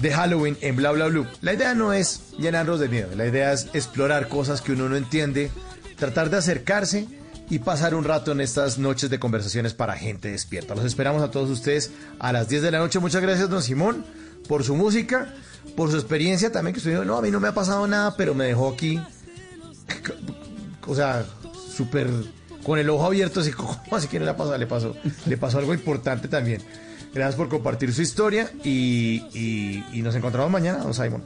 de 0.00 0.12
Halloween 0.12 0.56
en 0.60 0.76
Bla 0.76 0.92
Bla 0.92 1.06
Blue. 1.06 1.26
La 1.40 1.52
idea 1.52 1.74
no 1.74 1.92
es 1.92 2.32
llenarnos 2.38 2.80
de 2.80 2.88
miedo, 2.88 3.08
la 3.16 3.26
idea 3.26 3.52
es 3.52 3.68
explorar 3.72 4.28
cosas 4.28 4.60
que 4.60 4.72
uno 4.72 4.88
no 4.88 4.96
entiende, 4.96 5.50
tratar 5.96 6.30
de 6.30 6.38
acercarse 6.38 7.06
y 7.50 7.60
pasar 7.60 7.94
un 7.94 8.04
rato 8.04 8.32
en 8.32 8.40
estas 8.40 8.78
noches 8.78 9.10
de 9.10 9.18
conversaciones 9.18 9.74
para 9.74 9.96
gente 9.96 10.30
despierta. 10.30 10.74
Los 10.74 10.84
esperamos 10.84 11.22
a 11.22 11.30
todos 11.30 11.50
ustedes 11.50 11.90
a 12.18 12.32
las 12.32 12.48
10 12.48 12.62
de 12.62 12.70
la 12.70 12.78
noche. 12.78 12.98
Muchas 12.98 13.22
gracias, 13.22 13.48
don 13.48 13.62
Simón, 13.62 14.04
por 14.48 14.64
su 14.64 14.76
música, 14.76 15.34
por 15.76 15.90
su 15.90 15.96
experiencia 15.96 16.52
también, 16.52 16.74
que 16.74 16.78
usted 16.78 16.90
dijo, 16.92 17.04
no, 17.04 17.16
a 17.16 17.22
mí 17.22 17.30
no 17.30 17.40
me 17.40 17.48
ha 17.48 17.54
pasado 17.54 17.86
nada, 17.86 18.16
pero 18.16 18.34
me 18.34 18.44
dejó 18.44 18.68
aquí, 18.68 19.00
o 20.86 20.94
sea, 20.94 21.24
súper 21.74 22.08
con 22.62 22.78
el 22.78 22.90
ojo 22.90 23.06
abierto, 23.06 23.40
así 23.40 23.50
como 23.52 23.80
así 23.92 24.08
que 24.08 24.18
no 24.18 24.26
le 24.26 24.34
pasó, 24.34 24.56
le 24.56 24.66
pasó, 24.66 24.94
le 25.26 25.36
pasó 25.36 25.58
algo 25.58 25.74
importante 25.74 26.28
también. 26.28 26.62
Gracias 27.18 27.34
por 27.34 27.48
compartir 27.48 27.92
su 27.92 28.00
historia 28.00 28.48
y, 28.62 29.24
y, 29.34 29.82
y 29.92 30.02
nos 30.02 30.14
encontramos 30.14 30.52
mañana, 30.52 30.78
don 30.78 30.94
Simon. 30.94 31.24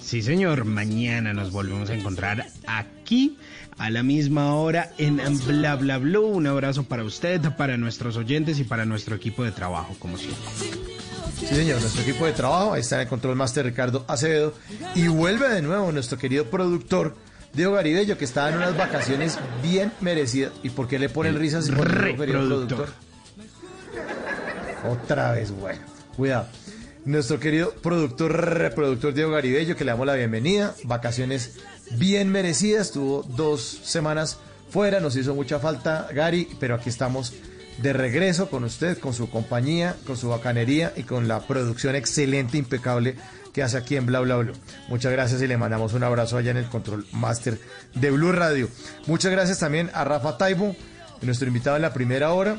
Sí, 0.00 0.22
señor, 0.22 0.64
mañana 0.64 1.32
nos 1.32 1.50
volvemos 1.50 1.90
a 1.90 1.94
encontrar 1.94 2.46
aquí 2.64 3.36
a 3.76 3.90
la 3.90 4.04
misma 4.04 4.54
hora 4.54 4.92
en 4.98 5.18
Bla 5.48 5.74
Bla 5.74 5.98
Blue. 5.98 6.28
Un 6.28 6.46
abrazo 6.46 6.84
para 6.84 7.02
usted, 7.02 7.40
para 7.56 7.76
nuestros 7.76 8.16
oyentes 8.16 8.60
y 8.60 8.62
para 8.62 8.84
nuestro 8.84 9.16
equipo 9.16 9.42
de 9.42 9.50
trabajo, 9.50 9.96
como 9.98 10.16
siempre. 10.16 10.38
Sí, 11.40 11.56
señor, 11.56 11.80
nuestro 11.80 12.02
equipo 12.02 12.24
de 12.24 12.32
trabajo, 12.32 12.74
ahí 12.74 12.80
está 12.80 12.94
en 12.94 13.02
el 13.02 13.08
control 13.08 13.34
master 13.34 13.66
Ricardo 13.66 14.04
Acevedo 14.06 14.54
y 14.94 15.08
vuelve 15.08 15.48
de 15.48 15.60
nuevo 15.60 15.90
nuestro 15.90 16.18
querido 16.18 16.44
productor 16.44 17.16
Diego 17.52 17.72
Garibello, 17.72 18.16
que 18.16 18.26
está 18.26 18.48
en 18.48 18.58
unas 18.58 18.76
vacaciones 18.76 19.40
bien 19.60 19.92
merecidas. 20.00 20.52
¿Y 20.62 20.70
por 20.70 20.86
qué 20.86 21.00
le 21.00 21.08
ponen 21.08 21.36
risas? 21.36 21.64
si 21.64 21.72
Reproductor. 21.72 23.09
Otra 24.88 25.32
vez, 25.32 25.50
bueno, 25.50 25.80
cuidado. 26.16 26.46
Nuestro 27.04 27.40
querido 27.40 27.72
productor, 27.72 28.32
reproductor 28.32 29.14
Diego 29.14 29.30
Garibello, 29.30 29.76
que 29.76 29.84
le 29.84 29.90
damos 29.90 30.06
la 30.06 30.14
bienvenida. 30.14 30.74
Vacaciones 30.84 31.58
bien 31.92 32.30
merecidas, 32.30 32.92
tuvo 32.92 33.22
dos 33.22 33.62
semanas 33.84 34.38
fuera, 34.70 35.00
nos 35.00 35.16
hizo 35.16 35.34
mucha 35.34 35.58
falta 35.58 36.08
Gary, 36.12 36.48
pero 36.60 36.74
aquí 36.74 36.88
estamos 36.88 37.32
de 37.78 37.92
regreso 37.92 38.50
con 38.50 38.64
usted, 38.64 38.98
con 38.98 39.14
su 39.14 39.30
compañía, 39.30 39.96
con 40.06 40.16
su 40.16 40.28
bacanería 40.28 40.92
y 40.96 41.02
con 41.04 41.26
la 41.26 41.40
producción 41.40 41.96
excelente, 41.96 42.58
impecable 42.58 43.16
que 43.54 43.62
hace 43.62 43.78
aquí 43.78 43.96
en 43.96 44.06
Bla 44.06 44.20
Bla 44.20 44.36
Blue. 44.36 44.52
Muchas 44.88 45.12
gracias 45.12 45.42
y 45.42 45.46
le 45.46 45.56
mandamos 45.56 45.94
un 45.94 46.04
abrazo 46.04 46.36
allá 46.36 46.50
en 46.50 46.58
el 46.58 46.66
control 46.66 47.06
master 47.12 47.58
de 47.94 48.10
Blue 48.10 48.32
Radio. 48.32 48.68
Muchas 49.06 49.32
gracias 49.32 49.58
también 49.58 49.90
a 49.94 50.04
Rafa 50.04 50.36
Taibo, 50.36 50.76
nuestro 51.22 51.48
invitado 51.48 51.76
en 51.76 51.82
la 51.82 51.92
primera 51.92 52.32
hora. 52.32 52.58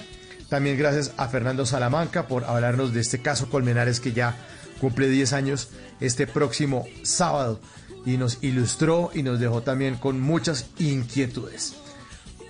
También 0.51 0.77
gracias 0.77 1.13
a 1.15 1.30
Fernando 1.30 1.65
Salamanca 1.65 2.27
por 2.27 2.43
hablarnos 2.43 2.93
de 2.93 2.99
este 2.99 3.21
caso 3.21 3.49
Colmenares 3.49 4.01
que 4.01 4.11
ya 4.11 4.35
cumple 4.81 5.07
10 5.07 5.31
años 5.31 5.69
este 6.01 6.27
próximo 6.27 6.85
sábado 7.03 7.61
y 8.05 8.17
nos 8.17 8.43
ilustró 8.43 9.11
y 9.13 9.23
nos 9.23 9.39
dejó 9.39 9.61
también 9.61 9.95
con 9.95 10.19
muchas 10.19 10.65
inquietudes. 10.77 11.75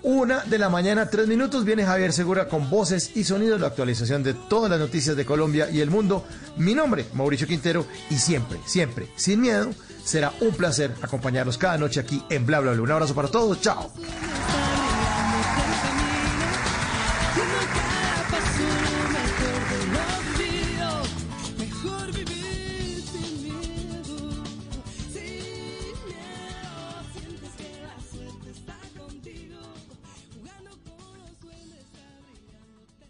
Una 0.01 0.39
de 0.45 0.57
la 0.57 0.69
mañana, 0.69 1.11
tres 1.11 1.27
minutos, 1.27 1.63
viene 1.63 1.85
Javier 1.85 2.11
Segura 2.11 2.47
con 2.47 2.71
voces 2.71 3.15
y 3.15 3.23
sonidos, 3.23 3.61
la 3.61 3.67
actualización 3.67 4.23
de 4.23 4.33
todas 4.33 4.71
las 4.71 4.80
noticias 4.80 5.15
de 5.15 5.23
Colombia 5.23 5.69
y 5.69 5.81
el 5.81 5.91
mundo. 5.91 6.25
Mi 6.57 6.73
nombre, 6.73 7.05
Mauricio 7.13 7.45
Quintero, 7.45 7.85
y 8.09 8.15
siempre, 8.15 8.57
siempre, 8.65 9.09
sin 9.15 9.41
miedo, 9.41 9.75
será 10.03 10.33
un 10.41 10.55
placer 10.55 10.91
acompañarlos 11.03 11.59
cada 11.59 11.77
noche 11.77 11.99
aquí 11.99 12.23
en 12.31 12.47
Bla 12.47 12.61
Bla 12.61 12.71
Bla. 12.71 12.81
Un 12.81 12.91
abrazo 12.93 13.13
para 13.13 13.27
todos, 13.27 13.61
chao. 13.61 13.93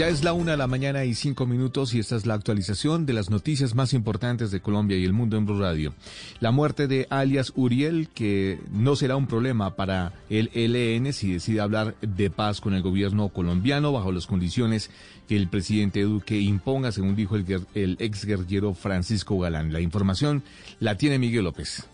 Ya 0.00 0.08
es 0.08 0.24
la 0.24 0.32
una 0.32 0.52
de 0.52 0.56
la 0.56 0.66
mañana 0.66 1.04
y 1.04 1.12
cinco 1.12 1.44
minutos 1.44 1.92
y 1.92 1.98
esta 1.98 2.16
es 2.16 2.24
la 2.24 2.32
actualización 2.32 3.04
de 3.04 3.12
las 3.12 3.28
noticias 3.28 3.74
más 3.74 3.92
importantes 3.92 4.50
de 4.50 4.62
Colombia 4.62 4.96
y 4.96 5.04
el 5.04 5.12
mundo 5.12 5.36
en 5.36 5.44
Blue 5.44 5.60
Radio. 5.60 5.92
La 6.38 6.52
muerte 6.52 6.86
de 6.86 7.06
alias 7.10 7.52
Uriel, 7.54 8.08
que 8.08 8.60
no 8.72 8.96
será 8.96 9.16
un 9.16 9.26
problema 9.26 9.76
para 9.76 10.14
el 10.30 10.50
ELN 10.54 11.12
si 11.12 11.30
decide 11.30 11.60
hablar 11.60 11.96
de 12.00 12.30
paz 12.30 12.62
con 12.62 12.72
el 12.72 12.80
gobierno 12.80 13.28
colombiano 13.28 13.92
bajo 13.92 14.10
las 14.10 14.26
condiciones 14.26 14.90
que 15.28 15.36
el 15.36 15.48
presidente 15.48 16.00
Duque 16.00 16.40
imponga, 16.40 16.92
según 16.92 17.14
dijo 17.14 17.36
el, 17.36 17.44
el 17.74 17.98
ex 18.00 18.24
guerrillero 18.24 18.72
Francisco 18.72 19.38
Galán. 19.38 19.70
La 19.70 19.80
información 19.80 20.42
la 20.78 20.96
tiene 20.96 21.18
Miguel 21.18 21.44
López. 21.44 21.89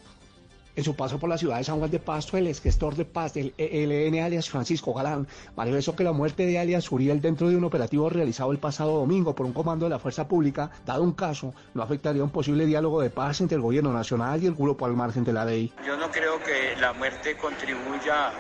En 0.77 0.85
su 0.85 0.95
paso 0.95 1.19
por 1.19 1.31
la 1.31 1.39
ciudad 1.39 1.57
de 1.57 1.65
San 1.65 1.79
Juan 1.79 1.91
de 1.91 1.99
Pasto, 1.99 2.37
el 2.37 2.47
exgestor 2.47 2.97
de 2.97 3.07
paz 3.07 3.33
del 3.33 3.55
ELN 3.57 4.23
alias 4.23 4.51
Francisco 4.51 4.93
Galán 4.93 5.27
manifestó 5.57 5.97
que 5.97 6.05
la 6.05 6.13
muerte 6.13 6.45
de 6.45 6.59
alias 6.59 6.93
Uriel 6.93 7.23
dentro 7.23 7.49
de 7.49 7.57
un 7.57 7.65
operativo 7.65 8.11
realizado 8.11 8.53
el 8.53 8.59
pasado 8.59 8.99
domingo 8.99 9.35
por 9.35 9.47
un 9.47 9.55
comando 9.55 9.87
de 9.87 9.91
la 9.91 9.99
Fuerza 9.99 10.29
Pública, 10.29 10.71
dado 10.85 11.03
un 11.03 11.13
caso, 11.13 11.55
no 11.73 11.83
afectaría 11.83 12.23
un 12.23 12.29
posible 12.29 12.67
diálogo 12.67 13.01
de 13.01 13.09
paz 13.09 13.41
entre 13.41 13.57
el 13.57 13.63
gobierno 13.63 13.91
nacional 13.91 14.43
y 14.43 14.47
el 14.47 14.55
grupo 14.55 14.85
al 14.85 14.93
margen 14.93 15.25
de 15.25 15.33
la 15.33 15.47
ley. 15.47 15.73
Yo 15.87 15.97
no 15.97 16.11
creo 16.11 16.39
que 16.43 16.79
la 16.79 16.93
muerte 16.93 17.39
contribuya 17.39 18.33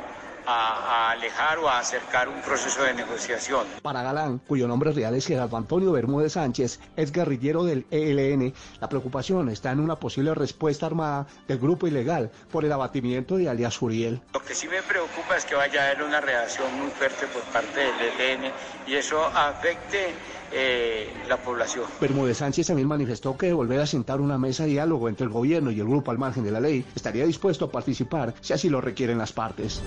a, 0.46 1.08
a 1.08 1.10
alejar 1.12 1.58
o 1.58 1.68
a 1.68 1.78
acercar 1.78 2.28
un 2.28 2.40
proceso 2.42 2.82
de 2.82 2.94
negociación. 2.94 3.66
Para 3.82 4.02
Galán, 4.02 4.38
cuyo 4.38 4.68
nombre 4.68 4.92
real 4.92 5.14
es 5.14 5.26
Gerardo 5.26 5.56
Antonio 5.56 5.92
Bermúdez 5.92 6.32
Sánchez, 6.32 6.80
es 6.96 7.12
guerrillero 7.12 7.64
del 7.64 7.86
ELN, 7.90 8.54
la 8.80 8.88
preocupación 8.88 9.48
está 9.48 9.72
en 9.72 9.80
una 9.80 9.96
posible 9.96 10.34
respuesta 10.34 10.86
armada 10.86 11.26
del 11.48 11.58
grupo 11.58 11.86
ilegal 11.86 12.30
por 12.50 12.64
el 12.64 12.72
abatimiento 12.72 13.36
de 13.36 13.48
alias 13.48 13.80
Uriel. 13.82 14.20
Lo 14.32 14.40
que 14.40 14.54
sí 14.54 14.68
me 14.68 14.82
preocupa 14.82 15.36
es 15.36 15.44
que 15.44 15.54
vaya 15.54 15.82
a 15.82 15.86
haber 15.86 16.02
una 16.02 16.20
reacción 16.20 16.72
muy 16.80 16.90
fuerte 16.90 17.26
por 17.26 17.42
parte 17.44 17.80
del 17.80 18.20
ELN 18.20 18.52
y 18.86 18.94
eso 18.94 19.24
afecte 19.26 20.14
eh, 20.52 21.08
la 21.28 21.36
población. 21.38 21.84
Bermúdez 22.00 22.38
Sánchez 22.38 22.68
también 22.68 22.88
manifestó 22.88 23.36
que 23.36 23.52
volver 23.52 23.80
a 23.80 23.86
sentar 23.86 24.20
una 24.20 24.38
mesa 24.38 24.64
de 24.64 24.70
diálogo 24.70 25.08
entre 25.08 25.24
el 25.24 25.32
gobierno 25.32 25.70
y 25.70 25.80
el 25.80 25.86
grupo 25.86 26.10
al 26.10 26.18
margen 26.18 26.44
de 26.44 26.50
la 26.50 26.60
ley 26.60 26.84
estaría 26.94 27.26
dispuesto 27.26 27.66
a 27.66 27.70
participar 27.70 28.34
si 28.40 28.52
así 28.52 28.68
lo 28.68 28.80
requieren 28.80 29.18
las 29.18 29.32
partes. 29.32 29.82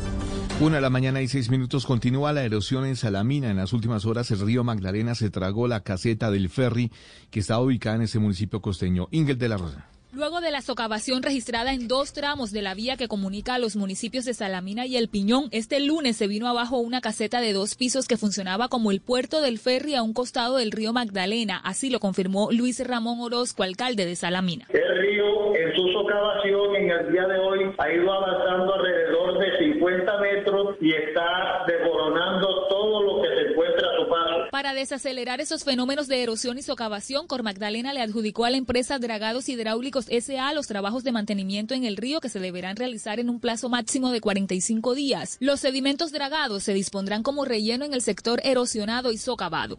Una 0.60 0.76
de 0.76 0.82
la 0.82 0.90
mañana 0.90 1.22
y 1.22 1.28
seis 1.28 1.50
minutos 1.50 1.86
continúa 1.86 2.34
la 2.34 2.44
erosión 2.44 2.86
en 2.86 2.96
Salamina. 2.96 3.50
En 3.50 3.58
las 3.58 3.74
últimas 3.74 4.06
horas 4.06 4.30
el 4.32 4.40
río 4.40 4.64
Magdalena 4.64 5.16
se 5.16 5.30
tragó 5.30 5.68
la 5.68 5.82
caseta 5.82 6.32
del 6.32 6.50
ferry 6.50 6.92
que 7.32 7.40
está 7.40 7.60
ubicada 7.60 7.96
en 7.96 8.02
ese 8.04 8.20
municipio 8.20 8.62
costeño. 8.62 9.08
Ingel 9.12 9.38
de 9.38 9.50
la 9.50 9.58
Rosa. 9.58 9.88
Luego 10.12 10.42
de 10.42 10.50
la 10.50 10.62
socavación 10.62 11.22
registrada 11.22 11.72
en 11.72 11.88
dos 11.88 12.14
tramos 12.14 12.52
de 12.52 12.64
la 12.64 12.74
vía 12.74 12.98
que 12.98 13.08
comunica 13.08 13.54
a 13.54 13.60
los 13.60 13.76
municipios 13.76 14.26
de 14.26 14.34
Salamina 14.34 14.88
y 14.88 14.98
El 14.98 15.08
Piñón, 15.08 15.50
este 15.52 15.80
lunes 15.80 16.18
se 16.18 16.26
vino 16.26 16.48
abajo 16.48 16.80
una 16.80 17.00
caseta 17.00 17.42
de 17.42 17.54
dos 17.54 17.76
pisos 17.76 18.08
que 18.08 18.18
funcionaba 18.18 18.70
como 18.70 18.90
el 18.90 19.02
puerto 19.02 19.40
del 19.40 19.60
ferry 19.60 19.94
a 19.94 20.02
un 20.02 20.14
costado 20.14 20.58
del 20.58 20.72
río 20.72 20.94
Magdalena. 20.94 21.62
Así 21.64 21.92
lo 21.92 22.00
confirmó 22.00 22.50
Luis 22.52 22.86
Ramón 22.86 23.20
Orozco, 23.22 23.62
alcalde 23.62 24.08
de 24.08 24.16
Salamina. 24.16 24.66
El 24.70 24.98
río 24.98 25.56
en 25.56 25.76
su 25.76 25.88
socavación 25.94 26.76
en 26.76 26.90
el 26.90 27.12
día 27.12 27.28
de 27.28 27.38
hoy 27.38 27.72
ha 27.78 27.94
ido 27.94 28.12
avanzando 28.12 28.74
alrededor 28.74 29.38
de 29.38 29.74
50 29.76 30.18
metros 30.18 30.76
y 30.82 30.92
está 30.92 31.66
desboronando 31.68 32.68
todo 32.68 33.04
lo 33.04 33.22
que 33.22 33.28
se 33.28 33.52
encuentra 33.52 33.88
a 33.88 33.96
su 33.96 34.10
paso. 34.10 34.30
Para 34.52 34.74
desacelerar 34.74 35.42
esos 35.42 35.64
fenómenos 35.64 36.08
de 36.08 36.24
erosión 36.24 36.58
y 36.58 36.64
socavación, 36.64 37.28
Cor 37.28 37.44
Magdalena 37.44 37.94
le 37.94 38.02
adjudicó 38.02 38.46
a 38.46 38.50
la 38.50 38.58
empresa 38.58 38.98
Dragados 38.98 39.48
Hidráulicos 39.48 40.06
SA 40.06 40.54
los 40.54 40.66
trabajos 40.66 41.04
de 41.04 41.12
mantenimiento 41.12 41.76
en 41.76 41.84
el 41.84 41.98
río 41.98 42.20
que 42.20 42.30
se 42.30 42.40
deberán 42.40 42.76
realizar 42.76 43.20
en 43.20 43.30
un 43.30 43.40
plazo 43.40 43.70
máximo 43.70 44.12
de 44.12 44.22
45 44.22 44.96
días. 44.96 45.38
Los 45.40 45.60
sedimentos 45.60 46.12
dragados 46.12 46.64
se 46.64 46.74
dispondrán 46.74 47.22
como 47.22 47.46
relleno 47.46 47.86
en 47.86 47.94
el 47.94 48.02
sector 48.02 48.42
erosionado 48.44 49.12
y 49.12 49.20
socavado. 49.20 49.78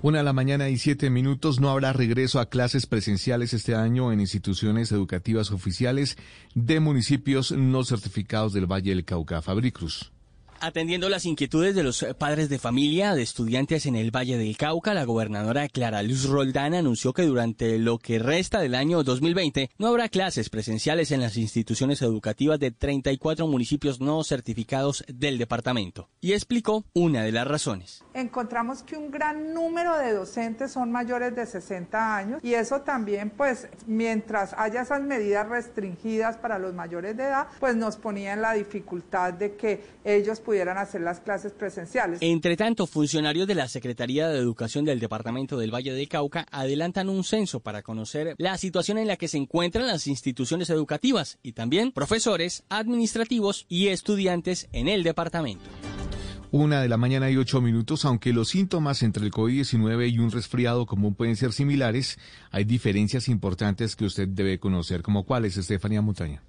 Una 0.00 0.18
de 0.18 0.24
la 0.24 0.32
mañana 0.32 0.70
y 0.70 0.78
siete 0.78 1.10
minutos. 1.10 1.60
No 1.60 1.68
habrá 1.68 1.92
regreso 1.92 2.40
a 2.40 2.48
clases 2.48 2.86
presenciales 2.86 3.52
este 3.52 3.74
año 3.74 4.10
en 4.12 4.20
instituciones 4.20 4.90
educativas 4.90 5.50
oficiales 5.50 6.16
de 6.54 6.80
municipios 6.80 7.52
no 7.52 7.84
certificados 7.84 8.54
del 8.54 8.70
Valle 8.70 8.90
del 8.90 9.04
Cauca. 9.04 9.42
Fabricruz. 9.42 10.13
Atendiendo 10.60 11.08
las 11.08 11.26
inquietudes 11.26 11.74
de 11.74 11.82
los 11.82 12.02
eh, 12.02 12.14
padres 12.14 12.48
de 12.48 12.58
familia 12.58 13.14
de 13.14 13.22
estudiantes 13.22 13.86
en 13.86 13.96
el 13.96 14.10
Valle 14.10 14.38
del 14.38 14.56
Cauca, 14.56 14.94
la 14.94 15.04
gobernadora 15.04 15.68
Clara 15.68 16.02
Luz 16.02 16.26
Roldán 16.28 16.74
anunció 16.74 17.12
que 17.12 17.22
durante 17.22 17.78
lo 17.78 17.98
que 17.98 18.18
resta 18.18 18.60
del 18.60 18.74
año 18.74 19.02
2020 19.02 19.70
no 19.78 19.88
habrá 19.88 20.08
clases 20.08 20.48
presenciales 20.50 21.10
en 21.10 21.20
las 21.20 21.36
instituciones 21.36 22.00
educativas 22.02 22.58
de 22.58 22.70
34 22.70 23.46
municipios 23.46 24.00
no 24.00 24.24
certificados 24.24 25.04
del 25.08 25.38
departamento 25.38 26.08
y 26.20 26.32
explicó 26.32 26.84
una 26.94 27.22
de 27.22 27.32
las 27.32 27.46
razones. 27.46 28.02
encontramos 28.14 28.82
que 28.82 28.96
un 28.96 29.10
gran 29.10 29.52
número 29.52 29.98
de 29.98 30.12
docentes 30.12 30.72
son 30.72 30.90
mayores 30.90 31.34
de 31.34 31.46
60 31.46 32.16
años 32.16 32.40
y 32.42 32.54
eso 32.54 32.80
también 32.80 33.30
pues 33.30 33.68
mientras 33.86 34.54
haya 34.56 34.82
esas 34.82 35.02
medidas 35.02 35.48
restringidas 35.48 36.36
para 36.36 36.58
los 36.58 36.72
mayores 36.72 37.16
de 37.16 37.24
edad 37.24 37.48
pues 37.60 37.76
nos 37.76 37.96
ponía 37.96 38.32
en 38.32 38.42
la 38.42 38.54
dificultad 38.54 39.34
de 39.34 39.56
que 39.56 39.82
ellos 40.04 40.40
pudieran 40.44 40.78
hacer 40.78 41.00
las 41.00 41.20
clases 41.20 41.52
presenciales. 41.52 42.18
Entre 42.22 42.56
tanto, 42.56 42.86
funcionarios 42.86 43.48
de 43.48 43.56
la 43.56 43.66
Secretaría 43.66 44.28
de 44.28 44.38
Educación 44.38 44.84
del 44.84 45.00
Departamento 45.00 45.58
del 45.58 45.74
Valle 45.74 45.92
del 45.92 46.08
Cauca 46.08 46.46
adelantan 46.52 47.08
un 47.08 47.24
censo 47.24 47.60
para 47.60 47.82
conocer 47.82 48.34
la 48.38 48.56
situación 48.58 48.98
en 48.98 49.08
la 49.08 49.16
que 49.16 49.28
se 49.28 49.38
encuentran 49.38 49.86
las 49.86 50.06
instituciones 50.06 50.70
educativas 50.70 51.38
y 51.42 51.52
también 51.52 51.90
profesores, 51.90 52.64
administrativos 52.68 53.66
y 53.68 53.88
estudiantes 53.88 54.68
en 54.72 54.88
el 54.88 55.02
departamento. 55.02 55.64
Una 56.50 56.80
de 56.80 56.88
la 56.88 56.96
mañana 56.96 57.28
y 57.30 57.36
ocho 57.36 57.60
minutos, 57.60 58.04
aunque 58.04 58.32
los 58.32 58.50
síntomas 58.50 59.02
entre 59.02 59.24
el 59.24 59.32
COVID-19 59.32 60.12
y 60.12 60.20
un 60.20 60.30
resfriado 60.30 60.86
común 60.86 61.16
pueden 61.16 61.34
ser 61.34 61.52
similares, 61.52 62.16
hay 62.52 62.62
diferencias 62.62 63.28
importantes 63.28 63.96
que 63.96 64.04
usted 64.04 64.28
debe 64.28 64.60
conocer, 64.60 65.02
como 65.02 65.24
cuáles, 65.24 65.56
Estefanía 65.56 66.00
Montaña. 66.00 66.44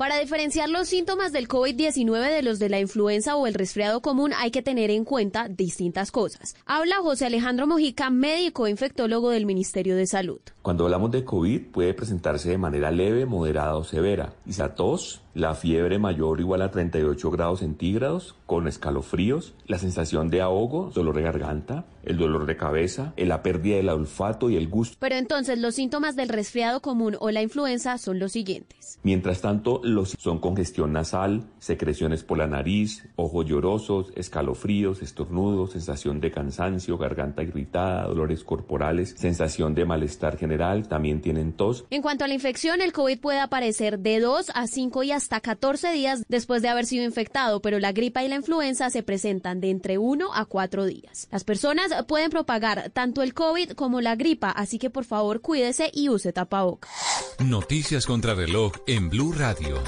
Para 0.00 0.18
diferenciar 0.18 0.70
los 0.70 0.88
síntomas 0.88 1.30
del 1.30 1.46
COVID-19 1.46 2.34
de 2.34 2.42
los 2.42 2.58
de 2.58 2.70
la 2.70 2.80
influenza 2.80 3.36
o 3.36 3.46
el 3.46 3.52
resfriado 3.52 4.00
común 4.00 4.32
hay 4.34 4.50
que 4.50 4.62
tener 4.62 4.90
en 4.90 5.04
cuenta 5.04 5.46
distintas 5.50 6.10
cosas. 6.10 6.56
Habla 6.64 7.02
José 7.02 7.26
Alejandro 7.26 7.66
Mojica, 7.66 8.08
médico 8.08 8.66
infectólogo 8.66 9.28
del 9.28 9.44
Ministerio 9.44 9.96
de 9.96 10.06
Salud. 10.06 10.40
Cuando 10.62 10.84
hablamos 10.84 11.10
de 11.10 11.22
COVID 11.22 11.66
puede 11.66 11.92
presentarse 11.92 12.48
de 12.48 12.56
manera 12.56 12.90
leve, 12.90 13.26
moderada 13.26 13.76
o 13.76 13.84
severa. 13.84 14.32
Y 14.46 14.54
la 14.54 14.74
tos, 14.74 15.20
la 15.34 15.54
fiebre 15.54 15.98
mayor 15.98 16.38
o 16.38 16.40
igual 16.40 16.62
a 16.62 16.70
38 16.70 17.30
grados 17.30 17.60
centígrados, 17.60 18.34
con 18.46 18.66
escalofríos, 18.66 19.54
la 19.66 19.78
sensación 19.78 20.28
de 20.28 20.40
ahogo, 20.40 20.90
dolor 20.94 21.16
de 21.16 21.22
garganta, 21.22 21.84
el 22.02 22.16
dolor 22.16 22.46
de 22.46 22.56
cabeza, 22.56 23.12
la 23.16 23.42
pérdida 23.42 23.76
del 23.76 23.88
olfato 23.88 24.50
y 24.50 24.56
el 24.56 24.68
gusto. 24.68 24.96
Pero 24.98 25.16
entonces 25.16 25.58
los 25.58 25.74
síntomas 25.74 26.16
del 26.16 26.28
resfriado 26.28 26.80
común 26.80 27.16
o 27.20 27.30
la 27.30 27.42
influenza 27.42 27.98
son 27.98 28.18
los 28.18 28.32
siguientes. 28.32 28.98
Mientras 29.02 29.40
tanto, 29.40 29.80
los 29.84 30.16
son 30.18 30.38
congestión 30.38 30.92
nasal, 30.92 31.44
secreciones 31.58 32.24
por 32.24 32.38
la 32.38 32.46
nariz, 32.46 33.08
ojos 33.16 33.46
llorosos, 33.46 34.12
escalofríos, 34.16 35.02
estornudos, 35.02 35.72
sensación 35.72 36.20
de 36.20 36.30
cansancio, 36.30 36.98
garganta 36.98 37.42
irritada, 37.42 38.06
dolores 38.06 38.44
corporales, 38.44 39.14
sensación 39.16 39.74
de 39.74 39.84
malestar 39.84 40.36
general, 40.36 40.88
también 40.88 41.20
tienen 41.20 41.52
tos. 41.52 41.84
En 41.90 42.02
cuanto 42.02 42.24
a 42.24 42.28
la 42.28 42.34
infección, 42.34 42.80
el 42.80 42.92
COVID 42.92 43.20
puede 43.20 43.40
aparecer 43.40 44.00
de 44.00 44.20
2 44.20 44.50
a 44.54 44.66
5 44.66 45.02
y 45.04 45.12
hasta 45.12 45.29
hasta 45.30 45.40
14 45.42 45.92
días 45.92 46.24
después 46.28 46.60
de 46.60 46.68
haber 46.68 46.86
sido 46.86 47.04
infectado, 47.04 47.62
pero 47.62 47.78
la 47.78 47.92
gripa 47.92 48.24
y 48.24 48.28
la 48.28 48.34
influenza 48.34 48.90
se 48.90 49.04
presentan 49.04 49.60
de 49.60 49.70
entre 49.70 49.96
1 49.96 50.34
a 50.34 50.44
4 50.44 50.84
días. 50.86 51.28
Las 51.30 51.44
personas 51.44 51.92
pueden 52.08 52.30
propagar 52.30 52.90
tanto 52.90 53.22
el 53.22 53.32
COVID 53.32 53.72
como 53.72 54.00
la 54.00 54.16
gripa, 54.16 54.50
así 54.50 54.80
que 54.80 54.90
por 54.90 55.04
favor 55.04 55.40
cuídese 55.40 55.88
y 55.94 56.08
use 56.08 56.32
tapabocas. 56.32 56.90
Noticias 57.38 58.06
contra 58.06 58.34
reloj 58.34 58.72
en 58.88 59.08
Blue 59.08 59.32
Radio. 59.32 59.80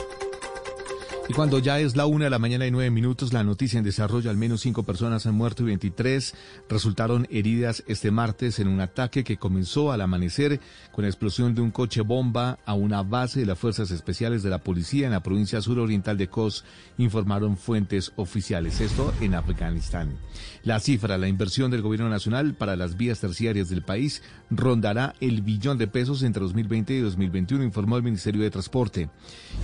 Y 1.29 1.35
cuando 1.35 1.61
ya 1.61 1.79
es 1.79 1.95
la 1.95 2.07
una 2.07 2.25
de 2.25 2.31
la 2.31 2.41
mañana 2.41 2.67
y 2.67 2.73
nueve 2.73 2.91
minutos, 2.91 3.33
la 3.33 3.45
noticia 3.45 3.79
en 3.79 3.85
desarrollo, 3.85 4.29
al 4.29 4.37
menos 4.37 4.61
cinco 4.61 4.83
personas 4.83 5.25
han 5.25 5.37
muerto 5.37 5.63
y 5.63 5.67
23 5.67 6.35
resultaron 6.69 7.29
heridas 7.31 7.85
este 7.87 8.11
martes 8.11 8.59
en 8.59 8.67
un 8.67 8.81
ataque 8.81 9.23
que 9.23 9.37
comenzó 9.37 9.93
al 9.93 10.01
amanecer 10.01 10.61
con 10.91 11.03
la 11.03 11.09
explosión 11.09 11.55
de 11.55 11.63
un 11.63 11.71
coche 11.71 12.01
bomba 12.01 12.59
a 12.67 12.75
una 12.75 13.03
base 13.03 13.41
de 13.41 13.47
las 13.47 13.59
Fuerzas 13.59 13.93
Especiales 13.93 14.43
de 14.43 14.51
la 14.51 14.59
Policía 14.59 15.07
en 15.07 15.13
la 15.13 15.23
provincia 15.23 15.63
suroriental 15.63 16.19
de 16.19 16.29
Kos, 16.29 16.65
informaron 16.99 17.57
fuentes 17.57 18.13
oficiales. 18.17 18.81
Esto 18.81 19.15
en 19.21 19.37
Afganistán. 19.37 20.19
La 20.65 20.79
cifra, 20.79 21.19
la 21.19 21.27
inversión 21.27 21.73
del 21.73 21.83
gobierno 21.83 22.09
nacional 22.09 22.55
para 22.55 22.77
las 22.77 22.97
vías 22.97 23.19
terciarias 23.19 23.69
del 23.69 23.83
país 23.83 24.23
rondará 24.49 25.15
el 25.21 25.43
billón 25.43 25.77
de 25.77 25.89
pesos 25.89 26.23
entre 26.23 26.43
2020 26.43 26.95
y 26.95 27.01
2021, 27.01 27.65
informó 27.65 27.97
el 27.97 28.05
Ministerio 28.05 28.43
de 28.43 28.51
Transporte. 28.51 29.11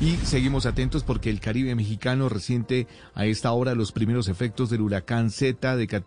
Y 0.00 0.16
seguimos 0.26 0.66
atentos 0.66 1.04
porque 1.04 1.30
el 1.30 1.38
Caribe 1.38 1.74
mexicano 1.76 2.28
resiente 2.28 2.88
a 3.14 3.26
esta 3.26 3.52
hora 3.52 3.76
los 3.76 3.92
primeros 3.92 4.26
efectos 4.28 4.70
del 4.70 4.80
huracán 4.80 5.30
Z 5.30 5.76
de 5.76 5.86
categoría 5.86 5.98